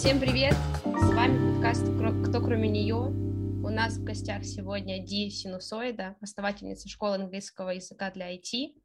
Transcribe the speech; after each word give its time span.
Всем 0.00 0.18
привет! 0.18 0.54
С 0.82 1.12
вами 1.14 1.52
подкаст 1.52 1.82
«Кто 2.26 2.42
кроме 2.42 2.70
нее?». 2.70 2.94
У 2.96 3.68
нас 3.68 3.98
в 3.98 4.02
гостях 4.02 4.44
сегодня 4.46 4.98
Ди 5.04 5.28
Синусоида, 5.28 6.16
основательница 6.22 6.88
школы 6.88 7.16
английского 7.16 7.68
языка 7.68 8.10
для 8.10 8.34
IT. 8.34 8.80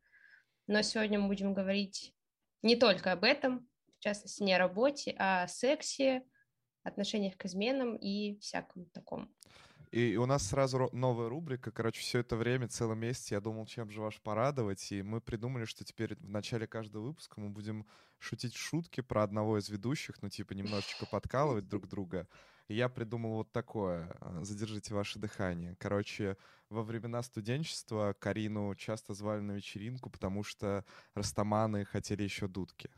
Но 0.67 0.81
сегодня 0.81 1.17
мы 1.17 1.27
будем 1.27 1.53
говорить 1.53 2.13
не 2.63 2.75
только 2.75 3.13
об 3.13 3.23
этом, 3.23 3.65
в 3.97 4.03
частности, 4.03 4.43
не 4.43 4.55
о 4.55 4.59
работе, 4.59 5.15
а 5.17 5.43
о 5.43 5.47
сексе, 5.47 6.25
отношениях 6.83 7.37
к 7.37 7.45
изменам 7.45 7.95
и 7.95 8.37
всяком 8.39 8.85
таком. 8.87 9.33
И 9.95 10.17
у 10.17 10.25
нас 10.25 10.45
сразу 10.45 10.89
новая 10.91 11.29
рубрика. 11.29 11.71
Короче, 11.71 12.01
все 12.01 12.19
это 12.19 12.35
время, 12.35 12.67
целый 12.67 12.97
месяц 12.97 13.31
я 13.31 13.39
думал, 13.39 13.65
чем 13.65 13.89
же 13.89 14.01
ваш 14.01 14.19
порадовать. 14.19 14.91
И 14.91 15.01
мы 15.01 15.21
придумали, 15.21 15.63
что 15.63 15.85
теперь 15.85 16.17
в 16.17 16.29
начале 16.29 16.67
каждого 16.67 17.05
выпуска 17.05 17.39
мы 17.39 17.47
будем 17.47 17.87
шутить 18.19 18.55
шутки 18.55 18.99
про 18.99 19.23
одного 19.23 19.57
из 19.57 19.69
ведущих, 19.69 20.21
ну, 20.21 20.27
типа, 20.27 20.51
немножечко 20.51 21.05
подкалывать 21.05 21.69
друг 21.69 21.87
друга. 21.87 22.27
И 22.67 22.75
я 22.75 22.89
придумал 22.89 23.35
вот 23.35 23.53
такое. 23.53 24.13
А, 24.19 24.43
задержите 24.43 24.93
ваше 24.93 25.17
дыхание. 25.17 25.77
Короче, 25.79 26.35
во 26.67 26.83
времена 26.83 27.23
студенчества 27.23 28.13
Карину 28.19 28.75
часто 28.75 29.13
звали 29.13 29.39
на 29.39 29.53
вечеринку, 29.53 30.09
потому 30.09 30.43
что 30.43 30.83
растаманы 31.13 31.85
хотели 31.85 32.23
еще 32.23 32.49
дудки. 32.49 32.89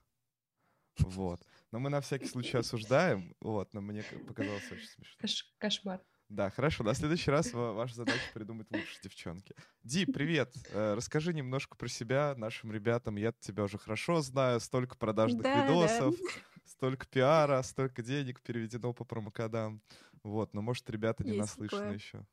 Вот. 0.98 1.46
Но 1.72 1.78
мы 1.78 1.92
на 1.92 2.02
всякий 2.02 2.26
случай 2.26 2.58
осуждаем. 2.58 3.36
Вот, 3.40 3.72
но 3.76 3.82
мне 3.82 4.02
показалось 4.28 4.72
очень 4.72 4.88
смешно. 4.88 5.16
Кош 5.20 5.46
кошмар. 5.60 6.02
Да, 6.30 6.50
хорошо. 6.50 6.84
На 6.84 6.94
следующий 6.94 7.32
раз 7.32 7.54
ваша 7.54 7.96
задача 7.96 8.20
придумать 8.34 8.68
лучше, 8.70 9.00
девчонки. 9.02 9.56
Ди, 9.84 10.06
привет. 10.06 10.54
Э, 10.72 10.94
расскажи 10.94 11.34
немножко 11.34 11.78
про 11.78 11.88
себя 11.88 12.36
нашим 12.36 12.72
ребятам. 12.72 13.16
Я 13.16 13.32
тебя 13.32 13.64
уже 13.64 13.78
хорошо 13.78 14.22
знаю. 14.22 14.60
Столько 14.60 14.98
продажных 14.98 15.44
да, 15.44 15.66
видосов, 15.66 16.16
да. 16.18 16.62
столько 16.66 17.08
пиара, 17.08 17.62
столько 17.62 18.04
денег 18.04 18.42
переведено 18.42 18.94
по 18.94 19.06
промокодам. 19.06 19.82
Вот, 20.24 20.54
но 20.54 20.62
может 20.62 20.90
ребята 20.90 21.24
не 21.24 21.36
Есть 21.36 21.40
наслышаны 21.40 21.82
такое. 21.82 21.94
еще. 21.94 22.26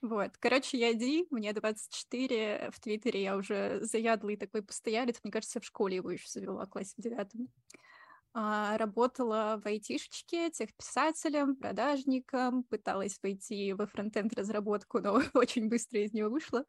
Вот, 0.00 0.38
короче, 0.38 0.78
я 0.78 0.94
Ди, 0.94 1.26
мне 1.30 1.52
24, 1.52 2.70
в 2.72 2.80
Твиттере 2.80 3.22
я 3.22 3.36
уже 3.36 3.80
заядлый 3.82 4.36
такой 4.36 4.62
постоялец, 4.62 5.20
мне 5.22 5.30
кажется, 5.30 5.60
в 5.60 5.64
школе 5.66 5.96
его 5.96 6.10
еще 6.10 6.26
завела, 6.26 6.64
в 6.64 6.70
классе 6.70 6.94
в 6.96 7.02
девятом. 7.02 7.48
А, 8.32 8.78
работала 8.78 9.60
в 9.62 9.66
айтишечке, 9.66 10.50
техписателем, 10.50 11.56
продажником, 11.56 12.62
пыталась 12.64 13.18
войти 13.22 13.72
во 13.72 13.86
фронтенд 13.86 14.32
разработку, 14.34 15.00
но 15.00 15.20
очень 15.34 15.68
быстро 15.68 16.00
из 16.00 16.12
него 16.12 16.30
вышла. 16.30 16.64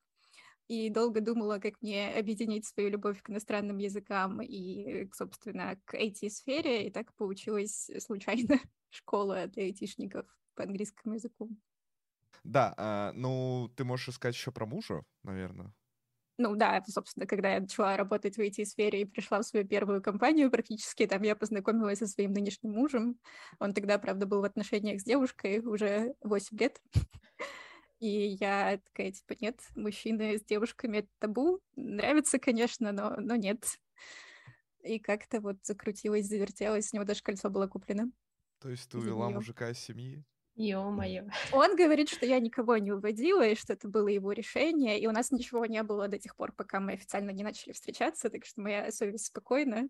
И 0.68 0.90
долго 0.90 1.22
думала, 1.22 1.60
как 1.60 1.82
мне 1.82 2.10
объединить 2.14 2.66
свою 2.68 2.90
любовь 2.90 3.22
к 3.22 3.30
иностранным 3.30 3.78
языкам 3.80 4.42
и, 4.42 5.10
собственно, 5.14 5.78
к 5.86 5.96
IT-сфере. 5.96 6.88
И 6.88 6.92
так 6.92 7.14
получилась 7.16 7.90
случайно 8.00 8.60
школа 8.90 9.48
для 9.48 9.64
айтишников 9.66 10.26
по 10.56 10.64
английскому 10.64 11.16
языку. 11.16 11.52
Да, 12.44 12.74
а, 12.78 13.12
ну, 13.14 13.72
ты 13.76 13.84
можешь 13.84 14.16
сказать 14.16 14.36
еще 14.36 14.52
про 14.52 14.66
мужа, 14.66 15.04
наверное. 15.24 15.74
Ну 16.38 16.56
да, 16.56 16.84
собственно, 16.88 17.28
когда 17.28 17.54
я 17.54 17.60
начала 17.60 17.98
работать 17.98 18.36
в 18.36 18.40
IT-сфере 18.40 19.02
и 19.02 19.06
пришла 19.06 19.40
в 19.40 19.46
свою 19.46 19.68
первую 19.68 20.02
компанию 20.02 20.50
практически, 20.50 21.06
там 21.06 21.22
я 21.24 21.36
познакомилась 21.36 22.00
со 22.00 22.08
своим 22.08 22.34
нынешним 22.34 22.72
мужем. 22.72 23.20
Он 23.60 23.74
тогда, 23.74 24.00
правда, 24.00 24.26
был 24.26 24.42
в 24.42 24.46
отношениях 24.46 25.02
с 25.02 25.04
девушкой 25.04 25.60
уже 25.60 26.16
8 26.22 26.58
лет. 26.58 26.82
И 28.00 28.36
я 28.40 28.80
такая, 28.84 29.12
типа, 29.12 29.36
нет, 29.40 29.60
мужчины 29.76 30.40
с 30.40 30.44
девушками— 30.44 30.98
это 31.00 31.10
табу. 31.20 31.60
Нравится, 31.76 32.40
конечно, 32.40 32.92
но, 32.92 33.16
но 33.18 33.36
нет. 33.36 33.64
И 34.84 34.98
как-то 34.98 35.40
вот 35.40 35.58
закрутилась, 35.64 36.26
завертелась, 36.26 36.92
у 36.92 36.96
него 36.96 37.06
даже 37.06 37.22
кольцо 37.22 37.52
было 37.52 37.68
куплено. 37.68 38.12
То 38.60 38.70
есть 38.70 38.90
ты 38.90 38.98
увела 38.98 39.30
мужика 39.30 39.70
из 39.70 39.78
семьи? 39.78 40.24
Ё-моё. 40.56 41.28
Он 41.54 41.76
говорит, 41.76 42.10
что 42.10 42.26
я 42.26 42.40
никого 42.40 42.78
не 42.78 42.92
уводила, 42.92 43.48
и 43.48 43.56
что 43.56 43.74
это 43.74 43.88
было 43.88 44.08
его 44.08 44.32
решение, 44.32 45.00
и 45.00 45.08
у 45.08 45.12
нас 45.12 45.32
ничего 45.32 45.66
не 45.66 45.82
было 45.84 46.08
до 46.08 46.20
тех 46.20 46.36
пор, 46.36 46.52
пока 46.52 46.80
мы 46.80 46.94
официально 46.94 47.32
не 47.32 47.44
начали 47.44 47.74
встречаться, 47.74 48.30
так 48.30 48.46
что 48.46 48.62
моя 48.62 48.92
совесть 48.92 49.28
спокойна. 49.28 49.90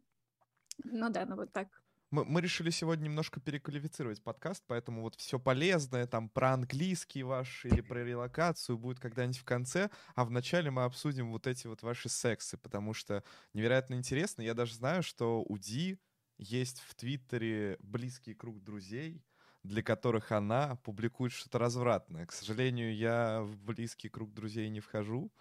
Ну 0.84 1.10
да, 1.10 1.26
ну 1.26 1.36
вот 1.36 1.52
так. 1.52 1.68
Мы, 2.12 2.26
мы 2.26 2.42
решили 2.42 2.70
сегодня 2.72 3.06
немножко 3.06 3.40
переквалифицировать 3.40 4.22
подкаст, 4.22 4.64
поэтому 4.68 5.02
вот 5.02 5.16
все 5.16 5.40
полезное 5.40 6.08
там 6.08 6.30
про 6.30 6.52
английский 6.54 7.24
ваш 7.24 7.64
или 7.66 7.80
про 7.82 8.04
релокацию 8.04 8.78
будет 8.78 9.00
когда-нибудь 9.00 9.38
в 9.38 9.46
конце, 9.46 9.90
а 10.16 10.26
вначале 10.26 10.72
мы 10.72 10.84
обсудим 10.84 11.32
вот 11.32 11.48
эти 11.48 11.68
вот 11.68 11.84
ваши 11.84 12.10
сексы, 12.10 12.58
потому 12.58 12.94
что 12.94 13.24
невероятно 13.54 13.96
интересно. 13.96 14.42
Я 14.42 14.54
даже 14.54 14.76
знаю, 14.76 15.04
что 15.04 15.42
у 15.42 15.58
Ди 15.58 16.00
есть 16.38 16.82
в 16.82 16.96
Твиттере 16.96 17.78
близкий 17.80 18.34
круг 18.34 18.62
друзей, 18.62 19.24
для 19.64 19.84
которых 19.84 20.32
она 20.32 20.78
публикует 20.84 21.32
что-то 21.32 21.60
развратное. 21.60 22.26
К 22.26 22.32
сожалению, 22.32 22.96
я 22.96 23.42
в 23.42 23.58
близкий 23.58 24.10
круг 24.10 24.34
друзей 24.34 24.70
не 24.70 24.80
вхожу. 24.80 25.32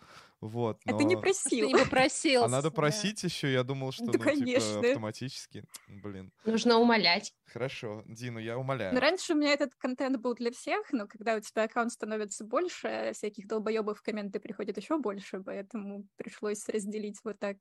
Вот, 0.40 0.80
но... 0.86 0.94
А 0.94 0.98
ты 0.98 1.04
не 1.04 1.16
просил. 1.16 1.68
Ты 1.68 1.74
не 1.74 1.84
попросил. 1.84 2.44
А 2.44 2.48
надо 2.48 2.70
просить 2.70 3.22
да. 3.22 3.26
еще, 3.26 3.52
я 3.52 3.62
думал, 3.62 3.92
что 3.92 4.06
да, 4.06 4.18
ну, 4.18 4.24
конечно. 4.24 4.76
типа, 4.76 4.88
автоматически. 4.88 5.64
Блин. 5.88 6.32
Нужно 6.44 6.78
умолять. 6.78 7.34
Хорошо, 7.46 8.02
Дину, 8.06 8.38
я 8.38 8.58
умоляю. 8.58 8.94
Но 8.94 9.00
раньше 9.00 9.34
у 9.34 9.36
меня 9.36 9.52
этот 9.52 9.74
контент 9.74 10.18
был 10.18 10.34
для 10.34 10.50
всех, 10.50 10.92
но 10.92 11.06
когда 11.06 11.36
у 11.36 11.40
тебя 11.40 11.64
аккаунт 11.64 11.92
становится 11.92 12.44
больше, 12.44 13.12
всяких 13.14 13.46
долбоебов 13.46 13.98
в 13.98 14.02
комменты 14.02 14.40
приходит 14.40 14.78
еще 14.78 14.98
больше, 14.98 15.42
поэтому 15.42 16.06
пришлось 16.16 16.66
разделить 16.68 17.18
вот 17.22 17.38
так. 17.38 17.58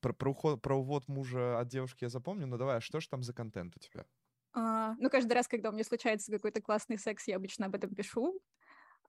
Про, 0.00 0.12
про, 0.12 0.30
уход, 0.32 0.60
про 0.60 0.76
увод 0.76 1.08
мужа 1.08 1.60
от 1.60 1.68
девушки 1.68 2.04
я 2.04 2.08
запомню, 2.08 2.46
но 2.46 2.58
давай, 2.58 2.78
а 2.78 2.80
что 2.80 3.00
же 3.00 3.08
там 3.08 3.22
за 3.22 3.32
контент 3.32 3.74
у 3.76 3.78
тебя? 3.78 4.04
А, 4.54 4.94
ну, 4.98 5.08
каждый 5.10 5.32
раз, 5.32 5.48
когда 5.48 5.70
у 5.70 5.72
меня 5.72 5.84
случается 5.84 6.30
какой-то 6.30 6.60
классный 6.60 6.98
секс, 6.98 7.26
я 7.28 7.36
обычно 7.36 7.66
об 7.66 7.74
этом 7.74 7.94
пишу. 7.94 8.40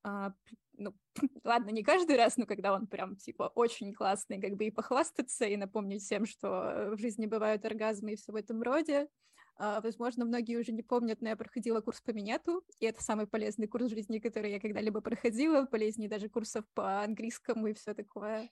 А, 0.04 0.34
ну, 0.78 0.94
ладно, 1.44 1.70
не 1.70 1.84
каждый 1.84 2.18
раз, 2.18 2.38
но 2.38 2.46
когда 2.46 2.74
он 2.74 2.88
прям, 2.88 3.16
типа, 3.16 3.52
очень 3.56 3.94
классный, 3.94 4.42
как 4.42 4.54
бы 4.54 4.66
и 4.66 4.72
похвастаться, 4.72 5.46
и 5.46 5.58
напомнить 5.58 6.02
всем, 6.04 6.26
что 6.26 6.92
в 6.96 6.98
жизни 7.00 7.26
бывают 7.26 7.66
оргазмы 7.66 8.14
и 8.14 8.16
все 8.16 8.32
в 8.32 8.36
этом 8.36 8.62
роде. 8.62 9.08
А, 9.56 9.82
возможно, 9.82 10.26
многие 10.26 10.58
уже 10.58 10.72
не 10.72 10.82
помнят, 10.82 11.22
но 11.22 11.30
я 11.30 11.36
проходила 11.36 11.80
курс 11.82 12.02
по 12.02 12.12
минету, 12.12 12.64
и 12.80 12.86
это 12.86 13.04
самый 13.04 13.28
полезный 13.28 13.68
курс 13.68 13.86
в 13.86 13.90
жизни, 13.90 14.20
который 14.20 14.52
я 14.52 14.60
когда-либо 14.60 15.00
проходила, 15.02 15.66
полезнее 15.66 16.10
даже 16.10 16.28
курсов 16.28 16.66
по 16.74 17.02
английскому 17.04 17.68
и 17.68 17.74
все 17.74 17.94
такое. 17.94 18.50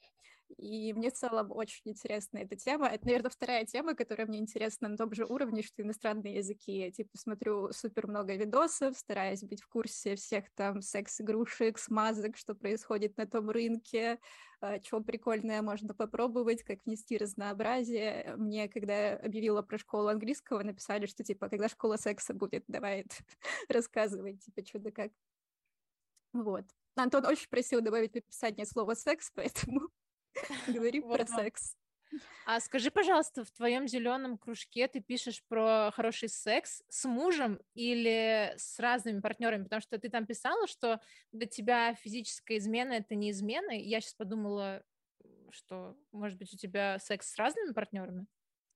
И 0.58 0.92
мне 0.92 1.10
в 1.10 1.14
целом 1.14 1.50
очень 1.50 1.82
интересна 1.84 2.38
эта 2.38 2.56
тема. 2.56 2.88
Это, 2.88 3.06
наверное, 3.06 3.30
вторая 3.30 3.64
тема, 3.64 3.94
которая 3.94 4.26
мне 4.26 4.38
интересна 4.38 4.88
на 4.88 4.96
том 4.96 5.12
же 5.14 5.24
уровне, 5.24 5.62
что 5.62 5.82
иностранные 5.82 6.36
языки. 6.36 6.72
Я, 6.78 6.90
типа, 6.90 7.16
смотрю 7.16 7.72
супер 7.72 8.06
много 8.06 8.34
видосов, 8.34 8.96
стараюсь 8.96 9.42
быть 9.42 9.62
в 9.62 9.68
курсе 9.68 10.16
всех 10.16 10.50
там 10.54 10.82
секс-игрушек, 10.82 11.78
смазок, 11.78 12.36
что 12.36 12.54
происходит 12.54 13.16
на 13.16 13.26
том 13.26 13.50
рынке, 13.50 14.18
а, 14.60 14.80
что 14.80 15.00
прикольное 15.00 15.62
можно 15.62 15.94
попробовать, 15.94 16.62
как 16.62 16.84
внести 16.84 17.18
разнообразие. 17.18 18.34
Мне, 18.36 18.68
когда 18.68 19.10
я 19.10 19.16
объявила 19.16 19.62
про 19.62 19.78
школу 19.78 20.08
английского, 20.08 20.62
написали, 20.62 21.06
что, 21.06 21.24
типа, 21.24 21.48
когда 21.48 21.68
школа 21.68 21.96
секса 21.96 22.34
будет, 22.34 22.64
давай 22.68 23.04
рассказывай, 23.68 24.36
типа, 24.36 24.64
что 24.66 24.78
да 24.78 24.90
как. 24.90 25.12
Вот. 26.32 26.64
Антон 26.94 27.26
очень 27.26 27.48
просил 27.48 27.80
добавить 27.80 28.12
в 28.12 28.16
описание 28.16 28.66
слово 28.66 28.94
«секс», 28.94 29.30
поэтому 29.34 29.88
Говорим 30.68 31.08
про 31.08 31.26
секс. 31.26 31.76
А 32.44 32.60
скажи, 32.60 32.90
пожалуйста, 32.90 33.44
в 33.44 33.50
твоем 33.52 33.88
зеленом 33.88 34.36
кружке 34.36 34.88
ты 34.88 35.00
пишешь 35.00 35.42
про 35.48 35.90
хороший 35.94 36.28
секс 36.28 36.82
с 36.88 37.04
мужем 37.04 37.60
или 37.74 38.52
с 38.56 38.78
разными 38.78 39.20
партнерами? 39.20 39.64
Потому 39.64 39.80
что 39.80 39.98
ты 39.98 40.08
там 40.08 40.26
писала, 40.26 40.66
что 40.66 41.00
для 41.30 41.46
тебя 41.46 41.94
физическая 41.94 42.58
измена 42.58 42.92
это 42.94 43.14
не 43.14 43.30
измена. 43.30 43.70
Я 43.70 44.00
сейчас 44.00 44.14
подумала, 44.14 44.84
что, 45.50 45.96
может 46.10 46.38
быть, 46.38 46.52
у 46.52 46.56
тебя 46.56 46.98
секс 46.98 47.32
с 47.32 47.36
разными 47.36 47.72
партнерами? 47.72 48.26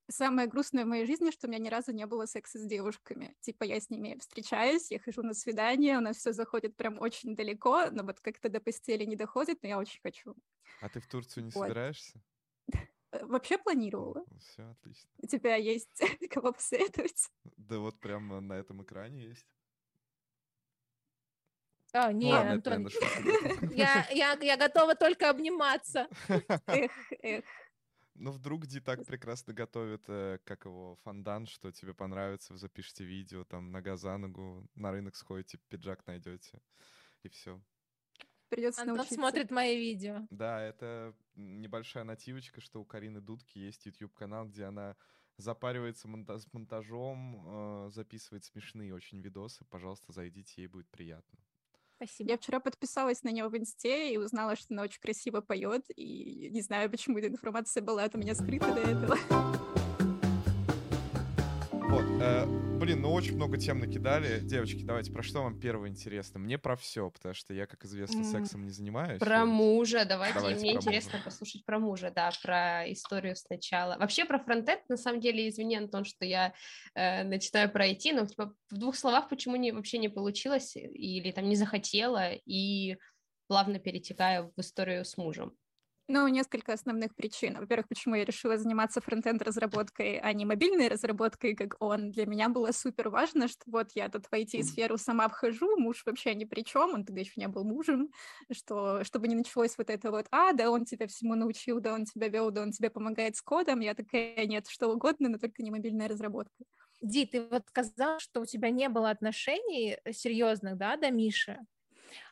Самое 0.08 0.46
грустное 0.46 0.84
в 0.84 0.88
моей 0.88 1.04
жизни, 1.04 1.32
что 1.32 1.48
у 1.48 1.50
меня 1.50 1.58
ни 1.58 1.68
разу 1.68 1.90
не 1.92 2.06
было 2.06 2.26
секса 2.26 2.60
с 2.60 2.64
девушками. 2.64 3.34
Типа 3.40 3.64
я 3.64 3.80
с 3.80 3.90
ними 3.90 4.16
встречаюсь, 4.20 4.92
я 4.92 5.00
хожу 5.00 5.22
на 5.22 5.34
свидание, 5.34 5.98
у 5.98 6.00
нас 6.00 6.18
все 6.18 6.32
заходит 6.32 6.76
прям 6.76 7.00
очень 7.00 7.34
далеко, 7.34 7.90
но 7.90 8.04
вот 8.04 8.20
как-то 8.20 8.48
до 8.48 8.60
постели 8.60 9.04
не 9.04 9.16
доходит, 9.16 9.62
но 9.62 9.68
я 9.68 9.78
очень 9.78 10.00
хочу. 10.00 10.36
А 10.80 10.88
ты 10.88 11.00
в 11.00 11.06
Турцию 11.06 11.44
не 11.44 11.50
вот. 11.50 11.62
собираешься? 11.62 12.20
Э, 13.12 13.24
вообще 13.24 13.58
планировала. 13.58 14.24
Все 14.38 14.62
отлично. 14.70 15.08
У 15.18 15.26
тебя 15.26 15.56
есть 15.56 16.00
кого 16.30 16.52
посоветовать? 16.52 17.30
Да 17.56 17.78
вот 17.78 18.00
прямо 18.00 18.40
на 18.40 18.54
этом 18.54 18.82
экране 18.82 19.24
есть. 19.24 19.46
А, 21.92 22.12
нет, 22.12 22.32
Ладно, 22.32 22.52
Антон, 22.52 22.88
я, 23.74 24.06
я, 24.10 24.36
я 24.40 24.56
готова 24.56 24.94
только 24.94 25.30
обниматься. 25.30 26.08
Эх, 26.66 26.92
эх. 27.22 27.44
Ну, 28.18 28.32
вдруг 28.32 28.66
Ди 28.66 28.80
так 28.80 29.04
прекрасно 29.06 29.54
готовит, 29.54 30.04
э, 30.08 30.38
как 30.44 30.64
его, 30.64 30.96
фондан, 31.04 31.46
что 31.46 31.70
тебе 31.70 31.94
понравится, 31.94 32.52
вы 32.52 32.58
запишите 32.58 33.04
видео, 33.04 33.44
там, 33.44 33.70
нога 33.70 33.96
за 33.96 34.16
ногу, 34.16 34.66
на 34.74 34.90
рынок 34.90 35.16
сходите, 35.16 35.58
пиджак 35.68 36.06
найдете, 36.06 36.60
и 37.22 37.28
все. 37.28 37.60
Придется 38.48 38.82
Антон 38.82 38.96
научиться. 38.96 39.16
смотрит 39.16 39.50
мои 39.50 39.76
видео. 39.76 40.26
Да, 40.30 40.62
это 40.62 41.14
небольшая 41.34 42.04
нативочка, 42.04 42.60
что 42.60 42.80
у 42.80 42.84
Карины 42.84 43.20
Дудки 43.20 43.58
есть 43.58 43.86
YouTube-канал, 43.86 44.46
где 44.46 44.64
она 44.64 44.96
запаривается 45.36 46.08
монта- 46.08 46.38
с 46.38 46.50
монтажом, 46.52 47.86
э, 47.88 47.90
записывает 47.90 48.44
смешные 48.44 48.94
очень 48.94 49.20
видосы. 49.20 49.64
Пожалуйста, 49.66 50.12
зайдите, 50.12 50.62
ей 50.62 50.66
будет 50.68 50.88
приятно. 50.88 51.38
Спасибо. 51.96 52.30
Я 52.30 52.36
вчера 52.38 52.60
подписалась 52.60 53.22
на 53.22 53.30
нее 53.30 53.48
в 53.48 53.56
инсте 53.56 54.12
и 54.12 54.16
узнала, 54.18 54.54
что 54.56 54.74
она 54.74 54.82
очень 54.82 55.00
красиво 55.00 55.40
поет. 55.40 55.84
И 55.96 56.48
не 56.50 56.60
знаю, 56.62 56.90
почему 56.90 57.18
эта 57.18 57.28
информация 57.28 57.82
была 57.82 58.04
от 58.04 58.14
меня 58.14 58.34
скрыта 58.34 58.72
до 58.74 58.80
этого. 58.80 59.16
Вот, 61.70 62.04
э, 62.20 62.46
блин, 62.76 63.00
ну 63.00 63.12
очень 63.12 63.34
много 63.34 63.56
тем 63.56 63.78
накидали. 63.78 64.40
Девочки, 64.40 64.82
давайте, 64.82 65.10
про 65.10 65.22
что 65.22 65.42
вам 65.42 65.58
первое 65.58 65.88
интересно? 65.88 66.38
Мне 66.38 66.58
про 66.58 66.76
все, 66.76 67.10
потому 67.10 67.34
что 67.34 67.54
я, 67.54 67.66
как 67.66 67.84
известно, 67.84 68.22
сексом 68.24 68.64
не 68.64 68.70
занимаюсь. 68.70 69.18
Про 69.18 69.46
мужа, 69.46 70.04
давайте. 70.04 70.34
давайте 70.38 70.60
Мне 70.60 70.74
интересно 70.74 71.12
мужа. 71.12 71.24
послушать 71.24 71.64
про 71.64 71.78
мужа, 71.78 72.12
да, 72.14 72.30
про 72.42 72.90
историю 72.92 73.34
сначала. 73.36 73.96
Вообще 73.98 74.24
про 74.24 74.38
фронтенд, 74.38 74.88
на 74.88 74.96
самом 74.96 75.20
деле, 75.20 75.48
извини, 75.48 75.76
Антон, 75.76 76.04
что 76.04 76.24
я 76.24 76.52
э, 76.94 77.24
начинаю 77.24 77.70
про 77.70 77.88
IT, 77.88 78.12
но 78.12 78.26
типа, 78.26 78.54
в 78.70 78.74
двух 78.74 78.96
словах, 78.96 79.28
почему 79.28 79.56
не, 79.56 79.72
вообще 79.72 79.98
не 79.98 80.08
получилось 80.08 80.76
или 80.76 81.30
там 81.32 81.48
не 81.48 81.56
захотела, 81.56 82.32
и 82.32 82.96
плавно 83.48 83.78
перетекаю 83.78 84.52
в 84.56 84.60
историю 84.60 85.04
с 85.04 85.16
мужем. 85.16 85.56
Ну, 86.08 86.28
несколько 86.28 86.72
основных 86.72 87.16
причин. 87.16 87.58
Во-первых, 87.58 87.88
почему 87.88 88.14
я 88.14 88.24
решила 88.24 88.56
заниматься 88.56 89.00
фронтенд 89.00 89.42
разработкой, 89.42 90.18
а 90.20 90.32
не 90.32 90.44
мобильной 90.44 90.86
разработкой, 90.86 91.56
как 91.56 91.76
он. 91.80 92.12
Для 92.12 92.26
меня 92.26 92.48
было 92.48 92.70
супер 92.70 93.08
важно, 93.08 93.48
что 93.48 93.62
вот 93.66 93.88
я 93.94 94.08
тут 94.08 94.26
в 94.26 94.32
IT-сферу 94.32 94.98
сама 94.98 95.28
вхожу, 95.28 95.76
муж 95.76 96.04
вообще 96.06 96.34
ни 96.36 96.44
при 96.44 96.62
чем, 96.62 96.94
он 96.94 97.04
тогда 97.04 97.20
еще 97.22 97.32
не 97.36 97.48
был 97.48 97.64
мужем, 97.64 98.10
что 98.52 99.02
чтобы 99.02 99.26
не 99.26 99.34
началось 99.34 99.76
вот 99.78 99.90
это 99.90 100.12
вот, 100.12 100.26
а, 100.30 100.52
да 100.52 100.70
он 100.70 100.84
тебя 100.84 101.08
всему 101.08 101.34
научил, 101.34 101.80
да 101.80 101.92
он 101.94 102.04
тебя 102.04 102.28
вел, 102.28 102.52
да 102.52 102.62
он 102.62 102.70
тебе 102.70 102.88
помогает 102.90 103.34
с 103.36 103.42
кодом. 103.42 103.80
Я 103.80 103.94
такая, 103.94 104.46
нет, 104.46 104.68
что 104.68 104.88
угодно, 104.92 105.28
но 105.28 105.38
только 105.38 105.62
не 105.64 105.72
мобильная 105.72 106.06
разработка. 106.08 106.64
Ди, 107.02 107.26
ты 107.26 107.42
вот 107.46 107.68
сказал, 107.68 108.18
что 108.20 108.40
у 108.40 108.46
тебя 108.46 108.70
не 108.70 108.88
было 108.88 109.10
отношений 109.10 109.98
серьезных, 110.12 110.76
да, 110.78 110.96
до 110.96 111.10
Миши. 111.10 111.58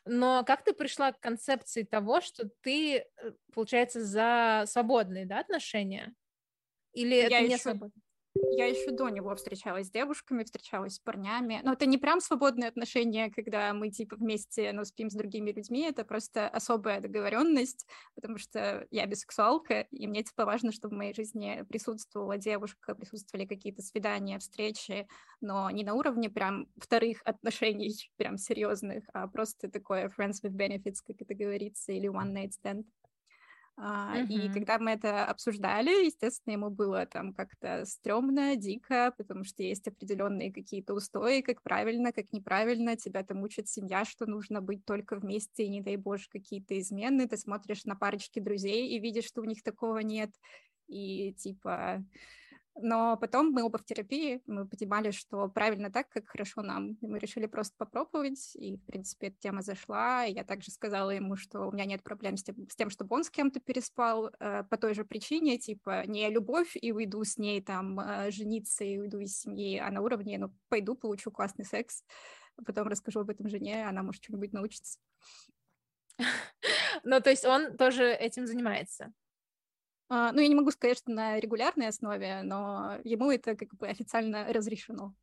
Но 0.05 0.43
как 0.45 0.63
ты 0.63 0.73
пришла 0.73 1.11
к 1.11 1.19
концепции 1.19 1.83
того, 1.83 2.21
что 2.21 2.49
ты, 2.61 2.97
э, 2.97 3.05
получается, 3.53 4.03
за 4.03 4.63
свободные 4.67 5.25
да, 5.25 5.39
отношения? 5.39 6.13
Или 6.93 7.15
я 7.15 7.25
это 7.25 7.41
не 7.41 7.53
еще... 7.53 7.57
свободно? 7.57 8.01
Я 8.51 8.65
еще 8.65 8.91
до 8.91 9.07
него 9.07 9.33
встречалась 9.35 9.87
с 9.87 9.91
девушками, 9.91 10.43
встречалась 10.43 10.95
с 10.95 10.99
парнями. 10.99 11.61
Но 11.63 11.71
это 11.71 11.85
не 11.85 11.97
прям 11.97 12.19
свободные 12.19 12.67
отношения, 12.67 13.31
когда 13.31 13.73
мы 13.73 13.89
типа 13.89 14.17
вместе, 14.17 14.73
ну, 14.73 14.83
спим 14.83 15.09
с 15.09 15.13
другими 15.13 15.51
людьми. 15.51 15.83
Это 15.83 16.03
просто 16.03 16.49
особая 16.49 16.99
договоренность, 16.99 17.87
потому 18.13 18.37
что 18.37 18.87
я 18.91 19.05
бисексуалка, 19.05 19.81
и 19.91 20.05
мне 20.07 20.23
типа 20.23 20.45
важно, 20.45 20.73
чтобы 20.73 20.95
в 20.95 20.97
моей 20.97 21.13
жизни 21.13 21.63
присутствовала 21.69 22.37
девушка, 22.37 22.93
присутствовали 22.93 23.45
какие-то 23.45 23.81
свидания, 23.81 24.37
встречи, 24.39 25.07
но 25.39 25.69
не 25.69 25.85
на 25.85 25.93
уровне 25.93 26.29
прям 26.29 26.67
вторых 26.77 27.21
отношений, 27.23 27.93
прям 28.17 28.37
серьезных, 28.37 29.05
а 29.13 29.27
просто 29.27 29.69
такое 29.69 30.09
friends 30.09 30.43
with 30.43 30.55
benefits, 30.55 30.97
как 31.05 31.21
это 31.21 31.33
говорится, 31.33 31.93
или 31.93 32.09
one 32.09 32.33
night 32.33 32.51
stand. 32.51 32.83
Uh-huh. 33.77 34.25
И 34.27 34.49
когда 34.53 34.79
мы 34.79 34.91
это 34.91 35.25
обсуждали, 35.25 36.05
естественно, 36.05 36.53
ему 36.53 36.69
было 36.69 37.05
там 37.05 37.33
как-то 37.33 37.83
стрёмно, 37.85 38.55
дико, 38.55 39.13
потому 39.17 39.43
что 39.43 39.63
есть 39.63 39.85
определенные 39.87 40.53
какие-то 40.53 40.93
устои, 40.93 41.41
как 41.41 41.61
правильно, 41.61 42.13
как 42.13 42.31
неправильно. 42.31 42.95
Тебя 42.95 43.23
там 43.23 43.41
учит 43.41 43.67
семья, 43.67 44.05
что 44.05 44.25
нужно 44.25 44.61
быть 44.61 44.85
только 44.85 45.17
вместе, 45.17 45.65
и 45.65 45.69
не 45.69 45.81
дай 45.81 45.97
боже 45.97 46.29
какие-то 46.29 46.79
измены. 46.79 47.27
Ты 47.27 47.35
смотришь 47.37 47.83
на 47.83 47.95
парочки 47.95 48.39
друзей 48.39 48.95
и 48.95 48.99
видишь, 48.99 49.25
что 49.25 49.41
у 49.41 49.45
них 49.45 49.61
такого 49.61 49.99
нет. 49.99 50.31
И 50.87 51.33
типа 51.33 52.05
но 52.77 53.15
потом 53.15 53.51
мы 53.51 53.63
оба 53.63 53.77
в 53.77 53.85
терапии, 53.85 54.41
мы 54.47 54.67
понимали, 54.67 55.11
что 55.11 55.47
правильно 55.47 55.89
так, 55.89 56.09
как 56.09 56.27
хорошо 56.27 56.61
нам. 56.61 56.93
И 57.01 57.07
мы 57.07 57.19
решили 57.19 57.45
просто 57.45 57.73
попробовать, 57.77 58.55
и, 58.55 58.77
в 58.77 58.85
принципе, 58.85 59.27
эта 59.27 59.37
тема 59.39 59.61
зашла. 59.61 60.25
И 60.25 60.33
я 60.33 60.43
также 60.43 60.71
сказала 60.71 61.11
ему, 61.11 61.37
что 61.37 61.67
у 61.67 61.71
меня 61.71 61.85
нет 61.85 62.03
проблем 62.03 62.35
с 62.35 62.43
тем, 62.43 62.67
с 62.69 62.75
тем 62.75 62.89
чтобы 62.89 63.15
он 63.15 63.23
с 63.23 63.29
кем-то 63.29 63.61
переспал 63.61 64.29
э, 64.39 64.63
по 64.63 64.77
той 64.77 64.93
же 64.93 65.05
причине, 65.05 65.57
типа, 65.57 66.05
не 66.05 66.29
любовь, 66.29 66.75
и 66.75 66.91
уйду 66.91 67.23
с 67.23 67.37
ней 67.37 67.61
там 67.61 67.99
э, 67.99 68.31
жениться, 68.31 68.83
и 68.83 68.97
уйду 68.97 69.19
из 69.19 69.39
семьи, 69.39 69.77
а 69.77 69.89
на 69.89 70.01
уровне, 70.01 70.37
ну, 70.37 70.53
пойду, 70.67 70.95
получу 70.95 71.31
классный 71.31 71.65
секс, 71.65 72.03
потом 72.65 72.87
расскажу 72.87 73.21
об 73.21 73.29
этом 73.29 73.47
жене, 73.47 73.87
она 73.87 74.03
может 74.03 74.21
чему-нибудь 74.21 74.53
научиться. 74.53 74.99
Ну, 77.03 77.19
то 77.19 77.29
есть 77.29 77.45
он 77.45 77.75
тоже 77.77 78.05
этим 78.05 78.47
занимается? 78.47 79.13
А, 80.09 80.31
ну, 80.31 80.41
я 80.41 80.47
не 80.47 80.55
могу 80.55 80.71
сказать, 80.71 80.97
что 80.97 81.11
на 81.11 81.39
регулярной 81.39 81.87
основе, 81.87 82.41
но 82.43 82.99
ему 83.03 83.31
это 83.31 83.55
как 83.55 83.75
бы 83.75 83.87
официально 83.87 84.51
разрешено. 84.53 85.15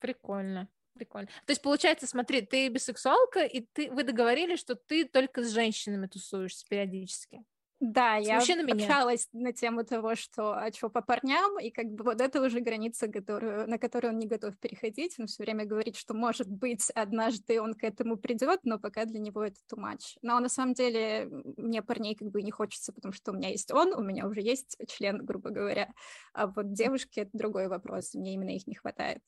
Прикольно. 0.00 0.68
Прикольно. 0.94 1.28
То 1.44 1.50
есть, 1.50 1.62
получается, 1.62 2.06
смотри, 2.06 2.40
ты 2.40 2.68
бисексуалка, 2.68 3.44
и 3.44 3.60
ты, 3.72 3.90
вы 3.90 4.02
договорились, 4.02 4.58
что 4.58 4.74
ты 4.74 5.04
только 5.04 5.42
с 5.42 5.50
женщинами 5.50 6.06
тусуешься 6.06 6.64
периодически. 6.68 7.44
Да, 7.78 8.16
я 8.16 8.38
общалась 8.38 9.28
на 9.32 9.52
тему 9.52 9.84
того, 9.84 10.14
что 10.14 10.54
а 10.54 10.72
что 10.72 10.88
по 10.88 11.02
парням, 11.02 11.58
и 11.58 11.70
как 11.70 11.86
бы 11.86 12.04
вот 12.04 12.22
это 12.22 12.40
уже 12.40 12.60
граница, 12.60 13.06
которую, 13.06 13.68
на 13.68 13.78
которую 13.78 14.14
он 14.14 14.18
не 14.18 14.26
готов 14.26 14.58
переходить. 14.58 15.16
Он 15.18 15.26
все 15.26 15.42
время 15.42 15.66
говорит, 15.66 15.94
что, 15.96 16.14
может 16.14 16.48
быть, 16.48 16.90
однажды 16.94 17.60
он 17.60 17.74
к 17.74 17.84
этому 17.84 18.16
придет, 18.16 18.60
но 18.64 18.78
пока 18.78 19.04
для 19.04 19.20
него 19.20 19.44
это 19.44 19.60
too 19.70 19.78
much. 19.78 20.16
Но 20.22 20.40
на 20.40 20.48
самом 20.48 20.72
деле 20.72 21.28
мне 21.58 21.82
парней 21.82 22.14
как 22.14 22.28
бы 22.30 22.40
не 22.40 22.50
хочется, 22.50 22.94
потому 22.94 23.12
что 23.12 23.32
у 23.32 23.34
меня 23.34 23.50
есть 23.50 23.70
он, 23.70 23.92
у 23.92 24.02
меня 24.02 24.26
уже 24.26 24.40
есть 24.40 24.78
член, 24.88 25.22
грубо 25.24 25.50
говоря. 25.50 25.92
А 26.32 26.46
вот 26.46 26.72
девушки— 26.72 27.20
это 27.20 27.30
другой 27.34 27.68
вопрос, 27.68 28.14
мне 28.14 28.34
именно 28.34 28.56
их 28.56 28.66
не 28.66 28.74
хватает. 28.74 29.20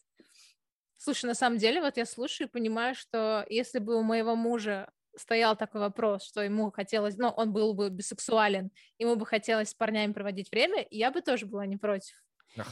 Слушай, 0.96 1.26
на 1.26 1.34
самом 1.34 1.58
деле, 1.58 1.80
вот 1.80 1.96
я 1.96 2.04
слушаю 2.04 2.48
и 2.48 2.50
понимаю, 2.50 2.94
что 2.94 3.46
если 3.48 3.78
бы 3.78 3.94
у 3.94 4.02
моего 4.02 4.34
мужа 4.34 4.90
стоял 5.18 5.56
такой 5.56 5.80
вопрос, 5.80 6.24
что 6.24 6.42
ему 6.42 6.70
хотелось, 6.70 7.16
ну, 7.16 7.28
он 7.28 7.52
был 7.52 7.74
бы 7.74 7.90
бисексуален, 7.90 8.70
ему 8.98 9.16
бы 9.16 9.26
хотелось 9.26 9.70
с 9.70 9.74
парнями 9.74 10.12
проводить 10.12 10.50
время, 10.50 10.82
и 10.82 10.98
я 10.98 11.10
бы 11.10 11.20
тоже 11.20 11.46
была 11.46 11.66
не 11.66 11.76
против. 11.76 12.14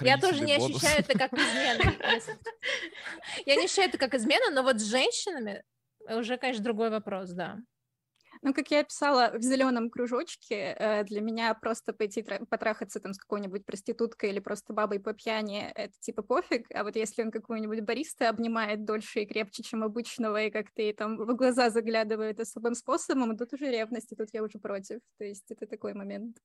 Я 0.01 0.19
тоже 0.19 0.43
не 0.43 0.57
бонус. 0.57 0.77
ощущаю 0.77 1.01
это 1.01 1.19
как 1.19 1.33
измена. 1.33 1.95
Я 3.47 3.57
не 3.57 3.67
ощущаю 3.67 3.89
это 3.89 3.99
как 3.99 4.15
измена, 4.15 4.51
но 4.51 4.63
вот 4.63 4.81
с 4.81 4.85
женщинами 4.85 5.63
уже, 6.09 6.39
конечно, 6.39 6.65
другой 6.65 6.91
вопрос, 6.91 7.31
да. 7.31 7.59
Ну, 8.47 8.55
как 8.55 8.71
я 8.71 8.85
писала 8.85 9.33
в 9.37 9.43
зеленом 9.43 9.91
кружочке, 9.91 10.77
э, 10.79 11.03
для 11.03 11.21
меня 11.21 11.53
просто 11.53 11.93
пойти 11.93 12.23
потрахаться 12.23 13.01
там 13.01 13.13
с 13.13 13.19
какой-нибудь 13.19 13.67
проституткой 13.67 14.31
или 14.31 14.39
просто 14.39 14.73
бабой 14.73 15.01
по 15.01 15.13
пьяни, 15.13 15.69
это 15.75 15.93
типа 15.99 16.23
пофиг, 16.23 16.65
а 16.73 16.85
вот 16.85 16.95
если 16.95 17.25
он 17.25 17.33
какую-нибудь 17.33 17.81
бариста 17.81 18.29
обнимает 18.29 18.85
дольше 18.85 19.23
и 19.23 19.27
крепче, 19.27 19.65
чем 19.65 19.83
обычного, 19.83 20.45
и 20.45 20.53
как-то 20.53 20.81
ей 20.81 20.93
там 20.93 21.17
в 21.17 21.35
глаза 21.35 21.71
заглядывает 21.71 22.39
особым 22.39 22.77
способом, 22.77 23.37
тут 23.37 23.53
уже 23.53 23.69
ревность, 23.69 24.13
и 24.13 24.15
тут 24.15 24.29
я 24.33 24.45
уже 24.45 24.61
против. 24.61 25.01
То 25.19 25.25
есть 25.25 25.51
это 25.51 25.67
такой 25.67 25.95
момент. 25.95 26.37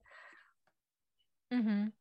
Угу. 1.52 1.92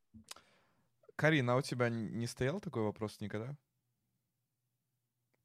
Карина, 1.14 1.52
а 1.52 1.56
у 1.56 1.60
тебя 1.60 1.90
не 1.90 2.26
стоял 2.26 2.58
такой 2.58 2.84
вопрос 2.84 3.20
никогда? 3.20 3.54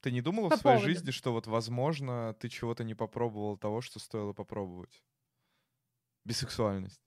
Ты 0.06 0.12
не 0.12 0.22
думала 0.22 0.50
По 0.50 0.58
в 0.58 0.60
своей 0.60 0.78
поводу. 0.78 0.94
жизни, 0.94 1.10
что 1.10 1.34
вот, 1.34 1.48
возможно, 1.48 2.36
ты 2.40 2.48
чего-то 2.48 2.84
не 2.84 2.94
попробовал 2.94 3.58
того, 3.58 3.82
что 3.82 3.98
стоило 3.98 4.34
попробовать? 4.34 5.04
Бисексуальность. 6.26 7.02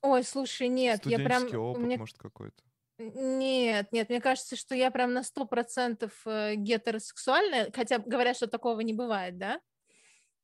Ой, 0.00 0.22
слушай, 0.22 0.68
нет, 0.68 1.04
я 1.06 1.18
прям... 1.18 1.52
опыт, 1.52 1.82
мне... 1.82 1.98
может, 1.98 2.18
какой-то. 2.18 2.62
Нет, 2.98 3.90
нет, 3.90 4.08
мне 4.10 4.20
кажется, 4.20 4.54
что 4.54 4.76
я 4.76 4.92
прям 4.92 5.12
на 5.12 5.24
сто 5.24 5.44
процентов 5.44 6.12
э, 6.24 6.54
гетеросексуальная, 6.54 7.72
хотя 7.74 7.98
говорят, 7.98 8.36
что 8.36 8.46
такого 8.46 8.78
не 8.82 8.92
бывает, 8.92 9.36
да? 9.36 9.60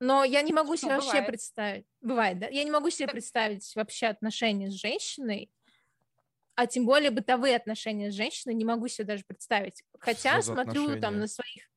Но 0.01 0.25
я 0.25 0.43
не 0.43 0.53
могу 0.53 0.75
себе 0.75 0.97
вообще 0.97 1.23
представить. 1.23 1.87
Бывает, 2.01 2.41
да? 2.41 2.49
Я 2.49 2.65
не 2.65 2.73
могу 2.73 2.91
себе 2.91 3.07
представить 3.07 3.77
вообще 3.77 4.07
отношения 4.07 4.73
с 4.73 4.75
женщиной, 4.75 5.53
а 6.57 6.67
тем 6.67 6.87
более 6.87 7.11
бытовые 7.11 7.55
отношения 7.55 8.11
с 8.11 8.15
женщиной 8.15 8.55
не 8.55 8.65
могу 8.65 8.89
себе 8.89 9.07
даже 9.07 9.25
представить. 9.25 9.83
Хотя 10.01 10.43
смотрю 10.43 10.83
отношения? 10.83 11.01
там 11.01 11.19
на 11.19 11.27
своих 11.29 11.69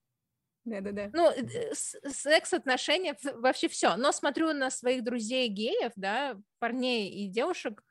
да-да-да. 0.65 1.09
Ну, 1.13 1.31
э, 1.31 1.73
секс-отношения, 1.73 3.17
вообще 3.35 3.67
все. 3.67 3.95
Но 3.95 4.11
смотрю 4.11 4.53
на 4.53 4.69
своих 4.69 5.03
друзей 5.03 5.47
геев, 5.47 5.93
да, 5.95 6.37
парней 6.59 7.09
и 7.09 7.27
девушек, 7.27 7.83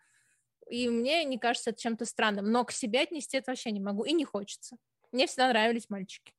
и 0.69 0.89
мне 0.89 1.25
не 1.25 1.39
кажется 1.39 1.71
это 1.71 1.81
чем-то 1.81 2.05
странным. 2.05 2.51
Но 2.53 2.65
к 2.65 2.73
себе 2.73 3.01
отнести 3.01 3.37
это 3.37 3.51
вообще 3.51 3.73
не 3.73 3.81
могу 3.81 4.05
и 4.05 4.13
не 4.13 4.25
хочется. 4.25 4.77
Мне 5.13 5.27
всегда 5.27 5.49
нравились 5.49 5.89
мальчики. 5.89 6.33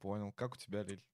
Понял. 0.00 0.32
Как 0.32 0.54
у 0.54 0.56
тебя, 0.58 0.82
Лиль? 0.82 1.04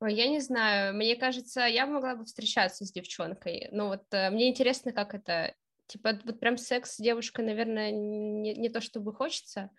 Ой, 0.00 0.14
я 0.14 0.28
не 0.28 0.40
знаю. 0.40 0.94
Мне 0.94 1.16
кажется, 1.16 1.62
я 1.62 1.86
могла 1.86 2.14
бы 2.14 2.24
встречаться 2.24 2.84
с 2.84 2.92
девчонкой. 2.92 3.68
Но 3.72 3.88
вот 3.88 4.04
э, 4.12 4.30
мне 4.30 4.48
интересно, 4.48 4.92
как 4.92 5.14
это 5.14 5.54
Типа, 5.90 6.16
вот 6.24 6.38
прям 6.38 6.56
секс 6.56 6.92
с 6.94 6.98
девушкой, 6.98 7.44
наверное, 7.44 7.90
не, 7.90 8.54
не 8.54 8.68
то 8.68 8.80
чтобы 8.80 9.12
хочется, 9.12 9.70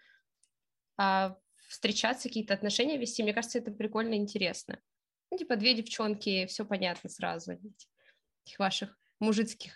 а 0.98 1.38
встречаться, 1.70 2.28
какие-то 2.28 2.54
отношения 2.54 2.98
вести, 2.98 3.24
мне 3.24 3.34
кажется, 3.34 3.60
это 3.60 3.72
прикольно 3.72 4.16
и 4.16 4.18
интересно. 4.18 4.82
Ну, 5.32 5.38
типа, 5.38 5.56
две 5.56 5.74
девчонки, 5.74 6.46
все 6.48 6.66
понятно 6.66 7.10
сразу, 7.10 7.54
этих 7.54 8.60
ваших 8.60 9.00
мужицких 9.20 9.72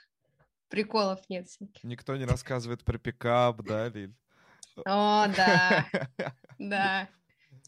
Приколов 0.68 1.22
нет 1.30 1.48
всяких. 1.48 1.82
Никто 1.86 2.18
не 2.18 2.26
рассказывает 2.26 2.84
про 2.84 2.98
пикап, 2.98 3.62
да, 3.64 3.88
Лиль? 3.88 4.14
О, 4.84 5.28
да, 5.38 5.86
да. 6.60 7.10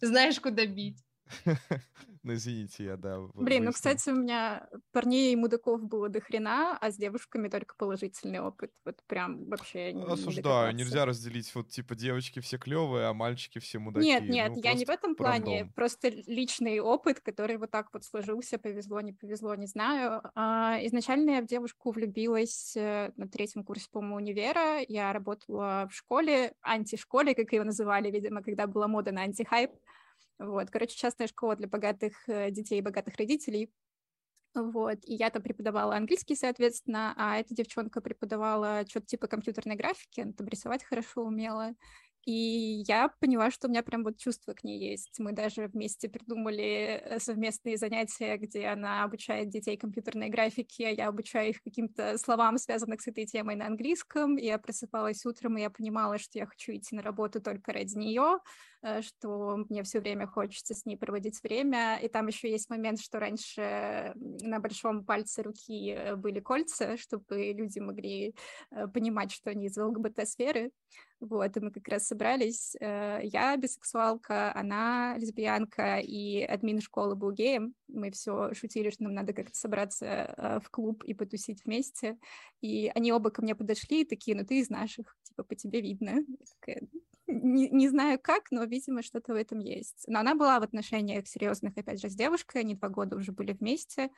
Знаешь, 0.02 0.42
куда 0.42 0.66
бить. 0.66 1.07
Ну, 2.24 2.34
извините, 2.34 2.84
я, 2.84 2.98
да. 2.98 3.22
Блин, 3.36 3.64
ну, 3.64 3.72
кстати, 3.72 4.10
у 4.10 4.16
меня 4.16 4.68
парней 4.92 5.32
и 5.32 5.36
мудаков 5.38 5.82
было 5.82 6.10
до 6.10 6.20
хрена, 6.20 6.78
а 6.78 6.92
с 6.92 6.98
девушками 6.98 7.48
только 7.48 7.76
положительный 7.78 8.42
опыт. 8.42 8.74
Вот 8.84 8.98
прям 9.08 9.46
вообще 9.46 9.94
не 9.94 10.04
Осуждаю, 10.04 10.76
нельзя 10.76 11.06
разделить, 11.06 11.54
вот, 11.56 11.70
типа, 11.70 11.96
девочки 11.96 12.42
все 12.42 12.58
клевые, 12.58 13.06
а 13.06 13.14
мальчики 13.14 13.60
все 13.60 13.80
мудаки. 13.80 14.06
Нет, 14.06 14.28
нет, 14.28 14.52
ну, 14.56 14.62
я 14.62 14.74
не 14.74 14.84
в 14.84 14.90
этом 14.90 15.16
плане, 15.16 15.72
просто 15.74 16.10
личный 16.10 16.82
опыт, 16.82 17.22
который 17.22 17.56
вот 17.56 17.72
так 17.72 17.88
вот 17.94 18.04
сложился, 18.04 18.58
повезло, 18.58 19.00
не 19.00 19.14
повезло, 19.14 19.56
не 19.56 19.68
знаю. 19.68 20.22
А, 20.36 20.80
изначально 20.82 21.30
я 21.32 21.42
в 21.42 21.46
девушку 21.46 21.92
влюбилась 21.92 22.76
э, 22.76 23.12
на 23.16 23.30
третьем 23.30 23.64
курсе, 23.64 23.88
по-моему, 23.90 24.18
универа. 24.18 24.80
Я 24.88 25.14
работала 25.14 25.88
в 25.90 25.96
школе, 25.96 26.54
антишколе, 26.62 27.36
как 27.36 27.54
ее 27.54 27.64
называли, 27.64 28.12
видимо, 28.12 28.44
когда 28.44 28.68
была 28.68 28.90
мода 28.90 29.14
на 29.14 29.22
антихайп. 29.22 29.72
Вот, 30.40 30.70
короче, 30.70 30.96
частная 30.96 31.28
школа 31.28 31.56
для 31.56 31.68
богатых 31.68 32.28
э, 32.28 32.52
детей 32.52 32.80
и 32.80 32.84
богатых 32.84 33.16
родителей. 33.18 33.72
Вот, 34.54 35.00
и 35.04 35.14
я 35.14 35.30
там 35.30 35.44
преподавала 35.44 35.96
английский, 35.96 36.36
соответственно, 36.36 37.14
а 37.16 37.38
эта 37.38 37.54
девчонка 37.54 38.02
преподавала 38.02 38.86
что-то 38.88 39.06
типа 39.06 39.28
компьютерной 39.28 39.76
графики, 39.76 40.22
она 40.22 40.34
там 40.34 40.48
рисовать 40.48 40.84
хорошо 40.84 41.24
умела. 41.24 41.76
И 42.28 42.84
я 42.86 43.08
поняла, 43.22 43.52
что 43.52 43.68
у 43.68 43.70
меня 43.70 43.84
прям 43.84 44.04
вот 44.04 44.18
чувство 44.18 44.52
к 44.54 44.66
ней 44.66 44.78
есть. 44.78 45.18
Мы 45.18 45.32
даже 45.32 45.68
вместе 45.68 46.10
придумали 46.10 47.02
э, 47.02 47.20
совместные 47.20 47.78
занятия, 47.78 48.36
где 48.36 48.68
она 48.68 49.06
обучает 49.06 49.48
детей 49.48 49.78
компьютерной 49.78 50.28
графике, 50.28 50.88
а 50.88 50.92
я 50.92 51.08
обучаю 51.08 51.52
их 51.52 51.62
каким-то 51.64 52.18
словам, 52.18 52.58
связанным 52.58 53.00
с 53.00 53.08
этой 53.08 53.26
темой 53.26 53.56
на 53.56 53.68
английском. 53.68 54.38
И 54.38 54.46
я 54.46 54.58
просыпалась 54.58 55.26
утром, 55.26 55.58
и 55.58 55.62
я 55.62 55.70
понимала, 55.70 56.18
что 56.18 56.38
я 56.38 56.46
хочу 56.48 56.74
идти 56.74 56.98
на 56.98 57.02
работу 57.02 57.40
только 57.40 57.72
ради 57.72 57.98
нее, 57.98 58.40
что 59.02 59.58
мне 59.70 59.84
все 59.84 60.00
время 60.00 60.28
хочется 60.28 60.74
с 60.74 60.86
ней 60.86 60.98
проводить 60.98 61.42
время. 61.44 62.00
И 62.02 62.08
там 62.08 62.28
еще 62.28 62.50
есть 62.50 62.70
момент, 62.70 63.00
что 63.00 63.20
раньше 63.20 64.14
на 64.16 64.60
большом 64.60 65.04
пальце 65.04 65.44
руки 65.44 65.92
э, 65.92 66.16
были 66.16 66.40
кольца, 66.40 66.98
чтобы 66.98 67.54
люди 67.54 67.80
могли 67.80 68.36
понимать, 68.94 69.32
что 69.32 69.50
они 69.50 69.68
из 69.68 69.78
ЛГБТ-сферы. 69.78 70.72
Вот, 71.20 71.58
и 71.58 71.60
мы 71.60 71.72
как 71.72 71.88
раз 71.88 72.06
собрались. 72.06 72.76
Э, 72.80 73.20
я 73.24 73.58
бисексуалка, 73.58 74.54
она 74.56 75.18
лесбиянка, 75.18 75.98
и 75.98 76.44
админ 76.44 76.80
школы 76.80 77.16
был 77.16 77.32
геем. 77.32 77.74
Мы 77.88 78.12
все 78.12 78.54
шутили, 78.54 78.92
что 78.92 79.04
нам 79.04 79.14
надо 79.14 79.34
как-то 79.34 79.58
собраться 79.58 80.06
э, 80.06 80.60
в 80.64 80.70
клуб 80.70 81.04
и 81.04 81.16
потусить 81.16 81.66
вместе. 81.66 82.20
И 82.62 82.92
они 82.94 83.12
оба 83.12 83.32
ко 83.32 83.42
мне 83.42 83.56
подошли 83.56 84.02
и 84.02 84.06
такие, 84.06 84.38
ну 84.38 84.46
ты 84.46 84.60
из 84.60 84.70
наших, 84.70 85.16
типа 85.24 85.44
по 85.44 85.56
тебе 85.56 85.82
видно. 85.82 86.24
Такая, 86.60 86.88
не, 87.28 87.70
не 87.70 87.90
знаю 87.90 88.20
как, 88.22 88.52
но, 88.52 88.64
видимо, 88.64 89.04
что-то 89.04 89.34
в 89.34 89.36
этом 89.36 89.60
есть. 89.60 90.06
Но 90.08 90.20
она 90.20 90.36
была 90.36 90.60
в 90.60 90.64
отношениях 90.64 91.28
серьезных, 91.28 91.78
опять 91.78 92.02
же, 92.02 92.10
с 92.10 92.16
девушкой, 92.16 92.62
они 92.62 92.76
два 92.76 92.90
года 92.90 93.16
уже 93.16 93.32
были 93.32 93.54
вместе. 93.54 94.10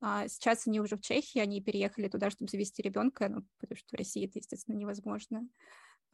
А 0.00 0.28
сейчас 0.28 0.66
они 0.66 0.80
уже 0.80 0.96
в 0.96 1.00
Чехии, 1.00 1.38
они 1.38 1.60
переехали 1.60 2.08
туда, 2.08 2.30
чтобы 2.30 2.50
завести 2.50 2.82
ребенка, 2.82 3.28
ну, 3.28 3.44
потому 3.58 3.76
что 3.78 3.88
в 3.92 3.98
России 3.98 4.26
это, 4.26 4.38
естественно, 4.38 4.76
невозможно. 4.76 5.48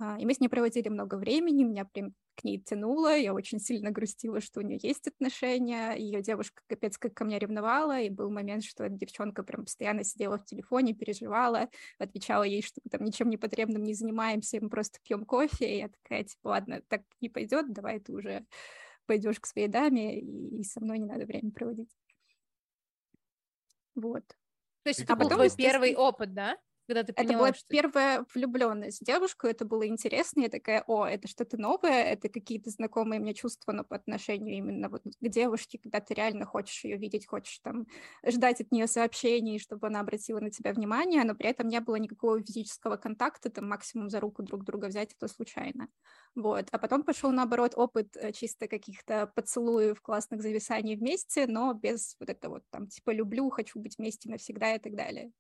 А, 0.02 0.18
и 0.18 0.26
мы 0.26 0.35
с 0.35 0.40
ней 0.40 0.49
проводили 0.49 0.88
много 0.88 1.14
времени, 1.14 1.62
меня 1.62 1.85
прям 1.85 2.12
к 2.35 2.42
ней 2.42 2.59
тянуло, 2.59 3.16
я 3.16 3.32
очень 3.32 3.61
сильно 3.61 3.92
грустила, 3.92 4.40
что 4.40 4.59
у 4.59 4.62
нее 4.64 4.80
есть 4.82 5.06
отношения, 5.06 5.92
ее 5.92 6.23
девушка 6.23 6.61
капец 6.66 6.99
как 6.99 7.14
ко 7.14 7.25
мне 7.25 7.38
ревновала, 7.38 8.00
и 8.00 8.11
был 8.11 8.28
момент, 8.28 8.64
что 8.64 8.82
эта 8.82 8.97
девчонка 8.97 9.44
прям 9.44 9.64
постоянно 9.64 10.02
сидела 10.02 10.38
в 10.38 10.44
телефоне, 10.44 10.92
переживала, 10.92 11.68
отвечала 11.99 12.42
ей, 12.42 12.62
что 12.62 12.80
мы 12.82 12.90
там 12.90 13.04
ничем 13.04 13.30
непотребным 13.30 13.85
не 13.85 13.94
занимаемся, 13.94 14.59
мы 14.61 14.71
просто 14.71 14.99
пьем 15.04 15.25
кофе, 15.25 15.73
и 15.73 15.78
я 15.78 15.88
такая, 15.88 16.25
типа, 16.25 16.49
ладно, 16.49 16.82
так 16.88 17.02
не 17.21 17.28
пойдет, 17.28 17.73
давай 17.73 18.00
ты 18.00 18.12
уже 18.12 18.44
пойдешь 19.06 19.38
к 19.38 19.47
своей 19.47 19.68
даме, 19.68 20.18
и, 20.18 20.62
и 20.62 20.64
со 20.64 20.80
мной 20.80 20.99
не 20.99 21.06
надо 21.06 21.26
время 21.26 21.52
проводить. 21.52 21.97
Вот. 23.94 24.26
То 24.82 24.88
есть 24.88 24.99
это 24.99 25.12
а 25.12 25.16
был 25.16 25.28
твой 25.28 25.50
первый 25.56 25.94
опыт, 25.94 26.35
да? 26.35 26.59
Когда 26.87 27.03
ты 27.03 27.12
поняла, 27.12 27.33
Это 27.33 27.39
была 27.39 27.55
что... 27.55 27.67
первая 27.69 28.27
влюбленность 28.35 29.01
в 29.01 29.05
девушку, 29.05 29.47
это 29.47 29.65
было 29.65 29.87
интересно, 29.87 30.43
я 30.43 30.49
такая, 30.49 30.85
о, 30.87 31.07
это 31.07 31.29
что-то 31.29 31.57
новое, 31.57 32.05
это 32.05 32.29
какие-то 32.29 32.71
знакомые 32.71 33.21
мне 33.21 33.35
чувства, 33.35 33.73
но 33.73 33.85
по 33.85 33.97
отношению 33.97 34.57
именно 34.57 34.89
вот 34.89 35.03
к 35.05 35.29
девушке, 35.29 35.79
когда 35.79 36.01
ты 36.01 36.15
реально 36.15 36.45
хочешь 36.45 36.85
ее 36.85 36.97
видеть, 36.97 37.27
хочешь 37.27 37.59
там 37.61 37.87
ждать 38.27 38.61
от 38.61 38.73
нее 38.73 38.87
сообщений, 38.87 39.59
чтобы 39.59 39.87
она 39.87 40.01
обратила 40.01 40.41
на 40.41 40.51
тебя 40.51 40.73
внимание, 40.73 41.25
но 41.25 41.35
при 41.35 41.49
этом 41.49 41.69
не 41.69 41.81
было 41.81 41.97
никакого 41.97 42.41
физического 42.43 42.97
контакта, 42.97 43.51
там 43.51 43.69
максимум 43.69 44.11
за 44.11 44.21
руку 44.21 44.43
друг 44.43 44.65
друга 44.65 44.87
взять, 44.87 45.15
это 45.15 45.29
случайно. 45.29 45.89
Вот. 46.35 46.69
А 46.71 46.79
потом 46.79 47.03
пошел, 47.03 47.31
наоборот, 47.31 47.73
опыт 47.77 48.17
э, 48.17 48.33
чисто 48.33 48.67
каких-то 48.67 49.27
поцелуев, 49.35 50.01
классных 50.01 50.41
зависаний 50.41 50.97
вместе, 50.97 51.47
но 51.47 51.75
без 51.75 52.17
вот 52.19 52.31
этого 52.31 52.55
вот 52.55 52.65
там, 52.71 52.87
типа, 52.89 53.11
люблю, 53.11 53.51
хочу 53.51 53.79
быть 53.79 53.99
вместе 53.99 54.31
навсегда 54.31 54.75
и 54.75 54.79
так 54.79 54.95
далее. 54.95 55.33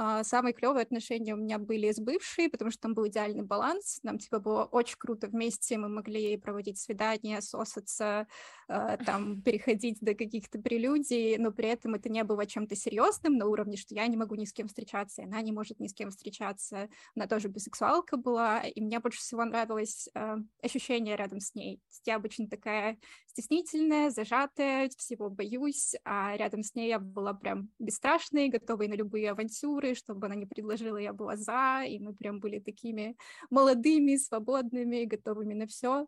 А, 0.00 0.22
самые 0.22 0.52
клевые 0.52 0.84
отношения 0.84 1.34
у 1.34 1.36
меня 1.36 1.58
были 1.58 1.90
с 1.90 1.98
бывшей, 1.98 2.48
потому 2.48 2.70
что 2.70 2.82
там 2.82 2.94
был 2.94 3.08
идеальный 3.08 3.42
баланс. 3.42 3.98
Нам 4.04 4.18
типа 4.18 4.38
было 4.38 4.62
очень 4.62 4.94
круто 4.96 5.26
вместе, 5.26 5.76
мы 5.76 5.88
могли 5.88 6.36
проводить 6.36 6.78
свидания, 6.78 7.40
сосаться, 7.40 8.28
а, 8.68 8.96
там 8.98 9.42
переходить 9.42 9.98
до 10.00 10.14
каких-то 10.14 10.60
прелюдий, 10.60 11.36
но 11.38 11.50
при 11.50 11.70
этом 11.70 11.96
это 11.96 12.08
не 12.10 12.22
было 12.22 12.46
чем-то 12.46 12.76
серьезным 12.76 13.38
на 13.38 13.46
уровне, 13.46 13.76
что 13.76 13.92
я 13.96 14.06
не 14.06 14.16
могу 14.16 14.36
ни 14.36 14.44
с 14.44 14.52
кем 14.52 14.68
встречаться, 14.68 15.22
и 15.22 15.24
она 15.24 15.42
не 15.42 15.50
может 15.50 15.80
ни 15.80 15.88
с 15.88 15.94
кем 15.94 16.10
встречаться. 16.10 16.88
Она 17.16 17.26
тоже 17.26 17.48
бисексуалка 17.48 18.16
была, 18.16 18.60
и 18.60 18.80
мне 18.80 19.00
больше 19.00 19.18
всего 19.18 19.44
нравилось 19.44 20.08
э, 20.14 20.36
ощущение 20.62 21.16
рядом 21.16 21.40
с 21.40 21.56
ней. 21.56 21.80
Я 22.04 22.16
обычно 22.16 22.46
такая 22.46 22.98
стеснительная, 23.26 24.10
зажатая, 24.10 24.90
всего 24.96 25.28
боюсь, 25.28 25.94
а 26.04 26.36
рядом 26.36 26.62
с 26.62 26.76
ней 26.76 26.88
я 26.88 27.00
была 27.00 27.34
прям 27.34 27.70
бесстрашной, 27.80 28.48
готовой 28.48 28.86
на 28.86 28.94
любые 28.94 29.32
авантюры, 29.32 29.87
игры, 29.88 29.94
чтобы 29.94 30.26
она 30.26 30.34
не 30.34 30.46
предложила, 30.46 30.96
я 30.96 31.12
была 31.12 31.36
за, 31.36 31.84
и 31.86 31.98
мы 31.98 32.14
прям 32.14 32.40
были 32.40 32.58
такими 32.58 33.16
молодыми, 33.50 34.16
свободными, 34.16 35.04
готовыми 35.04 35.54
на 35.54 35.66
все. 35.66 36.06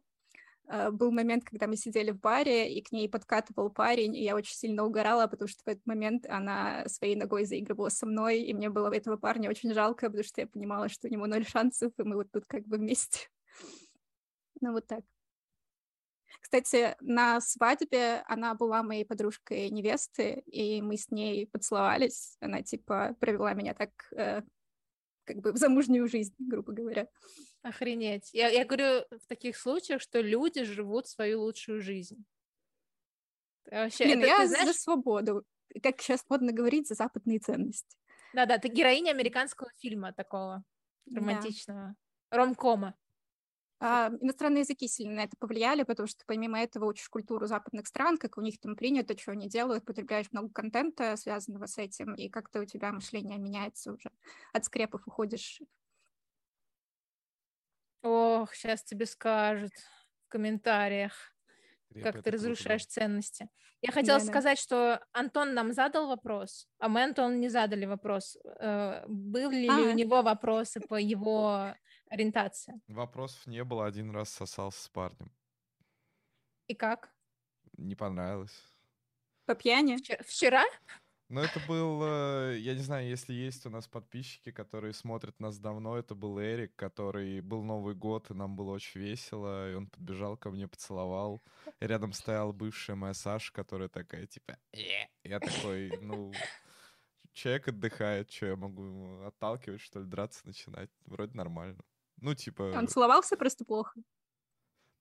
А, 0.69 0.91
был 0.91 1.11
момент, 1.11 1.45
когда 1.45 1.67
мы 1.67 1.77
сидели 1.77 2.11
в 2.11 2.21
баре, 2.21 2.73
и 2.73 2.83
к 2.83 2.93
ней 2.93 3.09
подкатывал 3.09 3.71
парень, 3.71 4.17
и 4.17 4.23
я 4.23 4.37
очень 4.37 4.55
сильно 4.55 4.85
угорала, 4.85 5.27
потому 5.27 5.49
что 5.49 5.63
в 5.65 5.69
этот 5.69 5.87
момент 5.87 6.27
она 6.29 6.87
своей 6.89 7.17
ногой 7.17 7.45
заигрывала 7.45 7.89
со 7.89 8.07
мной, 8.07 8.41
и 8.43 8.55
мне 8.55 8.71
было 8.71 8.93
этого 8.93 9.17
парня 9.17 9.51
очень 9.51 9.73
жалко, 9.73 10.07
потому 10.07 10.25
что 10.25 10.41
я 10.41 10.47
понимала, 10.47 10.89
что 10.89 11.09
у 11.09 11.11
него 11.11 11.27
ноль 11.27 11.47
шансов, 11.47 11.93
и 11.99 12.03
мы 12.03 12.17
вот 12.17 12.31
тут 12.31 12.45
как 12.47 12.67
бы 12.67 12.77
вместе. 12.77 13.29
Ну 14.63 14.73
вот 14.73 14.87
так. 14.87 15.03
Кстати, 16.41 16.97
на 17.01 17.41
свадьбе 17.41 18.25
она 18.27 18.55
была 18.55 18.83
моей 18.83 19.05
подружкой 19.05 19.71
невесты, 19.71 20.43
и 20.47 20.83
мы 20.83 20.97
с 20.97 21.11
ней 21.11 21.47
поцеловались. 21.47 22.37
Она, 22.41 22.63
типа, 22.63 23.15
провела 23.21 23.53
меня 23.55 23.75
так, 23.75 23.91
э, 24.17 24.43
как 25.25 25.37
бы 25.37 25.53
в 25.53 25.57
замужнюю 25.57 26.09
жизнь, 26.09 26.35
грубо 26.39 26.73
говоря. 26.73 27.09
Охренеть. 27.63 28.31
Я, 28.33 28.49
я 28.49 28.65
говорю 28.65 29.05
в 29.11 29.27
таких 29.29 29.57
случаях, 29.57 30.01
что 30.01 30.21
люди 30.21 30.65
живут 30.65 31.07
свою 31.07 31.43
лучшую 31.43 31.83
жизнь. 31.83 32.25
Вообще, 33.71 34.05
Блин, 34.05 34.21
это, 34.21 34.29
я 34.29 34.47
знаешь... 34.47 34.67
за 34.67 34.75
свободу. 34.75 35.45
Как 35.83 36.01
сейчас 36.01 36.25
модно 36.29 36.53
говорить, 36.53 36.89
за 36.89 36.95
западные 36.95 37.39
ценности. 37.39 37.97
Да-да, 38.33 38.59
ты 38.59 38.69
героиня 38.69 39.11
американского 39.11 39.71
фильма 39.79 40.13
такого 40.13 40.65
романтичного. 41.13 41.95
Да. 42.31 42.37
Ромкома. 42.37 42.95
А, 43.83 44.11
иностранные 44.21 44.61
языки 44.61 44.87
сильно 44.89 45.15
на 45.15 45.25
это 45.25 45.37
повлияли, 45.39 45.85
потому 45.85 46.07
что 46.07 46.23
помимо 46.27 46.61
этого 46.61 46.85
учишь 46.85 47.09
культуру 47.09 47.47
западных 47.47 47.87
стран, 47.87 48.19
как 48.19 48.37
у 48.37 48.43
них 48.43 48.61
там 48.61 48.77
принято, 48.77 49.19
что 49.19 49.33
они 49.33 49.49
делают, 49.49 49.87
потребляешь 49.87 50.31
много 50.33 50.53
контента, 50.53 51.17
связанного 51.17 51.65
с 51.65 51.79
этим, 51.79 52.15
и 52.15 52.29
как-то 52.29 52.61
у 52.61 52.67
тебя 52.67 52.93
мышление 52.93 53.39
меняется 53.39 53.93
уже. 53.93 54.11
От 54.53 54.67
скрепов 54.67 55.07
уходишь. 55.07 55.63
Ох, 58.03 58.55
сейчас 58.55 58.85
тебе 58.85 59.07
скажут 59.07 59.73
в 60.27 60.29
комментариях. 60.29 61.15
как 62.03 62.23
ты 62.23 62.31
разрушаешь 62.31 62.83
круто, 62.83 62.93
ценности. 62.93 63.49
Я 63.81 63.93
хотела 63.93 64.19
да, 64.19 64.25
сказать, 64.27 64.59
да. 64.59 64.63
что 64.63 65.07
Антон 65.13 65.55
нам 65.55 65.73
задал 65.73 66.07
вопрос, 66.09 66.69
а 66.79 66.91
мы 66.91 67.03
Антону 67.03 67.35
не 67.37 67.49
задали 67.49 67.87
вопрос. 67.87 68.37
Э, 68.61 69.07
были 69.09 69.67
а. 69.69 69.77
ли 69.77 69.83
у 69.89 69.93
него 69.95 70.21
вопросы 70.21 70.81
по 70.81 70.97
его 70.97 71.75
ориентация. 72.11 72.81
Вопросов 72.89 73.47
не 73.47 73.65
было, 73.65 73.87
один 73.87 74.11
раз 74.11 74.29
сосался 74.29 74.83
с 74.83 74.89
парнем. 74.89 75.33
И 76.67 76.75
как? 76.75 77.11
Не 77.79 77.95
понравилось. 77.95 78.63
По 79.47 79.55
пьяни? 79.55 79.97
Вчера? 80.23 80.65
Ну, 81.29 81.41
это 81.41 81.61
был, 81.69 82.03
я 82.57 82.75
не 82.75 82.83
знаю, 82.83 83.09
если 83.09 83.33
есть 83.33 83.65
у 83.65 83.71
нас 83.71 83.87
подписчики, 83.87 84.51
которые 84.51 84.93
смотрят 84.93 85.39
нас 85.39 85.61
давно, 85.61 85.97
это 85.97 86.17
был 86.17 86.41
Эрик, 86.41 86.75
который 86.75 87.41
был 87.41 87.63
Новый 87.63 87.95
год, 87.95 88.31
и 88.31 88.35
нам 88.35 88.57
было 88.57 88.73
очень 88.73 89.01
весело, 89.01 89.71
и 89.71 89.75
он 89.75 89.87
подбежал 89.87 90.37
ко 90.37 90.51
мне, 90.51 90.67
поцеловал. 90.67 91.41
И 91.79 91.87
рядом 91.87 92.13
стояла 92.13 92.51
бывшая 92.51 92.97
моя 92.97 93.15
Саша, 93.15 93.53
которая 93.53 93.89
такая, 93.89 94.27
типа, 94.27 94.59
«Э». 94.73 95.07
я 95.23 95.39
такой, 95.39 95.97
ну, 96.01 96.33
человек 97.33 97.69
отдыхает, 97.69 98.31
что 98.33 98.47
я 98.47 98.57
могу 98.57 98.85
ему 98.85 99.23
отталкивать, 99.25 99.81
что 99.81 100.01
ли, 100.01 100.07
драться 100.07 100.45
начинать? 100.47 100.91
Вроде 101.07 101.37
нормально. 101.37 101.79
Ну, 102.21 102.35
типа... 102.35 102.73
Он 102.77 102.89
целовался 102.89 103.37
просто 103.37 103.65
плохо. 103.65 104.01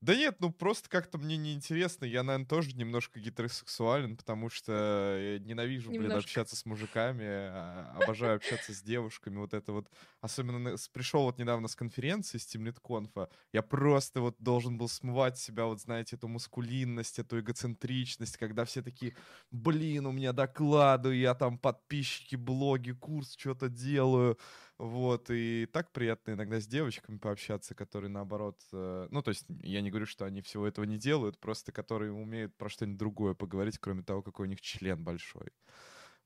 Да 0.01 0.15
нет, 0.15 0.37
ну 0.39 0.49
просто 0.49 0.89
как-то 0.89 1.17
мне 1.17 1.35
неинтересно. 1.35 2.05
Я, 2.05 2.23
наверное, 2.23 2.47
тоже 2.47 2.73
немножко 2.73 3.19
гетеросексуален, 3.19 4.15
потому 4.15 4.49
что 4.49 5.17
я 5.19 5.39
ненавижу, 5.39 5.89
блин, 5.89 6.03
Немножко. 6.03 6.19
общаться 6.19 6.55
с 6.55 6.65
мужиками, 6.65 7.25
а, 7.25 7.97
обожаю 8.01 8.37
общаться 8.37 8.73
с 8.73 8.81
девушками. 8.81 9.35
Вот 9.35 9.53
это 9.53 9.73
вот, 9.73 9.89
особенно 10.21 10.77
пришел 10.93 11.23
вот 11.23 11.37
недавно 11.37 11.67
с 11.67 11.75
конференции, 11.75 12.37
с 12.37 12.45
Тимлитконфа, 12.45 13.29
я 13.51 13.61
просто 13.61 14.21
вот 14.21 14.37
должен 14.39 14.77
был 14.77 14.87
смывать 14.87 15.37
себя, 15.37 15.65
вот 15.65 15.81
знаете, 15.81 16.15
эту 16.15 16.29
мускулинность, 16.29 17.19
эту 17.19 17.41
эгоцентричность, 17.41 18.37
когда 18.37 18.63
все 18.63 18.81
такие, 18.81 19.17
блин, 19.51 20.05
у 20.05 20.13
меня 20.13 20.31
доклады, 20.31 21.13
я 21.13 21.35
там 21.35 21.57
подписчики, 21.57 22.37
блоги, 22.37 22.91
курс, 22.91 23.35
что-то 23.37 23.67
делаю. 23.67 24.37
Вот, 24.79 25.29
и 25.29 25.65
так 25.73 25.91
приятно 25.91 26.31
иногда 26.31 26.61
с 26.61 26.65
девочками 26.65 27.17
пообщаться, 27.17 27.75
которые 27.75 28.09
наоборот... 28.09 28.61
э, 28.71 29.07
Ну, 29.11 29.21
то 29.21 29.29
есть 29.29 29.45
я 29.61 29.81
не 29.81 29.89
говорю, 29.89 30.05
что 30.05 30.23
они 30.23 30.41
всего 30.41 30.65
этого 30.65 30.85
не 30.85 30.97
делают, 30.97 31.37
просто 31.37 31.73
которые 31.73 32.13
умеют 32.13 32.55
про 32.55 32.69
что-нибудь 32.69 32.97
другое 32.97 33.33
поговорить, 33.33 33.77
кроме 33.77 34.03
того, 34.03 34.21
какой 34.21 34.47
у 34.47 34.49
них 34.49 34.61
член 34.61 35.03
большой. 35.03 35.49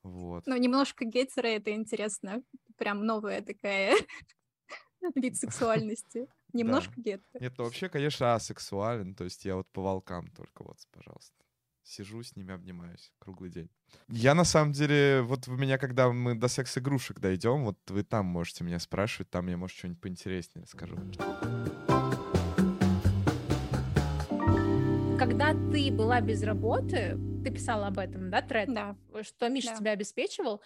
Вот. 0.03 0.45
Ну, 0.45 0.55
немножко 0.55 1.03
гетеро 1.03 1.47
это 1.47 1.73
интересно. 1.73 2.43
Прям 2.77 3.07
новая 3.07 3.41
такая 3.41 3.95
вид 5.15 5.35
сексуальности. 5.35 6.27
Немножко 6.53 6.93
гетеро. 6.97 7.39
Нет, 7.39 7.53
ну 7.57 7.63
вообще, 7.63 7.89
конечно, 7.89 8.35
асексуален, 8.35 9.15
то 9.15 9.23
есть 9.23 9.45
я 9.45 9.55
вот 9.55 9.67
по 9.71 9.81
волкам 9.81 10.27
только 10.27 10.63
вот, 10.63 10.77
пожалуйста. 10.91 11.42
Сижу 11.83 12.23
с 12.23 12.35
ними, 12.37 12.53
обнимаюсь 12.53 13.11
круглый 13.19 13.49
день. 13.49 13.69
Я 14.07 14.33
на 14.35 14.45
самом 14.45 14.71
деле, 14.71 15.21
вот 15.21 15.47
вы 15.47 15.57
меня, 15.57 15.77
когда 15.77 16.09
мы 16.11 16.33
до 16.33 16.47
секс-игрушек 16.47 17.19
дойдем, 17.19 17.65
вот 17.65 17.77
вы 17.89 18.03
там 18.03 18.25
можете 18.25 18.63
меня 18.63 18.79
спрашивать, 18.79 19.29
там 19.29 19.47
я, 19.47 19.57
может, 19.57 19.77
что-нибудь 19.77 20.01
поинтереснее 20.01 20.63
расскажу. 20.63 20.95
Когда 25.19 25.53
ты 25.71 25.91
была 25.91 26.21
без 26.21 26.41
работы, 26.43 27.17
ты 27.43 27.51
писала 27.51 27.87
об 27.87 27.99
этом, 27.99 28.29
да, 28.29 28.41
тред? 28.41 28.73
Да. 28.73 28.95
Что 29.21 29.49
Миша 29.49 29.69
Да. 29.71 29.77
тебя 29.77 29.91
обеспечивал. 29.91 30.61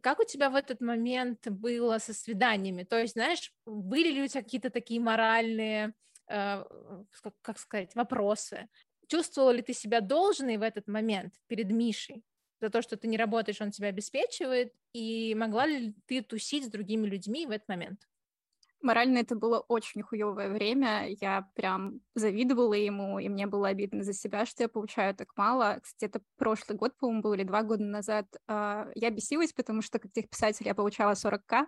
Как 0.00 0.20
у 0.20 0.24
тебя 0.24 0.48
в 0.48 0.54
этот 0.54 0.80
момент 0.80 1.48
было 1.48 1.98
со 1.98 2.14
свиданиями? 2.14 2.82
То 2.84 2.98
есть, 2.98 3.12
знаешь, 3.12 3.52
были 3.66 4.10
ли 4.10 4.22
у 4.22 4.26
тебя 4.26 4.42
какие-то 4.42 4.70
такие 4.70 5.00
моральные, 5.00 5.92
э, 6.28 6.64
как- 7.22 7.34
как 7.42 7.58
сказать, 7.58 7.94
вопросы? 7.94 8.68
Чувствовала 9.12 9.50
ли 9.50 9.60
ты 9.60 9.74
себя 9.74 10.00
должной 10.00 10.56
в 10.56 10.62
этот 10.62 10.88
момент 10.88 11.34
перед 11.46 11.70
Мишей? 11.70 12.24
За 12.62 12.70
то, 12.70 12.80
что 12.80 12.96
ты 12.96 13.08
не 13.08 13.18
работаешь, 13.18 13.60
он 13.60 13.70
тебя 13.70 13.88
обеспечивает, 13.88 14.72
и 14.94 15.34
могла 15.34 15.66
ли 15.66 15.94
ты 16.06 16.22
тусить 16.22 16.64
с 16.64 16.70
другими 16.70 17.06
людьми 17.06 17.44
в 17.44 17.50
этот 17.50 17.68
момент? 17.68 18.08
Морально 18.80 19.18
это 19.18 19.36
было 19.36 19.58
очень 19.60 20.00
хуевое 20.00 20.48
время. 20.48 21.08
Я 21.20 21.46
прям 21.54 22.00
завидовала 22.14 22.72
ему, 22.72 23.18
и 23.18 23.28
мне 23.28 23.46
было 23.46 23.68
обидно 23.68 24.02
за 24.02 24.14
себя, 24.14 24.46
что 24.46 24.62
я 24.62 24.70
получаю 24.70 25.14
так 25.14 25.36
мало. 25.36 25.78
Кстати, 25.82 26.08
это 26.08 26.22
прошлый 26.38 26.78
год, 26.78 26.96
по-моему, 26.96 27.20
был 27.20 27.34
или 27.34 27.42
два 27.42 27.64
года 27.64 27.84
назад. 27.84 28.28
А, 28.48 28.88
Я 28.94 29.10
бесилась, 29.10 29.52
потому 29.52 29.82
что 29.82 29.98
как 29.98 30.10
техписатель 30.12 30.66
я 30.66 30.74
получала 30.74 31.14
40к, 31.14 31.66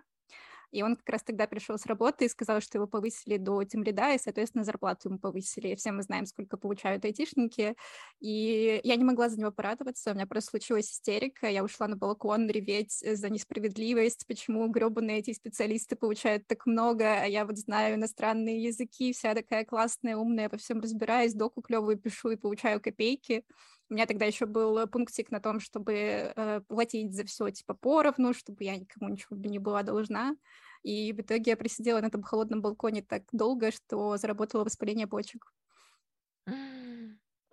и 0.75 0.83
он 0.83 0.97
как 0.97 1.07
раз 1.07 1.23
тогда 1.23 1.47
пришел 1.47 1.77
с 1.77 1.85
работы 1.85 2.25
и 2.25 2.29
сказал, 2.29 2.59
что 2.59 2.77
его 2.77 2.85
повысили 2.85 3.37
до 3.37 3.63
тимлида, 3.63 4.13
и, 4.13 4.19
соответственно, 4.19 4.65
зарплату 4.65 5.07
ему 5.07 5.19
повысили. 5.19 5.73
Все 5.75 5.93
мы 5.93 6.03
знаем, 6.03 6.25
сколько 6.25 6.57
получают 6.57 7.05
айтишники. 7.05 7.75
И 8.19 8.81
я 8.83 8.95
не 8.97 9.05
могла 9.05 9.29
за 9.29 9.39
него 9.39 9.51
порадоваться, 9.51 10.11
у 10.11 10.13
меня 10.13 10.27
просто 10.27 10.49
случилась 10.49 10.91
истерика. 10.91 11.47
Я 11.47 11.63
ушла 11.63 11.87
на 11.87 11.95
балкон 11.95 12.49
реветь 12.49 12.99
за 12.99 13.29
несправедливость, 13.29 14.27
почему 14.27 14.67
гребаные 14.67 15.19
эти 15.19 15.31
специалисты 15.31 15.95
получают 15.95 16.45
так 16.45 16.65
много, 16.65 17.21
а 17.21 17.25
я 17.25 17.45
вот 17.45 17.57
знаю 17.57 17.95
иностранные 17.95 18.61
языки, 18.61 19.13
вся 19.13 19.33
такая 19.33 19.63
классная, 19.63 20.17
умная, 20.17 20.49
во 20.49 20.57
всем 20.57 20.81
разбираюсь, 20.81 21.33
доку 21.33 21.61
клевую 21.61 21.97
пишу 21.97 22.31
и 22.31 22.35
получаю 22.35 22.81
копейки. 22.81 23.45
У 23.89 23.93
меня 23.93 24.07
тогда 24.07 24.25
еще 24.25 24.45
был 24.45 24.87
пунктик 24.87 25.29
на 25.29 25.39
том, 25.39 25.59
чтобы 25.59 25.93
э, 25.93 26.61
платить 26.67 27.13
за 27.13 27.23
все 27.23 27.49
типа 27.51 27.75
поровну, 27.75 28.33
чтобы 28.33 28.63
я 28.63 28.75
никому 28.75 29.09
ничего 29.09 29.35
не 29.35 29.59
была 29.59 29.83
должна. 29.83 30.35
И 30.85 31.13
в 31.13 31.19
итоге 31.19 31.51
я 31.51 31.57
просидела 31.57 31.99
на 31.99 32.07
этом 32.07 32.21
холодном 32.21 32.61
балконе 32.61 33.01
так 33.01 33.23
долго, 33.31 33.71
что 33.71 34.17
заработала 34.17 34.63
воспаление 34.63 35.07
почек. 35.07 35.51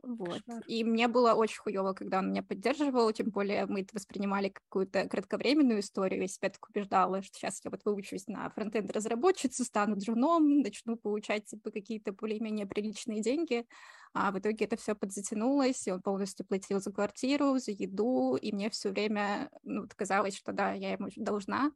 Вот. 0.03 0.43
Кошмар. 0.43 0.63
И 0.67 0.85
мне 0.85 1.09
было 1.09 1.33
очень 1.33 1.61
хуево, 1.61 1.95
когда 1.95 2.19
он 2.19 2.31
меня 2.31 2.43
поддерживал, 2.43 3.11
тем 3.13 3.31
более 3.31 3.65
мы 3.65 3.81
это 3.81 3.95
воспринимали 3.95 4.49
как 4.49 4.63
какую-то 4.65 5.09
кратковременную 5.09 5.81
историю. 5.81 6.21
Я 6.21 6.29
себя 6.29 6.51
так 6.51 6.69
убеждала, 6.69 7.23
что 7.23 7.39
сейчас 7.39 7.65
я 7.65 7.71
вот 7.71 7.87
выучусь 7.87 8.27
на 8.27 8.51
фронтенд 8.51 8.93
разработчицу, 8.93 9.65
стану 9.65 9.97
джуном, 9.97 10.61
начну 10.61 10.97
получать 10.97 11.47
типа 11.47 11.71
какие-то 11.71 12.13
более-менее 12.13 12.67
приличные 12.67 13.23
деньги. 13.23 13.65
А 14.13 14.31
в 14.31 14.39
итоге 14.39 14.67
это 14.67 14.77
все 14.77 14.95
подзатянулось, 14.95 15.87
и 15.87 15.93
он 15.93 16.03
полностью 16.03 16.45
платил 16.45 16.81
за 16.81 16.93
квартиру, 16.93 17.59
за 17.59 17.71
еду, 17.71 18.37
и 18.37 18.53
мне 18.53 18.69
все 18.69 18.91
время 18.91 19.49
ну, 19.63 19.89
казалось, 19.97 20.37
что 20.37 20.53
да, 20.53 20.73
я 20.73 20.93
ему 20.93 21.09
должна, 21.17 21.73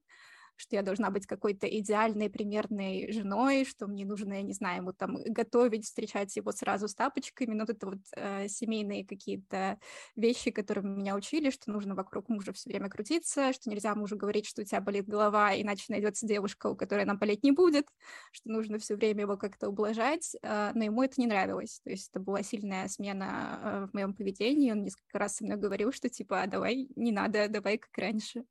что 0.56 0.76
я 0.76 0.82
должна 0.82 1.10
быть 1.10 1.26
какой-то 1.26 1.66
идеальной, 1.66 2.30
примерной 2.30 3.12
женой, 3.12 3.64
что 3.64 3.86
мне 3.86 4.04
нужно, 4.04 4.34
я 4.34 4.42
не 4.42 4.52
знаю, 4.52 4.78
ему 4.78 4.92
там 4.92 5.16
готовить, 5.24 5.84
встречать 5.84 6.34
его 6.36 6.52
сразу 6.52 6.88
с 6.88 6.94
тапочками, 6.94 7.54
но 7.54 7.60
вот 7.60 7.70
это 7.70 7.86
вот 7.86 7.98
э, 8.16 8.48
семейные 8.48 9.06
какие-то 9.06 9.78
вещи, 10.16 10.50
которыми 10.50 10.96
меня 10.96 11.14
учили, 11.14 11.50
что 11.50 11.70
нужно 11.70 11.94
вокруг 11.94 12.28
мужа 12.28 12.52
все 12.52 12.70
время 12.70 12.88
крутиться, 12.88 13.52
что 13.52 13.70
нельзя 13.70 13.94
мужу 13.94 14.16
говорить, 14.16 14.46
что 14.46 14.62
у 14.62 14.64
тебя 14.64 14.80
болит 14.80 15.06
голова, 15.06 15.54
иначе 15.60 15.84
найдется 15.88 16.26
девушка, 16.26 16.68
у 16.68 16.76
которой 16.76 17.04
нам 17.04 17.18
болеть 17.18 17.42
не 17.44 17.52
будет, 17.52 17.88
что 18.32 18.50
нужно 18.50 18.78
все 18.78 18.96
время 18.96 19.22
его 19.22 19.36
как-то 19.36 19.68
ублажать, 19.68 20.34
э, 20.42 20.70
но 20.74 20.84
ему 20.84 21.02
это 21.02 21.20
не 21.20 21.26
нравилось, 21.26 21.80
то 21.84 21.90
есть 21.90 22.10
это 22.10 22.20
была 22.20 22.42
сильная 22.42 22.88
смена 22.88 23.60
э, 23.62 23.86
в 23.90 23.94
моем 23.94 24.14
поведении, 24.14 24.72
он 24.72 24.82
несколько 24.82 25.18
раз 25.18 25.36
со 25.36 25.44
мной 25.44 25.56
говорил, 25.58 25.92
что 25.92 26.08
типа, 26.08 26.42
«А, 26.42 26.46
давай, 26.46 26.88
не 26.96 27.12
надо, 27.12 27.48
давай 27.48 27.78
как 27.78 27.96
раньше. 27.96 28.44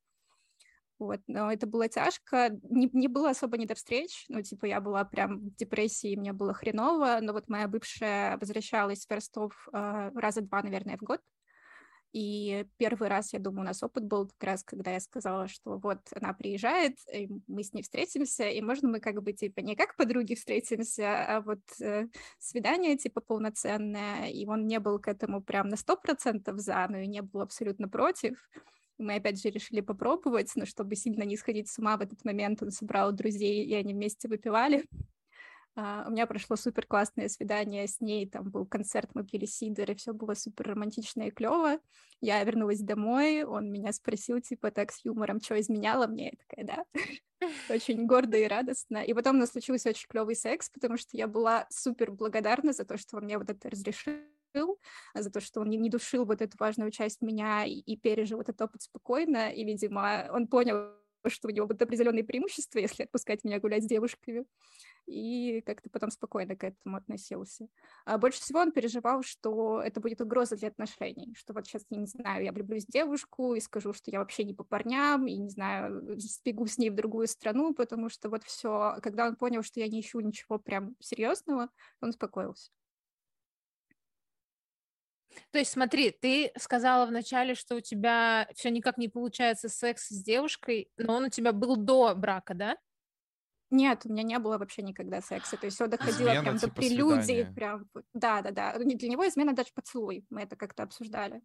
Вот, 0.97 1.19
но 1.27 1.51
это 1.51 1.67
было 1.67 1.89
тяжко, 1.89 2.57
не, 2.69 2.89
не 2.93 3.07
было 3.09 3.31
особо 3.31 3.57
не 3.57 3.65
до 3.65 3.75
встреч, 3.75 4.25
ну, 4.29 4.41
типа, 4.41 4.65
я 4.65 4.79
была 4.79 5.03
прям 5.03 5.39
в 5.39 5.55
депрессии, 5.55 6.15
мне 6.15 6.31
было 6.31 6.53
хреново, 6.53 7.19
но 7.21 7.33
вот 7.33 7.49
моя 7.49 7.67
бывшая 7.67 8.37
возвращалась 8.37 9.05
в 9.05 9.11
Ростов 9.11 9.67
э, 9.73 10.11
раза 10.15 10.41
два, 10.41 10.61
наверное, 10.61 10.97
в 10.97 11.01
год, 11.01 11.19
и 12.15 12.65
первый 12.77 13.09
раз, 13.09 13.33
я 13.33 13.39
думаю, 13.39 13.63
у 13.63 13.65
нас 13.65 13.83
опыт 13.83 14.05
был 14.05 14.29
как 14.37 14.51
раз, 14.51 14.63
когда 14.63 14.91
я 14.91 15.01
сказала, 15.01 15.49
что 15.49 15.77
вот 15.77 15.99
она 16.15 16.31
приезжает, 16.31 16.97
мы 17.45 17.61
с 17.61 17.73
ней 17.73 17.81
встретимся, 17.81 18.47
и 18.47 18.61
можно 18.61 18.87
мы 18.87 19.01
как 19.01 19.21
бы 19.21 19.33
типа 19.33 19.59
не 19.59 19.75
как 19.75 19.97
подруги 19.97 20.33
встретимся, 20.35 21.25
а 21.25 21.41
вот 21.41 21.59
э, 21.81 22.07
свидание 22.39 22.97
типа 22.97 23.19
полноценное, 23.19 24.29
и 24.29 24.45
он 24.45 24.65
не 24.65 24.79
был 24.79 24.97
к 24.97 25.09
этому 25.09 25.41
прям 25.41 25.67
на 25.67 25.75
сто 25.75 25.97
процентов 25.97 26.57
за, 26.59 26.87
но 26.87 26.99
и 26.99 27.07
не 27.07 27.21
был 27.21 27.41
абсолютно 27.41 27.89
против. 27.89 28.37
Мы 28.97 29.15
опять 29.15 29.41
же 29.41 29.49
решили 29.49 29.81
попробовать, 29.81 30.51
но 30.55 30.65
чтобы 30.65 30.95
сильно 30.95 31.23
не 31.23 31.37
сходить 31.37 31.69
с 31.69 31.77
ума 31.77 31.97
в 31.97 32.01
этот 32.01 32.23
момент, 32.23 32.63
он 32.63 32.71
собрал 32.71 33.11
друзей, 33.11 33.65
и 33.65 33.73
они 33.73 33.93
вместе 33.93 34.27
выпивали. 34.27 34.85
А, 35.77 36.05
у 36.07 36.11
меня 36.11 36.25
прошло 36.25 36.55
супер 36.55 36.85
классное 36.85 37.27
свидание 37.27 37.85
с 37.87 37.99
ней, 37.99 38.29
там 38.29 38.49
был 38.49 38.65
концерт, 38.65 39.09
мы 39.13 39.25
пили 39.25 39.45
сидр, 39.45 39.91
и 39.91 39.95
все 39.95 40.13
было 40.13 40.33
супер 40.33 40.69
романтично 40.69 41.23
и 41.23 41.31
клево. 41.31 41.79
Я 42.21 42.41
вернулась 42.45 42.79
домой, 42.79 43.43
он 43.43 43.69
меня 43.69 43.91
спросил, 43.91 44.39
типа, 44.39 44.71
так 44.71 44.93
с 44.93 45.03
юмором, 45.03 45.41
что 45.41 45.59
изменяла 45.59 46.07
мне? 46.07 46.31
Я 46.31 46.65
такая, 46.65 46.85
да. 46.85 46.85
Очень 47.69 48.05
гордо 48.05 48.37
и 48.37 48.47
радостно. 48.47 48.99
И 48.99 49.13
потом 49.13 49.35
у 49.35 49.39
нас 49.39 49.51
случился 49.51 49.89
очень 49.89 50.07
клевый 50.07 50.35
секс, 50.35 50.69
потому 50.69 50.97
что 50.97 51.17
я 51.17 51.27
была 51.27 51.67
супер 51.69 52.11
благодарна 52.11 52.71
за 52.71 52.85
то, 52.85 52.97
что 52.97 53.17
он 53.17 53.25
мне 53.25 53.37
вот 53.37 53.49
это 53.49 53.69
разрешил 53.69 54.13
за 55.13 55.29
то, 55.29 55.39
что 55.39 55.61
он 55.61 55.69
не 55.69 55.89
душил 55.89 56.25
вот 56.25 56.41
эту 56.41 56.57
важную 56.59 56.91
часть 56.91 57.21
меня 57.21 57.65
и, 57.65 57.73
и 57.73 57.97
пережил 57.97 58.41
этот 58.41 58.61
опыт 58.61 58.81
спокойно, 58.81 59.51
и, 59.51 59.63
видимо, 59.63 60.29
он 60.31 60.47
понял, 60.47 60.91
что 61.29 61.47
у 61.47 61.51
него 61.51 61.67
будут 61.67 61.81
определенные 61.81 62.23
преимущества, 62.23 62.79
если 62.79 63.03
отпускать 63.03 63.43
меня 63.43 63.59
гулять 63.59 63.83
с 63.83 63.87
девушками, 63.87 64.45
и 65.05 65.61
как-то 65.61 65.89
потом 65.89 66.09
спокойно 66.09 66.55
к 66.55 66.63
этому 66.63 66.97
относился. 66.97 67.67
А 68.05 68.17
больше 68.17 68.41
всего 68.41 68.59
он 68.59 68.71
переживал, 68.71 69.21
что 69.23 69.81
это 69.81 69.99
будет 69.99 70.21
угроза 70.21 70.55
для 70.55 70.69
отношений, 70.69 71.35
что 71.35 71.53
вот 71.53 71.67
сейчас, 71.67 71.83
я 71.89 71.97
не 71.97 72.07
знаю, 72.07 72.43
я 72.43 72.51
влюблюсь 72.51 72.85
в 72.85 72.91
девушку 72.91 73.53
и 73.53 73.59
скажу, 73.59 73.93
что 73.93 74.11
я 74.11 74.19
вообще 74.19 74.43
не 74.43 74.53
по 74.53 74.63
парням, 74.63 75.27
и, 75.27 75.35
не 75.35 75.49
знаю, 75.49 76.19
сбегу 76.19 76.65
с 76.65 76.77
ней 76.77 76.89
в 76.89 76.95
другую 76.95 77.27
страну, 77.27 77.73
потому 77.73 78.09
что 78.09 78.29
вот 78.29 78.43
все, 78.43 78.97
когда 79.01 79.27
он 79.27 79.35
понял, 79.35 79.63
что 79.63 79.79
я 79.79 79.87
не 79.87 80.01
ищу 80.01 80.19
ничего 80.19 80.57
прям 80.57 80.95
серьезного, 80.99 81.69
он 82.01 82.09
успокоился. 82.09 82.71
То 85.55 85.59
есть, 85.59 85.71
смотри, 85.71 86.11
ты 86.11 86.51
сказала 86.57 87.05
вначале, 87.05 87.55
что 87.55 87.75
у 87.75 87.79
тебя 87.79 88.45
все 88.55 88.69
никак 88.69 88.97
не 88.97 89.07
получается 89.07 89.69
секс 89.69 90.09
с 90.09 90.21
девушкой, 90.21 90.91
но 90.97 91.15
он 91.15 91.23
у 91.23 91.29
тебя 91.29 91.53
был 91.53 91.77
до 91.77 92.13
брака, 92.13 92.53
да? 92.53 92.77
Нет, 93.69 94.01
у 94.03 94.09
меня 94.09 94.23
не 94.23 94.37
было 94.37 94.57
вообще 94.57 94.81
никогда 94.81 95.21
секса. 95.21 95.55
То 95.55 95.67
есть 95.67 95.77
все 95.77 95.87
доходило 95.87 96.27
Измена, 96.27 96.41
прям 96.41 96.55
до 96.55 96.59
типа, 96.59 96.75
прелюдии. 96.75 97.21
свидания. 97.21 97.53
Прям, 97.53 97.89
да, 98.13 98.41
да, 98.41 98.51
да. 98.51 98.83
Не 98.83 98.95
Для 98.95 99.07
него 99.07 99.25
измена 99.29 99.53
даже 99.53 99.69
поцелуй. 99.73 100.25
Мы 100.29 100.41
это 100.41 100.57
как-то 100.57 100.83
обсуждали. 100.83 101.41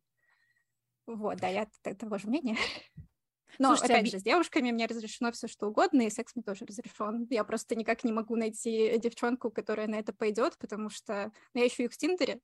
Вот, 1.06 1.38
да, 1.38 1.46
я 1.46 1.68
того 1.96 2.18
же 2.18 2.26
мнения. 2.26 2.56
Но, 3.60 3.76
Слушайте, 3.76 3.92
опять 3.94 4.06
оби- 4.06 4.10
же, 4.10 4.18
с 4.18 4.22
девушками 4.24 4.72
мне 4.72 4.86
разрешено 4.86 5.30
все 5.30 5.46
что 5.46 5.68
угодно, 5.68 6.02
и 6.02 6.10
секс 6.10 6.34
мне 6.34 6.42
тоже 6.42 6.66
разрешен. 6.66 7.28
Я 7.30 7.44
просто 7.44 7.76
никак 7.76 8.02
не 8.02 8.10
могу 8.10 8.34
найти 8.34 8.98
девчонку, 8.98 9.52
которая 9.52 9.86
на 9.86 10.00
это 10.00 10.12
пойдет, 10.12 10.58
потому 10.58 10.90
что 10.90 11.30
ну, 11.54 11.60
я 11.60 11.68
ищу 11.68 11.84
их 11.84 11.92
в 11.92 11.96
Тиндере, 11.96 12.40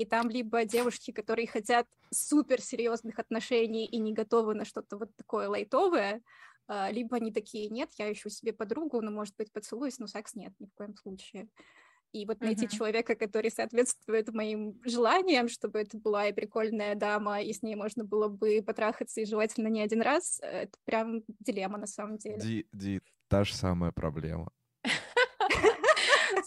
и 0.00 0.06
там 0.06 0.30
либо 0.30 0.64
девушки, 0.64 1.10
которые 1.12 1.46
хотят 1.46 1.86
суперсерьезных 2.10 3.18
отношений 3.18 3.84
и 3.84 3.98
не 3.98 4.14
готовы 4.14 4.54
на 4.54 4.64
что-то 4.64 4.96
вот 4.96 5.14
такое 5.14 5.46
лайтовое, 5.48 6.22
а, 6.66 6.90
либо 6.90 7.16
они 7.16 7.30
такие, 7.32 7.68
нет, 7.68 7.90
я 7.98 8.10
ищу 8.10 8.30
себе 8.30 8.54
подругу, 8.54 9.02
ну, 9.02 9.10
может 9.10 9.36
быть, 9.36 9.52
поцелуюсь, 9.52 9.98
но 9.98 10.06
секс 10.06 10.34
нет 10.34 10.54
ни 10.58 10.66
в 10.66 10.72
коем 10.74 10.96
случае. 10.96 11.48
И 12.12 12.26
вот 12.26 12.40
найти 12.40 12.66
Мгм. 12.66 12.78
человека, 12.78 13.14
который 13.14 13.50
соответствует 13.50 14.32
моим 14.32 14.80
желаниям, 14.84 15.48
чтобы 15.50 15.80
это 15.80 15.98
была 15.98 16.28
и 16.28 16.32
прикольная 16.32 16.94
дама, 16.94 17.42
и 17.42 17.52
с 17.52 17.62
ней 17.62 17.76
можно 17.76 18.04
было 18.04 18.28
бы 18.28 18.62
потрахаться, 18.66 19.20
и 19.20 19.26
желательно 19.26 19.68
не 19.68 19.82
один 19.82 20.00
раз, 20.02 20.40
э, 20.42 20.62
это 20.62 20.78
прям 20.86 21.24
дилемма 21.40 21.78
на 21.78 21.86
самом 21.86 22.16
деле. 22.16 22.38
Ди, 22.38 22.66
Ди, 22.72 23.00
та 23.28 23.44
же 23.44 23.54
самая 23.54 23.92
проблема. 23.92 24.52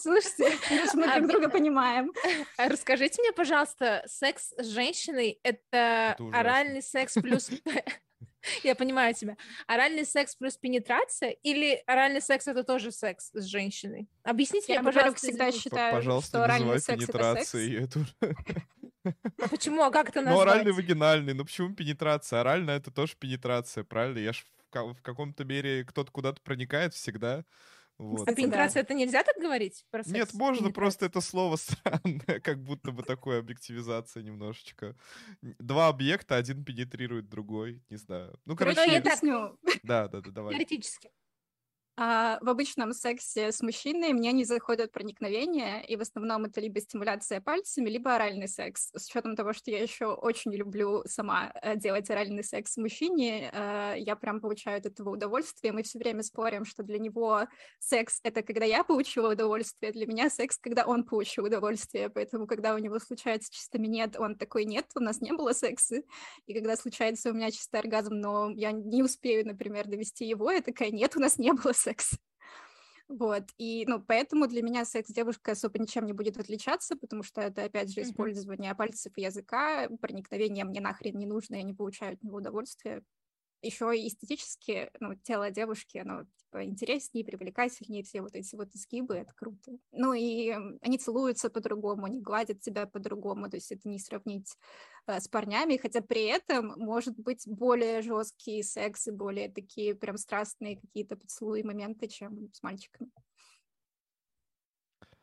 Слушайте, 0.04 0.58
значит, 0.68 0.94
мы 0.96 1.06
А 1.06 1.16
друг 1.16 1.22
вы- 1.22 1.28
друга 1.32 1.50
понимаем. 1.50 2.12
А 2.58 2.68
Расскажите 2.70 3.22
мне, 3.22 3.32
пожалуйста, 3.32 4.04
секс 4.06 4.54
с 4.58 4.66
женщиной— 4.68 5.40
это 5.44 6.16
оральный 6.34 6.82
секс 6.82 7.14
плюс... 7.14 7.50
Я 8.64 8.76
понимаю 8.76 9.14
тебя. 9.14 9.38
Оральный 9.68 10.06
секс 10.06 10.36
плюс 10.36 10.58
пенетрация 10.58 11.30
или 11.30 11.82
оральный 11.88 12.22
секс— 12.22 12.46
это 12.50 12.66
тоже 12.66 12.92
секс 12.92 13.30
с 13.34 13.46
женщиной? 13.46 14.10
Объясните 14.24 14.74
Я, 14.74 14.82
мне, 14.82 14.92
пожалуйста, 14.92 15.20
всегда 15.26 15.50
извините. 15.50 15.70
П- 15.70 15.76
считаю, 15.76 15.96
Пожалуйста, 15.96 16.28
что 16.30 16.44
оральный 16.44 16.80
секс— 16.82 17.04
это 17.10 17.36
секс. 17.46 17.56
А 19.40 19.48
Почему? 19.50 19.84
А 19.84 19.92
как 19.92 20.10
это 20.10 20.20
Ну, 20.20 20.28
назвать? 20.32 20.48
оральный, 20.50 20.74
вагинальный. 20.74 21.34
Ну, 21.34 21.46
почему 21.46 21.74
пенетрация? 21.74 22.42
Оральная— 22.42 22.78
это 22.80 22.92
тоже 22.92 23.16
пенетрация, 23.18 23.86
правильно? 23.86 24.20
Я 24.20 24.34
ж 24.34 24.44
в 24.74 25.02
каком-то 25.02 25.46
мере 25.46 25.86
кто-то 25.86 26.12
куда-то 26.12 26.42
проникает 26.42 26.94
всегда. 26.94 27.46
Вот. 28.10 28.28
А 28.30 28.34
пенетрация— 28.36 28.82
это 28.84 28.94
нельзя 28.94 29.24
так 29.24 29.36
говорить? 29.38 29.86
про 29.92 30.00
Нет, 30.06 30.28
секс? 30.30 30.34
можно, 30.34 30.64
Пенетрация. 30.66 30.74
просто 30.74 31.06
это 31.06 31.22
слово 31.22 31.56
странное, 31.58 32.40
как 32.42 32.62
будто 32.64 32.92
бы 32.92 33.04
такое 33.04 33.40
объективизация 33.40 34.24
немножечко. 34.24 34.96
Два 35.42 35.88
объекта, 35.88 36.36
один 36.36 36.64
пенетрирует 36.64 37.30
другой, 37.30 37.82
не 37.90 37.98
знаю. 37.98 38.38
Ну, 38.46 38.56
короче, 38.56 38.80
я 38.82 38.86
я 38.86 39.02
так- 39.02 39.14
объясню. 39.14 39.58
да, 39.84 40.08
да, 40.08 40.22
да, 40.22 40.32
давай. 40.32 40.54
Теоретически. 40.54 41.10
А 41.96 42.40
в 42.42 42.50
обычном 42.50 42.92
сексе 42.92 43.52
с 43.52 43.62
мужчиной 43.62 44.14
мне 44.14 44.32
не 44.32 44.46
заходят 44.46 44.92
проникновения, 44.92 45.82
и 45.82 45.96
в 45.96 46.02
основном 46.02 46.46
это 46.46 46.60
либо 46.60 46.82
стимуляция 46.82 47.40
пальцами, 47.40 47.88
либо 47.88 48.16
оральный 48.16 48.48
секс. 48.48 48.90
С 48.96 49.06
учетом 49.08 49.36
того, 49.36 49.54
что 49.54 49.70
я 49.70 49.80
еще 49.80 50.08
очень 50.08 50.52
люблю 50.56 51.04
сама 51.06 51.54
э, 51.62 51.78
делать 51.78 52.10
оральный 52.10 52.44
секс 52.44 52.78
мужчине, 52.78 53.52
э, 53.54 53.96
я 54.00 54.16
прям 54.16 54.42
получаю 54.42 54.80
от 54.80 54.88
этого 54.88 55.12
удовольствие. 55.12 55.72
Мы 55.72 55.84
все 55.84 56.00
время 56.00 56.24
спорим, 56.24 56.66
что 56.66 56.82
для 56.82 56.98
него 56.98 57.48
секс— 57.78 58.20
это 58.24 58.42
когда 58.42 58.66
я 58.66 58.84
получила 58.84 59.32
удовольствие, 59.32 59.92
для 59.92 60.08
меня 60.08 60.32
секс— 60.32 60.58
когда 60.62 60.86
он 60.86 61.04
получил 61.04 61.46
удовольствие. 61.46 62.10
Поэтому, 62.10 62.48
когда 62.48 62.74
у 62.74 62.80
него 62.80 62.98
случается 62.98 63.52
чисто 63.54 63.78
минет, 63.78 64.20
он 64.20 64.36
такой, 64.36 64.66
нет, 64.66 64.88
у 64.96 65.00
нас 65.00 65.22
не 65.22 65.32
было 65.32 65.54
секса. 65.54 66.02
И 66.48 66.56
когда 66.56 66.76
случается 66.76 67.30
у 67.30 67.34
меня 67.34 67.52
чистый 67.52 67.80
оргазм, 67.80 68.16
но 68.16 68.50
я 68.50 68.72
не 68.72 69.04
успею, 69.04 69.46
например, 69.46 69.88
довести 69.88 70.26
его, 70.26 70.50
я 70.50 70.62
такая, 70.62 70.90
нет, 70.90 71.16
у 71.16 71.20
нас 71.20 71.38
не 71.38 71.54
было 71.54 71.72
секса. 71.84 72.18
Вот, 73.10 73.44
и, 73.58 73.86
ну, 73.86 74.02
поэтому 74.02 74.48
для 74.48 74.62
меня 74.64 74.86
секс 74.86 75.10
с 75.10 75.14
девушкой 75.14 75.52
особо 75.52 75.78
ничем 75.78 76.06
не 76.06 76.14
будет 76.14 76.38
отличаться, 76.38 76.96
потому 76.96 77.22
что 77.22 77.42
это, 77.42 77.66
опять 77.66 77.94
же, 77.94 78.02
использование 78.02 78.74
пальцев 78.76 79.14
и 79.18 79.22
языка, 79.22 79.90
проникновение 80.02 80.66
мне 80.66 80.82
нахрен 80.82 81.18
не 81.18 81.26
нужно, 81.26 81.56
я 81.56 81.64
не 81.64 81.74
получаю 81.74 82.14
от 82.14 82.24
него 82.24 82.38
удовольствия. 82.38 83.04
Еще 83.64 83.98
и 83.98 84.08
эстетически, 84.08 84.92
ну, 85.00 85.16
тело 85.16 85.50
девушки, 85.50 85.98
оно, 85.98 86.26
типа, 86.36 86.66
интереснее, 86.66 87.24
привлекательнее, 87.24 88.04
все 88.04 88.22
вот 88.22 88.36
эти 88.36 88.56
вот 88.56 88.76
изгибы, 88.76 89.16
это 89.16 89.34
круто. 89.34 89.72
Ну, 89.94 90.14
и 90.14 90.50
они 90.82 90.98
целуются 90.98 91.50
по-другому, 91.50 92.06
они 92.06 92.20
гладят 92.20 92.60
тебя 92.60 92.86
по-другому, 92.86 93.50
то 93.50 93.56
есть 93.56 93.72
это 93.72 93.88
не 93.88 94.00
сравнить 94.00 94.54
э, 95.08 95.20
с 95.22 95.30
парнями, 95.30 95.78
хотя 95.78 96.02
при 96.02 96.26
этом 96.26 96.74
может 96.78 97.18
быть 97.18 97.44
более 97.48 98.02
жесткий 98.02 98.62
секс 98.64 99.08
и 99.08 99.12
более 99.12 99.50
такие 99.50 99.96
прям 99.96 100.18
страстные 100.18 100.82
какие-то 100.82 101.16
поцелуи 101.16 101.64
моменты, 101.64 102.10
чем 102.10 102.50
с 102.52 102.62
мальчиками. 102.64 103.12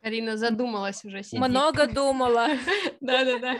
Карина 0.02 0.36
задумалась 0.36 1.04
уже. 1.04 1.22
сидит. 1.22 1.40
Много 1.40 1.86
думала. 1.86 2.48
Да-да-да. 3.00 3.58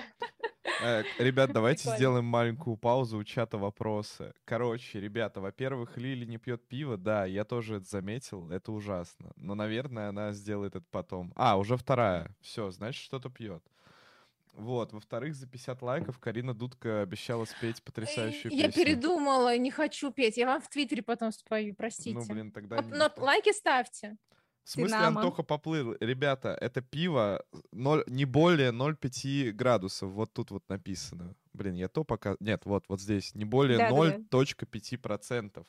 Э, 0.83 1.03
Ребят, 1.19 1.53
давайте 1.53 1.91
сделаем 1.91 2.25
маленькую 2.25 2.77
паузу 2.77 3.19
у 3.19 3.25
чата 3.25 3.59
вопросы. 3.59 4.33
Короче, 4.45 5.01
ребята, 5.01 5.41
во-первых, 5.41 5.97
Лили 5.99 6.25
не 6.25 6.39
пьет 6.39 6.67
пиво, 6.67 6.97
да, 6.97 7.27
я 7.27 7.45
тоже 7.45 7.77
это 7.77 7.87
заметил, 7.87 8.51
это 8.51 8.73
ужасно. 8.73 9.33
Но, 9.37 9.55
наверное, 9.55 10.09
она 10.09 10.33
сделает 10.33 10.77
это 10.77 10.87
потом. 10.91 11.33
А, 11.37 11.59
уже 11.59 11.77
вторая. 11.77 12.35
Все, 12.41 12.71
значит, 12.71 13.03
что-то 13.03 13.29
пьет. 13.29 13.63
Вот, 14.55 14.93
во-вторых, 14.93 15.35
за 15.35 15.47
50 15.47 15.81
лайков 15.83 16.19
Карина 16.19 16.55
Дудка 16.55 17.03
обещала 17.03 17.45
спеть 17.45 17.83
потрясающую 17.83 18.53
Я 18.53 18.67
песню. 18.67 18.85
передумала, 18.85 19.57
не 19.57 19.71
хочу 19.71 20.11
петь. 20.11 20.37
Я 20.37 20.47
вам 20.47 20.61
в 20.61 20.69
Твиттере 20.69 21.03
потом 21.03 21.33
спою, 21.33 21.75
простите. 21.75 22.19
Ну, 22.19 22.25
блин, 22.27 22.51
тогда... 22.51 22.77
Но- 22.77 22.83
не- 22.83 22.93
но 22.99 23.11
лайки 23.17 23.53
ставьте. 23.53 24.17
В 24.71 24.73
смысле, 24.73 24.99
Динамо. 24.99 25.21
Антоха 25.21 25.43
поплыл? 25.43 25.97
Ребята, 25.99 26.57
это 26.61 26.81
пиво 26.81 27.45
ноль- 27.73 28.05
не 28.07 28.25
более 28.25 28.71
0,5 28.71 29.51
градусов. 29.51 30.13
Вот 30.13 30.33
тут 30.33 30.53
вот 30.53 30.69
написано. 30.69 31.35
Блин, 31.55 31.75
я 31.75 31.89
то 31.89 32.05
пока... 32.05 32.37
Нет, 32.39 32.63
вот, 32.67 32.85
вот 32.87 33.01
здесь. 33.01 33.35
Не 33.35 33.45
более 33.45 33.79
Да-да-да. 33.79 34.19
0,5 34.31 34.99
процентов. 34.99 35.67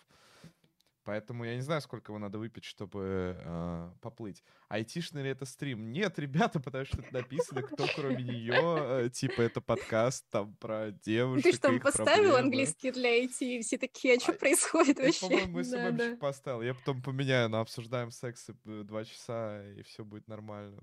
Поэтому 1.11 1.43
я 1.43 1.55
не 1.55 1.61
знаю, 1.61 1.81
сколько 1.81 2.13
его 2.13 2.19
надо 2.19 2.37
выпить, 2.39 2.63
чтобы 2.63 3.35
э, 3.37 3.89
поплыть. 3.99 4.41
Айтишный 4.69 5.23
ли 5.23 5.29
это 5.31 5.43
стрим? 5.43 5.91
Нет, 5.91 6.17
ребята, 6.17 6.61
потому 6.61 6.85
что 6.85 7.01
это 7.01 7.13
написано, 7.13 7.63
кто 7.63 7.85
кроме 7.93 8.23
нее, 8.23 9.09
типа 9.09 9.41
это 9.41 9.59
подкаст 9.59 10.25
там 10.29 10.55
про 10.55 10.85
Ну, 10.91 10.97
девушек, 11.03 11.43
Ты 11.43 11.57
что, 11.57 11.79
поставил 11.81 12.05
проблемы. 12.31 12.37
английский 12.39 12.91
для 12.93 13.25
IT, 13.25 13.41
и 13.41 13.61
все 13.61 13.77
такие, 13.77 14.15
а 14.15 14.19
что 14.21 14.31
А, 14.31 14.35
происходит 14.35 14.99
вообще? 14.99 15.19
по-моему, 15.27 15.57
Да, 15.57 15.63
СММщик 15.65 15.97
да. 15.97 16.15
поставил. 16.15 16.61
Я 16.61 16.73
потом 16.75 17.01
поменяю, 17.01 17.49
но 17.49 17.59
обсуждаем 17.59 18.09
секс 18.11 18.47
э, 18.49 18.53
два 18.85 19.03
часа, 19.03 19.61
и 19.73 19.83
все 19.83 20.05
будет 20.05 20.29
нормально. 20.29 20.81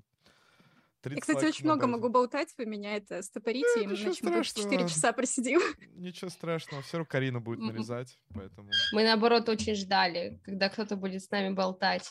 Я, 1.11 1.17
30 1.17 1.21
кстати, 1.23 1.37
лайков 1.37 1.55
очень 1.55 1.65
много 1.65 1.87
могу 1.87 2.09
болтать, 2.09 2.55
вы 2.59 2.67
меня 2.67 2.97
это 2.97 3.23
стопорите, 3.23 3.85
и 3.85 3.87
мы 3.87 3.97
тут 3.97 4.15
страшного. 4.15 4.71
4 4.71 4.89
часа 4.89 5.13
просидим. 5.13 5.61
Ничего 5.97 6.31
страшного, 6.31 6.83
все 6.83 6.99
равно 6.99 7.09
Карина 7.11 7.41
будет 7.41 7.61
нарезать, 7.61 8.19
поэтому... 8.35 8.71
Мы, 8.93 9.05
наоборот, 9.05 9.49
очень 9.49 9.75
ждали, 9.75 10.41
когда 10.45 10.69
кто-то 10.69 10.97
будет 10.97 11.23
с 11.23 11.31
нами 11.31 11.53
болтать. 11.53 12.11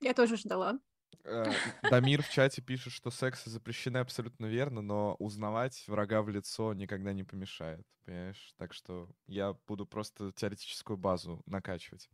Я 0.00 0.14
тоже 0.14 0.36
ждала. 0.36 0.78
Э, 1.24 1.50
Дамир 1.90 2.22
в 2.22 2.28
чате 2.28 2.60
пишет, 2.60 2.92
что 2.92 3.10
сексы 3.10 3.48
запрещены 3.48 3.98
абсолютно 3.98 4.46
верно, 4.46 4.82
но 4.82 5.16
узнавать 5.18 5.84
врага 5.86 6.22
в 6.22 6.28
лицо 6.28 6.74
никогда 6.74 7.12
не 7.12 7.24
помешает, 7.24 7.86
понимаешь? 8.04 8.52
Так 8.58 8.74
что 8.74 9.08
я 9.26 9.54
буду 9.66 9.86
просто 9.86 10.32
теоретическую 10.32 10.96
базу 10.96 11.42
накачивать. 11.46 12.08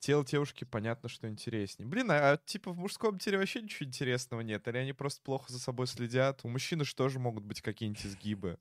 Тело 0.00 0.24
девушки, 0.24 0.64
понятно, 0.64 1.10
что 1.10 1.28
интереснее. 1.28 1.86
Блин, 1.86 2.10
а, 2.10 2.32
а, 2.32 2.36
типа 2.38 2.72
в 2.72 2.78
мужском 2.78 3.18
теле 3.18 3.36
вообще 3.36 3.60
ничего 3.60 3.86
интересного 3.86 4.40
нет? 4.40 4.66
Или 4.66 4.78
они 4.78 4.94
просто 4.94 5.20
плохо 5.22 5.52
за 5.52 5.60
собой 5.60 5.86
следят? 5.86 6.40
У 6.42 6.48
мужчин 6.48 6.82
же 6.82 6.94
тоже 6.94 7.18
могут 7.18 7.44
быть 7.44 7.60
какие-нибудь 7.60 8.04
изгибы. 8.06 8.58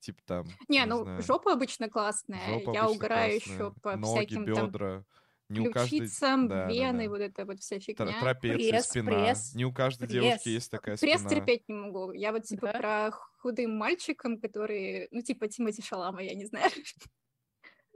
Типа 0.00 0.20
там, 0.26 0.46
Не, 0.68 0.84
ну, 0.84 1.04
знаю, 1.04 1.22
жопа 1.22 1.54
обычно 1.54 1.88
классная. 1.88 2.46
жопа 2.46 2.72
Я 2.74 2.82
обычно 2.82 2.88
угораю 2.90 3.40
классная, 3.40 3.54
еще 3.54 3.74
по 3.80 3.96
ноги, 3.96 4.16
всяким 4.26 4.54
там 4.54 4.66
бедра. 4.66 5.04
Не 5.48 5.68
у 5.68 5.72
каждой... 5.72 6.08
да, 6.20 6.36
да, 6.48 6.68
вены, 6.68 7.04
да. 7.04 7.10
вот 7.10 7.20
это 7.20 7.44
вот 7.46 7.60
вся 7.60 7.78
фигня. 7.78 8.20
Трапеция, 8.20 8.70
Пресс, 8.70 8.86
спина. 8.86 9.10
пресс, 9.10 9.54
Не 9.54 9.64
у 9.64 9.72
каждой 9.72 10.08
пресс. 10.08 10.22
девушки 10.22 10.48
есть 10.48 10.70
такая 10.70 10.96
Пресс 10.96 11.20
спина. 11.20 11.30
терпеть 11.30 11.68
не 11.68 11.74
могу. 11.74 12.12
Я 12.12 12.32
вот 12.32 12.44
типа 12.44 12.66
Да? 12.72 12.78
про 12.78 13.10
худым 13.38 13.76
мальчикам, 13.76 14.38
которые, 14.40 15.08
ну, 15.10 15.22
типа 15.22 15.48
Тимати 15.48 15.82
Шалама, 15.82 16.22
я 16.22 16.34
не 16.34 16.44
знаю. 16.46 16.70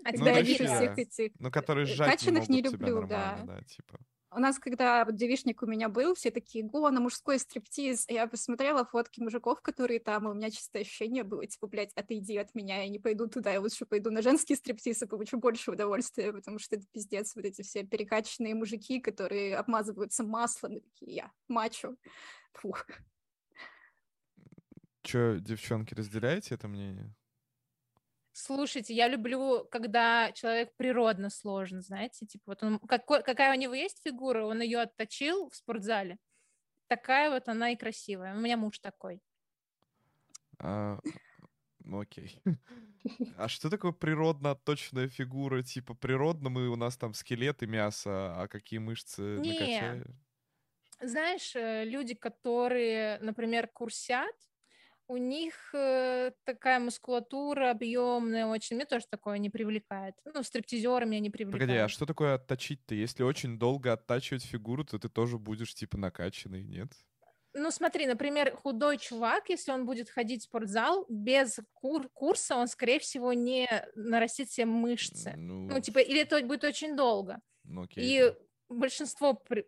А 0.05 0.13
Ну, 0.13 0.25
да. 0.25 0.77
всех 0.77 0.99
этих 0.99 1.33
Ну, 1.39 1.51
которые 1.51 1.85
э, 1.85 1.87
сжать 1.87 2.25
не 2.25 2.33
могут 2.33 2.49
не 2.49 2.59
себя 2.59 2.71
люблю, 2.71 3.07
да. 3.07 3.39
да, 3.45 3.61
типа. 3.63 3.99
У 4.37 4.39
нас, 4.39 4.59
когда 4.59 5.05
девишник 5.11 5.63
у 5.63 5.67
меня 5.67 5.89
был, 5.89 6.15
все 6.15 6.31
такие, 6.31 6.63
го, 6.63 6.91
на 6.91 7.01
мужской 7.01 7.39
стриптиз. 7.39 8.05
Я 8.09 8.27
посмотрела 8.27 8.85
фотки 8.85 9.21
мужиков, 9.21 9.63
которые 9.63 9.99
там, 9.99 10.29
и 10.29 10.31
у 10.31 10.35
меня 10.35 10.51
чисто 10.51 10.81
ощущение 10.81 11.23
было, 11.23 11.47
типа, 11.47 11.69
блядь, 11.69 11.93
отойди 11.95 12.37
от 12.37 12.55
меня, 12.55 12.83
я 12.83 12.89
не 12.91 12.99
пойду 12.99 13.29
туда, 13.29 13.53
я 13.53 13.61
лучше 13.61 13.87
пойду 13.87 14.11
на 14.11 14.21
женский 14.21 14.55
стриптиз 14.55 15.03
и 15.03 15.07
получу 15.07 15.39
больше 15.39 15.71
удовольствия, 15.71 16.33
потому 16.33 16.59
что 16.59 16.77
это 16.77 16.85
пиздец, 16.93 17.35
вот 17.35 17.47
эти 17.47 17.63
все 17.63 17.85
перекачанные 17.85 18.55
мужики, 18.55 19.01
которые 19.01 19.57
обмазываются 19.57 20.23
маслом, 20.23 20.77
и 20.77 20.81
такие, 20.81 21.15
я 21.15 21.33
мачо. 21.49 21.95
Фух. 22.53 22.85
Че, 25.01 25.39
девчонки, 25.41 25.95
разделяете 25.95 26.57
это 26.57 26.69
мнение? 26.69 27.15
Слушайте, 28.39 28.93
я 28.93 29.09
люблю, 29.09 29.67
когда 29.71 30.31
человек 30.33 30.77
природно 30.77 31.31
сложен, 31.31 31.81
знаете, 31.81 32.27
типа 32.27 32.45
вот 32.49 32.63
он, 32.63 32.79
какой, 32.81 33.23
какая 33.23 33.57
у 33.57 33.59
него 33.59 33.73
есть 33.73 34.03
фигура, 34.05 34.45
он 34.45 34.61
ее 34.61 34.81
отточил 34.81 35.49
в 35.49 35.57
спортзале, 35.57 36.19
такая 36.87 37.31
вот 37.31 37.49
она 37.49 37.71
и 37.71 37.77
красивая. 37.77 38.37
У 38.37 38.41
меня 38.41 38.59
муж 38.59 38.79
такой. 38.79 39.23
А, 40.59 40.99
Ну 41.79 42.01
окей. 42.01 42.39
А 43.39 43.49
что 43.49 43.71
такое 43.71 43.93
природно 43.93 44.51
отточенная 44.51 45.09
фигура? 45.09 45.63
Типа 45.63 45.95
природно 45.95 46.51
мы 46.51 46.69
у 46.69 46.77
нас 46.77 46.99
там 46.99 47.15
скелет 47.15 47.63
и 47.63 47.67
мясо, 47.67 48.35
а 48.37 48.49
какие 48.49 48.81
мышцы 48.81 49.23
Не. 49.23 49.53
накачали? 49.53 50.05
Знаешь, 51.01 51.57
э, 51.57 51.85
люди, 51.85 52.15
которые, 52.15 53.19
например, 53.21 53.67
курсят, 53.69 54.35
у 55.09 55.17
них 55.17 55.55
э, 55.75 56.33
такая 56.45 56.81
мускулатура 56.81 57.71
объемная 57.71 58.47
очень. 58.47 58.77
Мне 58.77 58.85
тоже 58.87 59.07
такое 59.11 59.39
не 59.39 59.51
привлекает. 59.51 60.15
Ну, 60.25 60.43
стриптизеры 60.43 61.07
меня 61.07 61.21
не 61.21 61.31
привлекают. 61.31 61.61
Погоди, 61.63 61.79
а 61.79 61.89
что 61.89 62.07
такое 62.07 62.35
отточить-то? 62.35 62.95
Если 62.95 63.23
очень 63.23 63.59
долго 63.59 63.93
оттачивать 63.93 64.45
фигуру, 64.45 64.85
то 64.85 64.99
ты 64.99 65.09
тоже 65.09 65.39
будешь 65.39 65.75
типа 65.75 65.97
накачанный, 65.99 66.63
нет? 66.65 66.93
Ну, 67.59 67.71
смотри, 67.71 68.07
например, 68.07 68.55
худой 68.55 68.99
чувак, 68.99 69.49
если 69.49 69.73
он 69.73 69.87
будет 69.87 70.11
ходить 70.11 70.43
в 70.43 70.45
спортзал, 70.45 71.07
без 71.09 71.59
кур- 71.73 72.11
курса 72.13 72.57
он, 72.57 72.69
скорее 72.69 72.99
всего, 72.99 73.33
не 73.33 73.67
нарастит 73.95 74.51
себе 74.51 74.67
мышцы. 74.67 75.33
Ну, 75.37 75.67
Ну, 75.69 75.81
типа, 75.81 76.01
или 76.01 76.21
это 76.21 76.41
будет 76.43 76.65
очень 76.65 76.97
долго. 76.97 77.41
ну 77.65 77.85
окей. 77.85 78.05
И 78.29 78.35
большинство 78.69 79.33
при- 79.35 79.67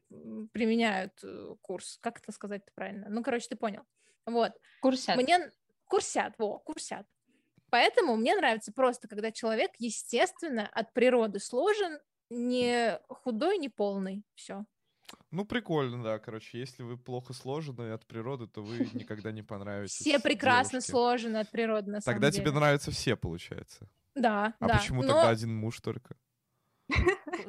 применяют 0.53 1.13
э, 1.25 1.55
курс. 1.63 1.99
Как 2.03 2.19
это 2.19 2.31
сказать 2.33 2.63
правильно? 2.75 3.07
Ну, 3.09 3.23
короче, 3.23 3.47
ты 3.49 3.57
понял. 3.57 3.83
Вот. 4.33 4.53
Курсят. 4.81 5.17
Мне 5.17 5.51
курсят, 5.87 6.35
во, 6.39 6.59
курсят. 6.59 7.07
Поэтому 7.71 8.17
мне 8.17 8.35
нравится 8.35 8.73
просто, 8.73 9.09
когда 9.09 9.31
человек, 9.31 9.71
естественно, 9.79 10.67
от 10.73 10.93
природы 10.95 11.39
сложен, 11.39 11.99
не 12.31 12.99
худой, 13.09 13.59
не 13.59 13.69
полный. 13.69 14.23
Все. 14.35 14.65
Ну, 15.31 15.45
прикольно, 15.45 16.03
да, 16.03 16.19
короче. 16.19 16.59
Если 16.59 16.83
вы 16.83 16.99
плохо 16.99 17.33
сложены 17.33 17.93
от 17.93 18.07
природы, 18.07 18.47
то 18.47 18.63
вы 18.63 18.79
никогда 18.95 19.33
не 19.33 19.43
понравитесь 19.43 19.97
Все 19.97 20.19
прекрасно 20.19 20.73
девушке. 20.81 20.91
сложены 20.93 21.37
от 21.39 21.51
природы, 21.51 21.91
на 21.91 22.01
Тогда 22.01 22.31
самом 22.31 22.33
тебе 22.33 22.45
деле. 22.47 22.57
нравятся 22.57 22.91
все, 22.91 23.17
получается. 23.17 23.89
Да, 24.15 24.55
А 24.61 24.69
да. 24.69 24.79
почему 24.79 25.03
Но- 25.03 25.09
тогда 25.09 25.29
один 25.31 25.55
муж 25.55 25.81
только? 25.81 26.17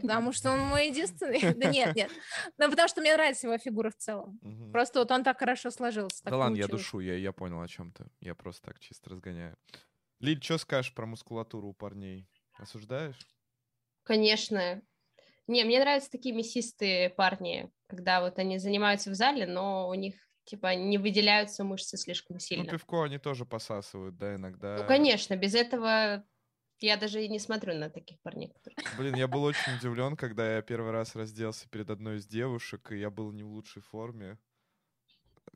Потому 0.01 0.31
что 0.31 0.51
он 0.51 0.59
мой 0.59 0.87
единственный. 0.89 1.39
Да 1.55 1.69
нет, 1.69 1.95
нет. 1.95 2.11
Ну, 2.57 2.69
потому 2.69 2.87
что 2.87 3.01
мне 3.01 3.13
нравится 3.13 3.47
его 3.47 3.57
фигура 3.57 3.89
в 3.89 3.95
целом. 3.95 4.39
Просто 4.71 4.99
вот 4.99 5.11
он 5.11 5.23
так 5.23 5.39
хорошо 5.39 5.71
сложился. 5.71 6.23
так 6.23 6.31
Да 6.31 6.37
ладно, 6.37 6.55
я 6.57 6.67
душу, 6.67 6.99
я, 6.99 7.15
я 7.15 7.31
понял 7.31 7.61
о 7.61 7.67
чем 7.67 7.91
ты. 7.91 8.05
Я 8.19 8.35
просто 8.35 8.67
так 8.67 8.79
чисто 8.79 9.09
разгоняю. 9.09 9.57
Лиль, 10.19 10.41
что 10.43 10.57
скажешь 10.57 10.93
про 10.93 11.05
мускулатуру 11.05 11.69
у 11.69 11.73
парней? 11.73 12.29
Осуждаешь? 12.57 13.17
Конечно. 14.03 14.81
Не, 15.47 15.63
мне 15.63 15.79
нравятся 15.79 16.11
такие 16.11 16.35
мясистые 16.35 17.09
парни, 17.09 17.71
когда 17.87 18.21
вот 18.21 18.37
они 18.37 18.59
занимаются 18.59 19.09
в 19.09 19.15
зале, 19.15 19.47
но 19.47 19.87
у 19.87 19.93
них 19.93 20.15
типа 20.43 20.75
не 20.75 20.97
выделяются 20.97 21.63
мышцы 21.63 21.97
слишком 21.97 22.35
Ну, 22.35 22.39
сильно. 22.39 22.65
пивко 22.69 23.03
они 23.03 23.17
тоже 23.17 23.45
посасывают, 23.45 24.17
да, 24.17 24.35
иногда. 24.35 24.77
Ну, 24.77 24.87
конечно, 24.87 25.35
без 25.35 25.55
этого 25.55 26.25
я 26.81 26.97
даже 26.97 27.23
и 27.23 27.27
не 27.29 27.39
смотрю 27.39 27.73
на 27.75 27.89
таких 27.89 28.19
парней. 28.21 28.49
которые- 28.49 28.75
Блин, 28.97 29.15
я 29.15 29.27
был 29.27 29.43
очень 29.43 29.75
удивлен, 29.77 30.15
когда 30.15 30.55
я 30.55 30.61
первый 30.61 30.91
раз 30.91 31.15
разделся 31.15 31.67
перед 31.69 31.89
одной 31.89 32.17
из 32.17 32.25
девушек, 32.25 32.91
и 32.91 32.97
я 32.99 33.09
был 33.09 33.31
не 33.31 33.43
в 33.43 33.47
лучшей 33.49 33.81
форме, 33.81 34.37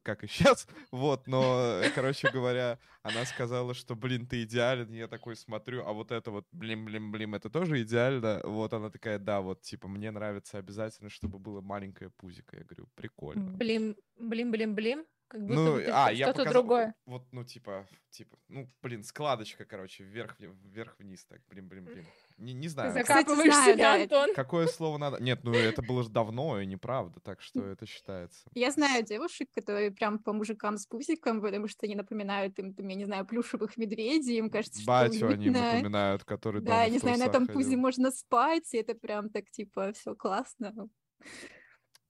как 0.04 0.24
и 0.24 0.28
сейчас, 0.58 0.68
вот, 0.92 1.28
но, 1.28 1.80
э, 1.84 1.90
короче 1.96 2.30
говоря, 2.30 2.78
она 3.04 3.26
сказала, 3.26 3.74
что, 3.74 3.96
блин, 3.96 4.28
ты 4.28 4.44
идеален, 4.44 4.92
я 4.92 5.08
такой 5.08 5.36
смотрю, 5.36 5.86
а 5.86 5.94
вот 5.94 6.12
это 6.12 6.32
вот, 6.32 6.46
блин, 6.52 6.84
блин, 6.86 7.12
блин, 7.12 7.36
это 7.36 7.50
тоже 7.50 7.82
идеально, 7.84 8.42
вот 8.44 8.74
она 8.74 8.90
такая, 8.90 9.20
да, 9.20 9.40
вот, 9.42 9.62
типа, 9.62 9.88
мне 9.88 10.12
нравится 10.12 10.58
обязательно, 10.58 11.10
чтобы 11.10 11.40
было 11.40 11.62
маленькое 11.62 12.10
пузико, 12.10 12.58
я 12.58 12.64
говорю, 12.64 12.88
прикольно. 12.96 13.52
Блин, 13.52 13.96
блин, 14.20 14.52
блин, 14.52 14.76
блин. 14.76 15.06
Как 15.34 15.42
будто 15.42 15.54
Ну, 15.56 15.74
бы 15.74 15.82
ты 15.82 15.90
а, 15.92 16.12
я 16.12 16.26
что-то 16.28 16.44
показал, 16.44 16.62
другое. 16.62 16.96
вот, 17.08 17.24
ну, 17.32 17.44
типа, 17.44 17.88
типа, 18.12 18.38
ну, 18.50 18.70
блин, 18.84 19.04
складочка, 19.04 19.66
короче, 19.66 20.04
вверх, 20.04 20.36
вверх-вниз, 20.40 21.26
так, 21.26 21.42
блин, 21.50 21.68
блин, 21.68 21.86
блин. 21.86 22.06
Не, 22.38 22.54
не 22.54 22.68
знаю. 22.68 22.92
Кстати, 22.92 23.08
закапываешь 23.08 23.52
знаю, 23.52 23.74
себя, 23.74 23.96
да, 23.98 24.04
Антон. 24.04 24.36
Какое 24.36 24.68
слово 24.68 25.00
надо? 25.00 25.24
Нет, 25.24 25.40
ну 25.44 25.52
это 25.56 25.82
было 25.82 26.04
же 26.04 26.10
давно 26.10 26.62
и 26.62 26.68
неправда, 26.68 27.20
так 27.20 27.42
что 27.42 27.66
это 27.66 27.88
считается. 27.88 28.48
Я 28.54 28.70
знаю 28.70 29.04
девушек, 29.04 29.50
которые 29.56 29.90
прям 29.90 30.20
по 30.20 30.34
мужикам 30.34 30.78
с 30.78 30.86
пузиком, 30.86 31.42
потому 31.42 31.68
что 31.68 31.88
они 31.88 31.96
напоминают 31.96 32.60
им, 32.60 32.76
там, 32.76 32.88
я 32.88 32.96
не 32.96 33.06
знаю, 33.06 33.26
плюшевых 33.26 33.76
медведей, 33.76 34.38
им 34.38 34.52
кажется, 34.52 34.82
что 34.82 34.88
Батю 34.88 35.30
они 35.30 35.50
напоминают, 35.50 36.24
который 36.26 36.62
Да, 36.62 36.84
я 36.84 36.90
не 36.90 37.00
знаю, 37.00 37.18
на 37.18 37.24
этом 37.26 37.48
пузе 37.48 37.76
можно 37.76 38.12
спать, 38.12 38.72
и 38.76 38.78
это 38.78 38.94
прям 38.94 39.32
так, 39.32 39.50
типа, 39.50 39.94
все 39.94 40.14
классно. 40.14 40.90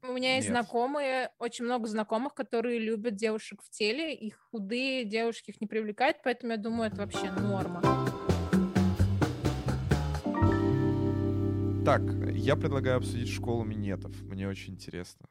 У 0.05 0.11
меня 0.11 0.35
есть 0.35 0.49
Нет. 0.49 0.57
знакомые, 0.57 1.31
очень 1.39 1.63
много 1.63 1.87
знакомых, 1.87 2.33
которые 2.33 2.77
любят 2.77 3.15
девушек 3.15 3.61
в 3.63 3.69
теле, 3.69 4.13
и 4.13 4.31
худые 4.31 5.05
девушки 5.05 5.51
их 5.51 5.61
не 5.61 5.67
привлекают, 5.67 6.17
поэтому 6.25 6.51
я 6.51 6.57
думаю, 6.57 6.91
это 6.91 6.97
вообще 6.97 7.31
норма. 7.31 7.81
Так, 11.85 12.01
я 12.33 12.57
предлагаю 12.57 12.97
обсудить 12.97 13.29
школу 13.29 13.63
минетов. 13.63 14.13
Мне 14.23 14.49
очень 14.49 14.73
интересно. 14.73 15.25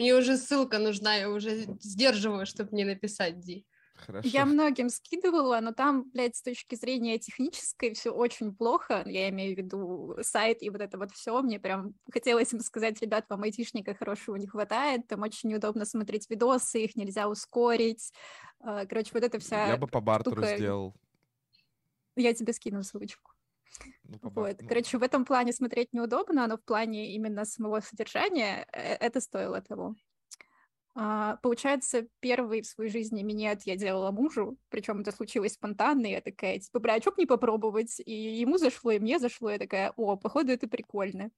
Мне 0.00 0.16
уже 0.16 0.36
ссылка 0.36 0.80
нужна, 0.80 1.14
я 1.14 1.30
уже 1.30 1.66
сдерживаю, 1.80 2.46
чтобы 2.46 2.74
не 2.74 2.84
написать, 2.84 3.38
Ди. 3.38 3.64
Хорошо. 3.98 4.28
Я 4.28 4.46
многим 4.46 4.88
скидывала, 4.88 5.60
но 5.60 5.72
там, 5.72 6.10
блядь, 6.10 6.36
с 6.36 6.42
точки 6.42 6.74
зрения 6.74 7.18
технической 7.18 7.94
все 7.94 8.10
очень 8.10 8.54
плохо. 8.54 9.02
Я 9.06 9.28
имею 9.30 9.54
в 9.54 9.58
виду 9.58 10.16
сайт 10.22 10.62
и 10.62 10.70
вот 10.70 10.80
это 10.80 10.98
вот 10.98 11.12
все. 11.12 11.40
Мне 11.42 11.58
прям 11.58 11.94
хотелось 12.10 12.52
им 12.52 12.60
сказать, 12.60 13.00
ребят, 13.02 13.26
вам 13.28 13.42
айтишника 13.42 13.94
хорошего 13.94 14.36
не 14.36 14.46
хватает, 14.46 15.06
там 15.08 15.22
очень 15.22 15.50
неудобно 15.50 15.84
смотреть 15.84 16.30
видосы, 16.30 16.84
их 16.84 16.96
нельзя 16.96 17.28
ускорить. 17.28 18.12
А, 18.60 18.86
Короче, 18.86 19.10
вот 19.14 19.22
это 19.22 19.38
вся... 19.38 19.66
Я 19.68 19.76
бы 19.76 19.86
по 19.86 20.00
бартеру 20.00 20.36
штука- 20.36 20.56
сделал. 20.56 20.94
Я 22.16 22.34
тебе 22.34 22.52
скину 22.52 22.82
ссылочку. 22.82 23.32
Ну, 24.02 24.18
Вот. 24.22 24.56
ну, 24.60 24.68
Короче, 24.68 24.98
в 24.98 25.02
этом 25.02 25.24
плане 25.24 25.52
смотреть 25.52 25.92
неудобно, 25.92 26.46
но 26.46 26.56
в 26.56 26.64
плане 26.64 27.14
именно 27.14 27.44
самого 27.44 27.80
содержания 27.80 28.66
э, 28.72 28.94
это 28.94 29.20
стоило 29.20 29.60
того. 29.60 29.94
А, 30.94 31.36
Получается, 31.42 32.08
первый 32.20 32.62
в 32.62 32.66
своей 32.66 32.90
жизни 32.90 33.22
минет 33.22 33.62
я 33.64 33.76
делала 33.76 34.10
мужу, 34.10 34.58
причем 34.68 35.00
это 35.00 35.12
случилось 35.12 35.52
спонтанно, 35.54 36.06
и 36.06 36.10
я 36.10 36.20
такая, 36.20 36.58
типа, 36.58 36.80
бля, 36.80 36.94
а 36.94 37.00
чё 37.00 37.12
не 37.16 37.26
попробовать? 37.26 38.00
И 38.04 38.12
ему 38.12 38.58
зашло, 38.58 38.90
и 38.92 38.98
мне 38.98 39.18
зашло, 39.18 39.50
я 39.50 39.58
такая, 39.58 39.92
о, 39.96 40.16
походу, 40.16 40.52
это 40.52 40.68
прикольно. 40.68 41.30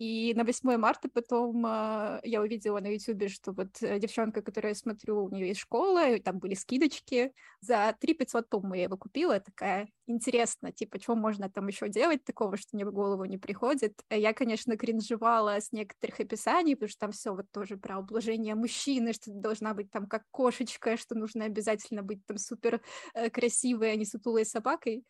И 0.00 0.32
на 0.34 0.44
8 0.44 0.78
марта 0.78 1.10
потом 1.10 1.62
а, 1.66 2.20
я 2.24 2.40
увидела 2.40 2.80
на 2.80 2.86
ютубе, 2.86 3.28
что 3.28 3.52
вот 3.52 3.82
э, 3.82 3.98
девчонка, 3.98 4.40
которую 4.40 4.70
я 4.70 4.74
смотрю, 4.74 5.24
у 5.24 5.28
нее 5.28 5.48
есть 5.48 5.60
школа, 5.60 6.08
и 6.12 6.20
там 6.20 6.38
были 6.38 6.54
скидочки. 6.54 7.34
За 7.60 7.94
3 8.00 8.14
500 8.14 8.48
томм 8.48 8.72
я 8.72 8.84
его 8.84 8.96
купила, 8.96 9.38
такая, 9.40 9.90
интересно, 10.06 10.72
типа, 10.72 10.98
что 10.98 11.14
можно 11.16 11.50
там 11.50 11.68
еще 11.68 11.90
делать 11.90 12.24
такого, 12.24 12.56
что 12.56 12.70
мне 12.72 12.86
в 12.86 12.92
голову 12.92 13.26
не 13.26 13.36
приходит. 13.36 14.00
Э, 14.08 14.18
Я, 14.18 14.32
конечно, 14.32 14.78
кринжевала 14.78 15.60
с 15.60 15.70
некоторых 15.70 16.18
описаний, 16.20 16.76
потому 16.76 16.88
что 16.88 17.00
там 17.00 17.12
все 17.12 17.34
вот 17.34 17.50
тоже 17.52 17.76
про 17.76 17.98
ублажение 17.98 18.54
мужчины, 18.54 19.12
что 19.12 19.26
ты 19.26 19.38
должна 19.38 19.74
быть 19.74 19.90
там 19.90 20.06
как 20.06 20.22
кошечка, 20.30 20.96
что 20.96 21.14
нужно 21.14 21.44
обязательно 21.44 22.02
быть 22.02 22.24
там 22.24 22.38
супер 22.38 22.80
э, 23.12 23.28
красивой, 23.28 23.92
а 23.92 23.96
не 23.96 24.06
сутулой 24.06 24.46
собакой. 24.46 25.04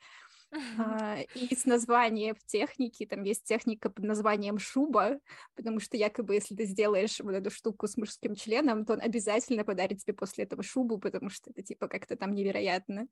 А, 0.78 1.18
и 1.34 1.54
с 1.54 1.64
названием 1.64 2.34
техники, 2.46 3.06
там 3.06 3.22
есть 3.22 3.44
техника 3.44 3.88
под 3.88 4.04
названием 4.04 4.58
шуба, 4.58 5.20
потому 5.54 5.78
что 5.78 5.96
якобы 5.96 6.34
если 6.34 6.56
ты 6.56 6.64
сделаешь 6.64 7.20
вот 7.20 7.34
эту 7.34 7.50
штуку 7.50 7.86
с 7.86 7.96
мужским 7.96 8.34
членом, 8.34 8.84
то 8.84 8.94
он 8.94 9.00
обязательно 9.00 9.64
подарит 9.64 9.98
тебе 9.98 10.14
после 10.14 10.44
этого 10.44 10.62
шубу, 10.62 10.98
потому 10.98 11.30
что 11.30 11.50
это 11.50 11.62
типа 11.62 11.86
как-то 11.88 12.16
там 12.16 12.34
невероятно. 12.34 13.06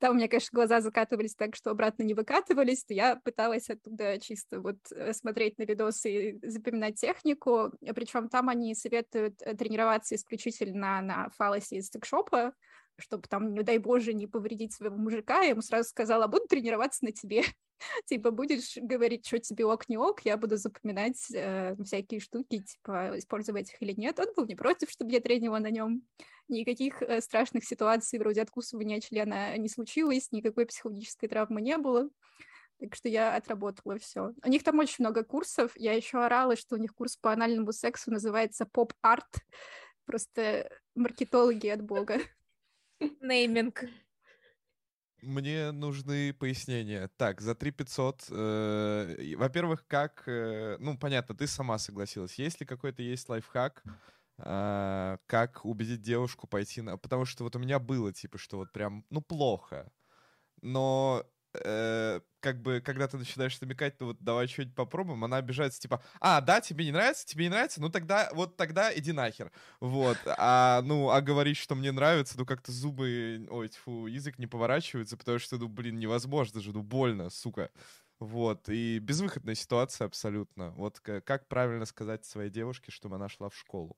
Там 0.00 0.12
у 0.12 0.14
меня, 0.16 0.26
конечно, 0.26 0.56
глаза 0.56 0.80
закатывались 0.80 1.36
так, 1.36 1.54
что 1.54 1.70
обратно 1.70 2.02
не 2.02 2.14
выкатывались, 2.14 2.84
то 2.84 2.94
я 2.94 3.16
пыталась 3.16 3.70
оттуда 3.70 4.18
чисто 4.18 4.60
вот 4.60 4.78
э, 4.90 5.12
смотреть 5.12 5.58
на 5.58 5.62
видосы 5.62 6.10
и 6.10 6.48
запоминать 6.48 6.96
технику, 7.00 7.72
причем 7.94 8.28
там 8.28 8.48
они 8.48 8.74
советуют 8.74 9.40
э, 9.42 9.54
тренироваться 9.54 10.16
исключительно 10.16 11.00
на 11.02 11.30
фалосе 11.30 11.76
из 11.76 11.90
секшопа, 11.90 12.52
чтобы 12.98 13.28
там, 13.28 13.54
не 13.54 13.62
дай 13.62 13.78
боже, 13.78 14.12
не 14.12 14.26
повредить 14.26 14.74
своего 14.74 14.96
мужика, 14.96 15.42
я 15.42 15.50
ему 15.50 15.62
сразу 15.62 15.88
сказала, 15.88 16.26
буду 16.26 16.46
тренироваться 16.46 17.04
на 17.04 17.12
тебе. 17.12 17.44
типа, 18.06 18.30
будешь 18.30 18.76
говорить, 18.76 19.26
что 19.26 19.38
тебе 19.38 19.64
ок, 19.64 19.88
не 19.88 19.96
ок, 19.96 20.20
я 20.24 20.36
буду 20.36 20.56
запоминать 20.56 21.18
э, 21.34 21.74
всякие 21.82 22.20
штуки, 22.20 22.62
типа, 22.62 23.18
использовать 23.18 23.70
их 23.72 23.82
или 23.82 23.92
нет. 23.92 24.18
Он 24.18 24.26
был 24.36 24.46
не 24.46 24.54
против, 24.54 24.90
чтобы 24.90 25.12
я 25.12 25.20
тренила 25.20 25.58
на 25.58 25.70
нем. 25.70 26.02
Никаких 26.48 27.02
э, 27.02 27.20
страшных 27.20 27.64
ситуаций 27.64 28.18
вроде 28.18 28.42
откусывания 28.42 29.00
члена 29.00 29.56
не 29.56 29.68
случилось, 29.68 30.32
никакой 30.32 30.66
психологической 30.66 31.28
травмы 31.28 31.60
не 31.60 31.78
было. 31.78 32.08
Так 32.80 32.96
что 32.96 33.08
я 33.08 33.36
отработала 33.36 33.96
все. 33.98 34.32
У 34.44 34.48
них 34.48 34.64
там 34.64 34.78
очень 34.80 35.04
много 35.04 35.22
курсов. 35.22 35.70
Я 35.76 35.92
еще 35.92 36.18
орала, 36.18 36.56
что 36.56 36.74
у 36.74 36.78
них 36.78 36.92
курс 36.94 37.16
по 37.16 37.32
анальному 37.32 37.72
сексу 37.72 38.10
называется 38.10 38.66
поп-арт. 38.66 39.36
Просто 40.04 40.68
маркетологи 40.96 41.68
от 41.68 41.80
бога. 41.80 42.18
Нейминг. 43.20 43.84
Мне 45.22 45.70
нужны 45.70 46.34
пояснения. 46.34 47.08
Так, 47.16 47.40
за 47.40 47.54
3 47.54 47.70
500, 47.70 48.26
э, 48.30 49.34
во-первых, 49.36 49.86
как... 49.86 50.24
э, 50.26 50.76
ну, 50.80 50.98
понятно, 50.98 51.36
ты 51.36 51.46
сама 51.46 51.78
согласилась. 51.78 52.34
Есть 52.40 52.60
ли 52.60 52.66
какой-то 52.66 53.02
есть 53.02 53.28
лайфхак, 53.28 53.84
а, 54.38 55.18
как 55.26 55.64
убедить 55.64 56.02
девушку 56.02 56.48
пойти 56.48 56.82
на... 56.82 56.98
Потому 56.98 57.24
что 57.24 57.44
вот 57.44 57.54
у 57.54 57.60
меня 57.60 57.78
было, 57.78 58.12
типа, 58.12 58.36
что 58.38 58.56
вот 58.56 58.72
прям, 58.72 59.04
ну, 59.10 59.20
плохо. 59.20 59.92
Но 60.60 61.24
э, 61.54 62.20
как 62.40 62.60
бы, 62.62 62.80
когда 62.80 63.08
ты 63.08 63.18
начинаешь 63.18 63.60
намекать, 63.60 63.94
ну 64.00 64.06
вот 64.06 64.18
давай 64.20 64.48
что-нибудь 64.48 64.74
попробуем, 64.74 65.24
она 65.24 65.36
обижается, 65.38 65.80
типа, 65.80 66.02
а, 66.20 66.40
да, 66.40 66.60
тебе 66.60 66.84
не 66.84 66.92
нравится, 66.92 67.26
тебе 67.26 67.44
не 67.44 67.50
нравится, 67.50 67.80
ну 67.80 67.88
тогда, 67.88 68.30
вот 68.32 68.56
тогда 68.56 68.96
иди 68.96 69.12
нахер. 69.12 69.52
Вот. 69.80 70.18
А, 70.26 70.82
ну, 70.82 71.10
а 71.10 71.20
говорить, 71.20 71.56
что 71.56 71.74
мне 71.74 71.92
нравится, 71.92 72.34
ну 72.38 72.46
как-то 72.46 72.72
зубы, 72.72 73.46
ой, 73.50 73.68
фу, 73.68 74.06
язык 74.06 74.38
не 74.38 74.46
поворачивается, 74.46 75.16
потому 75.16 75.38
что, 75.38 75.58
ну, 75.58 75.68
блин, 75.68 75.98
невозможно 75.98 76.60
же, 76.60 76.72
ну, 76.72 76.82
больно, 76.82 77.30
сука. 77.30 77.70
Вот, 78.18 78.68
и 78.68 78.98
безвыходная 79.00 79.56
ситуация 79.56 80.06
абсолютно. 80.06 80.70
Вот 80.72 81.00
как 81.00 81.48
правильно 81.48 81.84
сказать 81.86 82.24
своей 82.24 82.50
девушке, 82.50 82.92
чтобы 82.92 83.16
она 83.16 83.28
шла 83.28 83.48
в 83.48 83.56
школу? 83.56 83.96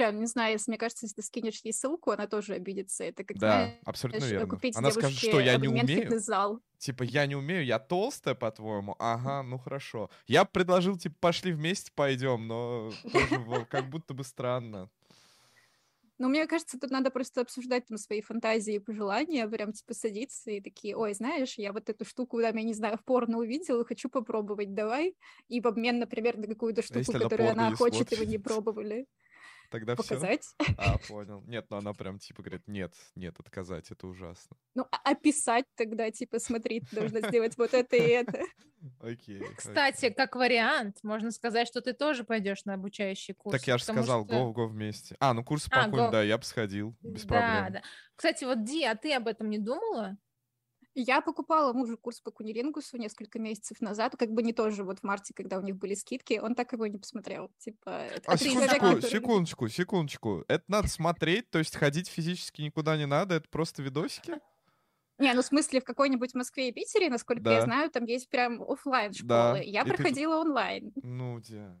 Бля, 0.00 0.12
не 0.12 0.26
знаю, 0.26 0.52
если, 0.52 0.70
мне 0.70 0.78
кажется, 0.78 1.04
если 1.04 1.16
ты 1.16 1.22
скинешь 1.22 1.60
ей 1.62 1.74
ссылку, 1.74 2.10
она 2.10 2.26
тоже 2.26 2.54
обидится. 2.54 3.04
Это 3.04 3.22
как, 3.22 3.36
да, 3.36 3.48
знаешь, 3.52 3.78
абсолютно 3.84 4.24
верно. 4.24 4.48
купить 4.48 4.74
она 4.74 4.90
скажет, 4.90 5.18
что 5.18 5.40
я 5.40 5.58
не 5.58 5.68
умею. 5.68 6.18
зал. 6.18 6.62
Типа, 6.78 7.02
я 7.02 7.26
не 7.26 7.36
умею, 7.36 7.66
я 7.66 7.78
толстая, 7.78 8.34
по-твоему? 8.34 8.96
Ага, 8.98 9.42
ну 9.42 9.58
хорошо. 9.58 10.08
Я 10.26 10.46
предложил, 10.46 10.96
типа, 10.96 11.16
пошли 11.20 11.52
вместе 11.52 11.92
пойдем, 11.94 12.46
но 12.46 12.90
тоже 13.12 13.66
как 13.68 13.90
будто 13.90 14.14
бы 14.14 14.24
странно. 14.24 14.88
Ну, 16.16 16.28
мне 16.28 16.46
кажется, 16.46 16.78
тут 16.78 16.90
надо 16.90 17.10
просто 17.10 17.40
обсуждать 17.40 17.86
там 17.86 17.96
свои 17.96 18.20
фантазии 18.20 18.74
и 18.74 18.78
пожелания, 18.78 19.48
прям 19.48 19.72
типа 19.72 19.94
садиться 19.94 20.50
и 20.50 20.60
такие, 20.60 20.94
ой, 20.94 21.14
знаешь, 21.14 21.54
я 21.56 21.72
вот 21.72 21.88
эту 21.88 22.04
штуку, 22.04 22.40
там, 22.42 22.56
я 22.56 22.62
не 22.62 22.74
знаю, 22.74 22.98
в 22.98 23.04
порно 23.04 23.38
увидела, 23.38 23.86
хочу 23.86 24.10
попробовать, 24.10 24.74
давай. 24.74 25.14
И 25.48 25.62
в 25.62 25.66
обмен, 25.66 25.98
например, 25.98 26.36
на 26.36 26.46
какую-то 26.46 26.82
штуку, 26.82 27.12
которую 27.12 27.50
она 27.50 27.74
хочет, 27.74 28.12
и 28.12 28.16
вы 28.16 28.26
не 28.26 28.38
пробовали. 28.38 29.06
Тогда 29.70 29.94
показать. 29.96 30.42
Все? 30.42 30.74
А, 30.78 30.98
понял. 30.98 31.42
Нет, 31.46 31.66
ну 31.70 31.76
она 31.76 31.92
прям 31.94 32.18
типа 32.18 32.42
говорит, 32.42 32.66
нет, 32.66 32.92
нет, 33.14 33.38
отказать, 33.38 33.90
это 33.90 34.06
ужасно. 34.06 34.56
Ну, 34.74 34.86
а 34.90 35.10
описать 35.10 35.64
тогда, 35.76 36.10
типа, 36.10 36.38
смотри, 36.38 36.80
ты 36.80 36.96
должна 36.96 37.20
сделать 37.28 37.56
вот 37.56 37.72
это 37.72 37.96
и 37.96 38.08
это. 38.08 38.40
Окей. 39.00 39.42
Кстати, 39.56 40.06
окей. 40.06 40.14
как 40.14 40.36
вариант, 40.36 40.98
можно 41.02 41.30
сказать, 41.30 41.68
что 41.68 41.82
ты 41.82 41.92
тоже 41.92 42.24
пойдешь 42.24 42.64
на 42.64 42.74
обучающий 42.74 43.34
курс. 43.34 43.56
Так 43.56 43.66
я 43.68 43.76
же 43.76 43.84
сказал, 43.84 44.24
что... 44.24 44.34
go, 44.34 44.54
go 44.54 44.66
вместе. 44.66 45.16
А, 45.20 45.34
ну 45.34 45.44
курсы 45.44 45.68
по 45.70 45.84
а, 45.84 45.88
go... 45.88 46.10
да, 46.10 46.22
я 46.22 46.38
бы 46.38 46.44
сходил, 46.44 46.96
без 47.02 47.24
да, 47.24 47.28
проблем. 47.28 47.72
Да. 47.74 47.82
Кстати, 48.16 48.44
вот, 48.44 48.64
Ди, 48.64 48.84
а 48.84 48.96
ты 48.96 49.12
об 49.12 49.28
этом 49.28 49.50
не 49.50 49.58
думала? 49.58 50.16
Я 50.94 51.20
покупала 51.20 51.72
мужу 51.72 51.96
курс 51.96 52.20
по 52.20 52.30
кунилингусу 52.30 52.96
несколько 52.96 53.38
месяцев 53.38 53.80
назад, 53.80 54.16
как 54.18 54.32
бы 54.32 54.42
не 54.42 54.52
тоже 54.52 54.82
вот 54.82 55.00
в 55.00 55.02
марте, 55.04 55.32
когда 55.34 55.58
у 55.58 55.62
них 55.62 55.76
были 55.76 55.94
скидки, 55.94 56.40
он 56.42 56.54
так 56.54 56.72
его 56.72 56.86
не 56.86 56.98
посмотрел. 56.98 57.50
Типа, 57.58 58.06
а, 58.26 58.36
секундочку, 58.36 58.78
человек, 58.78 59.04
секундочку, 59.04 59.68
секундочку. 59.68 60.44
Это 60.48 60.64
надо 60.66 60.88
смотреть, 60.88 61.48
то 61.50 61.58
есть 61.58 61.76
ходить 61.76 62.08
физически 62.08 62.62
никуда 62.62 62.96
не 62.96 63.06
надо, 63.06 63.36
это 63.36 63.48
просто 63.48 63.82
видосики? 63.82 64.40
Не, 65.18 65.34
ну 65.34 65.42
в 65.42 65.44
смысле 65.46 65.80
в 65.80 65.84
какой-нибудь 65.84 66.34
Москве 66.34 66.70
и 66.70 66.72
Питере, 66.72 67.10
насколько 67.10 67.42
да. 67.42 67.54
я 67.56 67.62
знаю, 67.62 67.90
там 67.90 68.04
есть 68.06 68.28
прям 68.30 68.62
офлайн 68.62 69.12
школы. 69.12 69.28
Да. 69.28 69.58
Я 69.58 69.82
и 69.82 69.86
проходила 69.86 70.34
ты... 70.34 70.48
онлайн. 70.48 70.92
Ну, 71.02 71.38
где? 71.38 71.78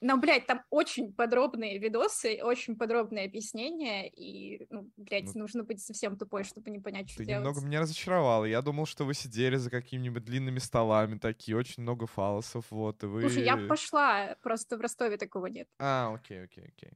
Но, 0.00 0.16
блядь, 0.16 0.46
там 0.46 0.62
очень 0.70 1.12
подробные 1.12 1.78
видосы, 1.78 2.40
очень 2.42 2.76
подробные 2.76 3.26
объяснения, 3.26 4.08
и, 4.08 4.66
ну, 4.70 4.90
блядь, 4.96 5.34
ну, 5.34 5.40
нужно 5.40 5.64
быть 5.64 5.80
совсем 5.80 6.16
тупой, 6.16 6.44
чтобы 6.44 6.70
не 6.70 6.78
понять, 6.78 7.10
что 7.10 7.18
ты 7.18 7.24
делать. 7.24 7.44
Немного 7.44 7.66
меня 7.66 7.80
разочаровал. 7.80 8.44
Я 8.44 8.62
думал, 8.62 8.86
что 8.86 9.04
вы 9.04 9.14
сидели 9.14 9.56
за 9.56 9.70
какими-нибудь 9.70 10.24
длинными 10.24 10.60
столами 10.60 11.18
такие, 11.18 11.56
очень 11.56 11.82
много 11.82 12.06
фалосов, 12.06 12.66
вот, 12.70 13.02
и 13.02 13.06
вы... 13.06 13.22
Слушай, 13.22 13.44
я 13.44 13.56
пошла, 13.56 14.36
просто 14.42 14.76
в 14.76 14.80
Ростове 14.80 15.16
такого 15.16 15.46
нет. 15.46 15.68
А, 15.78 16.14
окей, 16.14 16.44
окей, 16.44 16.72
окей. 16.76 16.92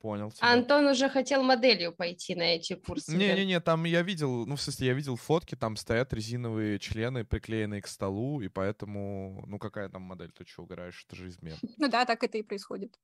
Понял. 0.00 0.30
Тебя. 0.30 0.52
Антон 0.52 0.86
уже 0.86 1.08
хотел 1.08 1.42
моделью 1.42 1.92
пойти 1.92 2.36
на 2.36 2.42
эти 2.42 2.74
курсы. 2.74 3.16
Не-не-не, 3.16 3.60
там 3.60 3.84
я 3.84 4.02
видел, 4.02 4.46
ну, 4.46 4.54
в 4.54 4.62
смысле, 4.62 4.86
я 4.88 4.92
видел 4.94 5.16
фотки, 5.16 5.56
там 5.56 5.76
стоят 5.76 6.12
резиновые 6.12 6.78
члены, 6.78 7.24
приклеенные 7.24 7.82
к 7.82 7.88
столу, 7.88 8.40
и 8.40 8.48
поэтому, 8.48 9.44
ну, 9.46 9.58
какая 9.58 9.88
там 9.88 10.02
модель, 10.02 10.30
ты 10.30 10.46
что, 10.46 10.62
угораешь, 10.62 11.04
это 11.06 11.16
же 11.16 11.28
измер. 11.28 11.56
Ну 11.78 11.88
да, 11.88 12.04
так 12.04 12.22
это 12.22 12.38
и 12.38 12.42
происходит. 12.42 12.98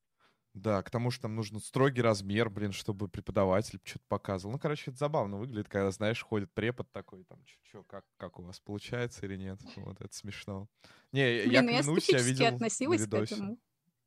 Да, 0.54 0.82
к 0.82 0.90
тому, 0.90 1.10
что 1.10 1.22
там 1.22 1.34
нужен 1.34 1.58
строгий 1.58 2.00
размер, 2.00 2.48
блин, 2.48 2.70
чтобы 2.70 3.08
преподаватель 3.08 3.80
что-то 3.82 4.04
показывал. 4.08 4.52
Ну, 4.52 4.58
короче, 4.60 4.92
это 4.92 4.98
забавно 4.98 5.36
выглядит, 5.36 5.68
когда, 5.68 5.90
знаешь, 5.90 6.22
ходит 6.22 6.52
препод 6.52 6.90
такой, 6.92 7.24
там, 7.24 7.44
что, 7.68 7.82
как, 7.82 8.04
как 8.16 8.38
у 8.38 8.44
вас 8.44 8.60
получается 8.60 9.26
или 9.26 9.36
нет. 9.36 9.58
Вот, 9.74 10.00
это 10.00 10.14
смешно. 10.14 10.68
Не, 11.10 11.40
блин, 11.40 11.50
я 11.50 11.62
ну 11.62 11.68
клянусь, 11.68 12.08
я, 12.08 12.18
я 12.18 12.24
видел 12.24 12.46
относилась 12.46 13.04
к 13.04 13.14
этому. 13.14 13.58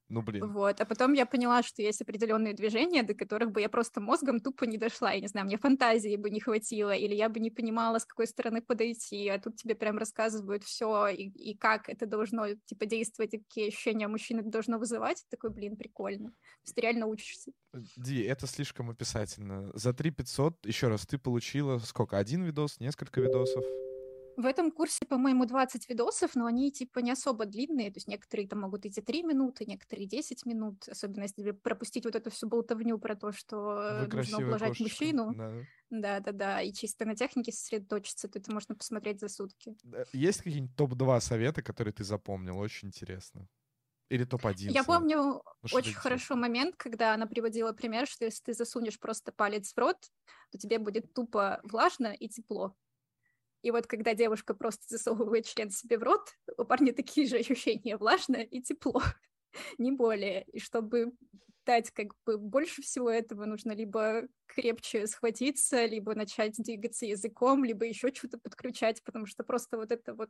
Ну, 0.10 0.22
блин. 0.22 0.52
Вот. 0.52 0.80
А 0.80 0.86
потом 0.86 1.14
я 1.14 1.26
поняла, 1.26 1.64
что 1.64 1.82
есть 1.82 2.02
определенные 2.02 2.54
движения, 2.54 3.04
до 3.04 3.14
которых 3.14 3.52
бы 3.52 3.62
я 3.62 3.70
просто 3.70 4.00
мозгом 4.00 4.40
тупо 4.40 4.66
не 4.66 4.78
дошла. 4.78 5.12
Я 5.12 5.22
не 5.22 5.28
знаю, 5.28 5.48
мне 5.48 5.58
фантазии 5.58 6.16
бы 6.16 6.30
не 6.30 6.40
хватило, 6.40 6.92
или 6.92 7.14
я 7.14 7.30
бы 7.30 7.40
не 7.40 7.52
понимала, 7.52 8.00
с 8.00 8.06
какой 8.06 8.28
стороны 8.28 8.62
подойти. 8.62 9.28
А 9.28 9.40
тут 9.40 9.58
тебе 9.58 9.76
прям 9.76 9.98
рассказывают 9.98 10.64
все 10.64 11.08
и, 11.08 11.30
и 11.30 11.58
как 11.58 11.90
это 11.90 12.06
должно, 12.06 12.48
типа, 12.66 12.86
действовать, 12.86 13.34
и 13.34 13.40
какие 13.40 13.68
ощущения 13.68 14.08
мужчины 14.08 14.44
должно 14.44 14.80
вызывать. 14.80 15.26
Такой, 15.30 15.50
блин, 15.50 15.76
прикольно. 15.76 16.30
То 16.30 16.64
есть 16.64 16.76
ты 16.76 16.82
реально 16.82 17.08
учишься. 17.08 17.52
Э, 17.74 17.80
Ди, 17.98 18.22
это 18.22 18.48
слишком 18.48 18.90
описательно. 18.90 19.72
За 19.74 19.94
3 19.94 20.12
500, 20.12 20.66
еще 20.66 20.88
раз, 20.88 21.06
ты 21.06 21.18
получила 21.18 21.80
сколько? 21.80 22.18
Один 22.18 22.44
видос, 22.44 22.80
несколько 22.80 23.22
видосов? 23.22 23.64
В 24.38 24.46
этом 24.46 24.72
курсе, 24.72 25.04
по-моему, 25.06 25.46
20 25.46 25.90
видосов, 25.90 26.36
но 26.36 26.46
они 26.46 26.72
типа 26.72 27.00
не 27.00 27.12
особо 27.12 27.46
длинные, 27.46 27.90
то 27.90 27.98
есть 27.98 28.08
некоторые 28.08 28.48
там 28.48 28.62
могут 28.62 28.86
идти 28.86 29.02
3 29.02 29.24
минуты, 29.24 29.66
некоторые 29.66 30.06
10 30.06 30.46
минут, 30.46 30.88
особенно 30.88 31.24
если 31.24 31.52
пропустить 31.52 32.06
вот 32.06 32.16
эту 32.16 32.30
всю 32.30 32.48
болтовню 32.48 33.00
про 33.00 33.16
то, 33.16 33.32
что 33.32 34.06
Вы 34.08 34.16
нужно 34.16 34.38
ублажать 34.38 34.78
кошечка. 34.78 34.84
мужчину. 34.84 35.34
Да. 35.90 36.20
да, 36.20 36.32
да, 36.32 36.62
и 36.62 36.72
чисто 36.72 37.06
на 37.06 37.16
технике 37.16 37.52
сосредоточиться, 37.52 38.28
то 38.28 38.38
это 38.38 38.54
можно 38.54 38.76
посмотреть 38.76 39.20
за 39.20 39.28
сутки. 39.28 39.76
Есть 40.14 40.44
какие-нибудь 40.44 40.76
топ-2 40.76 41.20
совета, 41.20 41.64
которые 41.64 41.94
ты 41.94 42.04
запомнил? 42.04 42.60
Очень 42.60 42.90
интересно. 42.90 43.48
Или 44.10 44.24
топ-1? 44.24 44.72
Я 44.72 44.84
помню 44.84 45.18
ну, 45.18 45.44
очень 45.74 45.94
хорошо 45.94 46.36
момент, 46.36 46.76
когда 46.78 47.16
она 47.16 47.26
приводила 47.26 47.74
пример, 47.74 48.08
что 48.08 48.26
если 48.26 48.44
ты 48.44 48.54
засунешь 48.54 49.00
просто 49.00 49.32
палец 49.32 49.74
в 49.74 49.78
рот, 49.78 49.98
то 50.52 50.58
тебе 50.58 50.80
будет 50.80 51.14
тупо 51.14 51.60
влажно 51.64 52.14
и 52.14 52.30
тепло. 52.30 52.76
И 53.68 53.72
вот 53.72 53.86
когда 53.86 54.14
девушка 54.14 54.54
просто 54.54 54.86
засовывает 54.88 55.46
член 55.46 55.70
себе 55.72 55.98
в 55.98 56.04
рот, 56.04 56.30
у 56.58 56.64
парня 56.64 56.94
такие 56.94 57.28
же 57.28 57.36
ощущения, 57.36 57.98
влажно 57.98 58.38
и 58.38 58.62
тепло, 58.62 59.02
не 59.78 59.92
более. 59.92 60.44
И 60.54 60.60
чтобы 60.60 61.12
дать 61.68 61.92
как 61.92 62.08
бы 62.26 62.38
больше 62.38 62.82
всего 62.82 63.12
этого, 63.12 63.46
нужно 63.46 63.74
либо 63.74 64.24
крепче 64.48 65.06
схватиться, 65.06 65.86
либо 65.86 66.16
начать 66.16 66.56
двигаться 66.58 67.06
языком, 67.06 67.66
либо 67.66 67.86
еще 67.86 68.12
что-то 68.14 68.38
подключать, 68.38 69.04
потому 69.04 69.26
что 69.26 69.44
просто 69.44 69.78
вот 69.78 69.92
это 69.92 70.14
вот 70.14 70.30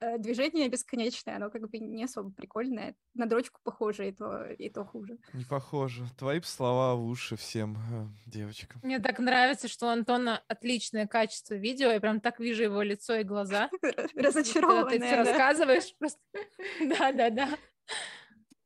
э, 0.00 0.18
движение 0.18 0.68
бесконечное, 0.68 1.36
оно 1.36 1.50
как 1.50 1.68
бы 1.68 1.78
не 1.78 2.04
особо 2.04 2.30
прикольное. 2.32 2.94
На 3.14 3.26
дрочку 3.26 3.60
похоже, 3.62 4.08
и 4.08 4.12
то, 4.12 4.46
и 4.46 4.70
то 4.70 4.84
хуже. 4.84 5.18
Не 5.34 5.44
похоже. 5.44 6.04
Твои 6.18 6.40
слова 6.40 6.94
в 6.94 7.04
уши 7.06 7.36
всем 7.36 7.76
э, 7.76 8.06
девочкам. 8.26 8.80
Мне 8.82 8.98
так 8.98 9.18
нравится, 9.18 9.68
что 9.68 9.86
у 9.86 9.90
Антона 9.90 10.42
отличное 10.48 11.06
качество 11.06 11.54
видео, 11.54 11.90
я 11.90 12.00
прям 12.00 12.20
так 12.20 12.40
вижу 12.40 12.62
его 12.62 12.80
лицо 12.80 13.16
и 13.16 13.24
глаза. 13.24 13.70
Разочарованная. 14.16 14.98
Ты 14.98 15.16
рассказываешь 15.16 15.94
просто. 15.98 16.20
Да-да-да. 16.80 17.50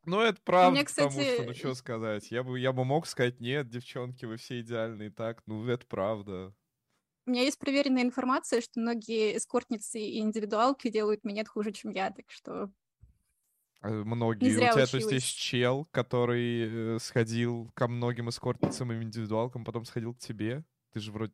Ну, 0.07 0.21
это 0.21 0.41
правда, 0.43 0.73
Мне, 0.73 0.85
кстати... 0.85 1.09
потому 1.09 1.25
что, 1.25 1.43
ну, 1.45 1.55
что 1.55 1.75
сказать, 1.75 2.31
я 2.31 2.43
бы, 2.43 2.59
я 2.59 2.73
бы 2.73 2.85
мог 2.85 3.07
сказать, 3.07 3.41
нет, 3.41 3.69
девчонки, 3.69 4.25
вы 4.25 4.37
все 4.37 4.61
идеальные, 4.61 5.11
так, 5.11 5.43
ну, 5.47 5.67
это 5.67 5.87
правда. 5.87 6.55
У 7.27 7.31
меня 7.31 7.43
есть 7.43 7.59
проверенная 7.59 8.03
информация, 8.03 8.61
что 8.61 8.81
многие 8.81 9.37
эскортницы 9.37 9.99
и 9.99 10.19
индивидуалки 10.21 10.91
делают 10.91 11.25
минет 11.25 11.49
хуже, 11.49 11.73
чем 11.73 11.91
я, 11.91 12.11
так 12.11 12.27
что... 12.29 12.71
А, 13.81 13.89
многие. 13.89 14.47
У 14.47 14.51
тебя, 14.51 14.71
училась. 14.73 14.91
то 14.91 14.97
есть, 14.99 15.13
есть 15.13 15.37
чел, 15.37 15.87
который 15.91 16.97
э, 16.97 16.99
сходил 16.99 17.71
ко 17.75 17.89
многим 17.89 18.29
эскортницам 18.29 18.93
и 18.93 19.03
индивидуалкам, 19.03 19.65
потом 19.65 19.85
сходил 19.85 20.15
к 20.15 20.19
тебе? 20.19 20.65
Ты 20.93 21.01
же 21.01 21.13
вроде... 21.13 21.33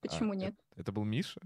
Почему 0.00 0.32
а, 0.32 0.36
нет? 0.36 0.54
Это, 0.72 0.80
это 0.80 0.92
был 0.92 1.04
Миша? 1.04 1.40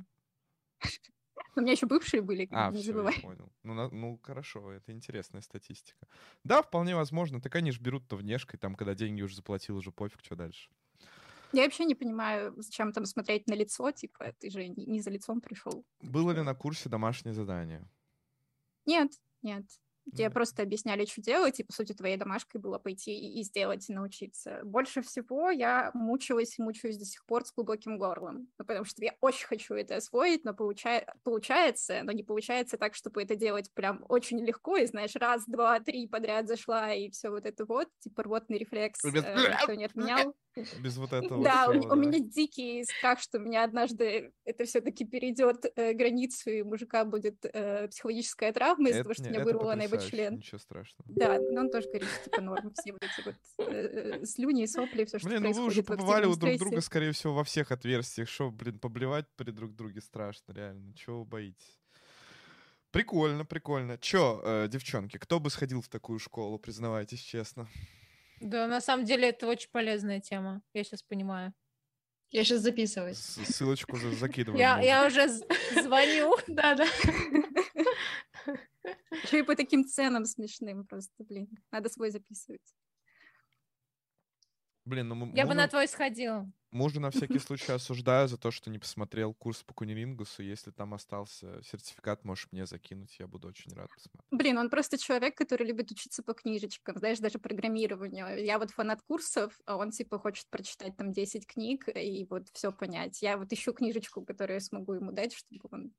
У 1.56 1.62
меня 1.62 1.72
еще 1.72 1.86
бывшие 1.86 2.20
были, 2.20 2.46
а, 2.50 2.70
не 2.70 2.82
все, 2.82 2.92
забывай. 2.92 3.14
Я 3.16 3.22
понял. 3.22 3.52
Ну, 3.62 3.74
на, 3.74 3.88
ну, 3.88 4.20
хорошо, 4.22 4.72
это 4.72 4.92
интересная 4.92 5.40
статистика. 5.40 6.06
Да, 6.44 6.62
вполне 6.62 6.94
возможно. 6.94 7.40
Так 7.40 7.54
они 7.54 7.72
же 7.72 7.80
берут-то 7.80 8.16
внешкой, 8.16 8.58
там, 8.58 8.74
когда 8.74 8.94
деньги 8.94 9.22
уже 9.22 9.36
заплатил, 9.36 9.76
уже 9.76 9.90
пофиг, 9.90 10.20
что 10.22 10.36
дальше. 10.36 10.68
Я 11.52 11.62
вообще 11.62 11.84
не 11.84 11.94
понимаю, 11.94 12.52
зачем 12.56 12.92
там 12.92 13.06
смотреть 13.06 13.46
на 13.48 13.54
лицо, 13.54 13.90
типа, 13.90 14.34
ты 14.38 14.50
же 14.50 14.68
не, 14.68 15.00
за 15.00 15.10
лицом 15.10 15.40
пришел. 15.40 15.84
Было 16.00 16.32
ли 16.32 16.42
на 16.42 16.54
курсе 16.54 16.88
домашнее 16.88 17.32
задание? 17.32 17.88
Нет, 18.84 19.12
нет. 19.42 19.64
Тебе 20.12 20.30
просто 20.30 20.62
объясняли, 20.62 21.04
что 21.04 21.20
делать, 21.20 21.58
и, 21.60 21.64
по 21.64 21.72
сути, 21.72 21.92
твоей 21.92 22.16
домашкой 22.16 22.60
было 22.60 22.78
пойти 22.78 23.12
и, 23.12 23.40
и 23.40 23.42
сделать, 23.42 23.88
и 23.88 23.94
научиться. 23.94 24.60
Больше 24.62 25.02
всего 25.02 25.50
я 25.50 25.90
мучилась 25.94 26.58
и 26.58 26.62
мучаюсь 26.62 26.96
до 26.96 27.04
сих 27.04 27.24
пор 27.26 27.44
с 27.44 27.52
глубоким 27.52 27.98
горлом, 27.98 28.48
ну, 28.58 28.64
потому 28.64 28.84
что 28.84 29.02
я 29.04 29.14
очень 29.20 29.46
хочу 29.46 29.74
это 29.74 29.96
освоить, 29.96 30.44
но 30.44 30.54
получа... 30.54 31.04
получается, 31.24 32.02
но 32.04 32.12
не 32.12 32.22
получается 32.22 32.76
так, 32.78 32.94
чтобы 32.94 33.22
это 33.22 33.34
делать 33.34 33.72
прям 33.74 34.04
очень 34.08 34.44
легко, 34.44 34.76
и, 34.76 34.86
знаешь, 34.86 35.16
раз, 35.16 35.44
два, 35.46 35.80
три 35.80 36.06
подряд 36.06 36.46
зашла, 36.46 36.92
и 36.92 37.10
все 37.10 37.30
вот 37.30 37.44
это 37.44 37.64
вот, 37.64 37.88
типа 38.00 38.22
рвотный 38.22 38.58
рефлекс, 38.58 39.04
э, 39.04 39.10
никто 39.10 39.74
не 39.74 39.84
отменял. 39.86 40.34
Без 40.80 40.96
вот 40.96 41.12
этого. 41.12 41.44
Да, 41.44 41.70
всего, 41.70 41.88
у, 41.88 41.92
у 41.92 41.96
меня 41.96 42.18
дикий 42.18 42.84
страх, 42.84 43.20
что 43.20 43.38
у 43.38 43.40
меня 43.40 43.64
однажды 43.64 44.32
это 44.44 44.64
все-таки 44.64 45.04
перейдет 45.04 45.64
э, 45.76 45.92
границу, 45.92 46.50
и 46.50 46.62
у 46.62 46.66
мужика 46.66 47.04
будет 47.04 47.44
э, 47.44 47.88
психологическая 47.88 48.52
травма 48.52 48.88
из-за 48.90 49.02
того, 49.02 49.14
что 49.14 49.24
не- 49.24 49.30
меня 49.30 49.44
вырвало 49.44 49.74
на 49.74 49.82
его 49.82 49.96
член. 49.98 50.36
Ничего 50.36 50.58
страшного. 50.58 51.10
Да, 51.14 51.38
но 51.38 51.60
он 51.62 51.70
тоже 51.70 51.88
говорит, 51.88 52.08
что 52.08 52.24
типа 52.24 52.40
норм, 52.40 52.72
все 52.74 52.92
вот 52.92 53.02
эти 53.02 53.24
вот 53.24 53.34
э, 53.68 54.24
слюни 54.24 54.62
и 54.62 54.66
сопли, 54.66 55.04
все, 55.04 55.18
что 55.18 55.28
Блин, 55.28 55.42
ну 55.42 55.52
вы 55.52 55.64
уже 55.64 55.82
побывали 55.82 56.26
у 56.26 56.36
друг 56.36 56.56
друга, 56.58 56.80
скорее 56.80 57.12
всего, 57.12 57.34
во 57.34 57.44
всех 57.44 57.70
отверстиях. 57.70 58.28
Что, 58.28 58.50
блин, 58.50 58.78
поблевать 58.78 59.26
при 59.36 59.50
друг 59.50 59.74
друге 59.74 60.00
страшно, 60.00 60.52
реально. 60.52 60.94
Чего 60.94 61.20
вы 61.20 61.24
боитесь? 61.26 61.80
Прикольно, 62.90 63.44
прикольно. 63.44 63.98
Чё, 63.98 64.40
э, 64.42 64.68
девчонки, 64.68 65.18
кто 65.18 65.38
бы 65.38 65.50
сходил 65.50 65.82
в 65.82 65.88
такую 65.88 66.18
школу, 66.18 66.58
признавайтесь 66.58 67.20
честно? 67.20 67.68
Да, 68.40 68.66
на 68.66 68.80
самом 68.80 69.04
деле 69.04 69.28
это 69.28 69.46
очень 69.46 69.70
полезная 69.70 70.20
тема, 70.20 70.62
я 70.74 70.84
сейчас 70.84 71.02
понимаю. 71.02 71.52
Я 72.30 72.44
сейчас 72.44 72.60
записываюсь. 72.60 73.18
Ссылочку 73.18 73.96
за- 73.96 74.12
закидываем. 74.12 74.58
Я, 74.60 74.80
я 74.80 75.06
уже 75.06 75.28
звоню. 75.28 76.36
Да-да. 76.48 76.84
Еще 79.22 79.40
и 79.40 79.42
по 79.42 79.54
таким 79.56 79.84
ценам 79.84 80.24
смешным 80.24 80.86
просто, 80.86 81.24
блин. 81.24 81.48
Надо 81.70 81.88
свой 81.88 82.10
записывать. 82.10 82.62
Блин, 84.84 85.08
ну 85.08 85.14
м- 85.26 85.34
Я 85.34 85.46
бы 85.46 85.54
на 85.54 85.66
твой 85.68 85.88
сходила. 85.88 86.50
Мужа 86.76 87.00
на 87.00 87.10
всякий 87.10 87.38
случай 87.38 87.72
осуждаю 87.72 88.28
за 88.28 88.36
то, 88.36 88.50
что 88.50 88.70
не 88.70 88.78
посмотрел 88.78 89.34
курс 89.34 89.62
по 89.62 89.74
кунилингусу. 89.74 90.42
Если 90.42 90.70
там 90.70 90.94
остался 90.94 91.62
сертификат, 91.62 92.24
можешь 92.24 92.48
мне 92.52 92.66
закинуть, 92.66 93.16
я 93.18 93.26
буду 93.26 93.48
очень 93.48 93.72
рад 93.72 93.88
посмотреть. 93.88 94.26
Блин, 94.30 94.58
он 94.58 94.70
просто 94.70 94.98
человек, 94.98 95.36
который 95.36 95.66
любит 95.66 95.90
учиться 95.90 96.22
по 96.22 96.34
книжечкам, 96.34 96.98
знаешь, 96.98 97.18
даже 97.18 97.38
программированию. 97.38 98.44
Я 98.44 98.58
вот 98.58 98.70
фанат 98.70 99.02
курсов, 99.02 99.58
а 99.64 99.76
он 99.76 99.90
типа 99.90 100.18
хочет 100.18 100.46
прочитать 100.50 100.96
там 100.96 101.12
10 101.12 101.46
книг 101.46 101.88
и 101.88 102.26
вот 102.28 102.48
все 102.52 102.70
понять. 102.70 103.22
Я 103.22 103.38
вот 103.38 103.52
ищу 103.52 103.72
книжечку, 103.72 104.24
которую 104.24 104.56
я 104.56 104.60
смогу 104.60 104.92
ему 104.94 105.12
дать, 105.12 105.34
чтобы 105.34 105.68
он 105.70 105.92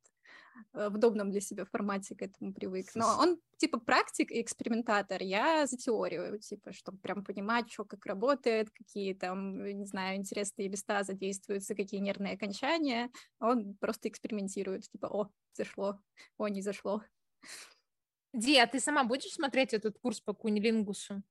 в 0.74 0.96
удобном 0.96 1.32
для 1.32 1.42
себя 1.42 1.66
формате 1.66 2.16
к 2.16 2.22
этому 2.22 2.54
привык. 2.54 2.88
Но 2.96 3.18
он 3.20 3.40
типа 3.58 3.80
практик 3.80 4.32
и 4.32 4.42
экспериментатор. 4.42 5.22
Я 5.22 5.66
за 5.68 5.78
теорию, 5.78 6.40
типа, 6.40 6.72
чтобы 6.74 7.00
прям 7.00 7.24
понимать, 7.24 7.72
что 7.72 7.86
как 7.86 8.06
работает, 8.06 8.70
какие 8.72 9.14
там, 9.14 9.62
э, 9.62 9.74
не 9.74 9.86
знаю, 9.86 10.18
интересные 10.18 10.70
места 10.70 11.04
задействуются, 11.04 11.76
какие 11.76 12.00
нервные 12.00 12.34
окончания. 12.34 13.10
Он 13.40 13.76
просто 13.76 14.10
экспериментирует, 14.10 14.90
типа, 14.90 15.08
о, 15.08 15.32
зашло, 15.54 16.00
о, 16.38 16.48
не 16.48 16.62
зашло. 16.62 17.02
Ди, 18.34 18.58
а 18.58 18.68
ты 18.68 18.80
сама 18.80 19.04
будешь 19.04 19.32
смотреть 19.32 19.74
этот 19.74 19.98
курс 20.00 20.22
по 20.22 20.34
кунилингусу? 20.34 21.24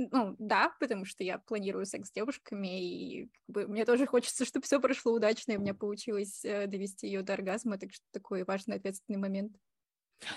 Ну, 0.00 0.36
да, 0.38 0.72
потому 0.78 1.04
что 1.04 1.24
я 1.24 1.38
планирую 1.38 1.84
секс 1.84 2.08
с 2.08 2.12
девушками, 2.12 2.68
и 2.80 3.24
как 3.26 3.48
бы, 3.48 3.66
мне 3.66 3.84
тоже 3.84 4.06
хочется, 4.06 4.44
чтобы 4.44 4.64
все 4.64 4.80
прошло 4.80 5.12
удачно, 5.12 5.52
и 5.52 5.56
у 5.56 5.60
меня 5.60 5.74
получилось 5.74 6.44
э, 6.44 6.68
довести 6.68 7.08
ее 7.08 7.22
до 7.22 7.32
оргазма, 7.32 7.78
так 7.78 7.92
что 7.92 8.04
такой 8.12 8.44
важный 8.44 8.76
ответственный 8.76 9.18
момент. 9.18 9.56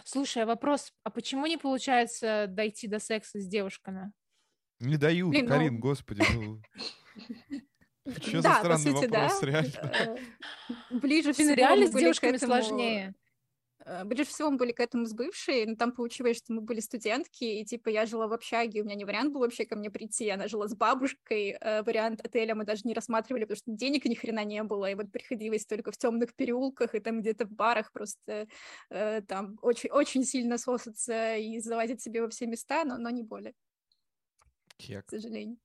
Слушай, 0.03 0.43
а 0.43 0.45
вопрос, 0.47 0.91
а 1.03 1.12
почему 1.12 1.45
не 1.45 1.57
получается 1.57 2.47
дойти 2.49 2.88
до 2.88 2.97
секса 2.97 3.39
с 3.39 3.45
девушками? 3.47 4.12
Не 4.80 4.97
дают, 4.97 5.30
Блин, 5.30 5.45
ну- 5.45 5.51
Карин, 5.51 5.80
господи, 5.80 6.24
ну... 6.34 6.62
Что 8.18 8.38
за 8.38 8.41
Да, 8.41 8.59
странный 8.59 8.91
сути, 8.93 9.05
да. 9.05 9.22
вопрос, 9.28 9.43
реально? 9.43 9.72
Э, 9.84 10.18
Ближе 10.89 11.34
всего 11.34 11.53
реально 11.53 11.86
с 11.86 11.91
девушками 11.91 12.38
сложнее. 12.38 13.14
Э, 13.91 14.03
Ближе 14.05 14.25
всего 14.25 14.49
мы 14.49 14.57
были 14.57 14.71
к 14.71 14.79
этому 14.79 15.05
с 15.05 15.13
бывшей, 15.13 15.65
но 15.65 15.75
там 15.75 15.91
получилось, 15.91 16.37
что 16.37 16.53
мы 16.53 16.61
были 16.61 16.79
студентки, 16.79 17.43
и 17.43 17.65
типа 17.65 17.89
я 17.89 18.05
жила 18.05 18.27
в 18.27 18.33
общаге, 18.33 18.81
у 18.81 18.85
меня 18.85 18.95
не 18.95 19.05
вариант 19.05 19.33
был 19.33 19.41
вообще 19.41 19.65
ко 19.65 19.75
мне 19.75 19.89
прийти, 19.89 20.29
она 20.29 20.47
жила 20.47 20.67
с 20.67 20.75
бабушкой, 20.75 21.57
э, 21.59 21.83
вариант 21.83 22.21
отеля 22.23 22.55
мы 22.55 22.65
даже 22.65 22.81
не 22.85 22.93
рассматривали, 22.93 23.43
потому 23.43 23.57
что 23.57 23.71
денег 23.71 24.05
ни 24.05 24.15
хрена 24.15 24.43
не 24.43 24.63
было, 24.63 24.89
и 24.89 24.95
вот 24.95 25.11
приходилось 25.11 25.65
только 25.65 25.91
в 25.91 25.97
темных 25.97 26.33
переулках 26.35 26.95
и 26.95 26.99
там 26.99 27.21
где-то 27.21 27.45
в 27.45 27.51
барах 27.51 27.91
просто 27.91 28.47
э, 28.89 29.21
там 29.21 29.57
очень, 29.61 29.89
очень 29.89 30.23
сильно 30.23 30.57
сосаться 30.57 31.35
и 31.35 31.59
залазить 31.59 32.01
себе 32.01 32.21
во 32.21 32.29
все 32.29 32.47
места, 32.47 32.83
но, 32.85 32.97
но 32.97 33.09
не 33.09 33.23
более, 33.23 33.53
Кек. 34.77 35.05
к 35.05 35.09
сожалению. 35.09 35.57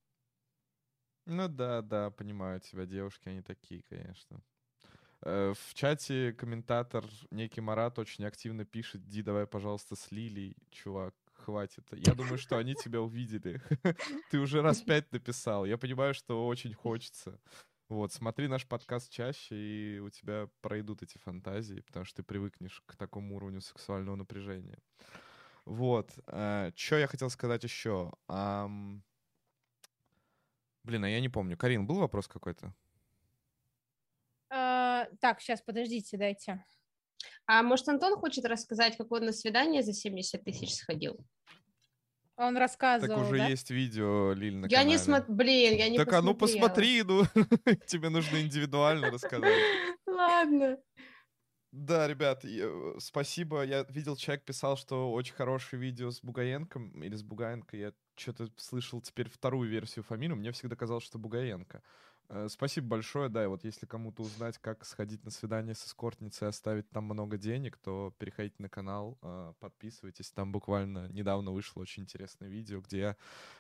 Ну 1.26 1.48
да, 1.48 1.82
да, 1.82 2.10
понимаю 2.10 2.60
тебя, 2.60 2.86
девушки, 2.86 3.28
они 3.28 3.42
такие, 3.42 3.82
конечно. 3.82 4.40
Э, 5.26 5.52
В 5.54 5.74
чате 5.74 6.32
комментатор 6.34 7.04
некий 7.32 7.60
Марат 7.60 7.98
очень 7.98 8.24
активно 8.24 8.64
пишет, 8.64 9.08
Ди, 9.08 9.22
давай, 9.22 9.46
пожалуйста, 9.46 9.96
с 9.96 10.12
Лилей, 10.12 10.56
чувак, 10.70 11.14
хватит. 11.32 11.84
Я 11.90 12.14
думаю, 12.14 12.38
что 12.38 12.58
они 12.58 12.76
тебя 12.76 13.00
увидели. 13.00 13.60
Ты 14.30 14.38
уже 14.38 14.62
раз 14.62 14.80
пять 14.86 15.10
написал. 15.12 15.64
Я 15.64 15.78
понимаю, 15.78 16.14
что 16.14 16.46
очень 16.46 16.74
хочется. 16.74 17.40
Вот, 17.88 18.12
смотри 18.12 18.46
наш 18.46 18.66
подкаст 18.66 19.10
чаще, 19.10 19.56
и 19.56 19.98
у 19.98 20.10
тебя 20.10 20.48
пройдут 20.60 21.02
эти 21.02 21.18
фантазии, 21.18 21.80
потому 21.80 22.04
что 22.04 22.16
ты 22.16 22.22
привыкнешь 22.24 22.82
к 22.84 22.96
такому 22.96 23.36
уровню 23.36 23.60
сексуального 23.60 24.16
напряжения. 24.16 24.78
Вот. 25.64 26.10
Что 26.26 26.96
я 26.96 27.06
хотел 27.06 27.30
сказать 27.30 27.62
еще? 27.62 28.12
Блин, 28.26 29.04
а 31.04 31.08
я 31.08 31.20
не 31.20 31.28
помню. 31.28 31.56
Карин, 31.56 31.86
был 31.86 32.00
вопрос 32.00 32.26
какой-то? 32.26 32.74
А, 35.06 35.16
так, 35.20 35.40
сейчас, 35.40 35.62
подождите, 35.62 36.16
дайте. 36.16 36.64
А 37.46 37.62
может, 37.62 37.88
Антон 37.88 38.18
хочет 38.18 38.44
рассказать, 38.44 38.96
как 38.96 39.10
он 39.12 39.24
на 39.26 39.32
свидание 39.32 39.82
за 39.82 39.92
70 39.92 40.44
тысяч 40.44 40.74
сходил? 40.74 41.18
Он 42.36 42.52
Так 42.54 42.60
рассказывал, 42.60 43.22
уже 43.22 43.38
да? 43.38 43.46
есть 43.46 43.70
видео, 43.70 44.32
Лиль, 44.34 44.56
на 44.56 44.66
Я 44.66 44.84
не 44.84 44.96
канале. 44.96 44.98
смотрю, 44.98 45.34
блин, 45.34 45.74
я 45.78 45.88
не 45.88 45.96
Так, 45.96 46.12
а 46.12 46.20
ну 46.20 46.34
посмотри, 46.34 47.02
ну. 47.02 47.22
Тебе 47.86 48.10
нужно 48.10 48.42
индивидуально 48.42 49.10
рассказать. 49.10 49.54
Ладно. 50.06 50.78
Да, 51.72 52.06
ребят, 52.06 52.44
э, 52.44 52.94
спасибо. 52.98 53.62
Я 53.64 53.84
видел, 53.88 54.16
человек 54.16 54.44
писал, 54.44 54.76
что 54.76 55.10
очень 55.12 55.34
хорошее 55.34 55.80
видео 55.80 56.10
с 56.10 56.20
Бугаенком 56.22 57.02
или 57.02 57.14
с 57.14 57.22
Бугаенко. 57.22 57.76
Я 57.76 57.92
что-то 58.16 58.48
слышал 58.56 59.00
теперь 59.00 59.28
вторую 59.30 59.68
версию 59.68 60.04
фамилии. 60.04 60.34
Мне 60.34 60.52
всегда 60.52 60.76
казалось, 60.76 61.04
что 61.04 61.18
Бугаенко. 61.18 61.82
Э, 62.28 62.48
Спасибо 62.50 62.88
большое, 62.88 63.28
да, 63.28 63.44
и 63.44 63.46
вот 63.46 63.64
если 63.64 63.86
кому-то 63.86 64.22
узнать, 64.22 64.58
как 64.58 64.84
сходить 64.84 65.24
на 65.24 65.30
свидание 65.30 65.74
с 65.74 65.86
эскортницей 65.86 66.46
и 66.46 66.48
оставить 66.48 66.88
там 66.90 67.04
много 67.04 67.36
денег, 67.38 67.76
то 67.78 68.12
переходите 68.18 68.56
на 68.58 68.68
канал, 68.68 69.18
э, 69.22 69.52
подписывайтесь. 69.60 70.30
Там 70.32 70.52
буквально 70.52 71.08
недавно 71.08 71.52
вышло 71.52 71.80
очень 71.80 72.02
интересное 72.04 72.48
видео, 72.48 72.80
где 72.80 72.98
я 72.98 73.16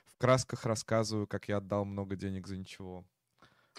в 0.06 0.16
красках 0.18 0.64
рассказываю, 0.64 1.26
как 1.26 1.48
я 1.48 1.58
отдал 1.58 1.84
много 1.84 2.16
денег 2.16 2.46
за 2.46 2.56
ничего. 2.56 3.04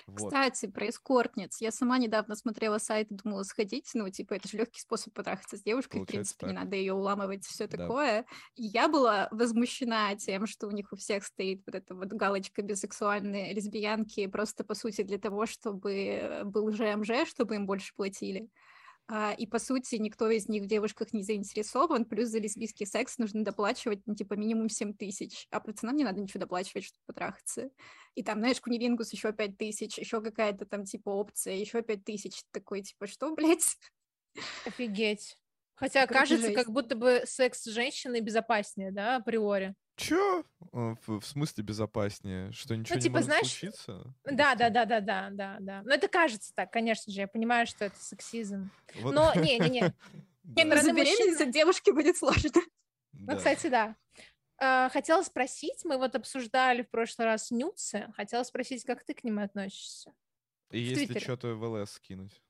Вот. 0.05 0.29
Кстати, 0.29 0.67
про 0.67 0.89
эскортниц. 0.89 1.61
Я 1.61 1.71
сама 1.71 1.97
недавно 1.97 2.35
смотрела 2.35 2.77
сайт 2.77 3.11
и 3.11 3.15
думала 3.15 3.43
сходить. 3.43 3.89
Ну, 3.93 4.09
типа, 4.09 4.33
это 4.35 4.47
же 4.47 4.57
легкий 4.57 4.79
способ 4.81 5.13
потрахаться 5.13 5.57
с 5.57 5.63
девушкой. 5.63 5.97
Получается 5.97 6.35
в 6.35 6.37
принципе, 6.37 6.45
не 6.47 6.53
так. 6.53 6.63
надо 6.63 6.75
ее 6.75 6.93
уламывать, 6.93 7.45
все 7.45 7.67
Да. 7.67 7.77
такое. 7.77 8.25
И 8.55 8.63
я 8.63 8.87
была 8.87 9.27
возмущена 9.31 10.15
тем, 10.15 10.45
что 10.47 10.67
у 10.67 10.71
них 10.71 10.91
у 10.91 10.95
всех 10.95 11.23
стоит 11.25 11.63
вот 11.65 11.75
эта 11.75 11.95
вот 11.95 12.09
галочка 12.09 12.61
бисексуальные 12.61 13.53
лесбиянки, 13.53 14.27
просто, 14.27 14.63
по 14.63 14.75
сути, 14.75 15.03
для 15.03 15.17
того, 15.17 15.45
чтобы 15.45 15.93
э, 15.95 16.43
был 16.43 16.71
ЖМЖ, 16.71 17.27
чтобы 17.27 17.55
им 17.55 17.65
больше 17.65 17.93
платили. 17.95 18.49
А, 19.09 19.33
и, 19.33 19.47
по 19.47 19.57
сути, 19.57 19.95
никто 19.95 20.29
из 20.29 20.49
них 20.49 20.63
в 20.63 20.67
девушках 20.67 21.13
не 21.13 21.23
заинтересован, 21.23 22.03
плюс 22.03 22.27
за 22.27 22.39
лесбийский 22.39 22.85
секс 22.85 23.17
нужно 23.17 23.45
доплачивать, 23.45 24.01
ну, 24.05 24.15
типа, 24.15 24.33
минимум 24.33 24.67
7 24.67 24.93
тысяч, 24.93 25.47
а 25.49 25.61
пацанам 25.61 25.95
не 25.95 26.03
надо 26.03 26.19
ничего 26.19 26.41
доплачивать, 26.41 26.83
чтобы 26.83 27.03
потрахаться. 27.05 27.69
И 28.15 28.23
там, 28.23 28.39
знаешь, 28.39 28.59
кунилингус 28.59 29.13
еще 29.13 29.31
5 29.31 29.57
тысяч, 29.57 29.97
еще 29.97 30.21
какая-то 30.21 30.65
там, 30.65 30.83
типа, 30.83 31.09
опция, 31.09 31.55
еще 31.55 31.81
5 31.81 32.03
тысяч. 32.03 32.43
Такой, 32.51 32.81
типа, 32.81 33.07
что, 33.07 33.31
блядь? 33.35 33.77
Офигеть. 34.65 35.37
Хотя 35.75 36.05
Короче, 36.05 36.19
кажется, 36.19 36.47
жесть. 36.47 36.55
как 36.55 36.73
будто 36.73 36.95
бы 36.95 37.21
секс 37.25 37.61
с 37.61 37.71
женщиной 37.71 38.19
безопаснее, 38.19 38.91
да, 38.91 39.17
априори. 39.17 39.75
Чё? 39.97 40.43
Э, 40.73 40.95
В, 41.05 41.19
в 41.19 41.25
смысле 41.25 41.63
безопаснее? 41.63 42.51
Что 42.51 42.75
ничего 42.75 42.99
типа, 42.99 43.03
не 43.05 43.09
может 43.09 43.25
знаешь, 43.25 43.47
случиться? 43.47 44.13
Да, 44.25 44.55
да, 44.55 44.69
да, 44.69 44.85
да, 44.85 45.01
да, 45.01 45.29
да, 45.31 45.57
да. 45.59 45.81
Но 45.83 45.93
это 45.93 46.07
кажется 46.07 46.53
так, 46.55 46.71
конечно 46.71 47.11
же, 47.11 47.19
я 47.19 47.27
понимаю, 47.27 47.65
что 47.67 47.85
это 47.85 47.99
сексизм. 47.99 48.69
Вот- 48.95 49.13
Но 49.13 49.33
не-не-не. 49.35 49.93
Не, 50.55 50.63
ну 50.63 50.71
Да, 50.71 50.77
стороны 50.81 51.05
забеременеть 51.05 51.41
от 51.41 51.51
девушки 51.51 51.91
будет 51.91 52.17
сложно. 52.17 52.51
Ну, 53.13 53.35
кстати, 53.37 53.67
да. 53.67 53.95
А, 54.59 54.89
Хотела 54.89 55.21
спросить, 55.23 55.83
мы 55.83 55.97
вот 55.97 56.15
обсуждали 56.15 56.83
в 56.83 56.89
прошлый 56.89 57.25
раз 57.27 57.51
нюцы. 57.51 58.07
Хотела 58.15 58.43
спросить, 58.43 58.83
как 58.85 59.03
ты 59.03 59.13
к 59.13 59.23
ним 59.23 59.39
относишься? 59.39 60.13
И 60.71 60.79
если 60.79 61.19
что-то 61.19 61.55
в 61.55 61.63
ЛС 61.63 61.91
скинуть. 61.93 62.41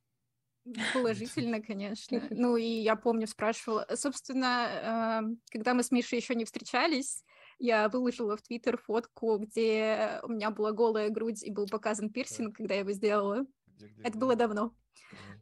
Положительно, 0.93 1.61
конечно. 1.61 2.21
Ну, 2.29 2.57
и 2.57 2.65
я 2.65 2.95
помню, 2.95 3.27
спрашивала. 3.27 3.87
Собственно, 3.95 5.19
эм, 5.21 5.41
когда 5.49 5.73
мы 5.73 5.83
с 5.83 5.91
Мишей 5.91 6.19
еще 6.19 6.35
не 6.35 6.45
встречались, 6.45 7.23
я 7.59 7.89
выложила 7.89 8.37
в 8.37 8.41
Твиттер 8.41 8.77
фотку, 8.77 9.37
где 9.37 10.19
у 10.23 10.29
меня 10.29 10.51
была 10.51 10.71
голая 10.71 11.09
грудь 11.09 11.43
и 11.43 11.51
был 11.51 11.67
показан 11.67 12.09
пирсинг, 12.09 12.57
когда 12.57 12.75
я 12.75 12.81
его 12.81 12.91
сделала. 12.91 13.45
Где, 13.77 13.87
где, 13.87 14.01
Это 14.03 14.17
было 14.17 14.35
давно. 14.35 14.73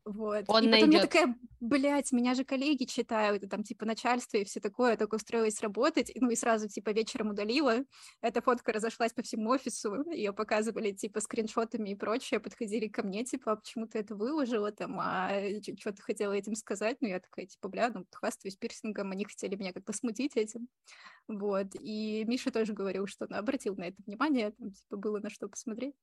Вот. 0.04 0.46
Он 0.48 0.64
и 0.64 0.72
потом 0.72 0.90
найдет. 0.90 0.94
я 0.94 1.02
такая, 1.02 1.36
блядь, 1.60 2.12
меня 2.12 2.36
же 2.36 2.44
коллеги 2.44 2.84
читают, 2.84 3.44
и 3.44 3.48
там, 3.48 3.64
типа, 3.64 3.86
начальство 3.86 4.38
и 4.38 4.44
все 4.44 4.60
такое, 4.60 4.92
я 4.92 4.98
только 4.98 5.16
устроилась 5.16 5.62
работать, 5.62 6.12
ну 6.16 6.30
и 6.30 6.36
сразу, 6.36 6.68
типа, 6.68 6.92
вечером 6.92 7.32
удалила. 7.32 7.84
Эта 8.22 8.42
фотка 8.42 8.72
разошлась 8.72 9.14
по 9.14 9.24
всему 9.24 9.50
офису, 9.50 10.08
ее 10.12 10.32
показывали, 10.32 10.92
типа, 10.92 11.22
скриншотами 11.22 11.90
и 11.90 11.96
прочее, 11.96 12.40
подходили 12.40 12.88
ко 12.88 13.02
мне, 13.02 13.26
типа, 13.26 13.54
а 13.54 13.56
почему 13.56 13.88
ты 13.88 14.00
это 14.00 14.16
выложила 14.16 14.72
там, 14.72 15.00
а 15.00 15.32
что 15.80 15.94
ты 15.94 16.02
хотела 16.02 16.34
этим 16.34 16.54
сказать? 16.56 16.98
Ну, 17.02 17.08
я 17.08 17.20
такая, 17.20 17.48
типа, 17.48 17.68
бля, 17.68 17.90
ну, 17.90 18.06
хвастаюсь 18.12 18.58
пирсингом, 18.58 19.12
они 19.12 19.26
хотели 19.26 19.56
меня 19.56 19.74
как-то 19.74 19.94
смутить 19.94 20.36
этим. 20.36 20.68
Вот. 21.28 21.68
И 21.80 22.24
Миша 22.28 22.52
тоже 22.52 22.74
говорил, 22.74 23.08
что 23.08 23.26
он 23.26 23.34
обратил 23.34 23.76
на 23.76 23.86
это 23.86 23.98
внимание, 24.06 24.52
там, 24.52 24.72
типа, 24.72 24.98
было 24.98 25.20
на 25.20 25.32
что 25.32 25.48
посмотреть. 25.48 25.96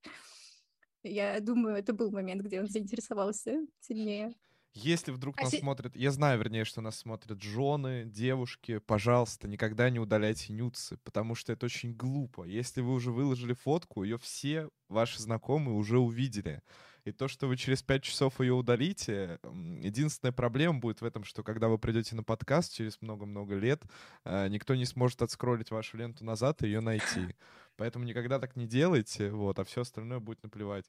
Я 1.02 1.40
думаю, 1.40 1.76
это 1.76 1.92
был 1.92 2.10
момент, 2.10 2.42
где 2.42 2.60
он 2.60 2.68
заинтересовался 2.68 3.66
сильнее. 3.80 4.34
Если 4.74 5.10
вдруг 5.10 5.38
а 5.38 5.42
нас 5.42 5.50
си... 5.50 5.58
смотрят, 5.58 5.94
я 5.96 6.10
знаю, 6.10 6.38
вернее, 6.38 6.64
что 6.64 6.80
нас 6.80 6.96
смотрят 6.96 7.42
жены, 7.42 8.04
девушки, 8.06 8.78
пожалуйста, 8.78 9.46
никогда 9.46 9.90
не 9.90 9.98
удаляйте 9.98 10.52
нюцы, 10.52 10.96
потому 11.04 11.34
что 11.34 11.52
это 11.52 11.66
очень 11.66 11.92
глупо. 11.92 12.44
Если 12.44 12.80
вы 12.80 12.94
уже 12.94 13.12
выложили 13.12 13.52
фотку, 13.52 14.02
ее 14.02 14.16
все 14.16 14.70
ваши 14.88 15.20
знакомые 15.20 15.76
уже 15.76 15.98
увидели. 15.98 16.62
И 17.04 17.10
то, 17.10 17.26
что 17.26 17.48
вы 17.48 17.56
через 17.56 17.82
5 17.82 18.02
часов 18.02 18.40
ее 18.40 18.54
удалите, 18.54 19.40
единственная 19.42 20.32
проблема 20.32 20.78
будет 20.78 21.00
в 21.00 21.04
этом, 21.04 21.24
что 21.24 21.42
когда 21.42 21.68
вы 21.68 21.76
придете 21.78 22.14
на 22.14 22.22
подкаст 22.22 22.72
через 22.72 23.02
много-много 23.02 23.56
лет, 23.56 23.82
э, 24.24 24.48
никто 24.48 24.74
не 24.76 24.86
сможет 24.86 25.20
отскроллить 25.20 25.70
вашу 25.70 25.96
ленту 25.96 26.24
назад 26.24 26.62
и 26.62 26.66
ее 26.66 26.80
найти. 26.80 27.34
Поэтому 27.82 28.04
никогда 28.04 28.38
так 28.38 28.54
не 28.54 28.68
делайте, 28.68 29.30
вот, 29.30 29.58
а 29.58 29.64
все 29.64 29.80
остальное 29.80 30.20
будет 30.20 30.40
наплевать. 30.44 30.84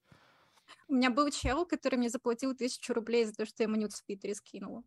У 0.87 0.93
меня 0.93 1.09
был 1.09 1.31
чел, 1.31 1.65
который 1.65 1.95
мне 1.95 2.07
заплатил 2.07 2.55
тысячу 2.55 2.93
рублей 2.93 3.25
за 3.25 3.33
то, 3.33 3.47
что 3.47 3.63
я 3.63 3.67
ему 3.67 3.77
нюд 3.77 3.93
в 3.93 4.05
Твиттере 4.05 4.35
скинула. 4.35 4.83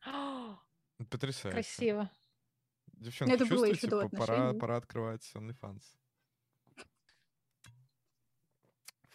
Потрясающе. 1.10 1.50
Красиво. 1.50 2.10
Девчонки, 2.94 3.34
это 3.34 3.44
было 3.44 3.66
еще 3.66 3.86
до 3.86 4.08
пора, 4.08 4.54
пора 4.54 4.78
открывать 4.78 5.30
OnlyFans. 5.34 5.82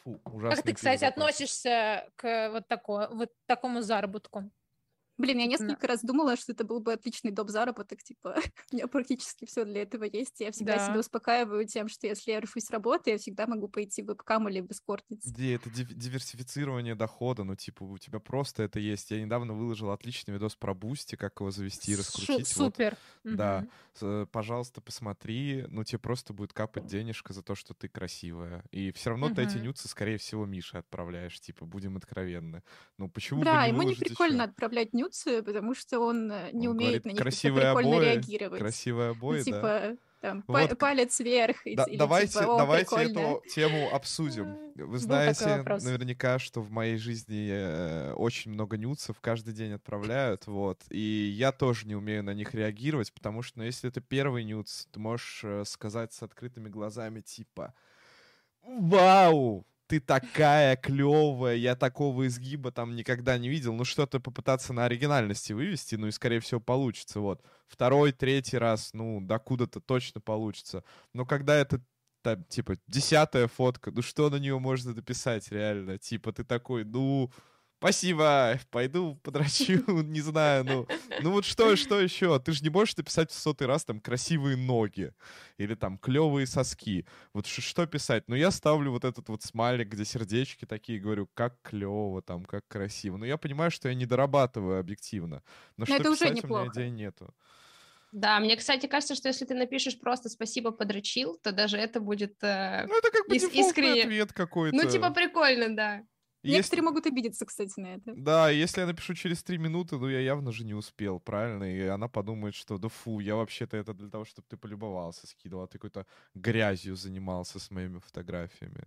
Фу, 0.03 0.21
ужасно. 0.25 0.57
Как 0.57 0.63
ты, 0.63 0.75
кстати, 0.75 1.05
относишься 1.05 2.07
к 2.17 2.51
вот, 2.51 2.67
такой, 2.67 3.07
вот 3.15 3.31
такому 3.47 3.81
заработку? 3.81 4.51
Блин, 5.17 5.39
я 5.39 5.47
несколько 5.47 5.87
раз 5.87 6.01
думала, 6.01 6.35
что 6.35 6.51
это 6.51 6.63
был 6.63 6.79
бы 6.79 6.93
отличный 6.93 7.31
доп. 7.31 7.49
заработок, 7.49 8.03
типа, 8.03 8.35
у 8.71 8.75
меня 8.75 8.87
практически 8.87 9.45
все 9.45 9.65
для 9.65 9.81
этого 9.81 10.03
есть. 10.03 10.39
Я 10.39 10.51
всегда 10.51 10.77
да. 10.77 10.85
себя 10.85 10.99
успокаиваю 10.99 11.65
тем, 11.65 11.87
что 11.87 12.07
если 12.07 12.31
я 12.31 12.41
рушусь 12.41 12.65
с 12.65 12.71
работы, 12.71 13.11
я 13.11 13.17
всегда 13.17 13.47
могу 13.47 13.67
пойти 13.67 14.03
в 14.03 14.07
вебкам 14.07 14.47
или 14.49 14.61
в 14.61 14.71
эскортниц. 14.71 15.25
Где 15.25 15.55
это 15.55 15.69
диверсифицирование 15.69 16.95
дохода, 16.95 17.43
ну, 17.43 17.55
типа, 17.55 17.83
у 17.83 17.97
тебя 17.97 18.19
просто 18.19 18.63
это 18.63 18.79
есть. 18.79 19.11
Я 19.11 19.21
недавно 19.21 19.53
выложил 19.53 19.91
отличный 19.91 20.33
видос 20.33 20.55
про 20.55 20.73
Boosty, 20.73 21.15
как 21.15 21.39
его 21.39 21.51
завести 21.51 21.93
и 21.93 21.95
раскрутить. 21.95 22.47
Супер. 22.47 22.97
Вот. 23.23 23.31
Угу. 23.31 23.37
Да. 23.37 23.67
Пожалуйста, 24.31 24.81
посмотри, 24.81 25.65
ну, 25.69 25.83
тебе 25.83 25.99
просто 25.99 26.33
будет 26.33 26.53
капать 26.53 26.85
денежка 26.85 27.33
за 27.33 27.41
то, 27.41 27.55
что 27.55 27.73
ты 27.73 27.87
красивая. 27.87 28.63
И 28.71 28.91
все 28.91 29.11
равно 29.11 29.27
угу. 29.27 29.35
ты 29.35 29.43
эти 29.43 29.57
нюцы, 29.57 29.87
скорее 29.87 30.17
всего, 30.17 30.45
Мише 30.45 30.77
отправляешь, 30.77 31.39
типа, 31.39 31.65
будем 31.65 31.97
откровенны. 31.97 32.63
Ну, 32.97 33.09
почему 33.09 33.43
Да, 33.43 33.61
бы 33.61 33.61
не 33.63 33.67
ему 33.69 33.81
не 33.83 33.95
прикольно 33.95 34.43
еще? 34.43 34.51
отправлять 34.51 34.93
нюцы, 34.93 35.06
эмоции, 35.07 35.41
потому 35.41 35.73
что 35.73 35.99
он 35.99 36.31
э, 36.31 36.51
не 36.53 36.67
он 36.67 36.75
умеет 36.75 37.03
говорит, 37.03 37.05
на 37.05 37.09
них 37.09 37.21
красивые 37.21 37.65
прикольно 37.67 37.97
обои, 37.97 38.05
реагировать. 38.05 38.59
Красивые 38.59 39.09
обои, 39.11 39.37
ну, 39.39 39.43
типа, 39.43 39.61
да. 39.61 39.97
Там, 40.19 40.43
вот. 40.47 40.77
палец 40.79 41.19
вверх. 41.19 41.57
Да, 41.63 41.83
или, 41.83 41.97
давайте 41.97 42.39
типа, 42.39 42.57
давайте 42.57 42.95
эту 42.95 43.43
тему 43.53 43.89
обсудим. 43.93 44.57
Вы 44.75 44.97
знаете 44.97 45.63
наверняка, 45.63 46.39
что 46.39 46.61
в 46.61 46.71
моей 46.71 46.97
жизни 46.97 47.49
э, 47.51 48.13
очень 48.13 48.51
много 48.51 48.77
нюцев 48.77 49.17
каждый 49.21 49.53
день 49.53 49.73
отправляют, 49.73 50.47
вот. 50.47 50.81
И 50.89 50.99
я 50.99 51.51
тоже 51.51 51.87
не 51.87 51.95
умею 51.95 52.23
на 52.23 52.33
них 52.33 52.53
реагировать, 52.53 53.13
потому 53.13 53.43
что, 53.43 53.59
ну, 53.59 53.65
если 53.65 53.89
это 53.89 54.01
первый 54.01 54.43
нюц, 54.43 54.85
ты 54.91 54.99
можешь 54.99 55.41
э, 55.43 55.63
сказать 55.65 56.13
с 56.13 56.23
открытыми 56.23 56.69
глазами, 56.69 57.21
типа, 57.21 57.73
вау, 58.63 59.65
ты 59.87 59.99
такая 59.99 60.75
клевая, 60.75 61.55
я 61.55 61.75
такого 61.75 62.27
изгиба 62.27 62.71
там 62.71 62.95
никогда 62.95 63.37
не 63.37 63.49
видел. 63.49 63.73
Ну, 63.73 63.85
что-то 63.85 64.19
попытаться 64.19 64.73
на 64.73 64.85
оригинальности 64.85 65.53
вывести, 65.53 65.95
ну 65.95 66.07
и, 66.07 66.11
скорее 66.11 66.39
всего, 66.39 66.59
получится. 66.59 67.19
Вот. 67.19 67.41
Второй, 67.67 68.11
третий 68.11 68.57
раз, 68.57 68.91
ну, 68.93 69.21
докуда-то 69.21 69.79
точно 69.79 70.21
получится. 70.21 70.83
Но 71.13 71.25
когда 71.25 71.55
это 71.55 71.81
там, 72.21 72.43
типа, 72.43 72.77
десятая 72.87 73.47
фотка, 73.47 73.91
ну 73.91 74.01
что 74.01 74.29
на 74.29 74.35
нее 74.35 74.59
можно 74.59 74.93
дописать 74.93 75.49
реально? 75.51 75.97
Типа, 75.97 76.33
ты 76.33 76.43
такой, 76.43 76.83
ну, 76.83 77.31
Спасибо, 77.79 78.59
пойду 78.71 79.15
подрачу, 79.23 79.83
не 80.03 80.21
знаю, 80.21 80.63
ну, 80.65 80.87
ну 81.21 81.31
вот 81.31 81.45
что, 81.45 81.75
что 81.75 81.99
еще? 81.99 82.39
Ты 82.39 82.51
же 82.51 82.63
не 82.63 82.69
можешь 82.69 82.97
написать 82.97 83.29
в 83.31 83.35
сотый 83.35 83.67
раз 83.67 83.85
там 83.85 83.99
красивые 83.99 84.57
ноги 84.57 85.13
или 85.57 85.75
там 85.75 85.99
клевые 85.99 86.47
соски. 86.47 87.05
Вот 87.33 87.45
что 87.45 87.85
писать? 87.85 88.23
Ну, 88.27 88.35
я 88.35 88.49
ставлю 88.49 88.91
вот 88.91 89.05
этот 89.05 89.29
вот 89.29 89.43
смайлик, 89.43 89.89
где 89.89 90.05
сердечки 90.05 90.65
такие, 90.65 90.99
говорю, 90.99 91.29
как 91.35 91.61
клево 91.61 92.21
там, 92.23 92.45
как 92.45 92.67
красиво. 92.67 93.17
Но 93.17 93.25
я 93.25 93.37
понимаю, 93.37 93.69
что 93.69 93.89
я 93.89 93.95
не 93.95 94.07
дорабатываю 94.07 94.79
объективно. 94.79 95.43
Но, 95.77 95.81
Но 95.81 95.85
что 95.85 95.95
это 95.95 96.11
писать 96.11 96.31
уже 96.31 96.37
неплохо. 96.37 96.61
у 96.61 96.63
меня 96.63 96.73
идей 96.73 96.89
нету. 96.89 97.33
Да, 98.11 98.39
мне, 98.39 98.55
кстати, 98.55 98.87
кажется, 98.87 99.13
что 99.13 99.27
если 99.27 99.45
ты 99.45 99.53
напишешь 99.53 99.99
просто 99.99 100.29
«спасибо, 100.29 100.71
подрочил», 100.71 101.37
то 101.43 101.51
даже 101.51 101.77
это 101.77 101.99
будет 101.99 102.41
э, 102.41 102.85
Ну, 102.87 102.97
это 102.97 103.11
как 103.11 103.27
бы 103.27 103.35
ис- 103.35 103.51
искренне... 103.51 104.03
ответ 104.03 104.33
какой-то. 104.33 104.75
Ну, 104.75 104.89
типа 104.89 105.11
прикольно, 105.11 105.75
да. 105.75 106.03
Некоторые 106.47 106.79
если... 106.79 106.81
могут 106.81 107.05
обидеться, 107.05 107.45
кстати, 107.45 107.79
на 107.79 107.95
это. 107.95 108.13
Да, 108.15 108.49
если 108.49 108.81
я 108.81 108.87
напишу 108.87 109.13
через 109.13 109.43
три 109.43 109.57
минуты, 109.57 109.97
ну 109.97 110.09
я 110.09 110.19
явно 110.19 110.51
же 110.51 110.63
не 110.65 110.73
успел, 110.73 111.19
правильно? 111.19 111.63
И 111.63 111.81
она 111.87 112.07
подумает, 112.07 112.55
что 112.55 112.77
да 112.77 112.89
фу, 112.89 113.19
я 113.19 113.35
вообще-то 113.35 113.77
это 113.77 113.93
для 113.93 114.09
того, 114.09 114.25
чтобы 114.25 114.47
ты 114.47 114.57
полюбовался, 114.57 115.27
скидывал, 115.27 115.63
а 115.63 115.67
ты 115.67 115.77
какой-то 115.77 116.05
грязью 116.35 116.95
занимался 116.95 117.59
с 117.59 117.71
моими 117.71 117.99
фотографиями. 117.99 118.85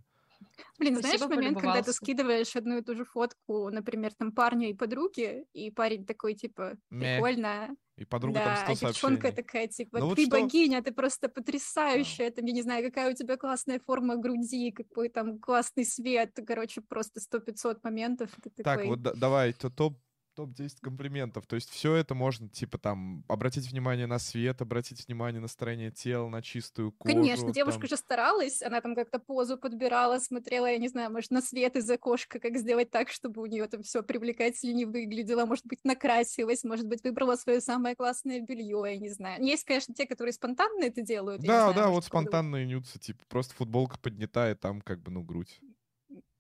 Блин, 0.79 0.99
Спасибо, 0.99 1.19
знаешь 1.19 1.37
момент, 1.37 1.61
когда 1.61 1.83
ты 1.83 1.93
скидываешь 1.93 2.57
одну 2.57 2.79
и 2.79 2.83
ту 2.83 2.95
же 2.95 3.05
фотку, 3.05 3.71
например, 3.71 4.15
там 4.15 4.33
парню 4.33 4.71
и 4.71 4.75
подруге, 4.75 5.45
и 5.53 5.71
парень 5.71 6.07
такой, 6.07 6.35
типа, 6.35 6.77
прикольно, 6.89 7.75
и 8.01 8.07
подруга 8.07 8.39
да, 8.39 8.45
там 8.65 8.77
100 8.77 8.87
а 8.89 8.91
девчонка 8.91 9.23
сообщений. 9.23 9.37
такая, 9.37 9.69
типа, 9.69 9.99
ну, 9.99 10.15
ты 10.15 10.25
вот 10.25 10.31
богиня, 10.31 10.83
ты 10.83 10.91
просто 10.91 11.29
потрясающая, 11.29 12.31
да. 12.31 12.37
там, 12.37 12.47
я 12.47 12.55
не 12.55 12.63
знаю, 12.63 12.83
какая 12.83 13.13
у 13.13 13.15
тебя 13.15 13.37
классная 13.37 13.79
форма 13.79 14.17
груди, 14.17 14.71
какой 14.71 15.11
там 15.11 15.39
классный 15.39 15.85
свет, 15.85 16.35
короче, 16.47 16.81
просто 16.81 17.21
100-500 17.21 17.81
моментов. 17.83 18.31
так, 18.43 18.65
такой... 18.65 18.87
вот 18.87 19.03
да, 19.03 19.13
давай, 19.13 19.53
то 19.53 19.69
топ 19.69 19.99
топ-10 20.41 20.79
комплиментов. 20.81 21.47
То 21.47 21.57
есть 21.57 21.71
все 21.71 21.95
это 21.95 22.15
можно, 22.15 22.49
типа, 22.49 22.79
там, 22.79 23.25
обратить 23.29 23.71
внимание 23.71 24.07
на 24.07 24.19
свет, 24.19 24.63
обратить 24.63 25.07
внимание 25.07 25.41
на 25.41 25.49
строение 25.49 25.91
тела, 25.91 26.29
на 26.29 26.43
чистую 26.43 26.93
кожу. 26.93 27.15
Конечно, 27.15 27.53
девушка 27.53 27.81
там... 27.81 27.89
же 27.89 27.97
старалась, 27.97 28.63
она 28.63 28.81
там 28.81 28.95
как-то 28.95 29.19
позу 29.19 29.59
подбирала, 29.59 30.19
смотрела, 30.19 30.67
я 30.67 30.79
не 30.79 30.89
знаю, 30.89 31.11
может, 31.13 31.31
на 31.31 31.43
свет 31.43 31.77
из 31.77 31.91
окошка, 31.91 32.39
как 32.39 32.57
сделать 32.57 32.91
так, 32.91 33.11
чтобы 33.11 33.43
у 33.43 33.47
нее 33.47 33.67
там 33.67 33.83
все 33.83 34.03
привлекательнее 34.03 34.87
выглядело, 34.87 35.45
может 35.45 35.67
быть, 35.67 35.85
накрасилась, 35.85 36.65
может 36.65 36.87
быть, 36.87 37.03
выбрала 37.05 37.37
свое 37.37 37.61
самое 37.61 37.95
классное 37.95 38.41
белье, 38.41 38.83
я 38.87 38.97
не 38.97 39.09
знаю. 39.11 39.45
Есть, 39.45 39.65
конечно, 39.65 39.95
те, 39.95 40.07
которые 40.07 40.33
спонтанно 40.33 40.85
это 40.85 41.03
делают. 41.03 41.43
Да, 41.43 41.73
знаю, 41.73 41.75
да, 41.75 41.89
вот 41.91 42.05
спонтанные 42.05 42.67
нюцы, 42.67 42.99
типа, 42.99 43.23
просто 43.29 43.55
футболка 43.55 43.99
поднята, 43.99 44.51
и 44.51 44.55
там 44.55 44.81
как 44.81 45.01
бы, 45.01 45.11
ну, 45.11 45.23
грудь. 45.23 45.61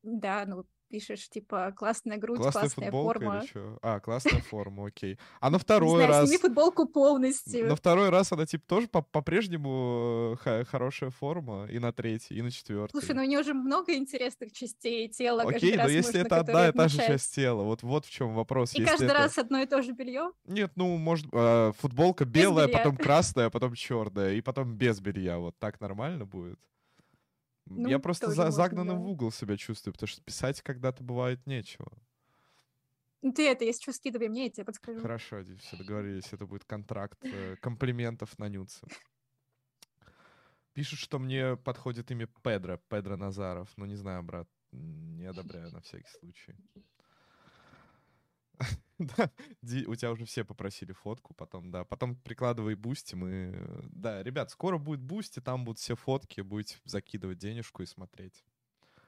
Да, 0.03 0.45
ну, 0.47 0.65
пишешь, 0.91 1.29
типа, 1.29 1.73
классная 1.77 2.19
грудь, 2.19 2.39
классная, 2.39 2.63
классная 2.63 2.91
форма. 2.91 3.39
Или 3.39 3.47
что? 3.47 3.79
А, 3.81 4.01
классная 4.01 4.43
форма, 4.43 4.87
окей. 4.89 5.19
А 5.41 5.51
на 5.51 5.59
второй 5.61 6.05
раз... 6.07 6.29
сними 6.29 6.39
футболку 6.39 6.87
полностью. 6.87 7.69
На 7.69 7.77
второй 7.77 8.11
раз 8.11 8.33
она, 8.33 8.45
типа, 8.45 8.65
тоже 8.67 8.89
по-прежнему 8.89 10.37
э, 10.45 10.65
хорошая 10.65 11.11
форма, 11.11 11.67
и 11.67 11.79
на 11.79 11.93
третий, 11.93 12.35
и 12.35 12.43
на 12.43 12.51
четвертый. 12.51 12.93
Слушай, 12.93 13.15
ну 13.15 13.23
у 13.23 13.27
нее 13.27 13.43
же 13.43 13.55
много 13.55 13.95
интересных 13.95 14.53
частей 14.53 15.09
тела. 15.09 15.43
Окей, 15.43 15.77
но 15.77 15.89
если 15.89 16.21
это 16.21 16.41
одна 16.41 16.69
и 16.69 16.73
та 16.73 16.89
же 16.89 16.99
часть 16.99 17.35
тела, 17.35 17.63
вот 17.63 17.83
вот 17.83 18.07
в 18.07 18.11
чем 18.11 18.35
вопрос. 18.35 18.75
И 18.75 18.85
каждый 18.85 19.13
раз 19.13 19.39
одно 19.39 19.61
и 19.61 19.67
то 19.67 19.83
же 19.83 19.93
белье? 19.93 20.33
Нет, 20.45 20.73
ну, 20.75 20.97
может, 20.97 21.27
э, 21.33 21.73
футболка 21.79 22.25
белая, 22.25 22.69
потом 22.69 22.97
красная, 22.97 23.51
потом 23.51 23.75
черная, 23.75 24.35
и 24.35 24.41
потом 24.41 24.75
без 24.75 25.01
белья. 25.01 25.39
Вот 25.39 25.57
так 25.59 25.81
нормально 25.81 26.27
будет? 26.27 26.59
Ну, 27.71 27.89
я 27.89 27.99
просто 28.01 28.31
за, 28.31 28.51
загнанным 28.51 28.99
да. 28.99 29.03
в 29.03 29.07
угол 29.07 29.31
себя 29.31 29.57
чувствую, 29.57 29.95
потому 29.95 30.09
что 30.09 30.23
писать 30.23 30.61
когда-то 30.61 31.05
бывает 31.05 31.47
нечего. 31.47 31.91
Ну, 33.23 33.33
ты 33.33 33.49
это, 33.49 33.65
если 33.65 33.83
что, 33.83 33.93
скидывай 33.93 34.29
мне, 34.29 34.45
я 34.45 34.51
тебе 34.51 34.65
подскажу. 34.65 35.01
Хорошо, 35.01 35.43
все 35.43 35.77
договорились, 35.77 36.33
это 36.33 36.47
будет 36.47 36.65
контракт 36.65 37.19
э, 37.23 37.57
комплиментов 37.61 38.37
на 38.39 38.49
нюдсы. 38.49 38.87
Пишут, 40.73 40.99
что 40.99 41.19
мне 41.19 41.57
подходит 41.57 42.11
имя 42.11 42.29
Педро, 42.43 42.79
Педро 42.89 43.17
Назаров. 43.17 43.69
Ну, 43.77 43.85
не 43.85 43.97
знаю, 43.97 44.23
брат, 44.23 44.49
не 44.73 45.27
одобряю 45.27 45.71
на 45.71 45.81
всякий 45.81 46.09
случай. 46.19 46.55
Да, 48.99 49.31
у 49.87 49.95
тебя 49.95 50.13
уже 50.13 50.27
все 50.27 50.45
попросили 50.45 50.93
фотку 50.93 51.33
потом, 51.33 51.71
да. 51.71 51.85
Потом 51.85 52.17
прикладывай 52.17 52.75
Boosty, 52.75 53.15
мы... 53.15 53.83
Да, 53.91 54.23
ребят, 54.23 54.51
скоро 54.51 54.77
будет 54.77 55.01
Boosty, 55.01 55.41
там 55.41 55.65
будут 55.65 55.79
все 55.79 55.97
фотки, 55.97 56.43
будете 56.43 56.77
закидывать 56.85 57.39
денежку 57.39 57.83
и 57.83 57.87
смотреть. 57.87 58.45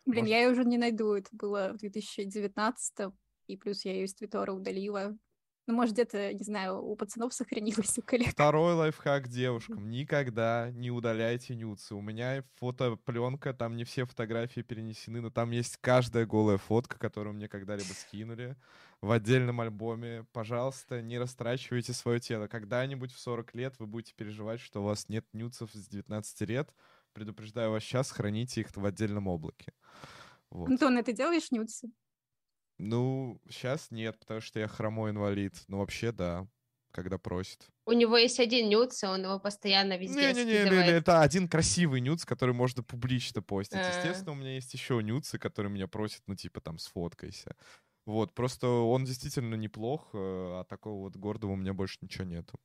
Блин, 0.07 0.25
Может- 0.25 0.31
я 0.31 0.43
ее 0.43 0.51
уже 0.51 0.65
не 0.65 0.79
найду. 0.79 1.13
Это 1.13 1.29
было 1.33 1.73
в 1.75 1.77
2019 1.77 3.13
и 3.47 3.57
плюс 3.57 3.85
я 3.85 3.93
ее 3.93 4.05
из 4.05 4.15
Твиттера 4.15 4.53
удалила. 4.53 5.17
Ну, 5.69 5.75
может, 5.75 5.95
где-то, 5.95 6.33
не 6.33 6.43
знаю, 6.43 6.83
у 6.83 6.97
пацанов 6.97 7.33
сохранилась 7.33 7.97
у 7.97 8.03
коллег. 8.03 8.31
Второй 8.31 8.75
лайфхак 8.75 9.29
девушкам. 9.29 9.91
Никогда 9.91 10.71
не 10.73 10.91
удаляйте 10.91 11.55
нюцы. 11.55 11.95
У 11.95 12.01
меня 12.01 12.45
фотопленка, 12.57 13.55
там 13.55 13.77
не 13.77 13.85
все 13.85 14.05
фотографии 14.05 14.63
перенесены, 14.63 15.21
но 15.21 15.31
там 15.31 15.53
есть 15.53 15.77
каждая 15.81 16.27
голая 16.27 16.59
фотка, 16.59 16.99
которую 16.99 17.35
мне 17.35 17.47
когда-либо 17.47 17.93
скинули 17.93 18.57
в 19.03 19.11
отдельном 19.11 19.61
альбоме. 19.61 20.25
Пожалуйста, 20.33 21.03
не 21.03 21.19
растрачивайте 21.19 21.93
свое 21.93 22.21
тело. 22.21 22.47
Когда-нибудь 22.47 23.13
в 23.13 23.19
40 23.19 23.55
лет 23.55 23.75
вы 23.79 23.87
будете 23.87 24.15
переживать, 24.15 24.61
что 24.61 24.81
у 24.81 24.85
вас 24.85 25.09
нет 25.09 25.27
нюцев 25.33 25.71
с 25.75 25.89
19 25.89 26.41
лет. 26.49 26.73
Предупреждаю 27.13 27.73
вас 27.73 27.83
сейчас, 27.83 28.13
храните 28.13 28.63
их 28.63 28.69
в 28.75 28.85
отдельном 28.87 29.27
облаке. 29.27 29.75
Вот. 30.51 30.69
Антон, 30.69 30.97
а 30.97 31.03
ты 31.03 31.13
делаешь 31.13 31.51
нюцы? 31.51 31.91
Ну, 32.79 33.41
сейчас 33.51 33.91
нет, 33.91 34.19
потому 34.19 34.41
что 34.41 34.61
я 34.61 34.69
хромой 34.69 35.11
инвалид. 35.11 35.55
Но 35.67 35.81
вообще, 35.81 36.13
да, 36.13 36.47
когда 36.93 37.19
просит. 37.19 37.67
У 37.87 37.93
него 37.93 38.17
есть 38.17 38.39
один 38.39 38.69
нюц, 38.69 39.03
и 39.03 39.07
он 39.07 39.25
его 39.25 39.41
постоянно 39.41 39.99
везде 39.99 40.33
Не-не-не, 40.33 40.91
это 40.91 41.23
один 41.23 41.49
красивый 41.49 42.01
нюц, 42.01 42.25
который 42.25 42.55
можно 42.55 42.85
публично 42.85 43.43
постить. 43.43 43.81
А. 43.81 43.99
Естественно, 43.99 44.33
у 44.33 44.37
меня 44.37 44.55
есть 44.55 44.73
еще 44.73 45.03
нюцы, 45.03 45.39
которые 45.39 45.73
меня 45.73 45.89
просят, 45.89 46.23
ну, 46.29 46.37
типа, 46.37 46.61
там, 46.61 46.79
сфоткайся. 46.79 47.57
Вот, 48.07 48.35
просто 48.35 48.67
он 48.69 49.05
действительно 49.05 49.55
неплох, 49.55 50.11
э, 50.15 50.19
а 50.19 50.65
такого 50.65 51.01
вот 51.05 51.17
гордого 51.17 51.53
у 51.53 51.57
меня 51.57 51.73
больше 51.75 51.99
ничего 52.01 52.25
нету. 52.25 52.59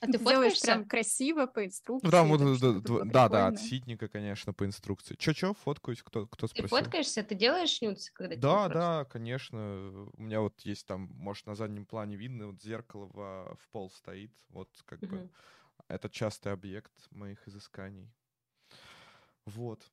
А 0.00 0.08
ты 0.08 0.18
делаешь 0.18 0.58
фоткаешься? 0.58 0.60
прям 0.60 0.86
красиво, 0.86 1.46
по 1.46 1.64
инструкции. 1.64 2.28
Ну, 2.28 2.36
там 2.36 2.48
вот, 2.48 3.10
да, 3.10 3.28
да, 3.28 3.28
да, 3.28 3.46
от 3.48 3.58
ситника, 3.58 4.08
конечно, 4.08 4.52
по 4.52 4.64
инструкции. 4.66 5.14
Че-че, 5.16 5.54
фоткаюсь, 5.54 6.02
кто, 6.02 6.26
кто 6.26 6.46
Ты 6.54 6.62
спросил? 6.62 6.94
фоткаешься? 7.02 7.22
Ты 7.22 7.34
делаешь 7.34 7.80
нюцы, 7.82 8.10
когда 8.12 8.34
Да, 8.34 8.68
да, 8.70 9.04
конечно. 9.04 10.08
У 10.14 10.22
меня 10.22 10.40
вот 10.40 10.60
есть 10.62 10.86
там, 10.86 11.02
может, 11.14 11.46
на 11.46 11.54
заднем 11.54 11.84
плане 11.86 12.16
видно, 12.16 12.46
вот 12.48 12.62
зеркало 12.62 13.06
в, 13.06 13.56
в 13.60 13.68
пол 13.70 13.90
стоит. 13.90 14.32
Вот 14.48 14.70
как 14.86 15.02
бы 15.04 15.22
Мгм. 15.22 15.30
это 15.88 16.08
частый 16.10 16.52
объект 16.52 16.92
моих 17.10 17.48
изысканий. 17.48 18.12
Вот. 19.46 19.92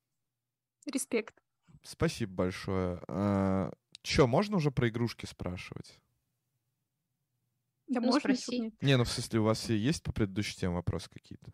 Респект. 0.93 1.41
Спасибо 1.84 2.34
большое. 2.34 3.01
Чё, 4.10 4.26
можно 4.26 4.57
уже 4.57 4.72
про 4.72 4.89
игрушки 4.89 5.28
спрашивать? 5.28 5.99
Да 7.88 7.99
Ну, 7.99 8.07
можно, 8.07 8.20
спроси. 8.22 8.74
Не, 8.82 8.97
ну 8.97 9.03
в 9.03 9.12
смысле, 9.12 9.39
у 9.39 9.43
вас 9.43 9.70
и 9.70 9.76
есть 9.76 10.01
по 10.01 10.12
предыдущей 10.12 10.57
теме 10.57 10.74
вопросы 10.74 11.12
какие-то? 11.12 11.51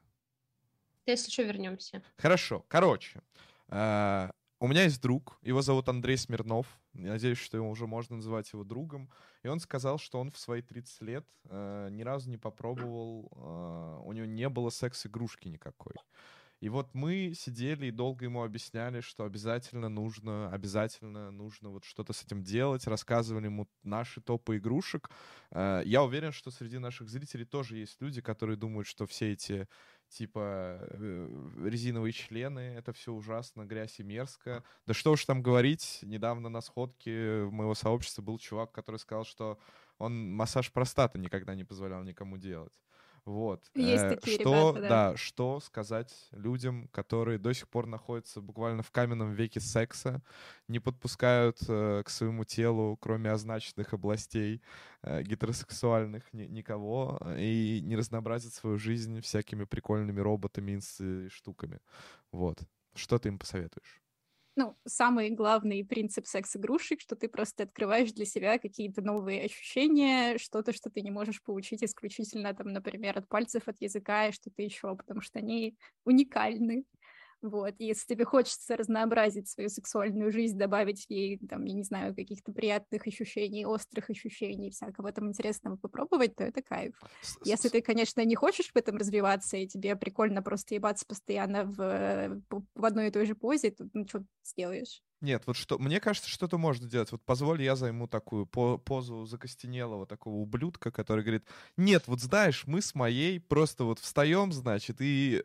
Если 1.05 1.31
что, 1.31 1.43
вернемся. 1.43 2.01
Хорошо. 2.17 2.65
Короче, 2.69 3.21
а, 3.67 4.31
у 4.61 4.67
меня 4.69 4.83
есть 4.83 5.01
друг, 5.01 5.37
его 5.41 5.61
зовут 5.61 5.89
Андрей 5.89 6.15
Смирнов. 6.15 6.65
Я 6.93 7.11
надеюсь, 7.11 7.39
что 7.39 7.57
его 7.57 7.69
уже 7.69 7.87
можно 7.87 8.15
называть 8.15 8.51
его 8.53 8.63
другом. 8.63 9.11
И 9.43 9.49
он 9.49 9.59
сказал, 9.59 9.97
что 9.97 10.21
он 10.21 10.31
в 10.31 10.37
свои 10.37 10.61
30 10.61 11.01
лет 11.01 11.27
э, 11.49 11.89
ни 11.91 12.03
разу 12.03 12.29
не 12.29 12.37
попробовал, 12.37 13.29
э, 13.35 14.01
у 14.05 14.13
него 14.13 14.25
не 14.25 14.47
было 14.47 14.69
секс-игрушки 14.69 15.49
никакой. 15.49 15.93
И 16.61 16.69
вот 16.69 16.93
мы 16.93 17.33
сидели 17.35 17.87
и 17.87 17.91
долго 17.91 18.25
ему 18.25 18.43
объясняли, 18.43 19.01
что 19.01 19.25
обязательно 19.25 19.89
нужно, 19.89 20.49
обязательно 20.51 21.31
нужно 21.31 21.69
вот 21.69 21.83
что-то 21.83 22.13
с 22.13 22.23
этим 22.23 22.43
делать, 22.43 22.87
рассказывали 22.87 23.45
ему 23.45 23.67
наши 23.83 24.21
топы 24.21 24.57
игрушек. 24.57 25.09
Э, 25.51 25.81
Я 25.85 26.03
уверен, 26.03 26.31
что 26.31 26.51
среди 26.51 26.77
наших 26.77 27.09
зрителей 27.09 27.45
тоже 27.45 27.77
есть 27.77 28.01
люди, 28.01 28.21
которые 28.21 28.57
думают, 28.57 28.87
что 28.87 29.05
все 29.05 29.33
эти 29.33 29.67
типа 30.09 30.79
э, 30.91 31.29
резиновые 31.65 32.13
члены, 32.13 32.59
это 32.59 32.93
все 32.93 33.11
ужасно, 33.11 33.65
грязь 33.65 33.99
и 33.99 34.03
мерзко. 34.03 34.63
Да 34.85 34.93
что 34.93 35.11
уж 35.11 35.25
там 35.25 35.41
говорить, 35.41 35.99
недавно 36.03 36.49
на 36.49 36.61
сходке 36.61 37.45
моего 37.51 37.75
сообщества 37.75 38.21
был 38.21 38.37
чувак, 38.39 38.71
который 38.71 38.97
сказал, 38.97 39.25
что 39.25 39.59
он 39.97 40.31
массаж 40.33 40.71
простаты 40.71 41.19
никогда 41.19 41.55
не 41.55 41.63
позволял 41.63 42.03
никому 42.03 42.37
делать. 42.37 42.73
Вот. 43.25 43.71
Есть 43.73 44.03
Э, 44.03 44.09
такие 44.15 44.37
что, 44.39 44.69
ребята, 44.71 44.87
да. 44.87 45.17
что 45.17 45.59
сказать 45.59 46.13
людям, 46.31 46.87
которые 46.89 47.39
до 47.39 47.53
сих 47.53 47.67
пор 47.69 47.87
находятся 47.87 48.39
буквально 48.39 48.83
в 48.83 48.91
каменном 48.91 49.31
веке 49.33 49.59
секса, 49.59 50.21
не 50.67 50.79
подпускают 50.79 51.57
э, 51.67 52.03
к 52.05 52.09
своему 52.09 52.43
телу, 52.45 52.97
кроме 52.97 53.31
означенных 53.31 53.93
областей 53.93 54.61
э, 55.01 55.23
гетеросексуальных, 55.23 56.31
ни- 56.33 56.45
никого, 56.45 57.17
э, 57.21 57.41
и 57.41 57.81
не 57.81 57.95
разнообразят 57.95 58.53
свою 58.53 58.77
жизнь 58.77 59.19
всякими 59.21 59.63
прикольными 59.65 60.19
роботами 60.21 60.79
и 60.99 61.27
штуками. 61.29 61.79
Вот. 62.31 62.59
Что 62.93 63.17
ты 63.17 63.29
им 63.29 63.39
посоветуешь? 63.39 64.04
Ну, 64.57 64.77
самый 64.85 65.31
главный 65.31 65.83
принцип 65.83 66.25
секс-игрушек, 66.27 67.01
что 67.01 67.17
ты 67.17 67.27
просто 67.27 67.63
открываешь 67.63 68.13
для 68.13 68.25
себя 68.25 68.57
какие-то 68.57 69.01
новые 69.01 69.43
ощущения, 69.43 70.37
что-то, 70.37 70.71
что 70.71 70.89
ты 70.89 71.01
не 71.01 71.11
можешь 71.11 71.43
получить 71.43 71.83
исключительно, 71.83 72.53
там, 72.53 72.67
например, 72.71 73.17
от 73.17 73.27
пальцев, 73.27 73.63
от 73.67 73.81
языка 73.81 74.27
и 74.27 74.31
что-то 74.31 74.61
еще, 74.61 74.95
потому 74.95 75.19
что 75.19 75.39
они 75.39 75.75
уникальны. 76.05 76.85
Вот, 77.41 77.75
если 77.79 78.07
тебе 78.15 78.25
хочется 78.25 78.75
разнообразить 78.75 79.49
свою 79.49 79.69
сексуальную 79.69 80.31
жизнь, 80.31 80.57
добавить 80.57 81.05
ей, 81.09 81.37
там, 81.47 81.63
я 81.65 81.73
не 81.75 81.83
знаю, 81.83 82.15
каких-то 82.15 82.51
приятных 82.51 83.05
ощущений, 83.05 83.65
острых 83.65 84.09
ощущений, 84.09 84.71
всякого 84.71 85.11
там 85.11 85.27
интересного 85.29 85.77
попробовать, 85.77 86.35
то 86.35 86.43
это 86.43 86.63
кайф. 86.63 87.05
Если 87.43 87.69
ты, 87.69 87.81
конечно, 87.81 88.25
не 88.25 88.35
хочешь 88.35 88.71
в 88.73 88.77
этом 88.77 88.97
развиваться, 88.97 89.57
и 89.57 89.67
тебе 89.67 89.95
прикольно 89.95 90.41
просто 90.41 90.73
ебаться 90.75 91.05
постоянно 91.07 91.65
в, 91.65 91.79
э, 91.81 92.29
в 92.73 92.85
одной 92.85 93.07
и 93.09 93.11
той 93.11 93.25
же 93.27 93.35
позе, 93.35 93.71
то 93.71 93.87
ну 93.93 94.07
что 94.07 94.25
сделаешь? 94.43 95.03
Нет, 95.21 95.43
вот 95.47 95.55
что, 95.55 95.77
мне 95.79 95.99
кажется, 95.99 96.29
что-то 96.29 96.57
можно 96.57 96.87
делать. 96.87 97.11
Вот 97.11 97.23
позволь, 97.23 97.61
я 97.61 97.75
займу 97.75 98.07
такую 98.07 98.45
по- 98.45 98.77
позу 98.77 99.25
закостенелого 99.25 100.05
такого 100.05 100.35
ублюдка, 100.35 100.91
который 100.91 101.23
говорит, 101.23 101.45
нет, 101.77 102.03
вот 102.07 102.21
знаешь, 102.21 102.63
мы 102.67 102.81
с 102.81 102.93
моей 102.93 103.39
просто 103.39 103.85
вот 103.85 103.99
встаем, 103.99 104.51
значит, 104.51 104.97
и 104.99 105.41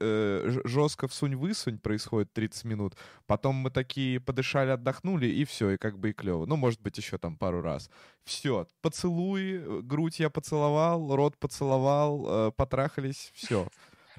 жестко 0.65 1.09
всунь-высунь 1.09 1.79
происходит 1.79 2.33
30 2.33 2.65
минут. 2.65 2.97
Потом 3.27 3.57
мы 3.57 3.71
такие 3.71 4.21
подышали, 4.21 4.71
отдохнули, 4.71 5.27
и 5.27 5.45
все, 5.45 5.71
и 5.71 5.77
как 5.77 5.99
бы 5.99 6.11
и 6.11 6.13
клево. 6.13 6.47
Ну, 6.47 6.57
может 6.57 6.81
быть, 6.81 6.99
еще 6.99 7.19
там 7.19 7.37
пару 7.37 7.61
раз. 7.63 7.91
Все, 8.25 8.67
поцелуй, 8.83 9.55
э, 9.55 9.81
грудь 9.83 10.21
я 10.21 10.31
поцеловал, 10.31 11.15
рот 11.15 11.39
поцеловал, 11.39 12.27
э, 12.29 12.53
потрахались, 12.53 13.31
все. 13.35 13.67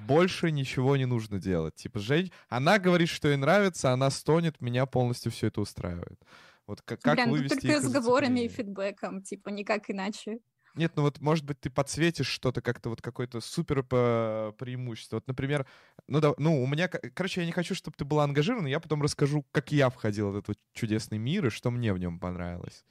Больше 0.06 0.50
ничего 0.50 0.96
не 0.96 1.06
нужно 1.06 1.38
делать. 1.38 1.74
Типа, 1.74 1.98
Жень, 1.98 2.32
она 2.48 2.78
говорит, 2.78 3.08
что 3.08 3.28
ей 3.28 3.36
нравится, 3.36 3.92
она 3.92 4.10
стонет, 4.10 4.60
меня 4.60 4.86
полностью 4.86 5.32
все 5.32 5.48
это 5.48 5.60
устраивает. 5.60 6.20
Вот 6.66 6.80
как, 6.82 7.00
как 7.00 7.14
Бля, 7.14 7.26
ну 7.26 7.32
вывести 7.32 7.54
только 7.54 7.68
их 7.72 7.82
разговорами 7.84 8.40
и 8.40 8.48
фидбэком, 8.48 9.22
типа 9.22 9.48
никак 9.48 9.90
иначе. 9.90 10.38
Нет, 10.74 10.92
ну 10.96 11.02
вот, 11.02 11.20
может 11.20 11.44
быть, 11.44 11.60
ты 11.60 11.68
подсветишь 11.68 12.28
что-то 12.28 12.62
как-то, 12.62 12.88
вот 12.88 13.02
какое-то 13.02 13.40
супер 13.40 13.82
преимущество. 13.82 15.16
Вот, 15.16 15.26
например, 15.26 15.66
ну, 16.08 16.20
да, 16.20 16.32
ну, 16.38 16.62
у 16.62 16.66
меня, 16.66 16.88
ко- 16.88 17.10
короче, 17.10 17.40
я 17.40 17.46
не 17.46 17.52
хочу, 17.52 17.74
чтобы 17.74 17.94
ты 17.96 18.04
была 18.06 18.24
ангажирована, 18.24 18.68
я 18.68 18.80
потом 18.80 19.02
расскажу, 19.02 19.44
как 19.52 19.70
я 19.70 19.90
входил 19.90 20.30
в 20.30 20.36
этот 20.36 20.48
вот 20.48 20.58
чудесный 20.72 21.18
мир 21.18 21.46
и 21.46 21.50
что 21.50 21.70
мне 21.70 21.92
в 21.92 21.98
нем 21.98 22.18
понравилось. 22.18 22.84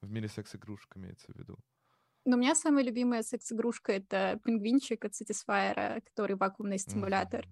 В 0.00 0.10
мире 0.10 0.28
секс-игрушек 0.28 0.96
имеется 0.96 1.32
в 1.32 1.36
виду. 1.36 1.58
Но 2.28 2.36
у 2.36 2.40
меня 2.40 2.54
самая 2.54 2.84
любимая 2.84 3.22
секс-игрушка— 3.22 3.92
это 3.94 4.38
пингвинчик 4.44 5.02
от 5.02 5.12
Satisfyer, 5.12 6.02
который 6.02 6.36
вакуумный 6.36 6.78
стимулятор. 6.78 7.46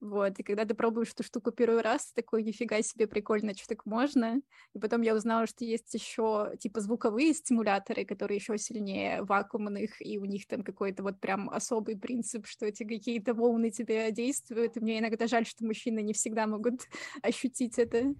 Вот, 0.00 0.38
и 0.38 0.42
когда 0.42 0.64
ты 0.64 0.72
пробуешь 0.74 1.10
эту 1.12 1.22
штуку 1.22 1.52
первый 1.52 1.82
раз, 1.82 2.06
ты 2.06 2.22
такой, 2.22 2.42
нифига 2.42 2.80
себе, 2.80 3.06
прикольно, 3.06 3.54
что 3.54 3.68
так 3.68 3.84
можно. 3.84 4.40
И 4.74 4.78
потом 4.78 5.02
я 5.02 5.14
узнала, 5.14 5.46
что 5.46 5.66
есть 5.66 5.92
еще 5.92 6.54
типа 6.58 6.80
звуковые 6.80 7.34
стимуляторы, 7.34 8.06
которые 8.06 8.38
еще 8.38 8.56
сильнее 8.56 9.22
вакуумных, 9.22 10.00
и 10.00 10.18
у 10.18 10.24
них 10.24 10.46
там 10.46 10.62
какой-то 10.64 11.02
вот 11.02 11.20
прям 11.20 11.50
особый 11.50 11.98
принцип, 11.98 12.46
что 12.46 12.64
эти 12.64 12.84
какие-то 12.84 13.34
волны 13.34 13.70
тебе 13.70 14.10
действуют. 14.12 14.78
И 14.78 14.80
мне 14.80 14.98
иногда 14.98 15.26
жаль, 15.26 15.44
что 15.44 15.66
мужчины 15.66 16.00
не 16.00 16.14
всегда 16.14 16.46
могут 16.46 16.88
ощутить 17.22 17.78
это. 17.78 18.14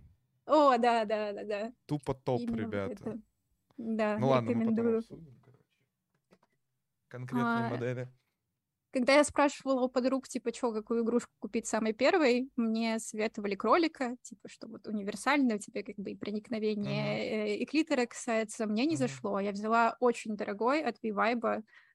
О, 0.45 0.77
да, 0.77 1.07
да, 1.07 1.33
да, 1.33 1.45
да. 1.45 1.73
Тупо 1.87 2.13
топ, 2.13 2.39
Именно 2.39 2.57
ребята. 2.57 2.93
это. 2.93 3.21
Да, 3.79 4.19
Ну 4.19 4.29
ладно, 4.29 4.51
мы 4.51 4.61
потом 4.61 4.71
рекомендую. 4.71 4.99
обсудим, 4.99 5.25
короче. 5.25 5.41
Конкретные 7.13 7.63
А, 7.63 7.71
модели. 7.71 8.09
Когда 8.93 9.15
я 9.15 9.25
спрашивала 9.25 9.81
у 9.85 9.89
подруг, 9.89 10.29
типа, 10.29 10.53
что, 10.53 10.71
какую 10.73 11.03
игрушку 11.03 11.33
купить 11.39 11.67
самой 11.67 11.95
первой, 11.95 12.51
мне 12.57 12.99
советовали 12.99 13.55
кролика, 13.55 14.17
типа, 14.23 14.49
что 14.51 14.69
вот 14.69 14.87
универсальное, 14.87 15.57
у 15.57 15.59
тебя 15.59 15.83
как 15.83 15.97
бы 15.97 16.11
и 16.11 16.15
проникновение, 16.17 17.55
э, 17.55 17.57
и 17.57 17.65
клитора 17.65 18.05
касается. 18.05 18.67
Мне 18.67 18.85
не 18.85 18.97
Мгм. 18.97 18.97
зашло. 18.97 19.41
Я 19.41 19.53
взяла 19.53 19.97
очень 20.01 20.37
дорогой 20.37 20.83
от 20.83 20.99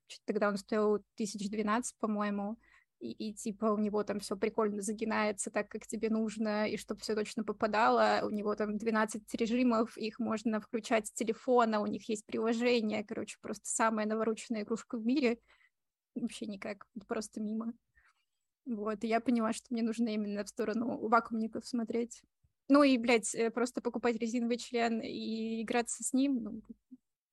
что-то 0.08 0.24
тогда 0.34 0.48
он 0.50 0.58
стоил 0.58 1.04
1012, 1.16 1.96
по-моему. 2.00 2.58
И, 3.00 3.12
и 3.12 3.34
типа 3.34 3.66
у 3.66 3.78
него 3.78 4.04
там 4.04 4.20
все 4.20 4.36
прикольно 4.36 4.82
загинается 4.82 5.52
так, 5.52 5.70
как 5.70 5.88
тебе 5.88 6.10
нужно, 6.10 6.68
и 6.68 6.78
чтобы 6.78 7.02
все 7.02 7.16
точно 7.16 7.44
попадало. 7.44 8.22
У 8.24 8.30
него 8.30 8.56
там 8.56 8.78
12 8.78 9.34
режимов, 9.36 9.98
их 9.98 10.20
можно 10.20 10.60
включать 10.60 11.08
с 11.08 11.12
телефона, 11.12 11.80
у 11.80 11.86
них 11.86 12.10
есть 12.10 12.26
приложение, 12.26 13.04
короче, 13.04 13.38
просто 13.42 13.66
самая 13.66 14.06
навороченная 14.06 14.64
игрушка 14.64 14.98
в 14.98 15.06
мире. 15.06 15.40
Вообще 16.16 16.48
никак, 16.48 16.86
просто 17.08 17.40
мимо. 17.40 17.74
Вот, 18.66 19.04
и 19.04 19.08
я 19.08 19.22
поняла, 19.22 19.54
что 19.54 19.68
мне 19.70 19.84
нужно 19.84 20.10
именно 20.10 20.44
в 20.44 20.50
сторону 20.50 21.08
вакуумников 21.08 21.66
смотреть. 21.66 22.22
Ну 22.70 22.84
и, 22.84 22.98
блядь, 22.98 23.34
э, 23.34 23.50
просто 23.50 23.82
покупать 23.82 24.18
резиновый 24.18 24.58
член 24.58 25.00
и 25.00 25.62
играться 25.64 26.04
с 26.04 26.12
ним, 26.12 26.44
ну, 26.44 26.62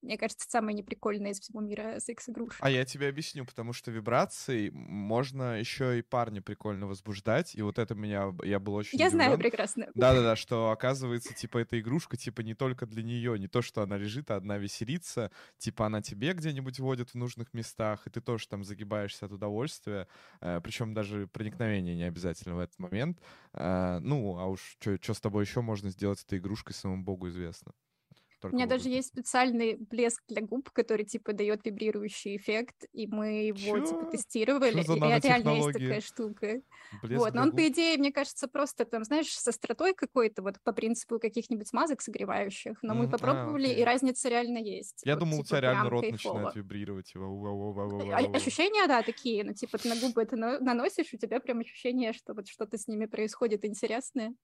мне 0.05 0.19
кажется, 0.19 0.47
самая 0.49 0.75
неприкольная 0.75 1.33
из 1.33 1.41
всего 1.41 1.61
мира 1.61 1.99
секс-игрушек. 1.99 2.59
А 2.61 2.71
я 2.71 2.85
тебе 2.85 3.09
объясню, 3.09 3.45
потому 3.45 3.73
что 3.73 3.91
вибрацией 3.91 4.71
можно 4.71 5.59
еще 5.59 5.99
и 5.99 6.03
парня 6.03 6.43
прикольно 6.43 6.87
возбуждать, 6.87 7.55
и 7.55 7.63
вот 7.63 7.79
это 7.79 7.95
меня, 7.95 8.33
я 8.45 8.61
был 8.61 8.75
очень 8.75 8.99
Я 8.99 9.07
удивлен. 9.07 9.25
знаю 9.27 9.39
прекрасно. 9.39 9.87
Да-да-да, 9.95 10.37
что 10.37 10.71
оказывается, 10.71 11.35
типа, 11.35 11.59
эта 11.59 11.81
игрушка, 11.81 12.17
типа, 12.17 12.43
не 12.43 12.55
только 12.55 12.87
для 12.87 13.03
нее, 13.03 13.39
не 13.39 13.49
то, 13.49 13.63
что 13.63 13.83
она 13.83 13.97
лежит, 13.97 14.31
а 14.31 14.37
одна 14.37 14.59
веселится, 14.59 15.31
типа, 15.59 15.87
она 15.87 16.03
тебе 16.03 16.33
где-нибудь 16.33 16.79
водит 16.81 17.11
в 17.11 17.15
нужных 17.15 17.55
местах, 17.55 18.07
и 18.07 18.11
ты 18.11 18.21
тоже 18.21 18.47
там 18.49 18.63
загибаешься 18.65 19.27
от 19.27 19.33
удовольствия, 19.33 20.07
э, 20.41 20.61
причем 20.63 20.95
даже 20.95 21.27
проникновение 21.29 21.97
не 21.97 22.05
обязательно 22.05 22.57
в 22.57 22.59
этот 22.59 22.79
момент. 22.79 23.21
Э, 23.53 23.99
ну, 24.01 24.39
а 24.39 24.47
уж 24.47 24.77
что 24.79 25.15
с 25.15 25.21
тобой 25.21 25.45
еще 25.45 25.63
можно 25.63 25.91
сделать 25.91 26.19
с 26.19 26.25
этой 26.25 26.39
игрушкой, 26.39 26.75
самому 26.75 27.05
богу 27.05 27.29
известно. 27.29 27.73
У 28.53 28.57
меня 28.57 28.67
даже 28.67 28.89
есть 28.89 29.09
специальный 29.09 29.77
блеск 29.77 30.23
для 30.29 30.43
губ, 30.43 30.71
который 30.71 31.05
типа 31.05 31.33
дает 31.33 31.65
вибрирующий 31.65 32.37
эффект, 32.37 32.85
и 32.93 33.07
мы 33.07 33.47
его 33.49 33.79
типа, 33.81 34.05
Чё? 34.05 34.11
тестировали. 34.11 34.83
Что 34.83 34.83
за 34.83 34.95
и 34.95 34.99
реально 35.21 35.49
есть 35.51 35.73
такая 35.73 36.01
штука. 36.01 36.63
Блеск 37.03 37.19
вот, 37.25 37.35
но 37.35 37.43
он, 37.43 37.51
губ. 37.51 37.57
по 37.61 37.69
идее, 37.69 37.97
мне 37.99 38.13
кажется, 38.13 38.49
просто 38.49 38.85
там, 38.85 39.05
знаешь, 39.05 39.29
со 39.37 39.51
остротой 39.51 39.95
какой-то, 39.95 40.43
вот 40.43 40.57
по 40.63 40.73
принципу 40.73 41.19
каких-нибудь 41.19 41.69
смазок 41.69 42.01
согревающих. 42.03 42.79
Но 42.83 42.95
мы 42.95 43.05
Мгм. 43.05 43.09
А, 43.15 43.19
попробовали, 43.19 43.69
и 43.69 43.73
окей. 43.73 43.85
разница 43.85 44.29
реально 44.29 44.59
есть. 44.59 45.03
Я 45.05 45.15
Вот, 45.15 45.21
думал, 45.21 45.35
у 45.35 45.43
типа, 45.45 45.49
тебя 45.49 45.61
реально 45.61 45.91
рот 45.91 46.01
кайфово. 46.03 46.35
начинает 46.35 46.57
вибрировать. 46.57 47.07
типа. 47.13 47.25
А- 47.25 48.37
Ощущения, 48.37 48.87
да, 48.87 49.03
такие, 49.03 49.45
ну, 49.45 49.55
типа, 49.55 49.79
ты 49.79 49.89
на 49.89 49.97
губы 49.97 50.23
это 50.23 50.37
на- 50.37 50.59
наносишь, 50.61 51.13
у 51.15 51.17
тебя 51.19 51.41
прям 51.41 51.61
ощущение, 51.61 52.13
что 52.13 52.35
вот 52.35 52.49
что-то 52.49 52.79
с 52.79 52.89
ними 52.89 53.07
происходит 53.07 53.65
интересное. 53.65 54.35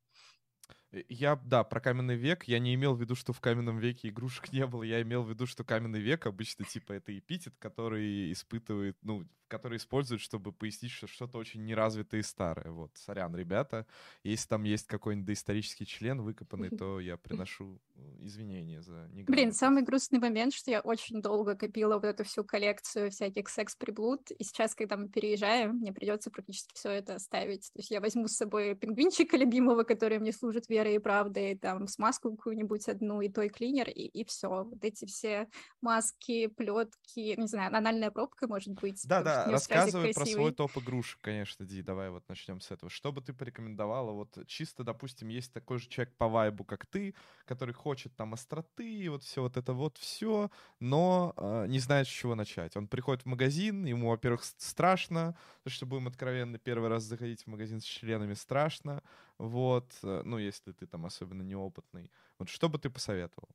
Э, 0.93 1.03
Я, 1.09 1.37
да, 1.37 1.65
про 1.65 1.81
каменный 1.81 2.17
век, 2.17 2.45
я 2.45 2.59
не 2.59 2.75
имел 2.75 2.95
в 2.95 3.01
виду, 3.01 3.15
что 3.15 3.33
в 3.33 3.41
каменном 3.41 3.79
веке 3.79 4.09
игрушек 4.09 4.53
не 4.53 4.67
было, 4.67 4.83
я 4.83 5.03
имел 5.03 5.23
в 5.23 5.31
виду, 5.31 5.47
что 5.47 5.65
каменный 5.65 6.01
век 6.01 6.27
обычно, 6.27 6.65
типа, 6.65 6.93
это 6.95 7.17
эпитет, 7.17 7.55
который 7.59 8.33
испытывает, 8.33 8.97
ну, 9.03 9.27
который 9.49 9.79
используют, 9.79 10.23
чтобы 10.23 10.53
пояснить, 10.53 10.93
что 10.93 11.07
что-то 11.09 11.39
очень 11.39 11.65
неразвитое 11.65 12.21
и 12.21 12.25
старое. 12.25 12.71
Вот, 12.71 12.97
сорян, 12.97 13.35
ребята, 13.35 13.87
если 14.23 14.49
там 14.49 14.63
есть 14.63 14.87
какой-нибудь 14.87 15.27
доисторический 15.27 15.87
член 15.87 16.23
выкопанный, 16.23 16.71
то 16.71 17.01
я 17.01 17.17
приношу 17.17 17.81
э, 17.97 18.17
извинения 18.21 18.81
за 18.81 19.09
Блин, 19.27 19.53
самый 19.53 19.83
грустный 19.83 20.19
момент, 20.19 20.55
что 20.55 20.71
я 20.71 20.81
очень 20.81 21.21
долго 21.21 21.57
копила 21.57 21.95
вот 21.95 22.05
эту 22.05 22.25
всю 22.25 22.45
коллекцию 22.45 23.11
всяких 23.11 23.49
секс-приблуд, 23.49 24.31
и 24.31 24.45
сейчас, 24.45 24.75
когда 24.75 24.97
мы 24.97 25.09
переезжаем, 25.09 25.77
мне 25.77 25.93
придется 25.93 26.31
практически 26.31 26.75
все 26.75 26.91
это 26.91 27.17
оставить. 27.17 27.73
То 27.73 27.79
есть 27.81 27.91
я 27.91 28.01
возьму 28.01 28.29
с 28.29 28.37
собой 28.37 28.75
пингвинчика 28.77 29.37
любимого, 29.37 29.83
который 29.85 30.19
мне 30.19 30.33
служит 30.33 30.69
верой 30.69 30.80
и 30.89 30.99
правдой, 30.99 31.57
там 31.57 31.87
смазку 31.87 32.37
какую-нибудь 32.37 32.89
одну 32.89 33.21
и 33.21 33.29
той 33.29 33.49
клинер, 33.49 33.89
и, 33.89 34.07
и 34.07 34.25
все. 34.25 34.49
Вот 34.49 34.85
эти 34.85 35.05
все 35.05 35.49
маски, 35.81 36.47
плетки, 36.49 37.35
не 37.39 37.47
знаю, 37.47 37.75
анальная 37.75 38.11
пробка, 38.11 38.47
может 38.47 38.75
быть. 38.75 39.03
Да, 39.07 39.19
потому 39.19 39.47
да, 39.47 39.53
рассказывай 39.53 40.15
про 40.15 40.27
свой 40.27 40.53
топ 40.53 40.77
игрушек, 40.79 41.19
конечно, 41.21 41.65
Ди, 41.67 41.83
давай 41.83 42.11
вот 42.11 42.29
начнем 42.29 42.61
с 42.61 42.71
этого. 42.71 42.91
Что 42.91 43.13
бы 43.13 43.21
ты 43.21 43.33
порекомендовала? 43.33 44.13
Вот 44.13 44.39
чисто, 44.47 44.85
допустим, 44.85 45.29
есть 45.29 45.53
такой 45.53 45.79
же 45.79 45.89
человек 45.89 46.15
по 46.17 46.29
вайбу, 46.29 46.65
как 46.65 46.87
ты, 46.87 47.15
который 47.45 47.75
хочет 47.75 48.15
там 48.17 48.35
остроты, 48.35 48.91
и 48.91 49.09
вот 49.09 49.23
все 49.23 49.43
вот 49.43 49.57
это 49.57 49.73
вот 49.73 49.99
все, 49.99 50.51
но 50.79 51.35
э, 51.37 51.67
не 51.69 51.79
знает, 51.79 52.07
с 52.07 52.11
чего 52.11 52.35
начать. 52.35 52.77
Он 52.77 52.89
приходит 52.89 53.23
в 53.23 53.27
магазин, 53.27 53.85
ему, 53.85 54.11
во-первых, 54.11 54.45
страшно, 54.45 55.37
потому 55.63 55.75
что 55.75 55.87
будем 55.87 56.09
откровенны, 56.09 56.59
первый 56.59 56.89
раз 56.89 57.05
заходить 57.05 57.43
в 57.45 57.47
магазин 57.47 57.81
с 57.81 57.85
членами 57.85 58.35
страшно, 58.35 59.03
вот, 59.49 59.99
э, 60.03 60.23
ну, 60.25 60.39
если 60.39 60.73
ты 60.73 60.87
там 60.87 61.07
особенно 61.07 61.43
неопытный. 61.43 62.11
Вот 62.39 62.49
что 62.49 62.69
бы 62.69 62.79
ты 62.79 62.91
посоветовал? 62.91 63.49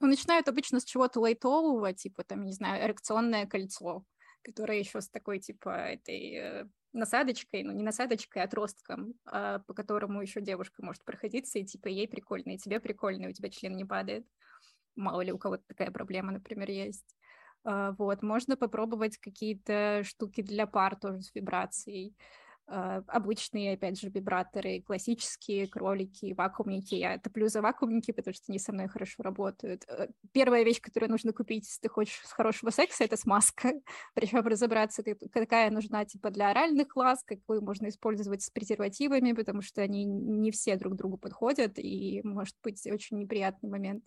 Ну, 0.00 0.08
начинают 0.08 0.48
обычно 0.48 0.80
с 0.80 0.84
чего-то 0.84 1.20
лайтового, 1.20 1.92
типа, 1.92 2.24
там, 2.24 2.44
не 2.44 2.52
знаю, 2.52 2.84
эрекционное 2.84 3.46
кольцо, 3.46 4.04
которое 4.42 4.78
еще 4.78 5.00
с 5.00 5.08
такой, 5.08 5.38
типа, 5.38 5.68
этой 5.70 6.34
э, 6.34 6.68
насадочкой, 6.92 7.62
ну, 7.62 7.72
не 7.72 7.82
насадочкой, 7.82 8.42
а 8.42 8.44
отростком, 8.46 9.14
а, 9.24 9.60
по 9.60 9.72
которому 9.74 10.20
еще 10.20 10.40
девушка 10.40 10.84
может 10.84 11.04
проходиться, 11.04 11.58
и, 11.58 11.64
типа, 11.64 11.88
ей 11.88 12.08
прикольно, 12.08 12.52
и 12.52 12.58
тебе 12.58 12.80
прикольно, 12.80 13.24
и 13.26 13.28
у 13.28 13.32
тебя 13.32 13.50
член 13.50 13.76
не 13.76 13.84
падает. 13.84 14.26
Мало 14.96 15.22
ли 15.22 15.32
у 15.32 15.38
кого-то 15.38 15.64
такая 15.66 15.90
проблема, 15.90 16.32
например, 16.32 16.70
есть. 16.70 17.16
А, 17.64 17.92
Вот, 17.98 18.22
можно 18.22 18.56
попробовать 18.56 19.18
какие-то 19.18 20.02
штуки 20.04 20.42
для 20.42 20.66
пар 20.66 20.96
тоже 20.96 21.22
с 21.22 21.34
вибрацией. 21.34 22.16
А, 22.66 23.02
Обычные, 23.08 23.74
опять 23.74 24.00
же, 24.00 24.08
вибраторы, 24.08 24.80
классические 24.80 25.66
кролики, 25.68 26.32
вакуумники. 26.32 26.94
Я 26.94 27.18
топлю 27.18 27.48
за 27.48 27.60
вакуумники, 27.60 28.10
потому 28.12 28.32
что 28.34 28.44
они 28.48 28.58
со 28.58 28.72
мной 28.72 28.88
хорошо 28.88 29.22
работают. 29.22 29.84
Э, 29.86 30.08
Первая 30.32 30.64
вещь, 30.64 30.80
которую 30.80 31.10
нужно 31.10 31.32
купить, 31.34 31.66
если 31.66 31.82
ты 31.82 31.88
хочешь 31.90 32.22
хорошего 32.30 32.70
секса, 32.70 33.04
это 33.04 33.18
смазка. 33.18 33.72
Причем 34.14 34.38
разобраться, 34.46 35.02
как- 35.02 35.18
какая 35.30 35.70
нужна 35.70 36.06
типа 36.06 36.30
для 36.30 36.50
оральных 36.50 36.96
ласк, 36.96 37.26
какую 37.28 37.62
можно 37.62 37.88
использовать 37.88 38.42
с 38.42 38.50
презервативами, 38.50 39.32
потому 39.32 39.60
что 39.60 39.82
они 39.82 40.04
не 40.04 40.50
все 40.50 40.76
друг 40.76 40.96
другу 40.96 41.18
подходят, 41.18 41.78
и 41.78 42.22
может 42.24 42.56
быть 42.62 42.86
очень 42.86 43.18
неприятный 43.18 43.68
момент. 43.68 44.04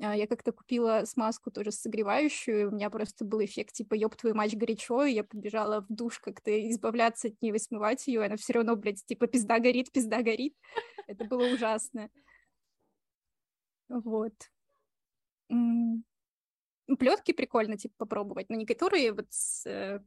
А, 0.00 0.14
Я 0.14 0.26
как-то 0.26 0.52
купила 0.52 1.04
смазку 1.06 1.50
тоже 1.50 1.72
согревающую, 1.72 2.68
у 2.68 2.74
меня 2.74 2.90
просто 2.90 3.24
был 3.24 3.42
эффект 3.44 3.74
типа 3.74 3.94
«ёб 3.94 4.14
твою 4.16 4.34
мать 4.34 4.56
горячо», 4.56 5.04
и 5.04 5.12
я 5.12 5.24
побежала 5.24 5.80
в 5.80 5.86
душ 5.88 6.18
как-то 6.18 6.50
избавляться 6.70 7.28
от 7.28 7.40
нее, 7.40 7.58
смывать 7.58 8.06
ее, 8.06 8.22
и 8.22 8.26
она 8.26 8.36
все 8.36 8.52
равно, 8.54 8.76
блядь, 8.76 9.04
типа 9.06 9.26
«пизда 9.26 9.58
горит, 9.58 9.90
пизда 9.92 10.22
горит». 10.22 10.54
Это 11.06 11.24
было 11.24 11.46
ужасно. 11.52 12.10
Вот. 13.88 14.34
Плетки 16.98 17.32
прикольно, 17.32 17.76
типа, 17.76 17.94
попробовать, 17.98 18.48
но 18.48 18.56
не 18.56 18.66
которые 18.66 19.12
вот 19.12 19.26
с, 19.30 19.66
э, 19.66 20.00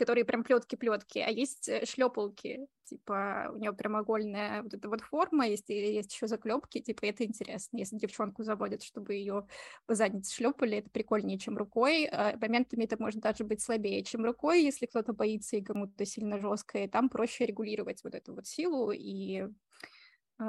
которые 0.00 0.24
прям 0.24 0.42
плетки-плетки, 0.44 1.18
а 1.18 1.28
есть 1.28 1.70
шлепалки, 1.86 2.66
типа 2.84 3.50
у 3.52 3.58
нее 3.58 3.74
прямоугольная 3.74 4.62
вот 4.62 4.72
эта 4.72 4.88
вот 4.88 5.02
форма, 5.02 5.46
есть, 5.46 5.68
есть 5.68 6.14
еще 6.14 6.26
заклепки, 6.26 6.80
типа 6.80 7.04
это 7.04 7.24
интересно, 7.24 7.76
если 7.76 7.98
девчонку 7.98 8.42
заводят, 8.42 8.82
чтобы 8.82 9.12
ее 9.12 9.46
по 9.84 9.94
заднице 9.94 10.34
шлепали, 10.34 10.78
это 10.78 10.88
прикольнее, 10.88 11.38
чем 11.38 11.58
рукой, 11.58 12.06
а 12.06 12.34
моментами 12.40 12.84
это 12.84 12.96
может 12.98 13.20
даже 13.20 13.44
быть 13.44 13.60
слабее, 13.60 14.02
чем 14.02 14.24
рукой, 14.24 14.62
если 14.62 14.86
кто-то 14.86 15.12
боится 15.12 15.56
и 15.56 15.62
кому-то 15.62 16.06
сильно 16.06 16.38
жестко, 16.40 16.78
и 16.78 16.88
там 16.88 17.10
проще 17.10 17.44
регулировать 17.44 18.02
вот 18.02 18.14
эту 18.14 18.34
вот 18.34 18.46
силу 18.46 18.92
и 18.92 19.42
э, 19.42 19.48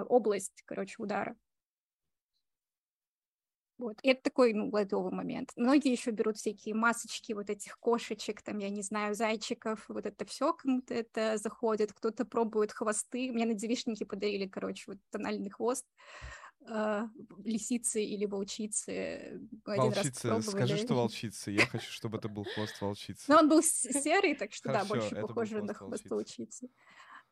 область, 0.08 0.64
короче, 0.66 0.96
удара. 0.98 1.36
Вот. 3.82 3.98
И 4.04 4.10
это 4.10 4.22
такой, 4.22 4.54
ну, 4.54 4.70
лайтовый 4.70 5.12
момент. 5.12 5.54
Многие 5.56 5.92
еще 5.92 6.12
берут 6.12 6.38
всякие 6.38 6.76
масочки 6.76 7.34
вот 7.34 7.50
этих 7.50 7.80
кошечек, 7.80 8.44
там, 8.44 8.60
я 8.60 8.70
не 8.70 8.84
знаю, 8.84 9.16
зайчиков, 9.16 9.84
вот 9.88 10.06
это 10.06 10.24
все 10.26 10.54
кому-то 10.54 10.94
это 10.94 11.38
заходит, 11.38 11.92
кто-то 11.92 12.24
пробует 12.24 12.72
хвосты. 12.72 13.32
Мне 13.32 13.48
на 13.48 13.56
девишники 13.56 14.04
подарили, 14.04 14.46
короче, 14.46 14.84
вот 14.86 15.00
тональный 15.10 15.50
хвост 15.50 15.88
э, 16.70 17.08
лисицы 17.44 18.04
или 18.04 18.28
волчицы. 18.28 19.42
Волчица, 19.66 20.40
скажи, 20.44 20.78
что 20.78 20.94
волчица. 21.02 21.50
Я 21.50 21.66
хочу, 21.66 21.92
чтобы 21.92 22.20
это 22.20 22.30
был 22.30 22.44
хвост 22.44 22.80
волчицы. 22.82 23.24
Но 23.30 23.40
он 23.40 23.50
был 23.50 23.64
серый, 23.64 24.36
так 24.36 24.54
что 24.54 24.72
да, 24.72 24.86
больше 24.86 25.16
похоже 25.16 25.64
на 25.64 25.74
хвост 25.74 26.08
волчицы. 26.08 26.70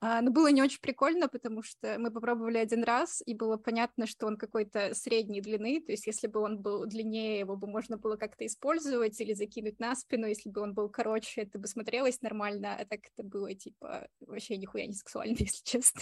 А, 0.02 0.22
но 0.22 0.32
было 0.32 0.50
не 0.50 0.62
очень 0.62 0.80
прикольно, 0.80 1.28
потому 1.28 1.62
что 1.62 1.98
мы 2.00 2.10
попробовали 2.10 2.58
один 2.58 2.84
раз, 2.84 3.22
и 3.26 3.34
было 3.34 3.58
понятно, 3.58 4.08
что 4.08 4.28
он 4.28 4.38
какой-то 4.38 4.94
средней 4.94 5.42
длины, 5.42 5.82
то 5.82 5.92
есть 5.92 6.08
если 6.08 6.28
бы 6.28 6.40
он 6.40 6.60
был 6.62 6.86
длиннее, 6.86 7.40
его 7.40 7.58
бы 7.58 7.68
можно 7.68 7.98
было 7.98 8.16
как-то 8.16 8.46
использовать 8.46 9.20
или 9.20 9.34
закинуть 9.34 9.80
на 9.80 9.96
спину, 9.96 10.26
если 10.26 10.50
бы 10.50 10.62
он 10.62 10.74
был 10.74 10.90
короче, 10.90 11.42
это 11.42 11.60
бы 11.60 11.68
смотрелось 11.68 12.22
нормально, 12.22 12.78
а 12.80 12.86
так 12.86 13.02
это 13.14 13.24
было, 13.24 13.54
типа, 13.54 14.08
вообще 14.22 14.56
нихуя 14.56 14.86
не 14.86 14.94
сексуально, 14.94 15.36
если 15.40 15.64
честно. 15.66 16.02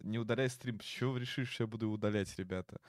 Не 0.00 0.18
удаляй 0.18 0.48
стрим. 0.48 0.78
Чего 0.78 1.12
вы 1.12 1.20
решили, 1.20 1.44
что 1.44 1.64
я 1.64 1.66
буду 1.66 1.90
удалять, 1.90 2.36
ребята? 2.38 2.80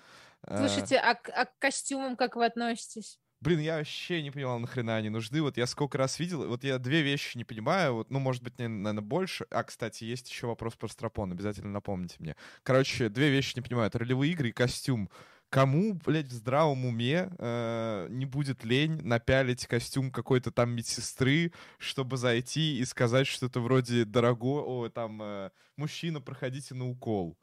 А, 0.43 0.57
Слушайте, 0.57 0.97
а 0.97 1.13
к, 1.15 1.29
а 1.29 1.45
к 1.45 1.57
костюмам 1.59 2.15
как 2.15 2.35
вы 2.35 2.45
относитесь? 2.45 3.19
Блин, 3.41 3.59
я 3.59 3.77
вообще 3.77 4.21
не 4.21 4.29
понимал, 4.29 4.59
нахрена 4.59 4.97
они 4.97 5.09
нужны. 5.09 5.41
Вот 5.41 5.57
я 5.57 5.65
сколько 5.65 5.97
раз 5.97 6.19
видел, 6.19 6.47
вот 6.47 6.63
я 6.63 6.77
две 6.77 7.01
вещи 7.01 7.37
не 7.37 7.43
понимаю, 7.43 7.95
вот, 7.95 8.11
ну, 8.11 8.19
может 8.19 8.43
быть, 8.43 8.59
наверное, 8.59 9.01
больше. 9.01 9.47
А, 9.49 9.63
кстати, 9.63 10.03
есть 10.03 10.29
еще 10.29 10.45
вопрос 10.45 10.75
про 10.75 10.87
стропон, 10.87 11.31
обязательно 11.31 11.71
напомните 11.71 12.17
мне. 12.19 12.35
Короче, 12.61 13.09
две 13.09 13.31
вещи 13.31 13.53
не 13.55 13.61
понимаю. 13.61 13.87
Это 13.87 13.97
ролевые 13.99 14.31
игры 14.33 14.49
и 14.49 14.51
костюм. 14.51 15.09
кому, 15.49 15.95
блядь, 16.05 16.27
в 16.27 16.31
здравом 16.33 16.85
уме 16.85 17.29
э, 17.37 18.07
не 18.09 18.25
будет 18.25 18.63
лень 18.63 19.01
напялить 19.03 19.65
костюм 19.67 20.11
какой-то 20.11 20.51
там 20.51 20.71
медсестры, 20.71 21.51
чтобы 21.77 22.17
зайти 22.17 22.77
и 22.79 22.85
сказать 22.85 23.27
что-то 23.27 23.59
вроде 23.59 24.05
«дорогой, 24.05 24.61
о, 24.63 24.89
там, 24.89 25.21
э, 25.21 25.49
мужчина, 25.77 26.21
проходите 26.21 26.73
на 26.75 26.87
укол». 26.87 27.37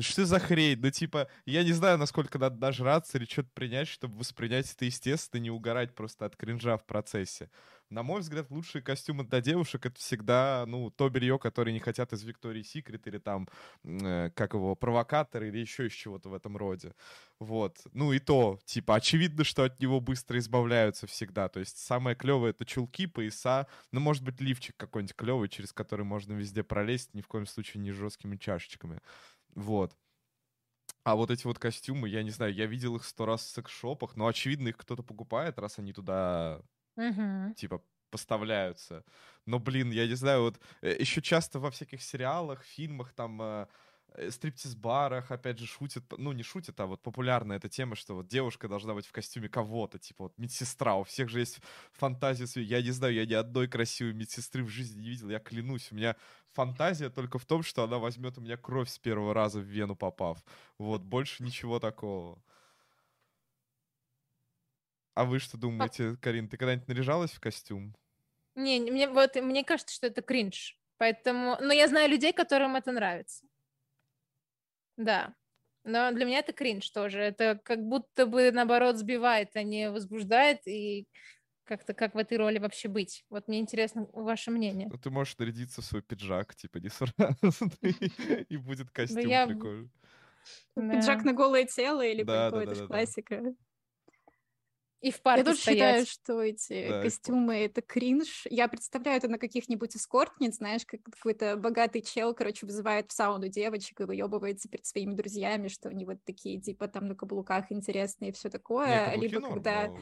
Что 0.00 0.24
за 0.26 0.40
хрень? 0.40 0.80
Ну, 0.80 0.90
типа, 0.90 1.28
я 1.46 1.62
не 1.62 1.72
знаю, 1.72 1.98
насколько 1.98 2.36
надо 2.38 2.56
нажраться 2.60 3.16
или 3.16 3.26
что-то 3.26 3.50
принять, 3.54 3.86
чтобы 3.86 4.18
воспринять 4.18 4.72
это 4.72 4.84
естественно, 4.86 5.40
не 5.40 5.50
угорать 5.50 5.94
просто 5.94 6.26
от 6.26 6.34
кринжа 6.36 6.76
в 6.76 6.84
процессе. 6.84 7.48
На 7.90 8.02
мой 8.02 8.20
взгляд, 8.20 8.50
лучшие 8.50 8.82
костюмы 8.82 9.22
для 9.22 9.40
девушек— 9.40 9.86
это 9.86 9.96
всегда, 10.00 10.64
ну, 10.66 10.90
то 10.90 11.08
белье, 11.10 11.38
которое 11.38 11.70
не 11.72 11.78
хотят 11.78 12.12
из 12.12 12.24
Виктории 12.24 12.62
Секрет 12.62 13.06
или 13.06 13.18
там, 13.18 13.48
э, 13.84 14.30
как 14.34 14.54
его, 14.54 14.74
провокатор 14.74 15.44
или 15.44 15.58
еще 15.58 15.86
из 15.86 15.92
чего-то 15.92 16.28
в 16.28 16.34
этом 16.34 16.56
роде. 16.56 16.94
Вот. 17.38 17.78
Ну 17.92 18.12
и 18.12 18.18
то, 18.18 18.58
типа, 18.64 18.96
очевидно, 18.96 19.44
что 19.44 19.64
от 19.64 19.78
него 19.80 20.00
быстро 20.00 20.38
избавляются 20.38 21.06
всегда. 21.06 21.48
То 21.48 21.60
есть 21.60 21.78
самое 21.78 22.16
клевое— 22.16 22.50
это 22.52 22.64
чулки, 22.64 23.06
пояса, 23.06 23.68
ну, 23.92 24.00
может 24.00 24.24
быть, 24.24 24.40
лифчик 24.40 24.76
какой-нибудь 24.76 25.14
клевый, 25.14 25.48
через 25.48 25.72
который 25.72 26.04
можно 26.04 26.32
везде 26.32 26.64
пролезть, 26.64 27.14
ни 27.14 27.20
в 27.20 27.28
коем 27.28 27.46
случае 27.46 27.82
не 27.82 27.92
жесткими 27.92 28.36
чашечками. 28.36 29.00
Вот. 29.54 29.96
А 31.04 31.16
вот 31.16 31.30
эти 31.30 31.46
вот 31.46 31.58
костюмы, 31.58 32.08
я 32.08 32.22
не 32.22 32.30
знаю, 32.30 32.54
я 32.54 32.66
видел 32.66 32.96
их 32.96 33.04
сто 33.04 33.26
раз 33.26 33.42
в 33.44 33.48
секс-шопах, 33.48 34.16
но, 34.16 34.26
очевидно, 34.26 34.68
их 34.68 34.76
кто-то 34.78 35.02
покупает, 35.02 35.58
раз 35.58 35.78
они 35.78 35.92
туда, 35.92 36.62
Мгм. 36.96 37.54
типа, 37.54 37.82
поставляются. 38.10 39.04
Но, 39.46 39.58
блин, 39.60 39.90
я 39.92 40.06
не 40.06 40.14
знаю, 40.14 40.42
вот 40.42 40.60
еще 40.82 41.22
часто 41.22 41.60
во 41.60 41.70
всяких 41.70 42.02
сериалах, 42.02 42.64
фильмах, 42.64 43.12
там, 43.14 43.40
э, 43.42 43.66
э, 43.66 43.68
стриптиз-барах, 44.30 45.30
опять 45.30 45.58
же, 45.58 45.66
шутят, 45.66 46.04
ну, 46.16 46.32
не 46.32 46.42
шутят, 46.42 46.78
а 46.80 46.86
вот 46.86 47.02
популярная 47.02 47.56
эта 47.56 47.68
тема, 47.68 47.96
что 47.96 48.14
вот 48.14 48.28
девушка 48.28 48.68
должна 48.68 48.94
быть 48.94 49.06
в 49.06 49.12
костюме 49.12 49.48
кого-то, 49.48 49.98
типа 49.98 50.24
вот 50.24 50.38
медсестра, 50.38 50.96
у 50.96 51.04
всех 51.04 51.28
же 51.28 51.40
есть 51.40 51.60
фантазия, 51.92 52.46
своя. 52.46 52.78
я 52.78 52.82
не 52.82 52.90
знаю, 52.90 53.14
я 53.14 53.26
ни 53.26 53.34
одной 53.34 53.68
красивой 53.68 54.12
медсестры 54.12 54.62
в 54.62 54.68
жизни 54.68 55.02
не 55.02 55.08
видел, 55.08 55.30
я 55.30 55.40
клянусь, 55.40 55.90
у 55.90 55.96
меня 55.96 56.16
фантазия 56.52 57.10
только 57.10 57.38
в 57.38 57.46
том, 57.46 57.62
что 57.62 57.82
она 57.82 57.98
возьмет 57.98 58.38
у 58.38 58.40
меня 58.40 58.56
кровь 58.56 58.88
с 58.88 58.98
первого 58.98 59.34
раза 59.34 59.58
в 59.58 59.64
вену 59.64 59.96
попав. 59.96 60.42
Вот, 60.78 61.02
больше 61.02 61.42
ничего 61.42 61.80
такого. 61.80 62.42
А 65.14 65.24
вы 65.24 65.38
что 65.38 65.56
думаете, 65.56 66.16
Карин, 66.20 66.48
ты 66.48 66.56
когда-нибудь 66.56 66.88
наряжалась 66.88 67.30
в 67.30 67.40
костюм? 67.40 67.94
Не, 68.56 68.80
мне, 68.80 69.08
вот, 69.08 69.36
мне 69.36 69.64
кажется, 69.64 69.94
что 69.94 70.06
это 70.06 70.22
кринж. 70.22 70.78
Поэтому... 70.98 71.56
Но 71.60 71.72
я 71.72 71.88
знаю 71.88 72.08
людей, 72.10 72.32
которым 72.32 72.76
это 72.76 72.92
нравится. 72.92 73.44
Да. 74.96 75.34
Но 75.84 76.10
для 76.12 76.24
меня 76.24 76.38
это 76.38 76.52
кринж 76.52 76.88
тоже. 76.90 77.20
Это 77.20 77.60
как 77.62 77.80
будто 77.80 78.26
бы, 78.26 78.50
наоборот, 78.50 78.96
сбивает, 78.96 79.50
а 79.54 79.62
не 79.62 79.90
возбуждает. 79.90 80.66
И 80.66 81.06
как-то 81.64 81.94
как 81.94 82.14
в 82.14 82.18
этой 82.18 82.38
роли 82.38 82.58
вообще 82.58 82.88
быть? 82.88 83.24
Вот 83.28 83.48
мне 83.48 83.60
интересно 83.60 84.08
ваше 84.12 84.50
мнение. 84.50 84.88
Ну, 84.90 84.98
ты 84.98 85.10
можешь 85.10 85.36
нарядиться 85.38 85.82
в 85.82 85.84
свой 85.84 86.02
пиджак, 86.02 86.54
типа, 86.54 86.78
не 86.78 86.88
сразу, 86.88 87.70
и 88.48 88.56
будет 88.56 88.90
костюм 88.90 89.22
прикольный. 89.22 89.90
Пиджак 90.74 91.24
на 91.24 91.32
голое 91.32 91.64
тело 91.64 92.04
или 92.04 92.22
да. 92.22 92.50
классика. 92.86 93.54
И 95.04 95.10
в 95.10 95.20
парке 95.20 95.40
Я 95.40 95.44
тоже 95.44 95.58
считаю, 95.58 95.94
стоять. 96.02 96.08
что 96.08 96.40
эти 96.42 96.88
Да, 96.88 97.02
костюмы— 97.02 97.54
это 97.66 97.82
кринж. 97.82 98.46
Я 98.48 98.68
представляю 98.68 99.18
это 99.18 99.28
на 99.28 99.38
каких-нибудь 99.38 99.94
эскортниц, 99.96 100.56
знаешь, 100.56 100.86
как 100.86 101.02
какой-то 101.02 101.56
богатый 101.56 102.00
чел, 102.00 102.34
короче, 102.34 102.64
вызывает 102.64 103.10
в 103.10 103.14
сауну 103.14 103.48
девочек 103.48 104.00
и 104.00 104.04
выебывается 104.04 104.68
перед 104.70 104.86
своими 104.86 105.14
друзьями, 105.14 105.68
что 105.68 105.90
они 105.90 106.06
вот 106.06 106.24
такие, 106.24 106.58
типа, 106.58 106.88
там 106.88 107.06
на 107.08 107.14
каблуках 107.14 107.70
интересные 107.70 108.30
и 108.30 108.32
все 108.32 108.48
Не, 108.48 108.52
такое. 108.52 109.04
каблуки 109.04 109.34
Либо 109.34 109.40
норм, 109.40 109.58
когда 109.58 109.84
но- 109.84 109.98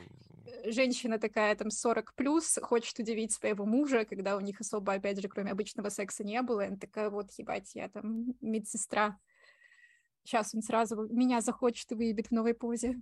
э, 0.47 0.71
женщина 0.71 1.19
такая, 1.19 1.57
там, 1.57 1.71
40 1.71 2.15
плюс, 2.15 2.59
хочет 2.63 2.99
удивить 3.01 3.33
своего 3.33 3.67
мужа, 3.67 4.05
когда 4.05 4.37
у 4.37 4.41
них 4.41 4.61
особо, 4.61 4.93
опять 4.95 5.21
же, 5.21 5.29
кроме 5.29 5.51
обычного 5.53 5.89
секса 5.89 6.25
не 6.25 6.41
было, 6.43 6.61
и 6.63 6.67
она 6.69 6.77
такая, 6.77 7.11
вот, 7.11 7.33
ебать, 7.39 7.75
я 7.75 7.89
там 7.89 8.35
медсестра. 8.41 9.19
Сейчас 10.25 10.55
он 10.55 10.63
сразу 10.63 10.97
меня 11.09 11.41
захочет 11.41 11.91
и 11.93 11.95
выебет 11.95 12.29
в 12.29 12.33
новой 12.33 12.55
позе. 12.55 12.97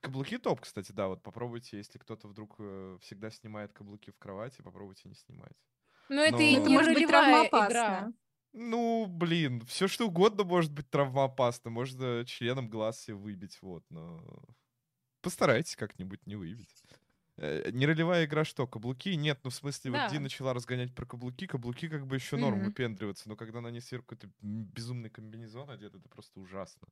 Каблуки 0.00 0.38
топ, 0.38 0.60
кстати, 0.62 0.92
да, 0.92 1.08
вот 1.08 1.22
попробуйте, 1.22 1.76
если 1.76 1.98
кто-то 1.98 2.26
вдруг 2.28 2.56
э, 2.58 2.98
всегда 3.02 3.30
снимает 3.30 3.72
каблуки 3.72 4.10
в 4.10 4.18
кровати, 4.18 4.62
попробуйте 4.62 5.08
не 5.08 5.14
снимать. 5.14 5.52
Но 6.08 6.22
это 6.22 6.42
и 6.42 6.52
Но- 6.52 6.58
Это 6.58 6.68
не 6.70 6.74
может 6.74 6.94
быть 6.94 7.06
травмоопасно. 7.06 8.12
Ну, 8.52 9.06
блин, 9.06 9.60
все 9.66 9.86
что 9.88 10.08
угодно 10.08 10.44
может 10.44 10.72
быть 10.72 10.90
травмоопасно, 10.90 11.70
можно 11.70 12.24
членом 12.26 12.68
глаз 12.68 13.00
себе 13.00 13.14
выбить, 13.16 13.58
вот, 13.62 13.84
но 13.90 14.44
постарайтесь 15.22 15.76
как-нибудь 15.76 16.26
не 16.26 16.36
выбить. 16.36 16.82
Э, 17.40 17.70
Не 17.72 17.86
ролевая 17.86 18.26
игра 18.26 18.44
что, 18.44 18.66
каблуки? 18.66 19.08
Нет, 19.16 19.40
ну 19.44 19.50
в 19.50 19.54
смысле, 19.54 19.92
вот 19.92 20.04
Ди 20.04 20.18
Да. 20.18 20.20
начала 20.20 20.52
разгонять 20.52 20.94
про 20.94 21.06
каблуки, 21.06 21.46
каблуки 21.46 21.88
как 21.88 22.06
бы 22.06 22.16
еще 22.16 22.36
норм 22.36 22.62
выпендриваться, 22.62 23.28
но 23.30 23.36
когда 23.36 23.60
на 23.62 23.68
ней 23.70 23.80
сверху 23.80 24.08
какой-то 24.08 24.30
безумный 24.42 25.08
комбинезон 25.10 25.70
одет, 25.70 25.94
это 25.94 26.08
просто 26.08 26.38
ужасно. 26.40 26.88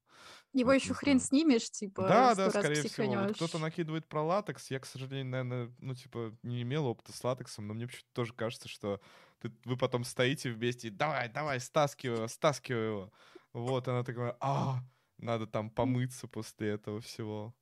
Его 0.52 0.72
Вот 0.72 0.74
еще 0.74 0.88
не 0.88 0.94
хрен 0.94 1.20
знаю. 1.20 1.20
снимешь, 1.20 1.70
типа, 1.70 2.02
Да, 2.08 2.34
да, 2.36 2.50
скорее 2.50 2.84
всего. 2.84 3.16
Вот 3.18 3.32
кто-то 3.32 3.58
накидывает 3.58 4.08
про 4.08 4.22
латекс. 4.22 4.70
Я, 4.70 4.80
к 4.80 4.86
сожалению, 4.86 5.26
наверное, 5.26 5.74
ну, 5.80 5.94
типа, 5.94 6.36
не 6.42 6.62
имел 6.62 6.86
опыта 6.86 7.12
с 7.12 7.24
латексом, 7.24 7.66
но 7.68 7.74
мне 7.74 7.86
почему-то 7.88 8.08
тоже 8.14 8.34
кажется, 8.34 8.68
что 8.68 9.00
ты- 9.40 9.52
вы 9.64 9.76
потом 9.78 10.04
стоите 10.04 10.52
вместе 10.52 10.90
давай, 10.90 11.28
давай, 11.30 11.60
стаскивай 11.60 12.18
его, 12.18 12.28
стаскивай 12.28 12.86
его. 12.88 13.12
Вот, 13.52 13.88
она 13.88 14.04
такая, 14.04 14.36
а, 14.40 14.80
надо 15.18 15.46
там 15.46 15.70
помыться 15.70 16.28
после 16.28 16.70
этого 16.70 17.00
всего. 17.00 17.54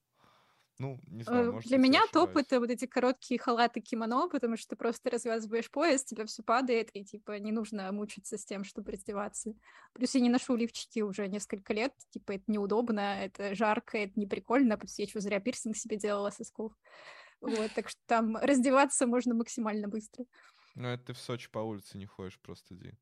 Ну, 0.78 0.98
не 1.06 1.22
знаю, 1.22 1.48
Э, 1.48 1.52
может 1.52 1.68
Для 1.68 1.78
меня 1.78 2.02
топ 2.12 2.36
это 2.36 2.60
вот 2.60 2.70
эти 2.70 2.86
короткие 2.86 3.40
халаты 3.40 3.80
кимоно, 3.80 4.28
потому 4.28 4.56
что 4.56 4.70
ты 4.70 4.76
просто 4.76 5.10
развязываешь 5.10 5.70
пояс, 5.70 6.04
тебя 6.04 6.26
все 6.26 6.42
падает, 6.42 6.90
и 6.94 7.04
типа 7.04 7.38
не 7.38 7.50
нужно 7.50 7.90
мучиться 7.92 8.36
с 8.36 8.44
тем, 8.44 8.64
чтобы 8.64 8.92
раздеваться. 8.92 9.54
Плюс 9.94 10.14
я 10.14 10.20
не 10.20 10.28
ношу 10.28 10.54
лифчики 10.54 11.00
уже 11.00 11.28
несколько 11.28 11.72
лет, 11.72 11.94
типа 12.10 12.32
это 12.32 12.44
неудобно, 12.48 13.24
это 13.24 13.54
жарко, 13.54 13.96
это 13.96 14.12
не 14.16 14.26
прикольно, 14.26 14.76
плюс 14.76 14.98
я 14.98 15.06
что, 15.06 15.20
зря 15.20 15.40
пирсинг 15.40 15.76
себе 15.76 15.96
делала 15.96 16.30
сосков. 16.30 16.72
Вот, 17.40 17.70
так 17.74 17.88
что 17.88 18.00
там 18.06 18.36
раздеваться 18.36 19.06
можно 19.06 19.34
максимально 19.34 19.88
быстро. 19.88 20.24
Ну, 20.74 20.88
это 20.88 21.06
ты 21.06 21.12
в 21.14 21.18
Сочи 21.18 21.50
по 21.50 21.60
улице 21.60 21.96
не 21.96 22.06
ходишь 22.06 22.38
просто, 22.38 22.74
Ди. 22.74 22.92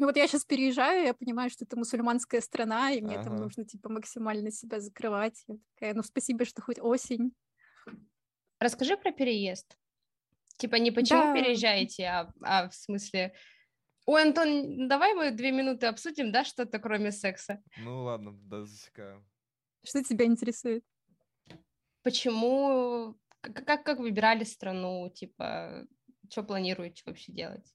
Ну 0.00 0.06
вот 0.06 0.16
я 0.16 0.26
сейчас 0.26 0.46
переезжаю, 0.46 1.04
я 1.04 1.12
понимаю, 1.12 1.50
что 1.50 1.66
это 1.66 1.76
мусульманская 1.76 2.40
страна, 2.40 2.90
и 2.90 3.02
мне 3.02 3.22
там 3.22 3.34
Ага. 3.34 3.42
нужно 3.42 3.66
типа 3.66 3.90
максимально 3.90 4.50
себя 4.50 4.80
закрывать. 4.80 5.44
Я 5.46 5.56
такая, 5.74 5.92
ну 5.92 6.02
спасибо, 6.02 6.46
что 6.46 6.62
хоть 6.62 6.78
осень. 6.78 7.34
Расскажи 8.58 8.96
про 8.96 9.12
переезд. 9.12 9.76
Типа 10.56 10.76
не 10.76 10.90
почему 10.90 11.20
Да. 11.20 11.34
переезжаете, 11.34 12.06
а, 12.06 12.32
а 12.40 12.70
в 12.70 12.74
смысле... 12.74 13.34
Ой, 14.06 14.22
Антон, 14.22 14.88
давай 14.88 15.12
мы 15.12 15.32
две 15.32 15.52
минуты 15.52 15.86
обсудим, 15.86 16.32
да, 16.32 16.44
что-то 16.44 16.78
кроме 16.78 17.12
секса. 17.12 17.62
Ну, 17.76 18.04
ладно, 18.04 18.32
да, 18.32 18.64
засекаю. 18.64 19.22
Что 19.84 20.02
тебя 20.02 20.24
интересует? 20.24 20.82
Почему... 22.02 23.18
Как, 23.42 23.66
как, 23.66 23.84
как 23.84 23.98
выбирали 23.98 24.44
страну? 24.44 25.10
Типа, 25.10 25.86
что 26.30 26.42
планируете 26.42 27.02
вообще 27.04 27.32
делать? 27.32 27.70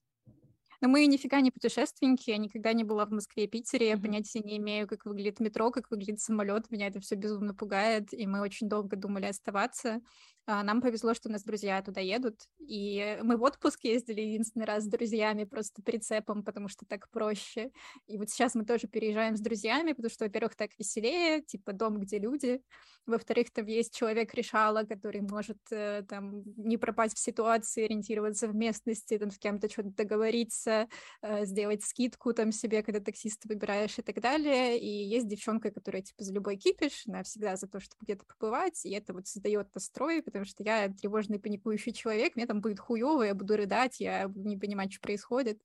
Но 0.86 0.91
мы 0.91 1.07
нифига 1.07 1.41
не 1.41 1.49
путешественники, 1.49 2.29
я 2.29 2.38
никогда 2.38 2.71
не 2.71 2.83
была 2.83 3.07
в 3.07 3.11
Москве 3.11 3.45
и 3.45 3.47
Питере, 3.47 3.89
я 3.89 3.97
понятия 3.97 4.41
не 4.41 4.57
имею, 4.57 4.88
как 4.88 5.05
выглядит 5.07 5.39
метро, 5.39 5.71
как 5.71 5.89
выглядит 5.89 6.19
самолет, 6.19 6.69
меня 6.69 6.86
это 6.86 6.99
все 6.99 7.15
безумно 7.15 7.55
пугает, 7.55 8.13
и 8.13 8.27
мы 8.27 8.39
очень 8.41 8.69
долго 8.69 8.95
думали 8.95 9.25
оставаться. 9.25 10.01
А, 10.47 10.63
Нам 10.63 10.79
повезло, 10.79 11.15
что 11.15 11.27
у 11.27 11.31
нас 11.31 11.43
друзья 11.43 11.81
туда 11.81 12.01
едут, 12.01 12.41
и 12.59 13.17
мы 13.23 13.35
в 13.37 13.41
отпуск 13.41 13.83
ездили 13.83 14.21
единственный 14.21 14.65
раз 14.65 14.83
с 14.83 14.87
друзьями, 14.87 15.43
просто 15.43 15.81
прицепом, 15.81 16.43
потому 16.43 16.67
что 16.67 16.85
так 16.85 17.09
проще. 17.09 17.71
И 18.05 18.19
вот 18.19 18.29
сейчас 18.29 18.53
мы 18.53 18.63
тоже 18.63 18.87
переезжаем 18.87 19.35
с 19.37 19.39
друзьями, 19.41 19.93
потому 19.93 20.11
что, 20.11 20.25
во-первых, 20.25 20.55
так 20.55 20.69
веселее, 20.77 21.41
типа 21.41 21.73
дом, 21.73 21.99
где 21.99 22.19
люди, 22.19 22.61
во-вторых, 23.07 23.51
там 23.51 23.65
есть 23.65 23.95
человек-решала, 23.95 24.83
который 24.83 25.21
может 25.21 25.57
э, 25.71 26.03
там 26.07 26.43
не 26.57 26.77
пропасть 26.77 27.15
в 27.15 27.19
ситуации, 27.19 27.85
ориентироваться 27.85 28.47
в 28.47 28.55
местности, 28.55 29.17
там 29.17 29.31
с 29.31 29.39
кем-то 29.39 29.67
что-то 29.69 29.89
договориться, 29.89 30.87
э, 31.21 31.45
сделать 31.45 31.83
скидку 31.83 32.33
там 32.33 32.51
себе, 32.51 32.83
когда 32.83 32.99
таксиста 32.99 33.47
выбираешь 33.47 33.97
и 33.97 34.01
так 34.01 34.21
далее. 34.21 34.79
И 34.79 34.87
есть 34.87 35.27
девчонка, 35.27 35.71
которая 35.71 36.01
типа 36.03 36.23
за 36.23 36.33
любой 36.33 36.57
кипиш, 36.57 37.03
она 37.07 37.23
всегда 37.23 37.55
за 37.55 37.67
то, 37.67 37.79
чтобы 37.79 38.03
где-то 38.03 38.25
побывать, 38.25 38.85
и 38.85 38.91
это 38.91 39.13
вот 39.13 39.27
создает 39.27 39.73
настрой, 39.73 40.21
потому 40.36 40.45
что 40.45 40.63
я 40.63 40.89
тревожный, 40.89 41.39
паникующий 41.39 41.93
человек, 41.93 42.36
мне 42.36 42.45
там 42.45 42.59
будет 42.59 42.81
хуево, 42.81 43.23
я 43.23 43.33
буду 43.33 43.55
рыдать, 43.55 44.01
я 44.01 44.27
буду 44.27 44.45
не 44.45 44.57
понимать, 44.57 44.91
что 44.91 44.99
происходит. 44.99 45.61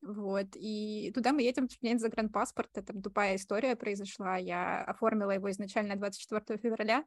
Вот, 0.00 0.48
и 0.56 1.12
туда 1.14 1.30
мы 1.32 1.42
едем 1.42 1.68
менять 1.80 2.00
загранпаспорт, 2.00 2.70
это 2.74 2.92
тупая 3.00 3.36
история 3.36 3.76
произошла, 3.76 4.36
я 4.38 4.82
оформила 4.82 5.30
его 5.30 5.48
изначально 5.52 5.94
24 5.94 6.58
февраля, 6.58 7.04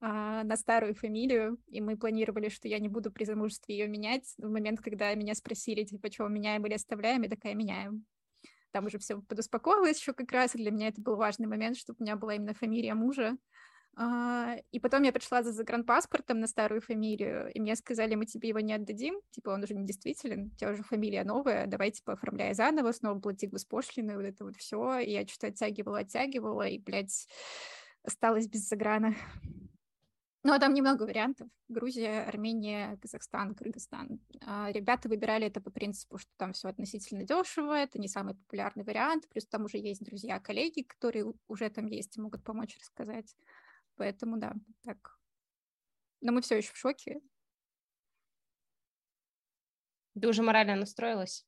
а, 0.00 0.44
на 0.44 0.56
старую 0.56 0.94
фамилию, 0.94 1.58
и 1.66 1.80
мы 1.80 1.96
планировали, 1.96 2.50
что 2.50 2.68
я 2.68 2.78
не 2.78 2.88
буду 2.88 3.10
при 3.10 3.24
замужестве 3.24 3.76
ее 3.76 3.88
менять. 3.88 4.32
В 4.38 4.48
момент, 4.48 4.80
когда 4.80 5.12
меня 5.16 5.34
спросили, 5.34 5.82
типа, 5.82 6.12
что 6.12 6.28
меняем 6.28 6.64
или 6.66 6.74
оставляем, 6.74 7.22
я 7.22 7.28
такая, 7.28 7.54
меняем. 7.54 8.04
там 8.70 8.86
уже 8.86 8.98
все 8.98 9.20
подуспокоилось 9.22 9.98
еще 9.98 10.12
как 10.12 10.30
раз, 10.30 10.54
и 10.54 10.58
для 10.58 10.70
меня 10.70 10.86
это 10.86 11.00
был 11.00 11.16
важный 11.16 11.48
момент, 11.48 11.76
чтобы 11.76 11.96
у 11.98 12.02
меня 12.04 12.14
была 12.14 12.34
именно 12.34 12.54
фамилия 12.54 12.94
мужа. 12.94 13.36
А, 13.98 14.56
и 14.72 14.78
потом 14.78 15.04
я 15.04 15.12
пришла 15.12 15.42
за 15.42 15.52
загранпаспортом 15.52 16.38
на 16.38 16.46
старую 16.46 16.82
фамилию, 16.82 17.50
и 17.50 17.60
мне 17.60 17.74
сказали, 17.76 18.14
мы 18.14 18.26
тебе 18.26 18.50
его 18.50 18.60
не 18.60 18.74
отдадим, 18.74 19.22
типа 19.30 19.50
он 19.50 19.62
уже 19.62 19.74
не 19.74 19.86
действителен, 19.86 20.50
у 20.52 20.56
тебя 20.56 20.72
уже 20.72 20.82
фамилия 20.82 21.24
новая, 21.24 21.66
давай, 21.66 21.90
типа, 21.90 22.12
оформляй 22.12 22.52
заново, 22.52 22.92
снова 22.92 23.18
плати 23.18 23.46
госпошлины, 23.46 24.16
вот 24.16 24.26
это 24.26 24.44
вот 24.44 24.56
все. 24.56 24.98
И 24.98 25.12
я 25.12 25.26
что-то 25.26 25.46
оттягивала, 25.46 26.00
оттягивала, 26.00 26.68
и, 26.68 26.78
блядь, 26.78 27.26
осталась 28.04 28.48
без 28.48 28.68
заграна. 28.68 29.14
Ну, 30.44 30.52
а 30.52 30.58
там 30.60 30.74
немного 30.74 31.04
вариантов. 31.04 31.48
Грузия, 31.68 32.22
Армения, 32.22 32.98
Казахстан, 33.02 33.54
Кыргызстан. 33.54 34.20
А 34.44 34.70
ребята 34.70 35.08
выбирали 35.08 35.46
это 35.46 35.60
по 35.60 35.70
принципу, 35.70 36.18
что 36.18 36.30
там 36.36 36.52
все 36.52 36.68
относительно 36.68 37.24
дешево, 37.24 37.72
это 37.72 37.98
не 37.98 38.08
самый 38.08 38.34
популярный 38.34 38.84
вариант, 38.84 39.26
плюс 39.28 39.46
там 39.46 39.64
уже 39.64 39.78
есть 39.78 40.04
друзья, 40.04 40.38
коллеги, 40.38 40.82
которые 40.82 41.32
уже 41.48 41.70
там 41.70 41.86
есть 41.86 42.16
и 42.16 42.20
могут 42.20 42.44
помочь 42.44 42.78
рассказать. 42.78 43.34
Поэтому 43.96 44.36
да, 44.36 44.54
так. 44.84 45.18
Но 46.20 46.32
мы 46.32 46.42
все 46.42 46.56
еще 46.56 46.72
в 46.72 46.76
шоке. 46.76 47.20
Ты 50.20 50.28
уже 50.28 50.42
морально 50.42 50.76
настроилась? 50.76 51.46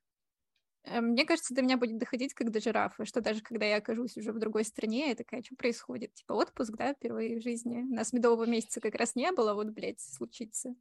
Э, 0.84 1.00
мне 1.00 1.24
кажется, 1.24 1.54
до 1.54 1.62
меня 1.62 1.76
будет 1.76 1.98
доходить 1.98 2.34
как 2.34 2.50
до 2.50 2.60
жирафа, 2.60 3.04
что 3.04 3.20
даже 3.20 3.40
когда 3.40 3.66
я 3.66 3.76
окажусь 3.76 4.16
уже 4.16 4.32
в 4.32 4.38
другой 4.38 4.64
стране, 4.64 5.10
я 5.10 5.14
такая, 5.14 5.42
что 5.42 5.56
происходит? 5.56 6.14
Типа 6.14 6.32
отпуск, 6.34 6.74
да, 6.76 6.94
впервые 6.94 7.38
в 7.38 7.42
жизни. 7.42 7.82
У 7.82 7.94
нас 7.94 8.12
медового 8.12 8.44
месяца 8.44 8.80
как 8.80 8.94
раз 8.94 9.14
не 9.14 9.30
было, 9.32 9.54
вот, 9.54 9.68
блядь, 9.68 10.00
случится. 10.00 10.74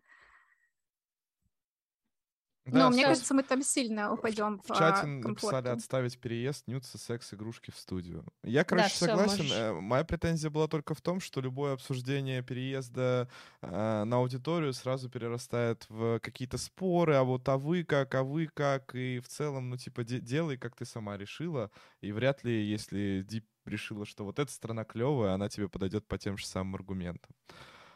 Да, 2.68 2.80
Но 2.80 2.89
мне 2.89 3.05
кажется, 3.05 3.34
мы 3.34 3.43
там 3.43 3.63
сильно 3.63 4.11
упадем 4.11 4.59
в, 4.59 4.65
в 4.65 4.78
чате 4.78 5.07
написали 5.07 5.70
отставить 5.70 6.20
переезд, 6.20 6.68
нюцы, 6.68 6.97
секс, 6.97 7.34
игрушки 7.34 7.72
в 7.72 7.78
студию. 7.78 8.26
Я, 8.43 8.65
короче, 8.65 8.89
да, 8.99 9.07
согласен. 9.07 9.38
Можешь. 9.38 9.51
Э, 9.53 9.72
моя 9.74 10.03
претензия 10.03 10.49
была 10.49 10.68
только 10.68 10.93
в 10.93 11.01
том, 11.01 11.22
что 11.22 11.39
любое 11.39 11.74
обсуждение 11.74 12.43
переезда 12.43 13.30
э, 13.61 14.03
на 14.03 14.18
аудиторию 14.18 14.74
сразу 14.74 15.09
перерастает 15.09 15.86
в 15.88 16.20
какие-то 16.20 16.57
споры, 16.57 17.15
а 17.15 17.24
вот 17.24 17.47
а 17.47 17.57
вы 17.57 17.86
как, 17.86 18.13
а 18.15 18.24
вы 18.24 18.47
как, 18.53 18.93
и 18.95 19.20
в 19.20 19.30
целом, 19.30 19.70
ну, 19.70 19.78
типа, 19.78 20.03
де- 20.03 20.20
делай, 20.20 20.57
как 20.57 20.76
ты 20.76 20.84
сама 20.84 21.18
решила, 21.18 21.72
и 22.01 22.11
вряд 22.11 22.43
ли, 22.43 22.65
если 22.65 23.26
Дип 23.26 23.45
решила, 23.65 24.05
что 24.05 24.26
вот 24.26 24.39
эта 24.39 24.51
страна 24.51 24.84
клевая, 24.84 25.34
она 25.34 25.47
тебе 25.47 25.70
подойдет 25.70 26.05
по 26.05 26.18
тем 26.18 26.38
же 26.38 26.45
самым 26.45 26.76
аргументам. 26.76 27.32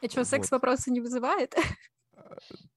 И 0.02 0.08
что, 0.08 0.24
секс 0.24 0.50
вот. 0.50 0.58
вопросы 0.58 0.92
не 0.92 1.02
вызывает? 1.02 1.56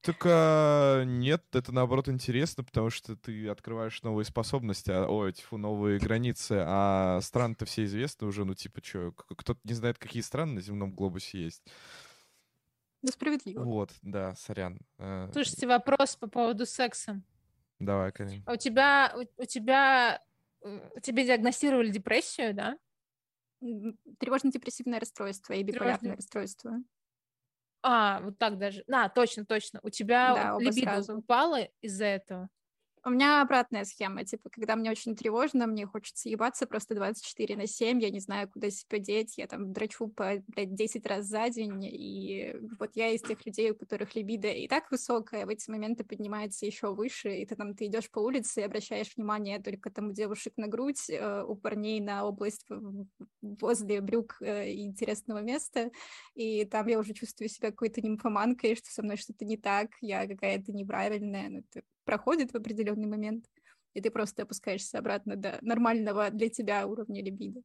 Так 0.01 0.23
а, 0.27 1.05
нет, 1.05 1.43
это 1.53 1.73
наоборот 1.73 2.09
интересно, 2.09 2.65
потому 2.65 2.91
что 2.91 3.17
ты 3.17 3.49
открываешь 3.49 4.03
новые 4.03 4.25
способности, 4.25 4.91
а, 4.91 5.07
ой, 5.07 5.33
тьфу, 5.33 5.57
новые 5.57 5.99
границы, 5.99 6.63
а 6.67 7.21
страны-то 7.23 7.65
все 7.65 7.85
известны 7.85 8.27
уже, 8.27 8.45
ну 8.45 8.55
типа 8.55 8.81
что, 8.85 9.13
кто-то 9.13 9.61
не 9.65 9.75
знает, 9.75 9.99
какие 9.99 10.23
страны 10.23 10.55
на 10.55 10.61
земном 10.61 10.93
глобусе 10.93 11.43
есть. 11.43 11.65
Да 13.03 13.13
справедливо. 13.13 13.63
Вот, 13.63 13.93
да, 14.01 14.35
сорян. 14.35 14.81
Э, 14.99 15.29
Слушайте, 15.33 15.67
вопрос 15.67 16.17
по 16.17 16.27
поводу 16.27 16.65
секса. 16.65 17.21
Давай, 17.79 18.13
Карин. 18.13 18.43
А 18.47 18.55
у 18.55 18.57
тебя, 18.57 19.15
у, 19.15 19.43
у 19.43 19.45
тебя, 19.45 20.23
тебе 21.03 21.27
диагностировали 21.27 21.91
депрессию, 21.91 22.55
да? 22.55 22.79
Тревожно-депрессивное 23.61 25.01
расстройство 25.01 25.53
и 25.53 25.63
биполярное 25.63 25.99
Тревожно... 25.99 26.17
расстройство. 26.17 26.73
А, 27.87 28.21
вот 28.23 28.39
так 28.39 28.59
даже. 28.59 28.83
Да, 28.87 29.09
точно, 29.11 29.45
точно. 29.45 29.81
У 29.83 29.91
тебя 29.91 30.35
да, 30.35 30.57
либидо 30.59 31.01
сразу. 31.01 31.19
упало 31.19 31.61
из-за 31.83 32.07
этого? 32.07 32.49
У 33.07 33.11
меня 33.11 33.43
обратная 33.43 33.85
схема, 33.85 34.25
типа, 34.25 34.49
когда 34.49 34.77
мне 34.77 34.91
очень 34.91 35.15
тревожно, 35.15 35.67
мне 35.67 35.87
хочется 35.87 36.31
ебаться 36.31 36.67
просто 36.67 36.95
24 36.95 37.55
на 37.55 37.67
7, 37.67 38.01
я 38.01 38.09
не 38.09 38.19
знаю, 38.19 38.49
куда 38.49 38.71
себя 38.71 38.99
деть, 38.99 39.37
я 39.37 39.47
там 39.47 39.75
драчу 39.75 40.09
по, 40.09 40.43
блядь, 40.47 40.75
10 40.75 41.07
раз 41.07 41.27
за 41.27 41.51
день, 41.51 41.85
и 41.85 42.57
вот 42.79 42.93
я 42.95 43.11
из 43.11 43.21
тех 43.21 43.45
людей, 43.45 43.73
у 43.73 43.75
которых 43.75 44.15
либидо 44.15 44.49
и 44.49 44.67
так 44.69 44.91
высокая, 44.91 45.45
в 45.45 45.51
эти 45.51 45.71
моменты 45.71 46.03
поднимается 46.03 46.65
еще 46.65 46.95
выше, 46.95 47.37
и 47.37 47.45
ты 47.45 47.57
там, 47.57 47.75
ты 47.75 47.87
идешь 47.87 48.11
по 48.11 48.21
улице 48.21 48.63
и 48.63 48.65
обращаешь 48.65 49.15
внимание 49.15 49.61
только 49.61 49.91
там 49.91 50.09
у 50.09 50.13
девушек 50.13 50.55
на 50.57 50.67
грудь, 50.67 51.11
э, 51.11 51.43
у 51.43 51.57
парней 51.57 52.01
на 52.01 52.27
область 52.27 52.67
возле 53.43 54.01
брюк 54.01 54.39
э, 54.41 54.73
интересного 54.73 55.41
места, 55.41 55.91
и 56.35 56.65
там 56.65 56.87
я 56.87 56.99
уже 56.99 57.13
чувствую 57.13 57.51
себя 57.51 57.71
какой-то 57.71 58.01
нимфоманкой, 58.01 58.77
что 58.77 58.89
со 58.89 59.03
мной 59.03 59.19
что-то 59.19 59.45
не 59.45 59.59
так, 59.59 59.91
я 60.01 60.27
какая-то 60.27 60.73
неправильная, 60.73 61.51
ну, 61.51 61.59
это 61.59 61.83
проходит 62.05 62.53
в 62.53 62.57
определенный 62.57 63.07
момент, 63.07 63.47
и 63.95 64.01
ты 64.01 64.11
просто 64.11 64.43
опускаешься 64.43 64.99
обратно 64.99 65.37
до 65.37 65.59
нормального 65.63 66.31
для 66.31 66.49
тебя 66.49 66.87
уровня 66.87 67.23
либидо. 67.23 67.63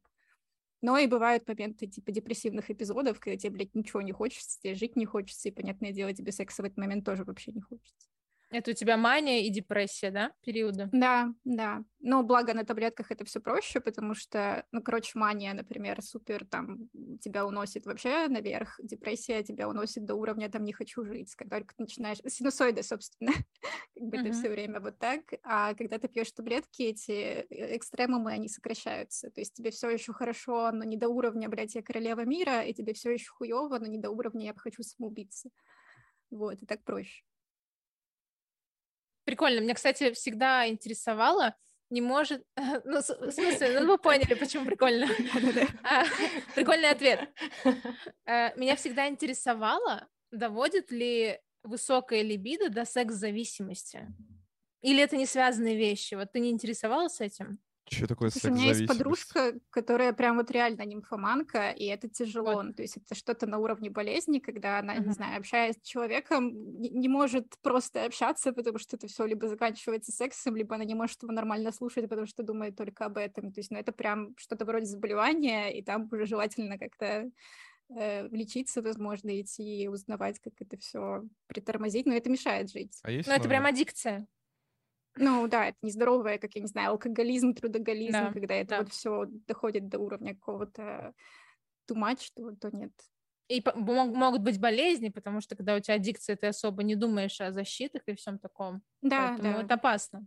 Но 0.82 0.96
и 0.96 1.06
бывают 1.06 1.46
моменты 1.46 1.86
типа 1.86 2.10
депрессивных 2.10 2.70
эпизодов, 2.70 3.20
когда 3.20 3.36
тебе, 3.36 3.50
блядь, 3.50 3.74
ничего 3.74 4.00
не 4.00 4.12
хочется, 4.12 4.58
тебе 4.60 4.74
жить 4.74 4.96
не 4.96 5.04
хочется, 5.04 5.48
и, 5.48 5.52
понятное 5.52 5.92
дело, 5.92 6.12
тебе 6.12 6.32
секса 6.32 6.62
в 6.62 6.64
этот 6.64 6.78
момент 6.78 7.04
тоже 7.04 7.24
вообще 7.24 7.52
не 7.52 7.60
хочется. 7.60 8.09
Это 8.50 8.72
у 8.72 8.74
тебя 8.74 8.96
мания 8.96 9.42
и 9.42 9.50
депрессия, 9.50 10.10
да, 10.10 10.32
периоды? 10.42 10.88
Да, 10.92 11.32
да. 11.44 11.84
Но 12.00 12.24
благо 12.24 12.52
на 12.52 12.64
таблетках 12.64 13.12
это 13.12 13.24
все 13.24 13.40
проще, 13.40 13.80
потому 13.80 14.14
что, 14.14 14.66
ну, 14.72 14.82
короче, 14.82 15.18
мания, 15.18 15.54
например, 15.54 16.02
супер 16.02 16.44
там 16.46 16.88
тебя 17.20 17.46
уносит 17.46 17.86
вообще 17.86 18.26
наверх, 18.26 18.80
депрессия 18.82 19.44
тебя 19.44 19.68
уносит 19.68 20.04
до 20.04 20.16
уровня 20.16 20.50
там 20.50 20.64
не 20.64 20.72
хочу 20.72 21.04
жить. 21.04 21.34
Когда 21.36 21.56
только 21.58 21.76
ты 21.76 21.82
начинаешь... 21.82 22.18
Синусоиды, 22.26 22.82
собственно, 22.82 23.32
как 23.94 24.04
бы 24.08 24.16
это 24.16 24.32
все 24.32 24.48
время 24.48 24.80
вот 24.80 24.98
так. 24.98 25.20
А 25.44 25.74
когда 25.74 25.98
ты 25.98 26.08
пьешь 26.08 26.32
таблетки, 26.32 26.82
эти 26.82 27.12
э, 27.12 27.76
экстремумы, 27.76 28.32
они 28.32 28.48
сокращаются. 28.48 29.30
То 29.30 29.40
есть 29.40 29.54
тебе 29.54 29.70
все 29.70 29.90
еще 29.90 30.12
хорошо, 30.12 30.72
но 30.72 30.82
не 30.82 30.96
до 30.96 31.08
уровня, 31.08 31.48
блядь, 31.48 31.76
я 31.76 31.82
королева 31.82 32.24
мира, 32.24 32.62
и 32.62 32.72
тебе 32.72 32.94
все 32.94 33.12
еще 33.12 33.30
хуево, 33.30 33.78
но 33.78 33.86
не 33.86 33.98
до 33.98 34.10
уровня 34.10 34.46
я 34.46 34.54
хочу 34.56 34.82
самоубиться. 34.82 35.50
Вот, 36.30 36.62
и 36.62 36.66
так 36.66 36.82
проще. 36.84 37.22
Прикольно. 39.30 39.60
Меня, 39.60 39.74
кстати, 39.74 40.12
всегда 40.12 40.68
интересовало, 40.68 41.54
не 41.88 42.00
может... 42.00 42.42
Ну, 42.84 42.98
в 42.98 43.30
смысле, 43.30 43.78
ну 43.78 43.86
вы 43.86 43.98
поняли, 44.02 44.34
почему 44.34 44.64
прикольно. 44.64 45.06
А, 45.84 46.02
прикольный 46.56 46.90
ответ. 46.90 47.28
Э, 48.26 48.58
меня 48.58 48.74
всегда 48.74 49.06
интересовало, 49.06 50.08
доводит 50.32 50.90
ли 50.90 51.38
высокая 51.62 52.22
либидо 52.22 52.70
до 52.70 52.84
секс-зависимости? 52.84 54.08
Или 54.80 55.00
это 55.00 55.16
не 55.16 55.26
связанные 55.26 55.76
вещи? 55.76 56.14
Вот 56.14 56.32
ты 56.32 56.40
не 56.40 56.50
интересовалась 56.50 57.20
этим? 57.20 57.60
Что 57.90 58.06
такое 58.06 58.30
Слушай, 58.30 58.52
У 58.52 58.54
меня 58.54 58.66
есть 58.66 58.86
подружка, 58.86 59.54
которая 59.70 60.12
прям 60.12 60.36
вот 60.36 60.48
реально 60.52 60.82
нимфоманка, 60.84 61.70
и 61.70 61.86
это 61.86 62.08
тяжело. 62.08 62.52
Вот. 62.52 62.62
Ну, 62.62 62.72
то 62.72 62.82
есть 62.82 62.96
это 62.96 63.16
что-то 63.16 63.48
на 63.48 63.58
уровне 63.58 63.90
болезни, 63.90 64.38
когда 64.38 64.78
она, 64.78 64.96
uh-huh. 64.96 65.06
не 65.06 65.12
знаю, 65.12 65.38
общаясь 65.38 65.74
с 65.74 65.86
человеком, 65.88 66.80
не, 66.80 66.88
не 66.90 67.08
может 67.08 67.58
просто 67.62 68.04
общаться, 68.04 68.52
потому 68.52 68.78
что 68.78 68.94
это 68.94 69.08
все 69.08 69.26
либо 69.26 69.48
заканчивается 69.48 70.12
сексом, 70.12 70.54
либо 70.54 70.76
она 70.76 70.84
не 70.84 70.94
может 70.94 71.20
его 71.24 71.32
нормально 71.32 71.72
слушать, 71.72 72.08
потому 72.08 72.28
что 72.28 72.44
думает 72.44 72.76
только 72.76 73.06
об 73.06 73.16
этом. 73.16 73.52
То 73.52 73.58
есть, 73.58 73.72
ну, 73.72 73.78
это 73.78 73.90
прям 73.90 74.36
что-то 74.36 74.64
вроде 74.64 74.86
заболевания, 74.86 75.76
и 75.76 75.82
там 75.82 76.08
уже 76.12 76.26
желательно 76.26 76.78
как-то 76.78 77.28
э, 77.88 78.28
лечиться, 78.28 78.82
возможно, 78.82 79.40
идти 79.40 79.82
и 79.82 79.88
узнавать, 79.88 80.38
как 80.38 80.52
это 80.60 80.76
все 80.76 81.24
притормозить, 81.48 82.06
но 82.06 82.14
это 82.14 82.30
мешает 82.30 82.70
жить. 82.70 83.00
А 83.02 83.10
есть 83.10 83.28
ну, 83.28 83.34
это 83.34 83.48
прям 83.48 83.66
аддикция. 83.66 84.28
Ну 85.22 85.46
да, 85.48 85.66
это 85.66 85.76
нездоровое, 85.82 86.38
как 86.38 86.54
я 86.54 86.62
не 86.62 86.66
знаю, 86.66 86.92
алкоголизм, 86.92 87.52
трудоголизм, 87.52 88.12
да, 88.12 88.32
когда 88.32 88.54
это 88.54 88.70
да. 88.70 88.78
вот 88.78 88.88
все 88.90 89.26
доходит 89.46 89.88
до 89.88 89.98
уровня 89.98 90.34
какого-то 90.34 91.12
тумач, 91.86 92.30
то, 92.32 92.56
то 92.56 92.70
нет. 92.74 92.92
И 93.48 93.62
могут 93.74 94.40
быть 94.40 94.58
болезни, 94.58 95.10
потому 95.10 95.42
что 95.42 95.56
когда 95.56 95.76
у 95.76 95.80
тебя 95.80 95.96
аддикция, 95.96 96.36
ты 96.36 96.46
особо 96.46 96.82
не 96.84 96.94
думаешь 96.94 97.38
о 97.40 97.52
защитах 97.52 98.02
и 98.06 98.14
всем 98.14 98.38
таком. 98.38 98.80
Да, 99.02 99.28
Поэтому 99.28 99.58
да. 99.58 99.62
это 99.62 99.74
опасно. 99.74 100.26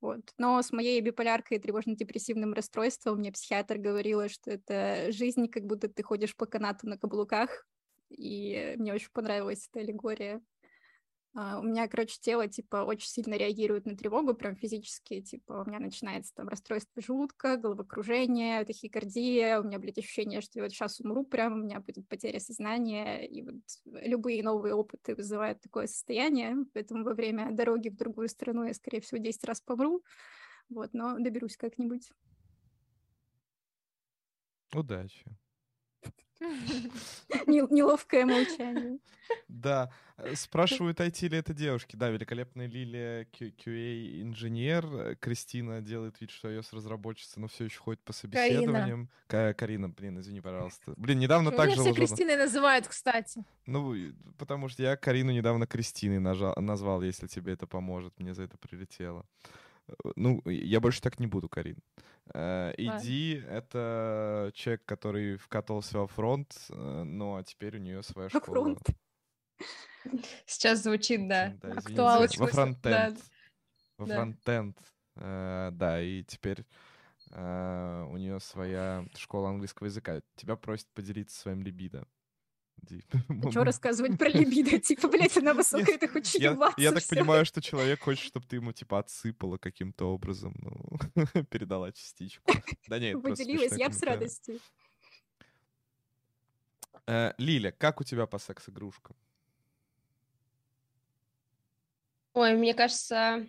Вот. 0.00 0.32
Но 0.38 0.62
с 0.62 0.72
моей 0.72 0.98
биполяркой 1.02 1.58
и 1.58 1.60
тревожно-депрессивным 1.60 2.54
расстройством 2.54 3.18
мне 3.18 3.32
психиатр 3.32 3.76
говорила, 3.76 4.30
что 4.30 4.50
это 4.50 5.12
жизнь, 5.12 5.48
как 5.48 5.66
будто 5.66 5.88
ты 5.88 6.02
ходишь 6.02 6.34
по 6.34 6.46
канату 6.46 6.88
на 6.88 6.96
каблуках, 6.96 7.66
и 8.08 8.76
мне 8.78 8.94
очень 8.94 9.10
понравилась 9.12 9.68
эта 9.68 9.80
аллегория. 9.80 10.40
Uh, 11.32 11.60
у 11.60 11.62
меня, 11.62 11.86
короче, 11.86 12.18
тело, 12.20 12.48
типа, 12.48 12.78
очень 12.78 13.08
сильно 13.08 13.34
реагирует 13.34 13.86
на 13.86 13.96
тревогу, 13.96 14.34
прям 14.34 14.56
физически, 14.56 15.20
типа, 15.20 15.62
у 15.64 15.68
меня 15.68 15.78
начинается 15.78 16.34
там 16.34 16.48
расстройство 16.48 17.00
желудка, 17.00 17.56
головокружение, 17.56 18.64
тахикардия, 18.64 19.60
у 19.60 19.62
меня, 19.62 19.78
блядь, 19.78 19.98
ощущение, 19.98 20.40
что 20.40 20.58
я 20.58 20.64
вот 20.64 20.72
сейчас 20.72 20.98
умру 20.98 21.24
прям, 21.24 21.52
у 21.52 21.64
меня 21.64 21.78
будет 21.78 22.08
потеря 22.08 22.40
сознания, 22.40 23.24
и 23.24 23.42
вот 23.42 23.62
любые 23.84 24.42
новые 24.42 24.74
опыты 24.74 25.14
вызывают 25.14 25.60
такое 25.60 25.86
состояние, 25.86 26.56
поэтому 26.74 27.04
во 27.04 27.14
время 27.14 27.52
дороги 27.52 27.90
в 27.90 27.96
другую 27.96 28.28
страну 28.28 28.64
я, 28.64 28.74
скорее 28.74 29.00
всего, 29.00 29.18
10 29.18 29.44
раз 29.44 29.60
помру, 29.60 30.02
вот, 30.68 30.92
но 30.94 31.16
доберусь 31.16 31.56
как-нибудь. 31.56 32.10
Удачи. 34.74 35.24
Неловкое 37.46 38.24
молчание. 38.24 38.98
Да. 39.48 39.90
Э, 40.16 40.34
спрашивают, 40.34 41.00
IT 41.00 41.28
ли 41.28 41.38
это 41.38 41.52
девушки. 41.52 41.96
Да, 41.96 42.08
великолепная 42.08 42.66
Лилия, 42.66 43.26
QA-инженер. 43.32 45.16
Кристина 45.20 45.80
делает 45.80 46.20
вид, 46.20 46.30
что 46.30 46.50
iOS 46.50 46.68
разработчица, 46.72 47.40
но 47.40 47.48
все 47.48 47.64
еще 47.64 47.78
ходит 47.78 48.02
по 48.02 48.12
собеседованиям. 48.12 49.10
Карина, 49.26 49.54
Карина 49.54 49.88
блин, 49.88 50.20
извини, 50.20 50.40
пожалуйста. 50.40 50.94
Блин, 50.96 51.18
недавно 51.18 51.50
так 51.50 51.70
же... 51.70 51.76
Меня 51.76 51.92
все 51.92 51.94
Кристиной 51.94 52.36
называют, 52.36 52.88
кстати. 52.88 53.44
Ну, 53.66 53.94
потому 54.38 54.68
что 54.68 54.82
я 54.82 54.96
Карину 54.96 55.32
недавно 55.32 55.66
Кристиной 55.66 56.18
назвал, 56.20 57.02
если 57.02 57.26
тебе 57.26 57.52
это 57.52 57.66
поможет. 57.66 58.18
Мне 58.18 58.34
за 58.34 58.44
это 58.44 58.56
прилетело. 58.56 59.26
Э, 60.04 60.12
ну, 60.16 60.42
я 60.46 60.80
больше 60.80 61.00
так 61.00 61.18
не 61.20 61.26
буду, 61.26 61.48
Карин. 61.48 61.78
Иди, 62.32 63.42
это 63.48 64.52
человек, 64.54 64.84
который 64.84 65.36
вкатывался 65.36 65.98
во 65.98 66.06
фронт, 66.06 66.54
ну, 66.68 67.34
а 67.34 67.42
теперь 67.42 67.76
у 67.76 67.80
нее 67.80 68.04
своя 68.04 68.28
школа. 68.28 68.44
Фронт. 68.44 68.88
Сейчас 70.46 70.82
звучит, 70.82 71.26
да. 71.28 71.54
да 71.60 71.72
Актуально. 71.72 72.28
Во 72.38 72.46
фронтенд. 72.46 72.82
Да. 72.82 73.14
Во 73.98 74.06
да. 74.06 74.14
фронтенд. 74.14 74.78
Э, 75.16 75.70
да, 75.72 76.00
и 76.00 76.22
теперь 76.24 76.64
э, 77.30 78.06
у 78.10 78.16
нее 78.16 78.40
своя 78.40 79.04
школа 79.16 79.50
английского 79.50 79.86
языка. 79.86 80.22
Тебя 80.36 80.56
просят 80.56 80.88
поделиться 80.94 81.38
своим 81.38 81.62
либидо. 81.62 82.06
Что 83.50 83.64
рассказывать 83.64 84.18
про 84.18 84.28
либидо? 84.28 84.78
Типа, 84.80 85.08
блядь, 85.08 85.36
она 85.36 85.54
высокая, 85.54 85.98
ты 85.98 86.08
хочешь 86.08 86.34
я, 86.36 86.56
я 86.76 86.92
так 86.92 87.06
понимаю, 87.06 87.44
что 87.44 87.60
человек 87.60 88.00
хочет, 88.00 88.24
чтобы 88.24 88.46
ты 88.46 88.56
ему, 88.56 88.72
типа, 88.72 88.98
отсыпала 88.98 89.58
каким-то 89.58 90.06
образом, 90.12 90.54
ну, 90.58 91.24
передала 91.50 91.92
частичку. 91.92 92.52
Да 92.88 92.98
нет, 92.98 93.22
Поделилась, 93.22 93.76
я 93.76 93.90
с 93.90 94.02
радостью. 94.02 94.58
Э, 97.06 97.32
Лиля, 97.38 97.72
как 97.72 98.00
у 98.00 98.04
тебя 98.04 98.26
по 98.26 98.38
секс-игрушкам? 98.38 99.16
Ой, 102.32 102.54
мне 102.54 102.74
кажется, 102.74 103.46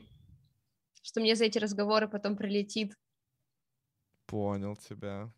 что 1.03 1.19
мне 1.21 1.35
за 1.35 1.45
эти 1.45 1.59
разговоры 1.59 2.07
потом 2.07 2.35
прилетит. 2.35 2.97
Понял 4.25 4.75
тебя. 4.75 5.31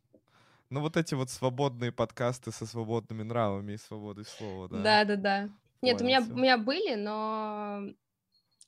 Ну, 0.74 0.80
вот 0.80 0.98
эти 0.98 1.14
вот 1.14 1.30
свободные 1.30 1.92
подкасты 1.92 2.52
со 2.52 2.66
свободными 2.66 3.22
нравами 3.22 3.74
и 3.74 3.78
свободой 3.78 4.26
слова, 4.26 4.68
да? 4.68 4.82
Да, 4.82 5.06
да, 5.06 5.16
да. 5.16 5.50
Нет, 5.84 6.02
у 6.02 6.04
меня, 6.04 6.20
у 6.22 6.36
меня 6.36 6.58
были, 6.58 6.96
но 6.96 7.94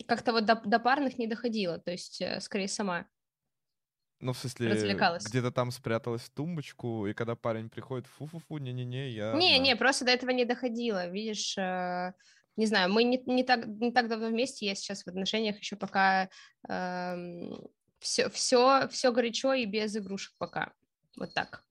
как-то 0.07 0.31
вот 0.31 0.45
до, 0.45 0.53
до 0.53 0.77
парных 0.77 1.17
не 1.17 1.25
доходило, 1.25 1.79
то 1.79 1.89
есть 1.89 2.21
э, 2.21 2.39
скорее 2.41 2.67
сама. 2.67 3.07
Ну, 4.19 4.33
в 4.33 4.37
смысле, 4.37 4.73
развлекалась. 4.73 5.25
где-то 5.25 5.49
там 5.49 5.71
спряталась 5.71 6.21
в 6.21 6.29
тумбочку, 6.29 7.07
и 7.07 7.13
когда 7.15 7.35
парень 7.35 7.71
приходит, 7.71 8.05
фу-фу-фу, 8.05 8.59
не-не-не, 8.59 9.09
я... 9.09 9.33
Не-не, 9.33 9.75
просто 9.75 10.05
до 10.05 10.11
этого 10.11 10.29
не 10.29 10.45
доходило, 10.45 11.07
видишь, 11.07 11.57
э, 11.57 12.13
не 12.55 12.67
знаю, 12.67 12.93
мы 12.93 13.03
не, 13.03 13.17
не, 13.25 13.43
так, 13.43 13.65
не 13.65 13.91
так 13.91 14.09
давно 14.09 14.27
вместе, 14.27 14.67
я 14.67 14.75
сейчас 14.75 15.05
в 15.05 15.07
отношениях 15.07 15.57
еще 15.57 15.75
пока 15.75 16.29
э, 16.69 17.15
все, 17.97 18.29
все, 18.29 18.87
все 18.89 19.11
горячо 19.11 19.53
и 19.53 19.65
без 19.65 19.97
игрушек 19.97 20.35
пока. 20.37 20.71
Вот 21.17 21.33
так. 21.33 21.64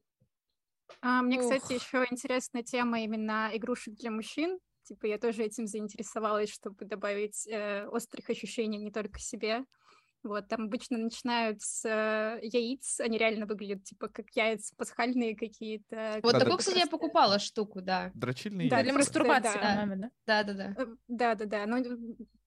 А, 1.00 1.22
мне, 1.22 1.38
Ух. 1.38 1.42
кстати, 1.42 1.74
еще 1.74 2.06
интересная 2.10 2.62
тема 2.62 3.00
именно 3.02 3.50
игрушек 3.52 3.94
для 3.94 4.10
мужчин. 4.10 4.58
Типа 4.84 5.06
я 5.06 5.18
тоже 5.18 5.44
этим 5.44 5.66
заинтересовалась, 5.66 6.50
чтобы 6.50 6.84
добавить 6.84 7.46
э, 7.46 7.86
острых 7.86 8.28
ощущений 8.28 8.78
не 8.78 8.90
только 8.90 9.18
себе. 9.18 9.64
Вот, 10.22 10.48
там 10.48 10.64
обычно 10.64 10.96
начинают 10.96 11.60
с 11.60 11.84
э, 11.86 12.38
яиц, 12.42 12.98
они 13.00 13.18
реально 13.18 13.44
выглядят 13.44 13.84
типа 13.84 14.08
как 14.08 14.24
яйца 14.34 14.74
пасхальные 14.76 15.36
какие-то. 15.36 16.20
Вот 16.22 16.38
такую, 16.38 16.56
кстати, 16.56 16.78
я 16.78 16.86
покупала 16.86 17.38
штуку, 17.38 17.82
да. 17.82 18.10
Дрочильные 18.14 18.70
да, 18.70 18.78
яйца. 18.78 18.90
Для 18.90 18.98
мастурбации, 18.98 19.60
да. 19.60 19.86
да. 19.86 20.10
Да, 20.26 20.42
да, 20.42 20.54
да. 20.54 20.86
Да-да-да, 21.08 21.66
но 21.66 21.78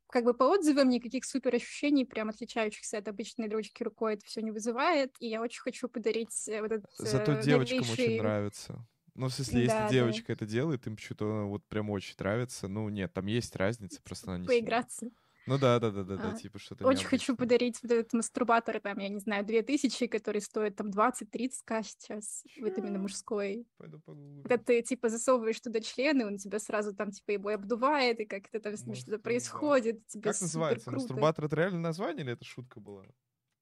как 0.09 0.23
бы 0.23 0.33
по 0.33 0.43
отзывам 0.43 0.89
никаких 0.89 1.25
супер 1.25 1.55
ощущений, 1.55 2.05
прям 2.05 2.29
отличающихся 2.29 2.97
от 2.97 3.07
обычной 3.07 3.47
дрочки 3.47 3.83
рукой, 3.83 4.15
это 4.15 4.25
все 4.25 4.41
не 4.41 4.51
вызывает, 4.51 5.13
и 5.19 5.27
я 5.27 5.41
очень 5.41 5.61
хочу 5.61 5.89
подарить 5.89 6.47
э, 6.47 6.61
вот 6.61 6.71
этот 6.71 6.91
Зато 6.97 7.33
э, 7.33 7.43
девочкам 7.43 7.79
новейший... 7.79 8.05
очень 8.05 8.17
нравится. 8.19 8.87
Ну, 9.15 9.27
в 9.27 9.33
смысле, 9.33 9.61
если 9.61 9.77
да, 9.77 9.89
девочка 9.89 10.27
да. 10.27 10.33
это 10.33 10.45
делает, 10.45 10.85
им 10.85 10.95
почему-то 10.95 11.45
вот 11.45 11.65
прям 11.65 11.89
очень 11.89 12.15
нравится. 12.19 12.67
Ну, 12.67 12.87
нет, 12.89 13.11
там 13.13 13.25
есть 13.25 13.55
разница, 13.55 13.99
просто 14.03 14.29
она 14.29 14.39
не... 14.39 14.47
Поиграться. 14.47 15.09
Ну 15.47 15.57
да, 15.57 15.79
да, 15.79 15.91
да, 15.91 16.03
да, 16.03 16.17
да, 16.17 16.31
а, 16.31 16.35
типа 16.35 16.59
что-то. 16.59 16.85
Очень 16.85 17.07
хочу 17.07 17.33
подарить 17.33 17.79
вот 17.81 17.89
этот 17.89 18.11
мастурбатор, 18.11 18.81
там, 18.81 18.99
я 18.99 19.07
не 19.07 19.19
знаю, 19.19 19.45
2000, 19.45 20.07
который 20.07 20.41
стоит 20.41 20.75
там 20.75 20.89
20-30 20.89 21.51
к 21.63 21.83
сейчас, 21.83 22.43
вот 22.59 22.77
именно 22.77 22.99
мужской. 22.99 23.65
Пойду 23.77 23.99
погуглю. 23.99 24.43
Когда 24.43 24.57
ты, 24.57 24.81
типа, 24.81 25.07
засовываешь 25.07 25.59
туда 25.61 25.79
члены, 25.79 26.25
он 26.25 26.37
тебя 26.37 26.59
сразу 26.59 26.93
там, 26.93 27.11
типа, 27.11 27.31
его 27.31 27.49
обдувает, 27.49 28.19
и 28.19 28.25
как-то 28.25 28.59
там 28.59 28.75
с 28.75 28.85
ним 28.85 28.95
что-то 28.95 29.19
происходит. 29.19 30.05
Тебе 30.07 30.23
как 30.23 30.41
называется? 30.41 30.91
Мастурбатор— 30.91 31.45
это 31.45 31.55
реальное 31.55 31.79
название 31.79 32.25
или 32.25 32.33
это 32.33 32.43
шутка 32.43 32.81
была? 32.81 33.05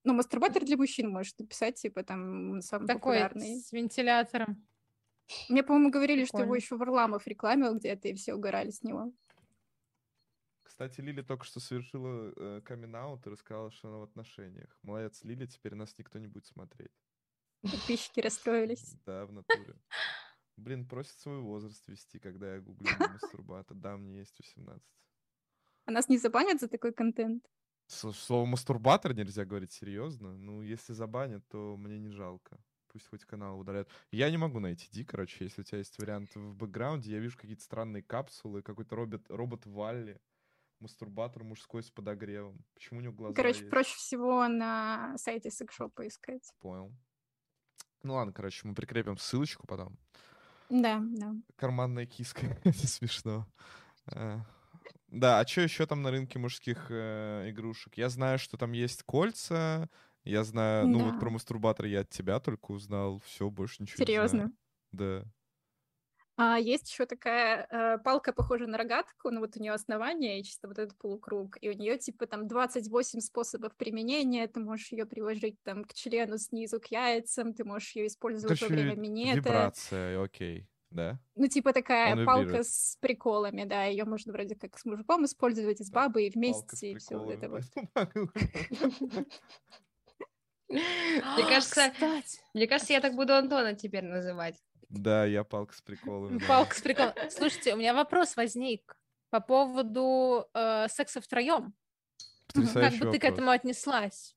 Ну, 0.03 0.13
мастурбатор 0.13 0.65
для 0.65 0.77
мужчин 0.77 1.11
можешь 1.11 1.35
написать, 1.37 1.75
типа, 1.75 2.01
там, 2.01 2.61
самый 2.61 2.87
Такой 2.87 3.19
популярный. 3.19 3.59
с 3.59 3.71
вентилятором. 3.71 4.65
Мне, 5.49 5.61
по-моему, 5.61 5.91
говорили, 5.91 6.23
Прикольно. 6.23 6.45
что 6.45 6.45
его 6.45 6.55
еще 6.55 6.77
Варламов 6.77 7.27
рекламил 7.27 7.75
где-то, 7.75 8.07
и 8.07 8.13
все 8.15 8.33
угорали 8.33 8.71
с 8.71 8.81
него. 8.81 9.11
Кстати, 10.75 10.99
Лили 10.99 11.21
только 11.21 11.45
что 11.45 11.61
совершила 11.61 12.33
э, 12.35 12.61
камин-аут 12.65 13.25
и 13.25 13.29
рассказала, 13.29 13.71
что 13.71 13.87
она 13.87 13.99
в 13.99 14.03
отношениях. 14.03 14.77
Молодец, 14.81 15.23
Лили, 15.23 15.45
теперь 15.45 15.73
нас 15.73 15.97
никто 15.97 16.19
не 16.19 16.27
будет 16.27 16.47
смотреть. 16.47 16.91
Подписчики 17.61 18.19
расстроились. 18.19 18.93
Да, 19.05 19.25
в 19.25 19.31
натуре. 19.31 19.79
Блин, 20.57 20.85
просит 20.85 21.17
свой 21.19 21.39
возраст 21.39 21.87
вести, 21.87 22.19
когда 22.19 22.55
я 22.55 22.59
гуглю 22.59 22.89
мастурбатор. 22.99 23.77
Да, 23.77 23.95
мне 23.95 24.17
есть 24.17 24.37
18. 24.37 24.83
А 25.85 25.91
нас 25.91 26.09
не 26.09 26.17
забанят 26.17 26.59
за 26.59 26.67
такой 26.67 26.91
контент? 26.91 27.49
Слово 27.87 28.45
мастурбатор 28.45 29.13
нельзя 29.13 29.45
говорить 29.45 29.71
серьезно. 29.71 30.35
Ну, 30.35 30.61
если 30.61 30.91
забанят, 30.91 31.47
то 31.47 31.77
мне 31.77 31.99
не 31.99 32.09
жалко. 32.09 32.59
Пусть 32.89 33.07
хоть 33.07 33.23
канал 33.23 33.57
удаляют. 33.57 33.87
Я 34.11 34.29
не 34.29 34.35
могу 34.35 34.59
найти 34.59 34.89
Ди, 34.91 35.05
короче, 35.05 35.45
если 35.45 35.61
у 35.61 35.63
тебя 35.63 35.77
есть 35.77 35.97
вариант 35.99 36.35
в 36.35 36.53
бэкграунде. 36.55 37.13
Я 37.13 37.19
вижу 37.19 37.37
какие-то 37.37 37.63
странные 37.63 38.03
капсулы, 38.03 38.61
какой-то 38.61 38.97
робот, 38.97 39.29
робот 39.29 39.65
Валли 39.65 40.19
мастурбатор 40.79 41.43
мужской 41.43 41.83
с 41.83 41.89
подогревом. 41.91 42.63
Почему 42.73 42.99
у 42.99 43.03
него 43.03 43.13
глаза 43.13 43.35
Короче, 43.35 43.59
есть? 43.59 43.69
проще 43.69 43.95
всего 43.95 44.47
на 44.47 45.17
сайте 45.17 45.51
секшопа 45.51 46.07
искать. 46.07 46.51
Понял. 46.59 46.91
Ну 48.03 48.13
ладно, 48.13 48.33
короче, 48.33 48.67
мы 48.67 48.75
прикрепим 48.75 49.17
ссылочку 49.17 49.65
потом. 49.67 49.97
Да, 50.69 51.01
да. 51.03 51.33
Карманная 51.55 52.05
киска. 52.05 52.45
Это 52.63 52.87
смешно. 52.87 53.47
А, 54.07 54.41
да, 55.07 55.39
а 55.39 55.47
что 55.47 55.61
еще 55.61 55.85
там 55.85 56.01
на 56.01 56.11
рынке 56.11 56.39
мужских 56.39 56.87
э, 56.89 57.49
игрушек? 57.49 57.97
Я 57.97 58.09
знаю, 58.09 58.37
что 58.39 58.57
там 58.57 58.73
есть 58.73 59.03
кольца. 59.03 59.89
Я 60.23 60.43
знаю, 60.43 60.87
ну 60.87 61.03
вот 61.03 61.19
про 61.19 61.29
мастурбатор 61.29 61.85
я 61.85 62.01
от 62.01 62.09
тебя 62.09 62.39
только 62.39 62.71
узнал. 62.71 63.19
Все, 63.19 63.49
больше 63.49 63.83
ничего 63.83 64.03
Серьезно? 64.03 64.35
не 64.35 64.41
знаю. 64.41 64.57
Да. 64.91 65.31
А 66.37 66.59
есть 66.59 66.89
еще 66.89 67.05
такая 67.05 67.65
э, 67.69 67.97
палка, 67.99 68.33
похожая 68.33 68.67
на 68.67 68.77
рогатку, 68.77 69.31
но 69.31 69.39
вот 69.39 69.55
у 69.55 69.61
нее 69.61 69.71
основание 69.71 70.39
и 70.39 70.43
чисто 70.43 70.67
вот 70.67 70.77
этот 70.77 70.97
полукруг, 70.97 71.57
и 71.61 71.69
у 71.69 71.73
нее 71.73 71.97
типа 71.97 72.27
там 72.27 72.47
28 72.47 73.21
способов 73.21 73.75
применения, 73.77 74.45
ты 74.47 74.59
можешь 74.59 74.91
ее 74.91 75.05
приложить 75.05 75.61
там 75.63 75.85
к 75.85 75.93
члену 75.93 76.37
снизу, 76.37 76.81
к 76.81 76.87
яйцам, 76.87 77.53
ты 77.53 77.63
можешь 77.63 77.95
ее 77.95 78.07
использовать 78.07 78.59
Короче, 78.59 78.73
во 78.73 78.81
время 78.81 78.99
минета. 78.99 79.37
Вибрация, 79.37 80.21
окей, 80.21 80.67
да? 80.89 81.19
Ну 81.35 81.47
типа 81.47 81.71
такая 81.71 82.17
Он 82.17 82.25
палка 82.25 82.41
вибрирует. 82.41 82.67
с 82.67 82.97
приколами, 82.99 83.63
да, 83.63 83.85
ее 83.85 84.03
можно 84.03 84.33
вроде 84.33 84.55
как 84.55 84.77
с 84.77 84.83
мужиком 84.83 85.23
использовать, 85.23 85.79
и 85.79 85.85
с 85.85 85.89
бабой, 85.89 86.27
и 86.27 86.31
вместе, 86.31 86.91
и 86.91 86.95
все 86.97 87.17
вот 87.17 87.31
это 87.31 87.49
вот. 87.49 87.63
Мне 90.67 91.45
кажется, 91.47 91.93
мне 92.53 92.67
кажется, 92.67 92.93
я 92.93 92.99
так 92.99 93.15
буду 93.15 93.35
Антона 93.35 93.75
теперь 93.75 94.03
называть. 94.03 94.55
Да, 94.95 95.25
я 95.25 95.43
палка 95.43 95.75
с 95.75 95.81
приколами. 95.81 96.39
Палка 96.47 96.75
с 96.75 96.81
приколом. 96.81 97.13
Слушайте, 97.29 97.73
у 97.73 97.77
меня 97.77 97.93
вопрос 97.93 98.35
возник 98.35 98.97
по 99.29 99.39
поводу 99.39 100.47
э, 100.53 100.87
секса 100.89 101.21
втроем. 101.21 101.73
Как 102.53 102.93
бы 102.93 103.11
ты 103.11 103.19
к 103.19 103.23
этому 103.23 103.51
отнеслась? 103.51 104.35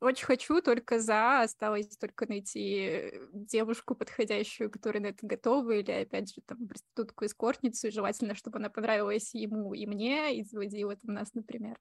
Очень 0.00 0.24
хочу, 0.24 0.62
только 0.62 0.98
за. 0.98 1.42
Осталось 1.42 1.96
только 1.98 2.26
найти 2.26 3.12
девушку 3.32 3.94
подходящую, 3.94 4.70
которая 4.70 5.02
на 5.02 5.06
это 5.08 5.26
готова, 5.26 5.72
или, 5.72 5.90
опять 5.90 6.34
же, 6.34 6.40
там, 6.40 6.66
проститутку 6.66 7.26
эскортницу, 7.26 7.88
и 7.88 7.90
желательно, 7.90 8.34
чтобы 8.34 8.58
она 8.58 8.70
понравилась 8.70 9.34
ему 9.34 9.74
и 9.74 9.86
мне, 9.86 10.38
и 10.38 10.44
заводила 10.44 10.96
там 10.96 11.14
нас, 11.14 11.34
например. 11.34 11.78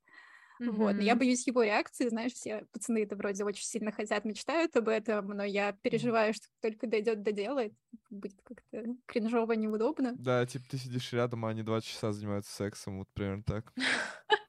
Mm-hmm. 0.60 0.72
Вот. 0.72 0.96
Но 0.96 1.02
я 1.02 1.16
боюсь 1.16 1.48
его 1.48 1.64
реакции, 1.64 2.10
знаешь, 2.10 2.34
все 2.34 2.66
пацаны 2.72 3.04
это 3.04 3.16
вроде 3.16 3.44
очень 3.44 3.64
сильно 3.64 3.92
хотят, 3.92 4.26
мечтают 4.26 4.76
об 4.76 4.90
этом, 4.90 5.28
но 5.28 5.44
я 5.44 5.72
переживаю, 5.72 6.34
что 6.34 6.48
только 6.62 6.88
дойдет 6.88 7.24
до 7.24 7.32
дела, 7.32 7.66
это 7.66 7.76
будет 8.10 8.36
как-то 8.44 8.84
кринжово, 9.06 9.54
неудобно. 9.54 10.16
Да, 10.18 10.46
типа 10.46 10.66
ты 10.70 10.78
сидишь 10.78 11.14
рядом, 11.14 11.46
а 11.46 11.50
они 11.50 11.64
два 11.64 11.82
часа 11.82 12.12
занимаются 12.12 12.54
сексом, 12.54 13.00
вот 13.00 13.08
примерно 13.14 13.44
так. 13.44 13.74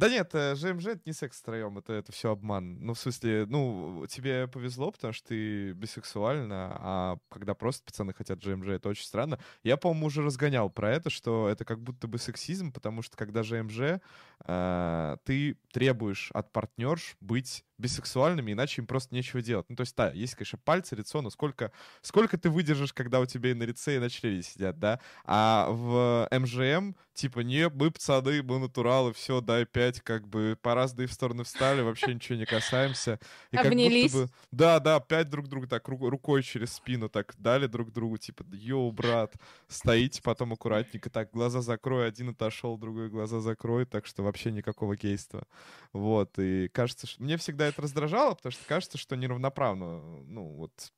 Да 0.00 0.08
нет, 0.08 0.32
ЖМЖ 0.32 0.86
это 0.86 1.02
не 1.04 1.12
секс 1.12 1.40
втроем, 1.40 1.76
это, 1.76 1.92
это 1.92 2.10
все 2.10 2.30
обман. 2.30 2.78
Ну, 2.80 2.94
в 2.94 2.98
смысле, 2.98 3.44
ну, 3.46 4.06
тебе 4.08 4.48
повезло, 4.48 4.90
потому 4.90 5.12
что 5.12 5.28
ты 5.28 5.72
бисексуальна, 5.72 6.74
а 6.80 7.18
когда 7.28 7.52
просто 7.52 7.84
пацаны 7.84 8.14
хотят 8.14 8.42
ЖМЖ, 8.42 8.68
это 8.68 8.88
очень 8.88 9.04
странно. 9.04 9.38
Я, 9.62 9.76
по-моему, 9.76 10.06
уже 10.06 10.22
разгонял 10.22 10.70
про 10.70 10.90
это, 10.90 11.10
что 11.10 11.50
это 11.50 11.66
как 11.66 11.82
будто 11.82 12.08
бы 12.08 12.16
сексизм, 12.16 12.72
потому 12.72 13.02
что 13.02 13.18
когда 13.18 13.42
ЖМЖ, 13.42 14.00
э, 14.46 15.16
ты 15.24 15.58
требуешь 15.70 16.30
от 16.32 16.50
партнерш 16.50 17.18
быть 17.20 17.66
бисексуальными, 17.80 18.52
иначе 18.52 18.82
им 18.82 18.86
просто 18.86 19.14
нечего 19.14 19.42
делать. 19.42 19.66
Ну, 19.68 19.76
то 19.76 19.82
есть, 19.82 19.96
да, 19.96 20.10
есть, 20.10 20.34
конечно, 20.34 20.58
пальцы, 20.64 20.94
лицо, 20.94 21.22
но 21.22 21.30
сколько, 21.30 21.72
сколько 22.02 22.38
ты 22.38 22.50
выдержишь, 22.50 22.92
когда 22.92 23.20
у 23.20 23.26
тебя 23.26 23.50
и 23.50 23.54
на 23.54 23.64
лице, 23.64 23.96
и 23.96 23.98
на 23.98 24.10
члене 24.10 24.42
сидят, 24.42 24.78
да? 24.78 25.00
А 25.24 25.68
в 25.70 26.28
МЖМ, 26.30 26.94
типа, 27.14 27.40
не, 27.40 27.68
мы 27.68 27.90
пацаны, 27.90 28.42
мы 28.42 28.58
натуралы, 28.58 29.12
все, 29.12 29.40
дай 29.40 29.64
пять, 29.66 30.00
как 30.00 30.28
бы 30.28 30.56
по 30.60 30.74
разные 30.74 31.08
стороны 31.08 31.44
встали, 31.44 31.82
вообще 31.82 32.14
ничего 32.14 32.38
не 32.38 32.46
касаемся. 32.46 33.18
И 33.50 33.56
Обнялись. 33.56 34.12
Как 34.12 34.20
будто 34.20 34.32
бы, 34.32 34.38
да, 34.50 34.80
да, 34.80 35.00
пять 35.00 35.28
друг 35.30 35.48
друга 35.48 35.66
так 35.66 35.88
рукой 35.88 36.42
через 36.42 36.74
спину 36.74 37.08
так 37.08 37.34
дали 37.38 37.66
друг 37.66 37.92
другу, 37.92 38.18
типа, 38.18 38.44
йоу, 38.52 38.92
брат, 38.92 39.34
стоите 39.68 40.22
потом 40.22 40.52
аккуратненько, 40.52 41.10
так, 41.10 41.30
глаза 41.30 41.60
закрой, 41.60 42.06
один 42.06 42.30
отошел, 42.30 42.76
другой 42.78 43.08
глаза 43.08 43.40
закрой, 43.40 43.86
так 43.86 44.06
что 44.06 44.22
вообще 44.22 44.50
никакого 44.50 44.96
гейства. 44.96 45.46
Вот, 45.92 46.38
и 46.38 46.68
кажется, 46.68 47.06
что 47.06 47.22
мне 47.22 47.36
всегда 47.36 47.69
это 47.70 47.82
раздражало, 47.82 48.34
потому 48.34 48.52
что 48.52 48.64
кажется, 48.66 48.98
что 48.98 49.16
неравноправно. 49.16 50.22
Ну, 50.24 50.54
вот 50.54 50.92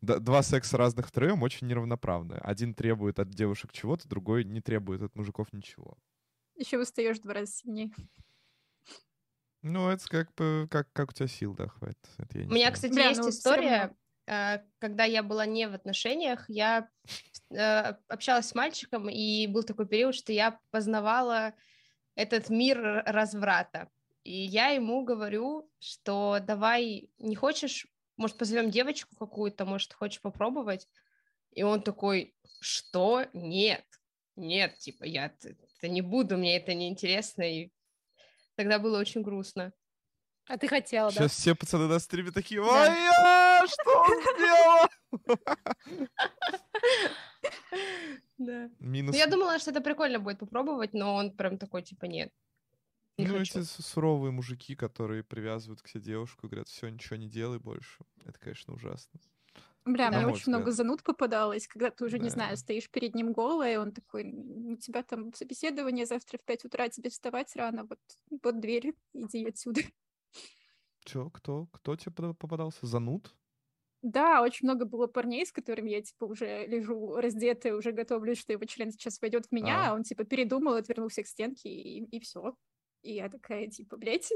два 0.00 0.42
секса 0.42 0.76
разных 0.76 1.08
втроем 1.08 1.42
очень 1.42 1.66
неравноправны. 1.66 2.34
Один 2.34 2.74
требует 2.74 3.18
от 3.18 3.30
девушек 3.30 3.72
чего-то, 3.72 4.08
другой 4.08 4.44
не 4.44 4.60
требует 4.60 5.02
от 5.02 5.14
мужиков 5.14 5.52
ничего. 5.52 5.96
Еще 6.56 6.78
устаешь 6.78 7.18
два 7.18 7.34
раза 7.34 7.52
сильнее. 7.52 7.90
Ну, 9.62 9.88
это 9.90 10.04
как, 10.08 10.34
бы, 10.34 10.66
как, 10.70 10.92
как 10.92 11.10
у 11.10 11.12
тебя 11.12 11.28
сил, 11.28 11.54
да, 11.54 11.68
хватит. 11.68 11.98
Это 12.18 12.38
У 12.38 12.40
меня, 12.40 12.48
знаю. 12.48 12.72
кстати, 12.72 12.92
Бля, 12.92 13.08
есть 13.10 13.20
ну, 13.20 13.28
история, 13.28 13.94
э, 14.26 14.58
когда 14.80 15.04
я 15.04 15.22
была 15.22 15.46
не 15.46 15.68
в 15.68 15.74
отношениях, 15.74 16.44
я 16.48 16.88
э, 17.50 17.94
общалась 18.08 18.48
с 18.48 18.54
мальчиком, 18.56 19.08
и 19.08 19.46
был 19.46 19.62
такой 19.62 19.86
период, 19.86 20.16
что 20.16 20.32
я 20.32 20.58
познавала 20.70 21.54
этот 22.16 22.50
мир 22.50 23.04
разврата. 23.06 23.88
И 24.24 24.32
я 24.32 24.68
ему 24.68 25.04
говорю, 25.04 25.68
что 25.78 26.38
давай, 26.40 27.10
не 27.18 27.34
хочешь, 27.34 27.86
может, 28.16 28.38
позовем 28.38 28.70
девочку 28.70 29.16
какую-то, 29.16 29.64
может, 29.64 29.92
хочешь 29.92 30.20
попробовать? 30.20 30.88
И 31.50 31.62
он 31.62 31.82
такой, 31.82 32.34
что? 32.60 33.26
Нет, 33.32 33.84
нет, 34.36 34.78
типа, 34.78 35.04
я 35.04 35.26
это 35.26 35.88
не 35.88 36.02
буду, 36.02 36.38
мне 36.38 36.56
это 36.56 36.72
не 36.72 36.88
интересно. 36.88 37.42
И 37.42 37.70
тогда 38.54 38.78
было 38.78 38.98
очень 38.98 39.22
грустно. 39.22 39.72
А 40.46 40.56
ты 40.56 40.68
хотела, 40.68 41.10
Сейчас 41.10 41.22
да? 41.22 41.28
Сейчас 41.28 41.40
все 41.40 41.54
пацаны 41.54 41.86
на 41.86 41.98
стриме 41.98 42.30
такие, 42.30 42.60
ой, 42.60 42.68
да. 42.68 43.64
что 43.66 44.00
он 44.00 44.22
сделал? 44.34 44.88
Да. 48.38 48.68
Минус. 48.80 49.14
Ну, 49.14 49.18
я 49.18 49.28
думала, 49.28 49.58
что 49.60 49.70
это 49.70 49.80
прикольно 49.80 50.18
будет 50.18 50.40
попробовать, 50.40 50.94
но 50.94 51.14
он 51.14 51.30
прям 51.30 51.58
такой, 51.58 51.82
типа, 51.82 52.06
нет. 52.06 52.32
Не 53.18 53.26
ну, 53.26 53.38
хочу. 53.38 53.60
эти 53.60 53.66
суровые 53.66 54.32
мужики, 54.32 54.74
которые 54.74 55.22
привязывают 55.22 55.82
к 55.82 55.88
себе 55.88 56.02
девушку, 56.02 56.48
говорят, 56.48 56.68
все, 56.68 56.88
ничего 56.88 57.16
не 57.16 57.28
делай 57.28 57.58
больше. 57.58 58.04
Это, 58.24 58.38
конечно, 58.38 58.74
ужасно. 58.74 59.20
Бля, 59.84 60.10
да, 60.10 60.18
мне 60.18 60.26
очень 60.26 60.42
взгляд. 60.42 60.56
много 60.60 60.70
зануд 60.70 61.02
попадалось, 61.02 61.66
когда 61.66 61.90
ты 61.90 62.04
уже, 62.04 62.18
да. 62.18 62.24
не 62.24 62.30
знаю, 62.30 62.56
стоишь 62.56 62.88
перед 62.88 63.14
ним 63.14 63.32
голая, 63.32 63.74
и 63.74 63.76
он 63.76 63.92
такой, 63.92 64.32
у 64.32 64.76
тебя 64.76 65.02
там 65.02 65.32
собеседование 65.34 66.06
завтра 66.06 66.38
в 66.38 66.44
5 66.44 66.64
утра, 66.66 66.88
тебе 66.88 67.10
вставать 67.10 67.54
рано, 67.56 67.84
вот, 67.84 67.98
вот 68.42 68.60
дверь, 68.60 68.94
иди 69.12 69.44
отсюда. 69.46 69.82
Чё, 71.04 71.30
кто? 71.30 71.66
Кто 71.66 71.96
тебе 71.96 72.32
попадался? 72.34 72.86
Зануд? 72.86 73.34
Да, 74.02 74.42
очень 74.42 74.66
много 74.66 74.84
было 74.84 75.06
парней, 75.06 75.46
с 75.46 75.52
которыми 75.52 75.90
я, 75.90 76.02
типа, 76.02 76.24
уже 76.24 76.66
лежу 76.66 77.16
раздетая, 77.16 77.74
уже 77.74 77.92
готовлюсь, 77.92 78.38
что 78.38 78.52
его 78.52 78.64
член 78.64 78.90
сейчас 78.90 79.20
войдет 79.20 79.46
в 79.46 79.52
меня, 79.52 79.88
а, 79.88 79.90
а 79.90 79.94
он, 79.94 80.02
типа, 80.02 80.24
передумал, 80.24 80.74
отвернулся 80.74 81.22
к 81.22 81.26
стенке, 81.28 81.68
и, 81.68 82.04
и 82.04 82.20
все. 82.20 82.56
И 83.02 83.14
я 83.14 83.28
такая, 83.28 83.68
типа, 83.68 83.96
блядь, 83.96 84.30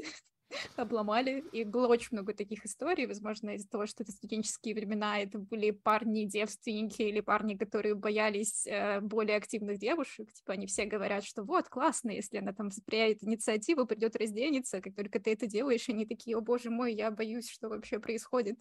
обломали. 0.77 1.45
И 1.53 1.65
было 1.65 1.89
очень 1.89 2.09
много 2.13 2.35
таких 2.35 2.65
историй, 2.65 3.07
возможно, 3.07 3.51
из-за 3.51 3.69
того, 3.69 3.87
что 3.87 4.03
это 4.03 4.13
студенческие 4.13 4.75
времена, 4.75 5.21
это 5.21 5.39
были 5.39 5.71
парни-девственники 5.71 7.03
или 7.03 7.21
парни, 7.21 7.57
которые 7.57 7.95
боялись 7.95 8.67
э, 8.67 9.01
более 9.01 9.37
активных 9.37 9.79
девушек. 9.79 10.33
Типа 10.33 10.55
они 10.55 10.67
все 10.67 10.85
говорят, 10.85 11.25
что 11.25 11.43
вот, 11.43 11.69
классно, 11.69 12.11
если 12.11 12.39
она 12.39 12.53
там 12.53 12.71
проявит 12.85 13.23
инициативу, 13.23 13.87
придет 13.87 14.17
разденется, 14.17 14.81
как 14.81 14.95
только 14.95 15.21
ты 15.21 15.33
это 15.33 15.47
делаешь, 15.47 15.89
они 15.89 16.07
такие, 16.07 16.37
о 16.37 16.41
боже 16.41 16.71
мой, 16.71 16.95
я 16.95 17.11
боюсь, 17.11 17.49
что 17.49 17.69
вообще 17.69 17.99
происходит. 17.99 18.59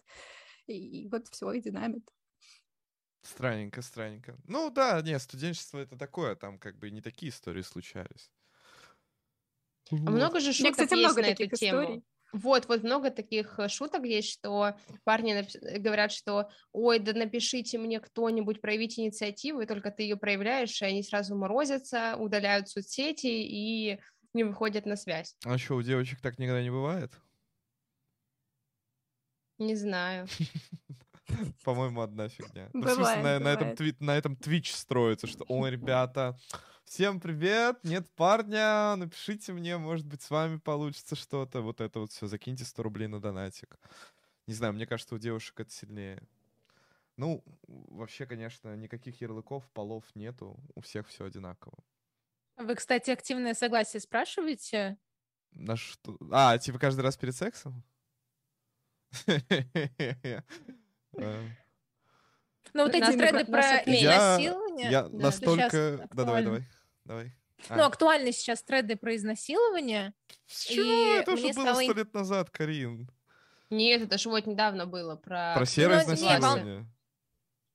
И, 0.66 1.02
и 1.02 1.08
вот 1.08 1.28
все, 1.28 1.52
и 1.52 1.60
динамит. 1.60 2.08
Странненько, 3.22 3.82
странненько. 3.82 4.38
Ну 4.44 4.70
да, 4.70 5.02
нет, 5.02 5.20
студенчество 5.20 5.78
это 5.78 5.96
такое, 5.98 6.36
там 6.36 6.58
как 6.58 6.78
бы 6.78 6.90
не 6.90 7.00
такие 7.00 7.30
истории 7.30 7.62
случались. 7.62 8.30
А 9.90 10.10
много 10.10 10.40
же 10.40 10.52
шуток 10.52 10.72
кстати, 10.72 10.94
есть 10.94 11.04
много 11.04 11.22
на 11.22 11.26
эту 11.26 11.44
историй. 11.44 11.86
тему. 11.86 12.02
Вот, 12.32 12.66
вот 12.66 12.82
много 12.82 13.10
таких 13.10 13.58
э, 13.58 13.68
шуток 13.68 14.04
есть, 14.04 14.30
что 14.30 14.76
парни 15.04 15.32
напи- 15.32 15.78
говорят, 15.78 16.12
что 16.12 16.50
ой, 16.72 16.98
да 16.98 17.12
напишите 17.12 17.78
мне 17.78 18.00
кто-нибудь, 18.00 18.60
проявить 18.60 18.98
инициативу, 18.98 19.60
и 19.60 19.66
только 19.66 19.90
ты 19.90 20.02
ее 20.02 20.16
проявляешь, 20.16 20.82
и 20.82 20.84
они 20.84 21.02
сразу 21.02 21.36
морозятся, 21.36 22.16
удаляют 22.18 22.68
соцсети 22.68 23.26
и 23.26 24.00
не 24.34 24.44
выходят 24.44 24.86
на 24.86 24.96
связь. 24.96 25.36
А 25.44 25.56
что, 25.56 25.76
у 25.76 25.82
девочек 25.82 26.20
так 26.20 26.38
никогда 26.38 26.62
не 26.62 26.70
бывает? 26.70 27.12
Не 29.58 29.74
знаю. 29.74 30.26
По-моему, 31.64 32.02
одна 32.02 32.28
фигня. 32.28 32.68
Ну, 32.72 32.82
в 32.86 32.90
смысле, 32.90 33.22
на, 33.22 33.38
на, 33.38 33.48
этом, 33.48 33.74
на 34.00 34.16
этом 34.16 34.34
Twitch 34.34 34.72
строится, 34.72 35.26
что, 35.26 35.44
ой, 35.48 35.70
ребята, 35.70 36.38
Всем 36.86 37.18
привет, 37.20 37.80
нет 37.82 38.08
парня, 38.14 38.94
напишите 38.94 39.52
мне, 39.52 39.76
может 39.76 40.06
быть, 40.06 40.22
с 40.22 40.30
вами 40.30 40.58
получится 40.58 41.16
что-то. 41.16 41.60
Вот 41.60 41.80
это 41.80 41.98
вот 41.98 42.12
все, 42.12 42.28
закиньте 42.28 42.64
100 42.64 42.82
рублей 42.84 43.08
на 43.08 43.20
донатик. 43.20 43.76
Не 44.46 44.54
знаю, 44.54 44.72
мне 44.72 44.86
кажется, 44.86 45.16
у 45.16 45.18
девушек 45.18 45.58
это 45.58 45.70
сильнее. 45.72 46.22
Ну, 47.16 47.42
вообще, 47.66 48.24
конечно, 48.24 48.76
никаких 48.76 49.20
ярлыков, 49.20 49.68
полов 49.70 50.04
нету, 50.14 50.56
у 50.76 50.80
всех 50.80 51.08
все 51.08 51.24
одинаково. 51.24 51.76
Вы, 52.56 52.76
кстати, 52.76 53.10
активное 53.10 53.54
согласие 53.54 54.00
спрашиваете? 54.00 54.96
На 55.50 55.76
что? 55.76 56.16
А, 56.30 56.56
типа 56.56 56.78
каждый 56.78 57.00
раз 57.00 57.16
перед 57.16 57.34
сексом? 57.34 57.82
Э. 61.18 61.48
Ну, 62.74 62.84
вот 62.84 62.94
эти 62.94 63.16
треды 63.16 63.46
про 63.46 63.62
насилование. 63.86 64.90
Я 64.90 65.08
настолько... 65.08 66.06
Да, 66.12 66.24
давай, 66.24 66.44
давай 66.44 66.64
давай. 67.06 67.32
Ну, 67.70 67.82
а. 67.82 67.86
актуальны 67.86 68.32
сейчас 68.32 68.62
треды 68.62 68.96
про 68.96 69.16
изнасилование. 69.16 70.12
Чего? 70.46 70.84
И 70.84 71.20
это 71.20 71.32
уже 71.32 71.52
было 71.52 71.74
сто 71.74 71.92
лет 71.92 72.12
назад, 72.12 72.50
Карин. 72.50 73.10
Нет, 73.70 74.02
это 74.02 74.18
же 74.18 74.28
вот 74.28 74.46
недавно 74.46 74.86
было 74.86 75.16
про... 75.16 75.54
Про 75.56 75.64
серое 75.64 76.04
ну, 76.06 76.14
изнасилование. 76.14 76.86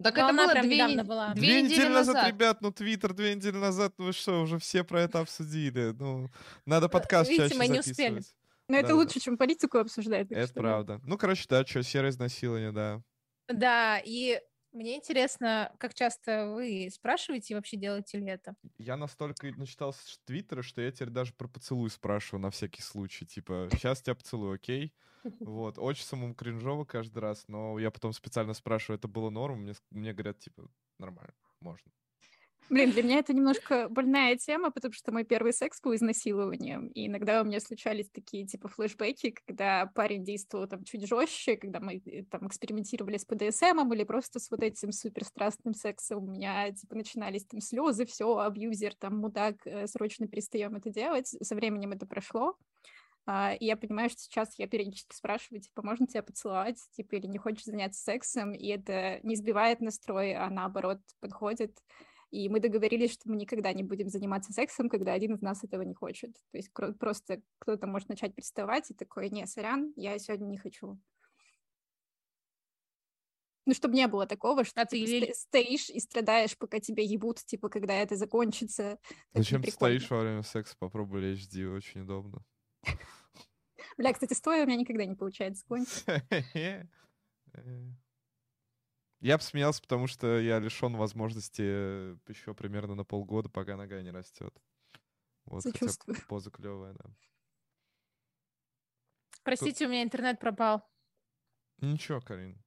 Так 0.02 0.16
Но 0.18 0.30
это 0.30 0.34
было 0.34 0.62
две, 0.62 0.86
не... 0.86 1.04
была. 1.04 1.34
две, 1.34 1.42
две 1.42 1.62
недели, 1.62 1.80
недели 1.80 1.94
назад, 1.94 2.16
назад, 2.16 2.32
ребят, 2.32 2.62
ну 2.62 2.72
Твиттер 2.72 3.14
две 3.14 3.36
недели 3.36 3.58
назад, 3.58 3.94
ну 3.98 4.06
вы 4.06 4.14
что, 4.14 4.42
уже 4.42 4.58
все 4.58 4.84
про 4.84 5.02
это 5.02 5.20
обсудили. 5.20 5.94
Ну, 5.98 6.30
надо 6.66 6.90
подкаст 6.90 7.30
Видите, 7.30 7.50
чаще 7.50 7.60
мы 7.60 7.68
не 7.68 7.80
успели. 7.80 8.22
Но 8.68 8.76
да, 8.76 8.80
это 8.80 8.88
да. 8.90 8.96
лучше, 8.96 9.20
чем 9.20 9.38
политику 9.38 9.78
обсуждать. 9.78 10.32
Это 10.32 10.54
правда. 10.54 11.02
Ну, 11.04 11.18
короче, 11.18 11.46
да, 11.50 11.66
что, 11.66 11.84
серое 11.84 12.12
изнасилование, 12.12 12.72
да. 12.72 13.02
Да, 13.48 14.02
и 14.04 14.40
мне 14.72 14.98
интересно, 14.98 15.74
как 15.80 15.94
часто 15.94 16.48
вы 16.54 16.90
спрашиваете 16.92 17.54
и 17.54 17.56
вообще 17.56 17.78
делаете 17.78 18.20
ли 18.20 18.28
это? 18.28 18.56
Я 18.78 18.98
настолько 18.98 19.52
начитал 19.52 19.94
с 19.94 20.20
Твиттера, 20.26 20.62
что 20.62 20.82
я 20.82 20.92
теперь 20.92 21.10
даже 21.10 21.34
про 21.34 21.48
поцелуй 21.48 21.90
спрашиваю 21.90 22.42
на 22.42 22.52
всякий 22.52 22.82
случай. 22.82 23.26
Типа, 23.26 23.70
сейчас 23.72 24.02
тебя 24.02 24.16
поцелую, 24.16 24.54
окей? 24.54 24.94
Вот, 25.44 25.80
очень 25.80 26.04
самому 26.04 26.36
кринжово 26.36 26.86
каждый 26.86 27.18
раз, 27.20 27.46
но 27.48 27.80
я 27.80 27.90
потом 27.90 28.14
специально 28.14 28.54
спрашиваю, 28.54 29.00
это 29.00 29.08
было 29.08 29.32
норм, 29.32 29.62
мне, 29.62 29.74
мне 29.90 30.14
говорят, 30.14 30.38
типа, 30.40 30.70
нормально, 31.00 31.34
можно. 31.60 31.92
Блин, 32.72 32.92
для 32.92 33.04
меня 33.04 33.20
это 33.20 33.34
немножко 33.34 33.90
больная 33.90 34.38
тема, 34.38 34.72
потому 34.72 34.94
что 34.94 35.12
мой 35.12 35.26
первый 35.26 35.52
секс 35.52 35.82
был 35.82 35.94
изнасилованием, 35.94 36.88
и 36.88 37.08
иногда 37.08 37.42
у 37.42 37.44
меня 37.44 37.60
случались 37.60 38.10
такие, 38.10 38.48
типа, 38.48 38.70
флешбеки, 38.70 39.36
когда 39.46 39.88
парень 39.88 40.24
действовал 40.24 40.68
там 40.68 40.86
чуть 40.86 41.06
жестче, 41.06 41.58
когда 41.58 41.82
мы 41.82 41.98
э, 41.98 42.24
там 42.32 42.48
экспериментировали 42.48 43.18
с 43.18 43.26
ПДСМом 43.26 43.94
или 43.94 44.06
просто 44.06 44.40
с 44.40 44.50
вот 44.50 44.64
этим 44.64 44.94
суперстрастным 44.94 45.74
сексом, 45.74 46.24
у 46.24 46.32
меня, 46.32 46.72
типа, 46.72 46.96
начинались 46.96 47.44
там 47.44 47.60
слезы, 47.60 48.06
все, 48.06 48.38
абьюзер, 48.38 48.96
там, 48.96 49.18
мудак, 49.18 49.56
э, 49.66 49.86
срочно 49.88 50.30
перестаем 50.30 50.74
это 50.78 50.92
делать. 50.92 51.28
Со 51.28 51.56
временем 51.56 51.92
это 51.92 52.06
прошло, 52.06 52.56
Uh, 53.30 53.56
и 53.58 53.66
я 53.66 53.78
понимаю, 53.78 54.10
что 54.10 54.20
сейчас 54.20 54.58
я 54.58 54.68
периодически 54.68 55.16
спрашиваю, 55.16 55.62
типа, 55.62 55.84
можно 55.84 56.08
тебя 56.08 56.24
поцеловать, 56.24 56.80
типа, 56.98 57.18
или 57.18 57.28
не 57.28 57.38
хочешь 57.38 57.66
заняться 57.66 58.02
сексом, 58.02 58.52
и 58.52 58.66
это 58.66 59.20
не 59.22 59.36
сбивает 59.36 59.80
настрой, 59.80 60.34
а 60.34 60.50
наоборот 60.50 60.98
подходит. 61.20 61.78
И 62.32 62.48
мы 62.48 62.62
договорились, 62.62 63.12
что 63.12 63.30
мы 63.30 63.36
никогда 63.36 63.74
не 63.74 63.84
будем 63.84 64.08
заниматься 64.08 64.54
сексом, 64.54 64.90
когда 64.90 65.14
один 65.14 65.36
из 65.36 65.42
нас 65.42 65.64
этого 65.64 65.82
не 65.82 65.94
хочет. 65.94 66.34
То 66.52 66.58
есть 66.58 66.72
просто 66.98 67.42
кто-то 67.60 67.88
может 67.88 68.08
начать 68.08 68.34
приставать 68.34 68.90
и 68.90 68.94
такой, 68.94 69.30
не, 69.30 69.46
сорян, 69.46 69.92
я 69.98 70.18
сегодня 70.18 70.46
не 70.46 70.58
хочу. 70.58 70.98
Ну, 73.66 73.74
чтобы 73.74 73.96
не 73.96 74.08
было 74.08 74.26
такого, 74.26 74.64
что 74.64 74.82
а 74.82 74.86
ты 74.86 75.06
типа, 75.06 75.34
стоишь 75.34 75.90
и 75.90 76.00
страдаешь, 76.00 76.58
пока 76.58 76.80
тебя 76.80 77.04
ебут, 77.04 77.38
типа, 77.46 77.70
когда 77.70 77.94
это 77.94 78.16
закончится. 78.16 78.98
Зачем 79.34 79.62
ты 79.62 79.72
стоишь 79.72 80.10
во 80.10 80.22
время 80.22 80.42
секса? 80.42 80.76
Попробуй 80.80 81.22
лечь, 81.22 81.48
Ди, 81.48 81.66
очень 81.66 82.02
удобно. 82.02 82.44
Бля, 83.98 84.14
кстати, 84.14 84.34
стоя 84.34 84.64
у 84.64 84.68
меня 84.68 84.78
никогда 84.78 85.06
не 85.06 85.16
получается 85.16 85.64
кончить. 85.68 86.06
Я 89.22 89.38
бы 89.38 89.44
смеялся, 89.44 89.82
потому 89.82 90.08
что 90.08 90.40
я 90.40 90.60
лишен 90.60 90.96
возможности 90.96 91.62
еще 92.28 92.56
примерно 92.56 92.96
на 92.96 93.04
полгода, 93.04 93.50
пока 93.50 93.78
нога 93.78 94.02
не 94.02 94.10
растет. 94.10 94.54
Вот, 95.46 95.62
Сочувствую. 95.62 96.18
поза 96.28 96.50
клевая, 96.50 96.94
да. 96.94 97.06
Простите, 99.44 99.86
у 99.86 99.90
меня 99.90 100.04
интернет 100.04 100.40
пропал. 100.40 100.84
Ничего, 101.78 102.20
Карин. 102.20 102.64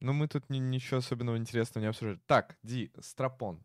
Ну, 0.00 0.12
мы 0.12 0.28
тут 0.28 0.48
ни, 0.50 0.58
ничего 0.58 0.98
особенного 0.98 1.36
интересного 1.36 1.84
не 1.84 1.88
обсуждали. 1.88 2.20
Так, 2.26 2.58
Ди, 2.62 2.90
стропон. 3.00 3.64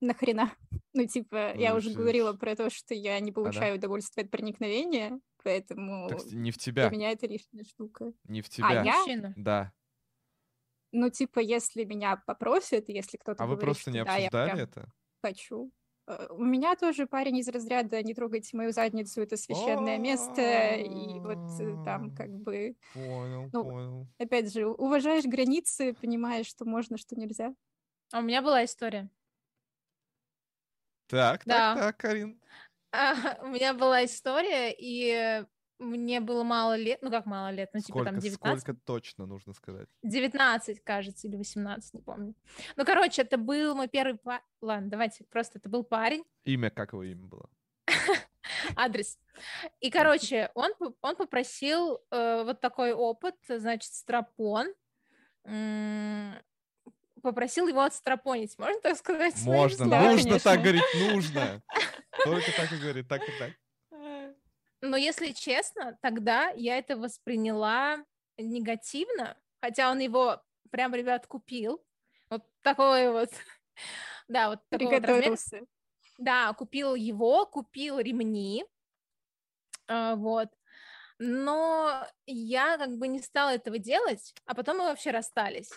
Нахрена? 0.00 0.52
Ну, 0.92 1.06
типа, 1.06 1.52
ну, 1.54 1.60
я 1.60 1.76
уже 1.76 1.92
говорила 1.92 2.32
про 2.32 2.56
то, 2.56 2.70
что 2.70 2.94
я 2.94 3.20
не 3.20 3.30
получаю 3.30 3.74
а, 3.74 3.76
да? 3.76 3.78
удовольствия 3.80 4.22
от 4.22 4.30
проникновения, 4.30 5.20
поэтому 5.44 6.08
так, 6.08 6.24
не 6.32 6.50
в 6.50 6.56
тебя. 6.56 6.88
для 6.88 6.96
меня 6.96 7.10
это 7.10 7.26
лишняя 7.26 7.64
штука. 7.64 8.14
Не 8.24 8.40
в 8.40 8.46
а 8.46 8.48
тебя. 8.48 8.80
А 8.80 8.84
я? 8.84 9.34
Да. 9.36 9.72
Ну, 10.92 11.10
типа, 11.10 11.40
если 11.40 11.84
меня 11.84 12.22
попросят, 12.26 12.88
если 12.88 13.16
кто-то 13.16 13.42
А 13.42 13.46
говорит, 13.46 13.60
вы 13.60 13.66
просто 13.66 13.90
не 13.90 13.98
обсуждали 13.98 14.56
да, 14.56 14.62
это? 14.62 14.92
Хочу. 15.22 15.72
Э, 16.06 16.28
у 16.30 16.44
меня 16.44 16.76
тоже 16.76 17.06
парень 17.06 17.38
из 17.38 17.48
разряда 17.48 18.02
«не 18.02 18.14
трогайте 18.14 18.56
мою 18.56 18.72
задницу, 18.72 19.20
это 19.20 19.36
священное 19.36 19.98
место», 19.98 20.74
и 20.74 21.18
вот 21.20 21.60
э, 21.60 21.84
там 21.84 22.14
как 22.14 22.30
бы... 22.30 22.76
Понял, 22.94 23.50
ну, 23.52 23.64
понял. 23.64 24.06
Опять 24.18 24.52
же, 24.52 24.66
уважаешь 24.66 25.24
границы, 25.24 25.94
понимаешь, 25.94 26.46
что 26.46 26.64
можно, 26.64 26.96
что 26.96 27.16
нельзя. 27.16 27.54
А 28.12 28.20
у 28.20 28.22
меня 28.22 28.40
была 28.40 28.64
история. 28.64 29.10
Так, 31.08 31.42
да. 31.44 31.74
так, 31.74 31.78
так, 31.78 31.96
Карин. 31.98 32.40
А, 32.92 33.38
у 33.42 33.48
меня 33.48 33.74
была 33.74 34.04
история, 34.04 34.74
и 34.76 35.44
мне 35.78 36.20
было 36.20 36.42
мало 36.42 36.76
лет, 36.76 37.00
ну 37.02 37.10
как 37.10 37.26
мало 37.26 37.50
лет, 37.50 37.70
ну 37.72 37.80
типа 37.80 37.98
сколько, 37.98 38.10
там 38.10 38.20
19. 38.20 38.60
Сколько 38.62 38.80
точно 38.84 39.26
нужно 39.26 39.52
сказать? 39.52 39.88
19, 40.02 40.82
кажется, 40.82 41.26
или 41.26 41.36
18, 41.36 41.94
не 41.94 42.00
помню. 42.00 42.34
Ну, 42.76 42.84
короче, 42.84 43.22
это 43.22 43.36
был 43.36 43.74
мой 43.74 43.88
первый... 43.88 44.16
Па... 44.16 44.40
Ладно, 44.60 44.88
давайте, 44.88 45.24
просто 45.24 45.58
это 45.58 45.68
был 45.68 45.84
парень. 45.84 46.24
Имя, 46.44 46.70
как 46.70 46.92
его 46.92 47.02
имя 47.02 47.26
было? 47.26 47.48
Адрес. 48.76 49.18
И, 49.80 49.90
короче, 49.90 50.50
он, 50.54 50.72
он 51.00 51.16
попросил 51.16 52.00
э, 52.10 52.42
вот 52.44 52.60
такой 52.60 52.92
опыт, 52.92 53.36
значит, 53.48 53.92
стропон. 53.92 54.66
попросил 57.22 57.68
его 57.68 57.82
отстропонить, 57.82 58.58
можно 58.58 58.80
так 58.80 58.96
сказать? 58.96 59.34
Можно, 59.42 59.86
нужно 59.86 60.38
так 60.38 60.60
говорить, 60.60 60.82
нужно. 60.94 61.62
Только 62.24 62.50
так 62.56 62.72
и 62.72 62.76
говорит, 62.76 63.08
так 63.08 63.22
и 63.22 63.32
так. 63.38 63.52
Но 64.86 64.96
если 64.96 65.32
честно, 65.32 65.98
тогда 66.02 66.50
я 66.50 66.78
это 66.78 66.96
восприняла 66.96 68.04
негативно, 68.38 69.36
хотя 69.60 69.90
он 69.90 69.98
его 69.98 70.42
прям, 70.70 70.94
ребят, 70.94 71.26
купил. 71.26 71.84
Вот 72.30 72.44
такой 72.62 73.10
вот, 73.10 73.30
да, 74.28 74.50
вот 74.50 74.60
такой 74.68 75.00
вот 75.00 75.38
Да, 76.18 76.52
купил 76.54 76.94
его, 76.94 77.46
купил 77.46 77.98
ремни, 77.98 78.64
а, 79.88 80.16
вот. 80.16 80.48
Но 81.18 82.06
я 82.26 82.76
как 82.76 82.98
бы 82.98 83.08
не 83.08 83.20
стала 83.20 83.54
этого 83.54 83.78
делать, 83.78 84.34
а 84.44 84.54
потом 84.54 84.78
мы 84.78 84.84
вообще 84.84 85.10
расстались. 85.10 85.70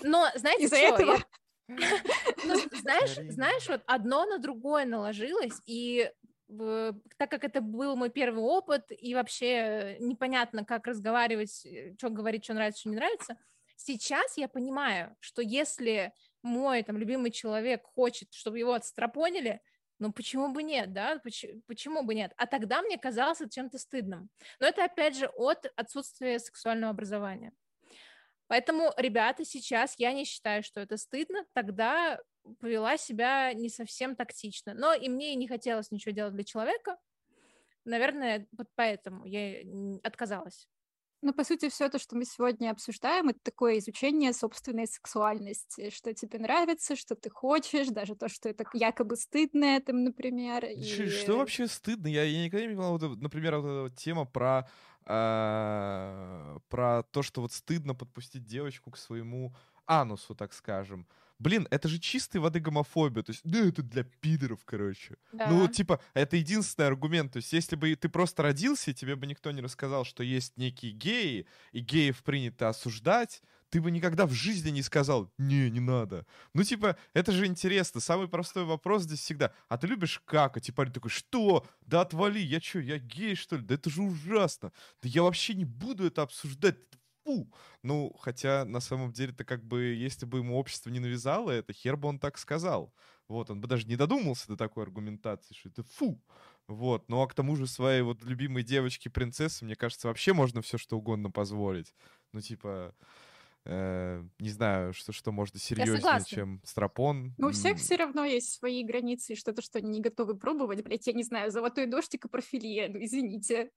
Но 0.00 0.26
знаете 0.34 0.64
Из-за 0.64 0.76
что? 0.76 0.86
этого? 0.86 1.12
Я... 1.12 1.24
Ну, 2.44 2.54
знаешь, 2.72 3.16
знаешь, 3.32 3.68
вот 3.68 3.82
одно 3.86 4.24
на 4.24 4.38
другое 4.38 4.84
наложилось, 4.84 5.60
и 5.66 6.10
так 6.48 7.30
как 7.30 7.44
это 7.44 7.60
был 7.60 7.96
мой 7.96 8.10
первый 8.10 8.42
опыт, 8.42 8.84
и 8.90 9.14
вообще 9.14 9.96
непонятно, 10.00 10.64
как 10.64 10.86
разговаривать, 10.86 11.64
э, 11.66 11.94
что 11.98 12.10
говорить, 12.10 12.44
что 12.44 12.54
нравится, 12.54 12.80
что 12.80 12.90
не 12.90 12.96
нравится, 12.96 13.36
сейчас 13.76 14.36
я 14.36 14.48
понимаю, 14.48 15.16
что 15.20 15.42
если 15.42 16.12
мой 16.42 16.82
там 16.82 16.96
любимый 16.98 17.30
человек 17.30 17.84
хочет, 17.84 18.32
чтобы 18.32 18.58
его 18.58 18.74
отстропонили, 18.74 19.60
ну 19.98 20.12
почему 20.12 20.52
бы 20.52 20.62
нет, 20.62 20.92
да? 20.92 21.18
Почему, 21.22 21.62
почему 21.66 22.02
бы 22.02 22.14
нет? 22.14 22.32
А 22.36 22.46
тогда 22.46 22.82
мне 22.82 22.98
казалось 22.98 23.40
это 23.40 23.50
чем-то 23.50 23.78
стыдным. 23.78 24.28
Но 24.60 24.66
это 24.66 24.84
опять 24.84 25.16
же 25.16 25.26
от 25.28 25.66
отсутствия 25.76 26.38
сексуального 26.38 26.90
образования. 26.90 27.52
Поэтому, 28.48 28.92
ребята, 28.96 29.44
сейчас 29.44 29.94
я 29.98 30.12
не 30.12 30.24
считаю, 30.24 30.62
что 30.62 30.80
это 30.80 30.96
стыдно. 30.96 31.44
Тогда 31.52 32.20
повела 32.60 32.96
себя 32.96 33.52
не 33.52 33.68
совсем 33.68 34.16
тактично. 34.16 34.74
Но 34.74 34.94
и 34.94 35.08
мне 35.08 35.34
не 35.34 35.48
хотелось 35.48 35.90
ничего 35.90 36.12
делать 36.12 36.34
для 36.34 36.44
человека. 36.44 36.96
Наверное, 37.84 38.46
вот 38.56 38.68
поэтому 38.74 39.24
я 39.24 39.62
отказалась. 40.02 40.68
Ну, 41.22 41.32
по 41.32 41.44
сути, 41.44 41.70
все 41.70 41.88
то, 41.88 41.98
что 41.98 42.14
мы 42.14 42.24
сегодня 42.24 42.70
обсуждаем, 42.70 43.30
это 43.30 43.40
такое 43.42 43.78
изучение 43.78 44.32
собственной 44.32 44.86
сексуальности, 44.86 45.90
что 45.90 46.12
тебе 46.12 46.38
нравится, 46.38 46.94
что 46.94 47.16
ты 47.16 47.30
хочешь, 47.30 47.88
даже 47.88 48.14
то, 48.14 48.28
что 48.28 48.50
это 48.50 48.64
якобы 48.74 49.16
стыдно, 49.16 49.80
там, 49.80 50.04
например. 50.04 50.62
Что, 50.82 51.02
и... 51.02 51.08
что 51.08 51.38
вообще 51.38 51.68
стыдно? 51.68 52.06
Я, 52.06 52.22
я 52.24 52.44
никогда 52.44 52.66
не 52.66 52.68
понимал, 52.74 52.98
вот, 52.98 53.20
например, 53.20 53.58
вот 53.58 53.88
эта 53.88 53.96
тема 53.96 54.26
про, 54.26 54.68
э, 55.06 56.58
про 56.68 57.02
то, 57.10 57.22
что 57.22 57.40
вот 57.40 57.52
стыдно 57.52 57.94
подпустить 57.94 58.44
девочку 58.44 58.90
к 58.90 58.98
своему 58.98 59.54
анусу, 59.86 60.34
так 60.34 60.52
скажем. 60.52 61.08
Блин, 61.38 61.68
это 61.70 61.88
же 61.88 61.98
чистой 61.98 62.38
воды 62.38 62.60
гомофобия. 62.60 63.22
То 63.22 63.30
есть, 63.30 63.42
да, 63.44 63.60
это 63.60 63.82
для 63.82 64.04
пидоров, 64.04 64.64
короче. 64.64 65.16
Да. 65.32 65.48
Ну, 65.48 65.68
типа, 65.68 66.00
это 66.14 66.36
единственный 66.36 66.86
аргумент. 66.86 67.32
То 67.32 67.38
есть, 67.38 67.52
если 67.52 67.76
бы 67.76 67.94
ты 67.94 68.08
просто 68.08 68.42
родился, 68.42 68.90
и 68.90 68.94
тебе 68.94 69.16
бы 69.16 69.26
никто 69.26 69.50
не 69.50 69.60
рассказал, 69.60 70.04
что 70.04 70.22
есть 70.22 70.56
некие 70.56 70.92
геи, 70.92 71.46
и 71.72 71.80
геев 71.80 72.22
принято 72.22 72.68
осуждать, 72.68 73.42
ты 73.68 73.80
бы 73.80 73.90
никогда 73.90 74.26
в 74.26 74.32
жизни 74.32 74.70
не 74.70 74.82
сказал, 74.82 75.30
не, 75.38 75.70
не 75.70 75.80
надо. 75.80 76.24
Ну, 76.54 76.62
типа, 76.62 76.96
это 77.12 77.32
же 77.32 77.46
интересно. 77.46 78.00
Самый 78.00 78.28
простой 78.28 78.64
вопрос 78.64 79.02
здесь 79.02 79.20
всегда, 79.20 79.52
а 79.68 79.76
ты 79.76 79.86
любишь 79.86 80.22
какать? 80.24 80.68
И 80.68 80.72
парень 80.72 80.92
такой, 80.92 81.10
что? 81.10 81.66
Да 81.82 82.00
отвали, 82.00 82.38
я 82.38 82.60
что, 82.60 82.78
я 82.78 82.98
гей, 82.98 83.34
что 83.34 83.56
ли? 83.56 83.62
Да 83.62 83.74
это 83.74 83.90
же 83.90 84.02
ужасно. 84.02 84.72
Да 85.02 85.08
я 85.08 85.22
вообще 85.22 85.54
не 85.54 85.64
буду 85.64 86.06
это 86.06 86.22
обсуждать 86.22 86.76
фу. 87.26 87.52
Ну, 87.82 88.12
хотя 88.20 88.64
на 88.64 88.80
самом 88.80 89.12
деле-то 89.12 89.44
как 89.44 89.64
бы, 89.64 89.82
если 89.94 90.26
бы 90.26 90.38
ему 90.38 90.56
общество 90.56 90.90
не 90.90 91.00
навязало 91.00 91.50
это, 91.50 91.72
хер 91.72 91.96
бы 91.96 92.08
он 92.08 92.18
так 92.18 92.38
сказал. 92.38 92.94
Вот, 93.28 93.50
он 93.50 93.60
бы 93.60 93.66
даже 93.66 93.86
не 93.86 93.96
додумался 93.96 94.46
до 94.46 94.56
такой 94.56 94.84
аргументации, 94.84 95.54
что 95.54 95.68
это 95.68 95.82
фу. 95.82 96.22
Вот, 96.68 97.08
ну 97.08 97.20
а 97.20 97.26
к 97.26 97.34
тому 97.34 97.56
же 97.56 97.66
своей 97.66 98.02
вот 98.02 98.22
любимой 98.22 98.62
девочке 98.62 99.10
принцессы, 99.10 99.64
мне 99.64 99.74
кажется, 99.74 100.08
вообще 100.08 100.32
можно 100.32 100.62
все 100.62 100.78
что 100.78 100.96
угодно 100.96 101.30
позволить. 101.30 101.92
Ну, 102.32 102.40
типа, 102.40 102.94
э, 103.64 104.24
не 104.38 104.48
знаю, 104.50 104.92
что, 104.92 105.12
что 105.12 105.32
можно 105.32 105.58
серьезнее, 105.58 106.24
чем 106.26 106.60
стропон. 106.64 107.34
Ну, 107.38 107.48
у 107.48 107.52
всех 107.52 107.78
все 107.78 107.96
равно 107.96 108.24
есть 108.24 108.52
свои 108.52 108.84
границы, 108.84 109.32
и 109.32 109.36
что-то, 109.36 109.62
что 109.62 109.78
они 109.78 109.90
не 109.90 110.00
готовы 110.00 110.36
пробовать, 110.36 110.84
блядь, 110.84 111.06
я 111.06 111.12
не 111.12 111.24
знаю, 111.24 111.50
золотой 111.50 111.86
дождик 111.86 112.24
и 112.24 112.28
профилия, 112.28 112.88
ну, 112.88 113.02
извините 113.02 113.70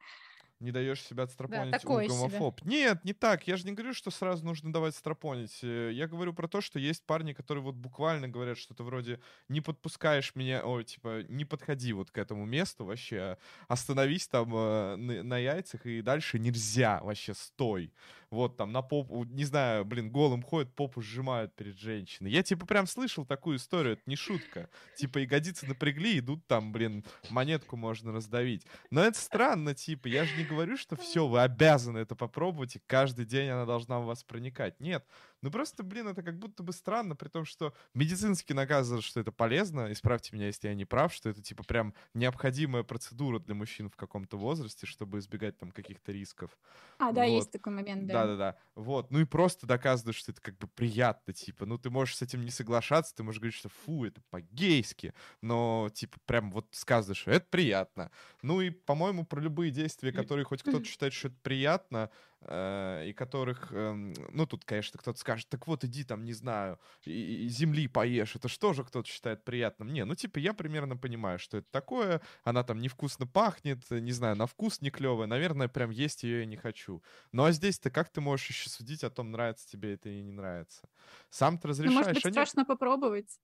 не 0.60 0.72
даешь 0.72 1.02
себя 1.02 1.24
отстропонить, 1.24 1.72
да, 1.72 1.90
у 1.90 2.08
гомофоб. 2.08 2.60
Себе. 2.60 2.70
Нет, 2.70 3.06
не 3.06 3.14
так. 3.14 3.48
Я 3.48 3.58
же 3.58 3.66
не 3.66 3.72
говорю, 3.72 3.94
что 3.94 4.12
сразу 4.12 4.46
нужно 4.46 4.74
давать 4.74 4.96
стропонить. 4.96 5.60
Э, 5.64 5.92
я 5.94 6.08
говорю 6.08 6.34
про 6.34 6.48
то, 6.48 6.62
что 6.62 6.80
есть 6.80 7.06
парни, 7.06 7.34
которые 7.34 7.64
вот 7.64 7.76
буквально 7.76 8.28
говорят 8.28 8.58
что-то 8.58 8.84
вроде 8.84 9.20
«не 9.48 9.62
подпускаешь 9.62 10.36
меня», 10.36 10.62
о, 10.66 10.82
типа 10.84 11.24
«не 11.30 11.46
подходи 11.46 11.94
вот 11.94 12.12
к 12.12 12.18
этому 12.18 12.46
месту 12.46 12.86
вообще, 12.86 13.38
остановись 13.68 14.28
там 14.28 14.54
э, 14.54 14.96
на, 14.98 15.24
на 15.24 15.38
яйцах 15.38 15.86
и 15.86 16.02
дальше 16.02 16.40
нельзя, 16.40 17.00
вообще 17.04 17.34
стой». 17.34 17.94
Вот 18.32 18.58
там 18.58 18.72
на 18.72 18.84
попу, 18.84 19.24
не 19.24 19.44
знаю, 19.44 19.86
блин, 19.86 20.12
голым 20.12 20.44
ходят, 20.44 20.76
попу 20.76 21.02
сжимают 21.02 21.56
перед 21.56 21.80
женщиной. 21.80 22.30
Я 22.30 22.44
типа 22.44 22.68
прям 22.68 22.86
слышал 22.86 23.26
такую 23.26 23.58
историю, 23.58 23.94
это 23.94 24.04
не 24.06 24.16
шутка. 24.16 24.70
Типа 24.98 25.18
ягодицы 25.18 25.66
напрягли, 25.66 26.20
идут 26.20 26.46
там, 26.46 26.72
блин, 26.72 27.04
монетку 27.32 27.76
можно 27.76 28.12
раздавить. 28.12 28.68
Но 28.92 29.02
это 29.02 29.18
странно, 29.20 29.74
типа, 29.74 30.08
я 30.08 30.26
же 30.26 30.38
не 30.38 30.46
говорю, 30.50 30.78
что 30.78 30.96
все, 30.96 31.28
вы 31.28 31.42
обязаны 31.42 32.00
это 32.00 32.16
попробовать, 32.16 32.76
и 32.76 32.82
каждый 32.88 33.26
день 33.26 33.50
она 33.50 33.66
должна 33.66 34.00
у 34.00 34.04
вас 34.04 34.24
проникать. 34.24 34.80
Нет, 34.80 35.06
Ну 35.42 35.52
просто, 35.52 35.84
блин, 35.84 36.08
это 36.08 36.22
как 36.22 36.38
будто 36.38 36.64
бы 36.64 36.74
странно, 36.74 37.16
при 37.16 37.30
том, 37.30 37.46
что 37.46 37.74
медицински 37.94 38.54
наказано, 38.54 39.02
что 39.02 39.20
это 39.20 39.32
полезно. 39.32 39.92
Исправьте 39.92 40.36
меня, 40.36 40.48
если 40.48 40.68
я 40.68 40.76
не 40.76 40.86
прав, 40.86 41.14
что 41.14 41.30
это 41.30 41.42
типа 41.42 41.64
прям 41.64 41.94
необходимая 42.14 42.84
процедура 42.84 43.40
для 43.40 43.56
мужчин 43.56 43.90
в 43.90 43.96
каком-то 43.96 44.38
возрасте, 44.38 44.86
чтобы 44.86 45.20
избегать 45.20 45.58
там 45.58 45.72
каких-то 45.72 46.12
рисков. 46.12 46.58
А, 46.98 47.12
да, 47.12 47.26
вот. 47.26 47.30
есть 47.32 47.52
такой 47.52 47.74
момент, 47.74 48.08
да. 48.08 48.14
Да-да-да. 48.26 48.56
Вот. 48.76 49.12
Ну 49.12 49.20
и 49.22 49.26
просто 49.26 49.66
доказываешь, 49.66 50.18
что 50.18 50.32
это 50.32 50.42
как 50.42 50.58
бы 50.58 50.68
приятно, 50.68 51.34
типа. 51.34 51.66
Ну 51.66 51.78
ты 51.78 51.90
можешь 51.90 52.18
с 52.18 52.22
этим 52.22 52.44
не 52.44 52.52
соглашаться, 52.52 53.16
ты 53.16 53.24
можешь 53.24 53.40
говорить, 53.40 53.58
что 53.58 53.70
фу, 53.70 54.06
это 54.06 54.22
по-гейски, 54.30 55.14
но 55.42 55.90
типа 55.94 56.18
прям 56.26 56.52
вот 56.52 56.68
сказываешь, 56.72 57.20
что 57.20 57.32
это 57.32 57.48
приятно. 57.50 58.12
Ну 58.42 58.60
и, 58.62 58.70
по-моему, 58.70 59.26
про 59.26 59.40
любые 59.40 59.72
действия, 59.72 60.12
которые 60.12 60.44
хоть 60.46 60.64
кто-то 60.64 60.84
считает, 60.84 61.14
что 61.14 61.30
это 61.30 61.38
приятно, 61.42 62.10
и 62.42 63.14
которых, 63.18 63.68
э, 63.72 63.92
ну 63.94 64.46
тут, 64.46 64.64
конечно, 64.64 64.98
кто-то 64.98 65.20
скажет, 65.20 65.50
так 65.50 65.68
вот 65.68 65.84
иди 65.84 66.04
там, 66.06 66.24
не 66.24 66.34
знаю, 66.34 66.80
и, 67.06 67.46
и 67.46 67.50
земли 67.50 67.88
поешь, 67.88 68.36
это 68.36 68.48
что 68.48 68.74
же 68.74 68.84
кто-то 68.84 69.08
считает 69.10 69.44
приятным? 69.44 69.92
Не, 69.92 70.06
ну 70.06 70.16
типа 70.16 70.40
я 70.40 70.54
примерно 70.54 70.96
понимаю, 70.96 71.38
что 71.38 71.58
это 71.58 71.68
такое, 71.70 72.22
она 72.44 72.64
там 72.64 72.80
невкусно 72.80 73.28
пахнет, 73.28 73.90
не 73.92 74.14
знаю, 74.14 74.38
на 74.38 74.48
вкус 74.48 74.82
не 74.82 74.90
клевая, 74.90 75.28
наверное, 75.28 75.68
прям 75.68 75.90
есть 75.90 76.24
ее 76.24 76.40
я 76.40 76.46
не 76.46 76.56
хочу. 76.56 77.04
Ну 77.34 77.44
а 77.44 77.52
здесь-то 77.52 77.92
как 77.92 78.10
ты 78.10 78.22
можешь 78.22 78.48
еще 78.50 78.70
судить 78.70 79.04
о 79.04 79.10
том, 79.10 79.32
нравится 79.32 79.68
тебе 79.68 79.94
это 79.94 80.08
или 80.10 80.22
не 80.22 80.32
нравится? 80.32 80.88
Сам 81.30 81.58
ты 81.58 81.68
разрешаешь. 81.68 81.94
Ну, 81.94 82.00
может 82.00 82.14
быть, 82.14 82.34
страшно 82.34 82.66
попробовать. 82.66 83.40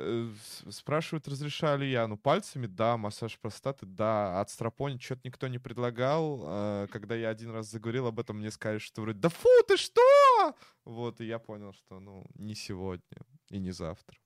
Э, 0.00 0.32
спрашивают, 0.70 1.26
разрешаю 1.26 1.80
ли 1.80 1.90
я. 1.90 2.06
Ну, 2.06 2.16
пальцами, 2.16 2.66
да, 2.66 2.96
массаж 2.96 3.36
простаты, 3.40 3.84
да. 3.84 4.40
От 4.40 4.48
стропони 4.48 4.98
что-то 4.98 5.22
никто 5.24 5.48
не 5.48 5.58
предлагал. 5.58 6.44
Э, 6.46 6.86
когда 6.92 7.16
я 7.16 7.30
один 7.30 7.50
раз 7.50 7.66
заговорил 7.66 8.06
об 8.06 8.20
этом, 8.20 8.38
мне 8.38 8.52
сказали, 8.52 8.78
что 8.78 9.02
вроде, 9.02 9.18
да 9.18 9.28
фу, 9.28 9.48
ты 9.66 9.76
что? 9.76 10.54
Вот, 10.84 11.20
и 11.20 11.26
я 11.26 11.40
понял, 11.40 11.72
что, 11.72 11.98
ну, 11.98 12.24
не 12.34 12.54
сегодня 12.54 13.18
и 13.50 13.58
не 13.58 13.72
завтра. 13.72 14.16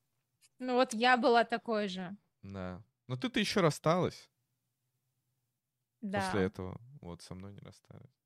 Ну, 0.58 0.74
вот 0.74 0.92
я 0.92 1.16
была 1.16 1.44
такой 1.44 1.88
же. 1.88 2.14
Да. 2.42 2.82
Но 3.08 3.16
ты-то 3.16 3.40
еще 3.40 3.60
рассталась. 3.60 4.30
Да. 6.02 6.20
После 6.20 6.42
этого. 6.42 6.78
Вот, 7.00 7.22
со 7.22 7.34
мной 7.34 7.54
не 7.54 7.60
расстались. 7.60 8.20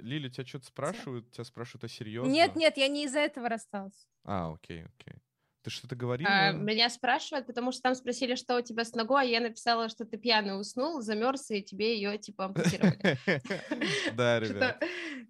Лили, 0.00 0.28
тебя 0.28 0.44
что-то 0.46 0.66
спрашивают? 0.66 1.30
Тебя 1.30 1.44
спрашивают 1.44 1.84
о 1.84 1.88
серьезном? 1.88 2.32
Нет, 2.32 2.56
нет, 2.56 2.76
я 2.76 2.88
не 2.88 3.04
из-за 3.04 3.20
этого 3.20 3.48
рассталась. 3.48 4.06
А, 4.24 4.52
окей, 4.52 4.84
окей. 4.84 5.22
Ты 5.66 5.70
что-то 5.70 5.96
говорила? 5.96 6.30
А, 6.30 6.52
меня 6.52 6.88
спрашивают, 6.88 7.48
потому 7.48 7.72
что 7.72 7.82
там 7.82 7.96
спросили, 7.96 8.36
что 8.36 8.56
у 8.56 8.60
тебя 8.60 8.84
с 8.84 8.94
ногой, 8.94 9.22
а 9.22 9.24
я 9.24 9.40
написала, 9.40 9.88
что 9.88 10.04
ты 10.04 10.16
пьяный 10.16 10.60
уснул, 10.60 11.00
замерз, 11.00 11.50
и 11.50 11.60
тебе 11.60 11.96
ее, 11.96 12.16
типа, 12.18 12.44
ампутировали. 12.44 13.18
Да, 14.14 14.38
ребят. 14.38 14.80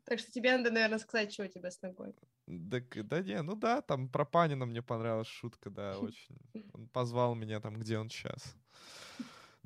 Так 0.04 0.18
что 0.18 0.30
тебе 0.30 0.54
надо, 0.54 0.70
наверное, 0.70 0.98
сказать, 0.98 1.32
что 1.32 1.44
у 1.44 1.46
тебя 1.46 1.70
с 1.70 1.80
ногой. 1.80 2.14
Да 2.46 3.22
не, 3.22 3.40
ну 3.40 3.56
да, 3.56 3.80
там 3.80 4.10
про 4.10 4.26
Панина 4.26 4.66
мне 4.66 4.82
понравилась 4.82 5.26
шутка, 5.26 5.70
да, 5.70 5.98
очень. 6.00 6.36
Он 6.74 6.86
позвал 6.88 7.34
меня 7.34 7.58
там, 7.60 7.78
где 7.78 7.96
он 7.96 8.10
сейчас. 8.10 8.54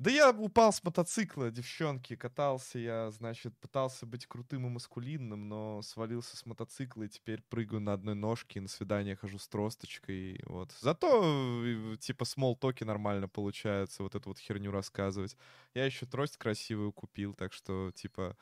Да 0.01 0.09
я 0.09 0.31
упал 0.31 0.73
с 0.73 0.83
мотоцикла, 0.83 1.51
девчонки, 1.51 2.15
катался 2.15 2.79
я, 2.79 3.11
значит, 3.11 3.55
пытался 3.59 4.07
быть 4.07 4.25
крутым 4.25 4.65
и 4.65 4.69
маскулинным, 4.71 5.47
но 5.47 5.83
свалился 5.83 6.35
с 6.35 6.43
мотоцикла 6.47 7.03
и 7.03 7.07
теперь 7.07 7.43
прыгаю 7.43 7.81
на 7.81 7.93
одной 7.93 8.15
ножке 8.15 8.57
и 8.57 8.61
на 8.63 8.67
свидание 8.67 9.15
хожу 9.15 9.37
с 9.37 9.47
тросточкой, 9.47 10.41
вот. 10.47 10.71
Зато, 10.79 11.97
типа, 11.99 12.25
смол-токи 12.25 12.83
нормально 12.83 13.29
получается, 13.29 14.01
вот 14.01 14.15
эту 14.15 14.29
вот 14.29 14.39
херню 14.39 14.71
рассказывать. 14.71 15.37
Я 15.75 15.85
еще 15.85 16.07
трость 16.07 16.37
красивую 16.37 16.91
купил, 16.91 17.35
так 17.35 17.53
что, 17.53 17.91
типа, 17.91 18.35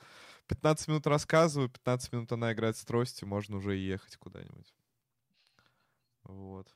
15 0.47 0.87
минут 0.87 1.07
рассказываю, 1.07 1.67
15 1.67 2.13
минут 2.13 2.31
она 2.31 2.53
играет 2.53 2.77
с 2.77 2.85
тростью, 2.85 3.27
можно 3.27 3.57
уже 3.57 3.75
ехать 3.75 4.15
куда-нибудь. 4.15 4.73
Вот. 6.23 6.73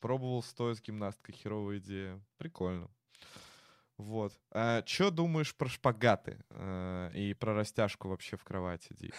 Пробовал 0.00 0.42
стоя 0.42 0.74
с 0.74 0.80
гимнасткой, 0.80 1.34
херовая 1.34 1.80
идея. 1.80 2.18
Прикольно. 2.38 2.88
Вот. 3.98 4.38
А 4.50 4.82
что 4.84 5.10
думаешь 5.10 5.54
про 5.56 5.68
шпагаты 5.68 6.44
а, 6.50 7.10
и 7.10 7.34
про 7.34 7.54
растяжку 7.54 8.08
вообще 8.08 8.36
в 8.36 8.44
кровати, 8.44 8.94
Ди? 8.98 9.12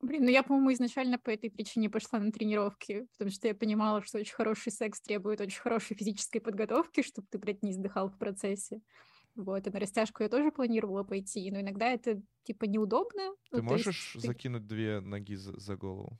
Блин, 0.00 0.24
ну 0.24 0.30
я, 0.30 0.42
по-моему, 0.42 0.72
изначально 0.72 1.18
по 1.18 1.30
этой 1.30 1.50
причине 1.50 1.88
пошла 1.88 2.18
на 2.18 2.30
тренировки, 2.30 3.06
потому 3.12 3.30
что 3.30 3.48
я 3.48 3.54
понимала, 3.54 4.02
что 4.02 4.18
очень 4.18 4.34
хороший 4.34 4.70
секс 4.70 5.00
требует 5.00 5.40
очень 5.40 5.60
хорошей 5.60 5.96
физической 5.96 6.40
подготовки, 6.40 7.02
чтобы 7.02 7.26
ты, 7.30 7.38
блядь, 7.38 7.62
не 7.62 7.70
издыхал 7.70 8.10
в 8.10 8.18
процессе. 8.18 8.82
Вот, 9.34 9.66
и 9.66 9.70
на 9.70 9.80
растяжку 9.80 10.22
я 10.22 10.28
тоже 10.28 10.52
планировала 10.52 11.02
пойти, 11.04 11.50
но 11.50 11.60
иногда 11.60 11.86
это, 11.86 12.22
типа, 12.44 12.64
неудобно. 12.64 13.34
Ты 13.50 13.56
ну, 13.56 13.62
можешь 13.62 14.14
есть, 14.14 14.26
закинуть 14.26 14.62
ты... 14.62 14.68
две 14.68 15.00
ноги 15.00 15.34
за, 15.34 15.58
за 15.58 15.76
голову? 15.76 16.18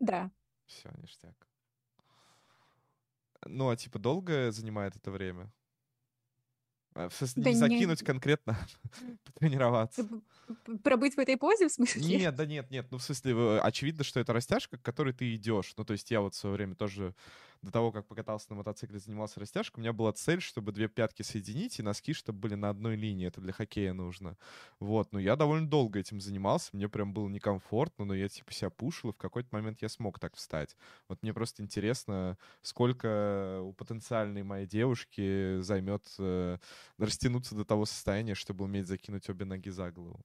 Да. 0.00 0.30
Все, 0.66 0.90
ништяк. 0.98 1.48
Ну, 3.46 3.70
а 3.70 3.76
типа 3.76 3.98
долго 3.98 4.50
занимает 4.50 4.96
это 4.96 5.10
время? 5.10 5.52
А, 6.98 7.08
в 7.08 7.34
да 7.36 7.50
не 7.50 7.56
закинуть 7.56 8.00
не... 8.00 8.06
конкретно, 8.06 8.58
потренироваться. 9.24 10.04
Пробыть 10.82 11.14
в 11.14 11.20
этой 11.20 11.36
позе, 11.36 11.68
в 11.68 11.72
смысле? 11.72 12.18
Нет, 12.18 12.34
да 12.34 12.44
нет, 12.44 12.72
нет. 12.72 12.86
Ну, 12.90 12.98
в 12.98 13.02
смысле, 13.04 13.60
очевидно, 13.60 14.02
что 14.02 14.18
это 14.18 14.32
растяжка, 14.32 14.78
к 14.78 14.82
которой 14.82 15.12
ты 15.12 15.32
идешь. 15.36 15.74
Ну, 15.76 15.84
то 15.84 15.92
есть 15.92 16.10
я 16.10 16.20
вот 16.20 16.34
в 16.34 16.36
свое 16.36 16.56
время 16.56 16.74
тоже 16.74 17.14
до 17.62 17.72
того, 17.72 17.92
как 17.92 18.06
покатался 18.06 18.46
на 18.50 18.56
мотоцикле, 18.56 18.98
занимался 18.98 19.40
растяжкой, 19.40 19.80
у 19.80 19.82
меня 19.82 19.92
была 19.92 20.12
цель, 20.12 20.40
чтобы 20.40 20.72
две 20.72 20.88
пятки 20.88 21.22
соединить 21.22 21.78
и 21.78 21.82
носки, 21.82 22.12
чтобы 22.12 22.38
были 22.38 22.54
на 22.54 22.70
одной 22.70 22.96
линии. 22.96 23.26
Это 23.26 23.40
для 23.40 23.52
хоккея 23.52 23.92
нужно. 23.92 24.36
Вот. 24.80 25.12
Но 25.12 25.18
я 25.18 25.36
довольно 25.36 25.68
долго 25.68 25.98
этим 25.98 26.20
занимался. 26.20 26.70
Мне 26.72 26.88
прям 26.88 27.12
было 27.12 27.28
некомфортно, 27.28 28.04
но 28.04 28.14
я 28.14 28.28
типа 28.28 28.52
себя 28.52 28.70
пушил, 28.70 29.10
и 29.10 29.12
в 29.12 29.16
какой-то 29.16 29.48
момент 29.52 29.82
я 29.82 29.88
смог 29.88 30.18
так 30.18 30.36
встать. 30.36 30.76
Вот 31.08 31.22
мне 31.22 31.34
просто 31.34 31.62
интересно, 31.62 32.38
сколько 32.62 33.60
у 33.62 33.72
потенциальной 33.72 34.42
моей 34.42 34.66
девушки 34.66 35.60
займет 35.60 36.04
э, 36.18 36.58
растянуться 36.98 37.54
до 37.54 37.64
того 37.64 37.86
состояния, 37.86 38.34
чтобы 38.34 38.64
уметь 38.64 38.86
закинуть 38.86 39.28
обе 39.28 39.44
ноги 39.44 39.70
за 39.70 39.90
голову. 39.90 40.24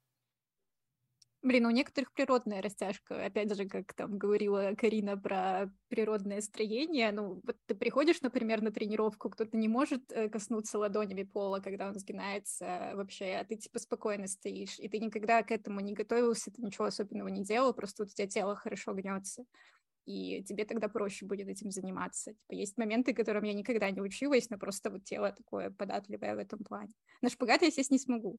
Блин, 1.44 1.66
у 1.66 1.72
некоторых 1.72 2.14
природная 2.14 2.62
растяжка. 2.62 3.26
Опять 3.26 3.54
же, 3.54 3.68
как 3.68 3.94
там 3.94 4.18
говорила 4.18 4.76
Карина 4.78 5.18
про 5.18 5.70
природное 5.90 6.40
строение. 6.40 7.12
Ну, 7.12 7.42
вот 7.44 7.58
ты 7.66 7.76
приходишь, 7.76 8.22
например, 8.22 8.62
на 8.62 8.72
тренировку, 8.72 9.30
кто-то 9.30 9.58
не 9.58 9.68
может 9.68 10.10
э, 10.14 10.30
коснуться 10.30 10.80
ладонями 10.80 11.24
пола, 11.24 11.60
когда 11.60 11.90
он 11.90 11.96
сгинается 11.96 12.94
вообще, 12.96 13.34
а 13.36 13.44
ты 13.44 13.58
типа 13.58 13.80
спокойно 13.80 14.28
стоишь, 14.28 14.80
и 14.80 14.88
ты 14.88 15.00
никогда 15.00 15.44
к 15.44 15.52
этому 15.52 15.82
не 15.82 15.94
готовился, 15.94 16.50
ты 16.50 16.62
ничего 16.62 16.86
особенного 16.86 17.28
не 17.28 17.44
делал, 17.44 17.74
просто 17.74 18.04
у 18.04 18.06
тебя 18.06 18.26
тело 18.26 18.56
хорошо 18.56 18.94
гнется 18.94 19.44
и 20.06 20.44
тебе 20.44 20.66
тогда 20.66 20.90
проще 20.90 21.26
будет 21.26 21.48
этим 21.48 21.72
заниматься. 21.72 22.34
Типа, 22.34 22.54
есть 22.54 22.78
моменты, 22.78 23.14
которым 23.14 23.44
я 23.44 23.54
никогда 23.54 23.90
не 23.92 24.02
училась, 24.02 24.50
но 24.50 24.58
просто 24.58 24.92
вот 24.92 25.04
тело 25.06 25.32
такое 25.32 25.72
податливое 25.72 26.36
в 26.36 26.40
этом 26.40 26.60
плане. 26.60 26.94
На 27.22 27.30
шпагат 27.30 27.62
я 27.62 27.72
сесть 27.72 27.92
не 27.92 28.00
смогу. 28.00 28.38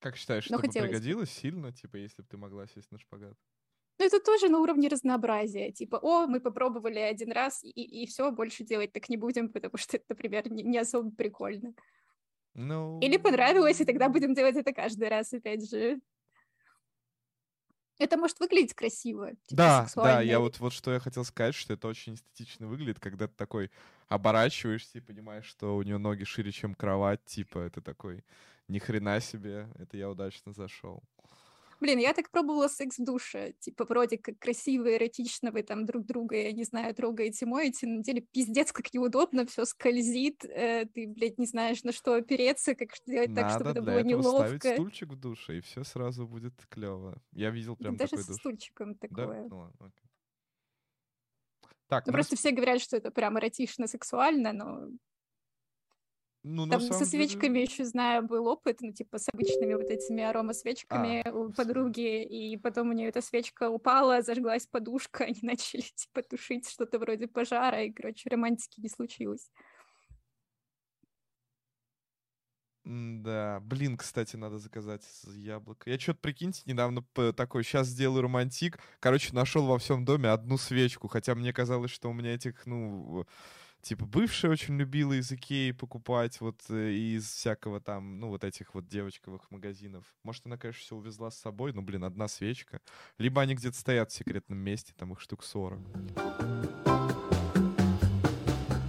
Как 0.00 0.16
считаешь, 0.16 0.44
что 0.44 0.58
бы 0.58 0.68
пригодилось 0.68 1.30
сильно, 1.30 1.72
типа, 1.72 1.96
если 1.96 2.22
бы 2.22 2.28
ты 2.28 2.36
могла 2.36 2.66
сесть 2.66 2.90
на 2.92 2.98
шпагат? 2.98 3.36
Ну, 3.98 4.06
это 4.06 4.20
тоже 4.20 4.48
на 4.48 4.60
уровне 4.60 4.88
разнообразия. 4.88 5.72
Типа, 5.72 5.96
о, 5.96 6.26
мы 6.28 6.40
попробовали 6.40 7.00
один 7.00 7.32
раз, 7.32 7.64
и, 7.64 7.70
и 7.70 8.06
все, 8.06 8.30
больше 8.30 8.62
делать 8.62 8.92
так 8.92 9.08
не 9.08 9.16
будем, 9.16 9.48
потому 9.48 9.76
что 9.76 9.96
это, 9.96 10.06
например, 10.10 10.50
не, 10.52 10.62
не 10.62 10.78
особо 10.78 11.10
прикольно. 11.10 11.74
Ну... 12.54 13.00
Или 13.00 13.16
понравилось, 13.16 13.80
и 13.80 13.84
тогда 13.84 14.08
будем 14.08 14.34
делать 14.34 14.56
это 14.56 14.72
каждый 14.72 15.08
раз, 15.08 15.32
опять 15.32 15.68
же. 15.68 16.00
Это 17.98 18.16
может 18.16 18.38
выглядеть 18.38 18.74
красиво. 18.74 19.30
Типа, 19.46 19.56
да, 19.56 19.84
сексуально. 19.86 20.12
да, 20.12 20.22
я 20.22 20.38
вот, 20.38 20.60
вот 20.60 20.72
что 20.72 20.92
я 20.92 21.00
хотел 21.00 21.24
сказать, 21.24 21.56
что 21.56 21.74
это 21.74 21.88
очень 21.88 22.14
эстетично 22.14 22.68
выглядит, 22.68 23.00
когда 23.00 23.26
ты 23.26 23.34
такой 23.34 23.72
оборачиваешься 24.06 24.98
и 24.98 25.00
понимаешь, 25.00 25.44
что 25.44 25.76
у 25.76 25.82
нее 25.82 25.98
ноги 25.98 26.22
шире, 26.22 26.52
чем 26.52 26.76
кровать, 26.76 27.24
типа, 27.24 27.58
это 27.58 27.80
такой 27.80 28.22
ни 28.68 28.78
хрена 28.78 29.20
себе, 29.20 29.68
это 29.78 29.96
я 29.96 30.08
удачно 30.10 30.52
зашел. 30.52 31.02
Блин, 31.80 32.00
я 32.00 32.12
так 32.12 32.30
пробовала 32.30 32.66
секс 32.66 32.98
в 32.98 33.04
душе. 33.04 33.52
Типа, 33.60 33.84
вроде 33.84 34.18
как 34.18 34.36
красиво, 34.40 34.92
эротично 34.96 35.52
вы 35.52 35.62
там 35.62 35.86
друг 35.86 36.06
друга, 36.06 36.34
я 36.34 36.52
не 36.52 36.64
знаю, 36.64 36.92
трогаете, 36.92 37.46
моете. 37.46 37.86
На 37.86 38.02
деле 38.02 38.20
пиздец, 38.20 38.72
как 38.72 38.92
неудобно, 38.92 39.46
все 39.46 39.64
скользит. 39.64 40.44
Э, 40.44 40.86
ты, 40.86 41.06
блядь, 41.06 41.38
не 41.38 41.46
знаешь, 41.46 41.84
на 41.84 41.92
что 41.92 42.14
опереться, 42.14 42.74
как 42.74 42.96
сделать 42.96 43.28
Надо 43.28 43.42
так, 43.42 43.50
чтобы 43.52 43.70
это 43.70 43.82
было 43.82 44.02
неловко. 44.02 44.58
ставить 44.58 44.74
стульчик 44.74 45.08
в 45.10 45.16
душе, 45.20 45.58
и 45.58 45.60
все 45.60 45.84
сразу 45.84 46.26
будет 46.26 46.54
клево. 46.68 47.22
Я 47.32 47.50
видел 47.50 47.76
прям 47.76 47.96
Даже 47.96 48.10
такой 48.10 48.24
с 48.24 48.26
душ. 48.26 48.36
стульчиком 48.38 48.96
такое. 48.96 49.44
Да? 49.44 49.48
Ну, 49.48 49.58
ладно, 49.58 49.86
окей. 49.86 50.10
Так, 51.86 52.06
ну, 52.06 52.12
просто 52.12 52.34
все 52.36 52.50
говорят, 52.50 52.80
что 52.82 52.96
это 52.96 53.10
прям 53.12 53.38
эротично, 53.38 53.86
сексуально, 53.86 54.52
но 54.52 54.88
ну, 56.48 56.66
Там 56.66 56.80
со 56.80 57.04
свечками 57.04 57.54
деле... 57.54 57.62
еще 57.62 57.84
знаю, 57.84 58.22
был 58.22 58.46
опыт, 58.46 58.78
ну, 58.80 58.92
типа, 58.92 59.18
с 59.18 59.28
обычными 59.32 59.74
вот 59.74 59.90
этими 59.90 60.22
аромасвечками 60.22 61.22
а, 61.26 61.32
у 61.32 61.52
подруги, 61.52 62.24
и 62.24 62.56
потом 62.56 62.90
у 62.90 62.92
нее 62.92 63.08
эта 63.08 63.20
свечка 63.20 63.68
упала, 63.70 64.22
зажглась 64.22 64.66
подушка, 64.66 65.24
они 65.24 65.40
начали, 65.42 65.82
типа, 65.82 66.22
тушить 66.22 66.68
что-то 66.68 66.98
вроде 66.98 67.28
пожара, 67.28 67.84
и, 67.84 67.92
короче, 67.92 68.30
романтики 68.30 68.80
не 68.80 68.88
случилось. 68.88 69.50
Да, 72.84 73.60
блин, 73.60 73.98
кстати, 73.98 74.36
надо 74.36 74.56
заказать 74.56 75.02
яблоко. 75.34 75.90
Я 75.90 75.98
что-то, 75.98 76.20
прикиньте, 76.20 76.62
недавно 76.64 77.04
такой, 77.36 77.62
сейчас 77.62 77.88
сделаю 77.88 78.22
романтик. 78.22 78.78
Короче, 78.98 79.34
нашел 79.34 79.66
во 79.66 79.78
всем 79.78 80.06
доме 80.06 80.30
одну 80.30 80.56
свечку, 80.56 81.06
хотя 81.06 81.34
мне 81.34 81.52
казалось, 81.52 81.90
что 81.90 82.08
у 82.08 82.14
меня 82.14 82.32
этих, 82.32 82.64
ну, 82.64 83.26
типа, 83.88 84.04
бывшая 84.04 84.50
очень 84.50 84.76
любила 84.76 85.14
из 85.14 85.32
Икеи 85.32 85.70
покупать 85.70 86.40
вот 86.42 86.60
э, 86.68 86.92
из 86.92 87.26
всякого 87.26 87.80
там, 87.80 88.20
ну, 88.20 88.28
вот 88.28 88.44
этих 88.44 88.74
вот 88.74 88.86
девочковых 88.86 89.50
магазинов. 89.50 90.04
Может, 90.24 90.44
она, 90.44 90.58
конечно, 90.58 90.82
все 90.82 90.94
увезла 90.94 91.30
с 91.30 91.38
собой, 91.38 91.72
но, 91.72 91.80
блин, 91.80 92.04
одна 92.04 92.28
свечка. 92.28 92.80
Либо 93.16 93.40
они 93.40 93.54
где-то 93.54 93.78
стоят 93.78 94.10
в 94.10 94.14
секретном 94.14 94.58
месте, 94.58 94.92
там 94.96 95.12
их 95.12 95.20
штук 95.20 95.42
40 95.42 95.80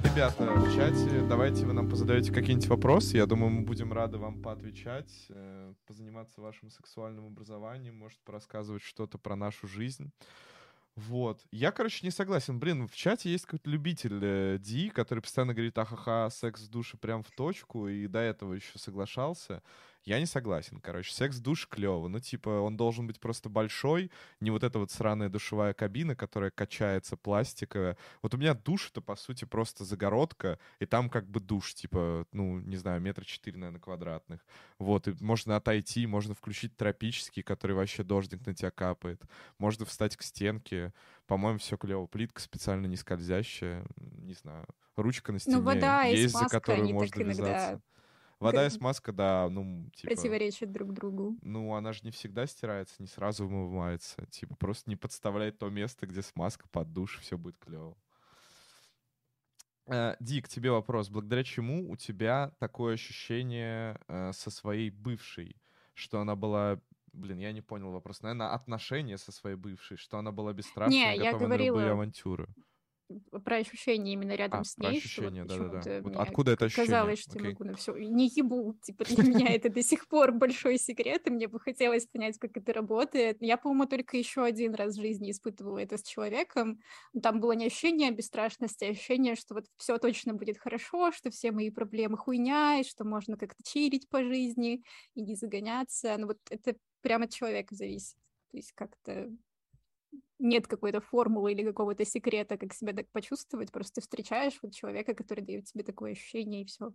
ребята 0.04 0.52
в 0.52 0.76
чате, 0.76 1.26
давайте 1.30 1.66
вы 1.66 1.72
нам 1.72 1.88
позадаете 1.88 2.34
какие-нибудь 2.34 2.68
вопросы. 2.68 3.16
Я 3.16 3.26
думаю, 3.26 3.52
мы 3.52 3.62
будем 3.62 3.94
рады 3.94 4.18
вам 4.18 4.42
поотвечать, 4.42 5.28
э, 5.30 5.74
позаниматься 5.86 6.42
вашим 6.42 6.70
сексуальным 6.70 7.28
образованием, 7.28 7.96
может, 7.96 8.20
порассказывать 8.26 8.84
что-то 8.84 9.18
про 9.18 9.38
нашу 9.38 9.66
жизнь. 9.68 10.12
Вот. 11.00 11.42
Я, 11.52 11.72
короче, 11.72 12.06
не 12.06 12.12
согласен. 12.12 12.60
Блин, 12.60 12.88
в 12.88 12.96
чате 12.96 13.32
есть 13.32 13.46
какой-то 13.46 13.70
любитель 13.70 14.20
э, 14.22 14.58
Ди, 14.60 14.90
который 14.90 15.22
постоянно 15.22 15.54
говорит, 15.54 15.78
ахаха, 15.78 16.30
секс 16.30 16.62
в 16.62 16.70
душе 16.70 16.98
прям 16.98 17.24
в 17.24 17.32
точку, 17.32 17.88
и 17.88 18.08
до 18.08 18.20
этого 18.20 18.54
еще 18.54 18.78
соглашался. 18.78 19.64
Я 20.10 20.20
не 20.20 20.26
согласен, 20.26 20.80
короче. 20.82 21.14
Секс 21.14 21.38
в 21.38 21.42
душ 21.44 21.68
клево. 21.68 22.08
Ну, 22.08 22.20
типа, 22.20 22.50
он 22.62 22.76
должен 22.76 23.06
быть 23.06 23.20
просто 23.20 23.48
большой, 23.48 24.10
не 24.40 24.50
вот 24.50 24.64
эта 24.64 24.80
вот 24.80 24.90
сраная 24.90 25.30
душевая 25.30 25.76
кабина, 25.76 26.16
которая 26.16 26.50
качается 26.50 27.16
пластиковая. 27.16 27.96
Вот 28.24 28.34
у 28.34 28.38
меня 28.38 28.56
душ 28.56 28.90
это, 28.90 29.02
по 29.02 29.16
сути, 29.16 29.46
просто 29.46 29.86
загородка, 29.86 30.58
и 30.80 30.88
там 30.88 31.12
как 31.12 31.28
бы 31.30 31.40
душ, 31.40 31.76
типа, 31.76 32.26
ну, 32.32 32.60
не 32.60 32.76
знаю, 32.78 33.00
метра 33.02 33.24
четыре, 33.24 33.60
наверное, 33.60 33.80
квадратных. 33.82 34.44
Вот, 34.80 35.08
и 35.08 35.16
можно 35.20 35.56
отойти, 35.56 36.08
можно 36.08 36.34
включить 36.34 36.76
тропический, 36.76 37.44
который 37.44 37.76
вообще 37.76 38.02
дождик 38.04 38.44
на 38.48 38.56
тебя 38.56 38.72
капает. 38.72 39.22
Можно 39.60 39.86
встать 39.86 40.18
к 40.18 40.24
стенке. 40.24 40.92
По-моему, 41.28 41.60
все 41.60 41.78
клево. 41.78 42.08
Плитка 42.08 42.42
специально 42.42 42.88
не 42.88 42.96
скользящая, 42.96 43.86
не 43.98 44.34
знаю. 44.34 44.66
Ручка 44.96 45.32
на 45.32 45.36
ну, 45.36 45.40
стене 45.40 45.58
ну, 45.58 45.62
вода 45.62 46.06
есть, 46.06 46.36
за 46.36 46.48
которую 46.48 46.90
можно 46.90 47.22
вязаться. 47.22 47.82
Вода 48.40 48.66
и 48.66 48.70
смазка, 48.70 49.12
да, 49.12 49.50
ну, 49.50 49.90
типа... 49.94 50.14
Противоречат 50.14 50.72
друг 50.72 50.94
другу. 50.94 51.38
Ну, 51.42 51.74
она 51.76 51.92
же 51.92 52.02
не 52.04 52.12
всегда 52.12 52.46
стирается, 52.46 52.96
не 53.00 53.08
сразу 53.08 53.46
вымывается. 53.46 54.26
Типа, 54.28 54.56
просто 54.56 54.90
не 54.90 54.96
подставляй 54.96 55.52
то 55.52 55.70
место, 55.70 56.08
где 56.08 56.22
смазка 56.22 56.68
под 56.70 56.94
душ, 56.94 57.20
все 57.20 57.38
будет 57.38 57.58
клево. 57.58 57.98
Э, 59.88 60.16
Дик, 60.22 60.48
тебе 60.48 60.72
вопрос. 60.72 61.10
Благодаря 61.10 61.44
чему 61.44 61.90
у 61.92 61.98
тебя 61.98 62.54
такое 62.60 62.94
ощущение 62.94 64.00
э, 64.08 64.32
со 64.34 64.50
своей 64.52 64.90
бывшей, 64.90 65.58
что 65.94 66.20
она 66.20 66.36
была 66.36 66.80
Блин, 67.12 67.40
я 67.40 67.52
не 67.52 67.62
понял 67.62 67.92
вопрос. 67.92 68.22
Наверное, 68.22 68.54
отношения 68.54 69.18
со 69.18 69.32
своей 69.32 69.56
бывшей, 69.56 69.98
что 69.98 70.20
она 70.20 70.32
была 70.32 70.54
бесстрашна, 70.54 70.94
не, 70.94 71.18
готова 71.18 71.24
я 71.24 71.34
говорила... 71.34 71.76
на 71.76 71.80
любые 71.80 71.92
авантюры 71.92 72.48
про 73.44 73.58
ощущения 73.58 74.14
именно 74.14 74.36
рядом 74.36 74.62
а, 74.62 74.64
с 74.64 74.78
ней. 74.78 74.98
ощущения, 74.98 75.44
да, 75.46 75.58
да, 75.58 75.82
да. 75.82 76.02
Вот 76.02 76.16
откуда 76.16 76.52
это 76.52 76.66
ощущение? 76.66 76.88
Казалось, 76.88 77.20
что 77.20 77.32
okay. 77.32 77.44
я 77.44 77.50
могу 77.50 77.64
на 77.64 77.74
все. 77.76 77.96
Не 77.98 78.28
ебу, 78.28 78.76
типа 78.82 79.06
для 79.06 79.24
меня 79.24 79.48
это 79.48 79.70
до 79.70 79.82
сих 79.82 80.08
пор 80.08 80.32
большой 80.32 80.78
секрет, 80.78 81.28
и 81.28 81.32
мне 81.32 81.48
бы 81.48 81.60
хотелось 81.60 82.06
понять, 82.06 82.38
как 82.38 82.56
это 82.58 82.74
работает. 82.74 83.38
Я, 83.42 83.58
по-моему, 83.58 83.86
только 83.88 84.18
еще 84.18 84.44
один 84.44 84.76
раз 84.76 84.96
в 84.96 85.02
жизни 85.02 85.32
испытывала 85.32 85.80
это 85.80 85.98
с 85.98 86.04
человеком. 86.04 86.80
Там 87.22 87.40
было 87.40 87.54
не 87.54 87.66
ощущение 87.66 88.12
бесстрашности, 88.12 88.86
а 88.86 88.90
ощущение, 88.92 89.36
что 89.36 89.56
вот 89.56 89.66
все 89.78 89.98
точно 89.98 90.34
будет 90.34 90.58
хорошо, 90.58 91.12
что 91.12 91.32
все 91.32 91.52
мои 91.52 91.70
проблемы 91.70 92.18
хуйня, 92.18 92.80
и 92.80 92.84
что 92.84 93.04
можно 93.04 93.38
как-то 93.38 93.64
чилить 93.64 94.08
по 94.10 94.24
жизни 94.24 94.84
и 95.16 95.22
не 95.22 95.36
загоняться. 95.36 96.16
Но 96.18 96.28
вот 96.28 96.38
это 96.50 96.76
прямо 97.02 97.26
от 97.26 97.32
человека 97.32 97.76
зависит. 97.76 98.16
То 98.52 98.58
есть 98.58 98.72
как-то 98.74 99.30
нет 100.40 100.68
какой-то 100.68 101.02
формулы 101.02 101.52
или 101.54 101.64
какого-то 101.66 102.06
секрета, 102.06 102.58
как 102.58 102.74
себя 102.74 102.94
так 102.94 103.10
почувствовать, 103.12 103.72
просто 103.72 103.96
ты 103.96 104.02
встречаешь 104.02 104.60
вот 104.62 104.74
человека, 104.74 105.14
который 105.16 105.44
дает 105.44 105.66
тебе 105.66 105.84
такое 105.84 106.14
ощущение, 106.14 106.62
и 106.64 106.66
все. 106.66 106.94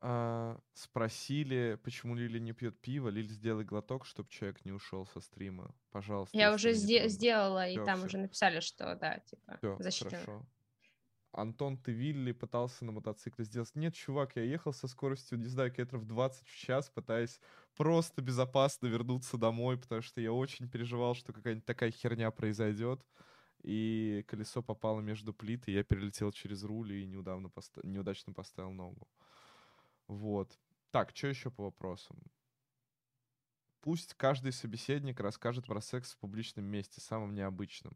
А, 0.00 0.58
спросили, 0.74 1.78
почему 1.82 2.14
Лили 2.14 2.38
не 2.38 2.52
пьет 2.52 2.80
пиво. 2.80 3.08
Лили, 3.08 3.28
сделай 3.28 3.64
глоток, 3.64 4.04
чтобы 4.06 4.28
человек 4.28 4.64
не 4.64 4.72
ушел 4.72 5.06
со 5.06 5.20
стрима. 5.20 5.74
Пожалуйста. 5.90 6.36
Я 6.38 6.52
уже 6.54 6.74
сде- 6.74 7.08
сделала, 7.08 7.68
и 7.68 7.78
там 7.78 7.98
всё. 7.98 8.06
уже 8.06 8.18
написали, 8.18 8.60
что 8.60 8.94
да, 8.96 9.18
типа, 9.20 9.60
всё, 9.62 9.76
защищено. 9.78 10.10
Хорошо. 10.20 10.46
Антон, 11.36 11.76
ты 11.76 11.92
Вилли 11.92 12.32
пытался 12.32 12.84
на 12.86 12.92
мотоцикле 12.92 13.44
сделать. 13.44 13.74
Нет, 13.74 13.94
чувак, 13.94 14.36
я 14.36 14.42
ехал 14.42 14.72
со 14.72 14.88
скоростью, 14.88 15.38
не 15.38 15.48
знаю, 15.48 15.70
километров 15.70 16.06
20 16.06 16.48
в 16.48 16.56
час, 16.56 16.88
пытаясь 16.88 17.40
просто 17.76 18.22
безопасно 18.22 18.86
вернуться 18.86 19.36
домой, 19.36 19.76
потому 19.78 20.00
что 20.00 20.20
я 20.22 20.32
очень 20.32 20.68
переживал, 20.68 21.14
что 21.14 21.34
какая-нибудь 21.34 21.66
такая 21.66 21.90
херня 21.90 22.30
произойдет. 22.30 23.04
И 23.62 24.24
колесо 24.28 24.62
попало 24.62 25.00
между 25.00 25.34
плит, 25.34 25.68
и 25.68 25.72
я 25.72 25.84
перелетел 25.84 26.32
через 26.32 26.64
руль 26.64 26.92
и 26.92 27.06
неудавно 27.06 27.50
поста- 27.50 27.82
неудачно 27.84 28.32
поставил 28.32 28.72
ногу. 28.72 29.06
Вот. 30.08 30.58
Так, 30.90 31.14
что 31.14 31.26
еще 31.28 31.50
по 31.50 31.64
вопросам? 31.64 32.18
Пусть 33.80 34.14
каждый 34.14 34.52
собеседник 34.52 35.20
расскажет 35.20 35.66
про 35.66 35.80
секс 35.80 36.12
в 36.14 36.18
публичном 36.18 36.64
месте, 36.64 37.00
самым 37.00 37.34
необычным. 37.34 37.94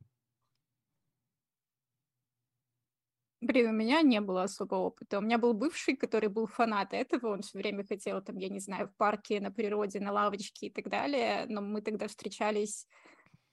Блин, 3.41 3.71
у 3.71 3.73
меня 3.73 4.03
не 4.03 4.21
было 4.21 4.43
особого 4.43 4.81
опыта. 4.81 5.19
У 5.19 5.23
меня 5.23 5.39
был 5.39 5.55
бывший, 5.55 5.97
который 5.97 6.29
был 6.29 6.47
фанат 6.47 6.93
этого. 6.93 7.29
Он 7.29 7.41
все 7.41 7.59
время 7.59 7.85
хотел, 7.85 8.21
там, 8.21 8.37
я 8.37 8.51
не 8.51 8.61
знаю, 8.61 8.89
в 8.89 8.97
парке, 8.97 9.41
на 9.41 9.51
природе, 9.51 9.99
на 10.01 10.13
лавочке 10.13 10.67
и 10.67 10.71
так 10.71 10.91
далее. 10.91 11.47
Но 11.49 11.63
мы 11.63 11.81
тогда 11.81 12.07
встречались 12.07 12.87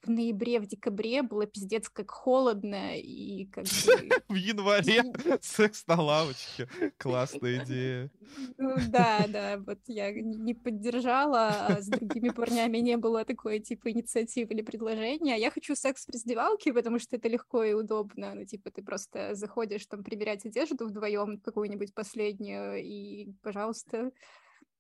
в 0.04 0.10
ноябре, 0.10 0.60
в 0.60 0.68
декабре 0.68 1.22
было 1.22 1.46
пиздец 1.46 1.90
как 1.90 2.12
холодно 2.12 2.98
и 2.98 3.46
как 3.46 3.66
бы... 3.66 3.70
В 4.30 4.36
январе 4.36 5.04
секс 5.42 5.86
на 5.88 6.02
лавочке. 6.02 6.68
Классная 6.98 7.64
идея. 7.64 8.12
Ну 8.58 8.76
да, 8.90 9.26
да, 9.28 9.58
вот 9.58 9.80
я 9.88 10.12
не 10.12 10.54
поддержала, 10.54 11.50
а 11.50 11.82
с 11.82 11.88
другими 11.88 12.30
парнями 12.30 12.78
не 12.78 12.98
было 12.98 13.26
такой 13.26 13.60
типа 13.60 13.92
инициативы 13.92 14.54
или 14.54 14.62
предложения. 14.62 15.38
Я 15.38 15.52
хочу 15.52 15.76
секс 15.76 16.06
в 16.06 16.10
раздевалке, 16.10 16.74
потому 16.74 17.00
что 17.00 17.16
это 17.16 17.28
легко 17.28 17.64
и 17.64 17.74
удобно. 17.74 18.34
Ну 18.36 18.46
типа 18.46 18.72
ты 18.72 18.84
просто 18.84 19.36
заходишь 19.36 19.86
там 19.86 20.04
примерять 20.04 20.46
одежду 20.46 20.88
вдвоем 20.88 21.40
какую-нибудь 21.40 21.94
последнюю 21.94 22.84
и, 22.84 23.32
пожалуйста, 23.42 24.12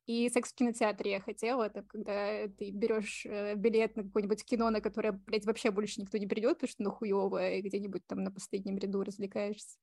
и 0.07 0.29
секс 0.29 0.53
в 0.53 0.55
кинотеатре 0.55 1.11
я 1.11 1.19
хотела, 1.19 1.63
это 1.63 1.84
когда 1.84 2.47
ты 2.47 2.71
берешь 2.71 3.25
э, 3.25 3.55
билет 3.55 3.97
на 3.97 4.03
какое-нибудь 4.03 4.45
кино, 4.45 4.69
на 4.69 4.79
которое, 4.79 5.11
блядь, 5.11 5.45
вообще 5.45 5.69
больше 5.69 5.99
никто 5.99 6.17
не 6.17 6.25
придет, 6.25 6.55
потому 6.55 6.69
что 6.69 6.84
ну 6.84 6.91
хуёвое, 6.91 7.57
и 7.57 7.61
где-нибудь 7.61 8.07
там 8.07 8.23
на 8.23 8.31
последнем 8.31 8.77
ряду 8.77 9.03
развлекаешься. 9.03 9.77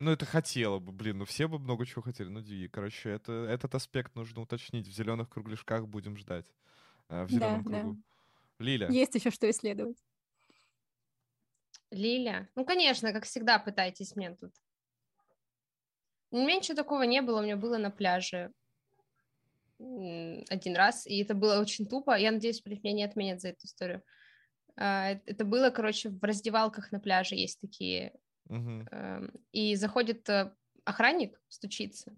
Ну, 0.00 0.10
это 0.10 0.26
хотела 0.26 0.78
бы, 0.80 0.92
блин, 0.92 1.16
ну 1.18 1.24
все 1.24 1.48
бы 1.48 1.58
много 1.58 1.86
чего 1.86 2.02
хотели. 2.02 2.28
Ну, 2.28 2.42
Ди, 2.42 2.68
короче, 2.68 3.08
это, 3.08 3.32
этот 3.32 3.74
аспект 3.74 4.14
нужно 4.14 4.42
уточнить. 4.42 4.86
В 4.86 4.92
зеленых 4.92 5.30
кругляшках 5.30 5.88
будем 5.88 6.18
ждать. 6.18 6.46
Э, 7.08 7.24
в 7.24 7.30
зеленом 7.30 7.62
да, 7.64 7.70
кругу. 7.70 7.94
Да. 7.94 8.64
Лиля. 8.64 8.90
Есть 8.90 9.14
еще 9.14 9.30
что 9.30 9.48
исследовать. 9.48 9.96
Лиля. 11.90 12.50
Ну, 12.54 12.66
конечно, 12.66 13.14
как 13.14 13.24
всегда, 13.24 13.58
пытайтесь 13.58 14.14
мне 14.14 14.34
тут. 14.34 14.52
У 16.30 16.36
меня 16.36 16.56
ничего 16.56 16.76
такого 16.76 17.04
не 17.04 17.22
было, 17.22 17.40
у 17.40 17.42
меня 17.42 17.56
было 17.56 17.78
на 17.78 17.90
пляже 17.90 18.52
один 19.78 20.76
раз, 20.76 21.06
и 21.06 21.22
это 21.22 21.34
было 21.34 21.60
очень 21.60 21.86
тупо. 21.86 22.16
Я 22.16 22.30
надеюсь, 22.32 22.64
меня 22.64 22.94
не 22.94 23.04
отменят 23.04 23.40
за 23.40 23.48
эту 23.48 23.66
историю. 23.66 24.02
А, 24.76 25.18
это 25.26 25.44
было, 25.44 25.70
короче, 25.70 26.08
в 26.08 26.22
раздевалках 26.22 26.92
на 26.92 27.00
пляже 27.00 27.34
есть 27.34 27.60
такие. 27.60 28.14
Uh-huh. 28.48 29.30
И 29.50 29.74
заходит 29.74 30.28
э, 30.28 30.54
охранник, 30.84 31.40
стучится. 31.48 32.16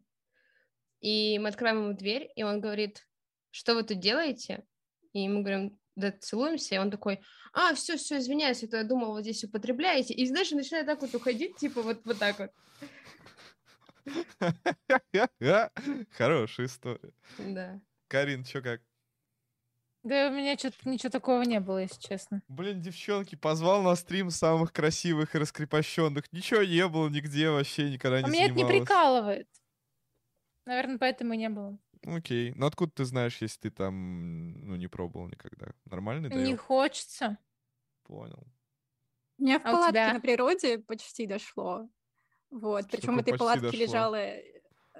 И 1.00 1.38
мы 1.38 1.48
открываем 1.48 1.84
ему 1.84 1.96
дверь, 1.96 2.30
и 2.36 2.42
он 2.42 2.60
говорит, 2.60 3.08
что 3.50 3.74
вы 3.74 3.82
тут 3.82 4.00
делаете? 4.00 4.64
И 5.12 5.28
мы 5.28 5.40
говорим, 5.40 5.78
да, 5.96 6.12
целуемся, 6.12 6.74
и 6.74 6.78
он 6.78 6.90
такой, 6.90 7.20
а, 7.52 7.74
все, 7.74 7.96
все, 7.96 8.18
извиняюсь, 8.18 8.62
это 8.62 8.78
я 8.78 8.84
думал, 8.84 9.12
вот 9.12 9.22
здесь 9.22 9.42
употребляете. 9.44 10.14
И, 10.14 10.26
знаешь, 10.26 10.50
начинает 10.50 10.86
так 10.86 11.00
вот 11.00 11.14
уходить, 11.14 11.56
типа 11.56 11.82
вот, 11.82 12.00
вот 12.04 12.18
так 12.18 12.38
вот. 12.38 12.50
Хорошая 16.10 16.66
история. 16.66 17.12
Да. 17.38 17.80
Карин, 18.08 18.44
что 18.44 18.62
как? 18.62 18.80
Да 20.04 20.28
у 20.28 20.32
меня 20.32 20.56
что-то 20.56 20.88
ничего 20.88 21.10
такого 21.10 21.42
не 21.42 21.60
было, 21.60 21.82
если 21.82 22.00
честно. 22.00 22.42
Блин, 22.48 22.80
девчонки, 22.80 23.34
позвал 23.34 23.82
на 23.82 23.94
стрим 23.96 24.30
самых 24.30 24.72
красивых 24.72 25.34
и 25.34 25.38
раскрепощенных. 25.38 26.32
Ничего 26.32 26.62
не 26.62 26.86
было 26.88 27.08
нигде 27.08 27.50
вообще, 27.50 27.90
никогда 27.90 28.22
не 28.22 28.26
а 28.26 28.28
меня 28.28 28.46
это 28.46 28.54
не 28.54 28.64
прикалывает. 28.64 29.48
Наверное, 30.64 30.98
поэтому 30.98 31.34
и 31.34 31.36
не 31.36 31.48
было. 31.48 31.78
Окей. 32.04 32.52
Ну 32.54 32.66
откуда 32.66 32.92
ты 32.92 33.04
знаешь, 33.04 33.38
если 33.40 33.60
ты 33.60 33.70
там, 33.70 34.52
ну, 34.66 34.76
не 34.76 34.86
пробовал 34.86 35.28
никогда? 35.28 35.72
Нормальный 35.84 36.30
Не 36.30 36.56
хочется. 36.56 37.38
Понял. 38.04 38.46
У 39.38 39.42
меня 39.42 39.58
в 39.58 39.66
а 39.66 39.72
палатке 39.72 40.12
на 40.12 40.20
природе 40.20 40.78
почти 40.78 41.26
дошло. 41.26 41.88
Вот, 42.50 42.86
причем 42.90 43.16
в 43.16 43.18
этой 43.18 43.36
палатке 43.36 43.66
дошло? 43.66 43.80
лежала... 43.80 44.24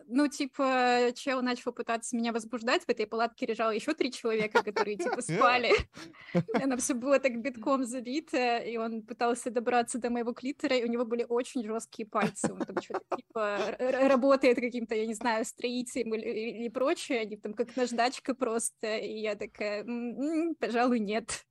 ну, 0.06 0.28
типа, 0.28 1.12
чел 1.14 1.42
начал 1.42 1.72
пытаться 1.72 2.16
меня 2.16 2.32
возбуждать, 2.32 2.84
в 2.84 2.88
этой 2.88 3.06
палатке 3.06 3.46
лежало 3.46 3.70
еще 3.70 3.94
три 3.94 4.12
человека, 4.12 4.62
которые, 4.62 4.96
типа, 4.96 5.20
спали. 5.22 5.72
Она 6.62 6.76
все 6.76 6.94
было 6.94 7.18
так 7.18 7.40
битком 7.40 7.84
забита, 7.84 8.58
и 8.58 8.76
он 8.76 9.02
пытался 9.02 9.50
добраться 9.50 9.98
до 9.98 10.10
моего 10.10 10.32
клитора, 10.32 10.76
и 10.76 10.84
у 10.84 10.88
него 10.88 11.04
были 11.04 11.24
очень 11.28 11.64
жесткие 11.64 12.06
пальцы. 12.06 12.52
Он 12.52 12.60
там 12.60 12.82
что-то, 12.82 13.16
типа, 13.16 13.76
работает 13.78 14.58
каким-то, 14.58 14.94
я 14.94 15.06
не 15.06 15.14
знаю, 15.14 15.44
строителем 15.44 16.14
или, 16.14 16.60
или 16.60 16.68
прочее, 16.68 17.20
они 17.20 17.36
там 17.36 17.54
как 17.54 17.76
наждачка 17.76 18.34
просто, 18.34 18.96
и 18.96 19.20
я 19.20 19.36
такая, 19.36 19.86
пожалуй, 20.60 21.00
нет. 21.00 21.46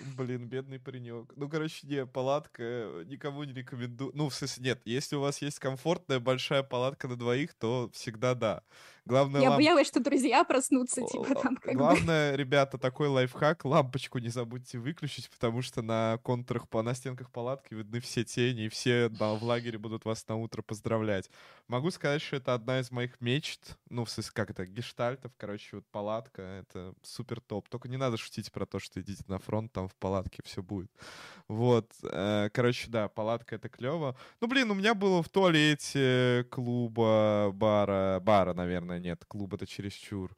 Блин, 0.00 0.46
бедный 0.48 0.78
паренек. 0.78 1.32
Ну, 1.36 1.48
короче, 1.48 1.86
не, 1.86 2.04
палатка 2.06 2.62
э, 2.62 3.04
никому 3.06 3.44
не 3.44 3.54
рекомендую. 3.54 4.10
Ну, 4.14 4.28
в 4.28 4.34
смысле, 4.34 4.64
нет, 4.64 4.82
если 4.84 5.16
у 5.16 5.20
вас 5.20 5.40
есть 5.40 5.58
комфортная 5.58 6.20
большая 6.20 6.62
палатка 6.62 7.08
на 7.08 7.16
двоих, 7.16 7.54
то 7.54 7.90
всегда 7.94 8.34
да. 8.34 8.62
Главное, 9.06 9.40
Я 9.40 9.50
ламп- 9.50 9.56
боялась, 9.56 9.86
что 9.86 10.00
друзья 10.00 10.42
проснутся, 10.44 11.02
типа, 11.02 11.34
там 11.36 11.56
как 11.56 11.72
бы. 11.72 11.78
Главное, 11.78 12.34
ребята, 12.34 12.76
такой 12.76 13.06
лайфхак, 13.08 13.64
лампочку 13.64 14.18
не 14.18 14.28
забудьте 14.28 14.78
выключить, 14.78 15.30
потому 15.30 15.62
что 15.62 15.80
на 15.80 16.18
контурах, 16.24 16.68
по- 16.68 16.82
на 16.82 16.92
стенках 16.92 17.30
палатки 17.30 17.72
видны 17.74 18.00
все 18.00 18.24
тени, 18.24 18.64
и 18.64 18.68
все 18.68 19.08
да, 19.08 19.34
в 19.34 19.44
лагере 19.44 19.78
будут 19.78 20.04
вас 20.04 20.26
на 20.28 20.34
утро 20.36 20.62
поздравлять. 20.62 21.30
Могу 21.68 21.90
сказать, 21.92 22.20
что 22.20 22.36
это 22.36 22.52
одна 22.54 22.80
из 22.80 22.90
моих 22.90 23.20
мечт, 23.20 23.76
ну, 23.88 24.04
в 24.04 24.10
смысле, 24.10 24.32
как 24.34 24.50
это, 24.50 24.66
гештальтов, 24.66 25.32
короче, 25.36 25.76
вот 25.76 25.86
палатка, 25.92 26.42
это 26.42 26.92
супер 27.02 27.40
топ. 27.40 27.68
Только 27.68 27.88
не 27.88 27.96
надо 27.96 28.16
шутить 28.16 28.50
про 28.50 28.66
то, 28.66 28.80
что 28.80 29.00
идите 29.00 29.22
на 29.28 29.38
фронт, 29.38 29.72
там 29.72 29.88
в 29.88 29.94
палатке 29.94 30.42
все 30.44 30.62
будет. 30.62 30.90
Вот, 31.48 31.92
э, 32.02 32.50
короче, 32.52 32.90
да, 32.90 33.08
палатка 33.08 33.54
это 33.54 33.68
клево. 33.68 34.16
Ну, 34.40 34.48
блин, 34.48 34.70
у 34.72 34.74
меня 34.74 34.94
было 34.94 35.22
в 35.22 35.28
туалете 35.28 36.44
клуба, 36.50 37.50
бара, 37.54 38.20
бара, 38.20 38.52
наверное, 38.54 38.95
нет, 38.98 39.24
клуб 39.26 39.54
это 39.54 39.66
чересчур. 39.66 40.34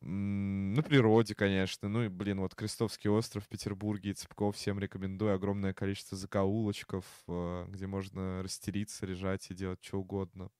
На 0.00 0.82
природе, 0.82 1.34
конечно. 1.34 1.88
Ну 1.88 2.04
и, 2.04 2.08
блин, 2.08 2.40
вот 2.40 2.54
Крестовский 2.54 3.10
остров 3.10 3.44
в 3.44 3.48
Петербурге 3.48 4.10
и 4.10 4.14
Цыпков 4.14 4.56
всем 4.56 4.78
рекомендую. 4.78 5.34
Огромное 5.34 5.74
количество 5.74 6.16
закоулочков, 6.16 7.04
э, 7.26 7.66
где 7.68 7.86
можно 7.86 8.42
растериться, 8.42 9.04
лежать 9.04 9.50
и 9.50 9.54
делать 9.54 9.82
что 9.82 9.98
угодно. 9.98 10.50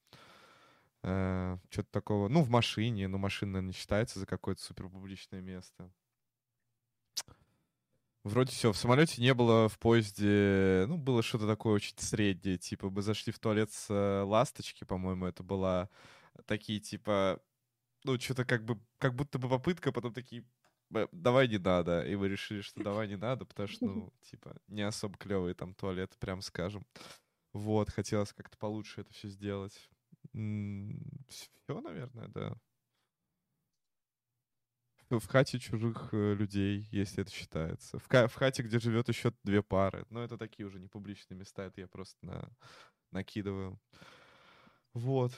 Что-то 1.03 1.89
такого. 1.91 2.29
Ну, 2.29 2.43
в 2.43 2.51
машине, 2.51 3.09
но 3.09 3.17
машина, 3.17 3.53
наверное, 3.53 3.69
не 3.69 3.73
считается 3.73 4.19
за 4.19 4.27
какое-то 4.27 4.63
супер 4.63 4.89
публичное 4.89 5.41
место. 5.41 5.91
Вроде 8.23 8.53
все. 8.53 8.71
В 8.71 8.77
самолете 8.77 9.23
не 9.23 9.33
было, 9.33 9.71
в 9.71 9.79
поезде, 9.79 10.85
ну, 10.89 10.99
было 10.99 11.23
что-то 11.23 11.47
такое 11.47 11.73
очень 11.75 11.95
среднее. 11.97 12.59
Типа, 12.59 12.91
мы 12.91 13.01
зашли 13.01 13.33
в 13.33 13.39
туалет 13.39 13.73
с 13.73 13.87
э, 13.89 14.23
ласточки, 14.25 14.85
по-моему, 14.85 15.25
это 15.25 15.43
была 15.43 15.89
такие, 16.47 16.81
типа, 16.81 17.43
ну, 18.05 18.19
что-то 18.21 18.45
как 18.45 18.65
бы, 18.65 18.81
как 18.99 19.15
будто 19.15 19.39
бы 19.39 19.49
попытка, 19.49 19.93
потом 19.93 20.13
такие, 20.15 20.45
«Б- 20.91 21.09
давай 21.13 21.49
не 21.49 21.59
надо. 21.59 22.03
И 22.03 22.17
мы 22.17 22.29
решили, 22.29 22.63
что 22.63 22.83
давай 22.83 23.09
не 23.09 23.17
надо, 23.17 23.45
потому 23.47 23.69
что, 23.69 23.87
ну, 23.87 24.13
типа, 24.23 24.57
не 24.69 24.83
особо 24.83 25.17
клевые 25.19 25.55
там 25.55 25.75
туалеты, 25.75 26.17
прям 26.19 26.43
скажем. 26.43 26.87
Вот, 27.53 27.91
хотелось 27.91 28.33
как-то 28.33 28.57
получше 28.59 29.03
это 29.03 29.13
все 29.13 29.29
сделать. 29.29 29.91
Все, 30.33 31.81
наверное, 31.81 32.29
да. 32.29 32.57
В 35.11 35.27
хате 35.27 35.59
чужих 35.59 36.11
э, 36.13 36.35
людей, 36.35 36.87
если 36.93 37.23
это 37.23 37.33
считается. 37.33 37.99
В, 37.99 38.09
в 38.09 38.35
хате, 38.35 38.63
где 38.63 38.79
живет 38.79 39.09
еще 39.09 39.33
две 39.43 39.61
пары. 39.61 40.07
Но 40.09 40.23
это 40.23 40.39
такие 40.39 40.67
уже 40.67 40.79
не 40.79 40.87
публичные 40.87 41.37
места, 41.37 41.65
это 41.65 41.81
я 41.81 41.89
просто 41.89 42.25
на, 42.25 42.49
накидываю. 43.11 43.81
Вот. 44.95 45.33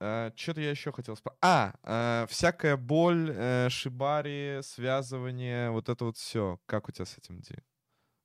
Что-то 0.00 0.60
я 0.62 0.70
еще 0.70 0.92
хотел 0.92 1.14
спросить. 1.14 1.38
А, 1.42 1.74
а, 1.82 2.26
всякая 2.28 2.78
боль, 2.78 3.30
э, 3.36 3.68
шибари, 3.68 4.60
связывание, 4.62 5.70
вот 5.70 5.90
это 5.90 6.06
вот 6.06 6.16
все. 6.16 6.58
Как 6.64 6.88
у 6.88 6.92
тебя 6.92 7.04
с 7.04 7.18
этим, 7.18 7.40
Ди? 7.40 7.56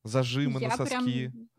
Зажимы 0.06 0.60
на 0.62 0.66
Я 0.66 0.78
соски. 0.78 1.32
прям, 1.34 1.50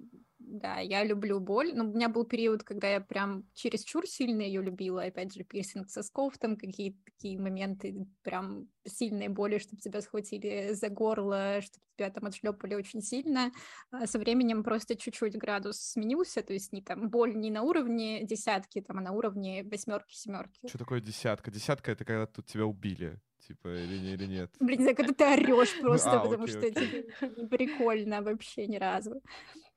да, 0.46 0.78
я 0.78 1.04
люблю 1.04 1.40
боль, 1.40 1.74
но 1.74 1.84
у 1.84 1.92
меня 1.92 2.08
был 2.08 2.24
период, 2.24 2.62
когда 2.62 2.88
я 2.88 3.00
прям 3.00 3.44
чересчур 3.52 4.06
сильно 4.06 4.42
ее 4.42 4.62
любила, 4.62 5.02
опять 5.02 5.34
же, 5.34 5.42
пирсинг 5.42 5.90
сосков, 5.90 6.38
там 6.38 6.56
какие-то 6.56 6.98
такие 7.04 7.38
моменты 7.38 8.06
прям 8.22 8.68
сильные 8.86 9.28
боли, 9.28 9.58
чтобы 9.58 9.82
тебя 9.82 10.00
схватили 10.00 10.72
за 10.72 10.88
горло, 10.88 11.60
чтобы 11.60 11.82
тебя 11.96 12.10
там 12.10 12.26
отшлепали 12.26 12.74
очень 12.74 13.02
сильно. 13.02 13.50
А 13.90 14.06
со 14.06 14.18
временем 14.18 14.62
просто 14.62 14.94
чуть-чуть 14.96 15.36
градус 15.36 15.78
сменился, 15.80 16.42
то 16.42 16.52
есть 16.52 16.72
не 16.72 16.80
там 16.82 17.10
боль 17.10 17.34
не 17.36 17.50
на 17.50 17.62
уровне 17.62 18.24
десятки, 18.24 18.80
там, 18.80 18.98
а 18.98 19.00
на 19.00 19.12
уровне 19.12 19.64
восьмерки, 19.64 20.14
семерки. 20.14 20.68
Что 20.68 20.78
такое 20.78 21.00
десятка? 21.00 21.50
Десятка 21.50 21.90
это 21.92 22.04
когда 22.04 22.26
тут 22.26 22.46
тебя 22.46 22.66
убили, 22.66 23.20
типа, 23.46 23.68
или, 23.68 23.98
не- 23.98 24.12
или 24.14 24.26
нет? 24.26 24.54
Блин, 24.60 24.94
когда 24.94 25.12
ты 25.12 25.24
орешь 25.24 25.78
просто, 25.80 26.20
А, 26.20 26.22
потому 26.22 26.44
окей, 26.44 26.52
что 26.54 26.66
окей. 26.66 27.00
это 27.18 27.40
не 27.40 27.48
прикольно 27.48 28.22
вообще 28.22 28.66
ни 28.66 28.76
разу. 28.76 29.22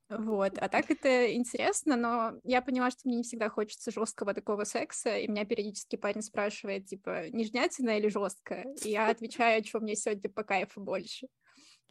Вот, 0.10 0.58
а 0.58 0.70
так 0.70 0.90
это 0.90 1.36
интересно, 1.36 1.96
но 1.96 2.40
я 2.44 2.64
поняла, 2.64 2.90
что 2.90 3.02
мне 3.06 3.18
не 3.18 3.24
всегда 3.24 3.48
хочется 3.48 3.92
жесткого 3.92 4.34
такого 4.34 4.64
секса, 4.64 5.16
и 5.18 5.28
меня 5.28 5.46
периодически 5.46 5.98
парень 5.98 6.24
спрашивает, 6.24 6.88
типа, 6.88 7.30
нежнятина 7.30 7.98
или 8.00 8.08
жестко? 8.08 8.66
И 8.84 8.90
я 8.90 9.10
отвечаю, 9.10 9.64
что 9.64 9.80
мне 9.80 9.96
сегодня 9.96 10.30
по 10.32 10.44
кайфу 10.44 10.82
больше. 10.82 11.28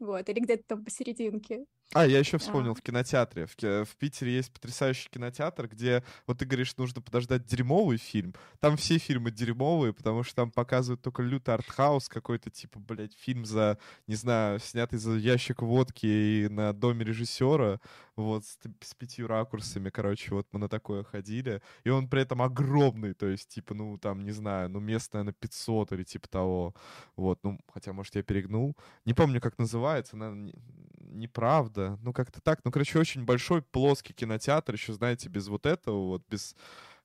Вот, 0.00 0.28
или 0.28 0.40
где-то 0.40 0.64
там 0.66 0.84
посерединке. 0.84 1.64
А, 1.94 2.06
я 2.06 2.18
еще 2.18 2.36
вспомнил, 2.36 2.72
А. 2.72 2.74
в 2.74 2.82
кинотеатре. 2.82 3.46
В, 3.46 3.56
в 3.56 3.96
Питере 3.96 4.36
есть 4.36 4.52
потрясающий 4.52 5.08
кинотеатр, 5.08 5.68
где, 5.68 6.04
вот 6.26 6.38
ты 6.38 6.44
говоришь, 6.44 6.76
нужно 6.76 7.00
подождать 7.00 7.46
дерьмовый 7.46 7.96
фильм. 7.96 8.34
Там 8.60 8.76
все 8.76 8.98
фильмы 8.98 9.30
дерьмовые, 9.30 9.94
потому 9.94 10.22
что 10.22 10.36
там 10.36 10.50
показывают 10.50 11.00
только 11.00 11.22
лютый 11.22 11.54
артхаус, 11.54 12.10
какой-то, 12.10 12.50
типа, 12.50 12.78
блядь, 12.78 13.14
фильм 13.14 13.46
за, 13.46 13.78
не 14.06 14.16
знаю, 14.16 14.60
снятый 14.60 14.98
за 14.98 15.12
ящик 15.12 15.62
водки 15.62 16.06
и 16.06 16.48
на 16.50 16.74
доме 16.74 17.06
режиссера, 17.06 17.80
вот, 18.16 18.44
с, 18.44 18.58
с 18.82 18.94
пятью 18.94 19.26
ракурсами, 19.26 19.88
короче, 19.88 20.34
вот 20.34 20.46
мы 20.52 20.58
на 20.58 20.68
такое 20.68 21.04
ходили. 21.04 21.62
И 21.84 21.88
он 21.88 22.08
при 22.08 22.20
этом 22.20 22.42
огромный, 22.42 23.14
то 23.14 23.26
есть, 23.26 23.48
типа, 23.48 23.72
ну, 23.72 23.96
там, 23.96 24.24
не 24.24 24.32
знаю, 24.32 24.68
ну, 24.68 24.78
мест, 24.80 25.14
наверное, 25.14 25.32
500 25.32 25.92
или 25.92 26.02
типа 26.02 26.28
того. 26.28 26.74
Вот, 27.16 27.38
ну, 27.44 27.58
хотя, 27.72 27.94
может, 27.94 28.14
я 28.14 28.22
перегнул. 28.22 28.76
Не 29.06 29.14
помню, 29.14 29.40
как 29.40 29.58
называется, 29.58 30.16
наверное, 30.16 30.52
неправда. 31.12 31.77
Ну, 32.02 32.12
как-то 32.12 32.40
так. 32.40 32.60
Ну, 32.64 32.70
короче, 32.70 32.98
очень 32.98 33.24
большой 33.24 33.62
плоский 33.62 34.12
кинотеатр, 34.12 34.74
еще, 34.74 34.92
знаете, 34.92 35.28
без 35.28 35.48
вот 35.48 35.66
этого, 35.66 36.06
вот 36.06 36.22
без, 36.28 36.54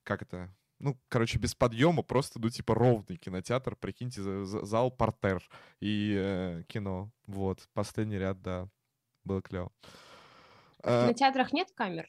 как 0.02 0.22
это, 0.22 0.52
ну, 0.78 0.98
короче, 1.08 1.38
без 1.38 1.54
подъема, 1.54 2.02
просто, 2.02 2.40
ну, 2.40 2.50
типа, 2.50 2.74
ровный 2.74 3.16
кинотеатр, 3.16 3.76
прикиньте, 3.76 4.22
за- 4.22 4.44
за- 4.44 4.64
зал 4.64 4.90
портер 4.90 5.42
и 5.80 6.14
э, 6.16 6.62
кино. 6.66 7.10
Вот, 7.26 7.68
последний 7.72 8.18
ряд, 8.18 8.42
да, 8.42 8.68
было 9.24 9.40
клево. 9.42 9.70
В 9.82 10.86
А, 10.86 11.02
кинотеатрах 11.06 11.52
нет 11.52 11.68
камер? 11.74 12.06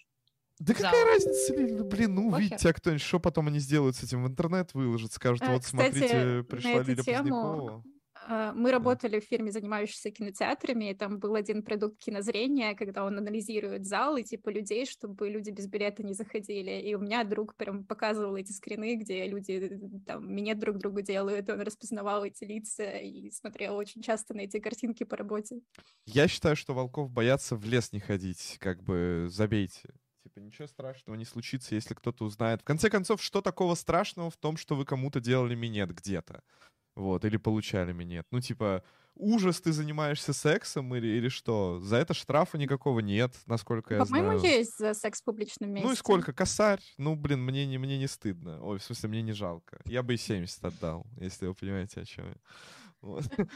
да 0.59 0.73
зал. 0.73 0.91
какая 0.91 1.05
разница, 1.05 1.53
ну, 1.53 1.83
блин, 1.85 2.15
ну, 2.15 2.27
увидите 2.29 2.57
тебя 2.57 2.73
кто-нибудь, 2.73 3.01
что 3.01 3.19
потом 3.19 3.47
они 3.47 3.59
сделают 3.59 3.95
с 3.95 4.03
этим 4.03 4.23
в 4.23 4.27
интернет, 4.27 4.73
выложат, 4.73 5.13
скажут, 5.13 5.43
А, 5.43 5.51
вот, 5.51 5.63
кстати, 5.63 5.91
смотрите, 5.93 6.43
пришла 6.43 6.81
Лиля 6.83 7.03
тему, 7.03 7.17
Позднякова. 7.23 7.83
А, 8.27 8.53
Мы 8.53 8.71
работали 8.71 9.19
в 9.19 9.23
фирме, 9.23 9.51
занимающейся 9.51 10.09
кинотеатрами, 10.09 10.91
и 10.91 10.95
там 10.95 11.19
был 11.19 11.35
один 11.35 11.61
продукт 11.61 11.99
кинозрения, 11.99 12.73
когда 12.73 13.05
он 13.05 13.17
анализирует 13.19 13.85
зал 13.85 14.17
и 14.17 14.23
типа 14.23 14.49
людей, 14.49 14.85
чтобы 14.87 15.29
люди 15.29 15.51
без 15.51 15.67
билета 15.67 16.01
не 16.01 16.13
заходили. 16.13 16.81
И 16.81 16.95
у 16.95 16.99
меня 16.99 17.23
друг 17.23 17.55
прям 17.55 17.85
показывал 17.85 18.35
эти 18.35 18.51
скрины, 18.51 18.95
где 18.95 19.27
люди 19.27 19.79
там 20.07 20.33
минет 20.33 20.57
друг 20.57 20.77
другу 20.77 21.01
делают, 21.01 21.49
он 21.49 21.61
распознавал 21.61 22.25
эти 22.25 22.43
лица 22.43 22.97
и 22.97 23.29
смотрел 23.29 23.75
очень 23.75 24.01
часто 24.01 24.33
на 24.33 24.41
эти 24.41 24.59
картинки 24.59 25.03
по 25.03 25.15
работе. 25.17 25.61
Я 26.05 26.27
считаю, 26.27 26.55
что 26.55 26.73
волков 26.73 27.11
боятся 27.11 27.55
в 27.55 27.63
лес 27.65 27.91
не 27.91 27.99
ходить, 27.99 28.57
как 28.59 28.81
бы 28.83 29.27
забейте. 29.29 29.93
Типа 30.23 30.39
ничего 30.39 30.67
страшного 30.67 31.15
не 31.15 31.25
случится, 31.25 31.75
если 31.75 31.93
кто-то 31.93 32.25
узнает. 32.25 32.61
В 32.61 32.63
конце 32.63 32.89
концов, 32.89 33.21
что 33.21 33.41
такого 33.41 33.75
страшного 33.75 34.31
в 34.31 34.37
том, 34.37 34.57
что 34.57 34.75
вы 34.75 34.83
кому-то 34.83 35.19
делали 35.19 35.53
минет 35.53 35.93
где-то? 35.93 36.41
Вот, 36.95 37.25
или 37.25 37.37
получали 37.37 37.91
минет. 37.91 38.25
Ну, 38.31 38.39
типа, 38.39 38.83
ужас, 39.15 39.59
ты 39.61 39.71
занимаешься 39.71 40.33
сексом 40.33 40.95
или, 40.95 41.07
или 41.07 41.29
что? 41.29 41.79
За 41.81 41.97
это 41.97 42.13
штрафа 42.13 42.57
никакого 42.57 42.99
нет, 42.99 43.33
насколько 43.45 43.95
я 43.95 44.05
По-моему, 44.05 44.39
знаю. 44.39 44.55
есть 44.55 44.77
за 44.77 44.93
секс 44.93 45.21
в 45.21 45.25
публичном 45.25 45.71
месте. 45.71 45.87
Ну 45.87 45.93
и 45.93 45.97
сколько? 45.97 46.33
Косарь? 46.33 46.81
Ну, 46.97 47.15
блин, 47.15 47.43
мне 47.43 47.65
не, 47.65 47.77
мне 47.77 47.97
не 47.97 48.07
стыдно. 48.07 48.63
Ой, 48.63 48.79
в 48.79 48.83
смысле, 48.83 49.09
мне 49.09 49.21
не 49.21 49.33
жалко. 49.33 49.81
Я 49.85 50.03
бы 50.03 50.13
и 50.13 50.17
70 50.17 50.63
отдал, 50.63 51.05
если 51.19 51.47
вы 51.47 51.53
понимаете, 51.53 52.01
о 52.01 52.05
чем 52.05 52.27
я. 52.27 52.35
Вот. 53.01 53.25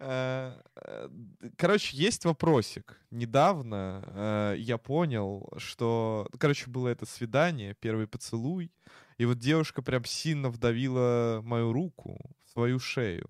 Э, 0.00 0.60
э, 0.74 1.08
Короче, 1.56 1.96
есть 1.96 2.24
вопросик. 2.24 3.00
Недавно 3.10 4.02
э, 4.06 4.54
я 4.58 4.76
понял, 4.76 5.48
что... 5.56 6.28
Короче, 6.38 6.68
было 6.68 6.88
это 6.88 7.06
свидание, 7.06 7.76
первый 7.78 8.08
поцелуй, 8.08 8.72
и 9.18 9.24
вот 9.24 9.38
девушка 9.38 9.82
прям 9.82 10.04
сильно 10.04 10.50
вдавила 10.50 11.40
мою 11.44 11.72
руку 11.72 12.18
свою 12.54 12.78
шею. 12.78 13.28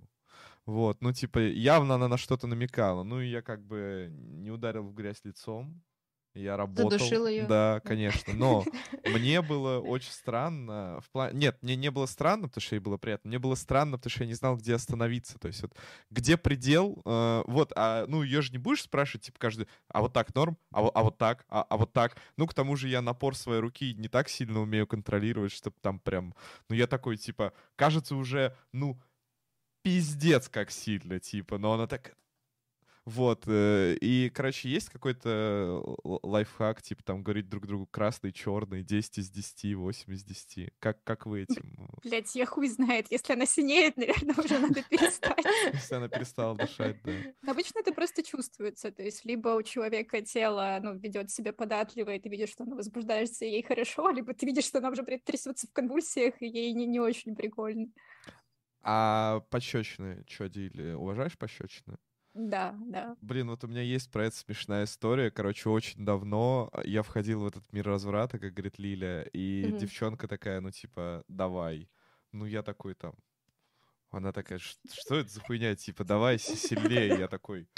Вот, 0.67 1.03
ну, 1.03 1.13
типа, 1.13 1.41
явно 1.41 1.97
она 1.97 2.09
на 2.09 2.17
что-то 2.17 2.47
намекала. 2.47 3.03
Ну, 3.03 3.21
и 3.21 3.29
я 3.29 3.43
как 3.43 3.63
бы 3.67 4.09
не 4.11 4.51
ударил 4.51 4.85
в 4.85 4.95
грязь 4.95 5.21
лицом. 5.25 5.83
Я 6.35 6.57
работал. 6.57 6.91
Задушил 6.91 7.29
ее. 7.29 7.47
Да, 7.47 7.81
конечно. 7.85 8.33
Но 8.35 8.65
мне 9.05 9.41
было 9.41 9.79
очень 9.79 10.11
странно. 10.11 10.99
В 11.01 11.11
плане... 11.11 11.39
Нет, 11.39 11.59
мне 11.63 11.77
не 11.77 11.93
было 11.93 12.07
странно, 12.07 12.49
потому 12.49 12.61
что 12.61 12.75
ей 12.75 12.81
было 12.81 12.97
приятно. 12.97 13.29
Мне 13.29 13.39
было 13.39 13.55
странно, 13.55 13.99
потому 13.99 14.11
что 14.11 14.25
я 14.25 14.27
не 14.27 14.35
знал, 14.35 14.57
где 14.57 14.75
остановиться. 14.75 15.39
То 15.39 15.47
есть 15.47 15.63
вот 15.63 15.77
где 16.11 16.37
предел. 16.37 17.01
Э, 17.05 17.45
вот, 17.47 17.73
а 17.77 18.07
ну 18.09 18.25
ее 18.25 18.43
же 18.43 18.51
не 18.51 18.59
будешь 18.59 18.83
спрашивать, 18.83 19.27
типа, 19.27 19.39
каждый, 19.39 19.69
а 19.89 20.01
вот 20.01 20.13
так 20.13 20.35
норм, 20.35 20.59
а, 20.73 20.83
вот- 20.83 20.93
а 20.97 21.03
вот 21.05 21.19
так, 21.19 21.45
а, 21.49 21.63
а 21.69 21.77
вот 21.77 21.93
так. 21.93 22.17
Ну, 22.37 22.49
к 22.49 22.55
тому 22.55 22.75
же 22.75 22.89
я 22.89 23.01
напор 23.01 23.37
своей 23.37 23.61
руки 23.61 23.95
не 23.95 24.09
так 24.09 24.29
сильно 24.29 24.61
умею 24.61 24.89
контролировать, 24.89 25.53
чтобы 25.53 25.77
там 25.83 26.01
прям... 26.01 26.35
Ну, 26.69 26.75
я 26.75 26.89
такой, 26.89 27.17
типа, 27.17 27.53
кажется 27.77 28.17
уже, 28.17 28.57
ну, 28.73 29.01
пиздец 29.85 30.48
как 30.48 30.70
сильно, 30.70 31.20
типа, 31.20 31.59
но 31.59 31.74
она 31.74 31.86
так... 31.86 32.16
Вот, 33.05 33.44
э, 33.47 33.97
и, 34.01 34.31
короче, 34.31 34.70
есть 34.70 34.89
какой-то 34.89 35.28
л- 36.05 36.20
лайфхак, 36.23 36.81
типа, 36.81 37.02
там, 37.02 37.23
говорить 37.23 37.51
друг 37.51 37.66
другу 37.66 37.85
красный, 37.85 38.32
черный, 38.32 38.82
10 38.82 39.19
из 39.19 39.28
10, 39.28 39.74
8 39.74 40.15
из 40.15 40.24
10. 40.24 40.70
Как, 40.78 41.05
как 41.05 41.27
вы 41.27 41.43
этим, 41.43 41.77
Блять, 42.02 42.35
я 42.35 42.47
хуй 42.47 42.66
знает. 42.66 43.09
Если 43.11 43.35
она 43.35 43.44
синеет, 43.44 43.98
наверное, 43.98 44.35
уже 44.43 44.59
надо 44.59 44.82
перестать. 44.89 45.44
если 45.74 45.97
она 45.97 46.09
перестала 46.09 46.56
дышать, 46.56 46.97
да? 47.02 47.12
Но 47.43 47.52
Обычно 47.52 47.81
это 47.81 47.93
просто 47.93 48.23
чувствуется. 48.23 48.90
То 48.90 49.02
есть 49.02 49.27
либо 49.27 49.51
у 49.51 49.62
человека 49.62 50.23
тело 50.23 50.78
ну, 50.82 50.97
ведет 50.97 51.31
себя 51.31 51.52
податливо, 51.52 52.15
и 52.15 52.19
ты 52.19 52.31
видишь, 52.31 52.52
что 52.52 52.65
она 52.65 52.74
возбуждается, 52.74 53.44
и 53.44 53.51
ей 53.51 53.62
хорошо, 53.62 54.09
либо 54.09 54.32
ты 54.32 54.47
видишь, 54.47 54.65
что 54.65 54.78
она 54.78 54.89
уже 54.89 55.02
трясется 55.02 55.66
в 55.66 55.73
конвульсиях, 55.74 56.40
и 56.40 56.47
ей 56.47 56.73
не, 56.73 56.86
не 56.86 57.01
очень 57.01 57.36
прикольно. 57.36 57.89
А 58.85 59.40
пощечины, 59.51 60.24
что, 60.28 60.48
Дили, 60.48 60.93
уважаешь 60.93 61.39
пощечины? 61.39 61.97
Да, 62.35 62.77
да. 62.86 63.16
Блин, 63.20 63.48
вот 63.48 63.65
у 63.65 63.69
меня 63.69 63.81
есть 63.81 64.11
про 64.11 64.27
это 64.27 64.36
смешная 64.36 64.85
история. 64.85 65.31
Короче, 65.31 65.69
очень 65.70 66.05
давно 66.05 66.70
я 66.85 67.02
входил 67.02 67.40
в 67.40 67.47
этот 67.47 67.73
мир 67.73 67.86
разврата, 67.86 68.39
как 68.39 68.52
говорит 68.52 68.78
Лиля, 68.78 69.23
и 69.32 69.66
Мгм. 69.69 69.78
девчонка 69.78 70.28
такая, 70.28 70.61
ну, 70.61 70.70
типа, 70.70 71.24
давай. 71.28 71.89
Ну, 72.32 72.44
я 72.44 72.62
такой 72.62 72.94
там... 72.94 73.15
Она 74.11 74.32
такая, 74.32 74.59
«Ш- 74.59 74.77
что 74.93 75.16
это 75.16 75.28
за 75.31 75.40
хуйня? 75.40 75.74
Типа, 75.74 76.05
давай 76.05 76.39
си- 76.39 76.56
сильнее. 76.56 77.19
Я 77.19 77.28
такой... 77.28 77.69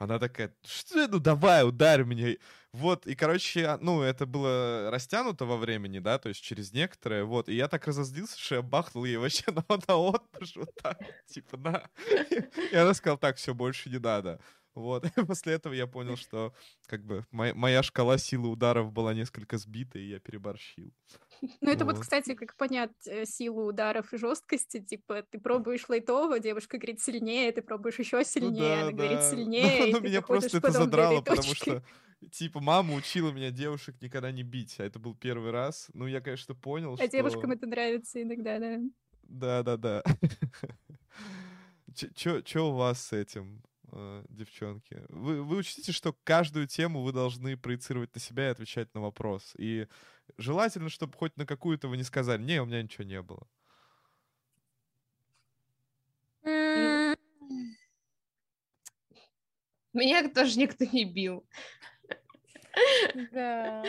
Она 0.00 0.18
такая, 0.18 0.54
что? 0.64 1.06
Ну, 1.08 1.18
давай, 1.18 1.62
ударь 1.68 2.04
меня. 2.04 2.34
Вот, 2.72 3.06
и, 3.06 3.14
короче, 3.14 3.66
а, 3.66 3.78
ну, 3.78 4.00
это 4.00 4.24
было 4.24 4.90
растянуто 4.90 5.44
во 5.44 5.58
времени, 5.58 5.98
да, 5.98 6.18
то 6.18 6.30
есть 6.30 6.40
через 6.42 6.72
некоторое, 6.72 7.24
вот. 7.24 7.50
И 7.50 7.54
я 7.54 7.68
так 7.68 7.86
разозлился, 7.86 8.38
что 8.38 8.54
я 8.56 8.62
бахнул 8.62 9.04
ей 9.04 9.18
вообще 9.18 9.44
на, 9.52 9.62
на 9.68 9.96
отпуск, 9.96 10.56
вот 10.56 10.74
так, 10.82 10.98
типа, 11.26 11.58
на. 11.58 11.90
И 12.72 12.74
она 12.74 12.94
сказала, 12.94 13.18
так, 13.18 13.36
все, 13.36 13.52
больше 13.52 13.90
не 13.90 13.98
надо. 13.98 14.40
Вот, 14.74 15.04
и 15.04 15.10
после 15.26 15.52
этого 15.52 15.74
я 15.74 15.86
понял, 15.86 16.16
что 16.16 16.54
как 16.86 17.04
бы 17.04 17.26
моя, 17.30 17.54
моя 17.54 17.82
шкала 17.82 18.16
силы 18.16 18.48
ударов 18.48 18.92
была 18.92 19.12
несколько 19.12 19.58
сбита, 19.58 19.98
и 19.98 20.08
я 20.08 20.18
переборщил. 20.18 20.94
Ну, 21.60 21.70
это 21.70 21.84
вот, 21.84 21.98
кстати, 21.98 22.34
как 22.34 22.54
понять 22.56 22.90
э, 23.06 23.24
силу 23.24 23.66
ударов 23.66 24.12
и 24.12 24.18
жесткости. 24.18 24.80
Типа, 24.80 25.22
ты 25.22 25.38
пробуешь 25.38 25.88
лайтово, 25.88 26.38
девушка 26.38 26.78
говорит 26.78 27.00
сильнее, 27.00 27.52
ты 27.52 27.62
пробуешь 27.62 27.98
еще 27.98 28.18
Ну 28.18 28.24
сильнее, 28.24 28.82
она 28.82 28.92
говорит 28.92 29.22
сильнее. 29.30 29.92
Ну, 29.92 30.00
ты 30.00 30.08
меня 30.08 30.22
просто 30.22 30.58
это 30.58 30.70
задрало, 30.70 31.20
потому 31.22 31.54
что, 31.54 31.82
типа, 32.30 32.60
мама 32.60 32.94
учила 32.94 33.30
меня 33.30 33.50
девушек 33.50 33.96
никогда 34.00 34.30
не 34.30 34.42
бить, 34.42 34.76
а 34.78 34.84
это 34.84 34.98
был 34.98 35.14
первый 35.14 35.50
раз. 35.50 35.88
Ну, 35.94 36.06
я, 36.06 36.20
конечно, 36.20 36.54
понял, 36.54 36.96
что... 36.96 37.04
А 37.04 37.08
девушкам 37.08 37.52
это 37.52 37.66
нравится 37.66 38.22
иногда, 38.22 38.58
да. 38.58 38.78
Да-да-да. 39.22 40.02
Че 42.14 42.60
у 42.60 42.72
вас 42.72 43.06
с 43.06 43.12
этим, 43.12 43.62
э, 43.92 44.24
девчонки? 44.28 45.02
Вы, 45.08 45.42
вы 45.42 45.56
учтите, 45.58 45.92
что 45.92 46.14
каждую 46.24 46.66
тему 46.66 47.02
вы 47.02 47.12
должны 47.12 47.56
проецировать 47.56 48.14
на 48.14 48.20
себя 48.20 48.48
и 48.48 48.52
отвечать 48.52 48.94
на 48.94 49.00
вопрос. 49.00 49.54
И 49.58 49.86
желательно, 50.38 50.88
чтобы 50.88 51.16
хоть 51.16 51.36
на 51.36 51.46
какую-то 51.46 51.88
вы 51.88 51.96
не 51.96 52.04
сказали, 52.04 52.42
не, 52.42 52.60
у 52.60 52.66
меня 52.66 52.82
ничего 52.82 53.04
не 53.04 53.22
было. 53.22 53.46
Меня 59.92 60.28
тоже 60.28 60.58
никто 60.58 60.84
не 60.84 61.04
бил. 61.04 61.44
Да. 63.32 63.84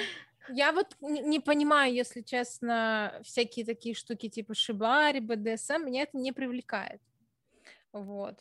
Я 0.49 0.73
вот 0.73 0.97
не 1.01 1.39
понимаю, 1.39 1.93
если 1.93 2.21
честно, 2.21 3.21
всякие 3.23 3.65
такие 3.65 3.95
штуки 3.95 4.27
типа 4.27 4.55
шибари, 4.55 5.19
БДСМ, 5.19 5.85
меня 5.85 6.03
это 6.03 6.17
не 6.17 6.31
привлекает. 6.31 7.01
Вот. 7.93 8.39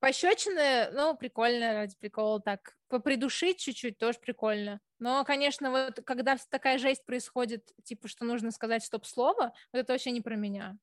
Пощечины, 0.00 0.90
ну, 0.92 1.16
прикольно, 1.16 1.72
ради 1.72 1.96
прикола 1.98 2.40
так. 2.40 2.76
Попридушить 2.88 3.58
чуть-чуть 3.58 3.98
тоже 3.98 4.18
прикольно. 4.20 4.80
Но, 5.00 5.24
конечно, 5.24 5.70
вот 5.70 6.00
когда 6.04 6.36
такая 6.50 6.78
жесть 6.78 7.04
происходит, 7.04 7.72
типа, 7.84 8.06
что 8.08 8.24
нужно 8.24 8.50
сказать 8.52 8.84
стоп-слово, 8.84 9.52
вот 9.72 9.78
это 9.78 9.92
вообще 9.92 10.12
не 10.12 10.20
про 10.20 10.36
меня. 10.36 10.78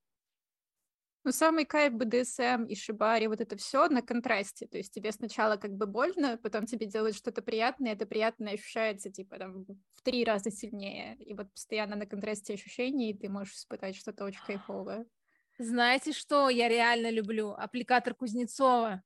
Ну, 1.24 1.32
самый 1.32 1.66
кайф 1.66 1.94
БДСМ 1.94 2.66
и 2.66 2.76
шибари, 2.76 3.28
вот 3.28 3.42
это 3.42 3.58
все 3.58 3.88
на 3.88 4.04
контрасте. 4.04 4.68
То 4.68 4.78
есть 4.78 4.94
тебе 4.94 5.12
сначала 5.12 5.56
как 5.58 5.72
бы 5.72 5.88
больно, 5.88 6.38
потом 6.38 6.68
тебе 6.68 6.86
делают 6.86 7.16
что-то 7.16 7.42
приятное, 7.42 7.94
это 7.94 8.06
приятное 8.06 8.54
ощущается, 8.54 9.10
типа, 9.10 9.40
там, 9.40 9.66
в 9.94 10.02
три 10.04 10.24
раза 10.24 10.52
сильнее. 10.52 11.16
И 11.18 11.34
вот 11.34 11.52
постоянно 11.52 11.96
на 11.96 12.06
контрасте 12.06 12.54
ощущений 12.54 13.18
ты 13.18 13.28
можешь 13.28 13.56
испытать 13.56 13.96
что-то 13.96 14.24
очень 14.24 14.44
кайфовое. 14.46 15.08
Знаете 15.58 16.12
что 16.12 16.50
я 16.50 16.68
реально 16.68 17.10
люблю? 17.10 17.52
Аппликатор 17.52 18.14
Кузнецова. 18.14 19.04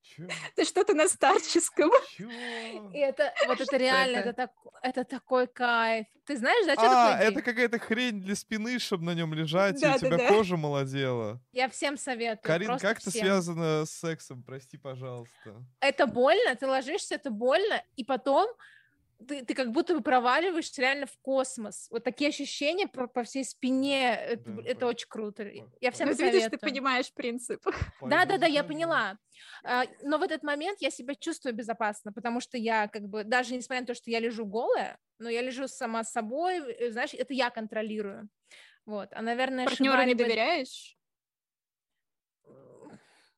Чё? 0.00 0.24
Это 0.56 0.64
что-то 0.64 0.94
на 0.94 1.06
старческом. 1.06 1.90
И 2.18 2.98
это, 2.98 3.34
вот 3.46 3.60
это 3.60 3.76
реально, 3.76 4.16
это? 4.18 4.28
это, 4.30 4.32
так, 4.34 4.50
это 4.82 5.04
такой 5.04 5.46
кайф. 5.46 6.06
Ты 6.24 6.38
знаешь, 6.38 6.64
да, 6.66 6.74
что 6.74 6.82
А, 6.82 7.12
такое 7.12 7.28
это 7.28 7.42
какая-то 7.42 7.78
хрень 7.78 8.20
для 8.20 8.34
спины, 8.34 8.78
чтобы 8.78 9.04
на 9.04 9.14
нем 9.14 9.34
лежать, 9.34 9.82
и 9.82 9.86
у 9.86 9.98
тебя 9.98 10.10
Да-да-да. 10.10 10.28
кожа 10.28 10.56
молодела. 10.56 11.42
Я 11.52 11.68
всем 11.68 11.98
советую. 11.98 12.40
Карин, 12.42 12.78
как 12.78 13.00
это 13.00 13.10
связано 13.10 13.84
с 13.84 13.90
сексом? 13.90 14.42
Прости, 14.42 14.78
пожалуйста. 14.78 15.62
Это 15.80 16.06
больно, 16.06 16.56
ты 16.56 16.66
ложишься, 16.66 17.16
это 17.16 17.30
больно, 17.30 17.82
и 17.96 18.04
потом 18.04 18.48
ты, 19.26 19.44
ты 19.44 19.54
как 19.54 19.72
будто 19.72 19.94
бы 19.94 20.00
проваливаешься 20.00 20.80
реально 20.80 21.06
в 21.06 21.16
космос. 21.22 21.88
Вот 21.90 22.04
такие 22.04 22.28
ощущения 22.28 22.86
по, 22.86 23.06
по 23.08 23.24
всей 23.24 23.44
спине. 23.44 24.14
Это, 24.14 24.42
Да, 24.50 24.62
это 24.64 24.86
пон- 24.86 24.88
очень 24.90 25.06
круто. 25.08 25.42
пон- 25.42 25.70
Я 25.80 25.90
всем 25.90 26.08
Ну, 26.08 26.14
ты 26.14 26.22
видишь, 26.24 26.42
ты 26.44 26.50
советую. 26.50 26.70
понимаешь 26.70 27.12
принцип. 27.12 27.64
Да, 28.00 28.24
да, 28.24 28.38
да, 28.38 28.46
я 28.46 28.62
поняла. 28.64 29.18
А, 29.64 29.84
Но 30.02 30.18
в 30.18 30.22
этот 30.22 30.42
момент 30.42 30.78
я 30.80 30.90
себя 30.90 31.14
чувствую 31.14 31.54
безопасно, 31.54 32.12
потому 32.12 32.40
что 32.40 32.56
я 32.58 32.86
как 32.88 33.02
бы, 33.08 33.24
даже 33.24 33.54
несмотря 33.54 33.80
на 33.80 33.86
то, 33.86 33.94
что 33.94 34.10
я 34.10 34.20
лежу 34.20 34.46
голая, 34.46 34.98
но 35.18 35.28
я 35.28 35.42
лежу 35.42 35.66
сама 35.68 36.04
собой, 36.04 36.58
э, 36.72 36.90
знаешь, 36.92 37.14
это 37.14 37.34
я 37.34 37.50
контролирую. 37.50 38.28
Вот, 38.86 39.08
а, 39.12 39.20
наверное, 39.22 39.64
Партнеру 39.66 39.94
не 39.96 40.00
шибари 40.00 40.14
бы- 40.14 40.24
доверяешь? 40.24 40.97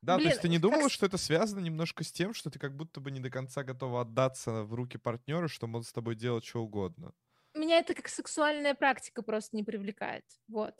Да, 0.01 0.19
то 0.19 0.23
Блин, 0.23 0.29
есть 0.29 0.41
ты 0.41 0.49
не 0.49 0.57
как 0.69 0.81
думала, 0.81 0.81
с- 0.83 0.89
что 0.89 1.05
это 1.05 1.17
связано 1.17 1.59
немножко 1.59 2.03
с 2.03 2.11
тем, 2.11 2.33
что 2.33 2.49
ты 2.49 2.57
как 2.59 2.75
будто 2.75 2.99
бы 2.99 3.11
не 3.11 3.19
до 3.19 3.29
конца 3.29 3.63
готова 3.63 4.01
отдаться 4.01 4.63
в 4.63 4.73
руки 4.73 4.97
партнера, 4.97 5.47
что 5.47 5.67
он 5.67 5.83
с 5.83 5.91
тобой 5.93 6.15
делать 6.15 6.43
что 6.45 6.63
угодно? 6.63 7.13
меня 7.53 7.79
это 7.79 7.93
как 7.93 8.07
сексуальная 8.09 8.73
практика 8.73 9.21
просто 9.23 9.55
не 9.55 9.63
привлекает. 9.63 10.25
Вот. 10.47 10.75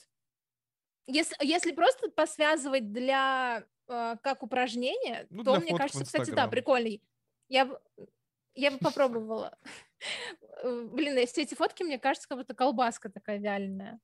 Если, 1.08 1.36
если 1.46 1.72
просто 1.72 2.10
посвязывать 2.10 2.92
для 2.94 3.66
э, 3.88 4.16
как 4.22 4.44
упражнение, 4.44 5.28
Ну, 5.30 5.44
то 5.44 5.58
мне 5.58 5.74
кажется, 5.74 6.04
кстати, 6.04 6.30
да, 6.32 6.48
прикольный. 6.48 7.02
Я 7.50 7.66
бы, 7.66 7.82
я 8.56 8.72
бы 8.72 8.78
попробовала. 8.80 9.58
Блин, 10.64 11.18
если 11.18 11.44
эти 11.44 11.56
фотки, 11.56 11.84
мне 11.84 12.00
кажется, 12.00 12.28
как 12.30 12.38
будто 12.38 12.54
колбаска 12.56 13.10
такая 13.10 13.40
вяленая. 13.40 14.00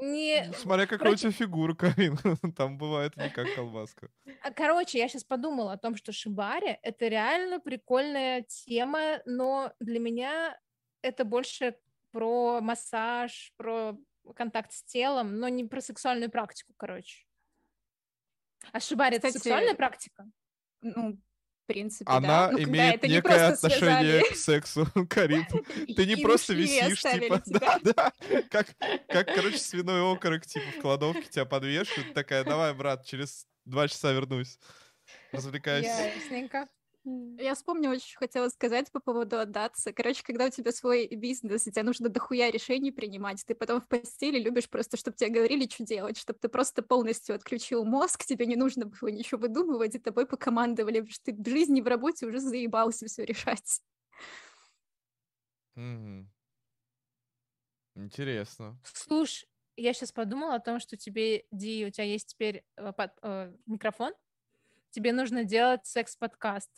Не, 0.00 0.52
Смотря 0.54 0.86
какая 0.86 1.08
у 1.08 1.12
против- 1.12 1.20
тебя 1.20 1.32
фигура, 1.32 1.74
Карин. 1.74 2.18
Там 2.56 2.78
бывает 2.78 3.16
не 3.16 3.30
как 3.30 3.52
колбаска. 3.54 4.08
А, 4.42 4.52
Короче, 4.52 4.98
я 4.98 5.08
сейчас 5.08 5.24
подумала 5.24 5.72
о 5.72 5.78
том, 5.78 5.96
что 5.96 6.12
шибари— 6.12 6.78
это 6.82 7.08
реально 7.08 7.60
прикольная 7.60 8.42
тема, 8.42 9.20
но 9.26 9.72
для 9.80 9.98
меня 9.98 10.58
это 11.02 11.24
больше 11.24 11.76
про 12.12 12.60
массаж, 12.60 13.52
про 13.56 13.96
контакт 14.36 14.72
с 14.72 14.82
телом, 14.84 15.38
но 15.38 15.48
не 15.48 15.64
про 15.64 15.80
сексуальную 15.80 16.30
практику, 16.30 16.72
короче. 16.76 17.24
А 18.72 18.80
шибари— 18.80 19.16
это 19.18 19.30
сексуальная 19.32 19.74
практика? 19.74 20.26
Ну, 20.82 21.18
принципе, 21.68 22.10
Она 22.10 22.48
да. 22.48 22.52
Ну, 22.52 22.62
имеет 22.64 22.96
это 22.96 23.06
не 23.06 23.14
некое 23.14 23.28
просто 23.28 23.66
отношение 23.66 24.20
связали 24.20 24.32
к 24.32 24.36
сексу, 24.36 24.86
Карин. 25.08 25.46
Ты 25.96 26.06
не 26.06 26.14
и 26.14 26.22
просто 26.22 26.54
висишь, 26.54 27.00
типа, 27.00 27.40
тебя. 27.46 27.60
да, 27.60 27.78
да, 27.82 28.12
как, 28.50 28.66
как, 29.06 29.34
короче, 29.34 29.58
свиной 29.58 30.00
окорок, 30.12 30.46
типа, 30.46 30.66
в 30.76 30.80
кладовке 30.80 31.28
тебя 31.28 31.44
подвешивают, 31.44 32.14
такая, 32.14 32.42
давай, 32.42 32.74
брат, 32.74 33.06
через 33.06 33.46
два 33.64 33.86
часа 33.86 34.12
вернусь. 34.12 34.58
Развлекайся. 35.30 36.10
Ясненько. 36.16 36.68
Я 37.38 37.54
вспомнила, 37.54 37.98
что 37.98 38.18
хотела 38.18 38.48
сказать 38.48 38.90
по 38.92 39.00
поводу 39.00 39.38
отдаться. 39.38 39.92
Короче, 39.92 40.22
когда 40.22 40.46
у 40.46 40.50
тебя 40.50 40.72
свой 40.72 41.06
бизнес, 41.06 41.66
и 41.66 41.70
тебе 41.72 41.82
нужно 41.84 42.08
дохуя 42.08 42.50
решений 42.50 42.90
принимать, 42.92 43.44
ты 43.46 43.54
потом 43.54 43.80
в 43.80 43.88
постели 43.88 44.38
любишь 44.38 44.68
просто, 44.68 44.96
чтобы 44.96 45.16
тебе 45.16 45.30
говорили, 45.30 45.68
что 45.68 45.84
делать, 45.84 46.18
чтобы 46.18 46.38
ты 46.40 46.48
просто 46.48 46.82
полностью 46.82 47.34
отключил 47.34 47.84
мозг, 47.84 48.24
тебе 48.24 48.46
не 48.46 48.56
нужно 48.56 48.86
было 48.86 49.08
ничего 49.08 49.40
выдумывать, 49.40 49.94
и 49.94 49.98
тобой 49.98 50.26
покомандовали, 50.26 51.00
потому 51.00 51.12
что 51.12 51.24
ты 51.26 51.34
в 51.34 51.48
жизни, 51.48 51.80
в 51.80 51.86
работе 51.86 52.26
уже 52.26 52.40
заебался 52.40 53.06
все 53.06 53.24
решать. 53.24 53.80
Мгм. 55.76 56.28
Интересно. 57.94 58.78
Слушай, 58.82 59.48
я 59.76 59.92
сейчас 59.92 60.12
подумала 60.12 60.54
о 60.54 60.60
том, 60.60 60.80
что 60.80 60.96
тебе, 60.96 61.44
Ди, 61.50 61.86
у 61.86 61.90
тебя 61.90 62.04
есть 62.04 62.28
теперь 62.30 62.64
э, 62.76 62.92
под- 62.92 63.16
э, 63.22 63.54
микрофон. 63.66 64.12
Тебе 64.90 65.12
нужно 65.12 65.44
делать 65.44 65.86
секс-подкаст. 65.86 66.70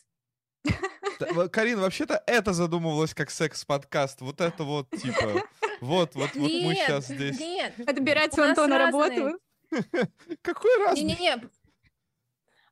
Карин, 1.50 1.80
вообще-то 1.80 2.22
это 2.26 2.52
задумывалось 2.52 3.14
как 3.14 3.30
секс-подкаст. 3.30 4.20
Вот 4.20 4.40
это 4.40 4.64
вот, 4.64 4.90
типа, 4.90 5.42
вот, 5.80 6.14
вот, 6.14 6.34
вот 6.34 6.34
мы 6.34 6.74
сейчас 6.74 7.06
здесь. 7.06 7.38
Нет, 7.38 7.74
Отбирать 7.86 8.36
У 8.38 8.42
Антона 8.42 8.78
работу. 8.78 9.38
Какой 10.42 10.84
раз? 10.84 10.96
Не-не-не. 10.96 11.48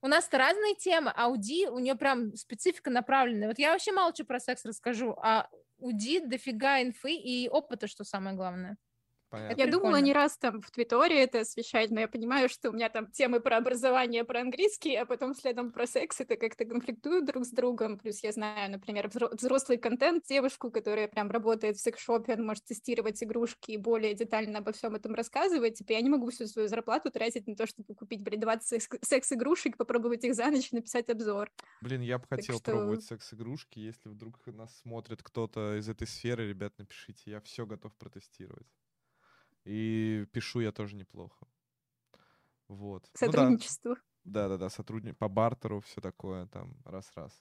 У 0.01 0.07
нас-то 0.07 0.39
разные 0.39 0.77
темы, 0.77 1.13
а 1.15 1.27
у 1.29 1.37
Ди, 1.37 1.67
у 1.67 1.79
нее 1.81 1.97
прям 1.97 2.35
специфика 2.37 2.89
направленная. 2.89 3.49
Вот 3.49 3.59
я 3.59 3.73
вообще 3.73 3.93
мало 3.93 4.15
что 4.15 4.25
про 4.25 4.39
секс 4.39 4.65
расскажу, 4.65 5.17
а 5.21 5.49
у 5.79 5.91
Ди 5.93 6.21
дофига 6.21 6.81
инфы 6.83 7.13
и 7.15 7.49
опыта, 7.49 7.89
что 7.89 8.05
самое 8.05 8.37
главное. 8.37 8.77
Понятно. 9.31 9.61
Я 9.61 9.71
думала 9.71 10.01
не 10.01 10.13
раз 10.15 10.39
там 10.39 10.63
в 10.63 10.71
Твиттере 10.71 11.23
это 11.23 11.41
освещать, 11.41 11.91
но 11.91 12.01
я 12.01 12.09
понимаю, 12.09 12.49
что 12.49 12.71
у 12.71 12.73
меня 12.73 12.89
там 12.89 13.11
темы 13.11 13.41
про 13.41 13.59
образование, 13.59 14.25
про 14.25 14.41
английский, 14.41 14.95
а 14.97 15.05
потом 15.05 15.35
следом 15.35 15.71
про 15.71 15.87
секс, 15.87 16.21
это 16.21 16.37
как-то 16.37 16.65
конфликтуют 16.65 17.27
друг 17.27 17.45
с 17.45 17.51
другом. 17.51 17.99
Плюс 17.99 18.23
я 18.25 18.33
знаю, 18.33 18.71
например, 18.71 19.07
взро- 19.09 19.35
взрослый 19.37 19.77
контент, 19.77 20.25
девушку, 20.27 20.71
которая 20.71 21.09
прям 21.09 21.31
работает 21.31 21.77
в 21.77 21.81
секс-шопе, 21.81 22.33
она 22.35 22.43
может 22.45 22.65
тестировать 22.65 23.23
игрушки 23.23 23.73
и 23.73 23.77
более 23.77 24.15
детально 24.15 24.59
обо 24.61 24.73
всем 24.73 24.95
этом 24.95 25.15
рассказывать. 25.15 25.77
Типа 25.79 25.93
я 25.93 26.01
не 26.01 26.09
могу 26.09 26.31
всю 26.31 26.47
свою 26.47 26.69
зарплату 26.69 27.11
тратить 27.11 27.47
на 27.47 27.55
то, 27.55 27.67
чтобы 27.67 27.95
купить, 27.95 28.23
блин, 28.23 28.41
20 28.41 28.67
секс- 28.67 28.99
секс-игрушек, 29.03 29.77
попробовать 29.77 30.25
их 30.25 30.35
за 30.35 30.47
ночь 30.51 30.73
и 30.73 30.77
написать 30.77 31.11
обзор. 31.11 31.51
Блин, 31.83 32.01
я 32.01 32.19
бы 32.19 32.27
Так 32.29 32.39
хотел 32.39 32.57
что- 32.57 32.71
пробовать 32.73 33.05
секс-игрушки. 33.05 33.79
Если 33.79 34.09
вдруг 34.09 34.39
нас 34.47 34.75
смотрит 34.79 35.23
кто-то 35.23 35.77
из 35.79 35.87
этой 35.89 36.07
сферы, 36.07 36.49
ребят, 36.49 36.73
напишите. 36.79 37.31
Я 37.31 37.41
все 37.43 37.67
готов 37.67 37.95
протестировать. 37.97 38.67
И 39.65 40.27
пишу 40.33 40.61
я 40.61 40.73
тоже 40.73 40.97
неплохо. 40.97 41.47
Вот. 42.69 43.05
Ну 43.21 43.27
да, 43.27 43.33
сотрудничеству. 43.33 43.97
Да-да-да, 44.25 44.69
сотрудник 44.69 45.17
по 45.17 45.29
бартеру, 45.29 45.81
все 45.81 46.01
такое 46.01 46.47
там, 46.47 46.77
раз-раз. 46.85 47.33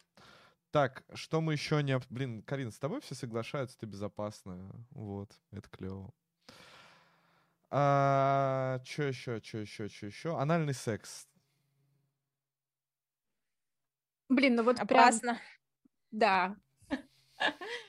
Так, 0.72 1.04
что 1.14 1.42
мы 1.42 1.54
еще 1.54 1.82
не... 1.84 1.94
об- 1.94 2.06
Блин, 2.10 2.44
Карин, 2.44 2.72
с 2.72 2.80
тобой 2.80 3.02
все 3.02 3.16
соглашаются, 3.16 3.78
ты 3.78 3.86
безопасная. 3.86 4.72
Вот, 4.92 5.32
это 5.52 5.70
клево. 5.70 6.14
А, 7.70 8.80
что 8.86 9.04
еще, 9.04 9.42
что 9.42 9.60
еще, 9.60 9.90
что 9.90 10.06
еще? 10.06 10.40
Анальный 10.40 10.74
секс. 10.74 11.28
Блин, 14.30 14.56
ну 14.56 14.64
вот 14.64 14.76
прям, 14.88 15.08
Опасно. 15.08 15.40
да, 16.12 16.56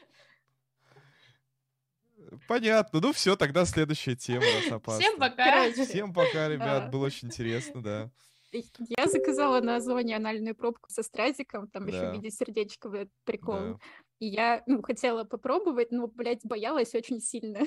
Понятно, 2.47 3.01
ну 3.01 3.13
все, 3.13 3.37
тогда 3.37 3.65
следующая 3.65 4.17
тема. 4.17 4.43
Всем 4.99 5.19
пока. 5.19 5.71
Всем 5.73 6.13
пока, 6.13 6.49
ребят, 6.49 6.91
было 6.91 7.07
очень 7.07 7.29
интересно, 7.29 7.83
да. 7.83 8.11
Я 8.53 9.07
заказала 9.07 9.61
на 9.61 9.77
Озоне 9.77 10.17
анальную 10.17 10.55
пробку 10.55 10.89
со 10.91 11.03
стразиком, 11.03 11.69
там 11.69 11.87
еще 11.87 12.11
в 12.11 12.13
виде 12.15 12.31
сердечка, 12.31 12.89
блядь, 12.89 13.11
прикол. 13.25 13.57
Да. 13.57 13.79
И 14.21 14.27
я, 14.27 14.63
ну, 14.67 14.83
хотела 14.83 15.25
попробовать, 15.25 15.91
но, 15.91 16.07
блядь, 16.09 16.45
боялась 16.45 16.95
очень 16.95 17.21
сильно. 17.21 17.61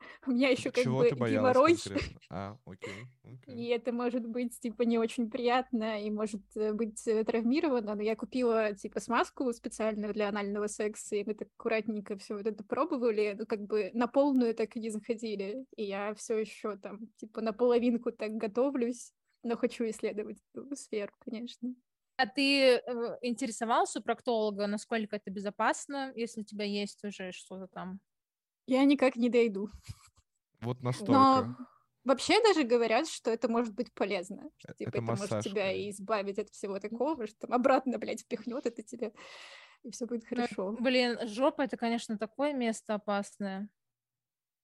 У 0.26 0.30
меня 0.30 0.50
еще 0.50 0.70
как 0.70 0.84
Чего 0.84 1.00
бы 1.00 1.30
геморрой, 1.30 1.76
конкретно? 1.76 2.20
А, 2.30 2.58
окей, 2.64 2.92
окей. 3.24 3.54
и 3.54 3.68
это 3.68 3.92
может 3.92 4.26
быть, 4.26 4.58
типа, 4.60 4.82
не 4.82 4.98
очень 4.98 5.30
приятно 5.30 6.02
и 6.02 6.10
может 6.10 6.42
э, 6.56 6.72
быть 6.72 7.06
э, 7.06 7.24
травмировано, 7.24 7.94
но 7.94 8.02
я 8.02 8.16
купила, 8.16 8.74
типа, 8.74 9.00
смазку 9.00 9.52
специальную 9.52 10.12
для 10.12 10.28
анального 10.28 10.66
секса, 10.66 11.16
и 11.16 11.24
мы 11.24 11.34
так 11.34 11.48
аккуратненько 11.58 12.16
все 12.16 12.36
вот 12.36 12.46
это 12.46 12.64
пробовали, 12.64 13.36
ну, 13.38 13.46
как 13.46 13.62
бы 13.62 13.90
на 13.94 14.06
полную 14.06 14.54
так 14.54 14.76
и 14.76 14.80
не 14.80 14.90
заходили, 14.90 15.64
и 15.76 15.84
я 15.84 16.14
все 16.14 16.38
еще 16.38 16.76
там, 16.76 17.08
типа, 17.16 17.40
наполовинку 17.40 18.12
так 18.12 18.32
готовлюсь, 18.32 19.12
но 19.42 19.56
хочу 19.56 19.88
исследовать 19.88 20.38
эту 20.54 20.74
сферу, 20.76 21.12
конечно. 21.24 21.74
А 22.16 22.26
ты 22.26 22.74
э, 22.74 23.18
интересовался 23.22 24.00
у 24.00 24.02
проктолога, 24.02 24.66
насколько 24.66 25.14
это 25.14 25.30
безопасно, 25.30 26.12
если 26.16 26.40
у 26.40 26.44
тебя 26.44 26.64
есть 26.64 27.04
уже 27.04 27.30
что-то 27.30 27.68
там? 27.68 28.00
Я 28.68 28.84
никак 28.84 29.16
не 29.16 29.30
дойду. 29.30 29.68
Вот 30.60 30.82
Но 30.82 31.34
настолько. 31.34 31.66
вообще 32.04 32.42
даже 32.42 32.64
говорят, 32.64 33.08
что 33.08 33.30
это 33.30 33.48
может 33.48 33.74
быть 33.74 33.92
полезно. 33.94 34.50
Что, 34.58 34.74
типа, 34.74 34.88
это 34.90 34.98
это, 34.98 35.06
может 35.06 35.20
массаж, 35.22 35.44
тебя 35.44 35.62
скорее. 35.62 35.86
и 35.86 35.90
избавить 35.90 36.38
от 36.38 36.50
всего 36.50 36.78
такого, 36.78 37.26
что 37.26 37.36
там 37.46 37.54
обратно, 37.54 37.96
блядь, 37.98 38.20
впихнет 38.22 38.66
это 38.66 38.82
тебе, 38.82 39.12
и 39.84 39.90
все 39.90 40.06
будет 40.06 40.24
Ну, 40.24 40.28
хорошо. 40.28 40.72
Блин, 40.72 41.18
жопа 41.26 41.62
это, 41.62 41.78
конечно, 41.78 42.18
такое 42.18 42.52
место 42.52 42.94
опасное. 42.94 43.70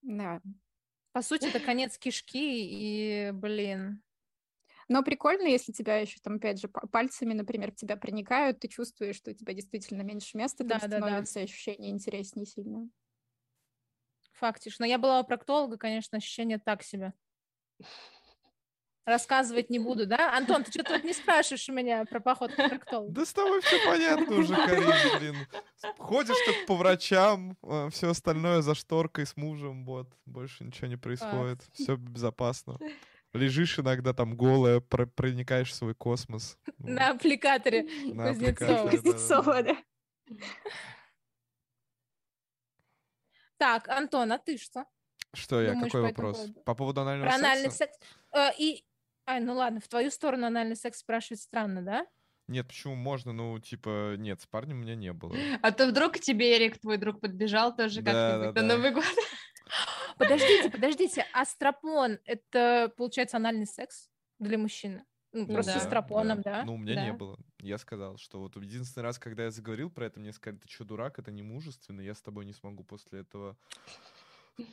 Да. 0.02 0.43
По 1.12 1.22
сути, 1.22 1.47
это 1.47 1.60
конец 1.60 1.97
кишки, 1.97 2.66
и, 2.68 3.31
блин, 3.32 4.02
Но 4.89 5.02
прикольно, 5.02 5.47
если 5.47 5.72
тебя 5.72 5.97
еще 5.98 6.18
там, 6.22 6.35
опять 6.36 6.60
же, 6.60 6.68
па- 6.68 6.86
пальцами, 6.89 7.32
например, 7.32 7.72
в 7.72 7.76
тебя 7.76 7.97
проникают, 7.97 8.60
ты 8.60 8.68
чувствуешь, 8.68 9.16
что 9.16 9.31
у 9.31 9.35
тебя 9.35 9.55
действительно 9.55 10.02
меньше 10.02 10.36
места, 10.36 10.64
там 10.64 10.78
Да-да-да. 10.78 10.98
становится 10.98 11.40
ощущение 11.40 11.90
интереснее 11.90 12.44
сильно. 12.47 12.90
Фактиш. 14.35 14.78
Но 14.78 14.86
я 14.86 14.98
была 14.98 15.20
у 15.20 15.24
проктолога, 15.24 15.77
конечно, 15.78 16.19
ощущение 16.19 16.59
так 16.59 16.82
себе. 16.82 17.12
Рассказывать 19.06 19.69
не 19.69 19.78
буду, 19.78 20.06
да? 20.06 20.35
Антон, 20.35 20.65
ты 20.65 20.70
что-то 20.70 20.94
вот 20.94 21.05
не 21.05 21.12
спрашиваешь 21.12 21.69
у 21.69 21.73
меня 21.74 22.06
про 22.06 22.20
поход 22.20 22.52
к 22.52 22.56
проктологу. 22.56 23.12
Да 23.12 23.27
с 23.27 23.35
тобой 23.35 23.61
все 23.61 23.77
понятно 23.85 24.36
уже, 24.36 24.55
Карин, 24.55 25.19
блин. 25.19 25.36
Ходишь 25.98 26.36
только 26.47 26.66
по 26.66 26.74
врачам, 26.77 27.55
все 27.90 28.09
остальное 28.09 28.62
за 28.62 28.74
шторкой 28.74 29.27
с 29.27 29.36
мужем, 29.36 29.85
вот. 29.85 30.11
Больше 30.24 30.65
ничего 30.65 30.86
не 30.86 30.97
происходит, 30.97 31.61
все 31.74 31.97
безопасно. 31.97 32.78
Лежишь 33.35 33.78
иногда 33.78 34.15
там 34.15 34.36
голая, 34.36 34.81
про- 34.81 35.06
проникаешь 35.06 35.70
в 35.70 35.74
свой 35.74 35.94
космос. 35.94 36.56
На 36.78 37.11
аппликаторе 37.11 37.82
на 37.82 38.28
Кузнецова. 38.28 38.85
аппликаторе, 38.85 38.90
Кузнецова, 39.02 39.62
да. 39.65 39.77
Так, 43.59 43.89
Антон, 43.89 44.32
а 44.32 44.39
ты 44.39 44.59
что? 44.59 44.85
Что 45.32 45.60
я, 45.60 45.72
Думаешь 45.72 45.93
какой 45.93 46.02
по 46.02 46.09
вопрос? 46.09 46.36
поводу? 46.39 46.60
По 46.64 46.74
поводу 46.74 47.01
анального 47.02 47.28
Про 47.28 47.36
анальный 47.36 47.70
секса? 47.70 47.78
секс. 47.78 47.98
Э, 48.32 48.51
и... 48.59 48.85
Ай, 49.26 49.40
ну 49.40 49.55
ладно, 49.55 49.81
в 49.81 49.89
твою 49.89 50.10
сторону 50.10 50.47
анальный 50.47 50.76
секс 50.76 50.98
спрашивать 50.98 51.40
странно, 51.40 51.82
да? 51.82 52.06
Нет, 52.47 52.66
почему 52.68 52.94
можно? 52.94 53.32
Ну, 53.32 53.59
типа, 53.59 54.16
нет, 54.18 54.40
с 54.43 54.47
парнем 54.47 54.81
у 54.81 54.82
меня 54.82 54.94
не 54.94 55.12
было. 55.12 55.35
А 55.62 55.72
то 55.72 55.86
вдруг 55.86 56.18
тебе 56.18 56.56
Эрик, 56.56 56.78
твой 56.78 56.98
друг, 56.98 57.20
подбежал 57.20 57.74
тоже 57.74 58.02
Да, 58.02 58.12
как-нибудь 58.12 58.55
да, 58.55 58.62
на 58.62 58.68
да. 58.68 58.74
Новый 58.76 58.90
год. 58.93 59.05
Подождите, 60.18 60.70
подождите, 60.70 61.26
а 61.32 61.44
стропон— 61.44 62.18
это, 62.24 62.93
получается, 62.97 63.39
анальный 63.39 63.66
секс 63.66 64.09
для 64.39 64.59
мужчины? 64.59 65.05
Ну, 65.32 65.47
Ну 65.47 65.55
просто 65.55 65.74
да, 65.74 65.81
с 65.81 65.85
стропоном, 65.86 66.43
да? 66.43 66.62
Ну, 66.64 66.74
у 66.74 66.78
меня 66.78 67.02
не 67.06 67.10
Да. 67.10 67.16
было. 67.16 67.36
Я 67.65 67.78
сказал, 67.78 68.19
что 68.19 68.41
вот 68.41 68.57
единственный 68.57 69.05
раз, 69.05 69.19
когда 69.19 69.45
я 69.45 69.51
заговорил 69.51 69.91
про 69.91 70.05
это, 70.05 70.20
мне 70.20 70.35
сказали, 70.35 70.61
ты 70.61 70.69
что, 70.69 70.85
дурак, 70.85 71.19
это 71.19 71.31
не 71.31 71.43
мужественно, 71.43 72.03
я 72.03 72.15
с 72.15 72.20
тобой 72.20 72.45
не 72.45 72.53
смогу 72.53 72.85
после 72.85 73.20
этого 73.20 73.57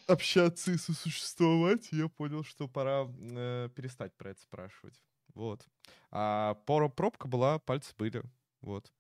общаться 0.08 0.74
и 0.74 0.78
сосуществовать. 0.78 1.88
Я 1.94 2.10
понял, 2.10 2.44
что 2.44 2.68
пора 2.68 3.08
э, 3.08 3.70
перестать 3.74 4.14
про 4.18 4.32
это 4.32 4.42
спрашивать. 4.42 5.02
Вот. 5.34 5.66
А 6.12 6.56
пора 6.66 6.90
пробка 6.90 7.30
была, 7.30 7.60
пальцы 7.60 7.94
были. 7.98 8.24
Вот. 8.60 8.92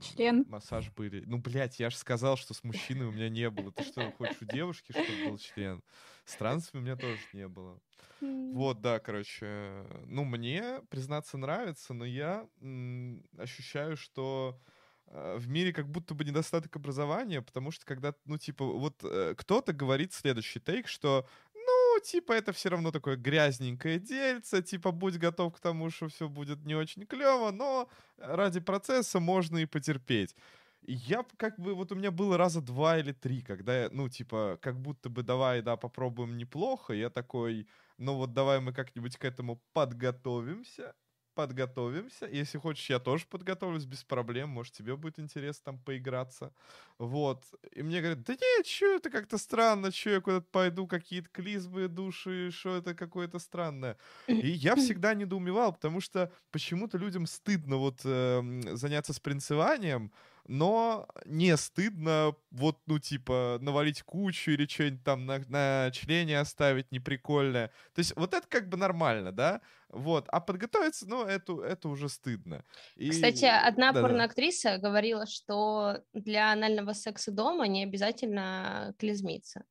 Член? 0.00 0.44
Массаж 0.48 0.92
были. 0.92 1.24
Ну, 1.26 1.38
блядь, 1.38 1.80
я 1.80 1.90
же 1.90 1.96
сказал, 1.96 2.36
что 2.36 2.54
с 2.54 2.62
мужчиной 2.62 3.06
у 3.06 3.10
меня 3.12 3.28
не 3.28 3.50
было. 3.50 3.72
Ты 3.72 3.82
что, 3.82 4.12
хочешь 4.12 4.42
у 4.42 4.44
девушки, 4.44 4.92
чтобы 4.92 5.30
был 5.30 5.38
член? 5.38 5.82
С 6.24 6.36
трансами 6.36 6.80
у 6.80 6.84
меня 6.84 6.96
тоже 6.96 7.18
не 7.32 7.48
было. 7.48 7.80
Вот, 8.20 8.80
да, 8.80 9.00
короче, 9.00 9.84
ну, 10.06 10.24
мне, 10.24 10.80
признаться, 10.90 11.36
нравится, 11.36 11.92
но 11.92 12.04
я 12.04 12.46
ощущаю, 13.36 13.96
что 13.96 14.60
э, 15.06 15.36
в 15.38 15.48
мире 15.48 15.72
как 15.72 15.88
будто 15.88 16.14
бы 16.14 16.24
недостаток 16.24 16.76
образования, 16.76 17.42
потому 17.42 17.72
что 17.72 17.84
когда, 17.84 18.14
ну, 18.24 18.38
типа, 18.38 18.64
вот 18.64 19.02
э, 19.02 19.34
кто-то 19.36 19.72
говорит 19.72 20.12
следующий 20.12 20.60
тейк, 20.60 20.86
что, 20.86 21.26
ну, 21.52 22.00
типа, 22.00 22.32
это 22.32 22.52
все 22.52 22.68
равно 22.68 22.92
такое 22.92 23.16
грязненькое 23.16 23.98
дельце, 23.98 24.62
типа, 24.62 24.92
будь 24.92 25.18
готов 25.18 25.54
к 25.56 25.60
тому, 25.60 25.90
что 25.90 26.08
все 26.08 26.28
будет 26.28 26.64
не 26.64 26.76
очень 26.76 27.06
клево, 27.06 27.50
но 27.50 27.88
ради 28.18 28.60
процесса 28.60 29.18
можно 29.18 29.58
и 29.58 29.66
потерпеть. 29.66 30.36
Я 30.84 31.24
как 31.36 31.58
бы, 31.60 31.74
вот 31.74 31.92
у 31.92 31.94
меня 31.94 32.10
было 32.10 32.36
раза 32.36 32.60
два 32.60 32.98
или 32.98 33.12
три, 33.12 33.42
когда 33.42 33.82
я, 33.84 33.88
ну, 33.92 34.08
типа, 34.08 34.58
как 34.60 34.80
будто 34.80 35.08
бы 35.10 35.22
давай, 35.22 35.62
да, 35.62 35.76
попробуем 35.76 36.36
неплохо, 36.36 36.92
я 36.92 37.08
такой, 37.08 37.68
ну 37.98 38.16
вот 38.16 38.32
давай 38.32 38.58
мы 38.60 38.72
как-нибудь 38.72 39.16
к 39.16 39.24
этому 39.24 39.62
подготовимся, 39.72 40.94
подготовимся. 41.34 42.26
Если 42.26 42.58
хочешь, 42.58 42.90
я 42.90 42.98
тоже 42.98 43.26
подготовлюсь 43.26 43.84
без 43.86 44.04
проблем. 44.04 44.50
Может, 44.50 44.74
тебе 44.74 44.96
будет 44.96 45.18
интересно 45.18 45.62
там 45.66 45.78
поиграться. 45.78 46.52
Вот. 46.98 47.44
И 47.72 47.82
мне 47.82 48.00
говорят, 48.00 48.22
да 48.24 48.34
нет, 48.34 48.66
что 48.66 48.96
это 48.96 49.08
как-то 49.08 49.38
странно, 49.38 49.90
что 49.92 50.10
я 50.10 50.20
куда-то 50.20 50.46
пойду, 50.50 50.86
какие-то 50.86 51.28
клизмы, 51.30 51.88
души, 51.88 52.50
что 52.50 52.76
это 52.76 52.94
какое-то 52.94 53.38
странное. 53.38 53.96
И 54.40 54.48
я 54.50 54.76
всегда 54.76 55.14
недоумевал, 55.14 55.72
потому 55.72 56.00
что 56.00 56.32
почему-то 56.50 56.98
людям 56.98 57.26
стыдно 57.26 57.76
вот 57.76 58.00
эм, 58.04 58.76
заняться 58.76 59.12
спринцеванием, 59.14 60.12
но 60.46 61.08
не 61.24 61.56
стыдно 61.56 62.34
вот, 62.50 62.80
ну, 62.86 62.98
типа, 62.98 63.58
навалить 63.60 64.02
кучу 64.02 64.50
или 64.50 64.66
что-нибудь 64.66 65.04
там 65.04 65.26
на, 65.26 65.38
на 65.48 65.90
члене 65.92 66.38
оставить 66.38 66.90
неприкольное. 66.90 67.68
То 67.94 68.00
есть 68.00 68.14
вот 68.16 68.34
это 68.34 68.46
как 68.48 68.68
бы 68.68 68.76
нормально, 68.76 69.32
да? 69.32 69.60
Вот. 69.88 70.26
А 70.28 70.40
подготовиться, 70.40 71.08
ну, 71.08 71.24
это, 71.24 71.62
это 71.62 71.88
уже 71.88 72.08
стыдно. 72.08 72.64
И... 72.96 73.10
Кстати, 73.10 73.44
одна 73.44 73.92
да, 73.92 74.02
порноактриса 74.02 74.78
говорила, 74.78 75.26
что 75.26 76.02
для 76.12 76.52
анального 76.52 76.92
секса 76.92 77.30
дома 77.30 77.68
не 77.68 77.84
обязательно 77.84 78.94
клизмиться. 78.98 79.64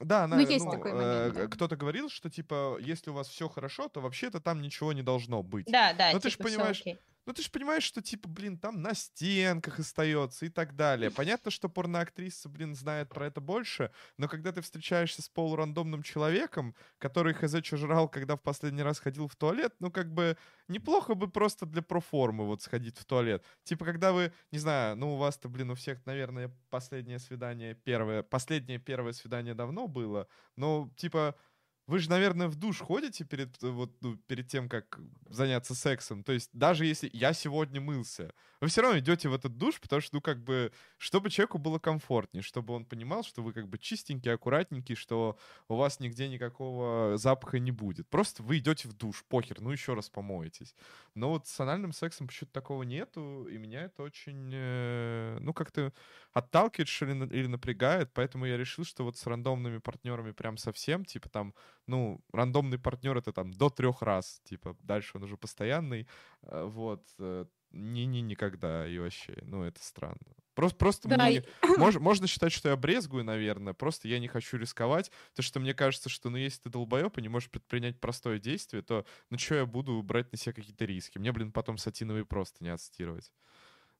Да, 0.00 0.24
она, 0.24 0.36
ну, 0.36 0.42
есть 0.42 0.64
ну, 0.64 0.72
такой 0.72 0.92
момент, 0.92 1.36
э, 1.36 1.42
да. 1.42 1.46
кто-то 1.46 1.76
говорил, 1.76 2.08
что 2.08 2.28
типа, 2.28 2.78
если 2.80 3.10
у 3.10 3.14
вас 3.14 3.28
все 3.28 3.48
хорошо, 3.48 3.88
то 3.88 4.00
вообще-то 4.00 4.40
там 4.40 4.60
ничего 4.60 4.92
не 4.92 5.02
должно 5.02 5.42
быть. 5.42 5.66
Да, 5.66 5.92
да. 5.92 6.10
Но 6.12 6.18
типа, 6.18 6.22
ты 6.22 6.30
же 6.30 6.38
понимаешь, 6.38 6.82
ну 7.26 7.32
ты 7.32 7.42
же 7.42 7.50
понимаешь, 7.50 7.84
что 7.84 8.02
типа, 8.02 8.28
блин, 8.28 8.58
там 8.58 8.82
на 8.82 8.94
стенках 8.94 9.78
остается 9.78 10.46
и 10.46 10.48
так 10.48 10.76
далее. 10.76 11.10
Понятно, 11.10 11.50
что 11.50 11.68
порноактриса, 11.68 12.48
блин, 12.48 12.74
знает 12.74 13.08
про 13.08 13.26
это 13.26 13.40
больше, 13.40 13.90
но 14.18 14.28
когда 14.28 14.52
ты 14.52 14.60
встречаешься 14.60 15.22
с 15.22 15.28
полурандомным 15.28 16.02
человеком, 16.02 16.74
который 16.98 17.34
хз 17.34 17.54
что 17.62 17.76
жрал, 17.76 18.08
когда 18.08 18.36
в 18.36 18.42
последний 18.42 18.82
раз 18.82 18.98
ходил 18.98 19.28
в 19.28 19.36
туалет, 19.36 19.74
ну 19.78 19.90
как 19.90 20.12
бы 20.12 20.36
неплохо 20.68 21.14
бы 21.14 21.28
просто 21.28 21.66
для 21.66 21.82
проформы 21.82 22.46
вот 22.46 22.62
сходить 22.62 22.98
в 22.98 23.04
туалет. 23.04 23.44
Типа, 23.64 23.84
когда 23.84 24.12
вы, 24.12 24.32
не 24.50 24.58
знаю, 24.58 24.96
ну 24.96 25.14
у 25.14 25.16
вас-то, 25.16 25.48
блин, 25.48 25.70
у 25.70 25.74
всех, 25.74 26.04
наверное, 26.06 26.50
последнее 26.70 27.18
свидание 27.18 27.74
первое, 27.74 28.22
последнее 28.22 28.78
первое 28.78 29.12
свидание 29.12 29.54
давно 29.54 29.86
было, 29.86 30.28
но 30.56 30.90
типа 30.96 31.36
вы 31.86 31.98
же, 31.98 32.08
наверное, 32.08 32.48
в 32.48 32.56
душ 32.56 32.80
ходите 32.80 33.24
перед, 33.24 33.62
э, 33.62 33.68
вот, 33.68 33.90
ну, 34.00 34.16
перед 34.16 34.48
тем, 34.48 34.68
как 34.68 34.98
заняться 35.28 35.74
сексом. 35.74 36.24
То 36.24 36.32
есть 36.32 36.50
даже 36.52 36.86
если 36.86 37.10
я 37.12 37.32
сегодня 37.34 37.80
мылся, 37.80 38.32
вы 38.60 38.68
все 38.68 38.80
равно 38.80 38.98
идете 38.98 39.28
в 39.28 39.34
этот 39.34 39.58
душ, 39.58 39.80
потому 39.80 40.00
что, 40.00 40.16
ну, 40.16 40.20
как 40.22 40.42
бы, 40.42 40.72
чтобы 40.96 41.28
человеку 41.28 41.58
было 41.58 41.78
комфортнее, 41.78 42.42
чтобы 42.42 42.72
он 42.72 42.86
понимал, 42.86 43.22
что 43.22 43.42
вы 43.42 43.52
как 43.52 43.68
бы 43.68 43.78
чистенький, 43.78 44.32
аккуратненький, 44.32 44.94
что 44.94 45.38
у 45.68 45.76
вас 45.76 46.00
нигде 46.00 46.28
никакого 46.28 47.18
запаха 47.18 47.58
не 47.58 47.70
будет. 47.70 48.08
Просто 48.08 48.42
вы 48.42 48.58
идете 48.58 48.88
в 48.88 48.94
душ, 48.94 49.22
похер, 49.28 49.60
ну, 49.60 49.70
еще 49.70 49.92
раз 49.92 50.08
помоетесь. 50.08 50.74
Но 51.14 51.28
вот 51.28 51.46
с 51.46 51.60
анальным 51.60 51.92
сексом 51.92 52.26
почему-то 52.26 52.54
такого 52.54 52.82
нету, 52.84 53.46
и 53.46 53.58
меня 53.58 53.82
это 53.82 54.02
очень, 54.02 54.50
э, 54.54 55.38
ну, 55.40 55.52
как-то 55.52 55.92
отталкивает, 56.32 56.88
что 56.88 57.06
ли, 57.06 57.12
или 57.38 57.46
напрягает, 57.46 58.12
поэтому 58.14 58.46
я 58.46 58.56
решил, 58.56 58.84
что 58.84 59.04
вот 59.04 59.16
с 59.18 59.26
рандомными 59.26 59.78
партнерами 59.78 60.32
прям 60.32 60.56
совсем, 60.56 61.04
типа 61.04 61.28
там, 61.28 61.54
ну, 61.86 62.20
рандомный 62.32 62.78
партнер 62.78 63.16
это 63.16 63.32
там 63.32 63.52
до 63.52 63.70
трех 63.70 64.02
раз, 64.02 64.40
типа, 64.44 64.76
дальше 64.80 65.12
он 65.16 65.24
уже 65.24 65.36
постоянный, 65.36 66.08
э, 66.42 66.64
вот, 66.64 67.06
э, 67.18 67.46
не-не, 67.70 68.20
никогда 68.22 68.86
и 68.86 68.98
вообще, 68.98 69.36
ну, 69.42 69.62
это 69.64 69.82
странно. 69.82 70.34
Просто, 70.54 70.78
просто 70.78 71.08
да, 71.08 71.16
мне, 71.16 71.44
мож, 71.76 71.96
можно 71.98 72.26
считать, 72.28 72.52
что 72.52 72.68
я 72.68 72.76
брезгую, 72.76 73.24
наверное, 73.24 73.74
просто 73.74 74.06
я 74.06 74.20
не 74.20 74.28
хочу 74.28 74.56
рисковать, 74.56 75.10
потому 75.30 75.44
что 75.44 75.60
мне 75.60 75.74
кажется, 75.74 76.08
что, 76.08 76.30
ну, 76.30 76.36
если 76.36 76.62
ты 76.62 76.70
долбоеб 76.70 77.18
и 77.18 77.22
не 77.22 77.28
можешь 77.28 77.50
предпринять 77.50 78.00
простое 78.00 78.38
действие, 78.38 78.82
то, 78.82 79.04
ну, 79.30 79.38
что 79.38 79.56
я 79.56 79.66
буду 79.66 80.00
брать 80.02 80.30
на 80.30 80.38
себя 80.38 80.52
какие-то 80.52 80.84
риски? 80.84 81.18
Мне, 81.18 81.32
блин, 81.32 81.50
потом 81.50 81.76
сатиновые 81.76 82.24
просто 82.24 82.62
не 82.62 82.70
отстирывать. 82.70 83.32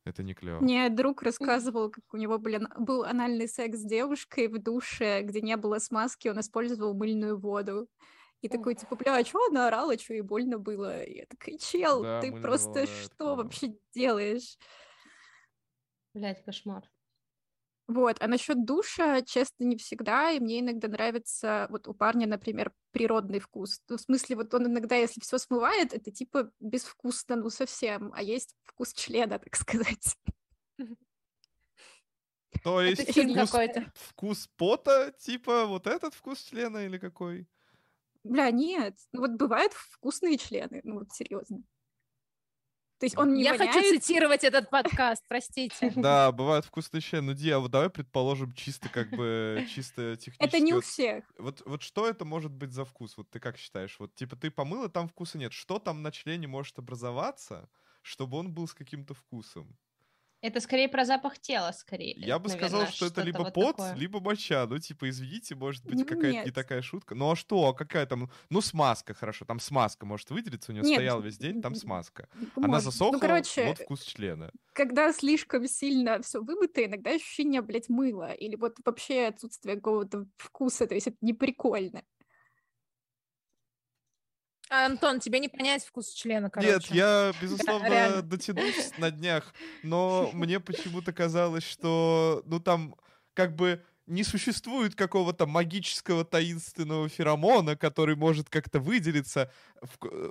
Это 0.05 0.23
не 0.23 0.35
клево. 0.35 0.61
Мне 0.61 0.91
друг 0.91 1.23
рассказывал, 1.23 1.91
как 1.91 2.05
у 2.13 2.17
него 2.17 2.39
блин, 2.39 2.69
был 2.79 3.05
анальный 3.05 3.49
секс 3.49 3.79
с 3.79 3.85
девушкой 3.85 4.49
в 4.49 4.63
душе, 4.63 5.23
где 5.23 5.41
не 5.41 5.57
было 5.57 5.79
смазки, 5.79 6.29
он 6.29 6.41
использовал 6.41 6.95
мыльную 6.95 7.39
воду. 7.39 7.89
И 8.43 8.49
такой, 8.49 8.75
типа, 8.75 8.97
бля, 8.97 9.17
а 9.17 9.25
чё 9.25 9.39
она 9.49 9.69
орала, 9.69 9.97
чё 9.97 10.13
ей 10.13 10.21
больно 10.21 10.59
было? 10.59 11.03
И 11.03 11.21
я 11.21 11.25
такая, 11.27 11.57
чел, 11.57 12.03
да, 12.03 12.21
ты 12.21 12.31
просто 12.31 12.69
было, 12.69 12.87
что 12.87 13.15
это... 13.15 13.37
вообще 13.37 13.75
делаешь? 13.95 14.59
Блять, 16.13 16.45
кошмар. 16.45 16.85
Вот, 17.87 18.17
а 18.21 18.29
насчет 18.29 18.65
душа, 18.65 19.21
честно, 19.21 19.65
не 19.65 19.77
всегда, 19.77 20.31
и 20.31 20.41
мне 20.41 20.61
иногда 20.61 20.89
нравится, 20.89 21.67
вот 21.69 21.87
у 21.87 21.93
парня, 21.93 22.27
например, 22.27 22.73
природный 22.93 23.41
вкус. 23.41 23.83
Ну, 23.89 23.99
в 23.99 24.01
смысле, 24.01 24.37
вот 24.37 24.55
он 24.55 24.69
иногда, 24.69 24.97
если 24.97 25.21
все 25.21 25.37
смывает, 25.37 25.93
это 25.93 26.11
типа 26.11 26.51
безвкусно, 26.61 27.37
ну 27.37 27.51
совсем, 27.51 28.11
а 28.15 28.23
есть 28.23 28.57
вкус 28.65 28.95
члена, 28.95 29.39
так 29.39 29.55
сказать. 29.57 30.17
То 32.63 32.81
есть 32.81 33.11
вкус, 33.11 33.53
вкус 33.95 34.49
пота, 34.57 35.13
типа 35.19 35.67
вот 35.67 35.87
этот 35.87 36.15
вкус 36.15 36.43
члена 36.43 36.87
или 36.87 36.97
какой? 36.97 37.47
Бля, 38.23 38.51
нет. 38.51 38.99
Ну 39.13 39.21
вот 39.21 39.33
бывают 39.33 39.75
вкусные 39.75 40.39
члены, 40.39 40.81
ну 40.85 41.01
вот 41.01 41.13
серьезно. 41.13 41.63
То 42.99 43.07
есть 43.07 43.19
он 43.19 43.35
не 43.35 43.43
Я 43.43 43.53
воняет... 43.53 43.73
хочу 43.73 43.99
цитировать 43.99 44.45
этот 44.45 44.71
подкаст, 44.71 45.23
простите. 45.29 45.93
Да, 45.97 46.31
бывают 46.33 46.65
вкусные 46.65 47.01
члены. 47.01 47.33
Ну, 47.33 47.35
Ди, 47.35 47.51
а 47.51 47.59
вот 47.59 47.71
давай 47.71 47.91
предположим 47.91 48.53
чисто 48.53 48.89
как 48.89 49.11
бы, 49.11 49.67
чисто 49.75 50.17
технически. 50.21 50.43
Это 50.43 50.61
не 50.61 50.75
у 50.75 50.81
всех. 50.81 51.25
Вот, 51.39 51.63
вот 51.67 51.83
что 51.83 52.09
это 52.09 52.25
может 52.25 52.53
быть 52.53 52.73
за 52.73 52.85
вкус? 52.85 53.17
Вот 53.17 53.31
ты 53.31 53.41
как 53.41 53.59
считаешь? 53.59 53.97
Вот 53.99 54.15
типа 54.15 54.37
ты 54.37 54.51
помыла, 54.51 54.89
там 54.89 55.09
вкуса 55.09 55.39
нет. 55.39 55.53
Что 55.53 55.79
там 55.79 56.03
на 56.03 56.13
члене 56.13 56.47
может 56.47 56.79
образоваться, 56.79 57.69
чтобы 58.03 58.39
он 58.39 58.53
был 58.53 58.69
с 58.69 58.75
каким-то 58.75 59.15
вкусом? 59.15 59.77
Это 60.45 60.61
скорее 60.61 60.91
про 60.91 61.07
запах 61.07 61.39
тела, 61.39 61.73
скорее. 61.73 62.17
Я 62.19 62.39
бы 62.39 62.51
наверное, 62.51 62.69
сказал, 62.69 62.87
что 62.89 63.07
это 63.07 63.23
либо 63.23 63.39
вот 63.39 63.55
пот, 63.55 63.77
такое. 63.79 63.95
либо 63.95 64.21
моча. 64.21 64.67
Ну, 64.67 64.79
типа, 64.79 65.09
извините, 65.09 65.55
может 65.55 65.83
быть, 65.87 66.07
какая-то 66.07 66.45
не 66.45 66.51
такая 66.51 66.83
шутка. 66.83 67.15
Ну, 67.15 67.31
а 67.31 67.35
что? 67.35 67.67
А 67.67 67.73
какая 67.73 68.05
там? 68.05 68.31
Ну, 68.51 68.61
смазка, 68.61 69.15
хорошо. 69.15 69.47
Там 69.47 69.59
смазка 69.59 70.05
может 70.05 70.29
выделиться. 70.29 70.71
У 70.71 70.75
нее 70.75 70.85
Нет. 70.85 70.97
стоял 70.97 71.23
весь 71.23 71.39
день, 71.39 71.63
там 71.63 71.75
смазка. 71.75 72.29
Может. 72.35 72.59
Она 72.59 72.81
засохла, 72.81 73.15
ну, 73.15 73.21
короче, 73.21 73.69
вот 73.69 73.79
вкус 73.79 74.03
члена. 74.03 74.51
Когда 74.75 75.15
слишком 75.15 75.67
сильно 75.67 76.21
все 76.21 76.43
вымыто, 76.43 76.85
иногда 76.85 77.13
ощущение, 77.13 77.63
блядь, 77.63 77.89
мыла. 77.89 78.33
Или 78.33 78.57
вот 78.57 78.77
вообще 78.85 79.29
отсутствие 79.29 79.77
какого-то 79.77 80.27
вкуса. 80.37 80.87
То 80.87 80.95
есть 80.95 81.07
это 81.07 81.17
не 81.23 81.33
прикольно. 81.33 82.03
Антон, 84.87 85.21
тебе 85.21 85.39
не 85.41 85.49
понять 85.49 85.85
вкус 85.85 86.11
члена, 86.13 86.51
короче. 86.51 86.73
Нет, 86.73 86.87
я, 86.87 87.33
безусловно, 87.43 87.89
да, 87.89 88.23
дотянусь 88.23 88.93
на 88.99 89.11
днях, 89.11 89.55
но 89.83 90.31
мне 90.35 90.61
почему-то 90.61 91.13
казалось, 91.13 91.65
что, 91.65 92.43
ну, 92.47 92.61
там, 92.61 92.95
как 93.35 93.55
бы 93.55 93.83
не 94.07 94.23
существует 94.23 94.95
какого-то 94.95 95.47
магического 95.47 96.25
таинственного 96.25 97.09
феромона, 97.09 97.77
который 97.77 98.17
может 98.17 98.51
как-то 98.51 98.79
выделиться. 98.81 99.51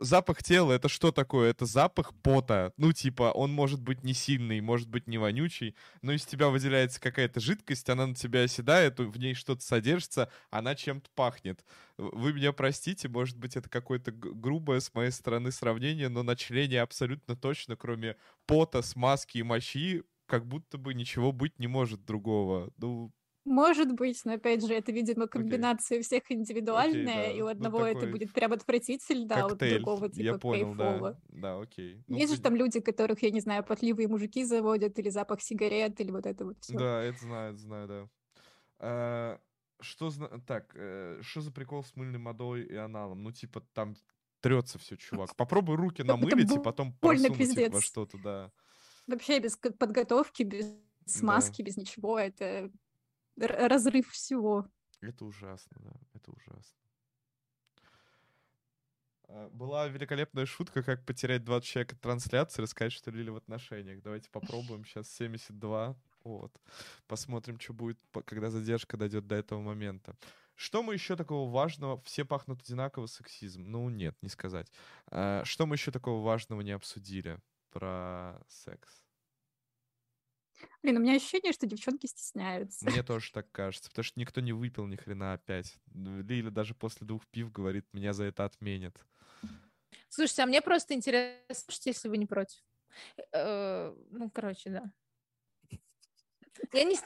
Запах 0.01 0.43
тела— 0.43 0.71
это 0.73 0.89
что 0.89 1.11
такое? 1.11 1.49
Это 1.49 1.65
запах 1.65 2.13
пота. 2.21 2.71
Ну, 2.77 2.93
типа, 2.93 3.31
он 3.31 3.51
может 3.51 3.81
быть 3.81 4.03
не 4.03 4.13
сильный, 4.13 4.61
может 4.61 4.89
быть 4.89 5.07
не 5.07 5.17
вонючий, 5.17 5.75
но 6.01 6.11
из 6.11 6.25
тебя 6.25 6.49
выделяется 6.49 7.01
какая-то 7.01 7.39
жидкость, 7.39 7.89
она 7.89 8.07
на 8.07 8.15
тебя 8.15 8.43
оседает, 8.43 8.99
в 8.99 9.17
ней 9.17 9.33
что-то 9.33 9.63
содержится, 9.63 10.29
она 10.49 10.75
чем-то 10.75 11.09
пахнет. 11.15 11.65
Вы 11.97 12.33
меня 12.33 12.53
простите, 12.53 13.09
может 13.09 13.37
быть, 13.37 13.55
это 13.55 13.69
какое-то 13.69 14.11
грубое 14.11 14.79
с 14.79 14.93
моей 14.93 15.11
стороны 15.11 15.51
сравнение, 15.51 16.09
но 16.09 16.23
на 16.23 16.35
члене 16.35 16.81
абсолютно 16.81 17.35
точно, 17.35 17.75
кроме 17.75 18.17
пота, 18.45 18.81
смазки 18.81 19.39
и 19.39 19.43
мочи, 19.43 20.03
как 20.25 20.45
будто 20.45 20.77
бы 20.77 20.93
ничего 20.93 21.31
быть 21.31 21.59
не 21.59 21.67
может 21.67 22.05
другого. 22.05 22.71
Ну, 22.77 23.11
может 23.45 23.91
быть, 23.93 24.21
но 24.23 24.33
опять 24.33 24.65
же, 24.65 24.73
это, 24.73 24.91
видимо, 24.91 25.27
комбинация 25.27 25.99
okay. 25.99 26.03
всех 26.03 26.31
индивидуальная, 26.31 27.27
okay, 27.27 27.31
да. 27.31 27.31
и 27.31 27.41
у 27.41 27.45
ну, 27.45 27.51
одного 27.51 27.79
ну, 27.79 27.85
это 27.85 28.07
будет 28.07 28.31
прям 28.31 28.53
отвратительно, 28.53 29.35
а 29.35 29.47
у 29.47 29.55
другого 29.55 30.09
типа 30.09 30.23
я 30.23 30.37
понял, 30.37 30.75
кайфово. 30.75 31.11
Да, 31.27 31.55
да 31.55 31.59
окей. 31.59 32.03
Ну, 32.07 32.17
Есть 32.17 32.35
же 32.35 32.41
там 32.41 32.55
люди, 32.55 32.79
которых, 32.79 33.21
я 33.21 33.31
не 33.31 33.41
знаю, 33.41 33.63
потливые 33.63 34.07
мужики 34.07 34.45
заводят, 34.45 34.97
или 34.97 35.09
запах 35.09 35.41
сигарет, 35.41 35.99
или 35.99 36.11
вот 36.11 36.25
это 36.25 36.45
вот 36.45 36.57
все. 36.61 36.77
Да, 36.77 37.03
это 37.03 37.19
знаю, 37.19 37.57
знаю, 37.57 37.87
да. 37.87 38.09
А, 38.79 39.39
что 39.81 40.09
зна... 40.09 40.29
Так, 40.47 40.71
э, 40.75 41.19
что 41.21 41.41
за 41.41 41.51
прикол 41.51 41.83
с 41.83 41.95
мыльной 41.95 42.19
модой 42.19 42.63
и 42.63 42.75
аналом? 42.75 43.23
Ну, 43.23 43.31
типа, 43.31 43.61
там 43.73 43.95
трется 44.39 44.79
все, 44.79 44.95
чувак. 44.95 45.35
Попробуй 45.35 45.75
руки 45.75 46.03
намылить 46.03 46.51
и 46.51 46.59
потом 46.59 46.93
просунуть 46.93 47.57
их 47.57 47.73
во 47.73 47.81
что-то, 47.81 48.17
да. 48.17 48.51
Вообще 49.07 49.39
без 49.39 49.57
подготовки, 49.57 50.43
без 50.43 50.73
смазки, 51.05 51.61
да. 51.61 51.65
без 51.65 51.77
ничего, 51.77 52.17
это 52.17 52.71
разрыв 53.37 54.09
всего. 54.09 54.67
Это 55.01 55.25
ужасно, 55.25 55.77
да, 55.79 55.93
это 56.13 56.31
ужасно. 56.31 56.77
А, 59.27 59.49
была 59.49 59.87
великолепная 59.87 60.45
шутка, 60.45 60.83
как 60.83 61.05
потерять 61.05 61.43
20 61.43 61.67
человек 61.67 61.93
от 61.93 62.01
трансляции, 62.01 62.61
рассказать, 62.61 62.93
что 62.93 63.11
Лили 63.11 63.29
в 63.29 63.35
отношениях. 63.35 64.01
Давайте 64.01 64.29
попробуем. 64.29 64.85
Сейчас 64.85 65.09
72. 65.09 65.95
Вот. 66.23 66.55
Посмотрим, 67.07 67.59
что 67.59 67.73
будет, 67.73 67.99
когда 68.25 68.49
задержка 68.49 68.95
дойдет 68.95 69.27
до 69.27 69.35
этого 69.35 69.61
момента. 69.61 70.15
Что 70.55 70.83
мы 70.83 70.93
еще 70.93 71.15
такого 71.15 71.51
важного? 71.51 71.99
Все 72.03 72.25
пахнут 72.25 72.61
одинаково 72.61 73.07
сексизм. 73.07 73.63
Ну, 73.65 73.89
нет, 73.89 74.15
не 74.21 74.29
сказать. 74.29 74.71
А, 75.07 75.43
что 75.45 75.65
мы 75.65 75.75
еще 75.75 75.91
такого 75.91 76.23
важного 76.23 76.61
не 76.61 76.71
обсудили 76.71 77.39
про 77.71 78.39
секс? 78.47 79.02
Блин, 80.81 80.97
у 80.97 80.99
меня 80.99 81.15
ощущение, 81.15 81.53
что 81.53 81.65
девчонки 81.65 82.05
стесняются. 82.07 82.85
Мне 82.85 83.03
тоже 83.03 83.31
так 83.31 83.51
кажется, 83.51 83.89
потому 83.89 84.03
что 84.03 84.19
никто 84.19 84.41
не 84.41 84.53
выпил 84.53 84.85
ни 84.87 84.95
хрена 84.95 85.33
опять. 85.33 85.77
Лиля 85.93 86.51
даже 86.51 86.75
после 86.75 87.07
двух 87.07 87.25
пив 87.27 87.51
говорит, 87.51 87.85
меня 87.93 88.13
за 88.13 88.25
это 88.25 88.45
отменят. 88.45 88.95
Слушайте, 90.09 90.43
а 90.43 90.45
мне 90.45 90.61
просто 90.61 90.93
интересно, 90.93 91.39
если 91.85 92.09
вы 92.09 92.17
не 92.17 92.25
против. 92.25 92.59
Э, 93.31 93.95
ну, 94.11 94.29
короче, 94.29 94.69
да. 94.69 95.79
Я 96.71 96.83
не 96.83 96.97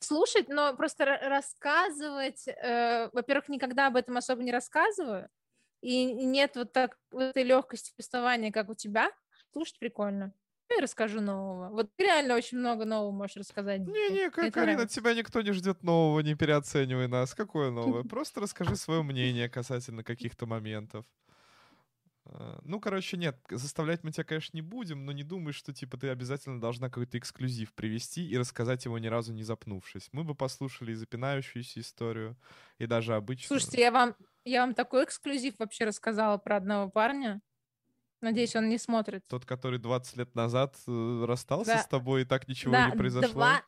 слушать, 0.00 0.48
но 0.48 0.74
просто 0.76 1.04
рассказывать, 1.04 2.46
э, 2.46 3.08
во-первых, 3.12 3.48
никогда 3.48 3.86
об 3.88 3.96
этом 3.96 4.16
особо 4.16 4.42
не 4.42 4.52
рассказываю, 4.52 5.28
и 5.80 6.04
нет 6.04 6.56
вот 6.56 6.72
так 6.72 6.98
вот 7.10 7.22
этой 7.22 7.42
легкости 7.42 7.92
повествования, 7.96 8.52
как 8.52 8.68
у 8.68 8.74
тебя. 8.74 9.10
Слушать 9.52 9.78
прикольно. 9.78 10.32
Я 10.76 10.82
расскажу 10.82 11.20
нового. 11.20 11.70
Вот 11.70 11.90
ты 11.96 12.04
реально 12.04 12.36
очень 12.36 12.58
много 12.58 12.84
нового 12.84 13.10
можешь 13.10 13.36
рассказать. 13.36 13.80
Не-не, 13.80 14.30
Карина, 14.30 14.86
тебя 14.86 15.14
никто 15.14 15.42
не 15.42 15.52
ждет 15.52 15.82
нового, 15.82 16.20
не 16.20 16.34
переоценивай 16.34 17.08
нас. 17.08 17.34
Какое 17.34 17.70
новое? 17.70 18.02
Просто 18.08 18.40
расскажи 18.40 18.76
свое 18.76 19.02
мнение 19.02 19.48
касательно 19.48 20.04
каких-то 20.04 20.46
моментов. 20.46 21.04
А, 22.24 22.60
ну, 22.62 22.80
короче, 22.80 23.16
нет, 23.16 23.36
заставлять 23.50 24.04
мы 24.04 24.12
тебя, 24.12 24.24
конечно, 24.24 24.56
не 24.56 24.62
будем, 24.62 25.04
но 25.04 25.12
не 25.12 25.24
думай, 25.24 25.52
что, 25.52 25.72
типа, 25.72 25.96
ты 25.96 26.08
обязательно 26.08 26.60
должна 26.60 26.88
какой-то 26.88 27.18
эксклюзив 27.18 27.74
привести 27.74 28.26
и 28.26 28.38
рассказать 28.38 28.84
его 28.84 28.98
ни 28.98 29.08
разу 29.08 29.32
не 29.32 29.42
запнувшись. 29.42 30.08
Мы 30.12 30.24
бы 30.24 30.34
послушали 30.34 30.92
и 30.92 30.94
запинающуюся 30.94 31.80
историю, 31.80 32.36
и 32.78 32.86
даже 32.86 33.14
обычную. 33.14 33.60
Слушайте, 33.60 33.82
я 33.82 33.90
вам, 33.90 34.14
я 34.44 34.60
вам 34.60 34.74
такой 34.74 35.04
эксклюзив 35.04 35.54
вообще 35.58 35.84
рассказала 35.84 36.38
про 36.38 36.56
одного 36.56 36.90
парня. 36.90 37.40
Надеюсь, 38.22 38.54
он 38.56 38.68
не 38.68 38.78
смотрит. 38.78 39.26
Тот, 39.26 39.44
который 39.44 39.78
20 39.78 40.16
лет 40.16 40.34
назад 40.34 40.76
э, 40.86 41.24
расстался 41.26 41.74
да. 41.74 41.78
с 41.78 41.86
тобой, 41.86 42.22
и 42.22 42.24
так 42.24 42.48
ничего 42.48 42.72
да, 42.72 42.88
не 42.88 42.96
произошло? 42.96 43.32
Два... 43.32 43.62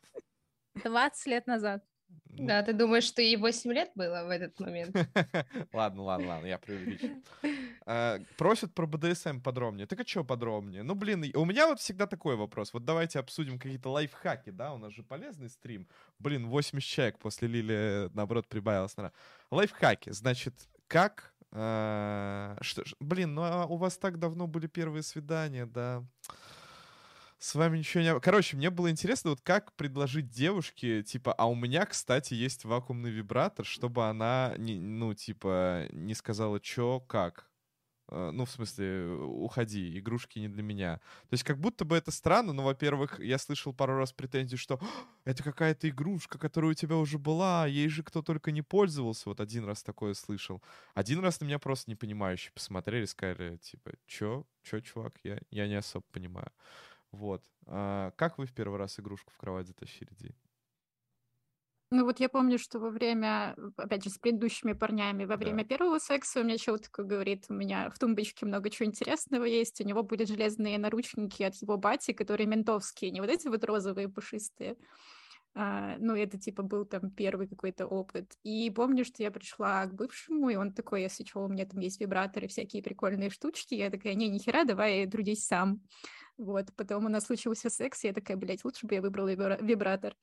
20 0.82 1.26
лет 1.26 1.46
назад. 1.46 1.84
Да, 2.36 2.62
ты 2.62 2.72
думаешь, 2.72 3.04
что 3.04 3.22
ей 3.22 3.36
8 3.36 3.72
лет 3.72 3.90
было 3.94 4.24
в 4.24 4.30
этот 4.30 4.58
момент? 4.60 4.94
Ладно, 5.72 6.02
ладно, 6.02 6.28
ладно, 6.28 6.46
я 6.46 6.58
преувеличил. 6.58 7.10
А, 7.86 8.18
просят 8.36 8.74
про 8.74 8.86
БДСМ 8.86 9.40
подробнее. 9.40 9.86
Так 9.86 10.00
а 10.00 10.06
что 10.06 10.24
подробнее? 10.24 10.82
Ну, 10.82 10.94
блин, 10.94 11.24
у 11.34 11.44
меня 11.44 11.66
вот 11.66 11.80
всегда 11.80 12.06
такой 12.06 12.36
вопрос. 12.36 12.72
Вот 12.72 12.84
давайте 12.84 13.18
обсудим 13.18 13.58
какие-то 13.58 13.90
лайфхаки, 13.90 14.50
да? 14.50 14.72
У 14.72 14.78
нас 14.78 14.92
же 14.92 15.02
полезный 15.02 15.48
стрим. 15.48 15.86
Блин, 16.18 16.48
80 16.48 16.88
человек 16.88 17.18
после 17.18 17.48
Лили, 17.48 18.10
наоборот, 18.14 18.48
прибавилось. 18.48 18.96
Лайфхаки. 19.50 20.10
Значит, 20.10 20.54
как... 20.86 21.33
А, 21.54 22.56
что, 22.60 22.82
блин, 23.00 23.34
ну 23.34 23.42
а 23.42 23.66
у 23.66 23.76
вас 23.76 23.96
так 23.96 24.18
давно 24.18 24.46
были 24.46 24.66
первые 24.66 25.02
свидания, 25.02 25.66
да? 25.66 26.04
с 27.44 27.54
вами 27.54 27.78
ничего 27.78 28.02
не... 28.02 28.20
Короче, 28.20 28.56
мне 28.56 28.70
было 28.70 28.90
интересно, 28.90 29.30
вот 29.30 29.40
как 29.42 29.74
предложить 29.74 30.30
девушке, 30.30 31.02
типа, 31.02 31.32
а 31.34 31.46
у 31.46 31.54
меня, 31.54 31.84
кстати, 31.84 32.32
есть 32.32 32.64
вакуумный 32.64 33.10
вибратор, 33.10 33.66
чтобы 33.66 34.08
она, 34.08 34.54
не, 34.56 34.80
ну, 34.80 35.12
типа, 35.12 35.86
не 35.92 36.14
сказала, 36.14 36.58
чё, 36.58 37.00
как. 37.00 37.50
Э, 38.08 38.30
ну, 38.32 38.44
в 38.44 38.50
смысле, 38.50 39.06
уходи, 39.14 39.98
игрушки 39.98 40.38
не 40.38 40.48
для 40.48 40.62
меня. 40.62 40.96
То 41.28 41.34
есть 41.34 41.44
как 41.44 41.58
будто 41.58 41.84
бы 41.84 41.96
это 41.96 42.10
странно, 42.10 42.52
но, 42.52 42.62
во-первых, 42.62 43.18
я 43.20 43.38
слышал 43.38 43.72
пару 43.72 43.96
раз 43.96 44.12
претензии, 44.12 44.56
что 44.56 44.80
это 45.24 45.42
какая-то 45.42 45.88
игрушка, 45.88 46.38
которая 46.38 46.72
у 46.72 46.74
тебя 46.74 46.96
уже 46.96 47.18
была, 47.18 47.66
ей 47.66 47.88
же 47.88 48.02
кто 48.02 48.22
только 48.22 48.50
не 48.52 48.62
пользовался. 48.62 49.28
Вот 49.28 49.40
один 49.40 49.64
раз 49.64 49.82
такое 49.82 50.14
слышал. 50.14 50.62
Один 50.94 51.20
раз 51.20 51.40
на 51.40 51.46
меня 51.46 51.58
просто 51.58 51.90
непонимающе 51.90 52.50
посмотрели, 52.52 53.06
сказали, 53.06 53.56
типа, 53.58 53.92
чё, 54.06 54.46
чё, 54.62 54.80
чувак, 54.80 55.14
я, 55.24 55.38
я 55.50 55.66
не 55.68 55.74
особо 55.76 56.04
понимаю. 56.12 56.50
Вот. 57.12 57.42
А 57.66 58.12
как 58.16 58.38
вы 58.38 58.46
в 58.46 58.52
первый 58.52 58.78
раз 58.78 58.98
игрушку 59.00 59.32
в 59.32 59.38
кровать 59.38 59.68
затащили, 59.68 60.10
Ди? 60.18 60.34
Ну 61.94 62.04
вот 62.04 62.18
я 62.18 62.28
помню, 62.28 62.58
что 62.58 62.80
во 62.80 62.90
время, 62.90 63.54
опять 63.76 64.02
же, 64.02 64.10
с 64.10 64.18
предыдущими 64.18 64.72
парнями, 64.72 65.26
во 65.26 65.36
время 65.36 65.58
да. 65.58 65.68
первого 65.76 66.00
секса 66.00 66.40
у 66.40 66.42
меня 66.42 66.58
чего 66.58 66.76
такое 66.76 67.06
говорит, 67.06 67.44
у 67.48 67.54
меня 67.54 67.88
в 67.88 68.00
тумбочке 68.00 68.44
много 68.46 68.68
чего 68.68 68.86
интересного 68.86 69.44
есть, 69.44 69.80
у 69.80 69.84
него 69.84 70.02
были 70.02 70.24
железные 70.24 70.76
наручники 70.76 71.44
от 71.44 71.54
его 71.54 71.76
бати, 71.76 72.12
которые 72.12 72.48
ментовские, 72.48 73.12
не 73.12 73.20
вот 73.20 73.30
эти 73.30 73.46
вот 73.46 73.62
розовые 73.62 74.08
пушистые, 74.08 74.76
а, 75.54 75.94
ну, 76.00 76.16
это, 76.16 76.36
типа, 76.36 76.64
был 76.64 76.84
там 76.84 77.12
первый 77.12 77.46
какой-то 77.46 77.86
опыт. 77.86 78.32
И 78.42 78.68
помню, 78.70 79.04
что 79.04 79.22
я 79.22 79.30
пришла 79.30 79.86
к 79.86 79.94
бывшему, 79.94 80.48
и 80.48 80.56
он 80.56 80.72
такой, 80.72 81.02
если 81.02 81.22
что, 81.22 81.44
у 81.44 81.48
меня 81.48 81.64
там 81.64 81.78
есть 81.78 82.00
вибраторы, 82.00 82.48
всякие 82.48 82.82
прикольные 82.82 83.30
штучки. 83.30 83.74
Я 83.74 83.90
такая, 83.90 84.14
не, 84.14 84.28
нихера, 84.28 84.64
давай 84.64 85.06
трудись 85.06 85.46
сам. 85.46 85.80
Вот, 86.38 86.74
потом 86.74 87.06
у 87.06 87.08
нас 87.08 87.26
случился 87.26 87.70
секс, 87.70 88.02
и 88.02 88.08
я 88.08 88.12
такая, 88.12 88.36
блядь, 88.36 88.64
лучше 88.64 88.84
бы 88.84 88.96
я 88.96 89.00
выбрала 89.00 89.28
вибратор. 89.62 90.16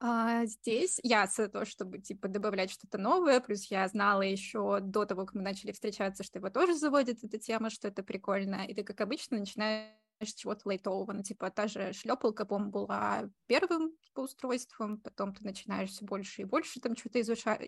А 0.00 0.44
здесь 0.46 0.98
я 1.02 1.26
за 1.26 1.48
то, 1.48 1.64
чтобы, 1.64 1.98
типа, 1.98 2.28
добавлять 2.28 2.70
что-то 2.70 2.98
новое, 2.98 3.40
плюс 3.40 3.64
я 3.70 3.86
знала 3.88 4.22
еще 4.22 4.80
до 4.80 5.04
того, 5.06 5.24
как 5.24 5.34
мы 5.34 5.42
начали 5.42 5.72
встречаться, 5.72 6.24
что 6.24 6.38
его 6.38 6.50
тоже 6.50 6.74
заводит 6.74 7.22
эта 7.24 7.38
тема, 7.38 7.70
что 7.70 7.88
это 7.88 8.02
прикольно, 8.02 8.66
и 8.66 8.74
ты, 8.74 8.82
как 8.84 9.00
обычно, 9.00 9.38
начинаешь 9.38 9.92
с 10.20 10.34
чего-то 10.34 10.62
лайтового, 10.68 11.12
ну, 11.12 11.22
типа, 11.22 11.50
та 11.50 11.68
же 11.68 11.92
шлепалка, 11.92 12.44
по 12.44 12.58
была 12.58 13.30
первым, 13.46 13.96
типа, 14.02 14.20
устройством, 14.20 15.00
потом 15.00 15.34
ты 15.34 15.44
начинаешь 15.44 15.90
все 15.90 16.04
больше 16.04 16.42
и 16.42 16.44
больше 16.44 16.80
там 16.80 16.96
что-то 16.96 17.20
изучать, 17.20 17.60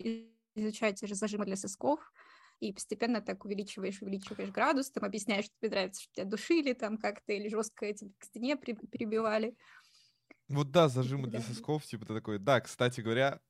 изучать 0.55 0.99
зажимы 0.99 1.45
для 1.45 1.55
сосков, 1.55 2.11
и 2.59 2.73
постепенно 2.73 3.21
так 3.21 3.45
увеличиваешь, 3.45 4.01
увеличиваешь 4.01 4.49
градус, 4.49 4.89
там 4.91 5.03
объясняешь, 5.05 5.45
что 5.45 5.53
тебе 5.59 5.69
нравится, 5.69 6.01
что 6.01 6.13
тебя 6.13 6.25
душили 6.25 6.73
там 6.73 6.97
как-то, 6.97 7.33
или 7.33 7.49
жестко 7.49 7.85
этим 7.85 8.13
к 8.17 8.23
стене 8.25 8.55
при, 8.57 8.73
прибивали. 8.73 9.55
Вот 10.49 10.71
да, 10.71 10.87
зажимы 10.87 11.27
для 11.27 11.41
сосков, 11.41 11.85
типа 11.85 12.05
ты 12.05 12.13
такой, 12.13 12.39
да, 12.39 12.61
кстати 12.61 13.01
говоря, 13.01 13.41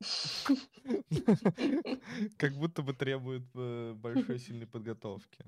как 2.38 2.54
будто 2.54 2.82
бы 2.82 2.94
требует 2.94 3.42
э, 3.54 3.92
большой 3.94 4.38
сильной 4.46 4.66
подготовки. 4.66 5.44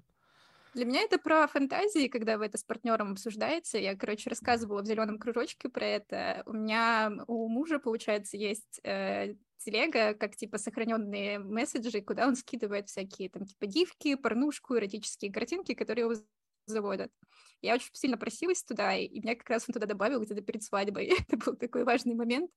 Для 0.75 0.87
меня 0.87 1.03
это 1.03 1.19
про 1.19 1.47
фантазии, 1.47 2.09
когда 2.09 2.39
вы 2.39 2.47
это 2.47 2.57
с 2.57 2.65
партнером 2.65 3.13
обсуждаете. 3.13 3.83
Я, 3.83 3.95
короче, 3.95 4.31
рассказывала 4.31 4.83
в 4.83 4.87
зеленом 4.87 5.19
кружочке 5.19 5.69
про 5.69 5.85
это. 5.85 6.43
У 6.47 6.55
меня 6.55 7.13
у 7.27 7.47
мужа, 7.49 7.79
получается, 7.79 8.39
есть 8.39 8.81
э, 8.83 9.35
телега, 9.59 10.15
как 10.15 10.35
типа 10.35 10.57
сохраненные 10.57 11.39
месседжи, 11.39 12.01
куда 12.01 12.27
он 12.27 12.37
скидывает 12.37 12.89
всякие 12.89 13.29
там 13.29 13.45
типа 13.45 13.67
дивки, 13.67 14.15
порнушку, 14.15 14.77
эротические 14.77 15.31
картинки, 15.31 15.75
которые 15.75 16.05
его 16.05 16.15
заводят. 16.67 17.11
Я 17.61 17.75
очень 17.75 17.91
сильно 17.93 18.17
просилась 18.17 18.63
туда, 18.63 18.95
и 18.97 19.21
меня 19.21 19.37
как 19.37 19.49
раз 19.49 19.65
он 19.69 19.73
туда 19.73 19.87
добавил 19.87 20.21
где-то 20.21 20.43
перед 20.43 20.63
свадьбой. 20.63 21.07
это 21.29 21.37
был 21.37 21.57
такой 21.57 21.85
важный 21.85 22.15
момент. 22.15 22.51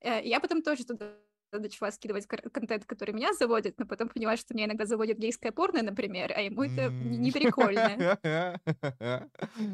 Э, 0.00 0.24
я 0.24 0.40
потом 0.40 0.62
тоже 0.62 0.84
туда 0.84 1.16
начала 1.52 1.90
скидывать 1.90 2.26
контент, 2.26 2.84
который 2.84 3.14
меня 3.14 3.32
заводит, 3.32 3.78
но 3.78 3.86
потом 3.86 4.08
поняла, 4.08 4.36
что 4.36 4.54
меня 4.54 4.66
иногда 4.66 4.84
заводит 4.84 5.18
гейское 5.18 5.52
порно, 5.52 5.82
например, 5.82 6.32
а 6.34 6.40
ему 6.40 6.62
это 6.64 6.88
не 6.88 7.32
прикольно. 7.32 8.18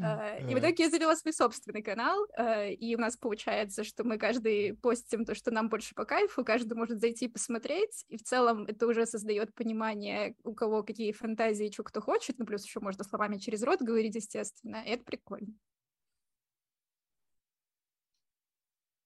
А, 0.01 0.37
и 0.37 0.55
в 0.55 0.59
итоге 0.59 0.85
я 0.85 0.89
завела 0.89 1.15
свой 1.15 1.33
собственный 1.33 1.81
канал, 1.81 2.25
а, 2.37 2.65
и 2.65 2.95
у 2.95 2.99
нас 2.99 3.17
получается, 3.17 3.83
что 3.83 4.03
мы 4.03 4.17
каждый 4.17 4.75
постим 4.75 5.25
то, 5.25 5.35
что 5.35 5.51
нам 5.51 5.69
больше 5.69 5.93
по 5.95 6.05
кайфу, 6.05 6.43
каждый 6.43 6.75
может 6.75 6.99
зайти 6.99 7.27
посмотреть, 7.27 8.05
и 8.07 8.17
в 8.17 8.23
целом 8.23 8.65
это 8.65 8.87
уже 8.87 9.05
создает 9.05 9.53
понимание, 9.53 10.35
у 10.43 10.53
кого 10.53 10.83
какие 10.83 11.11
фантазии, 11.11 11.71
что 11.71 11.83
кто 11.83 12.01
хочет, 12.01 12.39
ну 12.39 12.45
плюс 12.45 12.63
еще 12.63 12.79
можно 12.79 13.03
словами 13.03 13.37
через 13.37 13.63
рот 13.63 13.81
говорить, 13.81 14.15
естественно, 14.15 14.83
и 14.85 14.89
это 14.89 15.03
прикольно. 15.03 15.53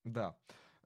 Да. 0.03 0.35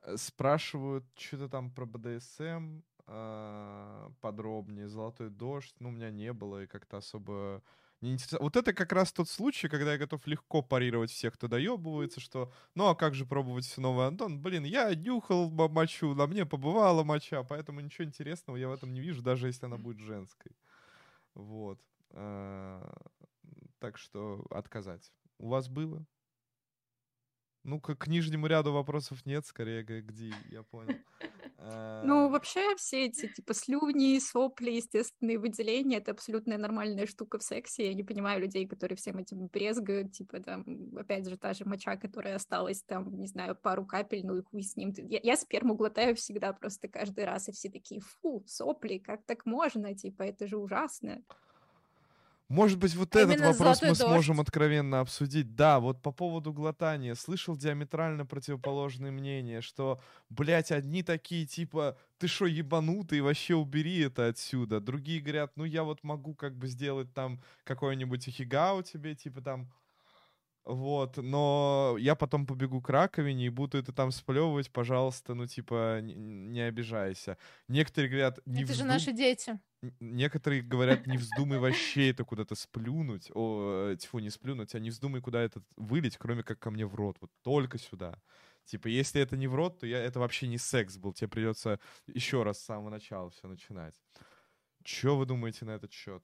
Э, 0.03 0.17
спрашивают 0.17 1.05
что-то 1.15 1.49
там 1.49 1.71
про 1.71 1.85
БДСМ 1.85 2.81
э, 3.07 4.09
подробнее, 4.21 4.87
«Золотой 4.87 5.29
дождь», 5.29 5.75
ну, 5.79 5.89
у 5.89 5.91
меня 5.91 6.11
не 6.11 6.33
было, 6.33 6.63
и 6.63 6.67
как-то 6.67 6.97
особо 6.97 7.63
не 8.01 8.11
интересно. 8.13 8.39
Вот 8.41 8.57
это 8.57 8.73
как 8.73 8.91
раз 8.91 9.13
тот 9.13 9.29
случай, 9.29 9.69
когда 9.69 9.93
я 9.93 9.97
готов 9.97 10.27
легко 10.27 10.61
парировать 10.61 11.09
всех, 11.09 11.35
кто 11.35 11.47
доебывается, 11.47 12.19
что 12.19 12.51
ну 12.75 12.87
а 12.89 12.95
как 12.95 13.15
же 13.15 13.25
пробовать 13.25 13.63
все 13.65 13.79
новое, 13.79 14.07
Антон? 14.07 14.41
Блин, 14.41 14.65
я 14.65 14.93
нюхал 14.93 15.49
мочу, 15.49 16.13
на 16.13 16.27
мне 16.27 16.45
побывала 16.45 17.03
моча, 17.05 17.43
поэтому 17.43 17.79
ничего 17.79 18.03
интересного 18.03 18.57
я 18.57 18.67
в 18.67 18.73
этом 18.73 18.93
не 18.93 18.99
вижу, 18.99 19.21
даже 19.21 19.47
если 19.47 19.67
она 19.67 19.77
будет 19.77 19.99
женской. 19.99 20.51
Вот. 21.33 21.79
Э, 22.09 22.83
так 23.79 23.97
что 23.97 24.45
отказать. 24.49 25.13
У 25.39 25.47
вас 25.47 25.69
было? 25.69 26.05
Ну, 27.63 27.79
к, 27.79 27.95
к 27.95 28.07
нижнему 28.07 28.47
ряду 28.47 28.73
вопросов 28.73 29.25
нет, 29.25 29.45
скорее, 29.45 29.83
где, 29.83 30.33
я 30.49 30.63
понял. 30.63 30.95
Ну, 32.03 32.29
вообще 32.29 32.75
все 32.75 33.05
эти, 33.05 33.27
типа, 33.29 33.53
слюни, 33.53 34.19
сопли, 34.19 34.71
естественные 34.71 35.39
выделения— 35.39 35.97
это 35.99 36.11
абсолютно 36.11 36.57
нормальная 36.57 37.07
штука 37.07 37.37
в 37.37 37.43
сексе. 37.43 37.87
Я 37.87 37.93
не 37.93 38.03
понимаю 38.03 38.41
людей, 38.41 38.67
которые 38.67 38.97
всем 38.97 39.17
этим 39.17 39.47
брезгают, 39.47 40.11
типа, 40.11 40.41
там, 40.41 40.65
опять 40.97 41.29
же, 41.29 41.37
та 41.37 41.53
же 41.53 41.63
моча, 41.63 41.95
которая 41.95 42.35
осталась, 42.35 42.83
там, 42.83 43.17
не 43.17 43.27
знаю, 43.27 43.55
пару 43.55 43.85
капель, 43.85 44.25
ну 44.25 44.37
и 44.37 44.41
хуй 44.41 44.61
с 44.61 44.75
ним. 44.75 44.91
Я, 44.97 45.21
я 45.23 45.37
сперму 45.37 45.75
глотаю 45.75 46.17
всегда 46.17 46.51
просто 46.51 46.89
каждый 46.89 47.23
раз, 47.23 47.47
и 47.47 47.53
все 47.53 47.69
такие, 47.69 48.01
фу, 48.01 48.43
сопли, 48.45 48.97
как 48.97 49.23
так 49.25 49.45
можно, 49.45 49.95
типа, 49.95 50.23
это 50.23 50.47
же 50.47 50.57
ужасно. 50.57 51.23
Может 52.53 52.77
быть, 52.77 52.93
вот 52.95 53.15
а 53.15 53.19
этот 53.21 53.39
вопрос 53.39 53.81
мы 53.81 53.87
дождь. 53.89 54.01
сможем 54.01 54.39
откровенно 54.39 54.99
обсудить. 54.99 55.55
Да, 55.55 55.79
вот 55.79 56.01
по 56.03 56.11
поводу 56.11 56.53
глотания. 56.53 57.15
Слышал 57.15 57.57
диаметрально 57.57 58.27
противоположные 58.27 59.11
мнения, 59.11 59.61
что, 59.61 59.99
блядь, 60.29 60.71
одни 60.71 61.01
такие, 61.01 61.47
типа, 61.47 61.97
ты 62.19 62.27
что, 62.27 62.45
ебанутый, 62.45 63.21
вообще 63.21 63.55
убери 63.55 64.01
это 64.01 64.27
отсюда. 64.27 64.79
Другие 64.79 65.19
говорят, 65.19 65.53
ну 65.55 65.65
я 65.65 65.83
вот 65.83 66.03
могу 66.03 66.35
как 66.35 66.55
бы 66.55 66.67
сделать 66.67 67.11
там 67.13 67.41
какой-нибудь 67.63 68.25
хигао 68.25 68.83
тебе, 68.83 69.15
типа 69.15 69.41
там 69.41 69.71
Вот, 70.65 71.17
но 71.17 71.97
я 71.99 72.15
потом 72.15 72.45
побегу 72.45 72.81
к 72.81 72.89
раковине 72.89 73.47
и 73.47 73.49
буду 73.49 73.77
это 73.77 73.91
там 73.91 74.11
сплевывать, 74.11 74.71
пожалуйста, 74.71 75.33
ну, 75.33 75.45
типа, 75.45 75.99
не, 76.01 76.13
не 76.13 76.61
обижайся. 76.61 77.37
Некоторые 77.67 78.09
говорят, 78.09 78.39
не 78.45 78.63
Это 78.63 78.73
же 78.73 78.83
вздум- 78.83 78.87
наши 78.87 79.11
дети. 79.11 79.59
Некоторые 79.99 80.61
говорят, 80.61 81.07
не 81.07 81.17
вздумай 81.17 81.59
вообще 81.59 82.09
это 82.09 82.23
куда-то 82.23 82.55
сплюнуть. 82.55 83.29
О, 83.33 83.91
э, 83.91 83.97
тьфу, 83.97 84.19
не 84.19 84.29
сплюнуть, 84.29 84.73
а 84.75 84.79
не 84.79 84.89
вздумай 84.89 85.21
куда 85.21 85.41
это 85.41 85.61
вылить, 85.75 86.17
кроме 86.17 86.43
как 86.43 86.59
ко 86.59 86.71
мне 86.71 86.85
в 86.85 86.95
рот. 86.95 87.17
Вот 87.19 87.31
только 87.41 87.77
сюда. 87.77 88.21
Типа, 88.65 88.87
если 88.87 89.21
это 89.21 89.35
не 89.35 89.47
в 89.47 89.55
рот, 89.55 89.79
то 89.79 89.85
я, 89.85 89.99
это 89.99 90.19
вообще 90.19 90.47
не 90.47 90.57
секс 90.57 90.97
был. 90.97 91.11
Тебе 91.11 91.27
придется 91.27 91.79
еще 92.07 92.43
раз 92.43 92.59
с 92.59 92.65
самого 92.65 92.89
начала 92.89 93.29
все 93.29 93.47
начинать. 93.47 93.95
Что 94.85 95.17
вы 95.17 95.25
думаете 95.25 95.65
на 95.65 95.71
этот 95.71 95.91
счет? 95.91 96.23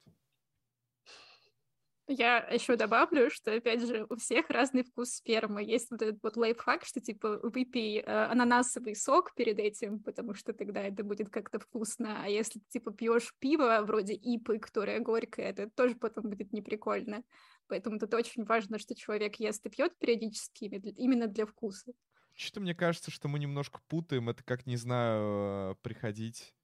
Я 2.12 2.38
еще 2.38 2.74
добавлю, 2.74 3.30
что, 3.30 3.54
опять 3.54 3.86
же, 3.86 4.04
у 4.10 4.16
всех 4.16 4.50
разный 4.50 4.82
вкус 4.82 5.10
спермы. 5.10 5.62
Есть 5.62 5.92
вот 5.92 6.02
этот 6.02 6.20
вот 6.24 6.36
лайфхак, 6.36 6.84
что, 6.84 6.98
типа, 7.00 7.38
выпей 7.40 8.00
э, 8.00 8.04
ананасовый 8.04 8.96
сок 8.96 9.32
перед 9.36 9.60
этим, 9.60 10.00
потому 10.00 10.34
что 10.34 10.52
тогда 10.52 10.82
это 10.82 11.04
будет 11.04 11.30
как-то 11.30 11.60
вкусно. 11.60 12.24
А 12.24 12.28
если 12.28 12.58
ты, 12.58 12.64
типа, 12.68 12.90
пьешь 12.90 13.32
пиво 13.38 13.82
вроде 13.86 14.14
ипы, 14.14 14.58
которое 14.58 14.98
горькое, 14.98 15.50
это 15.50 15.70
тоже 15.70 15.94
потом 15.94 16.24
будет 16.30 16.52
неприкольно. 16.52 17.22
Поэтому 17.68 18.00
тут 18.00 18.12
очень 18.12 18.42
важно, 18.44 18.80
что 18.80 18.96
человек 18.96 19.36
ест 19.36 19.64
и 19.66 19.70
пьет 19.70 19.96
периодически 19.96 20.64
именно 20.64 21.28
для- 21.28 21.46
вкуса. 21.46 21.92
Что-то 22.34 22.60
мне 22.60 22.74
кажется, 22.74 23.12
что 23.12 23.28
мы 23.28 23.38
немножко 23.38 23.80
путаем. 23.86 24.30
Это 24.30 24.42
как, 24.42 24.66
не 24.66 24.76
знаю, 24.76 25.74
э, 25.74 25.74
приходить... 25.82 26.56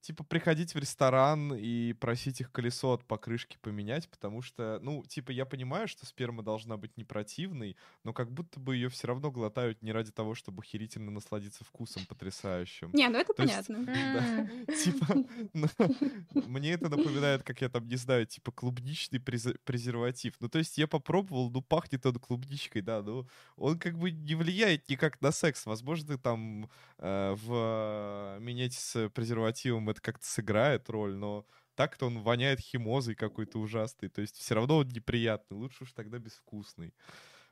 Типа 0.00 0.24
приходить 0.24 0.74
в 0.74 0.78
ресторан 0.78 1.52
и 1.54 1.92
просить 1.92 2.40
их 2.40 2.50
колесо 2.50 2.92
от 2.92 3.04
покрышки 3.04 3.58
поменять, 3.60 4.08
потому 4.08 4.40
что, 4.40 4.78
ну, 4.82 5.04
типа, 5.04 5.30
я 5.30 5.44
понимаю, 5.44 5.88
что 5.88 6.06
сперма 6.06 6.42
должна 6.42 6.78
быть 6.78 6.96
не 6.96 7.04
противной, 7.04 7.76
но 8.02 8.14
как 8.14 8.32
будто 8.32 8.58
бы 8.60 8.76
ее 8.76 8.88
все 8.88 9.08
равно 9.08 9.30
глотают 9.30 9.82
не 9.82 9.92
ради 9.92 10.10
того, 10.10 10.34
чтобы 10.34 10.62
охерительно 10.62 11.10
насладиться 11.10 11.64
вкусом 11.64 12.06
потрясающим. 12.06 12.90
Не, 12.94 13.08
ну 13.08 13.18
это 13.18 13.34
То 13.34 13.42
понятно. 13.42 13.76
Типа, 14.84 15.06
ну, 15.52 15.68
мне 16.46 16.72
это 16.72 16.88
напоминает, 16.88 17.42
как 17.42 17.60
я 17.60 17.68
там, 17.68 17.86
не 17.86 17.96
знаю, 17.96 18.26
типа 18.26 18.52
клубничный 18.52 19.18
презер- 19.18 19.58
презерватив. 19.64 20.34
Ну, 20.40 20.48
то 20.48 20.58
есть 20.58 20.78
я 20.78 20.86
попробовал, 20.86 21.50
ну, 21.50 21.60
пахнет 21.60 22.06
он 22.06 22.14
клубничкой, 22.14 22.80
да, 22.80 23.02
но 23.02 23.26
он 23.56 23.78
как 23.78 23.98
бы 23.98 24.10
не 24.10 24.34
влияет 24.34 24.88
никак 24.88 25.20
на 25.20 25.30
секс. 25.30 25.66
Возможно, 25.66 26.16
там 26.16 26.70
э, 26.98 27.34
в 27.34 27.52
э, 27.52 28.38
минете 28.40 28.78
с 28.78 29.08
презервативом 29.10 29.89
это 29.90 30.00
как-то 30.02 30.26
сыграет 30.26 30.88
роль, 30.90 31.14
но 31.16 31.46
так-то 31.74 32.06
он 32.06 32.22
воняет 32.22 32.60
химозой 32.60 33.14
какой-то 33.14 33.58
ужасный. 33.58 34.08
То 34.08 34.20
есть 34.20 34.36
все 34.36 34.54
равно 34.54 34.78
он 34.78 34.88
неприятный. 34.88 35.56
Лучше 35.56 35.84
уж 35.84 35.92
тогда 35.92 36.18
безвкусный. 36.18 36.94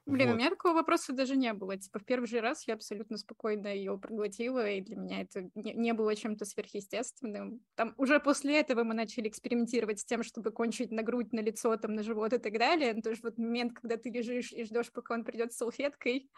Блин, 0.07 0.31
у 0.31 0.35
Вот. 0.35 0.39
меня 0.39 0.49
такого 0.49 0.73
вопроса 0.73 1.13
даже 1.13 1.37
не 1.37 1.53
было. 1.53 1.77
Типа, 1.77 1.99
в 1.99 2.05
первый 2.07 2.27
же 2.27 2.41
раз 2.41 2.67
я 2.67 2.75
абсолютно 2.75 3.19
спокойно 3.19 3.69
ее 3.69 3.99
проглотила, 3.99 4.67
и 4.67 4.81
для 4.81 4.97
меня 4.97 5.21
это 5.21 5.51
не, 5.55 5.75
не 5.75 5.93
было 5.93 6.17
чем-то 6.17 6.47
сверхъестественным. 6.47 7.61
Там 7.75 7.93
уже 7.99 8.19
после 8.19 8.59
этого 8.59 8.85
мы 8.85 8.95
начали 8.95 9.29
экспериментировать 9.29 10.01
с 10.01 10.07
тем, 10.07 10.23
чтобы 10.23 10.51
кончить 10.51 10.91
на 10.93 11.03
грудь, 11.03 11.35
на 11.35 11.41
лицо, 11.41 11.77
там, 11.77 11.93
на 11.95 12.03
живот 12.03 12.33
и 12.33 12.39
так 12.39 12.55
далее. 12.59 12.95
Ну, 12.95 13.03
то 13.03 13.11
есть 13.11 13.23
вот 13.23 13.37
момент, 13.37 13.75
когда 13.75 13.99
ты 13.99 14.09
лежишь 14.09 14.51
и 14.53 14.65
ждешь, 14.65 14.91
пока 14.93 15.13
он 15.13 15.25
придет 15.25 15.53
с 15.53 15.59
салфеткой, 15.59 16.31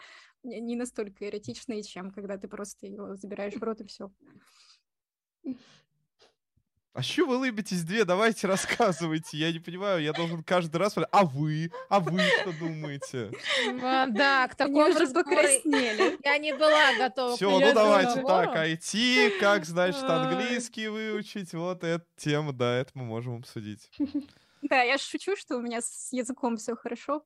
не 0.43 0.60
не 0.60 0.74
настолько 0.74 1.28
эротичный, 1.28 1.85
чем 1.85 2.10
когда 2.10 2.39
ты 2.39 2.48
просто 2.48 2.86
ее 2.86 3.14
забираешь 3.14 3.55
в 3.55 3.62
рот 3.62 3.81
и 3.82 3.86
все. 3.86 4.10
А 6.92 7.02
что 7.02 7.24
вы 7.24 7.36
улыбитесь 7.36 7.84
две? 7.84 8.04
Давайте 8.04 8.48
рассказывайте. 8.48 9.36
Я 9.36 9.52
не 9.52 9.60
понимаю, 9.60 10.02
я 10.02 10.12
должен 10.12 10.42
каждый 10.42 10.78
раз... 10.78 10.96
А 11.12 11.24
вы? 11.24 11.70
А 11.88 12.00
вы 12.00 12.18
что 12.20 12.52
думаете? 12.58 13.30
А, 13.80 14.06
Да, 14.08 14.48
к 14.48 14.60
Они 14.60 14.72
такому 14.74 14.90
уже 14.90 14.98
разговору 14.98 15.30
покраснели. 15.30 16.18
я 16.24 16.38
не 16.38 16.52
была 16.52 16.94
готова. 16.98 17.36
Все, 17.36 17.48
ну 17.48 17.72
давайте 17.72 18.22
так, 18.22 18.56
IT, 18.56 19.38
как, 19.38 19.64
значит, 19.66 20.02
английский 20.02 20.88
выучить, 20.88 21.52
вот 21.52 21.84
эта 21.84 22.04
тема, 22.16 22.52
да, 22.52 22.78
это 22.78 22.90
мы 22.94 23.04
можем 23.04 23.36
обсудить. 23.36 23.88
Да, 24.62 24.82
я 24.82 24.98
шучу, 24.98 25.36
что 25.36 25.56
у 25.56 25.62
меня 25.62 25.80
с 25.80 26.08
языком 26.12 26.56
все 26.56 26.74
хорошо. 26.74 27.24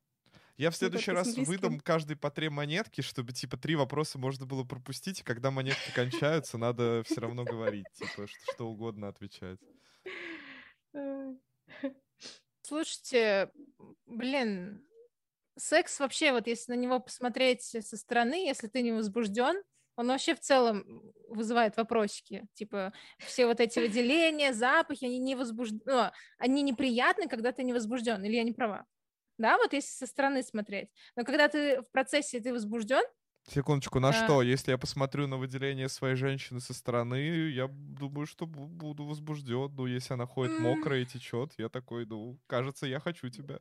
Я 0.56 0.70
в 0.70 0.76
следующий 0.76 1.06
только 1.06 1.24
с 1.24 1.36
раз 1.36 1.46
выдам 1.46 1.80
каждый 1.80 2.16
по 2.16 2.30
три 2.30 2.48
монетки, 2.48 3.00
чтобы, 3.00 3.32
типа, 3.32 3.56
три 3.56 3.74
вопроса 3.74 4.18
можно 4.18 4.46
было 4.46 4.64
пропустить, 4.64 5.20
и 5.20 5.24
когда 5.24 5.50
монетки 5.50 5.92
кончаются, 5.94 6.58
надо 6.58 7.02
все 7.04 7.20
равно 7.20 7.44
говорить, 7.44 7.86
типа, 7.94 8.26
что, 8.52 8.68
угодно 8.68 9.08
отвечать. 9.08 9.58
Слушайте, 12.62 13.50
блин, 14.06 14.86
секс 15.56 15.98
вообще, 16.00 16.32
вот 16.32 16.46
если 16.46 16.72
на 16.72 16.76
него 16.76 17.00
посмотреть 17.00 17.62
со 17.62 17.96
стороны, 17.96 18.46
если 18.46 18.68
ты 18.68 18.82
не 18.82 18.92
возбужден, 18.92 19.62
он 19.96 20.08
вообще 20.08 20.34
в 20.34 20.40
целом 20.40 20.84
вызывает 21.28 21.76
вопросики. 21.76 22.46
Типа 22.54 22.92
все 23.18 23.46
вот 23.46 23.60
эти 23.60 23.78
выделения, 23.78 24.52
запахи, 24.52 25.04
они 25.04 25.18
не 25.18 25.36
возбуждены, 25.36 26.10
они 26.38 26.62
неприятны, 26.62 27.28
когда 27.28 27.52
ты 27.52 27.62
не 27.62 27.72
возбужден, 27.72 28.24
или 28.24 28.36
я 28.36 28.42
не 28.42 28.52
права? 28.52 28.86
Да, 29.38 29.56
вот 29.58 29.72
если 29.72 29.90
со 29.90 30.06
стороны 30.06 30.42
смотреть. 30.42 30.90
Но 31.16 31.24
когда 31.24 31.48
ты 31.48 31.82
в 31.82 31.90
процессе 31.90 32.40
ты 32.40 32.52
возбужден, 32.52 33.04
Секундочку, 33.46 34.00
на 34.00 34.08
А. 34.08 34.12
что? 34.12 34.40
Если 34.42 34.70
я 34.70 34.78
посмотрю 34.78 35.26
на 35.26 35.36
выделение 35.36 35.88
своей 35.90 36.14
женщины 36.16 36.60
со 36.60 36.72
стороны, 36.72 37.16
я 37.50 37.68
думаю, 37.68 38.26
что 38.26 38.46
бу- 38.46 38.66
буду 38.66 39.04
возбужден. 39.04 39.74
Ну, 39.74 39.84
если 39.86 40.14
она 40.14 40.26
ходит 40.26 40.58
мокрая 40.58 41.00
и 41.02 41.06
течет, 41.06 41.52
я 41.58 41.68
такой, 41.68 42.06
ну, 42.06 42.40
кажется, 42.46 42.86
я 42.86 43.00
хочу 43.00 43.28
тебя. 43.28 43.58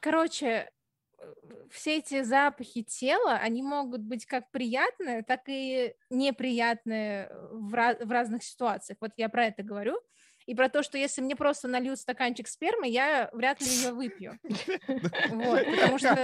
Короче, 0.00 0.70
э, 1.18 1.34
все 1.70 1.98
эти 1.98 2.22
запахи 2.22 2.82
тела, 2.82 3.34
они 3.34 3.62
могут 3.62 4.02
быть 4.02 4.26
как 4.26 4.50
приятные, 4.50 5.22
так 5.22 5.42
и 5.48 5.94
неприятные 6.10 7.30
в, 7.52 7.74
ra- 7.74 8.04
в 8.04 8.10
разных 8.10 8.42
ситуациях. 8.42 8.98
Вот 9.00 9.12
я 9.16 9.28
про 9.28 9.46
это 9.46 9.62
говорю. 9.62 10.00
И 10.46 10.54
про 10.54 10.68
то, 10.68 10.82
что 10.82 10.96
если 10.96 11.20
мне 11.22 11.34
просто 11.34 11.66
нальют 11.66 11.98
стаканчик 11.98 12.46
спермы, 12.46 12.88
я 12.88 13.28
вряд 13.32 13.60
ли 13.60 13.66
ее 13.66 13.92
выпью. 13.92 14.38
Вот, 15.28 15.64
потому 15.66 15.98
что, 15.98 16.14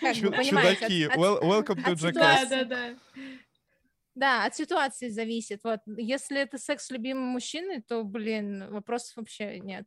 как 0.00 0.16
вы 0.16 0.30
понимаете, 0.32 1.06
welcome 1.06 1.84
to 1.84 1.94
Jackass. 1.94 2.12
Да, 2.12 2.44
да, 2.46 2.64
да. 2.64 2.94
да, 4.14 4.44
от 4.44 4.56
ситуации 4.56 5.08
зависит. 5.08 5.60
Вот, 5.62 5.80
если 5.86 6.40
это 6.40 6.58
секс 6.58 6.86
с 6.86 6.90
любимым 6.90 7.24
мужчиной, 7.24 7.82
то, 7.82 8.02
блин, 8.02 8.70
вопросов 8.70 9.16
вообще 9.16 9.60
нет. 9.60 9.86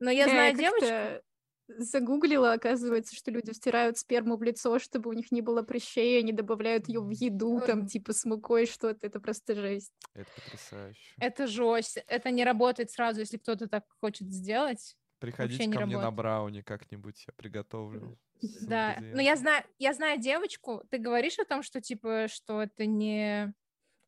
Но 0.00 0.10
я 0.10 0.26
Да, 0.26 0.32
знаю 0.32 0.54
девочку, 0.56 1.24
Загуглила, 1.66 2.52
оказывается, 2.52 3.16
что 3.16 3.30
люди 3.30 3.52
втирают 3.52 3.96
сперму 3.96 4.36
в 4.36 4.42
лицо, 4.42 4.78
чтобы 4.78 5.08
у 5.10 5.12
них 5.14 5.32
не 5.32 5.40
было 5.40 5.62
прыщей, 5.62 6.18
они 6.18 6.32
добавляют 6.32 6.88
ее 6.88 7.00
в 7.00 7.08
еду, 7.08 7.60
там, 7.66 7.86
типа, 7.86 8.12
с 8.12 8.24
мукой 8.26 8.66
что-то, 8.66 9.06
это 9.06 9.18
просто 9.18 9.54
жесть. 9.54 9.92
Это 10.12 10.30
потрясающе. 10.36 11.14
это 11.18 11.46
жесть. 11.46 11.98
Это 12.06 12.30
не 12.30 12.44
работает 12.44 12.90
сразу, 12.90 13.20
если 13.20 13.38
кто-то 13.38 13.66
так 13.66 13.84
хочет 14.00 14.30
сделать. 14.30 14.96
Приходите 15.20 15.70
ко 15.70 15.86
мне 15.86 15.96
на 15.96 16.10
брауни 16.10 16.60
как-нибудь, 16.60 17.24
я 17.26 17.32
приготовлю. 17.34 18.18
Да, 18.60 18.96
но 19.00 19.22
я 19.22 19.36
знаю, 19.36 19.64
я 19.78 19.94
знаю 19.94 20.20
девочку, 20.20 20.82
ты 20.90 20.98
говоришь 20.98 21.38
о 21.38 21.46
том, 21.46 21.62
что 21.62 21.80
типа, 21.80 22.26
что 22.28 22.62
это 22.62 22.84
не, 22.84 23.54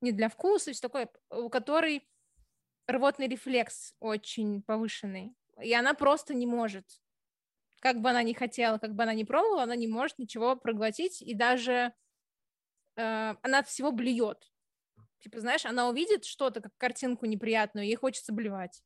не 0.03 0.13
для 0.13 0.29
вкуса, 0.29 0.73
все 0.73 0.83
такое, 0.83 1.09
у 1.31 1.49
которой 1.49 2.07
рвотный 2.87 3.29
рефлекс 3.29 3.95
очень 3.99 4.61
повышенный, 4.63 5.35
и 5.63 5.73
она 5.73 5.95
просто 5.95 6.35
не 6.35 6.47
может. 6.47 6.85
Как 7.87 8.01
бы 8.01 8.11
она 8.11 8.25
ни 8.25 8.33
хотела, 8.33 8.79
как 8.79 8.97
бы 8.97 9.05
она 9.05 9.15
ни 9.15 9.23
пробовала, 9.23 9.63
она 9.63 9.77
не 9.77 9.87
может 9.87 10.19
ничего 10.19 10.57
проглотить, 10.57 11.23
и 11.23 11.35
даже 11.35 11.95
э, 12.97 13.35
она 13.41 13.61
от 13.61 13.69
всего 13.69 13.93
блюет. 13.93 14.53
Типа, 15.21 15.39
знаешь, 15.39 15.65
она 15.65 15.89
увидит 15.89 16.25
что-то, 16.25 16.61
как 16.61 16.77
картинку 16.79 17.27
неприятную, 17.27 17.87
ей 17.87 17.95
хочется 17.95 18.33
блевать. 18.33 18.83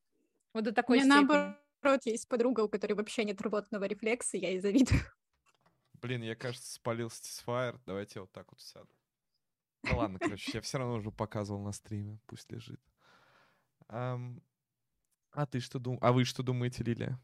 Вот 0.53 0.65
до 0.65 0.71
У 0.71 0.75
такой 0.75 0.99
меня 0.99 1.17
степени. 1.17 1.57
наоборот 1.83 2.05
есть 2.05 2.29
подруга, 2.29 2.61
у 2.61 2.69
которой 2.69 2.93
вообще 2.93 3.25
нет 3.25 3.41
рвотного 3.41 3.85
рефлекса, 3.85 4.37
я 4.37 4.51
ей 4.51 4.61
завидую. 4.61 5.01
Блин, 5.95 6.21
я, 6.21 6.37
кажется, 6.37 6.71
спалил 6.71 7.09
Satisfyer. 7.09 7.81
Давайте 7.87 8.19
я 8.19 8.21
вот 8.21 8.33
так 8.33 8.53
вот 8.53 8.61
сяду. 8.61 8.95
Ну 9.85 9.97
ладно, 9.97 10.19
короче, 10.19 10.51
я 10.53 10.61
все 10.61 10.77
равно 10.77 10.97
уже 10.97 11.11
показывал 11.11 11.63
на 11.63 11.73
стриме, 11.73 12.19
пусть 12.27 12.53
лежит. 12.53 12.83
А 13.89 14.19
ты 15.51 15.61
что 15.61 15.79
дум... 15.79 15.97
А 16.03 16.13
вы 16.13 16.27
что 16.27 16.43
думаете, 16.43 16.85
Лилия? 16.85 17.19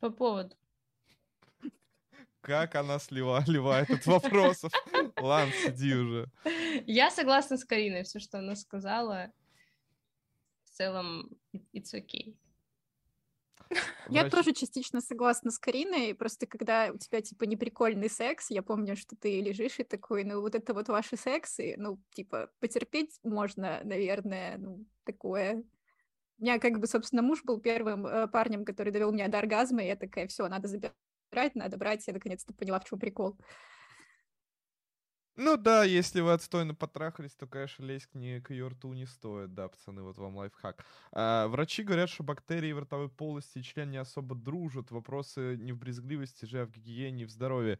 По 0.00 0.10
поводу. 0.10 0.56
Как 2.40 2.74
она 2.74 2.98
слива, 2.98 3.44
ливает 3.46 3.90
от 3.90 4.06
вопросов? 4.06 4.72
Ладно, 5.20 5.52
сиди 5.52 5.94
уже. 5.94 6.26
Я 6.86 7.10
согласна 7.10 7.56
с 7.58 7.64
Кариной, 7.64 8.02
все, 8.04 8.18
что 8.18 8.38
она 8.38 8.56
сказала. 8.56 9.30
В 10.64 10.70
целом, 10.70 11.28
it- 11.54 11.66
it's 11.74 11.94
okay. 11.94 12.34
Я 14.08 14.22
Врач- 14.22 14.30
тоже 14.30 14.52
частично 14.52 15.00
согласна 15.00 15.50
с 15.50 15.58
Кариной, 15.58 16.14
просто 16.14 16.46
когда 16.46 16.90
у 16.92 16.96
тебя, 16.98 17.20
типа, 17.20 17.44
неприкольный 17.44 18.08
секс, 18.08 18.50
я 18.50 18.62
помню, 18.62 18.96
что 18.96 19.14
ты 19.14 19.40
лежишь 19.40 19.78
и 19.78 19.84
такой, 19.84 20.24
ну, 20.24 20.40
вот 20.40 20.54
это 20.54 20.72
вот 20.74 20.88
ваши 20.88 21.16
сексы, 21.16 21.74
ну, 21.76 22.02
типа, 22.14 22.50
потерпеть 22.58 23.20
можно, 23.22 23.80
наверное, 23.84 24.56
ну, 24.58 24.86
такое. 25.04 25.62
Меня, 26.40 26.58
как 26.58 26.80
бы, 26.80 26.86
собственно, 26.86 27.22
муж 27.22 27.44
был 27.44 27.60
первым 27.60 28.06
э, 28.06 28.26
парнем, 28.26 28.64
который 28.64 28.92
довел 28.92 29.12
меня 29.12 29.28
до 29.28 29.38
оргазма, 29.38 29.82
и 29.82 29.86
я 29.86 29.96
такая, 29.96 30.26
все, 30.26 30.48
надо 30.48 30.68
забирать 30.68 30.94
надо 31.54 31.76
брать. 31.76 32.06
Я 32.06 32.14
наконец-то 32.14 32.52
поняла, 32.54 32.80
в 32.80 32.84
чем 32.84 32.98
прикол. 32.98 33.38
Ну 35.36 35.56
да, 35.56 35.84
если 35.84 36.20
вы 36.20 36.32
отстойно 36.32 36.74
потрахались, 36.74 37.34
то, 37.34 37.46
конечно, 37.46 37.82
лезть 37.84 38.06
к, 38.06 38.14
не, 38.14 38.40
к 38.40 38.50
ее 38.50 38.68
рту 38.68 38.92
не 38.92 39.06
стоит, 39.06 39.54
да, 39.54 39.68
пацаны, 39.68 40.02
вот 40.02 40.18
вам 40.18 40.36
лайфхак. 40.36 40.84
А, 41.12 41.48
врачи 41.48 41.82
говорят, 41.82 42.10
что 42.10 42.24
бактерии 42.24 42.72
в 42.72 42.78
ротовой 42.78 43.08
полости 43.08 43.58
и 43.58 43.62
член 43.62 43.90
не 43.90 43.96
особо 43.96 44.34
дружат. 44.34 44.90
Вопросы 44.90 45.56
не 45.56 45.72
в 45.72 45.78
брезгливости 45.78 46.44
же, 46.44 46.62
а 46.62 46.66
в 46.66 46.70
гигиене 46.70 47.26
в 47.26 47.30
здоровье. 47.30 47.78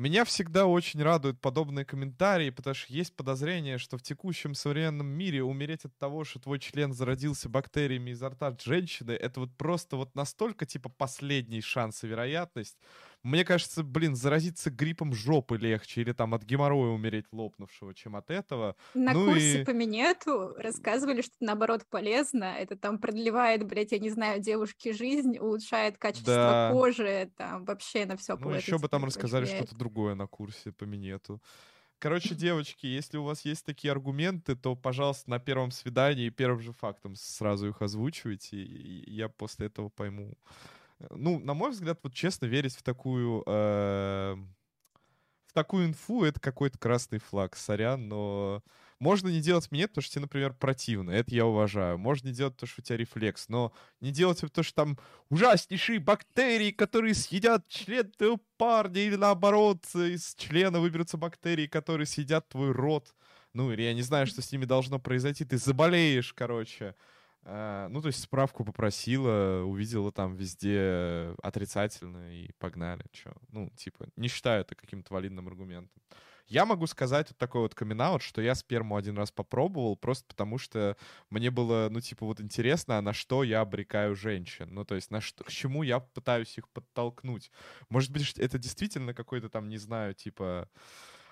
Меня 0.00 0.24
всегда 0.24 0.66
очень 0.66 1.02
радуют 1.02 1.40
подобные 1.40 1.84
комментарии, 1.84 2.50
потому 2.50 2.72
что 2.74 2.92
есть 2.92 3.16
подозрение, 3.16 3.78
что 3.78 3.98
в 3.98 4.02
текущем 4.02 4.54
современном 4.54 5.08
мире 5.08 5.42
умереть 5.42 5.84
от 5.84 5.98
того, 5.98 6.22
что 6.22 6.38
твой 6.38 6.60
член 6.60 6.92
зародился 6.92 7.48
бактериями 7.48 8.10
изо 8.10 8.28
рта 8.28 8.56
женщины, 8.62 9.10
это 9.10 9.40
вот 9.40 9.56
просто 9.56 9.96
вот 9.96 10.14
настолько 10.14 10.66
типа 10.66 10.88
последний 10.88 11.60
шанс 11.60 12.04
и 12.04 12.06
вероятность, 12.06 12.78
мне 13.22 13.44
кажется, 13.44 13.82
блин, 13.82 14.14
заразиться 14.14 14.70
гриппом 14.70 15.12
жопы 15.12 15.56
легче 15.56 16.02
или 16.02 16.12
там 16.12 16.34
от 16.34 16.44
геморроя 16.44 16.90
умереть 16.90 17.26
лопнувшего, 17.32 17.94
чем 17.94 18.16
от 18.16 18.30
этого. 18.30 18.76
На 18.94 19.12
ну 19.12 19.26
курсе 19.26 19.62
и... 19.62 19.64
по 19.64 19.70
минету 19.70 20.54
рассказывали, 20.56 21.22
что 21.22 21.34
наоборот 21.40 21.84
полезно. 21.90 22.44
Это 22.44 22.76
там 22.76 22.98
продлевает, 22.98 23.64
блядь, 23.64 23.92
я 23.92 23.98
не 23.98 24.10
знаю, 24.10 24.40
девушке 24.40 24.92
жизнь, 24.92 25.38
улучшает 25.38 25.98
качество 25.98 26.32
Да. 26.32 26.70
кожи, 26.72 27.30
там 27.36 27.64
вообще 27.64 28.06
на 28.06 28.16
все 28.16 28.36
Ну, 28.36 28.50
еще 28.50 28.78
бы 28.78 28.88
там 28.88 29.04
рассказали 29.04 29.46
что-то 29.46 29.74
другое 29.76 30.14
на 30.14 30.26
курсе 30.26 30.72
по 30.72 30.84
минету. 30.84 31.42
Короче, 31.98 32.34
девочки, 32.34 32.86
если 32.86 33.16
у 33.16 33.24
вас 33.24 33.44
есть 33.44 33.64
такие 33.64 33.90
аргументы, 33.90 34.54
то, 34.54 34.76
пожалуйста, 34.76 35.28
на 35.30 35.38
первом 35.38 35.72
свидании 35.72 36.28
первым 36.28 36.60
же 36.60 36.72
фактом 36.72 37.16
сразу 37.16 37.68
их 37.68 37.82
озвучивайте, 37.82 38.56
и 38.56 39.10
я 39.10 39.28
после 39.28 39.66
этого 39.66 39.88
пойму. 39.88 40.34
Ну, 41.10 41.38
на 41.38 41.54
мой 41.54 41.70
взгляд, 41.70 42.00
вот 42.02 42.14
честно 42.14 42.46
верить 42.46 42.74
в 42.74 42.82
такую... 42.82 43.42
э, 43.46 44.36
в 45.46 45.52
такую 45.54 45.86
инфу 45.86 46.24
это 46.24 46.40
какой-то 46.40 46.78
красный 46.78 47.18
флаг, 47.18 47.56
сорян, 47.56 48.06
но 48.06 48.62
можно 49.00 49.28
не 49.28 49.40
делать 49.40 49.70
минет, 49.70 49.90
потому 49.90 50.02
что 50.02 50.12
тебе, 50.12 50.22
например, 50.22 50.52
противно, 50.52 51.10
это 51.10 51.34
я 51.34 51.46
уважаю. 51.46 51.98
Можно 51.98 52.28
не 52.28 52.34
делать 52.34 52.56
то, 52.56 52.66
что 52.66 52.82
у 52.82 52.84
тебя 52.84 52.98
рефлекс, 52.98 53.48
но 53.48 53.72
не 54.00 54.10
делать 54.10 54.40
то, 54.52 54.62
что 54.62 54.74
там 54.74 54.98
ужаснейшие 55.30 56.00
бактерии, 56.00 56.70
которые 56.70 57.14
съедят 57.14 57.66
член 57.68 58.10
твоего 58.10 58.40
парня, 58.58 59.00
или 59.00 59.16
наоборот, 59.16 59.86
из 59.94 60.34
члена 60.34 60.80
выберутся 60.80 61.16
бактерии, 61.16 61.66
которые 61.66 62.06
съедят 62.06 62.48
твой 62.48 62.72
рот. 62.72 63.14
Ну, 63.54 63.72
или 63.72 63.82
я 63.82 63.94
не 63.94 64.02
знаю, 64.02 64.26
что 64.26 64.42
с 64.42 64.52
ними 64.52 64.66
должно 64.66 64.98
произойти, 64.98 65.44
ты 65.44 65.56
заболеешь, 65.56 66.34
короче. 66.34 66.94
А, 67.44 67.88
Ну, 67.88 68.00
то 68.02 68.08
есть 68.08 68.20
справку 68.22 68.64
попросила, 68.64 69.62
увидела 69.64 70.12
там 70.12 70.34
везде 70.36 71.34
отрицательно 71.42 72.32
и 72.34 72.52
погнали. 72.58 73.04
Чё? 73.12 73.32
Ну, 73.50 73.70
типа, 73.76 74.08
не 74.16 74.28
считаю 74.28 74.62
это 74.62 74.74
каким-то 74.74 75.14
валидным 75.14 75.48
аргументом. 75.48 76.02
Я 76.48 76.64
могу 76.64 76.86
сказать 76.86 77.28
вот 77.28 77.36
такой 77.36 77.60
вот 77.60 77.74
камин 77.74 78.00
что 78.20 78.40
я 78.40 78.54
сперму 78.54 78.96
один 78.96 79.18
раз 79.18 79.30
попробовал, 79.30 79.96
просто 79.96 80.24
потому 80.26 80.56
что 80.56 80.96
мне 81.28 81.50
было, 81.50 81.88
ну, 81.90 82.00
типа, 82.00 82.24
вот 82.24 82.40
интересно, 82.40 82.96
а 82.96 83.02
на 83.02 83.12
что 83.12 83.44
я 83.44 83.60
обрекаю 83.60 84.14
женщин. 84.16 84.72
Ну, 84.72 84.84
то 84.86 84.94
есть, 84.94 85.10
на 85.10 85.20
что, 85.20 85.44
к 85.44 85.50
чему 85.50 85.82
я 85.82 86.00
пытаюсь 86.00 86.56
их 86.56 86.68
подтолкнуть. 86.70 87.50
Может 87.90 88.10
быть, 88.12 88.32
это 88.38 88.58
действительно 88.58 89.12
какой-то 89.12 89.50
там, 89.50 89.68
не 89.68 89.76
знаю, 89.76 90.14
типа 90.14 90.70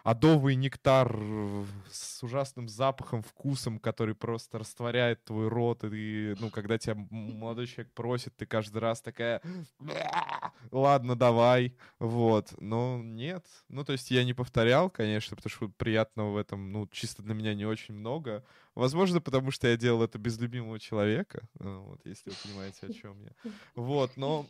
адовый 0.06 0.54
нектар 0.54 1.12
э, 1.18 1.64
с 1.90 2.22
ужасным 2.22 2.68
запахом, 2.68 3.22
вкусом, 3.22 3.80
который 3.80 4.14
просто 4.14 4.60
растворяет 4.60 5.24
твой 5.24 5.48
рот. 5.48 5.82
И, 5.82 6.36
ну, 6.38 6.48
когда 6.50 6.78
тебя 6.78 6.94
молодой 7.10 7.66
человек 7.66 7.92
просит, 7.92 8.36
ты 8.36 8.46
каждый 8.46 8.78
раз 8.78 9.00
такая, 9.00 9.42
ладно, 10.70 11.16
давай. 11.16 11.76
Вот. 11.98 12.54
Но 12.60 13.00
нет. 13.02 13.44
Ну, 13.68 13.84
то 13.84 13.92
есть 13.94 14.12
я 14.12 14.22
не 14.22 14.32
повторял, 14.32 14.90
конечно, 14.90 15.36
потому 15.36 15.50
что 15.50 15.68
приятного 15.70 16.30
в 16.30 16.36
этом, 16.36 16.70
ну, 16.70 16.86
чисто 16.86 17.24
для 17.24 17.34
меня 17.34 17.54
не 17.54 17.66
очень 17.66 17.94
много. 17.94 18.44
Возможно, 18.76 19.20
потому 19.20 19.50
что 19.50 19.66
я 19.66 19.76
делал 19.76 20.04
это 20.04 20.18
без 20.18 20.38
любимого 20.38 20.78
человека, 20.78 21.48
э, 21.58 21.82
вот, 21.84 22.00
если 22.04 22.30
вы 22.30 22.36
понимаете, 22.44 22.86
о 22.86 22.92
чем 22.92 23.20
я. 23.22 23.32
Вот, 23.74 24.16
но 24.16 24.46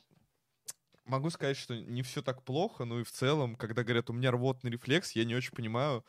могу 1.07 1.31
сказать, 1.31 1.57
что 1.57 1.77
не 1.77 2.03
все 2.03 2.23
так 2.23 2.43
плохо, 2.45 2.85
ну 2.85 3.01
и 3.01 3.05
в 3.05 3.13
целом, 3.13 3.57
когда 3.57 3.85
говорят, 3.85 4.11
у 4.11 4.13
меня 4.13 4.31
рвотный 4.31 4.71
рефлекс, 4.71 5.13
я 5.13 5.25
не 5.25 5.35
очень 5.35 5.53
понимаю, 5.53 6.05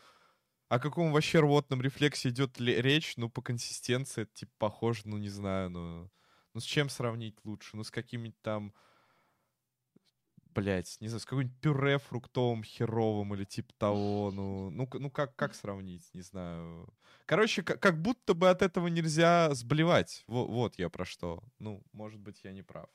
о 0.69 0.79
каком 0.79 1.11
вообще 1.11 1.39
рвотном 1.39 1.81
рефлексе 1.81 2.29
идет 2.29 2.59
речь, 2.59 3.15
ну, 3.17 3.29
по 3.29 3.41
консистенции 3.41 4.23
это, 4.23 4.33
типа, 4.33 4.51
похоже, 4.57 5.03
ну, 5.05 5.17
не 5.17 5.29
знаю, 5.29 5.69
ну, 5.69 6.11
ну, 6.53 6.59
с 6.59 6.65
чем 6.65 6.89
сравнить 6.89 7.37
лучше? 7.45 7.77
Ну, 7.77 7.83
с 7.83 7.91
какими-то 7.91 8.35
там, 8.41 8.73
блять, 10.57 10.97
не 10.99 11.07
знаю, 11.07 11.21
с 11.21 11.25
каким-нибудь 11.25 11.61
пюре 11.61 11.99
фруктовым 11.99 12.63
херовым 12.63 13.33
или 13.35 13.45
типа 13.45 13.73
того, 13.77 14.31
ну, 14.33 14.69
ну, 14.71 14.89
ну 14.91 15.11
как, 15.11 15.35
как 15.35 15.55
сравнить, 15.55 16.09
не 16.13 16.21
знаю. 16.21 16.91
Короче, 17.25 17.63
как, 17.63 17.79
как 17.79 18.01
будто 18.01 18.33
бы 18.33 18.49
от 18.49 18.61
этого 18.61 18.87
нельзя 18.87 19.53
сблевать. 19.53 20.23
Вот, 20.27 20.47
вот 20.47 20.79
я 20.79 20.89
про 20.89 21.05
что. 21.05 21.43
Ну, 21.59 21.83
может 21.93 22.19
быть, 22.19 22.41
я 22.43 22.51
не 22.51 22.63
прав. 22.63 22.89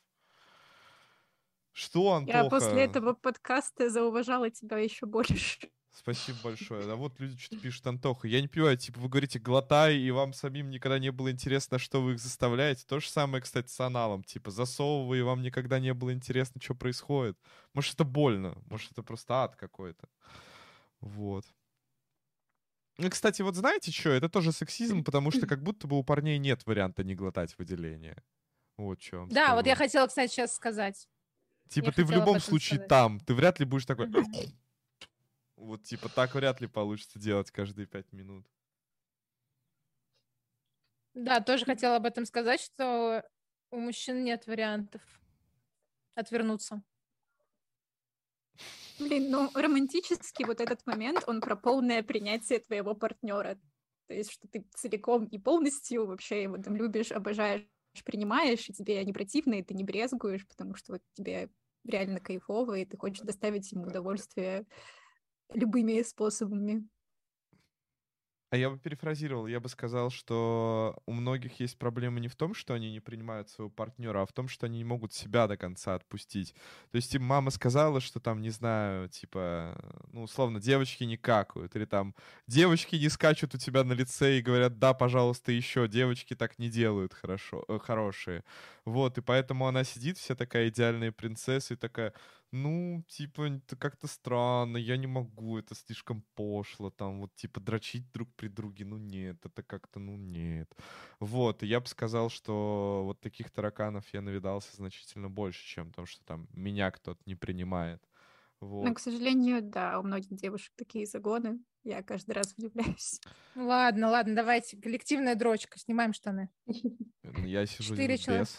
Что, 1.72 2.12
Антоха? 2.12 2.38
Я 2.38 2.50
после 2.50 2.84
этого 2.84 3.14
подкаста 3.14 3.88
зауважала 3.90 4.50
тебя 4.50 4.78
еще 4.78 5.06
больше. 5.06 5.58
Спасибо 5.92 6.38
большое. 6.44 6.90
А 6.90 6.96
вот 6.96 7.18
люди 7.18 7.38
что-то 7.38 7.62
пишут, 7.62 7.86
Антоха. 7.86 8.28
Я 8.28 8.40
не 8.40 8.48
понимаю, 8.48 8.76
типа, 8.76 9.00
вы 9.00 9.08
говорите, 9.08 9.38
глотай, 9.38 9.96
и 9.96 10.10
вам 10.10 10.32
самим 10.32 10.70
никогда 10.70 10.98
не 10.98 11.12
было 11.12 11.30
интересно, 11.30 11.78
что 11.78 12.02
вы 12.02 12.12
их 12.12 12.20
заставляете. 12.20 12.84
То 12.86 13.00
же 13.00 13.08
самое, 13.08 13.42
кстати, 13.42 13.68
с 13.68 13.80
аналом. 13.80 14.22
Типа, 14.22 14.50
засовывай, 14.50 15.20
и 15.20 15.22
вам 15.22 15.42
никогда 15.42 15.80
не 15.80 15.94
было 15.94 16.12
интересно, 16.12 16.60
что 16.60 16.74
происходит. 16.74 17.38
Может, 17.74 17.94
это 17.94 18.04
больно. 18.04 18.56
Может, 18.68 18.92
это 18.92 19.02
просто 19.02 19.34
ад 19.34 19.56
какой-то. 19.56 20.08
Вот. 21.00 21.44
Ну, 22.98 23.08
кстати, 23.10 23.40
вот 23.42 23.56
знаете 23.56 23.90
что? 23.90 24.10
Это 24.10 24.28
тоже 24.28 24.52
сексизм, 24.52 25.02
потому 25.02 25.30
что 25.30 25.46
как 25.46 25.62
будто 25.62 25.86
бы 25.86 25.98
у 25.98 26.04
парней 26.04 26.38
нет 26.38 26.66
варианта 26.66 27.02
не 27.02 27.14
глотать 27.14 27.56
выделение. 27.58 28.22
Вот 28.76 29.02
что. 29.02 29.26
Да, 29.26 29.44
скажу. 29.44 29.56
вот 29.56 29.66
я 29.66 29.76
хотела, 29.76 30.06
кстати, 30.06 30.30
сейчас 30.30 30.54
сказать. 30.54 31.08
Типа 31.72 31.86
Я 31.86 31.92
ты 31.92 32.04
в 32.04 32.10
любом 32.10 32.38
случае 32.38 32.76
сказать. 32.76 32.88
там, 32.88 33.18
ты 33.20 33.34
вряд 33.34 33.58
ли 33.58 33.64
будешь 33.64 33.86
такой... 33.86 34.10
Вот 35.56 35.84
типа 35.84 36.08
так 36.08 36.34
вряд 36.34 36.60
ли 36.60 36.66
получится 36.66 37.18
делать 37.18 37.50
каждые 37.50 37.86
пять 37.86 38.12
минут. 38.12 38.44
Да, 41.14 41.40
тоже 41.40 41.64
хотела 41.64 41.96
об 41.96 42.04
этом 42.04 42.26
сказать, 42.26 42.60
что 42.60 43.24
у 43.70 43.78
мужчин 43.78 44.22
нет 44.22 44.46
вариантов 44.46 45.00
отвернуться. 46.14 46.82
Блин, 48.98 49.30
ну 49.30 49.50
романтический 49.54 50.44
вот 50.44 50.60
этот 50.60 50.84
момент, 50.84 51.22
он 51.26 51.40
про 51.40 51.56
полное 51.56 52.02
принятие 52.02 52.58
твоего 52.58 52.94
партнера. 52.94 53.58
То 54.08 54.14
есть, 54.14 54.32
что 54.32 54.46
ты 54.46 54.66
целиком 54.74 55.24
и 55.24 55.38
полностью 55.38 56.06
вообще 56.06 56.42
его 56.42 56.58
там 56.58 56.76
любишь, 56.76 57.12
обожаешь, 57.12 57.64
принимаешь, 58.04 58.68
и 58.68 58.74
тебе 58.74 59.02
не 59.04 59.12
противно, 59.14 59.54
и 59.54 59.62
ты 59.62 59.72
не 59.72 59.84
брезгуешь, 59.84 60.46
потому 60.46 60.74
что 60.74 60.92
вот 60.92 61.02
тебе 61.14 61.50
реально 61.84 62.20
кайфово, 62.20 62.78
и 62.78 62.84
ты 62.84 62.96
хочешь 62.96 63.24
доставить 63.24 63.70
ему 63.72 63.84
удовольствие 63.84 64.66
любыми 65.52 66.02
способами. 66.02 66.86
А 68.52 68.56
я 68.58 68.68
бы 68.68 68.78
перефразировал, 68.78 69.46
я 69.46 69.60
бы 69.60 69.70
сказал, 69.70 70.10
что 70.10 71.00
у 71.06 71.12
многих 71.14 71.58
есть 71.58 71.78
проблемы 71.78 72.20
не 72.20 72.28
в 72.28 72.36
том, 72.36 72.52
что 72.52 72.74
они 72.74 72.92
не 72.92 73.00
принимают 73.00 73.48
своего 73.48 73.70
партнера, 73.70 74.20
а 74.20 74.26
в 74.26 74.32
том, 74.34 74.46
что 74.46 74.66
они 74.66 74.76
не 74.76 74.84
могут 74.84 75.14
себя 75.14 75.46
до 75.46 75.56
конца 75.56 75.94
отпустить. 75.94 76.54
То 76.90 76.96
есть 76.96 77.14
им 77.14 77.22
мама 77.22 77.50
сказала, 77.50 77.98
что 78.02 78.20
там, 78.20 78.42
не 78.42 78.50
знаю, 78.50 79.08
типа, 79.08 79.74
ну, 80.12 80.24
условно, 80.24 80.60
девочки 80.60 81.04
не 81.04 81.16
какают, 81.16 81.74
или 81.76 81.86
там 81.86 82.14
девочки 82.46 82.96
не 82.96 83.08
скачут 83.08 83.54
у 83.54 83.58
тебя 83.58 83.84
на 83.84 83.94
лице 83.94 84.36
и 84.36 84.42
говорят, 84.42 84.78
да, 84.78 84.92
пожалуйста, 84.92 85.50
еще, 85.50 85.88
девочки 85.88 86.34
так 86.36 86.58
не 86.58 86.68
делают 86.68 87.14
хорошо, 87.14 87.64
э, 87.68 87.78
хорошие. 87.78 88.44
Вот, 88.84 89.16
и 89.16 89.22
поэтому 89.22 89.66
она 89.66 89.82
сидит 89.82 90.18
вся 90.18 90.34
такая 90.34 90.68
идеальная 90.68 91.10
принцесса 91.10 91.72
и 91.72 91.76
такая, 91.78 92.12
ну, 92.52 93.02
типа, 93.08 93.48
это 93.48 93.76
как-то 93.76 94.06
странно, 94.06 94.76
я 94.76 94.98
не 94.98 95.06
могу, 95.06 95.58
это 95.58 95.74
слишком 95.74 96.22
пошло, 96.34 96.90
там, 96.90 97.20
вот, 97.20 97.34
типа, 97.34 97.60
дрочить 97.60 98.12
друг 98.12 98.28
при 98.36 98.48
друге, 98.48 98.84
ну, 98.84 98.98
нет, 98.98 99.44
это 99.44 99.62
как-то, 99.62 99.98
ну, 99.98 100.16
нет. 100.16 100.70
Вот, 101.18 101.62
и 101.62 101.66
я 101.66 101.80
бы 101.80 101.86
сказал, 101.86 102.28
что 102.28 103.02
вот 103.04 103.20
таких 103.20 103.50
тараканов 103.50 104.04
я 104.12 104.20
навидался 104.20 104.76
значительно 104.76 105.30
больше, 105.30 105.64
чем 105.66 105.90
то, 105.92 106.04
что 106.04 106.22
там 106.24 106.46
меня 106.52 106.90
кто-то 106.90 107.20
не 107.24 107.34
принимает. 107.34 108.06
Вот. 108.60 108.86
Но, 108.86 108.94
к 108.94 109.00
сожалению, 109.00 109.60
да, 109.60 109.98
у 109.98 110.04
многих 110.04 110.32
девушек 110.36 110.72
такие 110.76 111.04
загоны. 111.06 111.58
Я 111.82 112.02
каждый 112.02 112.32
раз 112.32 112.54
влюбляюсь. 112.58 113.20
Ладно, 113.56 114.08
ладно, 114.08 114.36
давайте. 114.36 114.76
Коллективная 114.76 115.34
дрочка. 115.34 115.80
Снимаем 115.80 116.12
штаны. 116.12 116.48
Я 117.38 117.66
сижу 117.66 117.94
Четыре 117.94 118.14
без. 118.14 118.20
Человека. 118.20 118.50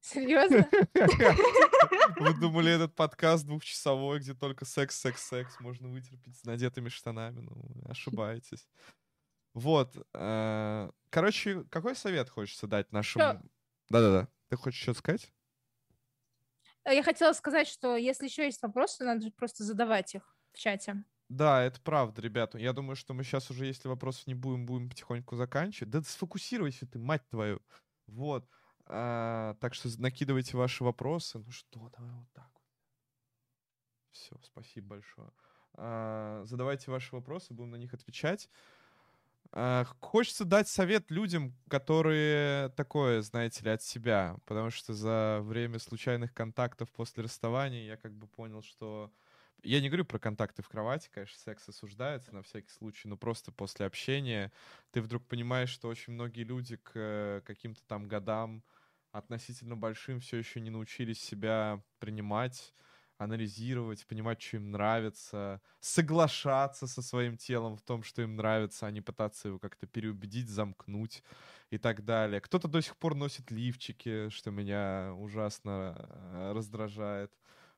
Серьезно? 0.00 0.68
Вы 2.16 2.34
думали, 2.34 2.72
этот 2.72 2.94
подкаст 2.94 3.44
двухчасовой, 3.44 4.20
где 4.20 4.34
только 4.34 4.64
секс, 4.64 4.98
секс, 4.98 5.26
секс 5.26 5.60
можно 5.60 5.88
вытерпеть 5.88 6.36
с 6.38 6.44
надетыми 6.44 6.88
штанами? 6.88 7.40
Ну, 7.40 7.82
ошибаетесь. 7.88 8.66
Вот. 9.54 9.96
Э, 10.14 10.90
короче, 11.10 11.64
какой 11.70 11.96
совет 11.96 12.28
хочется 12.30 12.66
дать 12.66 12.92
нашим... 12.92 13.20
Да-да-да. 13.90 14.28
Ты 14.48 14.56
хочешь 14.56 14.80
что-то 14.80 14.98
сказать? 14.98 15.32
э, 16.84 16.94
я 16.94 17.02
хотела 17.02 17.32
сказать, 17.32 17.68
что 17.68 17.96
если 17.96 18.26
еще 18.26 18.44
есть 18.44 18.62
вопросы, 18.62 19.04
надо 19.04 19.30
просто 19.32 19.64
задавать 19.64 20.14
их 20.14 20.36
в 20.52 20.58
чате. 20.58 21.04
Да, 21.28 21.62
это 21.62 21.80
правда, 21.80 22.22
ребята. 22.22 22.58
Я 22.58 22.72
думаю, 22.72 22.96
что 22.96 23.12
мы 23.12 23.22
сейчас 23.22 23.50
уже, 23.50 23.66
если 23.66 23.88
вопросов 23.88 24.26
не 24.26 24.34
будем, 24.34 24.64
будем 24.64 24.88
потихоньку 24.88 25.36
заканчивать. 25.36 25.90
Да 25.90 26.02
сфокусируйся 26.02 26.86
ты, 26.86 26.98
мать 26.98 27.28
твою. 27.28 27.60
Вот. 28.06 28.48
А, 28.90 29.54
так 29.60 29.74
что 29.74 29.88
накидывайте 30.00 30.56
ваши 30.56 30.82
вопросы. 30.82 31.38
Ну 31.38 31.50
что, 31.50 31.90
давай 31.96 32.12
вот 32.14 32.32
так. 32.32 32.50
Все, 34.10 34.36
спасибо 34.42 34.88
большое. 34.88 35.30
А, 35.74 36.42
задавайте 36.44 36.90
ваши 36.90 37.14
вопросы, 37.14 37.52
будем 37.52 37.70
на 37.72 37.76
них 37.76 37.92
отвечать. 37.92 38.48
А, 39.52 39.84
хочется 40.00 40.44
дать 40.44 40.68
совет 40.68 41.10
людям, 41.10 41.54
которые 41.68 42.70
такое, 42.70 43.20
знаете 43.22 43.64
ли, 43.64 43.70
от 43.70 43.82
себя. 43.82 44.36
Потому 44.46 44.70
что 44.70 44.94
за 44.94 45.40
время 45.42 45.78
случайных 45.78 46.32
контактов 46.32 46.90
после 46.90 47.22
расставания 47.22 47.84
я 47.84 47.96
как 47.96 48.12
бы 48.14 48.26
понял, 48.26 48.62
что... 48.62 49.12
Я 49.64 49.80
не 49.80 49.88
говорю 49.88 50.04
про 50.04 50.20
контакты 50.20 50.62
в 50.62 50.68
кровати, 50.68 51.10
конечно, 51.12 51.36
секс 51.36 51.68
осуждается 51.68 52.32
на 52.32 52.42
всякий 52.42 52.70
случай, 52.70 53.08
но 53.08 53.16
просто 53.16 53.50
после 53.50 53.86
общения 53.86 54.52
ты 54.92 55.02
вдруг 55.02 55.26
понимаешь, 55.26 55.70
что 55.70 55.88
очень 55.88 56.12
многие 56.12 56.44
люди 56.44 56.76
к 56.76 56.92
э, 56.94 57.40
каким-то 57.44 57.82
там 57.88 58.06
годам 58.06 58.62
относительно 59.12 59.76
большим 59.76 60.20
все 60.20 60.36
еще 60.36 60.60
не 60.60 60.70
научились 60.70 61.20
себя 61.20 61.82
принимать, 61.98 62.74
анализировать, 63.18 64.06
понимать, 64.06 64.40
что 64.40 64.58
им 64.58 64.70
нравится, 64.70 65.60
соглашаться 65.80 66.86
со 66.86 67.02
своим 67.02 67.36
телом 67.36 67.76
в 67.76 67.82
том, 67.82 68.02
что 68.02 68.22
им 68.22 68.36
нравится, 68.36 68.86
а 68.86 68.90
не 68.90 69.00
пытаться 69.00 69.48
его 69.48 69.58
как-то 69.58 69.86
переубедить, 69.86 70.48
замкнуть 70.48 71.22
и 71.70 71.78
так 71.78 72.04
далее. 72.04 72.40
Кто-то 72.40 72.68
до 72.68 72.80
сих 72.80 72.96
пор 72.96 73.14
носит 73.16 73.50
лифчики, 73.50 74.28
что 74.30 74.50
меня 74.50 75.12
ужасно 75.18 75.96
э, 75.98 76.52
раздражает, 76.54 77.32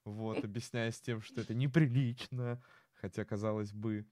вот, 0.05 0.45
объясняясь 0.45 1.01
тем, 1.01 1.23
что 1.23 1.41
это 1.41 1.55
неприлично, 1.55 2.63
хотя, 2.95 3.25
казалось 3.25 3.73
бы, 3.73 4.07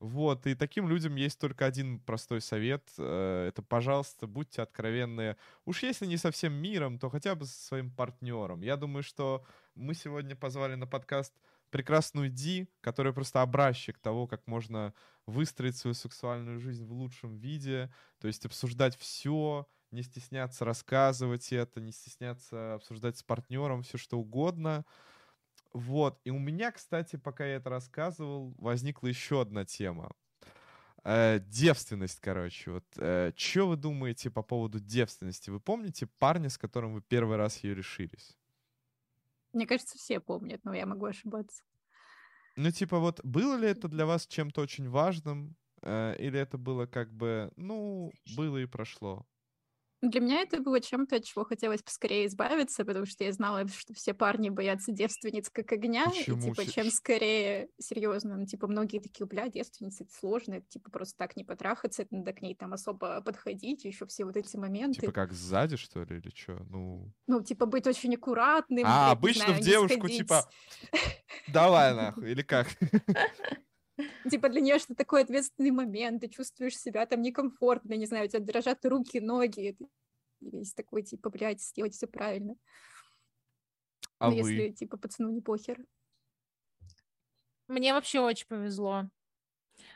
вот, 0.00 0.46
и 0.46 0.54
таким 0.54 0.88
людям 0.88 1.16
есть 1.16 1.38
только 1.38 1.66
один 1.66 1.98
простой 2.00 2.40
совет. 2.40 2.88
Э, 2.98 3.46
это, 3.48 3.62
пожалуйста, 3.62 4.26
будьте 4.26 4.62
откровенны. 4.62 5.36
Уж 5.64 5.82
если 5.82 6.06
не 6.06 6.16
со 6.16 6.30
всем 6.30 6.52
миром, 6.52 6.98
то 6.98 7.08
хотя 7.08 7.34
бы 7.34 7.46
со 7.46 7.66
своим 7.66 7.90
партнером. 7.90 8.62
Я 8.62 8.76
думаю, 8.76 9.02
что 9.02 9.44
мы 9.74 9.94
сегодня 9.94 10.36
позвали 10.36 10.74
на 10.74 10.86
подкаст 10.86 11.32
прекрасную 11.70 12.28
Ди, 12.28 12.68
которая 12.80 13.12
просто 13.12 13.42
образчик 13.42 13.98
того, 13.98 14.26
как 14.26 14.46
можно 14.46 14.94
выстроить 15.26 15.76
свою 15.76 15.94
сексуальную 15.94 16.60
жизнь 16.60 16.86
в 16.86 16.92
лучшем 16.92 17.36
виде, 17.36 17.92
то 18.20 18.28
есть 18.28 18.46
обсуждать 18.46 18.96
все, 18.96 19.66
не 19.90 20.02
стесняться 20.02 20.64
рассказывать 20.64 21.52
это, 21.52 21.80
не 21.80 21.92
стесняться 21.92 22.74
обсуждать 22.74 23.16
с 23.16 23.22
партнером 23.22 23.82
все 23.82 23.98
что 23.98 24.18
угодно. 24.18 24.84
Вот. 25.74 26.20
И 26.24 26.30
у 26.30 26.38
меня, 26.38 26.70
кстати, 26.70 27.16
пока 27.16 27.44
я 27.44 27.56
это 27.56 27.68
рассказывал, 27.68 28.54
возникла 28.58 29.08
еще 29.08 29.40
одна 29.40 29.64
тема. 29.64 30.12
Э, 31.04 31.40
девственность, 31.40 32.20
короче. 32.20 32.70
Вот, 32.70 32.84
э, 32.96 33.32
что 33.36 33.68
вы 33.68 33.76
думаете 33.76 34.30
по 34.30 34.42
поводу 34.42 34.80
девственности? 34.80 35.50
Вы 35.50 35.60
помните 35.60 36.06
парня, 36.06 36.48
с 36.48 36.56
которым 36.56 36.94
вы 36.94 37.02
первый 37.02 37.36
раз 37.36 37.62
ее 37.62 37.74
решились? 37.74 38.38
Мне 39.52 39.66
кажется, 39.66 39.98
все 39.98 40.20
помнят, 40.20 40.64
но 40.64 40.72
я 40.74 40.86
могу 40.86 41.04
ошибаться. 41.06 41.62
Ну, 42.56 42.70
типа, 42.70 43.00
вот 43.00 43.20
было 43.24 43.56
ли 43.56 43.68
это 43.68 43.88
для 43.88 44.06
вас 44.06 44.26
чем-то 44.26 44.62
очень 44.62 44.88
важным? 44.88 45.56
Э, 45.82 46.14
или 46.18 46.38
это 46.38 46.56
было 46.56 46.86
как 46.86 47.12
бы, 47.12 47.52
ну, 47.56 48.12
было 48.36 48.58
и 48.58 48.66
прошло? 48.66 49.26
Для 50.04 50.20
меня 50.20 50.42
это 50.42 50.60
было 50.60 50.80
чем-то, 50.80 51.16
от 51.16 51.24
чего 51.24 51.44
хотелось 51.44 51.82
поскорее 51.82 52.26
избавиться, 52.26 52.84
потому 52.84 53.06
что 53.06 53.24
я 53.24 53.32
знала, 53.32 53.66
что 53.68 53.94
все 53.94 54.12
парни 54.12 54.50
боятся 54.50 54.92
девственниц 54.92 55.48
как 55.48 55.72
огня, 55.72 56.10
Почему? 56.10 56.38
и 56.38 56.40
типа 56.42 56.66
чем 56.70 56.90
скорее, 56.90 57.68
серьезно, 57.78 58.36
ну 58.36 58.44
типа 58.44 58.66
многие 58.66 58.98
такие, 58.98 59.26
бля, 59.26 59.48
девственница, 59.48 60.04
это 60.04 60.12
сложно, 60.12 60.54
это 60.54 60.66
типа 60.68 60.90
просто 60.90 61.16
так 61.16 61.36
не 61.36 61.44
потрахаться, 61.44 62.02
это 62.02 62.14
надо 62.16 62.34
к 62.34 62.42
ней 62.42 62.54
там 62.54 62.74
особо 62.74 63.22
подходить, 63.22 63.84
еще 63.84 64.06
все 64.06 64.26
вот 64.26 64.36
эти 64.36 64.56
моменты. 64.58 65.00
Типа 65.00 65.12
как 65.12 65.32
сзади, 65.32 65.76
что 65.76 66.04
ли, 66.04 66.18
или 66.18 66.30
что? 66.34 66.62
Ну, 66.68 67.10
ну 67.26 67.42
типа 67.42 67.64
быть 67.64 67.86
очень 67.86 68.14
аккуратным. 68.14 68.84
А, 68.86 69.10
обычно 69.10 69.46
знаю, 69.46 69.62
в 69.62 69.64
девушку 69.64 70.08
типа 70.08 70.46
давай 71.48 71.94
нахуй, 71.96 72.30
или 72.30 72.42
как? 72.42 72.68
Типа 74.30 74.48
для 74.48 74.60
нее 74.60 74.78
что 74.78 74.94
такой 74.94 75.22
ответственный 75.22 75.70
момент, 75.70 76.20
ты 76.22 76.28
чувствуешь 76.28 76.78
себя 76.78 77.06
там 77.06 77.22
некомфортно, 77.22 77.94
не 77.94 78.06
знаю, 78.06 78.26
у 78.26 78.28
тебя 78.28 78.40
дрожат 78.40 78.84
руки, 78.84 79.20
ноги, 79.20 79.68
и 79.68 79.76
весь 80.40 80.74
такой, 80.74 81.02
типа, 81.02 81.30
блядь, 81.30 81.62
сделать 81.62 81.94
все 81.94 82.06
правильно. 82.06 82.56
А 84.18 84.30
ну, 84.30 84.42
вы? 84.42 84.52
если, 84.52 84.74
типа, 84.74 84.96
пацану 84.96 85.30
не 85.30 85.40
похер. 85.40 85.84
Мне 87.68 87.94
вообще 87.94 88.20
очень 88.20 88.46
повезло, 88.46 89.08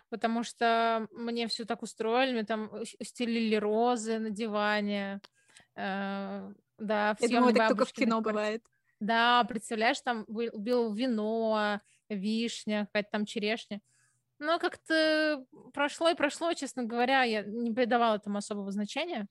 потому 0.08 0.42
что 0.42 1.06
мне 1.12 1.48
все 1.48 1.64
так 1.64 1.82
устроили, 1.82 2.32
мне 2.32 2.44
там 2.44 2.70
стелили 3.02 3.56
розы 3.56 4.18
на 4.18 4.30
диване, 4.30 5.20
э, 5.74 6.52
да, 6.78 7.14
в 7.14 7.20
Я 7.20 7.28
думала, 7.28 7.52
так 7.52 7.68
только 7.68 7.84
в 7.84 7.92
кино 7.92 8.20
бывает. 8.20 8.64
Да, 9.00 9.44
представляешь, 9.44 10.00
там 10.00 10.24
был 10.26 10.92
вино, 10.94 11.80
вишня, 12.14 12.86
какая-то 12.86 13.10
там 13.10 13.26
черешня. 13.26 13.80
Но 14.38 14.58
как-то 14.58 15.44
прошло 15.72 16.10
и 16.10 16.14
прошло, 16.14 16.52
честно 16.54 16.84
говоря, 16.84 17.22
я 17.24 17.42
не 17.42 17.72
придавала 17.72 18.16
этому 18.16 18.38
особого 18.38 18.70
значения. 18.70 19.26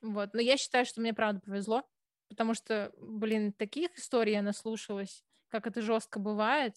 Вот. 0.00 0.32
Но 0.32 0.40
я 0.40 0.56
считаю, 0.56 0.86
что 0.86 1.00
мне 1.00 1.12
правда 1.12 1.40
повезло, 1.40 1.88
потому 2.28 2.54
что, 2.54 2.92
блин, 2.98 3.52
таких 3.52 3.96
историй 3.98 4.34
я 4.34 4.42
наслушалась, 4.42 5.24
как 5.48 5.66
это 5.66 5.82
жестко 5.82 6.20
бывает. 6.20 6.76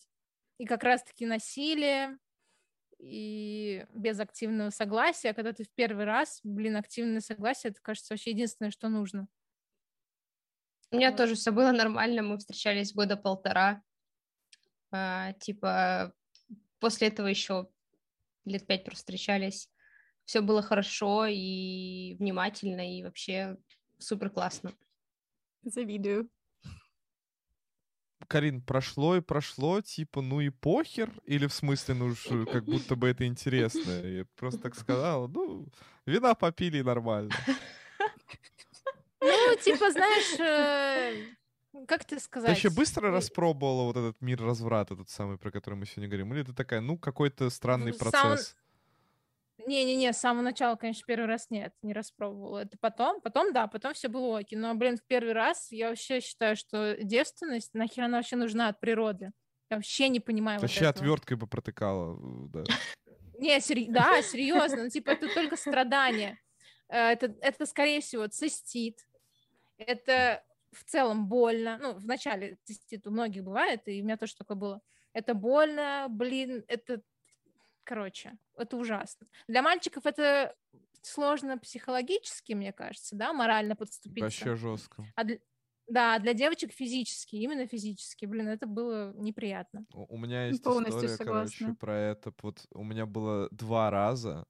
И 0.57 0.65
как 0.65 0.83
раз-таки 0.83 1.27
насилие, 1.27 2.17
и 2.99 3.85
без 3.93 4.19
активного 4.19 4.71
согласия, 4.71 5.33
когда 5.33 5.53
ты 5.53 5.63
в 5.63 5.71
первый 5.71 6.05
раз, 6.05 6.39
блин, 6.43 6.77
активное 6.77 7.21
согласие, 7.21 7.71
это, 7.71 7.81
кажется, 7.81 8.13
вообще 8.13 8.31
единственное, 8.31 8.71
что 8.71 8.89
нужно. 8.89 9.27
У 10.91 10.95
меня 10.95 11.11
вот. 11.11 11.17
тоже 11.17 11.35
все 11.35 11.51
было 11.51 11.71
нормально, 11.71 12.23
мы 12.23 12.37
встречались 12.37 12.93
года 12.93 13.17
полтора, 13.17 13.69
а, 13.69 13.81
типа, 15.39 16.14
после 16.80 17.07
этого 17.07 17.27
еще 17.27 17.68
лет 18.45 18.65
пять 18.65 18.84
просто 18.84 18.99
встречались. 18.99 19.69
Все 20.26 20.41
было 20.41 20.61
хорошо 20.61 21.26
и 21.26 22.15
внимательно, 22.19 22.97
и 22.97 23.03
вообще 23.03 23.57
супер 23.97 24.30
классно. 24.30 24.73
Завидую. 25.64 26.30
Карин, 28.27 28.61
прошло 28.61 29.15
и 29.15 29.22
прошло, 29.22 29.80
типа, 29.81 30.22
ну 30.22 30.41
и 30.41 30.49
похер? 30.49 31.11
Или 31.26 31.47
в 31.47 31.53
смысле, 31.53 31.93
ну 31.95 32.05
уж 32.07 32.27
как 32.51 32.65
будто 32.65 32.95
бы 32.95 33.07
это 33.07 33.26
интересно? 33.26 33.91
Я 33.91 34.26
просто 34.35 34.59
так 34.59 34.76
сказала, 34.76 35.27
ну, 35.27 35.68
вина 36.05 36.35
попили 36.35 36.81
нормально. 36.81 37.31
Ну, 39.22 39.55
типа, 39.64 39.91
знаешь, 39.91 40.39
э, 40.39 41.35
как 41.88 42.06
ты 42.06 42.19
сказать? 42.19 42.49
Ты 42.49 42.57
еще 42.57 42.69
быстро 42.69 43.11
распробовала 43.11 43.84
вот 43.84 43.98
этот 43.98 44.22
мир 44.22 44.41
разврата, 44.41 44.95
тот 44.95 45.10
самый, 45.10 45.38
про 45.38 45.52
который 45.52 45.76
мы 45.76 45.85
сегодня 45.85 46.07
говорим? 46.07 46.34
Или 46.34 46.44
ты 46.44 46.53
такая, 46.53 46.81
ну, 46.81 46.98
какой-то 46.98 47.49
странный 47.49 47.94
Сам... 47.94 48.11
процесс? 48.11 48.56
Не-не-не, 49.65 50.14
с 50.14 50.19
самого 50.19 50.44
начала, 50.44 50.76
конечно, 50.76 51.03
первый 51.06 51.26
раз 51.26 51.49
нет, 51.49 51.73
не 51.81 51.94
распробовала. 51.94 52.60
Это 52.60 52.77
потом, 52.80 53.22
потом, 53.22 53.53
да, 53.53 53.68
потом 53.68 53.94
все 53.94 54.07
было 54.07 54.39
окей. 54.39 54.57
Но, 54.57 54.73
блин, 54.76 54.98
в 54.98 55.03
первый 55.03 55.34
раз 55.34 55.72
я 55.72 55.89
вообще 55.89 56.22
считаю, 56.22 56.56
что 56.56 56.95
девственность, 57.02 57.73
нахер 57.73 58.03
она 58.03 58.18
вообще 58.18 58.35
нужна 58.35 58.69
от 58.69 58.80
природы. 58.80 59.31
Я 59.69 59.77
вообще 59.77 60.10
не 60.10 60.19
понимаю 60.19 60.61
Вообще 60.61 60.85
вот 60.85 60.95
отверткой 60.95 61.38
бы 61.38 61.48
протыкала, 61.48 62.18
да. 62.49 62.64
Не, 63.39 63.60
да, 63.91 64.22
серьезно, 64.22 64.84
ну, 64.84 64.89
типа, 64.89 65.11
это 65.11 65.27
только 65.34 65.57
страдание. 65.57 66.39
Э, 66.89 67.11
это, 67.11 67.35
это, 67.41 67.65
скорее 67.65 68.02
всего, 68.02 68.27
цистит. 68.27 69.06
Это 69.77 70.44
в 70.72 70.84
целом 70.84 71.27
больно. 71.27 71.77
Ну, 71.81 71.94
вначале 71.94 72.57
цистит 72.64 73.07
у 73.07 73.11
многих 73.11 73.44
бывает, 73.44 73.81
и 73.85 74.02
у 74.02 74.03
меня 74.03 74.18
тоже 74.18 74.35
такое 74.35 74.57
было. 74.57 74.81
Это 75.14 75.34
больно, 75.34 76.07
блин, 76.10 76.64
это... 76.68 77.02
Короче, 77.84 78.38
это 78.57 78.76
ужасно. 78.77 79.27
Для 79.48 79.61
мальчиков 79.61 80.06
это 80.06 80.56
сложно 81.02 81.57
психологически, 81.57 82.53
мне 82.53 82.73
кажется, 82.73 83.15
да, 83.15 83.34
морально 83.34 83.76
подступиться. 83.76 84.26
Вообще 84.26 84.56
жестко. 84.56 85.06
А 85.15 85.23
для... 85.23 85.39
Да, 85.88 86.19
для 86.19 86.34
девочек 86.34 86.73
физически, 86.73 87.38
именно 87.38 87.65
физически. 87.65 88.26
Блин, 88.26 88.49
это 88.49 88.68
было 88.68 89.14
неприятно. 89.14 89.85
У, 89.94 90.15
у 90.15 90.18
меня 90.18 90.48
есть 90.48 90.61
Полностью 90.61 90.98
история, 90.98 91.15
согласна. 91.15 91.57
короче, 91.57 91.80
про 91.80 91.98
это. 91.98 92.34
Вот 92.41 92.65
у 92.73 92.84
меня 92.84 93.06
было 93.06 93.48
два 93.52 93.89
раза 93.89 94.39
а, 94.39 94.45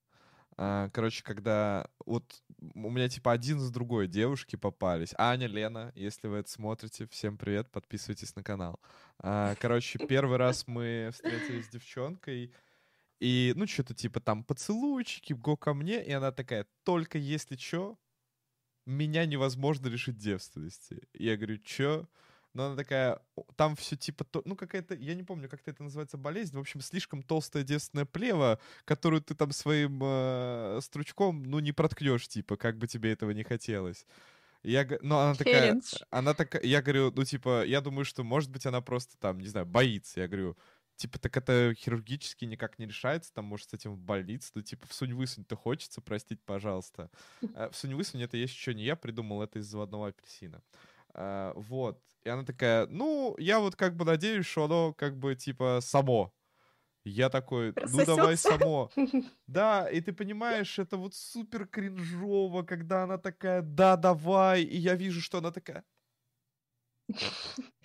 короче, 0.58 1.24
когда 1.24 1.88
вот 2.06 2.42
у 2.74 2.90
меня 2.90 3.08
типа 3.10 3.32
один 3.32 3.60
за 3.60 3.72
другой 3.72 4.08
девушки 4.08 4.56
попались. 4.56 5.14
Аня, 5.18 5.48
Лена, 5.48 5.92
если 5.96 6.28
вы 6.28 6.38
это 6.38 6.50
смотрите, 6.50 7.08
всем 7.08 7.38
привет, 7.38 7.72
подписывайтесь 7.72 8.36
на 8.36 8.44
канал. 8.44 8.80
А, 9.20 9.56
короче, 9.56 10.00
первый 10.00 10.38
раз 10.38 10.68
мы 10.68 11.12
встретились 11.14 11.66
с 11.66 11.70
девчонкой, 11.70 12.52
и, 13.20 13.54
ну, 13.56 13.66
что-то 13.68 13.94
типа 13.94 14.20
там 14.20 14.44
поцелуйчики, 14.44 15.34
го 15.34 15.58
ко 15.58 15.74
мне, 15.74 16.04
и 16.04 16.12
она 16.12 16.32
такая, 16.32 16.68
только 16.84 17.18
если 17.18 17.56
что, 17.56 17.98
меня 18.86 19.26
невозможно 19.26 19.88
лишить 19.88 20.18
девственности. 20.18 21.02
Я 21.14 21.36
говорю, 21.36 21.58
чё? 21.58 22.08
Но 22.58 22.66
она 22.66 22.76
такая, 22.76 23.22
там 23.56 23.76
все 23.76 23.96
типа, 23.96 24.26
ну 24.44 24.56
какая-то, 24.56 24.96
я 24.96 25.14
не 25.14 25.22
помню, 25.22 25.48
как 25.48 25.62
это 25.68 25.84
называется, 25.84 26.18
болезнь, 26.18 26.58
в 26.58 26.60
общем, 26.60 26.82
слишком 26.82 27.22
толстая 27.22 27.62
девственная 27.64 28.06
плева, 28.06 28.60
которую 28.84 29.22
ты 29.22 29.36
там 29.36 29.52
своим 29.52 30.00
э, 30.04 30.80
стручком, 30.82 31.44
ну, 31.44 31.60
не 31.60 31.72
проткнешь, 31.72 32.28
типа, 32.28 32.58
как 32.58 32.80
бы 32.80 32.88
тебе 32.88 33.12
этого 33.14 33.30
не 33.30 33.44
хотелось. 33.44 34.08
Я, 34.64 34.88
ну, 35.02 35.18
она 35.18 35.36
такая, 35.36 35.62
Челлендж. 35.62 35.94
она 36.10 36.34
такая, 36.34 36.64
я 36.64 36.82
говорю, 36.82 37.12
ну, 37.16 37.24
типа, 37.24 37.64
я 37.64 37.80
думаю, 37.80 38.06
что, 38.06 38.24
может 38.24 38.50
быть, 38.50 38.66
она 38.66 38.82
просто 38.82 39.16
там, 39.20 39.40
не 39.40 39.48
знаю, 39.48 39.68
боится. 39.68 40.20
Я 40.22 40.28
говорю, 40.28 40.58
типа, 40.96 41.20
так 41.20 41.38
это 41.38 41.76
хирургически 41.78 42.46
никак 42.46 42.80
не 42.80 42.88
решается, 42.88 43.32
там, 43.34 43.46
может, 43.46 43.70
с 43.70 43.74
этим 43.74 43.94
в 43.94 44.00
больницу, 44.00 44.52
ну, 44.56 44.64
типа, 44.64 44.88
в 44.88 44.94
сунь-высунь-то 44.96 45.56
хочется, 45.56 46.02
простите, 46.02 46.42
пожалуйста. 46.44 47.12
Э, 47.54 47.70
В 47.72 47.76
сунь-высунь 47.78 48.24
это 48.24 48.36
есть 48.36 48.56
еще 48.56 48.74
не 48.74 48.84
я 48.84 48.96
придумал, 48.96 49.44
это 49.44 49.60
из 49.60 49.68
заводного 49.68 50.08
апельсина. 50.08 50.64
Э, 51.18 51.54
Вот. 51.56 52.02
И 52.26 52.30
она 52.30 52.44
такая, 52.44 52.88
ну, 52.88 53.36
я 53.40 53.60
вот 53.60 53.76
как 53.76 53.96
бы 53.96 54.06
надеюсь, 54.06 54.46
что 54.46 54.66
оно 54.66 54.94
как 54.94 55.18
бы, 55.18 55.36
типа, 55.36 55.80
само. 55.82 56.34
Я 57.06 57.30
такой, 57.30 57.74
ну 57.94 58.06
давай 58.06 58.38
само. 58.38 58.92
Да, 59.48 59.90
и 59.90 60.02
ты 60.02 60.14
понимаешь, 60.14 60.80
это 60.80 60.98
вот 60.98 61.16
супер 61.16 61.68
кринжово, 61.68 62.64
когда 62.64 63.04
она 63.04 63.18
такая, 63.18 63.62
да, 63.62 63.96
давай, 63.96 64.64
и 64.64 64.78
я 64.78 64.96
вижу, 64.96 65.22
что 65.22 65.38
она 65.38 65.52
такая. 65.52 65.86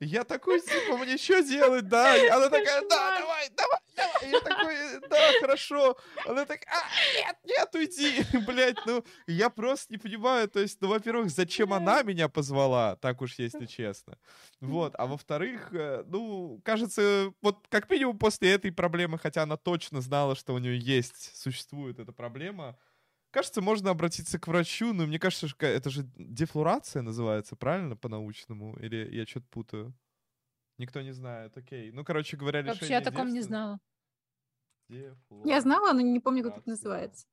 Я 0.00 0.24
такой, 0.24 0.60
типа, 0.60 0.96
мне 0.98 1.16
что 1.16 1.42
делать, 1.42 1.88
да? 1.88 2.14
Она 2.34 2.48
такая, 2.50 2.82
да, 2.82 3.18
давай, 3.18 3.48
давай, 3.56 3.80
давай. 3.96 4.30
Я 4.30 4.40
такой, 4.40 5.08
да, 5.08 5.18
хорошо. 5.40 5.96
Она 6.26 6.44
такая, 6.44 6.66
а, 6.68 7.16
нет, 7.16 7.36
нет, 7.44 7.74
уйди. 7.74 8.38
Блять, 8.46 8.76
ну, 8.86 9.04
я 9.26 9.48
просто 9.48 9.92
не 9.94 9.98
понимаю, 9.98 10.48
то 10.48 10.60
есть, 10.60 10.80
ну, 10.80 10.88
во-первых, 10.88 11.30
зачем 11.30 11.72
она 11.72 12.02
меня 12.02 12.28
позвала, 12.28 12.96
так 12.96 13.22
уж 13.22 13.34
если 13.38 13.66
честно. 13.66 14.18
Вот, 14.60 14.94
а 14.98 15.06
во-вторых, 15.06 15.72
э, 15.72 16.04
ну, 16.06 16.60
кажется, 16.64 17.32
вот 17.42 17.66
как 17.68 17.88
минимум 17.90 18.18
после 18.18 18.52
этой 18.52 18.72
проблемы, 18.72 19.18
хотя 19.18 19.42
она 19.42 19.56
точно 19.56 20.00
знала, 20.00 20.34
что 20.36 20.54
у 20.54 20.58
нее 20.58 20.78
есть, 20.78 21.36
существует 21.36 21.98
эта 21.98 22.12
проблема, 22.12 22.78
кажется, 23.36 23.60
можно 23.60 23.90
обратиться 23.90 24.38
к 24.38 24.48
врачу, 24.48 24.94
но 24.94 25.06
мне 25.06 25.18
кажется, 25.18 25.46
что 25.46 25.66
это 25.66 25.90
же 25.90 26.08
дефлорация 26.16 27.02
называется, 27.02 27.54
правильно, 27.54 27.94
по-научному? 27.94 28.74
Или 28.78 29.14
я 29.14 29.26
что-то 29.26 29.46
путаю? 29.50 29.94
Никто 30.78 31.02
не 31.02 31.12
знает, 31.12 31.54
окей. 31.54 31.92
Ну, 31.92 32.02
короче 32.02 32.38
говоря, 32.38 32.62
решение 32.62 32.96
Вообще 32.98 33.08
о 33.10 33.12
таком 33.12 33.32
не 33.34 33.42
знала. 33.42 33.78
Я 34.88 35.60
знала, 35.60 35.92
но 35.92 36.00
не 36.00 36.18
помню, 36.18 36.44
как 36.44 36.58
это 36.58 36.70
называется. 36.70 37.26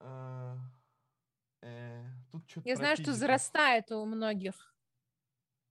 А, 0.00 0.56
э, 1.62 2.02
тут 2.32 2.46
чё-то 2.48 2.68
Я 2.68 2.74
знаю, 2.74 2.96
что 2.96 3.12
зарастает 3.12 3.92
у 3.92 4.04
многих. 4.06 4.74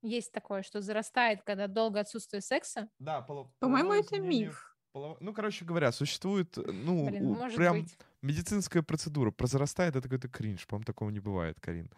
Есть 0.01 0.31
такое, 0.31 0.63
что 0.63 0.79
зарастает, 0.79 1.43
когда 1.43 1.67
долго 1.67 1.99
отсутствие 1.99 2.41
секса. 2.41 2.87
Да, 2.99 3.21
поло- 3.21 3.51
По-моему, 3.59 3.91
это 3.91 4.17
миф. 4.17 4.77
Ну, 4.93 5.33
короче 5.33 5.65
говоря, 5.65 5.91
существует, 5.91 6.57
э, 6.57 6.61
ну, 6.71 7.05
Блин, 7.09 7.31
может 7.33 7.57
прям 7.57 7.81
быть. 7.81 7.97
Медицинская 8.21 8.83
процедура. 8.83 9.31
Прозарастает, 9.31 9.95
это 9.95 10.03
какой-то 10.03 10.27
кринж. 10.27 10.67
По-моему, 10.67 10.85
такого 10.85 11.09
не 11.09 11.19
бывает, 11.19 11.59
Карин. 11.59 11.89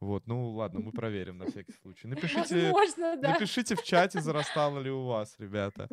Вот, 0.00 0.28
ну 0.28 0.50
ладно, 0.50 0.78
мы 0.78 0.92
проверим 0.92 1.38
на 1.38 1.46
всякий 1.46 1.72
случай. 1.82 2.06
Напишите, 2.06 2.70
Возможно, 2.70 3.16
да. 3.16 3.32
Напишите 3.32 3.74
в 3.74 3.82
чате, 3.82 4.20
зарастало 4.20 4.78
ли 4.78 4.90
у 4.90 5.04
вас, 5.06 5.34
ребята. 5.38 5.88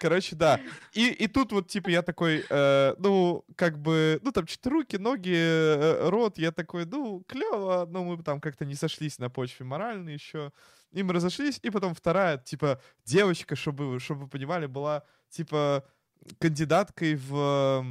Короче, 0.00 0.36
да. 0.36 0.60
И, 0.92 1.08
и 1.08 1.26
тут 1.26 1.50
вот, 1.50 1.66
типа, 1.66 1.88
я 1.88 2.02
такой, 2.02 2.44
э, 2.48 2.94
ну, 2.98 3.44
как 3.56 3.80
бы, 3.80 4.20
ну, 4.22 4.30
там, 4.30 4.46
что-то 4.46 4.70
руки, 4.70 4.98
ноги, 4.98 5.34
э, 5.34 6.08
рот, 6.10 6.38
я 6.38 6.52
такой, 6.52 6.86
ну, 6.86 7.24
клево, 7.26 7.88
но 7.90 8.04
мы 8.04 8.22
там 8.22 8.40
как-то 8.40 8.64
не 8.64 8.76
сошлись 8.76 9.18
на 9.18 9.28
почве 9.28 9.66
моральной 9.66 10.12
еще. 10.12 10.52
И 10.92 11.02
мы 11.02 11.12
разошлись, 11.12 11.58
и 11.60 11.70
потом 11.70 11.94
вторая, 11.94 12.38
типа, 12.38 12.80
девочка, 13.04 13.56
чтобы, 13.56 13.98
чтобы 13.98 14.22
вы 14.22 14.28
понимали, 14.28 14.66
была, 14.66 15.02
типа, 15.28 15.84
кандидаткой 16.38 17.16
в 17.16 17.84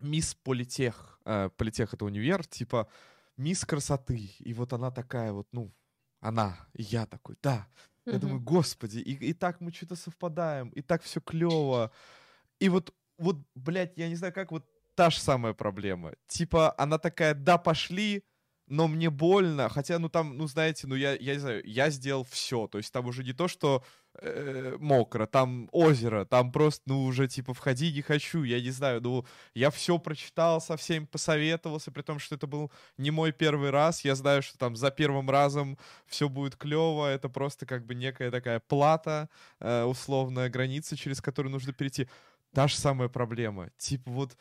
Мисс 0.00 0.34
Политех. 0.34 1.20
Э, 1.24 1.50
Политех— 1.56 1.94
это 1.94 2.04
универ, 2.04 2.44
типа, 2.46 2.88
мисс 3.36 3.64
красоты. 3.64 4.30
И 4.38 4.54
вот 4.54 4.72
она 4.72 4.90
такая 4.90 5.32
вот, 5.32 5.48
ну, 5.52 5.72
она, 6.20 6.56
и 6.74 6.82
я 6.82 7.06
такой, 7.06 7.36
да. 7.42 7.66
Я 8.06 8.12
Мгм. 8.12 8.20
думаю, 8.20 8.40
господи, 8.40 8.98
и, 8.98 9.30
и 9.30 9.32
так 9.32 9.60
мы 9.60 9.72
что-то 9.72 9.96
совпадаем, 9.96 10.68
и 10.70 10.82
так 10.82 11.02
все 11.02 11.20
клево. 11.20 11.90
И 12.60 12.68
вот, 12.68 12.94
вот, 13.18 13.36
блядь, 13.54 13.98
я 13.98 14.08
не 14.08 14.16
знаю, 14.16 14.32
как 14.32 14.52
вот 14.52 14.64
та 14.94 15.10
же 15.10 15.20
самая 15.20 15.54
проблема. 15.54 16.12
Типа, 16.26 16.74
она 16.78 16.98
такая, 16.98 17.34
да, 17.34 17.58
пошли, 17.58 18.24
но 18.68 18.88
мне 18.88 19.10
больно. 19.10 19.68
Хотя, 19.68 19.98
ну 19.98 20.08
там, 20.08 20.36
ну 20.36 20.46
знаете, 20.46 20.86
ну 20.86 20.94
я, 20.94 21.14
я 21.14 21.34
не 21.34 21.40
знаю, 21.40 21.62
я 21.64 21.90
сделал 21.90 22.24
все. 22.24 22.66
То 22.66 22.78
есть 22.78 22.92
там 22.92 23.06
уже 23.06 23.22
не 23.22 23.32
то, 23.32 23.48
что 23.48 23.84
э, 24.14 24.76
мокро, 24.80 25.26
там 25.26 25.68
озеро, 25.72 26.24
там 26.24 26.50
просто, 26.52 26.82
ну 26.86 27.04
уже 27.04 27.28
типа 27.28 27.54
входи 27.54 27.92
не 27.92 28.02
хочу, 28.02 28.42
я 28.42 28.60
не 28.60 28.70
знаю, 28.70 29.00
ну 29.00 29.24
я 29.54 29.70
все 29.70 29.98
прочитал, 29.98 30.60
со 30.60 30.76
всеми 30.76 31.04
посоветовался, 31.04 31.92
при 31.92 32.02
том, 32.02 32.18
что 32.18 32.34
это 32.34 32.46
был 32.46 32.72
не 32.98 33.10
мой 33.10 33.32
первый 33.32 33.70
раз. 33.70 34.04
Я 34.04 34.14
знаю, 34.14 34.42
что 34.42 34.58
там 34.58 34.76
за 34.76 34.90
первым 34.90 35.30
разом 35.30 35.78
все 36.06 36.28
будет 36.28 36.56
клево, 36.56 37.06
это 37.06 37.28
просто 37.28 37.66
как 37.66 37.86
бы 37.86 37.94
некая 37.94 38.30
такая 38.30 38.60
плата, 38.60 39.28
э, 39.60 39.84
условная 39.84 40.48
граница, 40.48 40.96
через 40.96 41.20
которую 41.20 41.52
нужно 41.52 41.72
перейти. 41.72 42.08
Та 42.52 42.68
же 42.68 42.76
самая 42.76 43.08
проблема. 43.08 43.70
Типа 43.76 44.10
вот 44.10 44.36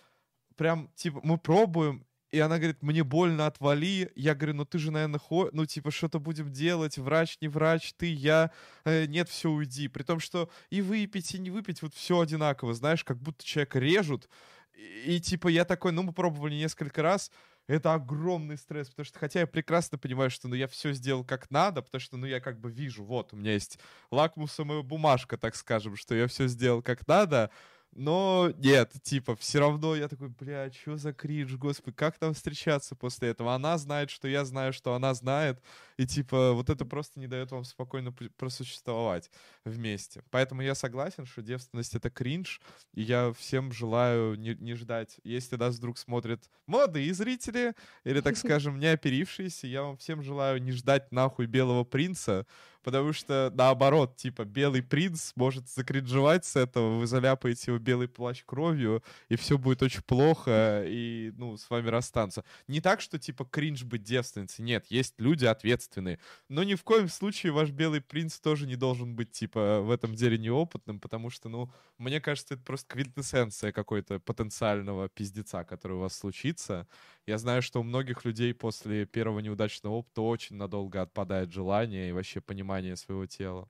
прям, 0.56 0.90
типа, 0.96 1.20
мы 1.24 1.38
пробуем, 1.38 2.06
и 2.36 2.40
она 2.40 2.58
говорит, 2.58 2.84
мне 2.84 3.06
больно, 3.06 3.46
отвали. 3.46 4.12
Я 4.16 4.36
говорю, 4.36 4.56
ну 4.56 4.66
ты 4.66 4.78
же, 4.78 4.92
наверное, 4.92 5.20
хо... 5.20 5.50
ну 5.54 5.66
типа 5.66 5.90
что-то 5.90 6.20
будем 6.20 6.52
делать, 6.52 6.98
врач, 6.98 7.38
не 7.40 7.48
врач, 7.48 7.94
ты, 7.96 8.12
я. 8.14 8.52
Э, 8.84 9.06
нет, 9.06 9.30
все, 9.30 9.50
уйди. 9.50 9.88
При 9.88 10.04
том, 10.04 10.20
что 10.20 10.50
и 10.70 10.82
выпить, 10.82 11.34
и 11.34 11.40
не 11.40 11.50
выпить, 11.50 11.82
вот 11.82 11.94
все 11.94 12.20
одинаково, 12.20 12.74
знаешь, 12.74 13.06
как 13.06 13.20
будто 13.20 13.46
человека 13.46 13.80
режут. 13.80 14.28
И, 14.74 15.16
и 15.16 15.20
типа 15.22 15.48
я 15.48 15.64
такой, 15.64 15.94
ну 15.94 16.04
мы 16.04 16.12
пробовали 16.12 16.56
несколько 16.56 17.02
раз, 17.02 17.32
это 17.68 17.94
огромный 17.94 18.58
стресс, 18.58 18.90
потому 18.90 19.06
что, 19.06 19.18
хотя 19.18 19.40
я 19.40 19.48
прекрасно 19.48 19.98
понимаю, 19.98 20.30
что 20.30 20.50
ну, 20.50 20.56
я 20.56 20.68
все 20.68 20.92
сделал 20.92 21.24
как 21.24 21.50
надо, 21.50 21.82
потому 21.82 22.02
что, 22.02 22.18
ну, 22.18 22.28
я 22.28 22.42
как 22.42 22.60
бы 22.60 22.70
вижу, 22.70 23.06
вот, 23.06 23.32
у 23.32 23.38
меня 23.38 23.54
есть 23.54 23.80
лакмусовая 24.12 24.82
бумажка, 24.82 25.38
так 25.38 25.56
скажем, 25.56 25.96
что 25.96 26.14
я 26.14 26.28
все 26.28 26.48
сделал 26.48 26.82
как 26.82 27.08
надо, 27.08 27.50
но 27.96 28.52
нет, 28.58 28.92
типа, 29.04 29.38
все 29.38 29.60
равно 29.60 29.96
я 29.96 30.10
такой, 30.10 30.28
бля, 30.28 30.70
что 30.70 30.98
за 30.98 31.14
кринж, 31.14 31.54
господи, 31.54 31.96
как 31.96 32.18
там 32.18 32.34
встречаться 32.34 32.94
после 32.94 33.30
этого? 33.30 33.56
Она 33.56 33.78
знает, 33.78 34.10
что 34.10 34.28
я 34.28 34.44
знаю, 34.44 34.74
что 34.74 34.96
она 34.96 35.14
знает, 35.14 35.62
и 35.96 36.06
типа, 36.06 36.52
вот 36.52 36.70
это 36.70 36.84
просто 36.84 37.22
не 37.22 37.28
дает 37.28 37.52
вам 37.52 37.64
спокойно 37.64 38.12
пр- 38.12 38.30
просуществовать 38.38 39.32
вместе. 39.64 40.24
Поэтому 40.30 40.62
я 40.62 40.76
согласен, 40.76 41.26
что 41.26 41.42
девственность— 41.42 41.96
это 41.96 42.10
кринж, 42.10 42.60
и 42.94 43.02
я 43.02 43.32
всем 43.32 43.72
желаю 43.72 44.36
не, 44.36 44.56
не 44.56 44.74
ждать. 44.74 45.18
Если 45.24 45.56
нас 45.56 45.78
вдруг 45.78 45.98
смотрят 45.98 46.50
молодые 46.68 47.14
зрители, 47.14 47.76
или, 48.04 48.20
так 48.20 48.36
скажем, 48.38 48.78
не 48.78 48.88
оперившиеся, 48.88 49.68
я 49.68 49.84
вам 49.84 49.96
всем 49.96 50.22
желаю 50.22 50.62
не 50.62 50.74
ждать 50.74 51.14
нахуй 51.14 51.46
белого 51.46 51.86
принца, 51.86 52.46
потому 52.86 53.14
что, 53.14 53.52
наоборот, 53.56 54.16
типа, 54.16 54.46
белый 54.46 54.84
принц 54.84 55.32
может 55.36 55.68
закринжевать 55.68 56.46
с 56.46 56.56
этого, 56.56 57.00
вы 57.00 57.08
заляпаете 57.08 57.72
его 57.72 57.80
белый 57.80 58.08
плащ 58.08 58.44
кровью, 58.46 59.04
и 59.28 59.36
все 59.36 59.58
будет 59.58 59.82
очень 59.82 60.04
плохо, 60.04 60.84
и, 60.86 61.34
ну, 61.36 61.58
с 61.58 61.68
вами 61.68 61.90
расстанутся. 61.90 62.44
Не 62.68 62.82
так, 62.82 63.02
что, 63.02 63.18
типа, 63.18 63.44
кринж 63.44 63.84
быть 63.86 64.04
девственницей, 64.04 64.64
нет, 64.64 64.86
есть 64.90 65.16
люди 65.18 65.46
ответственные, 65.46 66.20
но 66.48 66.62
ни 66.62 66.76
в 66.76 66.84
коем 66.84 67.10
случае 67.10 67.54
ваш 67.54 67.72
белый 67.72 68.02
принц 68.02 68.40
тоже 68.40 68.68
не 68.68 68.76
должен 68.76 69.16
быть, 69.16 69.32
типа, 69.32 69.82
в 69.82 69.90
этом 69.90 70.14
деле 70.14 70.38
неопытным, 70.38 71.00
потому 71.00 71.32
что, 71.32 71.50
ну, 71.50 71.72
мне 71.98 72.22
кажется, 72.22 72.54
это 72.54 72.64
просто 72.64 72.88
квинтэссенция 72.94 73.72
какой-то 73.72 74.20
потенциального 74.20 75.10
пиздеца, 75.10 75.64
который 75.64 75.94
у 75.94 76.02
вас 76.02 76.16
случится. 76.16 76.88
Я 77.28 77.38
знаю, 77.38 77.62
что 77.62 77.80
у 77.80 77.84
многих 77.84 78.26
людей 78.26 78.54
после 78.56 79.06
первого 79.06 79.40
неудачного 79.40 79.94
опыта 79.94 80.22
очень 80.22 80.56
надолго 80.56 81.02
отпадает 81.04 81.52
желание 81.52 82.10
и 82.10 82.12
вообще 82.12 82.42
понимание 82.42 82.96
своего 82.96 83.26
тела. 83.28 83.70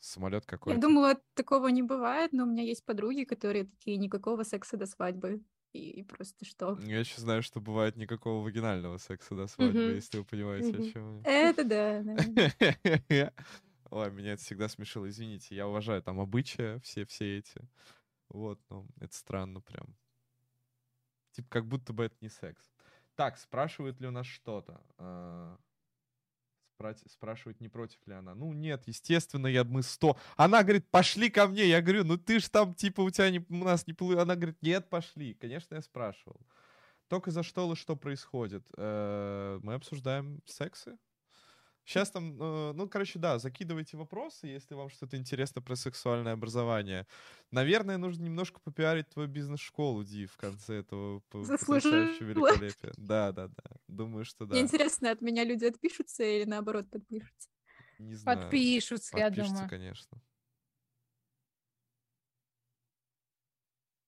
Самолет 0.00 0.44
Я 0.64 0.76
какой-то. 0.76 0.78
думала, 0.78 1.20
такого 1.34 1.68
не 1.68 1.82
бывает, 1.82 2.32
но 2.32 2.44
у 2.44 2.46
меня 2.46 2.62
есть 2.62 2.84
подруги, 2.84 3.24
которые 3.24 3.64
такие, 3.66 3.96
никакого 3.96 4.42
секса 4.44 4.76
до 4.76 4.86
свадьбы. 4.86 5.42
И, 5.72 5.90
и 5.90 6.02
просто 6.04 6.44
что? 6.44 6.78
Я 6.78 7.00
еще 7.00 7.20
знаю, 7.20 7.42
что 7.42 7.60
бывает 7.60 7.96
никакого 7.96 8.44
вагинального 8.44 8.96
секса 8.98 9.34
до 9.34 9.46
свадьбы, 9.46 9.92
Мгм. 9.92 9.94
если 9.94 10.18
вы 10.18 10.24
понимаете, 10.24 10.78
Мгм. 10.78 10.78
о 10.78 10.82
чем 10.82 11.26
Это 11.26 11.64
да. 11.64 12.02
да. 12.04 12.16
я. 13.08 13.32
Ой, 13.90 14.10
меня 14.12 14.32
это 14.34 14.42
всегда 14.42 14.68
смешило, 14.68 15.08
извините. 15.08 15.54
Я 15.56 15.68
уважаю 15.68 16.02
там 16.02 16.20
обычаи, 16.20 16.78
все, 16.80 17.04
все 17.06 17.38
эти. 17.38 17.60
Вот, 18.28 18.60
ну, 18.70 18.88
это 19.00 19.16
странно 19.16 19.60
прям. 19.60 19.96
Типа, 21.32 21.48
как 21.48 21.66
будто 21.66 21.92
бы 21.92 22.04
это 22.04 22.16
не 22.20 22.28
секс. 22.28 22.70
Так, 23.14 23.38
спрашивает 23.38 24.00
ли 24.00 24.08
у 24.08 24.10
нас 24.10 24.26
что-то? 24.26 24.80
А, 24.98 25.58
Спрашивает, 27.06 27.60
не 27.60 27.68
против 27.68 27.98
ли 28.06 28.14
она. 28.14 28.34
Ну, 28.34 28.54
нет, 28.54 28.84
естественно, 28.86 29.46
я, 29.46 29.64
мы 29.64 29.82
сто. 29.82 30.16
Она 30.36 30.62
говорит, 30.62 30.88
пошли 30.90 31.28
ко 31.28 31.46
мне. 31.46 31.66
Я 31.66 31.82
говорю, 31.82 32.04
ну 32.04 32.16
ты 32.16 32.40
ж 32.40 32.48
там, 32.48 32.74
типа, 32.74 33.02
у 33.02 33.10
тебя 33.10 33.30
не, 33.30 33.44
у 33.50 33.64
нас 33.64 33.86
не 33.86 33.92
получилось. 33.92 34.22
Она 34.22 34.34
говорит, 34.34 34.56
нет, 34.62 34.88
пошли. 34.88 35.34
Конечно, 35.34 35.74
я 35.74 35.82
спрашивал. 35.82 36.40
только 37.08 37.30
за 37.32 37.42
что 37.42 37.70
и 37.70 37.76
что 37.76 37.96
происходит. 37.96 38.66
Э, 38.78 39.60
мы 39.62 39.74
обсуждаем 39.74 40.40
сексы. 40.46 40.96
Сейчас 41.90 42.12
там, 42.12 42.40
э, 42.40 42.72
ну, 42.72 42.88
короче, 42.88 43.18
да, 43.18 43.40
закидывайте 43.40 43.96
вопросы, 43.96 44.46
если 44.46 44.76
вам 44.76 44.90
что-то 44.90 45.16
интересно 45.16 45.60
про 45.60 45.74
сексуальное 45.74 46.34
образование. 46.34 47.04
Наверное, 47.50 47.96
нужно 47.98 48.22
немножко 48.22 48.60
попиарить 48.60 49.08
твою 49.08 49.28
бизнес-школу, 49.28 50.04
Ди, 50.04 50.26
в 50.26 50.36
конце 50.36 50.76
этого 50.76 51.18
потрясающего 51.30 52.26
великолепия. 52.28 52.92
Да, 52.96 53.32
да, 53.32 53.48
да. 53.48 53.76
Думаю, 53.88 54.24
что 54.24 54.46
да. 54.46 54.54
Мне 54.54 54.62
интересно, 54.62 55.10
от 55.10 55.20
меня 55.20 55.42
люди 55.42 55.64
отпишутся 55.64 56.22
или 56.22 56.44
наоборот 56.44 56.88
подпишутся? 56.90 57.48
Не 57.98 58.14
знаю. 58.14 58.38
Подпишутся, 58.38 59.18
я 59.18 59.24
Подпишутся, 59.24 59.54
думаю. 59.54 59.70
конечно. 59.70 60.22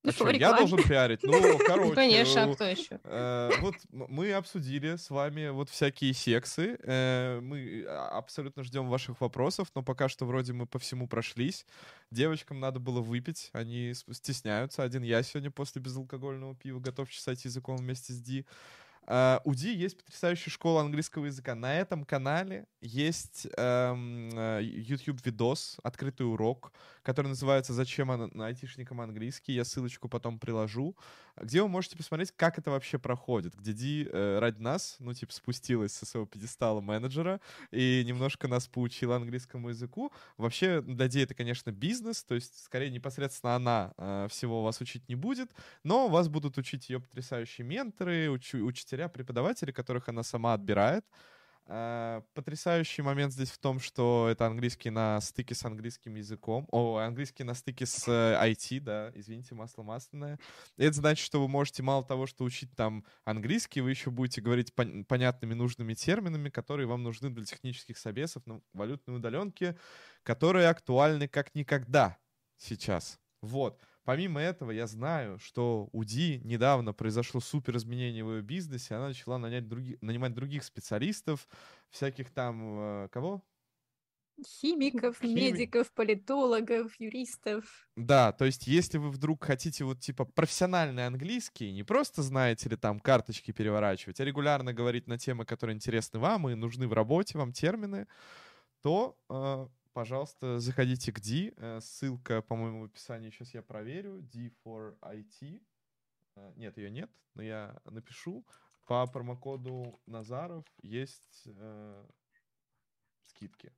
Ну 0.05 0.13
А 0.27 0.33
я 0.33 0.57
должен 0.57 0.83
пиарить? 0.83 1.23
Ну, 1.23 1.59
короче. 1.67 1.89
Ну, 1.91 1.95
конечно, 1.95 2.45
а 2.45 2.49
э, 2.49 2.55
кто 2.55 2.65
еще? 2.65 3.01
Э, 3.05 3.51
Вот 3.61 3.77
мы 3.91 4.33
обсудили 4.33 4.97
с 4.97 5.11
вами 5.11 5.49
вот 5.51 5.71
всякие 5.71 6.13
сексы. 6.13 6.77
Э, 6.83 7.39
Мы 7.41 7.85
а, 7.87 8.19
абсолютно 8.19 8.65
ждем 8.65 8.89
ваших 8.89 9.21
вопросов, 9.21 9.69
но 9.75 9.83
пока 9.83 10.09
что 10.09 10.25
вроде 10.27 10.53
мы 10.53 10.67
по 10.67 10.81
всему 10.81 11.07
прошлись. 11.07 11.67
Девочкам 12.11 12.59
надо 12.59 12.81
было 12.81 13.01
выпить, 13.01 13.51
они 13.53 13.95
стесняются. 13.95 14.83
Один 14.83 15.03
я 15.03 15.23
сегодня 15.23 15.51
после 15.53 15.81
безалкогольного 15.81 16.57
пива 16.57 16.81
готов 16.81 17.09
чесать 17.09 17.45
языком 17.45 17.77
вместе 17.77 18.13
с 18.13 18.21
Ди. 18.21 18.45
А, 19.07 19.41
У 19.45 19.55
Ди 19.55 19.75
есть 19.75 19.97
потрясающая 19.97 20.51
школа 20.51 20.83
английского 20.83 21.27
языка. 21.27 21.55
На 21.55 21.77
этом 21.77 22.05
канале 22.05 22.67
есть 22.81 23.47
эм, 23.57 24.31
э, 24.33 24.61
YouTube-видос, 24.63 25.79
открытый 25.83 26.27
урок, 26.27 26.73
который 27.03 27.29
называется 27.29 27.73
«Зачем 27.73 28.11
айтишникам 28.41 29.01
английский?». 29.01 29.53
Я 29.53 29.65
ссылочку 29.65 30.09
потом 30.09 30.39
приложу 30.39 30.97
где 31.41 31.63
вы 31.63 31.69
можете 31.69 31.97
посмотреть, 31.97 32.33
как 32.33 32.59
это 32.59 32.71
вообще 32.71 32.99
проходит, 32.99 33.55
где 33.55 33.73
Ди 33.73 34.09
э, 34.11 34.39
ради 34.39 34.61
нас, 34.61 34.97
ну, 34.99 35.15
типа, 35.15 35.33
спустилась 35.33 35.93
со 35.93 36.05
своего 36.05 36.27
пьедестала 36.27 36.81
менеджера 36.81 37.41
и 37.71 38.03
немножко 38.07 38.49
нас 38.49 38.69
поучила 38.69 39.17
английскому 39.17 39.71
языку. 39.71 40.13
Вообще, 40.37 40.83
для 40.83 41.09
Ди 41.09 41.21
это, 41.21 41.35
конечно, 41.35 41.71
бизнес, 41.71 42.23
то 42.25 42.35
есть, 42.35 42.63
скорее, 42.65 42.91
непосредственно 42.91 43.57
она 43.57 43.95
э, 43.97 44.27
всего 44.31 44.63
вас 44.63 44.81
учить 44.81 45.09
не 45.09 45.15
будет, 45.15 45.53
но 45.85 46.09
вас 46.09 46.29
будут 46.29 46.59
учить 46.59 46.91
ее 46.91 47.01
потрясающие 47.01 47.67
менторы, 47.67 48.29
учу- 48.31 48.65
учителя, 48.93 49.09
преподаватели, 49.09 49.73
которых 49.73 50.09
она 50.09 50.23
сама 50.23 50.55
отбирает. 50.55 51.05
Э, 51.67 52.23
Потрясающий 52.35 53.03
момент 53.03 53.33
здесь 53.33 53.51
в 53.51 53.59
том, 53.59 53.81
что 53.81 54.29
это 54.31 54.47
английский 54.47 54.91
на 54.91 55.21
стыке 55.21 55.55
с 55.55 55.65
английским 55.65 56.15
языком. 56.17 56.67
О, 56.71 56.99
английский 56.99 57.45
на 57.45 57.55
стыке 57.55 57.87
с 57.87 58.07
э, 58.09 58.37
IT, 58.51 58.81
да, 58.81 59.13
извините, 59.15 59.55
масло 59.55 59.83
масляное. 59.83 60.39
Это 60.77 60.95
значит, 60.95 61.25
что 61.25 61.41
вы 61.41 61.49
можете 61.49 61.83
мало 61.83 62.05
того, 62.05 62.27
что 62.27 62.45
учить 62.45 62.75
там 62.77 63.05
английский, 63.25 63.81
вы 63.81 63.91
еще 63.91 64.11
будете 64.11 64.41
говорить 64.43 64.73
пон- 64.77 65.05
понятными, 65.05 65.55
нужными 65.55 65.95
терминами, 65.95 66.51
которые 66.51 66.87
вам 66.87 67.03
нужны 67.03 67.31
для 67.31 67.45
технических 67.45 67.97
собесов 67.97 68.47
на 68.47 68.61
валютной 68.75 69.17
удаленке, 69.17 69.77
которые 70.23 70.69
актуальны 70.69 71.29
как 71.29 71.55
никогда 71.55 72.19
сейчас. 72.59 73.19
Вот. 73.41 73.81
Помимо 74.05 74.41
этого, 74.41 74.73
я 74.73 74.87
знаю, 74.87 75.39
что 75.39 75.89
у 75.93 76.05
Ди 76.05 76.41
недавно 76.45 76.93
произошло 76.93 77.41
супер 77.41 77.77
изменение 77.77 78.25
в 78.25 78.33
ее 78.33 78.43
бизнесе. 78.43 78.97
Она 78.97 79.09
начала 79.09 79.39
нанять 79.39 79.65
други- 79.65 79.99
нанимать 80.01 80.35
других 80.35 80.65
специалистов, 80.65 81.49
всяких 81.91 82.31
там... 82.31 83.05
э, 83.05 83.09
кого? 83.11 83.45
Химиков, 84.45 85.23
Хими- 85.23 85.35
медиков, 85.35 85.93
политологов, 85.93 86.99
юристов. 86.99 87.87
Да, 87.97 88.33
то 88.33 88.45
есть 88.45 88.67
если 88.67 88.99
вы 88.99 89.11
вдруг 89.11 89.45
хотите 89.45 89.85
вот 89.85 90.01
типа 90.01 90.25
профессиональный 90.25 91.07
английский, 91.07 91.73
не 91.73 91.85
просто 91.85 92.23
знаете 92.23 92.69
ли 92.69 92.77
там 92.77 92.99
карточки 92.99 93.53
переворачивать, 93.53 94.21
а 94.21 94.25
регулярно 94.25 94.73
говорить 94.73 95.07
на 95.07 95.19
темы, 95.19 95.45
которые 95.45 95.77
интересны 95.77 96.19
вам 96.19 96.49
и 96.49 96.55
нужны 96.55 96.89
в 96.89 96.93
работе, 96.93 97.39
вам 97.39 97.53
термины, 97.53 98.09
то, 98.83 99.17
э, 99.29 99.69
пожалуйста, 99.93 100.59
заходите 100.59 101.13
к 101.13 101.21
D. 101.21 101.53
Э, 101.57 101.81
ссылка, 101.81 102.43
по-моему, 102.43 102.83
в 102.83 102.85
описании. 102.85 103.31
Сейчас 103.31 103.55
я 103.55 103.63
проверю. 103.63 104.21
D 104.23 104.51
for 104.65 104.99
IT. 105.01 105.63
Нет, 106.57 106.79
ее 106.79 106.91
нет, 106.91 107.11
но 107.35 107.43
я 107.43 107.81
напишу. 107.85 108.47
По 108.87 109.07
промокоду 109.07 110.01
Назаров 110.07 110.65
есть 110.83 111.43
э, 111.47 112.07
скидки. 113.25 113.73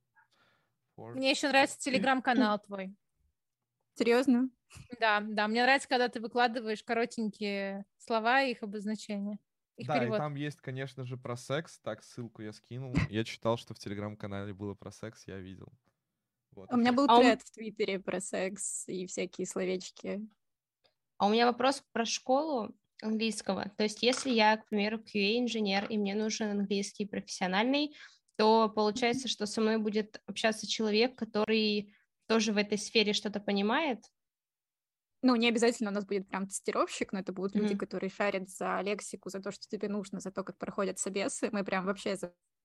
For 0.97 1.13
Мне 1.13 1.31
еще 1.31 1.49
нравится 1.49 1.77
телеграм-канал 1.79 2.59
твой. 2.59 2.95
Серьезно? 3.93 4.49
Да, 4.99 5.21
да, 5.21 5.47
мне 5.47 5.63
нравится, 5.63 5.87
когда 5.87 6.09
ты 6.09 6.19
выкладываешь 6.19 6.83
коротенькие 6.83 7.85
слова 7.97 8.43
и 8.43 8.51
их 8.51 8.63
обозначения. 8.63 9.39
Их 9.77 9.87
да, 9.87 9.99
перевод. 9.99 10.17
и 10.17 10.19
там 10.19 10.35
есть, 10.35 10.61
конечно 10.61 11.05
же, 11.05 11.17
про 11.17 11.35
секс. 11.35 11.79
Так, 11.79 12.03
ссылку 12.03 12.41
я 12.41 12.53
скинул. 12.53 12.93
Я 13.09 13.23
читал, 13.23 13.57
что 13.57 13.73
в 13.73 13.79
телеграм-канале 13.79 14.53
было 14.53 14.73
про 14.73 14.91
секс, 14.91 15.27
я 15.27 15.37
видел. 15.37 15.71
Вот, 16.55 16.71
У 16.71 16.77
меня 16.77 16.91
был 16.93 17.07
А 17.07 17.13
тред 17.13 17.41
в 17.41 17.51
Твиттере 17.51 17.99
про 17.99 18.19
секс 18.19 18.87
и 18.87 19.05
всякие 19.07 19.47
словечки. 19.47 20.27
А 21.17 21.27
у 21.27 21.29
меня 21.31 21.45
вопрос 21.47 21.83
про 21.93 22.05
школу 22.05 22.75
английского. 23.01 23.69
То 23.77 23.83
есть, 23.83 24.03
если 24.03 24.31
я, 24.31 24.57
к 24.57 24.67
примеру, 24.69 24.99
QA-инженер, 24.99 25.87
и 25.89 25.97
мне 25.97 26.15
нужен 26.15 26.49
английский 26.51 27.05
профессиональный, 27.05 27.95
то 28.37 28.69
получается, 28.69 29.27
что 29.27 29.45
со 29.45 29.61
мной 29.61 29.77
будет 29.77 30.21
общаться 30.27 30.67
человек, 30.67 31.17
который 31.17 31.95
тоже 32.27 32.53
в 32.53 32.57
этой 32.57 32.77
сфере 32.77 33.13
что-то 33.13 33.39
понимает. 33.39 34.05
Ну, 35.21 35.35
не 35.35 35.47
обязательно 35.49 35.89
у 35.89 35.93
нас 35.93 36.05
будет 36.05 36.27
прям 36.27 36.47
тестировщик, 36.47 37.11
но 37.11 37.19
это 37.19 37.33
будут 37.33 37.55
люди, 37.55 37.73
Мгм. 37.73 37.75
которые 37.75 38.09
шарят 38.11 38.49
за 38.49 38.79
лексику, 38.81 39.29
за 39.29 39.39
то, 39.41 39.51
что 39.51 39.67
тебе 39.67 39.87
нужно, 39.89 40.19
за 40.19 40.31
то, 40.31 40.43
как 40.43 40.57
проходят 40.59 40.99
собесы. 40.99 41.49
Мы 41.51 41.63
прям 41.63 41.85
вообще 41.85 42.15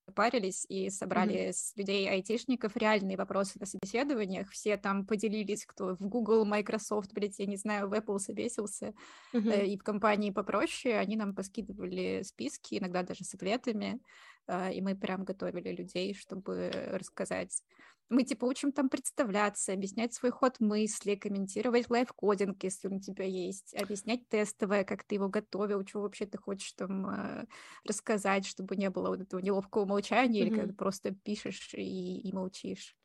запарились 0.06 0.66
и 0.68 0.90
собрали 0.90 1.52
с 1.52 1.72
людей 1.76 2.08
айтишников 2.10 2.76
реальные 2.76 3.16
вопросы 3.16 3.58
на 3.60 3.66
собеседованиях. 3.66 4.50
Все 4.50 4.76
там 4.76 5.06
поделились, 5.06 5.64
кто 5.66 5.94
в 5.96 6.08
Google, 6.08 6.44
Microsoft, 6.44 7.12
блядь, 7.12 7.38
я 7.38 7.46
не 7.46 7.56
знаю, 7.56 7.88
в 7.88 7.94
Apple 7.94 8.18
собесился, 8.18 8.94
Мгм. 9.32 9.50
э, 9.52 9.66
и 9.66 9.78
в 9.78 9.82
компании 9.84 10.30
попроще. 10.30 10.98
Они 10.98 11.16
нам 11.16 11.34
поскидывали 11.34 12.22
списки, 12.24 12.78
иногда 12.78 13.02
даже 13.02 13.24
с 13.24 13.34
ответами, 13.34 14.00
и 14.48 14.80
мы 14.80 14.96
прям 14.96 15.24
готовили 15.24 15.70
людей, 15.74 16.14
чтобы 16.14 16.70
рассказать. 16.72 17.62
Мы 18.08 18.24
типа 18.24 18.44
учим 18.44 18.72
там 18.72 18.88
представляться, 18.88 19.72
объяснять 19.72 20.12
свой 20.14 20.32
ход 20.32 20.58
мысли, 20.58 21.14
комментировать 21.14 21.88
лайфкодинг, 21.88 22.62
если 22.64 22.88
он 22.88 22.94
у 22.94 23.00
тебя 23.00 23.24
есть, 23.24 23.72
объяснять 23.74 24.28
тестовое, 24.28 24.82
как 24.84 25.04
ты 25.04 25.14
его 25.14 25.28
готовил, 25.28 25.86
что 25.86 26.00
вообще 26.02 26.26
ты 26.26 26.36
хочешь 26.38 26.72
там 26.72 27.06
э, 27.08 27.46
рассказать, 27.84 28.46
чтобы 28.46 28.74
не 28.76 28.90
было 28.90 29.08
вот 29.10 29.20
этого 29.20 29.40
неловкого 29.40 29.84
молчания, 29.86 30.40
или 30.42 30.50
Мгм. 30.50 30.50
когда 30.50 30.74
просто 30.74 31.12
пишешь 31.14 31.72
и, 31.74 32.20
и 32.20 32.32
молчишь. 32.32 32.96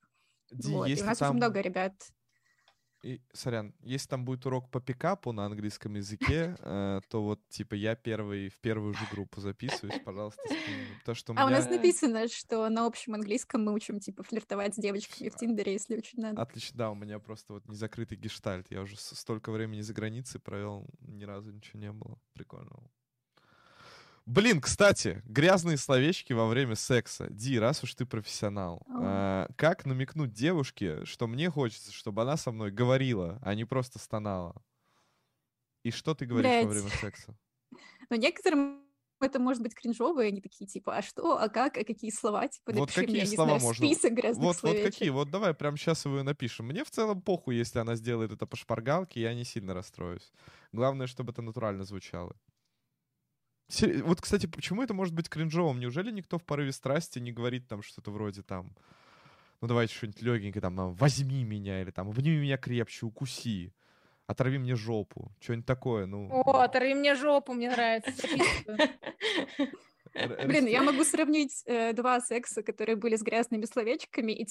Ди, 0.61 0.71
Вот. 0.71 0.97
И 0.97 1.01
у 1.01 1.05
нас 1.05 1.19
там- 1.19 1.21
очень 1.21 1.37
много 1.37 1.61
ребят. 1.61 1.93
И, 3.05 3.21
сорян, 3.33 3.75
если 3.83 4.07
там 4.07 4.25
будет 4.25 4.47
урок 4.47 4.71
по 4.71 4.81
пикапу 4.81 5.31
на 5.31 5.45
английском 5.45 5.93
языке, 5.93 6.55
э, 6.59 7.01
то 7.07 7.23
вот, 7.23 7.39
типа, 7.49 7.75
я 7.75 7.95
первый 7.95 8.49
в 8.49 8.59
первую 8.61 8.95
же 8.95 9.05
группу 9.11 9.41
записываюсь, 9.41 10.01
пожалуйста, 10.03 10.41
скинь. 10.47 10.97
Потому 11.01 11.15
что 11.15 11.33
у 11.33 11.35
А 11.37 11.45
у 11.45 11.49
нас 11.49 11.65
меня... 11.65 11.75
написано, 11.75 12.27
что 12.27 12.67
на 12.67 12.87
общем 12.87 13.13
английском 13.13 13.63
мы 13.63 13.73
учим 13.73 13.99
типа 13.99 14.23
флиртовать 14.23 14.73
с 14.73 14.77
девочками 14.79 15.29
в 15.29 15.35
Тиндере, 15.35 15.73
если 15.73 15.97
очень 15.97 16.19
надо. 16.19 16.41
Отлично, 16.41 16.77
да, 16.79 16.89
у 16.89 16.95
меня 16.95 17.19
просто 17.19 17.53
вот 17.53 17.67
незакрытый 17.67 18.17
гештальт. 18.17 18.71
Я 18.71 18.81
уже 18.81 18.97
столько 18.97 19.51
времени 19.51 19.81
за 19.81 19.93
границей 19.93 20.41
провел, 20.41 20.87
ни 21.01 21.25
разу 21.25 21.51
ничего 21.51 21.79
не 21.79 21.91
было 21.91 22.19
прикольного. 22.33 22.89
Блин, 24.25 24.59
кстати, 24.59 25.21
грязные 25.25 25.77
словечки 25.77 26.33
во 26.33 26.47
время 26.47 26.75
секса. 26.75 27.27
Ди, 27.29 27.59
раз 27.59 27.83
уж 27.83 27.93
ты 27.93 28.05
профессионал, 28.07 28.81
а, 28.89 29.47
как 29.55 29.85
намекнуть 29.85 30.33
девушке, 30.33 31.05
что 31.05 31.27
мне 31.27 31.49
хочется, 31.51 31.91
чтобы 31.91 32.23
она 32.23 32.35
со 32.35 32.51
мной 32.51 32.71
говорила, 32.71 33.39
а 33.43 33.53
не 33.53 33.65
просто 33.65 33.99
стонала? 33.99 34.63
И 35.83 35.91
что 35.91 36.15
ты 36.15 36.25
говоришь 36.25 36.57
во 36.59 36.67
Блядь. 36.67 36.67
время 36.67 36.89
секса? 36.89 37.37
Но 38.09 38.15
некоторым 38.15 38.83
это 39.21 39.39
может 39.39 39.61
быть 39.63 39.75
кринжово, 39.75 40.21
и 40.23 40.27
они 40.27 40.41
такие, 40.41 40.67
типа, 40.67 40.97
а 40.97 41.01
что, 41.01 41.37
а 41.39 41.47
как, 41.49 41.77
а 41.77 41.83
какие 41.83 42.11
слова, 42.11 42.47
типа, 42.47 42.71
Вот 42.71 42.81
напиши 42.81 43.01
какие 43.01 43.11
мне, 43.11 43.23
я 43.23 43.27
не 43.27 43.35
слова 43.35 43.59
знаю, 43.59 43.61
можно? 43.61 43.87
список 43.87 44.13
грязных 44.13 44.43
Вот, 44.43 44.55
вот 44.55 44.59
словечек. 44.59 44.93
какие? 44.93 45.09
Вот 45.09 45.29
давай 45.29 45.53
прямо 45.53 45.77
сейчас 45.77 46.05
его 46.05 46.19
и 46.19 46.23
напишем. 46.23 46.67
Мне 46.67 46.83
в 46.83 46.91
целом 46.91 47.21
похуй, 47.21 47.55
если 47.55 47.79
она 47.79 47.95
сделает 47.95 48.31
это 48.31 48.45
по 48.45 48.55
шпаргалке, 48.57 49.21
я 49.21 49.33
не 49.33 49.45
сильно 49.45 49.73
расстроюсь. 49.73 50.31
Главное, 50.71 51.07
чтобы 51.07 51.31
это 51.31 51.41
натурально 51.41 51.83
звучало. 51.85 52.35
Вот, 54.03 54.21
кстати, 54.21 54.45
почему 54.45 54.83
это 54.83 54.93
может 54.93 55.13
быть 55.13 55.29
кринжовым? 55.29 55.79
Неужели 55.79 56.11
никто 56.11 56.37
в 56.37 56.43
порыве 56.43 56.71
страсти 56.71 57.19
не 57.19 57.31
говорит 57.31 57.67
там 57.67 57.81
что-то 57.81 58.11
вроде 58.11 58.41
там, 58.43 58.75
ну 59.61 59.67
давайте 59.67 59.93
что-нибудь 59.95 60.21
легенькое, 60.21 60.61
там, 60.61 60.79
а, 60.79 60.89
возьми 60.89 61.43
меня, 61.43 61.81
или 61.81 61.91
там, 61.91 62.09
обними 62.09 62.37
меня 62.37 62.57
крепче, 62.57 63.05
укуси, 63.05 63.73
оторви 64.27 64.59
мне 64.59 64.75
жопу, 64.75 65.31
что-нибудь 65.39 65.65
такое, 65.65 66.05
ну. 66.05 66.29
О, 66.31 66.61
оторви 66.61 66.93
мне 66.93 67.15
жопу, 67.15 67.53
мне 67.53 67.69
нравится. 67.69 68.27
Блин, 70.45 70.67
я 70.67 70.81
могу 70.81 71.03
сравнить 71.03 71.63
э, 71.65 71.91
два 71.93 72.21
секса, 72.21 72.63
которые 72.63 72.95
были 72.95 73.15
с 73.17 73.21
грязными 73.21 73.65
словечками, 73.65 74.31
и 74.31 74.45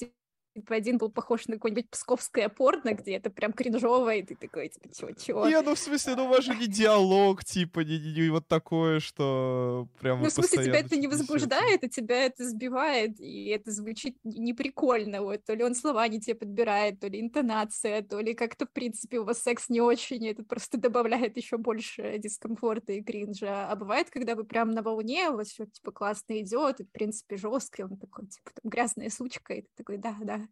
один 0.69 0.99
был 0.99 1.11
похож 1.11 1.47
на 1.47 1.55
какое-нибудь 1.55 1.91
псковское 1.91 2.49
порно, 2.49 2.95
где 2.95 3.17
это 3.17 3.31
прям 3.31 3.53
кринжово, 3.53 4.15
и 4.15 4.23
ты 4.23 4.37
такой, 4.37 4.69
типа, 4.69 4.89
чего-чего. 4.95 5.49
Не, 5.49 5.61
ну 5.61 5.75
в 5.75 5.79
смысле, 5.79 6.15
ну 6.17 6.27
у 6.27 6.29
вас 6.29 6.45
же 6.45 6.55
не 6.55 6.67
диалог, 6.67 7.45
типа, 7.45 7.81
не, 7.81 7.99
не, 7.99 8.13
не 8.13 8.29
вот 8.31 8.47
такое, 8.49 9.01
что 9.01 9.89
прям 10.01 10.23
Ну, 10.23 10.29
в 10.29 10.33
смысле, 10.33 10.65
тебя 10.65 10.79
это 10.79 10.97
не 10.97 11.09
возбуждает, 11.09 11.85
а 11.85 11.89
тебя 11.89 12.25
это 12.25 12.49
сбивает, 12.49 13.21
и 13.21 13.49
это 13.49 13.71
звучит 13.71 14.17
неприкольно, 14.25 15.23
вот, 15.23 15.45
то 15.45 15.55
ли 15.55 15.65
он 15.65 15.75
слова 15.75 16.07
не 16.09 16.21
тебе 16.21 16.35
подбирает, 16.35 17.01
то 17.01 17.09
ли 17.09 17.21
интонация, 17.21 18.03
то 18.03 18.21
ли 18.21 18.35
как-то, 18.35 18.67
в 18.67 18.73
принципе, 18.73 19.19
у 19.19 19.25
вас 19.25 19.43
секс 19.43 19.69
не 19.69 19.81
очень, 19.81 20.25
и 20.25 20.31
это 20.31 20.45
просто 20.45 20.79
добавляет 20.79 21.37
еще 21.37 21.57
больше 21.57 22.19
дискомфорта 22.19 22.93
и 22.93 23.03
кринжа. 23.03 23.69
А 23.69 23.77
бывает, 23.77 24.11
когда 24.11 24.35
вы 24.35 24.45
прям 24.45 24.71
на 24.71 24.83
волне, 24.83 25.31
у 25.31 25.37
вас 25.37 25.49
все, 25.49 25.67
типа, 25.67 25.93
классно 25.93 26.41
идет, 26.41 26.81
и, 26.81 26.85
в 26.85 26.91
принципе, 26.91 27.37
жестко, 27.37 27.83
и 27.83 27.85
он 27.85 27.97
такой, 27.97 28.27
типа, 28.27 28.51
там, 28.55 28.71
грязная 28.71 29.11
сучка, 29.11 29.55
и 29.55 29.63
ты 29.63 29.69
такой, 29.77 29.97
да, 29.99 30.17
да, 30.23 30.44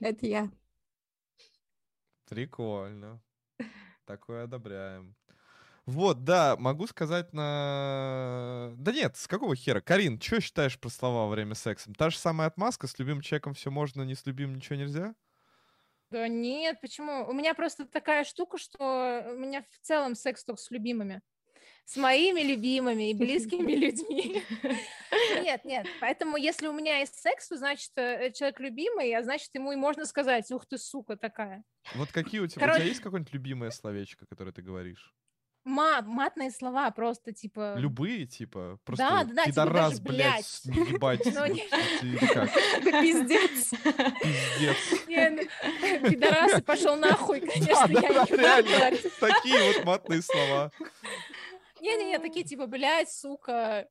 это 0.00 0.26
я. 0.26 0.50
Прикольно. 2.28 3.22
Такое 4.04 4.44
одобряем. 4.44 5.16
Вот, 5.86 6.24
да, 6.24 6.56
могу 6.56 6.86
сказать 6.86 7.32
на... 7.32 8.72
Да 8.76 8.92
нет, 8.92 9.16
с 9.16 9.26
какого 9.26 9.56
хера? 9.56 9.80
Карин, 9.80 10.20
что 10.20 10.40
считаешь 10.40 10.78
про 10.78 10.88
слова 10.88 11.24
во 11.24 11.28
время 11.28 11.54
секса? 11.54 11.92
Та 11.96 12.10
же 12.10 12.18
самая 12.18 12.48
отмазка, 12.48 12.86
с 12.86 12.98
любимым 12.98 13.22
человеком 13.22 13.54
все 13.54 13.70
можно, 13.70 14.02
не 14.02 14.14
с 14.14 14.24
любимым 14.26 14.56
ничего 14.56 14.76
нельзя? 14.76 15.14
Да 16.10 16.28
нет, 16.28 16.80
почему? 16.80 17.26
У 17.28 17.32
меня 17.32 17.54
просто 17.54 17.86
такая 17.86 18.24
штука, 18.24 18.58
что 18.58 19.32
у 19.32 19.38
меня 19.38 19.62
в 19.62 19.78
целом 19.80 20.14
секс 20.14 20.44
только 20.44 20.60
с 20.60 20.70
любимыми 20.70 21.22
с 21.90 21.96
моими 21.96 22.42
любимыми 22.42 23.10
и 23.10 23.14
близкими 23.14 23.72
людьми. 23.72 24.44
Нет, 25.42 25.64
нет. 25.64 25.88
Поэтому, 26.00 26.36
если 26.36 26.68
у 26.68 26.72
меня 26.72 26.98
есть 26.98 27.16
секс, 27.16 27.48
то 27.48 27.56
значит 27.56 27.90
э, 27.96 28.30
человек 28.32 28.60
любимый, 28.60 29.12
а 29.12 29.24
значит 29.24 29.50
ему 29.54 29.72
и 29.72 29.76
можно 29.76 30.04
сказать, 30.04 30.50
ух 30.52 30.66
ты, 30.66 30.78
сука 30.78 31.16
такая. 31.16 31.64
Вот 31.96 32.12
какие 32.12 32.40
у 32.40 32.46
тебя, 32.46 32.60
Короче... 32.60 32.76
у 32.76 32.80
тебя 32.82 32.88
есть 32.90 33.00
какое-нибудь 33.00 33.34
любимое 33.34 33.70
словечко, 33.72 34.24
которое 34.26 34.52
ты 34.52 34.62
говоришь? 34.62 35.12
Мат, 35.64 36.06
матные 36.06 36.50
слова 36.52 36.90
просто, 36.92 37.32
типа... 37.32 37.74
Любые, 37.76 38.26
типа? 38.26 38.78
Просто 38.84 39.04
да, 39.04 39.24
да, 39.24 39.34
да, 39.34 39.44
пидорас, 39.44 39.94
типа 39.96 40.08
блядь, 40.08 40.64
ебать. 40.64 41.24
Пиздец. 43.02 43.70
Пиздец. 44.22 44.76
Ну, 46.02 46.10
пидорасы, 46.10 46.62
пошел 46.62 46.96
нахуй, 46.96 47.40
конечно, 47.46 47.88
я 47.88 48.90
не 48.90 49.10
такие 49.18 49.74
вот 49.74 49.84
матные 49.84 50.22
слова. 50.22 50.70
Не-не-не, 51.80 52.18
такие 52.18 52.44
типа, 52.44 52.66
блядь, 52.66 53.10
сука, 53.10 53.88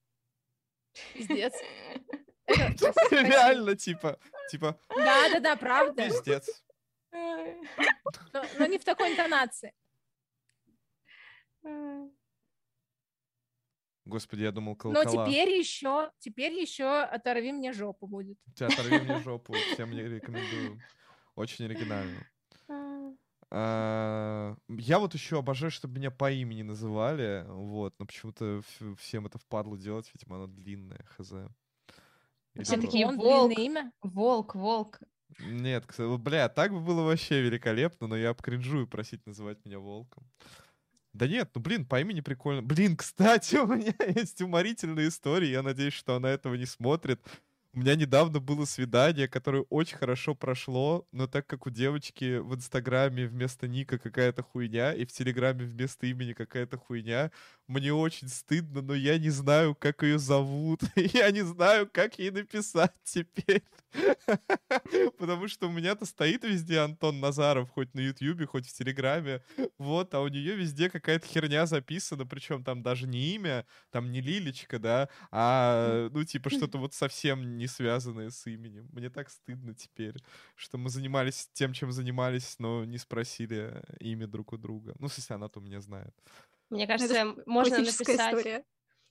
пиздец. 1.13 1.53
Реально, 3.11 3.75
типа, 3.75 4.19
типа... 4.49 4.79
Да-да-да, 4.89 5.55
правда. 5.55 6.03
Пиздец. 6.07 6.63
Но 7.11 8.65
не 8.65 8.77
в 8.77 8.83
такой 8.83 9.11
интонации. 9.11 9.73
Господи, 14.05 14.41
я 14.41 14.51
думал 14.51 14.75
колокола. 14.75 15.03
Но 15.03 15.25
теперь 15.27 15.49
еще, 15.49 16.11
теперь 16.17 16.53
еще 16.53 17.03
оторви 17.03 17.51
мне 17.51 17.73
жопу 17.73 18.07
будет. 18.07 18.39
Оторви 18.59 18.99
мне 18.99 19.19
жопу, 19.19 19.53
всем 19.73 19.91
рекомендую. 19.91 20.81
Очень 21.35 21.65
оригинально. 21.65 22.27
А, 23.51 24.55
я 24.67 24.99
вот 24.99 25.13
еще 25.13 25.39
обожаю, 25.39 25.71
чтобы 25.71 25.95
меня 25.95 26.11
по 26.11 26.31
имени 26.31 26.61
называли, 26.61 27.45
вот, 27.47 27.95
но 27.99 28.05
почему-то 28.05 28.61
всем 28.97 29.25
это 29.25 29.39
впадло 29.39 29.77
делать, 29.77 30.09
видимо, 30.13 30.35
оно 30.35 30.47
длинное, 30.47 31.03
хз. 31.17 31.33
Все 32.61 32.77
такие 32.77 33.07
волк, 33.07 33.57
имя? 33.57 33.91
волк, 34.03 34.55
волк. 34.55 34.99
Нет, 35.39 35.85
бля, 35.97 36.49
так 36.49 36.73
бы 36.73 36.79
было 36.81 37.03
вообще 37.03 37.41
великолепно, 37.41 38.07
но 38.07 38.17
я 38.17 38.29
обкринжую 38.29 38.87
просить 38.87 39.25
называть 39.25 39.63
меня 39.65 39.79
волком. 39.79 40.27
Да 41.13 41.27
нет, 41.27 41.49
ну 41.55 41.61
блин, 41.61 41.85
по 41.85 41.99
имени 41.99 42.21
прикольно. 42.21 42.61
Блин, 42.61 42.95
кстати, 42.95 43.55
у 43.57 43.67
меня 43.67 43.93
есть 44.07 44.41
уморительная 44.41 45.07
история, 45.07 45.51
я 45.51 45.63
надеюсь, 45.63 45.93
что 45.93 46.15
она 46.15 46.29
этого 46.29 46.55
не 46.55 46.65
смотрит. 46.65 47.21
У 47.71 47.79
меня 47.81 47.95
недавно 47.95 48.39
было 48.39 48.65
свидание, 48.65 49.27
которое 49.27 49.61
очень 49.69 49.95
хорошо 49.97 50.33
прошло, 50.33 51.07
но 51.11 51.27
так 51.27 51.45
как 51.45 51.67
у 51.67 51.69
девочки 51.69 52.39
в 52.39 52.55
Инстаграме 52.55 53.27
вместо 53.27 53.67
ника 53.67 53.99
какая-то 53.99 54.41
хуйня, 54.41 54.91
и 54.91 55.05
в 55.05 55.11
Телеграме 55.11 55.65
вместо 55.65 56.07
имени 56.07 56.33
какая-то 56.33 56.77
хуйня, 56.77 57.31
мне 57.67 57.93
очень 57.93 58.27
стыдно, 58.27 58.81
но 58.81 58.95
я 58.95 59.19
не 59.19 59.29
знаю, 59.29 59.75
как 59.75 60.01
ее 60.01 60.17
зовут. 60.17 60.81
Я 60.95 61.29
не 61.29 61.41
знаю, 61.41 61.87
как 61.91 62.17
ей 62.17 62.31
написать 62.31 62.93
теперь. 63.03 63.61
Потому 65.19 65.47
что 65.47 65.67
у 65.67 65.71
меня-то 65.71 66.05
стоит 66.05 66.43
везде 66.43 66.79
Антон 66.79 67.19
Назаров, 67.19 67.69
хоть 67.69 67.93
на 67.93 67.99
Ютьюбе, 67.99 68.47
хоть 68.47 68.67
в 68.67 68.73
Телеграме. 68.73 69.43
Вот, 69.77 70.13
а 70.15 70.21
у 70.21 70.27
нее 70.27 70.55
везде 70.55 70.89
какая-то 70.89 71.27
херня 71.27 71.67
записана, 71.67 72.25
причем 72.25 72.63
там 72.63 72.81
даже 72.81 73.07
не 73.07 73.35
имя, 73.35 73.65
там 73.91 74.11
не 74.11 74.21
Лилечка, 74.21 74.79
да, 74.79 75.09
а, 75.31 76.09
ну, 76.11 76.23
типа, 76.23 76.49
что-то 76.49 76.79
вот 76.79 76.93
совсем 76.95 77.58
не 77.59 77.67
связанное 77.67 78.29
с 78.29 78.47
именем. 78.47 78.87
Мне 78.91 79.09
так 79.09 79.29
стыдно 79.29 79.75
теперь, 79.75 80.15
что 80.55 80.77
мы 80.77 80.89
занимались 80.89 81.49
тем, 81.53 81.73
чем 81.73 81.91
занимались, 81.91 82.57
но 82.57 82.85
не 82.85 82.97
спросили 82.97 83.83
имя 83.99 84.27
друг 84.27 84.53
у 84.53 84.57
друга. 84.57 84.95
Ну, 84.99 85.07
если 85.15 85.33
она-то 85.33 85.59
меня 85.59 85.81
знает. 85.81 86.15
Мне 86.69 86.87
кажется, 86.87 87.35
можно 87.45 87.79
написать... 87.79 88.09
История. 88.09 88.63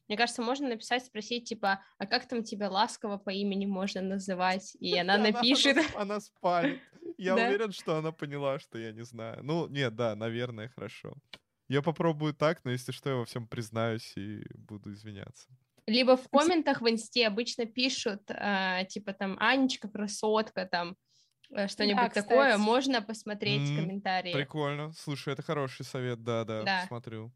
Мне 0.09 0.17
кажется, 0.17 0.41
можно 0.41 0.69
написать, 0.69 1.05
спросить, 1.05 1.49
типа, 1.49 1.85
а 1.99 2.07
как 2.07 2.27
там 2.27 2.43
тебя 2.43 2.71
ласково 2.71 3.19
по 3.19 3.29
имени 3.31 3.67
можно 3.67 4.01
называть? 4.01 4.75
И 4.81 4.99
она 5.03 5.19
напишет. 5.19 5.77
Она 5.95 6.21
спалит. 6.21 6.81
Я 7.19 7.35
уверен, 7.35 7.73
что 7.73 7.97
она 7.97 8.13
поняла, 8.13 8.59
что 8.59 8.79
я 8.79 8.93
не 8.93 9.05
знаю. 9.05 9.43
Ну, 9.43 9.67
нет, 9.69 9.95
да, 9.97 10.15
наверное, 10.15 10.69
хорошо. 10.69 11.15
Я 11.69 11.83
попробую 11.83 12.33
так, 12.33 12.65
но 12.65 12.71
если 12.71 12.93
что, 12.93 13.11
я 13.11 13.17
во 13.17 13.25
всем 13.25 13.47
признаюсь 13.47 14.13
и 14.17 14.43
буду 14.55 14.93
извиняться. 14.93 15.49
Либо 15.89 16.17
в 16.17 16.29
комментах 16.29 16.81
в 16.83 16.89
инсте 16.89 17.27
обычно 17.27 17.65
пишут, 17.65 18.31
э, 18.31 18.85
типа 18.89 19.13
там 19.15 19.37
Анечка, 19.41 19.89
красотка, 19.89 20.67
там 20.67 20.97
э, 21.51 21.67
что-нибудь 21.67 22.13
да, 22.15 22.23
такое, 22.23 22.59
можно 22.59 23.01
посмотреть 23.01 23.71
mm, 23.71 23.77
комментарии. 23.77 24.33
Прикольно. 24.33 24.93
Слушай, 24.93 25.33
это 25.33 25.43
хороший 25.43 25.85
совет, 25.85 26.23
да, 26.23 26.45
да, 26.45 26.83
посмотрю. 26.83 27.33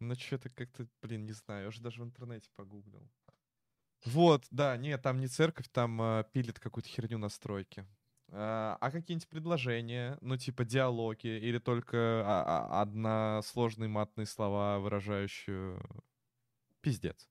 Ну, 0.00 0.14
что-то 0.14 0.48
как-то, 0.50 0.86
блин, 1.02 1.26
не 1.26 1.32
знаю, 1.32 1.62
я 1.62 1.68
уже 1.68 1.82
даже 1.82 2.02
в 2.02 2.04
интернете 2.04 2.48
погуглил. 2.56 3.06
Вот, 4.06 4.44
да, 4.50 4.76
нет, 4.76 5.02
там 5.02 5.20
не 5.20 5.28
церковь, 5.28 5.66
там 5.70 6.00
э, 6.00 6.24
пилит 6.32 6.58
какую-то 6.58 6.88
херню 6.88 7.18
на 7.18 7.28
стройке. 7.28 7.86
А, 8.30 8.76
а 8.80 8.90
какие-нибудь 8.90 9.28
предложения, 9.28 10.18
ну, 10.20 10.36
типа 10.36 10.64
диалоги, 10.64 11.26
или 11.26 11.58
только 11.58 12.22
а, 12.24 12.68
а, 12.70 12.82
односложные 12.82 13.88
матные 13.88 14.26
слова, 14.26 14.78
выражающие 14.78 15.78
пиздец? 16.80 17.28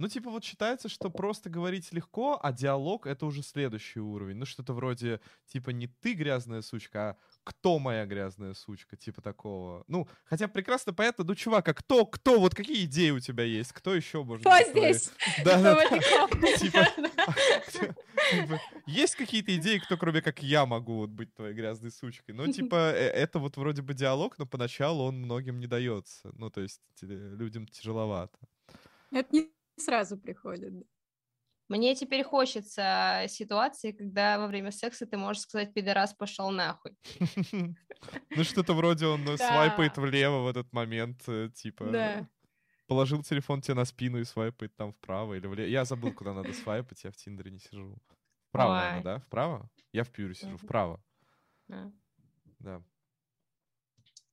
Ну, 0.00 0.08
типа, 0.08 0.30
вот 0.30 0.44
считается, 0.44 0.88
что 0.88 1.10
просто 1.10 1.50
говорить 1.50 1.92
легко, 1.92 2.40
а 2.42 2.52
диалог— 2.52 3.06
это 3.06 3.26
уже 3.26 3.42
следующий 3.42 4.00
уровень. 4.00 4.36
Ну, 4.36 4.46
что-то 4.46 4.72
вроде, 4.72 5.20
типа, 5.46 5.70
не 5.70 5.88
ты 5.88 6.14
грязная 6.14 6.62
сучка, 6.62 7.10
а 7.10 7.16
кто 7.44 7.78
моя 7.78 8.06
грязная 8.06 8.54
сучка, 8.54 8.96
типа 8.96 9.22
такого. 9.22 9.84
Ну, 9.88 10.08
хотя 10.24 10.48
прекрасно 10.48 10.92
понятно, 10.92 11.24
ну, 11.24 11.34
чувак, 11.34 11.68
а 11.68 11.74
кто, 11.74 12.06
кто, 12.06 12.38
вот 12.38 12.54
какие 12.54 12.84
идеи 12.84 13.10
у 13.10 13.20
тебя 13.20 13.44
есть? 13.44 13.72
Кто 13.72 13.94
еще 13.94 14.22
может 14.24 14.44
Кто 14.44 14.56
здесь? 14.70 15.12
Да, 15.44 15.60
да, 15.60 15.84
типа, 16.58 16.86
типа, 17.70 18.60
есть 18.86 19.16
какие-то 19.16 19.56
идеи, 19.56 19.78
кто, 19.78 19.96
кроме 19.96 20.22
как 20.22 20.42
я, 20.42 20.66
могу 20.66 20.96
вот 20.98 21.10
быть 21.10 21.34
твоей 21.34 21.54
грязной 21.54 21.90
сучкой? 21.90 22.34
Ну, 22.34 22.52
типа, 22.52 22.92
э, 22.94 23.08
это 23.08 23.38
вот 23.38 23.56
вроде 23.56 23.82
бы 23.82 23.94
диалог, 23.94 24.38
но 24.38 24.46
поначалу 24.46 25.04
он 25.04 25.16
многим 25.16 25.60
не 25.60 25.66
дается. 25.66 26.30
Ну, 26.34 26.50
то 26.50 26.60
есть 26.60 26.80
людям 27.00 27.66
тяжеловато. 27.66 28.38
Это 29.10 29.34
не 29.34 29.50
сразу 29.76 30.16
приходит. 30.16 30.86
Мне 31.70 31.94
теперь 31.94 32.24
хочется 32.24 33.26
ситуации, 33.28 33.92
когда 33.92 34.40
во 34.40 34.48
время 34.48 34.72
секса 34.72 35.06
ты 35.06 35.16
можешь 35.16 35.42
сказать 35.42 35.72
«пидорас, 35.72 36.12
пошел 36.12 36.50
нахуй». 36.50 36.96
Ну, 38.30 38.44
что-то 38.44 38.72
вроде 38.72 39.06
он 39.06 39.28
э, 39.28 39.36
свайпает 39.36 39.98
влево 39.98 40.40
в 40.40 40.48
этот 40.48 40.72
момент, 40.72 41.22
э, 41.28 41.50
типа... 41.54 41.84
Положил 42.86 43.22
телефон 43.22 43.60
тебе 43.60 43.74
на 43.74 43.84
спину 43.84 44.18
и 44.18 44.24
свайпает 44.24 44.74
там 44.74 44.92
вправо 44.92 45.34
или 45.34 45.46
влево. 45.46 45.68
Я 45.68 45.84
забыл, 45.84 46.12
куда 46.12 46.32
надо 46.32 46.52
свайпать, 46.54 47.04
я 47.04 47.10
в 47.10 47.16
Тиндере 47.16 47.50
не 47.50 47.58
сижу. 47.58 47.98
Вправо, 48.48 48.74
наверное, 48.74 49.02
да? 49.02 49.18
Вправо? 49.18 49.70
Я 49.92 50.04
в 50.04 50.10
Пьюре 50.10 50.34
сижу, 50.34 50.56
вправо. 50.56 51.00
Да. 52.58 52.82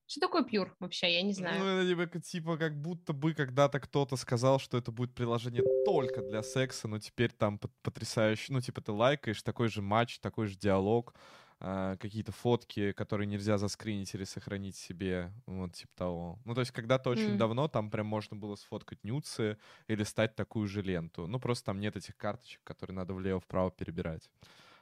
Что 0.08 0.20
такое 0.20 0.42
пьюр 0.42 0.74
вообще? 0.80 1.12
Я 1.12 1.22
не 1.22 1.34
знаю. 1.34 1.60
Ну, 1.60 1.66
это 1.66 1.86
типа, 1.86 2.20
типа 2.20 2.56
как 2.56 2.80
будто 2.80 3.12
бы 3.12 3.34
когда-то 3.34 3.78
кто-то 3.78 4.16
сказал, 4.16 4.58
что 4.58 4.78
это 4.78 4.90
будет 4.90 5.14
приложение 5.14 5.62
только 5.84 6.22
для 6.22 6.42
секса, 6.42 6.88
но 6.88 6.98
теперь 6.98 7.30
там 7.30 7.58
потрясающе, 7.82 8.52
ну, 8.52 8.60
типа 8.60 8.80
ты 8.80 8.90
лайкаешь, 8.92 9.42
такой 9.42 9.68
же 9.68 9.82
матч, 9.82 10.18
такой 10.18 10.46
же 10.46 10.56
диалог, 10.56 11.14
а, 11.60 11.96
какие-то 11.96 12.32
фотки, 12.32 12.92
которые 12.92 13.26
нельзя 13.26 13.58
заскринить 13.58 14.14
или 14.14 14.24
сохранить 14.24 14.76
себе, 14.76 15.32
вот 15.46 15.74
типа 15.74 15.92
того. 15.94 16.38
Ну, 16.44 16.54
то 16.54 16.60
есть 16.60 16.72
когда-то 16.72 17.10
очень 17.10 17.34
М. 17.34 17.38
давно 17.38 17.68
там 17.68 17.90
прям 17.90 18.06
можно 18.06 18.36
было 18.36 18.56
сфоткать 18.56 19.04
нюцы 19.04 19.58
или 19.88 20.04
стать 20.04 20.34
такую 20.36 20.66
же 20.68 20.82
ленту. 20.82 21.26
Ну, 21.26 21.38
просто 21.38 21.66
там 21.66 21.80
нет 21.80 21.96
этих 21.96 22.16
карточек, 22.16 22.62
которые 22.64 22.96
надо 22.96 23.12
влево-вправо 23.14 23.70
перебирать. 23.70 24.30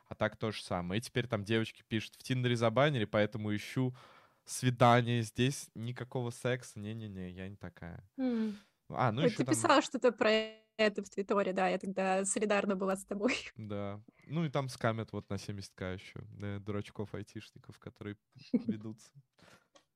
А 0.08 0.14
так 0.14 0.36
то 0.36 0.52
же 0.52 0.62
самое. 0.62 1.00
И 1.00 1.02
теперь 1.02 1.26
там 1.26 1.44
девочки 1.44 1.82
пишут, 1.88 2.14
в 2.16 2.22
Тиндере 2.22 2.56
забанили, 2.56 3.04
поэтому 3.06 3.54
ищу 3.54 3.96
свидание 4.46 5.22
здесь, 5.22 5.68
никакого 5.74 6.30
секса, 6.30 6.78
не-не-не, 6.78 7.30
я 7.30 7.48
не 7.48 7.56
такая. 7.56 8.08
М. 8.16 8.56
А, 8.88 9.12
ну 9.12 9.22
Ой, 9.22 9.28
еще 9.28 9.38
Ты 9.38 9.44
там... 9.44 9.54
писала 9.54 9.82
что-то 9.82 10.12
про 10.12 10.30
это 10.76 11.02
в 11.02 11.10
Твиттере, 11.10 11.52
да, 11.52 11.68
я 11.68 11.78
тогда 11.78 12.24
солидарна 12.24 12.76
была 12.76 12.96
с 12.96 13.04
тобой. 13.04 13.34
Да. 13.56 14.00
Ну 14.26 14.44
и 14.44 14.48
там 14.48 14.68
скамят 14.68 15.12
вот 15.12 15.28
на 15.30 15.34
70к 15.34 15.94
еще. 15.94 16.20
Да, 16.30 16.58
дурачков 16.58 17.14
айтишников, 17.14 17.78
которые 17.78 18.16
ведутся. 18.52 19.10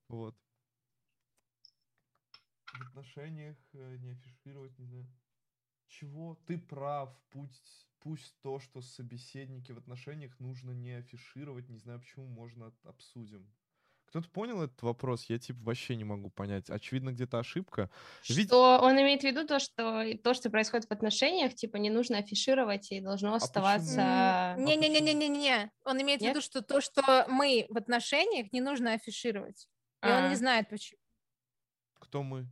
Вот. 0.09 0.37
В 2.73 2.81
отношениях 2.83 3.57
э, 3.73 3.97
не 3.97 4.11
афишировать, 4.11 4.79
не 4.79 4.87
знаю. 4.87 5.07
Чего? 5.89 6.37
Ты 6.47 6.57
прав. 6.57 7.17
Пусть, 7.31 7.89
пусть 7.99 8.41
то, 8.43 8.61
что 8.61 8.81
собеседники 8.81 9.73
в 9.73 9.79
отношениях 9.79 10.39
нужно 10.39 10.71
не 10.71 10.93
афишировать. 10.93 11.69
Не 11.69 11.79
знаю, 11.79 12.01
почему 12.01 12.27
можно 12.27 12.73
обсудим. 12.85 13.53
Кто-то 14.11 14.29
понял 14.29 14.61
этот 14.63 14.83
вопрос? 14.83 15.27
Я 15.29 15.39
типа 15.39 15.61
вообще 15.63 15.95
не 15.95 16.03
могу 16.03 16.31
понять. 16.31 16.69
Очевидно, 16.69 17.13
где-то 17.13 17.39
ошибка. 17.39 17.91
Вид- 18.29 18.49
Что 18.49 18.81
он 18.83 19.01
имеет 19.01 19.21
в 19.21 19.25
виду 19.25 19.47
то, 19.47 19.61
что 19.61 20.05
то, 20.25 20.35
что 20.35 20.51
происходит 20.51 20.89
в 20.89 20.91
отношениях, 20.93 21.55
типа 21.55 21.77
не 21.77 21.91
нужно 21.91 22.19
афишировать 22.19 22.91
и 22.91 23.01
должно 23.01 23.35
А 23.35 23.37
оставаться. 23.37 24.55
почему? 24.57 24.67
Не-не-не-не-не. 24.67 25.71
Он 25.85 26.03
имеет 26.03 26.21
в 26.21 26.25
Нет? 26.25 26.31
виду, 26.35 26.41
что 26.43 26.61
то, 26.61 26.81
что 26.81 27.25
мы 27.29 27.67
в 27.69 27.77
отношениях, 27.79 28.53
не 28.53 28.61
нужно 28.61 28.95
афишировать. 28.95 29.69
И 30.03 30.07
он 30.07 30.25
А. 30.25 30.29
не 30.29 30.35
знает, 30.35 30.69
почему. 30.69 30.99
Кто 32.01 32.25
мы? 32.25 32.49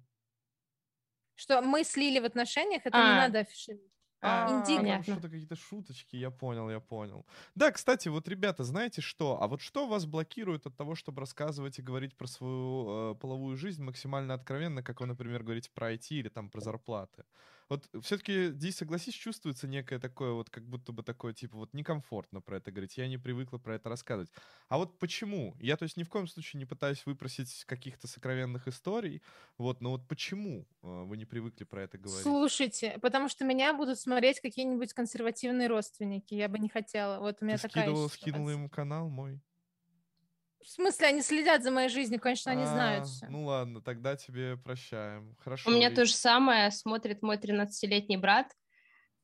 Что 1.34 1.60
мы 1.60 1.82
слили 1.82 2.20
в 2.20 2.24
отношениях, 2.24 2.82
это 2.84 2.96
не 2.96 3.02
А. 3.02 3.16
надо 3.16 3.40
афишировать. 3.40 3.90
А, 4.20 4.50
Индиго. 4.50 4.66
там 4.66 4.76
понятно. 4.82 5.12
Что-то 5.12 5.28
какие-то 5.28 5.56
шуточки, 5.56 6.16
я 6.16 6.30
понял, 6.30 6.70
я 6.70 6.80
понял. 6.80 7.24
Да, 7.54 7.70
кстати, 7.70 8.08
вот, 8.08 8.28
ребята, 8.28 8.64
знаете 8.64 9.00
что? 9.00 9.40
А 9.40 9.46
вот 9.46 9.60
что 9.60 9.86
вас 9.86 10.06
блокирует 10.06 10.66
от 10.66 10.76
того, 10.76 10.94
чтобы 10.94 11.20
рассказывать 11.20 11.78
и 11.78 11.82
говорить 11.82 12.16
про 12.16 12.26
свою 12.26 13.12
э, 13.12 13.14
половую 13.14 13.56
жизнь 13.56 13.82
максимально 13.82 14.34
откровенно, 14.34 14.82
как 14.82 15.00
вы, 15.00 15.06
например, 15.06 15.42
говорите 15.42 15.70
про 15.72 15.92
IT 15.92 16.08
или 16.10 16.28
там 16.28 16.50
про 16.50 16.60
зарплаты? 16.60 17.24
Вот 17.68 17.88
все-таки 18.02 18.50
здесь, 18.50 18.76
согласись, 18.76 19.14
чувствуется 19.14 19.68
некое 19.68 19.98
такое 19.98 20.32
вот, 20.32 20.48
как 20.48 20.66
будто 20.66 20.92
бы 20.92 21.02
такое, 21.02 21.34
типа, 21.34 21.58
вот 21.58 21.74
некомфортно 21.74 22.40
про 22.40 22.56
это 22.56 22.70
говорить. 22.70 22.96
Я 22.96 23.08
не 23.08 23.18
привыкла 23.18 23.58
про 23.58 23.74
это 23.74 23.88
рассказывать. 23.90 24.30
А 24.68 24.78
вот 24.78 24.98
почему? 24.98 25.54
Я, 25.60 25.76
то 25.76 25.82
есть, 25.82 25.96
ни 25.96 26.02
в 26.02 26.08
коем 26.08 26.26
случае 26.26 26.58
не 26.60 26.64
пытаюсь 26.66 27.04
выпросить 27.04 27.64
каких-то 27.66 28.06
сокровенных 28.06 28.68
историй, 28.68 29.22
вот, 29.58 29.80
но 29.80 29.90
вот 29.90 30.08
почему 30.08 30.66
э, 30.82 30.86
вы 31.04 31.16
не 31.18 31.26
привыкли 31.26 31.64
про 31.64 31.82
это 31.82 31.98
говорить? 31.98 32.22
Слушайте, 32.22 32.98
потому 33.02 33.28
что 33.28 33.44
меня 33.44 33.74
будут 33.74 33.98
смотреть 33.98 34.40
какие-нибудь 34.40 34.94
консервативные 34.94 35.68
родственники. 35.68 36.34
Я 36.34 36.48
бы 36.48 36.58
не 36.58 36.68
хотела. 36.68 37.18
Вот 37.20 37.42
у 37.42 37.44
меня 37.44 37.56
Ты 37.56 37.62
такая 37.62 37.84
скидывала, 37.84 38.08
ситуация. 38.08 38.32
скинула 38.32 38.50
им 38.50 38.68
канал 38.70 39.08
мой? 39.10 39.40
В 40.68 40.70
смысле, 40.70 41.06
они 41.06 41.22
следят 41.22 41.62
за 41.62 41.70
моей 41.70 41.88
жизнью, 41.88 42.20
конечно, 42.20 42.52
они 42.52 42.66
знают 42.66 43.04
А, 43.04 43.06
все. 43.06 43.26
Ну 43.30 43.46
ладно, 43.46 43.80
тогда 43.80 44.16
тебе 44.16 44.58
прощаем. 44.58 45.34
Хорошо. 45.38 45.70
У 45.70 45.72
меня 45.72 45.88
и- 45.88 45.94
то 45.94 46.04
же 46.04 46.12
самое 46.12 46.70
смотрит 46.70 47.22
мой 47.22 47.38
13-летний 47.38 48.18
брат. 48.18 48.52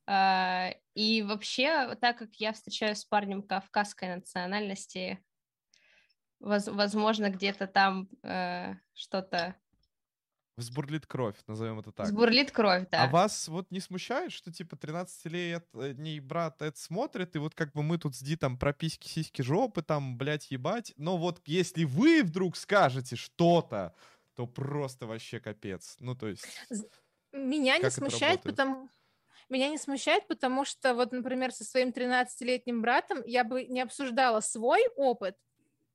А, 0.07 0.71
И 0.95 1.21
вообще, 1.21 1.97
так 1.97 2.17
как 2.17 2.35
я 2.37 2.55
встречаюсь 2.55 3.01
с 3.01 3.05
парнем 3.05 3.43
кавказской 3.43 4.15
национальности, 4.17 5.23
воз- 6.41 6.69
возможно, 6.69 7.29
где-то 7.29 7.67
там 7.67 8.09
э, 8.23 8.77
что-то 8.95 9.55
Взбурлит 10.57 11.05
кровь, 11.07 11.35
назовем 11.49 11.81
это 11.81 11.91
так. 11.91 12.07
сбурлит 12.07 12.53
кровь, 12.53 12.87
да. 12.91 13.05
А 13.05 13.07
вас 13.09 13.49
вот 13.49 13.71
не 13.73 13.81
смущает, 13.81 14.31
что 14.31 14.53
типа 14.53 14.77
13-летний 14.77 16.21
брат 16.21 16.63
это 16.63 16.79
смотрит, 16.79 17.35
и 17.35 17.41
вот 17.41 17.55
как 17.55 17.73
бы 17.73 17.83
мы 17.83 17.99
тут 17.99 18.15
с 18.15 18.21
Ди 18.21 18.37
там 18.37 18.57
про 18.57 18.73
письки, 18.73 19.09
сиськи, 19.09 19.43
жопы, 19.43 19.83
там, 19.83 20.17
блядь, 20.17 20.53
ебать. 20.53 20.93
Но 20.97 21.17
вот 21.17 21.43
если 21.47 21.83
вы 21.83 22.23
вдруг 22.23 22.57
скажете 22.57 23.17
что-то, 23.17 23.95
то 24.37 24.47
просто 24.47 25.07
вообще 25.07 25.41
капец. 25.41 25.97
Ну, 25.99 26.15
то 26.15 26.29
есть... 26.29 26.47
Меня 27.33 27.79
не 27.79 27.91
смущает, 27.91 28.43
потому... 28.43 28.89
Меня 29.49 29.69
не 29.69 29.77
смущает, 29.77 30.27
потому 30.29 30.65
что 30.65 30.95
вот, 30.95 31.13
например, 31.13 31.53
со 31.53 31.65
своим 31.65 31.91
13-летним 31.91 32.81
братом 32.81 33.23
я 33.27 33.45
бы 33.45 33.67
не 33.67 33.81
обсуждала 33.81 34.41
свой 34.41 34.87
опыт, 34.97 35.37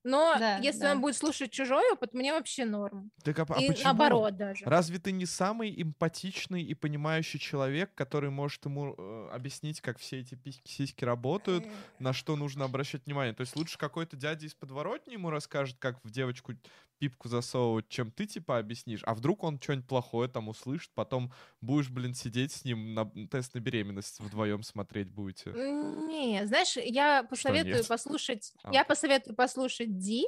но 0.04 0.36
Да, 0.40 0.58
если 0.58 0.82
да. 0.82 0.92
он 0.94 1.02
будет 1.02 1.16
слушать 1.18 1.52
чужой 1.52 1.84
опыт, 1.92 2.14
мне 2.14 2.34
вообще 2.34 2.66
норм. 2.66 3.12
Так, 3.24 3.40
а, 3.40 3.46
а 3.50 3.62
И 3.62 3.68
почему? 3.68 3.84
наоборот 3.86 4.36
даже. 4.38 4.66
Разве 4.66 5.00
ты 5.00 5.12
не 5.12 5.26
самый 5.26 5.74
эмпатичный 5.82 6.64
и 6.64 6.74
понимающий 6.74 7.40
человек, 7.40 7.94
который 7.96 8.30
может 8.30 8.64
ему 8.66 8.96
э, 8.98 9.30
объяснить, 9.34 9.82
как 9.82 9.98
все 10.00 10.20
эти 10.20 10.36
письки-сиськи 10.36 11.04
работают, 11.04 11.66
на 12.00 12.14
что 12.14 12.36
нужно 12.36 12.66
обращать 12.66 13.06
внимание. 13.06 13.34
То 13.34 13.42
есть 13.42 13.56
лучше 13.56 13.78
какой-то 13.78 14.16
дядя 14.16 14.46
из 14.46 14.54
подворотни 14.54 15.14
ему 15.14 15.30
расскажет, 15.30 15.78
как 15.80 16.00
в 16.04 16.12
девочку 16.12 16.54
пипку 17.00 17.30
засовывать, 17.30 17.90
чем 17.90 18.12
ты, 18.12 18.26
типа, 18.26 18.58
объяснишь. 18.58 19.02
А 19.06 19.16
вдруг 19.16 19.44
он 19.44 19.60
что-нибудь 19.60 19.88
плохое 19.88 20.30
там 20.30 20.50
услышит, 20.50 20.92
потом 20.94 21.34
будешь, 21.62 21.90
блин, 21.90 22.14
сидеть 22.14 22.52
с 22.52 22.66
ним 22.66 22.94
на 22.94 23.10
тест 23.28 23.56
на 23.56 23.60
беременность 23.60 24.20
вдвоем 24.20 24.64
смотреть 24.64 25.10
будете. 25.10 25.52
Не, 25.52 26.46
знаешь, 26.46 26.76
я 26.78 27.24
посоветую 27.24 27.86
послушать, 27.86 28.54
А, 28.64 28.74
я 28.74 28.84
посоветую 28.86 29.36
послушать 29.36 29.98
Ди, 29.98 30.28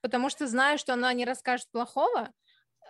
потому 0.00 0.30
что 0.30 0.46
знаю, 0.46 0.78
что 0.78 0.94
она 0.94 1.12
не 1.12 1.24
расскажет 1.24 1.68
плохого, 1.70 2.30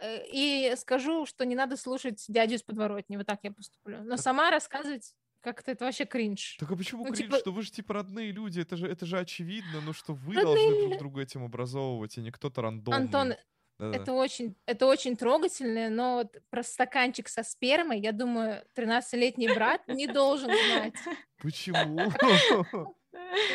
э, 0.01 0.25
и 0.33 0.75
скажу, 0.77 1.27
что 1.27 1.45
не 1.45 1.55
надо 1.55 1.77
слушать 1.77 2.25
дядю 2.29 2.55
из 2.57 2.63
подворотни, 2.63 3.17
вот 3.17 3.27
так 3.27 3.41
я 3.43 3.53
поступлю. 3.53 4.03
Но 4.03 4.17
сама 4.17 4.51
рассказывать 4.51 5.15
как-то 5.53 5.71
это 5.73 5.85
вообще 5.85 6.05
кринж. 6.05 6.57
Так 6.59 6.71
а 6.71 6.77
почему 6.77 7.05
Ну, 7.05 7.13
кринж, 7.13 7.19
типа- 7.31 7.39
что 7.39 7.53
вы 7.53 7.63
же 7.63 7.71
типа 7.71 7.95
родные 7.95 8.31
люди, 8.33 8.61
это 8.61 8.77
же, 8.77 8.87
это 8.87 9.07
же 9.07 9.19
очевидно, 9.19 9.81
ну 9.85 9.93
что 9.93 10.15
вы 10.15 10.35
Родные 10.35 10.45
должны 10.45 10.89
друг 10.89 10.99
друга 10.99 11.23
этим 11.23 11.45
образовывать, 11.45 12.17
а 12.19 12.21
не 12.21 12.31
кто-то 12.31 12.63
рандомный. 12.63 13.01
Антон, 13.01 13.35
Да-да. 13.79 13.97
это 13.97 14.13
очень, 14.13 14.57
это 14.67 14.87
очень 14.87 15.17
трогательно, 15.17 15.89
но 15.91 16.15
вот 16.17 16.37
про 16.51 16.63
стаканчик 16.63 17.29
со 17.29 17.43
спермой, 17.43 18.01
я 18.01 18.13
думаю, 18.13 18.65
13-летний 18.77 19.49
брат 19.55 19.87
не 19.89 20.07
должен 20.07 20.51
знать. 20.51 20.95
Почему? 21.43 22.11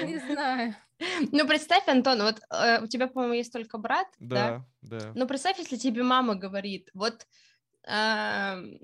Не 0.03 0.17
знаю. 0.19 0.75
Ну, 1.31 1.47
представь, 1.47 1.87
Антон, 1.87 2.21
вот 2.21 2.39
э, 2.49 2.81
у 2.81 2.87
тебя, 2.87 3.07
по-моему, 3.07 3.33
есть 3.33 3.51
только 3.51 3.77
брат, 3.77 4.07
да? 4.19 4.63
Да, 4.81 4.99
да. 4.99 5.11
Ну, 5.15 5.27
представь, 5.27 5.57
если 5.59 5.75
тебе 5.75 6.03
мама 6.03 6.35
говорит, 6.35 6.89
вот 6.93 7.27
эм, 7.85 8.79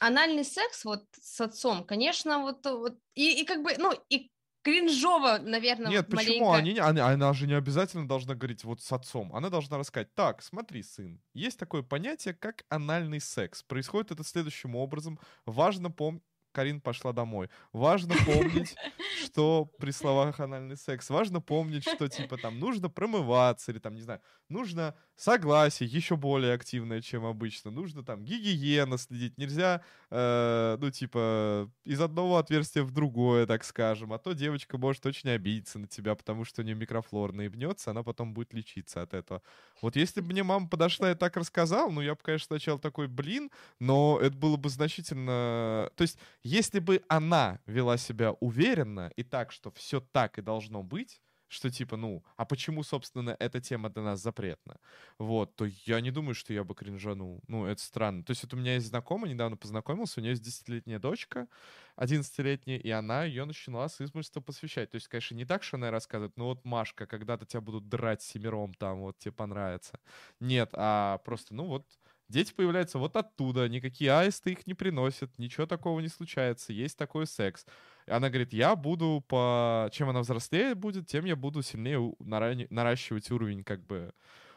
анальный 0.00 0.44
секс 0.44 0.84
вот 0.84 1.04
с 1.20 1.40
отцом, 1.40 1.84
конечно, 1.84 2.40
вот, 2.40 2.64
вот 2.66 2.98
и, 3.14 3.42
и 3.42 3.44
как 3.44 3.62
бы, 3.62 3.74
ну, 3.78 3.92
и 4.08 4.30
кринжово, 4.64 5.38
наверное, 5.38 5.90
Нет, 5.90 6.06
вот 6.08 6.16
почему? 6.16 6.46
маленько. 6.46 6.56
Они, 6.56 6.78
она, 6.78 7.08
она 7.08 7.32
же 7.34 7.46
не 7.46 7.52
обязательно 7.52 8.08
должна 8.08 8.34
говорить 8.34 8.64
вот 8.64 8.80
с 8.80 8.90
отцом. 8.92 9.34
Она 9.34 9.50
должна 9.50 9.78
рассказать, 9.78 10.12
так, 10.14 10.42
смотри, 10.42 10.82
сын, 10.82 11.20
есть 11.34 11.58
такое 11.58 11.82
понятие, 11.82 12.34
как 12.34 12.64
анальный 12.70 13.20
секс. 13.20 13.62
Происходит 13.62 14.10
это 14.10 14.24
следующим 14.24 14.74
образом. 14.74 15.20
Важно 15.46 15.90
помнить... 15.90 16.22
Карин 16.52 16.80
пошла 16.80 17.12
домой. 17.12 17.50
Важно 17.72 18.14
помнить, 18.24 18.76
что 19.24 19.66
при 19.80 19.90
словах 19.90 20.38
анальный 20.38 20.76
секс, 20.76 21.10
важно 21.10 21.40
помнить, 21.40 21.82
что 21.82 22.08
типа 22.08 22.38
там 22.38 22.60
нужно 22.60 22.88
промываться 22.88 23.72
или 23.72 23.80
там, 23.80 23.96
не 23.96 24.02
знаю, 24.02 24.20
нужно 24.48 24.94
согласие 25.16 25.88
еще 25.88 26.16
более 26.16 26.54
активное, 26.54 27.00
чем 27.00 27.24
обычно, 27.24 27.70
нужно 27.70 28.04
там 28.04 28.24
гигиена 28.24 28.98
следить, 28.98 29.38
нельзя, 29.38 29.82
э, 30.10 30.76
ну 30.80 30.90
типа 30.90 31.70
из 31.84 32.00
одного 32.00 32.38
отверстия 32.38 32.82
в 32.82 32.90
другое, 32.90 33.46
так 33.46 33.64
скажем, 33.64 34.12
а 34.12 34.18
то 34.18 34.32
девочка 34.32 34.78
может 34.78 35.06
очень 35.06 35.30
обидеться 35.30 35.78
на 35.78 35.86
тебя, 35.86 36.14
потому 36.14 36.44
что 36.44 36.62
у 36.62 36.64
нее 36.64 36.74
микрофлор 36.74 37.32
наебнется, 37.32 37.90
она 37.90 38.02
потом 38.02 38.34
будет 38.34 38.52
лечиться 38.54 39.02
от 39.02 39.14
этого. 39.14 39.42
Вот 39.80 39.96
если 39.96 40.20
бы 40.20 40.28
мне 40.28 40.42
мама 40.42 40.68
подошла 40.68 41.10
и 41.10 41.14
так 41.14 41.36
рассказала, 41.36 41.90
ну 41.90 42.00
я 42.00 42.14
бы, 42.14 42.20
конечно, 42.22 42.46
сначала 42.46 42.78
такой, 42.78 43.08
блин, 43.08 43.50
но 43.80 44.18
это 44.20 44.36
было 44.36 44.56
бы 44.56 44.68
значительно... 44.68 45.90
То 45.96 46.02
есть 46.02 46.18
если 46.42 46.78
бы 46.80 47.02
она 47.08 47.60
вела 47.66 47.96
себя 47.96 48.32
уверенно 48.32 49.10
и 49.16 49.22
так, 49.22 49.52
что 49.52 49.70
все 49.70 50.00
так 50.00 50.38
и 50.38 50.42
должно 50.42 50.82
быть, 50.82 51.20
что 51.54 51.70
типа, 51.70 51.96
ну, 51.96 52.24
а 52.36 52.44
почему, 52.44 52.82
собственно, 52.82 53.36
эта 53.38 53.60
тема 53.60 53.88
для 53.90 54.02
нас 54.02 54.20
запретна? 54.20 54.78
Вот, 55.18 55.56
то 55.56 55.66
я 55.86 56.00
не 56.00 56.10
думаю, 56.10 56.34
что 56.34 56.52
я 56.52 56.64
бы 56.64 56.74
кринжанул. 56.74 57.40
Ну, 57.48 57.66
это 57.66 57.80
странно. 57.80 58.24
То 58.24 58.32
есть 58.32 58.42
вот 58.42 58.54
у 58.54 58.56
меня 58.56 58.74
есть 58.74 58.88
знакомый, 58.88 59.30
недавно 59.30 59.56
познакомился, 59.56 60.20
у 60.20 60.22
нее 60.22 60.32
есть 60.32 60.42
10-летняя 60.42 60.98
дочка, 60.98 61.48
11-летняя, 61.96 62.78
и 62.78 62.90
она 62.90 63.24
ее 63.24 63.44
начала 63.44 63.88
с 63.88 64.00
измольства 64.00 64.40
посвящать. 64.40 64.90
То 64.90 64.96
есть, 64.96 65.08
конечно, 65.08 65.34
не 65.36 65.44
так, 65.44 65.62
что 65.62 65.76
она 65.76 65.90
рассказывает, 65.90 66.36
ну 66.36 66.46
вот, 66.46 66.64
Машка, 66.64 67.06
когда-то 67.06 67.46
тебя 67.46 67.60
будут 67.60 67.88
драть 67.88 68.22
семером 68.22 68.74
там, 68.74 69.00
вот 69.00 69.18
тебе 69.18 69.32
понравится. 69.32 70.00
Нет, 70.40 70.70
а 70.72 71.18
просто, 71.18 71.54
ну 71.54 71.66
вот, 71.66 71.86
Дети 72.28 72.52
появляются 72.54 72.98
вот 72.98 73.16
оттуда, 73.16 73.68
никакие 73.68 74.12
аисты 74.12 74.52
их 74.52 74.66
не 74.66 74.74
приносят, 74.74 75.38
ничего 75.38 75.66
такого 75.66 76.00
не 76.00 76.08
случается, 76.08 76.72
есть 76.72 76.96
такой 76.96 77.26
секс. 77.26 77.66
И 78.06 78.10
она 78.10 78.28
говорит, 78.28 78.52
я 78.52 78.76
буду 78.76 79.22
по... 79.28 79.88
Чем 79.92 80.08
она 80.08 80.20
взрослее 80.20 80.74
будет, 80.74 81.06
тем 81.06 81.24
я 81.26 81.36
буду 81.36 81.62
сильнее 81.62 82.14
наращивать 82.18 83.30
уровень 83.30 83.62
как 83.62 83.84
бы 83.86 84.12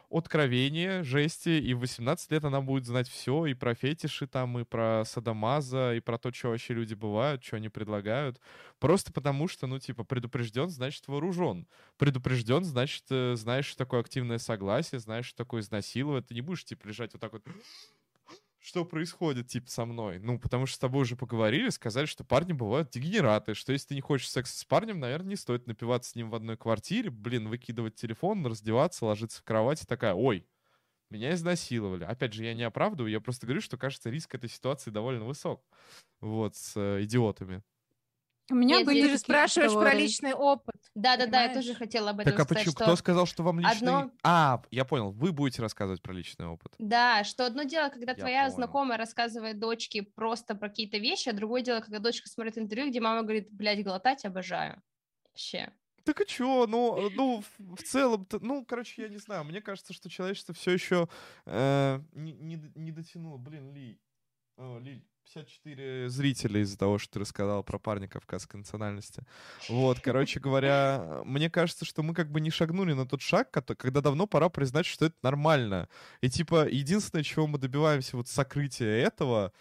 откровения, 0.10 1.04
жести, 1.04 1.50
и 1.50 1.74
в 1.74 1.80
18 1.80 2.32
лет 2.32 2.46
она 2.46 2.62
будет 2.62 2.86
знать 2.86 3.08
все, 3.10 3.46
и 3.46 3.54
про 3.54 3.76
фетиши 3.76 4.28
там, 4.28 4.58
и 4.60 4.64
про 4.64 5.04
садомаза, 5.06 5.96
и 5.96 6.00
про 6.00 6.18
то, 6.18 6.34
что 6.34 6.50
вообще 6.50 6.74
люди 6.74 6.94
бывают, 6.94 7.44
что 7.44 7.58
они 7.58 7.70
предлагают. 7.70 8.40
Просто 8.80 9.12
потому 9.12 9.48
что, 9.48 9.68
ну, 9.68 9.80
типа, 9.80 10.04
предупрежден, 10.04 10.70
значит, 10.70 11.08
вооружен. 11.08 11.68
Предупрежден, 11.98 12.64
значит, 12.64 13.06
э, 13.10 13.36
знаешь, 13.36 13.66
что 13.66 13.78
такое 13.80 14.00
активное 14.02 14.38
согласие, 14.38 15.00
знаешь, 15.00 15.26
что 15.28 15.38
такое 15.38 15.62
изнасиловать. 15.62 16.28
Ты 16.28 16.34
не 16.36 16.42
будешь, 16.42 16.64
типа, 16.66 16.88
лежать 16.88 17.14
вот 17.14 17.22
так 17.22 17.34
вот 17.34 17.44
что 18.68 18.84
происходит, 18.84 19.48
типа, 19.48 19.70
со 19.70 19.86
мной. 19.86 20.20
Ну, 20.20 20.38
потому 20.38 20.66
что 20.66 20.76
с 20.76 20.80
тобой 20.80 21.04
уже 21.04 21.16
поговорили, 21.16 21.70
сказали, 21.70 22.06
что 22.06 22.26
парни 22.26 22.52
бывают 22.52 22.90
дегенераты, 22.90 23.54
что 23.54 23.72
если 23.72 23.88
ты 23.88 23.96
не 23.96 24.02
хочешь 24.02 24.30
секса 24.30 24.60
с 24.60 24.66
парнем, 24.66 25.00
наверное, 25.00 25.30
не 25.30 25.36
стоит 25.38 25.68
напиваться 25.68 26.12
с 26.12 26.16
ним 26.16 26.30
в 26.30 26.36
одной 26.36 26.58
квартире, 26.58 27.10
блин, 27.10 27.48
выкидывать 27.48 27.96
телефон, 27.96 28.46
раздеваться, 28.46 29.06
ложиться 29.06 29.40
в 29.40 29.46
кровать 29.46 29.82
и 29.82 29.86
такая, 29.86 30.14
ой, 30.14 30.46
меня 31.10 31.34
изнасиловали. 31.34 32.04
Опять 32.04 32.34
же, 32.34 32.44
я 32.44 32.54
не 32.54 32.64
оправдываю, 32.64 33.10
я 33.10 33.22
просто 33.22 33.48
говорю, 33.48 33.62
что, 33.62 33.78
кажется, 33.78 34.10
риск 34.10 34.36
этой 34.36 34.50
ситуации 34.50 34.92
довольно 34.92 35.24
высок. 35.24 35.64
Вот, 36.20 36.58
с 36.58 36.74
э, 36.76 37.04
идиотами. 37.04 37.64
У 38.50 38.56
меня 38.56 38.78
Нет, 38.78 38.86
были 38.86 39.02
ты 39.02 39.10
же 39.10 39.18
спрашиваешь 39.18 39.68
разговоры. 39.68 39.92
про 39.92 39.98
личный 39.98 40.34
опыт. 40.34 40.76
Да-да-да, 40.96 41.44
я 41.44 41.54
тоже 41.54 41.74
хотела 41.74 42.12
об 42.12 42.20
этом 42.20 42.32
так, 42.32 42.40
а 42.40 42.44
сказать. 42.44 42.64
почему? 42.64 42.72
Что 42.72 42.84
Кто 42.86 42.96
сказал, 42.96 43.26
что 43.26 43.44
вам 43.44 43.60
личный... 43.60 43.76
Одно... 43.76 44.12
А, 44.24 44.62
я 44.72 44.86
понял, 44.86 45.12
вы 45.12 45.34
будете 45.34 45.62
рассказывать 45.62 46.02
про 46.02 46.14
личный 46.14 46.48
опыт. 46.48 46.74
Да, 46.80 47.26
что 47.26 47.46
одно 47.46 47.64
дело, 47.64 47.90
когда 47.90 48.14
я 48.14 48.18
твоя 48.18 48.44
понял. 48.44 48.56
знакомая 48.56 48.98
рассказывает 48.98 49.60
дочке 49.60 50.04
просто 50.04 50.56
про 50.56 50.70
какие-то 50.70 50.98
вещи, 50.98 51.28
а 51.28 51.34
другое 51.34 51.62
дело, 51.62 51.82
когда 51.82 52.00
дочка 52.00 52.30
смотрит 52.30 52.58
интервью, 52.58 52.90
где 52.90 53.02
мама 53.02 53.24
говорит, 53.24 53.50
блядь, 53.52 53.84
глотать 53.84 54.24
обожаю. 54.24 54.82
Вообще. 55.26 55.74
Так 56.06 56.22
и 56.22 56.26
чё? 56.26 56.68
Ну, 56.68 57.10
ну 57.10 57.44
в 57.58 57.84
целом, 57.84 58.26
ну, 58.40 58.64
короче, 58.64 59.02
я 59.02 59.10
не 59.10 59.18
знаю. 59.18 59.44
Мне 59.44 59.62
кажется, 59.62 59.92
что 59.92 60.10
человечество 60.10 60.54
все 60.54 60.72
еще 60.72 61.10
э, 61.46 62.00
не, 62.14 62.32
не, 62.32 62.72
не 62.76 62.92
дотянуло. 62.94 63.38
Блин, 63.38 63.74
Ли, 63.74 64.00
о, 64.56 64.80
Лиль, 64.80 65.06
54 65.34 66.10
зрителя 66.10 66.62
из-за 66.62 66.78
того, 66.78 66.98
что 66.98 67.14
ты 67.14 67.20
рассказал 67.20 67.64
про 67.64 67.80
парня 67.80 68.08
кавказской 68.08 68.58
национальности. 68.58 69.24
Вот, 69.68 70.00
короче 70.04 70.40
говоря, 70.40 71.22
мне 71.26 71.50
кажется, 71.50 71.86
что 71.86 72.04
мы 72.04 72.14
как 72.14 72.32
бы 72.32 72.40
не 72.40 72.50
шагнули 72.50 72.94
на 72.94 73.06
тот 73.06 73.22
шаг, 73.22 73.52
когда 73.52 74.02
давно 74.02 74.28
пора 74.28 74.50
признать, 74.50 74.86
что 74.86 75.06
это 75.06 75.16
нормально. 75.22 75.90
И 76.22 76.30
типа, 76.30 76.68
единственное, 76.68 77.24
чего 77.24 77.48
мы 77.48 77.58
добиваемся 77.58 78.16
вот 78.16 78.28
сокрытия 78.28 79.06
этого, 79.06 79.52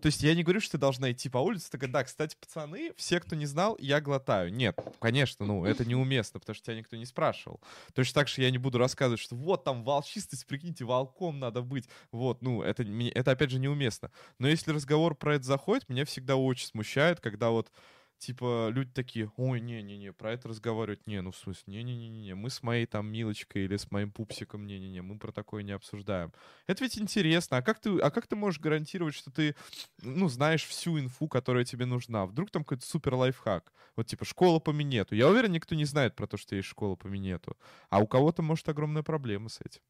то 0.00 0.06
есть 0.06 0.22
я 0.22 0.34
не 0.34 0.42
говорю, 0.42 0.60
что 0.60 0.72
ты 0.72 0.78
должна 0.78 1.12
идти 1.12 1.28
по 1.28 1.38
улице, 1.38 1.70
такая, 1.70 1.90
да, 1.90 2.04
кстати, 2.04 2.36
пацаны, 2.40 2.92
все, 2.96 3.20
кто 3.20 3.36
не 3.36 3.46
знал, 3.46 3.76
я 3.80 4.00
глотаю. 4.00 4.52
Нет, 4.52 4.78
конечно, 5.00 5.44
ну, 5.46 5.64
это 5.64 5.84
неуместно, 5.84 6.40
потому 6.40 6.54
что 6.54 6.66
тебя 6.66 6.76
никто 6.76 6.96
не 6.96 7.06
спрашивал. 7.06 7.60
Точно 7.94 8.14
так 8.14 8.28
же 8.28 8.42
я 8.42 8.50
не 8.50 8.58
буду 8.58 8.78
рассказывать, 8.78 9.20
что 9.20 9.36
вот 9.36 9.64
там 9.64 9.84
волчистость, 9.84 10.46
прикиньте, 10.46 10.84
волком 10.84 11.38
надо 11.38 11.62
быть. 11.62 11.88
Вот, 12.12 12.42
ну, 12.42 12.62
это, 12.62 12.84
это 13.14 13.30
опять 13.30 13.50
же 13.50 13.58
неуместно. 13.58 14.10
Но 14.38 14.48
если 14.48 14.72
разговор 14.72 15.14
про 15.14 15.34
это 15.34 15.44
заходит, 15.44 15.88
меня 15.88 16.04
всегда 16.04 16.36
очень 16.36 16.66
смущает, 16.66 17.20
когда 17.20 17.50
вот 17.50 17.70
типа, 18.18 18.68
люди 18.70 18.90
такие, 18.92 19.30
ой, 19.36 19.60
не-не-не, 19.60 20.12
про 20.12 20.32
это 20.32 20.48
разговаривать, 20.48 21.06
не, 21.06 21.20
ну, 21.22 21.30
в 21.30 21.36
смысле, 21.36 21.64
не-не-не-не, 21.66 22.34
мы 22.34 22.50
с 22.50 22.62
моей 22.62 22.86
там 22.86 23.10
Милочкой 23.10 23.64
или 23.64 23.76
с 23.76 23.90
моим 23.90 24.10
пупсиком, 24.10 24.66
не-не-не, 24.66 25.02
мы 25.02 25.18
про 25.18 25.32
такое 25.32 25.62
не 25.62 25.72
обсуждаем. 25.72 26.32
Это 26.66 26.84
ведь 26.84 26.98
интересно, 26.98 27.58
а 27.58 27.62
как 27.62 27.80
ты, 27.80 27.98
а 27.98 28.10
как 28.10 28.26
ты 28.26 28.36
можешь 28.36 28.60
гарантировать, 28.60 29.14
что 29.14 29.30
ты, 29.30 29.54
ну, 30.02 30.28
знаешь 30.28 30.64
всю 30.64 30.98
инфу, 30.98 31.28
которая 31.28 31.64
тебе 31.64 31.86
нужна? 31.86 32.26
Вдруг 32.26 32.50
там 32.50 32.64
какой-то 32.64 32.84
супер 32.86 33.14
лайфхак, 33.14 33.72
вот 33.96 34.06
типа 34.06 34.24
школа 34.24 34.58
по 34.58 34.70
минету. 34.70 35.14
Я 35.14 35.28
уверен, 35.28 35.52
никто 35.52 35.74
не 35.74 35.84
знает 35.84 36.16
про 36.16 36.26
то, 36.26 36.36
что 36.36 36.56
есть 36.56 36.68
школа 36.68 36.96
по 36.96 37.06
минету, 37.06 37.56
а 37.90 38.00
у 38.00 38.06
кого-то, 38.06 38.42
может, 38.42 38.68
огромная 38.68 39.02
проблема 39.02 39.48
с 39.48 39.60
этим. 39.60 39.80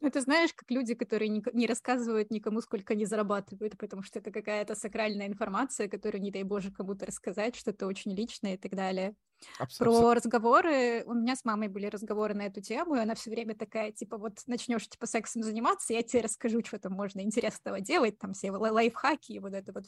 Ну, 0.00 0.08
это 0.08 0.20
знаешь, 0.20 0.52
как 0.54 0.70
люди, 0.70 0.94
которые 0.94 1.28
не, 1.28 1.42
не 1.54 1.66
рассказывают 1.66 2.30
никому, 2.30 2.60
сколько 2.60 2.92
они 2.92 3.06
зарабатывают, 3.06 3.78
потому 3.78 4.02
что 4.02 4.18
это 4.18 4.30
какая-то 4.30 4.74
сакральная 4.74 5.26
информация, 5.26 5.88
которую, 5.88 6.20
не 6.20 6.30
дай 6.30 6.42
боже, 6.42 6.70
кому-то 6.70 7.06
рассказать, 7.06 7.56
что-то 7.56 7.86
очень 7.86 8.14
личное 8.14 8.54
и 8.54 8.58
так 8.58 8.74
далее. 8.74 9.14
Абсолютно. 9.58 10.00
Про 10.00 10.14
разговоры, 10.14 11.02
у 11.06 11.14
меня 11.14 11.34
с 11.34 11.44
мамой 11.44 11.68
были 11.68 11.86
разговоры 11.86 12.34
на 12.34 12.42
эту 12.42 12.60
тему, 12.60 12.96
и 12.96 13.00
она 13.00 13.14
все 13.14 13.30
время 13.30 13.54
такая, 13.54 13.90
типа, 13.92 14.18
вот 14.18 14.42
начнешь, 14.46 14.86
типа, 14.86 15.06
сексом 15.06 15.42
заниматься, 15.42 15.94
я 15.94 16.02
тебе 16.02 16.22
расскажу, 16.22 16.62
что 16.64 16.78
там 16.78 16.92
можно 16.92 17.20
интересного 17.20 17.80
делать, 17.80 18.18
там 18.18 18.34
все 18.34 18.50
лайфхаки 18.50 19.32
и 19.32 19.38
вот 19.38 19.54
это 19.54 19.72
вот 19.72 19.84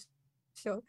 все. 0.55 0.83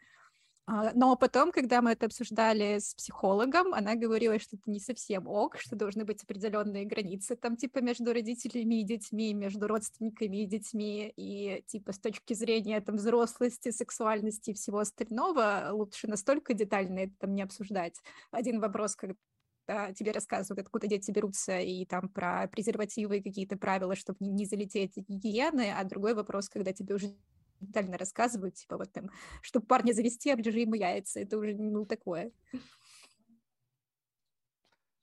А, 0.72 0.92
но 0.94 1.16
потом, 1.16 1.50
когда 1.50 1.82
мы 1.82 1.90
это 1.92 2.06
обсуждали 2.06 2.78
с 2.78 2.94
психологом, 2.94 3.74
она 3.74 3.96
говорила, 3.96 4.38
что 4.38 4.54
это 4.54 4.70
не 4.70 4.78
совсем 4.78 5.26
ок, 5.26 5.58
что 5.58 5.74
должны 5.74 6.04
быть 6.04 6.22
определенные 6.22 6.84
границы 6.84 7.34
там 7.34 7.56
типа 7.56 7.80
между 7.80 8.12
родителями 8.12 8.80
и 8.80 8.84
детьми, 8.84 9.34
между 9.34 9.66
родственниками 9.66 10.44
и 10.44 10.46
детьми, 10.46 11.12
и 11.16 11.64
типа 11.66 11.92
с 11.92 11.98
точки 11.98 12.34
зрения 12.34 12.80
там 12.80 12.96
взрослости, 12.96 13.72
сексуальности 13.72 14.50
и 14.50 14.54
всего 14.54 14.78
остального 14.78 15.70
лучше 15.72 16.06
настолько 16.06 16.54
детально 16.54 17.00
это 17.00 17.14
там 17.18 17.34
не 17.34 17.42
обсуждать. 17.42 17.96
Один 18.30 18.60
вопрос, 18.60 18.94
когда 18.94 19.92
тебе 19.92 20.12
рассказывают, 20.12 20.66
откуда 20.66 20.86
дети 20.86 21.10
берутся, 21.10 21.58
и 21.58 21.84
там 21.84 22.08
про 22.08 22.46
презервативы 22.46 23.18
и 23.18 23.22
какие-то 23.22 23.56
правила, 23.56 23.96
чтобы 23.96 24.18
не, 24.20 24.30
не 24.30 24.44
залететь 24.44 24.96
гигиены, 24.96 25.74
а 25.76 25.82
другой 25.82 26.14
вопрос, 26.14 26.48
когда 26.48 26.72
тебе 26.72 26.94
уже 26.94 27.12
детально 27.60 27.98
рассказывают, 27.98 28.54
типа 28.54 28.76
вот 28.76 28.92
там, 28.92 29.10
чтобы 29.42 29.66
парня 29.66 29.92
завести, 29.92 30.30
оближи 30.30 30.60
ему 30.60 30.74
яйца, 30.74 31.20
это 31.20 31.38
уже, 31.38 31.54
ну, 31.54 31.84
такое. 31.86 32.32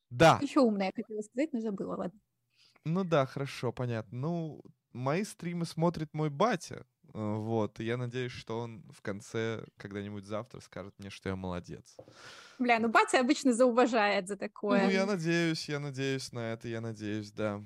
Да. 0.10 0.40
Еще 0.42 0.61
умная 0.61 0.92
хотела 0.95 1.22
сказать, 1.22 1.53
но 1.53 1.60
забыла, 1.60 1.95
ладно. 1.95 2.19
Ну 2.86 3.03
да, 3.03 3.26
хорошо, 3.26 3.72
понятно. 3.72 4.18
Ну, 4.18 4.61
мои 4.94 5.24
стримы 5.24 5.66
смотрит 5.66 6.14
мой 6.14 6.30
батя, 6.30 6.86
э, 7.14 7.36
вот, 7.36 7.80
и 7.80 7.84
я 7.84 7.98
надеюсь, 7.98 8.32
что 8.32 8.60
он 8.60 8.84
в 8.92 9.02
конце 9.02 9.66
когда-нибудь 9.77 10.26
завтра 10.26 10.61
скажет 10.61 10.94
мне, 10.98 11.10
что 11.10 11.30
я 11.30 11.36
молодец. 11.36 11.98
Бля, 12.60 12.80
ну 12.80 12.88
батя 12.88 13.19
обычно 13.19 13.53
зауважает 13.53 14.27
за 14.27 14.38
такое. 14.38 14.86
Ну, 14.86 14.90
я 14.90 15.06
надеюсь, 15.06 15.68
я 15.69 15.80
надеюсь 15.80 16.32
на 16.32 16.53
это, 16.53 16.68
я 16.68 16.82
надеюсь, 16.82 17.32
да. 17.32 17.61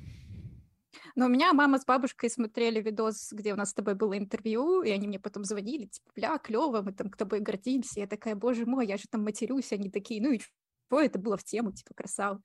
Но 1.16 1.26
у 1.26 1.30
меня 1.30 1.54
мама 1.54 1.80
с 1.80 1.86
бабушкой 1.86 2.30
смотрели 2.30 2.82
видос, 2.82 3.32
где 3.32 3.54
у 3.54 3.56
нас 3.56 3.72
с 3.72 3.74
тобой 3.74 3.96
было 3.96 4.18
интервью, 4.18 4.82
и 4.82 4.90
они 4.92 5.08
мне 5.08 5.20
потом 5.20 5.44
звонили, 5.44 5.86
типа, 5.86 6.10
бля, 6.16 6.38
клево, 6.38 6.82
мы 6.82 6.94
там 6.94 7.10
к 7.10 7.18
тобой 7.18 7.40
гордимся. 7.40 8.00
Я 8.00 8.08
такая, 8.08 8.36
боже 8.36 8.66
мой, 8.66 8.88
я 8.88 8.98
же 8.98 9.04
там 9.10 9.24
матерюсь. 9.24 9.72
Они 9.72 9.90
такие, 9.90 10.22
ну 10.22 10.32
и 10.32 10.40
что, 10.40 11.00
это 11.00 11.20
было 11.20 11.38
в 11.38 11.44
тему, 11.44 11.72
типа, 11.72 11.94
красава. 11.94 12.42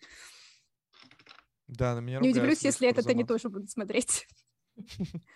Да, 1.66 1.94
на 1.94 2.00
меня 2.00 2.20
Не 2.20 2.30
удивлюсь, 2.30 2.62
если 2.62 2.88
это 2.88 3.08
они 3.08 3.24
тоже 3.24 3.48
будут 3.48 3.70
смотреть. 3.70 4.26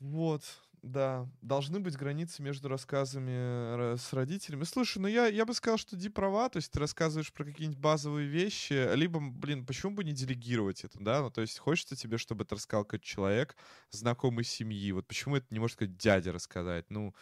Вот. 0.00 0.42
Да, 0.82 1.28
должны 1.42 1.78
быть 1.78 1.94
границы 1.96 2.42
между 2.42 2.68
рассказами 2.68 3.96
с 3.96 4.12
родителями. 4.14 4.64
Слушай, 4.64 4.98
ну 4.98 5.08
я, 5.08 5.26
я 5.26 5.44
бы 5.44 5.52
сказал, 5.52 5.76
что 5.76 5.94
Ди 5.94 6.08
права, 6.08 6.48
то 6.48 6.56
есть 6.56 6.72
ты 6.72 6.78
рассказываешь 6.78 7.34
про 7.34 7.44
какие-нибудь 7.44 7.78
базовые 7.78 8.26
вещи, 8.26 8.94
либо, 8.94 9.20
блин, 9.20 9.66
почему 9.66 9.92
бы 9.92 10.04
не 10.04 10.12
делегировать 10.12 10.84
это, 10.84 10.98
да? 10.98 11.20
Ну, 11.20 11.30
то 11.30 11.42
есть 11.42 11.58
хочется 11.58 11.96
тебе, 11.96 12.16
чтобы 12.16 12.44
это 12.44 12.54
рассказал 12.54 12.84
какой-то 12.84 13.04
человек, 13.04 13.56
знакомый 13.90 14.44
семьи, 14.44 14.90
вот 14.92 15.06
почему 15.06 15.36
это 15.36 15.46
не 15.50 15.58
может 15.58 15.74
сказать 15.76 15.98
дядя 15.98 16.32
рассказать? 16.32 16.86
Ну, 16.88 17.14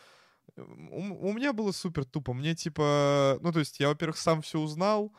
у, 0.57 1.29
у 1.29 1.33
меня 1.33 1.53
было 1.53 1.73
супер 1.73 2.05
тупо, 2.05 2.35
мне 2.35 2.55
типа, 2.55 3.39
ну, 3.43 3.51
то 3.51 3.59
есть 3.59 3.81
я, 3.81 3.89
во-первых, 3.89 4.19
сам 4.19 4.41
все 4.41 4.61
узнал, 4.61 5.13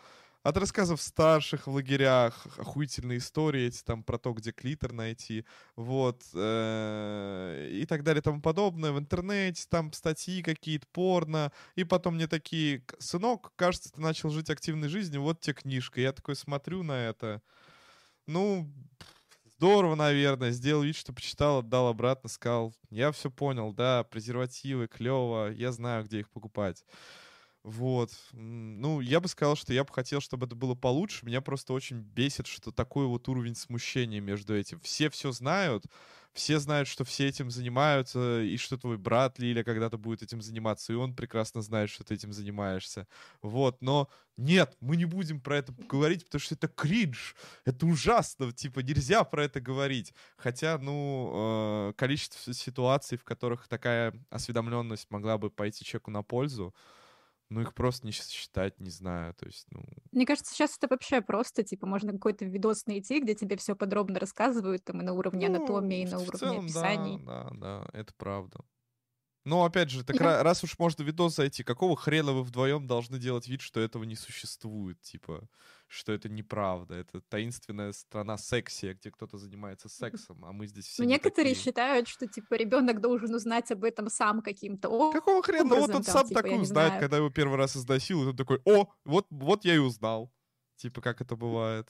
от 0.43 0.58
рассказов 0.58 1.01
старших 1.01 1.68
в 1.68 1.72
лагерях, 1.72 2.48
охуительные 2.58 3.18
истории 3.19 3.68
эти 3.68 3.84
там 3.84 4.03
про 4.03 4.18
то, 4.18 4.34
где 4.34 4.51
клитор 4.51 4.93
найти, 4.93 5.45
вот, 5.76 6.24
э, 6.34 7.69
и 7.72 7.85
так 7.85 8.03
далее 8.03 8.22
и 8.22 8.24
тому 8.24 8.42
подобное. 8.42 8.92
В 8.92 9.00
интернете 9.00 9.66
там 9.69 9.92
статьи 9.93 10.42
какие-то, 10.42 10.88
порно, 10.92 11.51
и 11.76 11.84
потом 11.84 12.16
мне 12.16 12.27
такие, 12.27 12.84
сынок, 13.00 13.51
кажется, 13.56 13.92
ты 13.92 14.01
начал 14.01 14.30
жить 14.30 14.50
активной 14.50 14.88
жизнью, 14.90 15.22
вот 15.22 15.42
тебе 15.42 15.56
книжка. 15.56 16.01
Я 16.01 16.14
такой 16.14 16.35
смотрю 16.35 16.84
на 16.84 16.93
это, 16.93 17.42
ну, 18.27 18.72
здорово, 19.58 19.95
наверное, 19.95 20.51
сделал 20.51 20.84
вид, 20.84 20.95
что 20.95 21.14
почитал, 21.14 21.59
отдал 21.59 21.88
обратно, 21.88 22.30
сказал, 22.30 22.74
я 22.90 23.11
все 23.11 23.30
понял, 23.32 23.74
да, 23.74 24.03
презервативы, 24.06 24.88
клево, 24.88 25.51
я 25.51 25.72
знаю, 25.72 26.06
где 26.06 26.19
их 26.22 26.30
покупать. 26.30 26.85
Вот. 27.63 28.11
Ну, 28.31 29.01
я 29.01 29.19
бы 29.19 29.27
сказал, 29.27 29.55
что 29.55 29.73
я 29.73 29.83
бы 29.83 29.93
хотел, 29.93 30.21
чтобы 30.21 30.45
это 30.45 30.55
было 30.55 30.75
получше. 30.75 31.25
Меня 31.25 31.41
просто 31.41 31.73
очень 31.73 31.99
бесит, 31.99 32.47
что 32.47 32.71
такой 32.71 33.05
вот 33.05 33.27
уровень 33.27 33.55
смущения 33.55 34.21
между 34.21 34.55
этим. 34.55 34.79
Все 34.79 35.09
все 35.09 35.33
знают, 35.33 35.83
все 36.31 36.59
знают, 36.59 36.88
что 36.88 37.03
все 37.03 37.27
этим 37.27 37.51
занимаются, 37.51 38.41
и 38.41 38.55
что 38.57 38.77
твой 38.77 38.97
брат 38.97 39.39
Лиля 39.39 39.63
когда-то 39.63 39.97
будет 39.97 40.23
этим 40.23 40.41
заниматься, 40.41 40.93
и 40.93 40.95
он 40.95 41.13
прекрасно 41.15 41.61
знает, 41.61 41.89
что 41.89 42.05
ты 42.05 42.13
этим 42.13 42.31
занимаешься. 42.31 43.07
Вот, 43.41 43.81
но 43.81 44.09
нет, 44.38 44.77
мы 44.79 44.95
не 44.95 45.05
будем 45.05 45.41
про 45.41 45.57
это 45.57 45.73
говорить, 45.89 46.23
потому 46.25 46.39
что 46.39 46.55
это 46.55 46.69
кринж, 46.69 47.35
это 47.65 47.85
ужасно, 47.85 48.53
типа 48.53 48.79
нельзя 48.79 49.23
про 49.25 49.43
это 49.43 49.59
говорить. 49.59 50.13
Хотя, 50.38 50.77
ну, 50.77 51.89
э, 51.89 51.93
количество 51.97 52.53
ситуаций, 52.53 53.17
в 53.17 53.25
которых 53.25 53.67
такая 53.67 54.13
осведомленность 54.29 55.11
могла 55.11 55.38
бы 55.38 55.49
пойти 55.49 55.83
человеку 55.83 56.11
на 56.11 56.23
пользу, 56.23 56.73
ну, 57.49 57.61
их 57.61 57.73
просто 57.73 58.05
не 58.05 58.11
считать, 58.11 58.79
не 58.79 58.91
знаю, 58.91 59.33
то 59.33 59.47
есть, 59.47 59.65
ну... 59.71 59.83
Мне 60.11 60.25
кажется, 60.25 60.53
сейчас 60.53 60.77
это 60.77 60.87
вообще 60.87 61.21
просто, 61.21 61.63
типа, 61.63 61.87
можно 61.87 62.11
какой-то 62.13 62.45
видос 62.45 62.85
найти, 62.85 63.19
где 63.19 63.33
тебе 63.33 63.57
все 63.57 63.75
подробно 63.75 64.19
рассказывают, 64.19 64.83
там, 64.83 65.01
и 65.01 65.03
на 65.03 65.13
уровне 65.13 65.49
ну, 65.49 65.57
анатомии, 65.57 66.03
и 66.03 66.05
на 66.05 66.19
уровне 66.19 66.39
целом, 66.39 66.65
описаний. 66.65 67.19
Да, 67.25 67.49
да, 67.51 67.57
да, 67.59 67.89
это 67.93 68.13
правда. 68.15 68.59
Но, 69.45 69.65
опять 69.65 69.89
же, 69.89 70.03
так 70.03 70.19
я... 70.19 70.43
раз 70.43 70.63
уж 70.63 70.77
можно 70.77 71.01
видос 71.01 71.35
зайти, 71.35 71.63
какого 71.63 71.95
хрена 71.95 72.33
вы 72.33 72.43
вдвоем 72.43 72.85
должны 72.85 73.17
делать 73.17 73.47
вид, 73.47 73.61
что 73.61 73.79
этого 73.79 74.03
не 74.03 74.15
существует, 74.15 75.01
типа 75.01 75.47
что 75.90 76.14
это 76.14 76.30
неправда. 76.30 76.95
Это 76.95 77.19
таинственная 77.22 77.92
страна 77.93 78.38
секси, 78.38 78.95
где 79.00 79.09
кто-то 79.09 79.38
занимается 79.38 79.90
сексом, 79.90 80.45
а 80.45 80.51
мы 80.51 80.68
здесь 80.68 80.85
все. 80.85 81.03
Ну, 81.03 81.09
некоторые 81.09 81.56
такие. 81.56 81.66
считают, 81.66 82.08
что 82.08 82.27
типа 82.27 82.53
ребенок 82.53 83.01
должен 83.01 83.34
узнать 83.34 83.72
об 83.72 83.84
этом 83.84 84.09
сам 84.09 84.42
каким-то. 84.42 85.11
Какого 85.11 85.42
хрена? 85.42 85.69
Ну, 85.69 85.80
вот 85.80 85.90
он 85.90 86.03
там, 86.03 86.03
сам 86.03 86.27
типа, 86.27 86.43
так 86.43 86.51
узнает, 86.51 87.00
когда 87.00 87.18
его 87.18 87.32
первый 87.32 87.58
раз 87.58 87.76
изнасилуют, 87.76 88.30
он 88.30 88.38
такой, 88.38 88.61
о, 88.66 88.88
вот, 89.03 89.26
вот 89.32 89.66
я 89.66 89.76
и 89.76 89.80
узнал. 89.80 90.32
Типа, 90.76 91.01
как 91.01 91.22
это 91.22 91.35
бывает. 91.35 91.90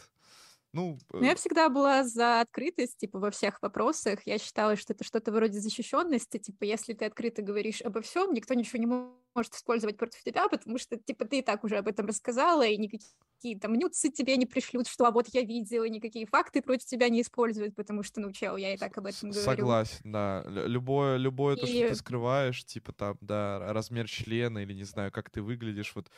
Ну, 0.72 1.00
Но 1.12 1.26
я 1.26 1.32
э, 1.32 1.36
всегда 1.36 1.68
была 1.70 2.04
за 2.04 2.42
открытость, 2.42 2.98
типа, 2.98 3.20
во 3.20 3.32
всех 3.32 3.62
вопросах. 3.62 4.20
Я 4.26 4.38
считала, 4.38 4.76
что 4.76 4.94
это 4.94 5.04
что-то 5.04 5.32
вроде 5.32 5.60
защищенности. 5.60 6.38
Типа, 6.38 6.64
если 6.64 6.94
ты 6.94 7.06
открыто 7.06 7.42
говоришь 7.42 7.82
обо 7.82 8.02
всем, 8.02 8.34
никто 8.34 8.54
ничего 8.54 8.80
не 8.80 8.86
может 8.86 9.56
использовать 9.56 9.98
против 9.98 10.24
тебя, 10.24 10.48
потому 10.48 10.78
что, 10.78 10.98
типа, 10.98 11.26
ты 11.26 11.40
и 11.40 11.42
так 11.42 11.64
уже 11.64 11.78
об 11.78 11.88
этом 11.88 12.06
рассказала, 12.06 12.66
и 12.66 12.78
никакие 12.78 13.60
там 13.60 13.74
нюцы 13.74 14.12
тебе 14.12 14.38
не 14.38 14.46
пришлют, 14.46 14.88
что 14.88 15.06
а 15.06 15.12
вот 15.12 15.28
я 15.30 15.42
видела, 15.42 15.86
и 15.86 15.90
никакие 15.90 16.28
факты 16.28 16.62
против 16.62 16.86
тебя 16.86 17.10
не 17.10 17.22
используют, 17.22 17.76
потому 17.76 18.04
что, 18.04 18.22
ну, 18.22 18.32
чел, 18.32 18.56
я 18.56 18.74
и 18.74 18.78
так 18.78 18.96
об 18.98 19.08
этом 19.08 19.32
говорю. 19.32 19.46
Согласен, 19.46 20.12
да. 20.12 20.44
Любое, 20.48 21.18
любое 21.18 21.56
и... 21.56 21.60
то, 21.60 21.66
что 21.66 21.88
ты 21.88 21.96
скрываешь, 21.96 22.64
типа, 22.66 22.94
там, 22.94 23.18
да, 23.22 23.74
размер 23.74 24.08
члена 24.08 24.60
или, 24.60 24.74
не 24.74 24.84
знаю, 24.84 25.12
как 25.12 25.32
ты 25.32 25.42
выглядишь, 25.42 25.94
вот 25.96 26.12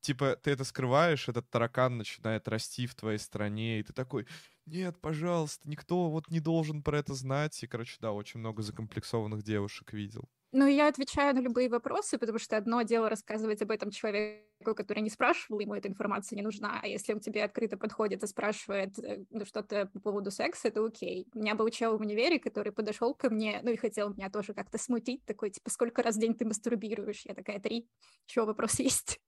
типа, 0.00 0.36
ты 0.36 0.50
это 0.52 0.64
скрываешь, 0.64 1.28
этот 1.28 1.48
таракан 1.50 1.98
начинает 1.98 2.48
расти 2.48 2.86
в 2.86 2.94
твоей 2.94 3.18
стране, 3.18 3.80
и 3.80 3.82
ты 3.82 3.92
такой, 3.92 4.26
нет, 4.66 5.00
пожалуйста, 5.00 5.68
никто 5.68 6.10
вот 6.10 6.28
не 6.28 6.40
должен 6.40 6.82
про 6.82 6.98
это 6.98 7.14
знать. 7.14 7.62
И, 7.62 7.66
короче, 7.66 7.96
да, 8.00 8.12
очень 8.12 8.40
много 8.40 8.62
закомплексованных 8.62 9.42
девушек 9.42 9.92
видел. 9.92 10.28
Ну, 10.52 10.66
я 10.66 10.88
отвечаю 10.88 11.34
на 11.34 11.40
любые 11.40 11.68
вопросы, 11.68 12.18
потому 12.18 12.38
что 12.38 12.56
одно 12.56 12.82
дело 12.82 13.10
рассказывать 13.10 13.60
об 13.62 13.70
этом 13.70 13.90
человеку, 13.90 14.74
который 14.74 15.00
не 15.00 15.10
спрашивал, 15.10 15.60
ему 15.60 15.74
эта 15.74 15.88
информация 15.88 16.36
не 16.36 16.42
нужна, 16.42 16.80
а 16.82 16.86
если 16.86 17.12
он 17.12 17.20
тебе 17.20 17.44
открыто 17.44 17.76
подходит 17.76 18.22
и 18.22 18.26
спрашивает 18.26 18.98
э, 18.98 19.24
ну, 19.30 19.44
что-то 19.44 19.86
по 19.92 20.00
поводу 20.00 20.30
секса, 20.30 20.68
это 20.68 20.84
окей. 20.84 21.28
У 21.34 21.40
меня 21.40 21.56
был 21.56 21.68
чел 21.68 21.98
в 21.98 22.00
универе, 22.00 22.38
который 22.38 22.72
подошел 22.72 23.14
ко 23.14 23.28
мне, 23.28 23.60
ну 23.62 23.70
и 23.70 23.76
хотел 23.76 24.14
меня 24.14 24.30
тоже 24.30 24.54
как-то 24.54 24.78
смутить, 24.78 25.24
такой, 25.26 25.50
типа, 25.50 25.68
сколько 25.68 26.02
раз 26.02 26.16
в 26.16 26.20
день 26.20 26.34
ты 26.34 26.46
мастурбируешь? 26.46 27.22
Я 27.26 27.34
такая, 27.34 27.60
три. 27.60 27.90
Чего, 28.24 28.46
вопрос 28.46 28.78
есть? 28.78 29.20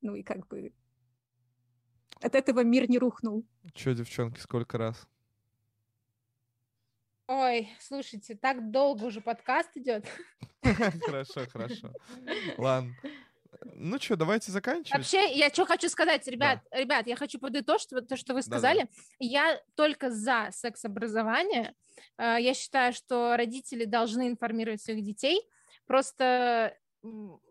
Ну 0.00 0.14
и 0.14 0.22
как 0.22 0.46
бы 0.48 0.72
от 2.20 2.34
этого 2.34 2.64
мир 2.64 2.88
не 2.88 2.98
рухнул. 2.98 3.46
Че, 3.74 3.94
девчонки, 3.94 4.40
сколько 4.40 4.78
раз? 4.78 5.06
Ой, 7.28 7.68
слушайте, 7.80 8.36
так 8.36 8.70
долго 8.70 9.04
уже 9.04 9.20
подкаст 9.20 9.76
идет. 9.76 10.06
Хорошо, 10.62 11.46
хорошо. 11.48 11.92
Ладно. 12.56 12.94
Ну 13.74 13.98
что, 13.98 14.16
давайте 14.16 14.52
заканчивать. 14.52 14.98
Вообще, 14.98 15.32
я 15.32 15.48
что 15.48 15.64
хочу 15.64 15.88
сказать, 15.88 16.26
ребят, 16.26 16.60
да. 16.70 16.78
ребят, 16.78 17.06
я 17.06 17.16
хочу 17.16 17.38
подытожить 17.38 17.90
то, 18.08 18.16
что 18.16 18.34
вы 18.34 18.42
сказали. 18.42 18.80
Да, 18.80 18.86
да. 18.86 18.90
Я 19.18 19.62
только 19.74 20.10
за 20.10 20.48
секс-образование. 20.52 21.74
Э, 22.18 22.36
я 22.38 22.54
считаю, 22.54 22.92
что 22.92 23.36
родители 23.36 23.84
должны 23.84 24.28
информировать 24.28 24.82
своих 24.82 25.02
детей. 25.02 25.40
Просто 25.86 26.76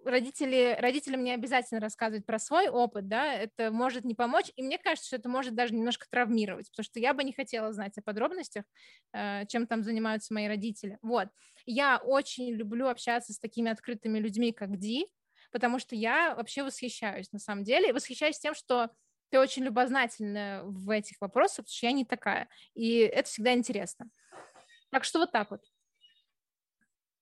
родители, 0.03 0.77
родителям 0.79 1.23
не 1.23 1.31
обязательно 1.31 1.79
рассказывать 1.79 2.25
про 2.25 2.39
свой 2.39 2.69
опыт, 2.69 3.07
да, 3.07 3.33
это 3.33 3.71
может 3.71 4.05
не 4.05 4.15
помочь, 4.15 4.51
и 4.55 4.63
мне 4.63 4.77
кажется, 4.77 5.07
что 5.07 5.15
это 5.17 5.29
может 5.29 5.55
даже 5.55 5.73
немножко 5.73 6.07
травмировать, 6.09 6.69
потому 6.71 6.83
что 6.83 6.99
я 6.99 7.13
бы 7.13 7.23
не 7.23 7.33
хотела 7.33 7.71
знать 7.73 7.97
о 7.97 8.01
подробностях, 8.01 8.65
э, 9.13 9.45
чем 9.47 9.67
там 9.67 9.83
занимаются 9.83 10.33
мои 10.33 10.47
родители. 10.47 10.97
Вот. 11.01 11.29
Я 11.65 11.97
очень 11.97 12.51
люблю 12.53 12.87
общаться 12.87 13.33
с 13.33 13.39
такими 13.39 13.71
открытыми 13.71 14.19
людьми, 14.19 14.51
как 14.51 14.77
Ди, 14.77 15.07
потому 15.51 15.79
что 15.79 15.95
я 15.95 16.35
вообще 16.35 16.63
восхищаюсь, 16.63 17.31
на 17.31 17.39
самом 17.39 17.63
деле, 17.63 17.93
восхищаюсь 17.93 18.39
тем, 18.39 18.53
что 18.55 18.91
ты 19.29 19.39
очень 19.39 19.63
любознательна 19.63 20.61
в 20.65 20.89
этих 20.89 21.19
вопросах, 21.21 21.65
потому 21.65 21.75
что 21.75 21.85
я 21.87 21.91
не 21.91 22.05
такая, 22.05 22.47
и 22.73 22.97
это 22.99 23.27
всегда 23.27 23.53
интересно. 23.53 24.09
Так 24.91 25.03
что 25.03 25.19
вот 25.19 25.31
так 25.31 25.51
вот. 25.51 25.61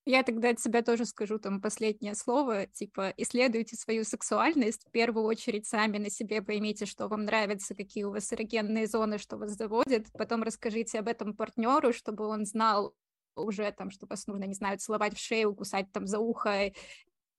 Я 0.05 0.23
тогда 0.23 0.49
от 0.49 0.59
себя 0.59 0.81
тоже 0.81 1.05
скажу 1.05 1.39
там 1.39 1.61
последнее 1.61 2.13
слово, 2.13 2.65
типа, 2.67 3.13
исследуйте 3.15 3.77
свою 3.77 4.03
сексуальность, 4.03 4.85
в 4.85 4.91
первую 4.91 5.25
очередь 5.25 5.65
сами 5.65 5.97
на 5.97 6.09
себе 6.09 6.41
поймите, 6.41 6.85
что 6.85 7.07
вам 7.07 7.23
нравится, 7.23 7.73
какие 7.73 8.03
у 8.03 8.11
вас 8.11 8.31
эрогенные 8.33 8.85
зоны, 8.87 9.17
что 9.17 9.37
вас 9.37 9.51
заводит, 9.51 10.11
потом 10.11 10.43
расскажите 10.43 10.99
об 10.99 11.07
этом 11.07 11.33
партнеру, 11.33 11.93
чтобы 11.93 12.27
он 12.27 12.45
знал 12.45 12.93
уже 13.37 13.71
там, 13.71 13.91
что 13.91 14.05
вас 14.05 14.27
нужно, 14.27 14.43
не 14.43 14.53
знаю, 14.53 14.77
целовать 14.77 15.15
в 15.15 15.19
шею, 15.19 15.55
кусать 15.55 15.89
там 15.93 16.05
за 16.05 16.19
ухо 16.19 16.73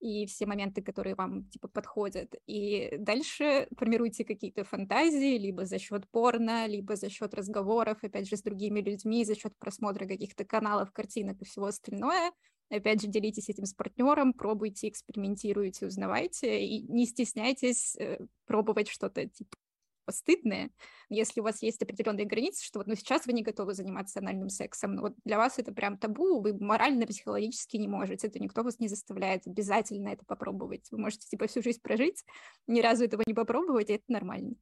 и 0.01 0.27
все 0.27 0.47
моменты, 0.47 0.83
которые 0.83 1.15
вам 1.15 1.45
типа 1.49 1.69
подходят. 1.69 2.35
И 2.47 2.95
дальше 2.99 3.69
формируйте 3.77 4.25
какие-то 4.25 4.65
фантазии, 4.65 5.39
либо 5.39 5.65
за 5.65 5.79
счет 5.79 6.07
порно, 6.11 6.67
либо 6.67 6.97
за 6.97 7.09
счет 7.09 7.35
разговоров, 7.35 7.99
опять 8.03 8.29
же, 8.29 8.37
с 8.37 8.43
другими 8.43 8.81
людьми, 8.81 9.25
за 9.25 9.35
счет 9.35 9.53
просмотра 9.59 10.07
каких-то 10.07 10.45
каналов, 10.45 10.93
картинок 10.93 11.41
и 11.41 11.45
всего 11.45 11.67
остальное. 11.67 12.33
Опять 12.71 13.03
же, 13.03 13.09
делитесь 13.09 13.49
этим 13.49 13.67
с 13.67 13.75
партнером, 13.75 14.33
пробуйте, 14.33 14.89
экспериментируйте, 14.89 15.87
узнавайте 15.87 16.65
и 16.65 16.83
не 16.83 17.07
стесняйтесь 17.07 17.95
э, 17.97 18.19
пробовать 18.47 18.89
что-то 18.89 19.29
типа 19.29 19.57
постыдное, 20.05 20.71
если 21.09 21.41
у 21.41 21.45
вас 21.45 21.63
есть 21.63 21.83
определенные 21.83 22.27
границы, 22.27 22.65
что 22.65 22.79
вот 22.79 22.87
ну, 22.87 22.95
сейчас 22.95 23.27
вы 23.27 23.33
не 23.33 23.43
готовы 23.43 23.75
заниматься 23.75 24.21
анальным 24.21 24.49
сексом, 24.49 24.95
но 24.95 25.03
вот 25.03 25.15
для 25.25 25.39
вас 25.39 25.59
это 25.59 25.73
прям 25.73 25.99
табу, 25.99 26.41
вы 26.41 26.55
морально, 26.55 27.07
психологически 27.07 27.77
не 27.77 27.89
можете, 27.89 28.27
это 28.27 28.39
никто 28.39 28.63
вас 28.63 28.79
не 28.79 28.89
заставляет 28.89 29.47
обязательно 29.47 30.09
это 30.09 30.25
попробовать. 30.25 30.87
Вы 30.91 30.99
можете 30.99 31.27
типа 31.29 31.47
всю 31.47 31.63
жизнь 31.63 31.81
прожить, 31.81 32.25
ни 32.67 32.81
разу 32.81 33.05
этого 33.05 33.23
не 33.27 33.35
попробовать, 33.35 33.91
и 33.91 33.95
это 33.95 34.05
нормально. 34.09 34.55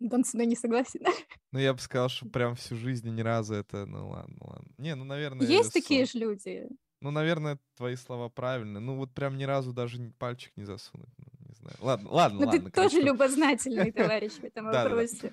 Дон 0.00 0.24
мной 0.32 0.46
не 0.46 0.56
согласен. 0.56 1.00
Ну, 1.52 1.58
я 1.58 1.74
бы 1.74 1.80
сказал, 1.80 2.08
что 2.08 2.26
прям 2.26 2.54
всю 2.54 2.76
жизнь 2.76 3.10
ни 3.10 3.20
разу 3.22 3.54
это, 3.54 3.84
ну 3.84 4.08
ладно, 4.08 4.36
ладно. 4.40 4.68
Не, 4.78 4.94
ну, 4.94 5.04
наверное... 5.04 5.44
Есть 5.44 5.72
такие 5.72 6.04
же 6.06 6.18
люди. 6.18 6.68
Ну, 7.00 7.10
наверное, 7.10 7.58
твои 7.76 7.96
слова 7.96 8.28
правильные. 8.28 8.80
Ну, 8.80 8.94
вот 8.94 9.12
прям 9.12 9.36
ни 9.36 9.42
разу 9.42 9.72
даже 9.72 9.98
пальчик 10.18 10.52
не 10.56 10.64
засунуть. 10.64 11.08
Ну, 11.18 11.26
не 11.48 11.54
знаю. 11.54 11.76
Ладно, 11.80 12.08
ладно, 12.10 12.40
Но 12.40 12.46
ладно. 12.46 12.66
ты 12.66 12.70
короче. 12.70 12.96
тоже 12.96 13.04
любознательный 13.04 13.90
товарищ 13.92 14.34
в 14.34 14.44
этом 14.44 14.66
вопросе. 14.66 15.32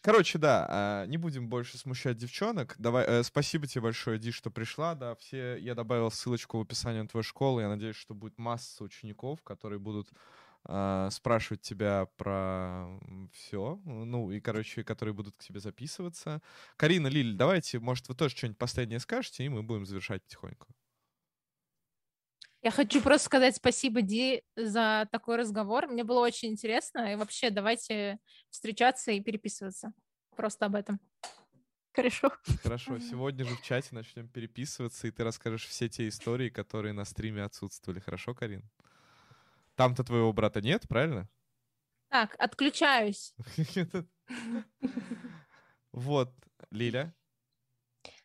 Короче, 0.00 0.38
да, 0.38 0.66
а, 0.70 1.06
не 1.06 1.18
будем 1.18 1.48
больше 1.48 1.76
смущать 1.76 2.16
девчонок. 2.16 2.76
Давай, 2.78 3.04
э, 3.04 3.22
спасибо 3.24 3.66
тебе 3.66 3.82
большое, 3.82 4.18
Ди, 4.18 4.30
что 4.30 4.50
пришла. 4.50 4.94
Да, 4.94 5.16
все, 5.16 5.56
я 5.56 5.74
добавил 5.74 6.10
ссылочку 6.10 6.58
в 6.58 6.62
описании 6.62 7.00
на 7.02 7.08
твою 7.08 7.24
школу. 7.24 7.60
Я 7.60 7.68
надеюсь, 7.68 7.96
что 7.96 8.14
будет 8.14 8.38
масса 8.38 8.84
учеников, 8.84 9.42
которые 9.42 9.80
будут 9.80 10.08
э, 10.66 11.08
спрашивать 11.10 11.62
тебя 11.62 12.06
про 12.16 12.88
все, 13.32 13.80
ну, 13.84 14.30
и, 14.30 14.40
короче, 14.40 14.84
которые 14.84 15.14
будут 15.14 15.36
к 15.36 15.42
тебе 15.42 15.60
записываться. 15.60 16.40
Карина, 16.76 17.08
Лиль, 17.08 17.34
давайте, 17.34 17.78
может, 17.78 18.08
вы 18.08 18.14
тоже 18.14 18.36
что-нибудь 18.36 18.58
последнее 18.58 19.00
скажете, 19.00 19.44
и 19.44 19.48
мы 19.48 19.62
будем 19.62 19.86
завершать 19.86 20.22
потихоньку. 20.22 20.68
Я 22.60 22.72
хочу 22.72 23.00
просто 23.00 23.26
сказать 23.26 23.56
спасибо, 23.56 24.02
Ди, 24.02 24.42
за 24.56 25.08
такой 25.12 25.36
разговор. 25.36 25.86
Мне 25.86 26.02
было 26.02 26.20
очень 26.20 26.50
интересно. 26.50 27.12
И 27.12 27.16
вообще, 27.16 27.50
давайте 27.50 28.18
встречаться 28.50 29.12
и 29.12 29.20
переписываться. 29.20 29.92
Просто 30.36 30.66
об 30.66 30.74
этом. 30.74 30.98
Хорошо. 31.92 32.32
Хорошо. 32.62 32.98
Сегодня 32.98 33.44
же 33.44 33.54
в 33.54 33.62
чате 33.62 33.88
начнем 33.92 34.28
переписываться, 34.28 35.06
и 35.06 35.10
ты 35.10 35.24
расскажешь 35.24 35.66
все 35.66 35.88
те 35.88 36.08
истории, 36.08 36.48
которые 36.48 36.92
на 36.92 37.04
стриме 37.04 37.44
отсутствовали. 37.44 38.00
Хорошо, 38.00 38.34
Карин? 38.34 38.68
Там-то 39.78 40.02
твоего 40.02 40.32
брата 40.32 40.60
нет, 40.60 40.88
правильно? 40.88 41.28
Так, 42.08 42.34
отключаюсь. 42.40 43.32
Вот, 45.92 46.34
Лиля. 46.70 47.14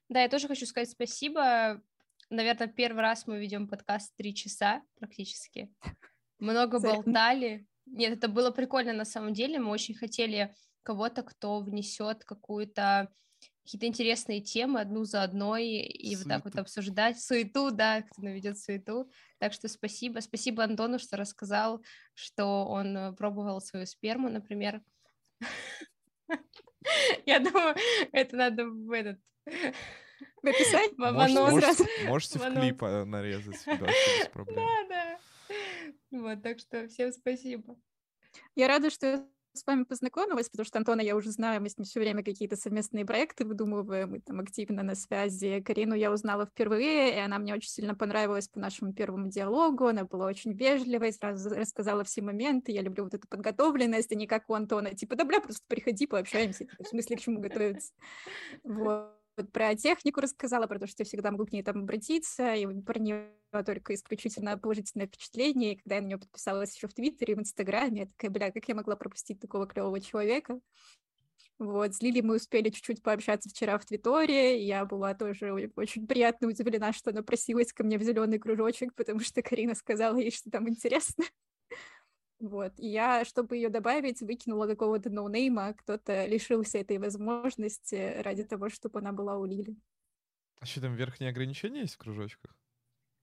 Да, 0.09 0.21
я 0.21 0.29
тоже 0.29 0.47
хочу 0.47 0.65
сказать 0.65 0.89
спасибо. 0.89 1.81
наверное, 2.29 2.67
первый 2.67 3.01
раз 3.01 3.25
мы 3.25 3.39
ведем 3.39 3.67
подкаст 3.67 4.15
три 4.15 4.35
часа 4.35 4.83
практически. 4.99 5.73
Много 6.39 6.79
болтали. 6.79 7.67
Нет, 7.85 8.17
это 8.17 8.27
было 8.27 8.51
прикольно 8.51 8.93
на 8.93 9.05
самом 9.05 9.33
деле. 9.33 9.59
Мы 9.59 9.69
очень 9.69 9.95
хотели 9.95 10.53
кого-то, 10.83 11.23
кто 11.23 11.61
внесет 11.61 12.25
какую-то 12.25 13.13
какие-то 13.63 13.85
интересные 13.85 14.41
темы 14.41 14.81
одну 14.81 15.05
за 15.05 15.23
одной 15.23 15.65
и 15.65 16.15
суету. 16.15 16.23
вот 16.23 16.29
так 16.29 16.45
вот 16.45 16.55
обсуждать 16.57 17.21
суету, 17.21 17.71
да, 17.71 18.01
кто 18.01 18.21
наведет 18.21 18.59
суету. 18.59 19.09
Так 19.39 19.53
что 19.53 19.67
спасибо. 19.67 20.19
Спасибо 20.19 20.63
Антону, 20.63 20.99
что 20.99 21.17
рассказал, 21.17 21.83
что 22.13 22.65
он 22.65 22.97
э, 22.97 23.13
пробовал 23.13 23.61
свою 23.61 23.85
сперму, 23.85 24.29
например. 24.29 24.81
Я 27.25 27.39
думаю, 27.39 27.75
это 28.11 28.35
надо 28.35 28.65
в 28.65 28.91
этот... 28.91 29.19
В 29.45 30.47
описании? 30.47 30.93
Можете, 30.97 32.07
можете 32.07 32.39
в 32.39 32.53
клип 32.53 32.83
э, 32.83 33.05
нарезать, 33.05 33.63
да. 33.65 33.87
Да, 34.45 34.83
да. 34.89 35.19
Вот, 36.11 36.43
так 36.43 36.59
что 36.59 36.87
всем 36.87 37.11
спасибо. 37.11 37.75
Я 38.55 38.67
рада, 38.67 38.89
что 38.89 39.27
с 39.53 39.65
вами 39.65 39.83
познакомилась, 39.83 40.49
потому 40.49 40.65
что 40.65 40.77
Антона 40.79 41.01
я 41.01 41.15
уже 41.15 41.31
знаю, 41.31 41.61
мы 41.61 41.69
с 41.69 41.77
ним 41.77 41.85
все 41.85 41.99
время 41.99 42.23
какие-то 42.23 42.55
совместные 42.55 43.05
проекты 43.05 43.45
выдумываем, 43.45 44.11
мы 44.11 44.19
там 44.19 44.39
активно 44.39 44.83
на 44.83 44.95
связи. 44.95 45.61
Карину 45.61 45.95
я 45.95 46.11
узнала 46.11 46.45
впервые, 46.45 47.15
и 47.15 47.19
она 47.19 47.39
мне 47.39 47.53
очень 47.53 47.69
сильно 47.69 47.95
понравилась 47.95 48.47
по 48.47 48.59
нашему 48.59 48.93
первому 48.93 49.29
диалогу, 49.29 49.87
она 49.87 50.05
была 50.05 50.25
очень 50.25 50.53
вежливой, 50.53 51.13
сразу 51.13 51.49
рассказала 51.49 52.03
все 52.03 52.21
моменты, 52.21 52.71
я 52.71 52.81
люблю 52.81 53.03
вот 53.03 53.13
эту 53.13 53.27
подготовленность, 53.27 54.11
а 54.11 54.15
не 54.15 54.27
как 54.27 54.49
у 54.49 54.53
Антона, 54.53 54.93
типа, 54.93 55.15
да, 55.15 55.25
бля, 55.25 55.39
просто 55.39 55.63
приходи, 55.67 56.07
пообщаемся, 56.07 56.65
типа, 56.65 56.83
в 56.83 56.87
смысле, 56.87 57.17
к 57.17 57.21
чему 57.21 57.39
готовиться. 57.39 57.93
Вот 58.63 59.22
вот 59.37 59.51
про 59.51 59.75
технику 59.75 60.21
рассказала, 60.21 60.67
про 60.67 60.79
то, 60.79 60.87
что 60.87 61.01
я 61.01 61.05
всегда 61.05 61.31
могу 61.31 61.45
к 61.45 61.51
ней 61.51 61.63
там 61.63 61.79
обратиться, 61.79 62.53
и 62.53 62.65
про 62.81 62.99
нее 62.99 63.31
только 63.65 63.93
исключительно 63.93 64.57
положительное 64.57 65.07
впечатление. 65.07 65.73
И 65.73 65.77
когда 65.77 65.95
я 65.95 66.01
на 66.01 66.05
нее 66.07 66.17
подписалась 66.17 66.75
еще 66.75 66.87
в 66.87 66.93
Твиттере, 66.93 67.35
в 67.35 67.39
Инстаграме, 67.39 68.01
я 68.01 68.05
такая, 68.07 68.31
бля, 68.31 68.51
как 68.51 68.67
я 68.67 68.75
могла 68.75 68.95
пропустить 68.95 69.39
такого 69.39 69.67
клевого 69.67 69.99
человека? 70.01 70.59
Вот, 71.59 71.93
с 71.93 72.01
Лили 72.01 72.21
мы 72.21 72.35
успели 72.35 72.69
чуть-чуть 72.69 73.03
пообщаться 73.03 73.49
вчера 73.49 73.77
в 73.77 73.85
Твиттере, 73.85 74.63
я 74.65 74.85
была 74.85 75.13
тоже 75.13 75.71
очень 75.75 76.07
приятно 76.07 76.47
удивлена, 76.47 76.93
что 76.93 77.11
она 77.11 77.21
просилась 77.21 77.71
ко 77.71 77.83
мне 77.83 77.97
в 77.97 78.03
зеленый 78.03 78.39
кружочек, 78.39 78.93
потому 78.95 79.19
что 79.19 79.41
Карина 79.41 79.75
сказала 79.75 80.17
ей, 80.17 80.31
что 80.31 80.49
там 80.49 80.67
интересно. 80.67 81.25
Вот. 82.43 82.73
И 82.77 82.89
я, 82.89 83.23
чтобы 83.23 83.55
ее 83.55 83.69
добавить, 83.69 84.19
выкинула 84.21 84.67
какого-то 84.67 85.09
ноунейма, 85.09 85.73
кто-то 85.75 86.25
лишился 86.25 86.77
этой 86.77 86.97
возможности 86.97 88.17
ради 88.19 88.43
того, 88.43 88.67
чтобы 88.67 88.99
она 88.99 89.13
была 89.13 89.37
у 89.37 89.45
Лили. 89.45 89.77
А 90.59 90.65
что 90.65 90.81
там, 90.81 90.93
верхние 90.93 91.29
ограничения 91.29 91.81
есть 91.81 91.93
в 91.93 91.99
кружочках? 91.99 92.53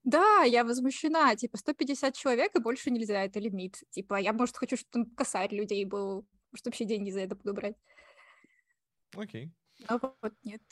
Да, 0.05 0.45
я 0.45 0.65
возмущена. 0.65 1.37
Типа, 1.37 1.59
150 1.59 2.15
человек, 2.15 2.57
и 2.57 2.61
больше 2.61 2.91
нельзя, 2.91 3.23
это 3.23 3.41
лимит. 3.41 3.83
Типа, 3.91 4.15
я, 4.19 4.33
может, 4.33 4.57
хочу, 4.57 4.79
чтобы 4.79 5.05
там 5.05 5.15
косарь 5.15 5.55
людей 5.55 5.85
был, 5.85 6.27
чтобы 6.55 6.71
вообще 6.71 6.87
деньги 6.87 7.11
за 7.11 7.21
это 7.21 7.37
буду 7.37 7.53
брать. 7.53 7.77
Окей. 9.15 9.53
Но 9.87 10.01
вот 10.23 10.33
нет. 10.45 10.63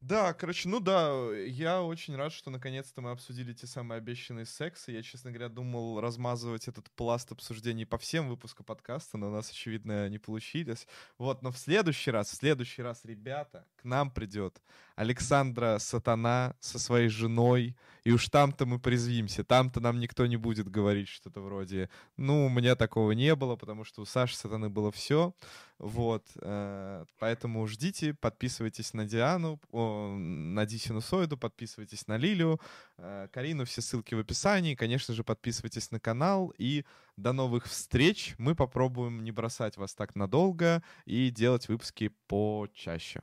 Да, 0.00 0.32
короче, 0.32 0.68
ну 0.68 0.78
да, 0.78 1.12
я 1.34 1.82
очень 1.82 2.14
рад, 2.14 2.32
что 2.32 2.50
наконец-то 2.50 3.00
мы 3.00 3.10
обсудили 3.10 3.52
те 3.52 3.66
самые 3.66 3.98
обещанные 3.98 4.46
сексы. 4.46 4.92
Я, 4.92 5.02
честно 5.02 5.32
говоря, 5.32 5.48
думал 5.48 6.00
размазывать 6.00 6.68
этот 6.68 6.88
пласт 6.92 7.32
обсуждений 7.32 7.84
по 7.84 7.98
всем 7.98 8.28
выпускам 8.28 8.64
подкаста, 8.64 9.18
но 9.18 9.26
у 9.26 9.30
нас, 9.32 9.50
очевидно, 9.50 10.08
не 10.08 10.18
получилось. 10.18 10.86
Вот, 11.18 11.42
но 11.42 11.50
в 11.50 11.58
следующий 11.58 12.12
раз, 12.12 12.30
в 12.30 12.36
следующий 12.36 12.82
раз, 12.82 13.04
ребята, 13.04 13.66
к 13.80 13.84
нам 13.84 14.10
придет 14.10 14.60
Александра 14.96 15.78
Сатана 15.78 16.56
со 16.58 16.78
своей 16.80 17.08
женой, 17.08 17.76
и 18.02 18.10
уж 18.10 18.28
там-то 18.28 18.66
мы 18.66 18.80
призвимся, 18.80 19.44
там-то 19.44 19.80
нам 19.80 20.00
никто 20.00 20.26
не 20.26 20.36
будет 20.36 20.68
говорить 20.68 21.08
что-то 21.08 21.40
вроде, 21.40 21.88
ну, 22.16 22.46
у 22.46 22.48
меня 22.48 22.74
такого 22.74 23.12
не 23.12 23.36
было, 23.36 23.54
потому 23.54 23.84
что 23.84 24.02
у 24.02 24.04
Саши 24.04 24.36
Сатаны 24.36 24.68
было 24.68 24.90
все, 24.90 25.34
вот, 25.78 26.26
э, 26.40 27.04
поэтому 27.20 27.64
ждите, 27.68 28.12
подписывайтесь 28.12 28.92
на 28.92 29.04
Диану, 29.04 29.60
на 29.72 30.66
Ди 30.66 30.78
Синусоиду, 30.78 31.36
подписывайтесь 31.36 32.08
на 32.08 32.16
Лилию, 32.16 32.60
э, 32.96 33.28
Карину, 33.32 33.64
все 33.66 33.80
ссылки 33.82 34.16
в 34.16 34.18
описании, 34.18 34.74
конечно 34.74 35.14
же, 35.14 35.22
подписывайтесь 35.22 35.92
на 35.92 36.00
канал, 36.00 36.52
и 36.58 36.84
до 37.16 37.32
новых 37.32 37.66
встреч, 37.66 38.34
мы 38.38 38.56
попробуем 38.56 39.22
не 39.22 39.30
бросать 39.30 39.76
вас 39.76 39.94
так 39.94 40.16
надолго 40.16 40.82
и 41.04 41.30
делать 41.30 41.68
выпуски 41.68 42.10
почаще. 42.26 43.20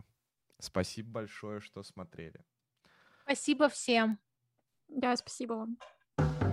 Спасибо 0.60 1.12
большое, 1.12 1.60
что 1.62 1.84
смотрели. 1.84 2.46
Спасибо 3.24 3.70
всем. 3.70 4.20
Да, 4.88 5.16
спасибо 5.16 5.54
вам. 5.54 6.45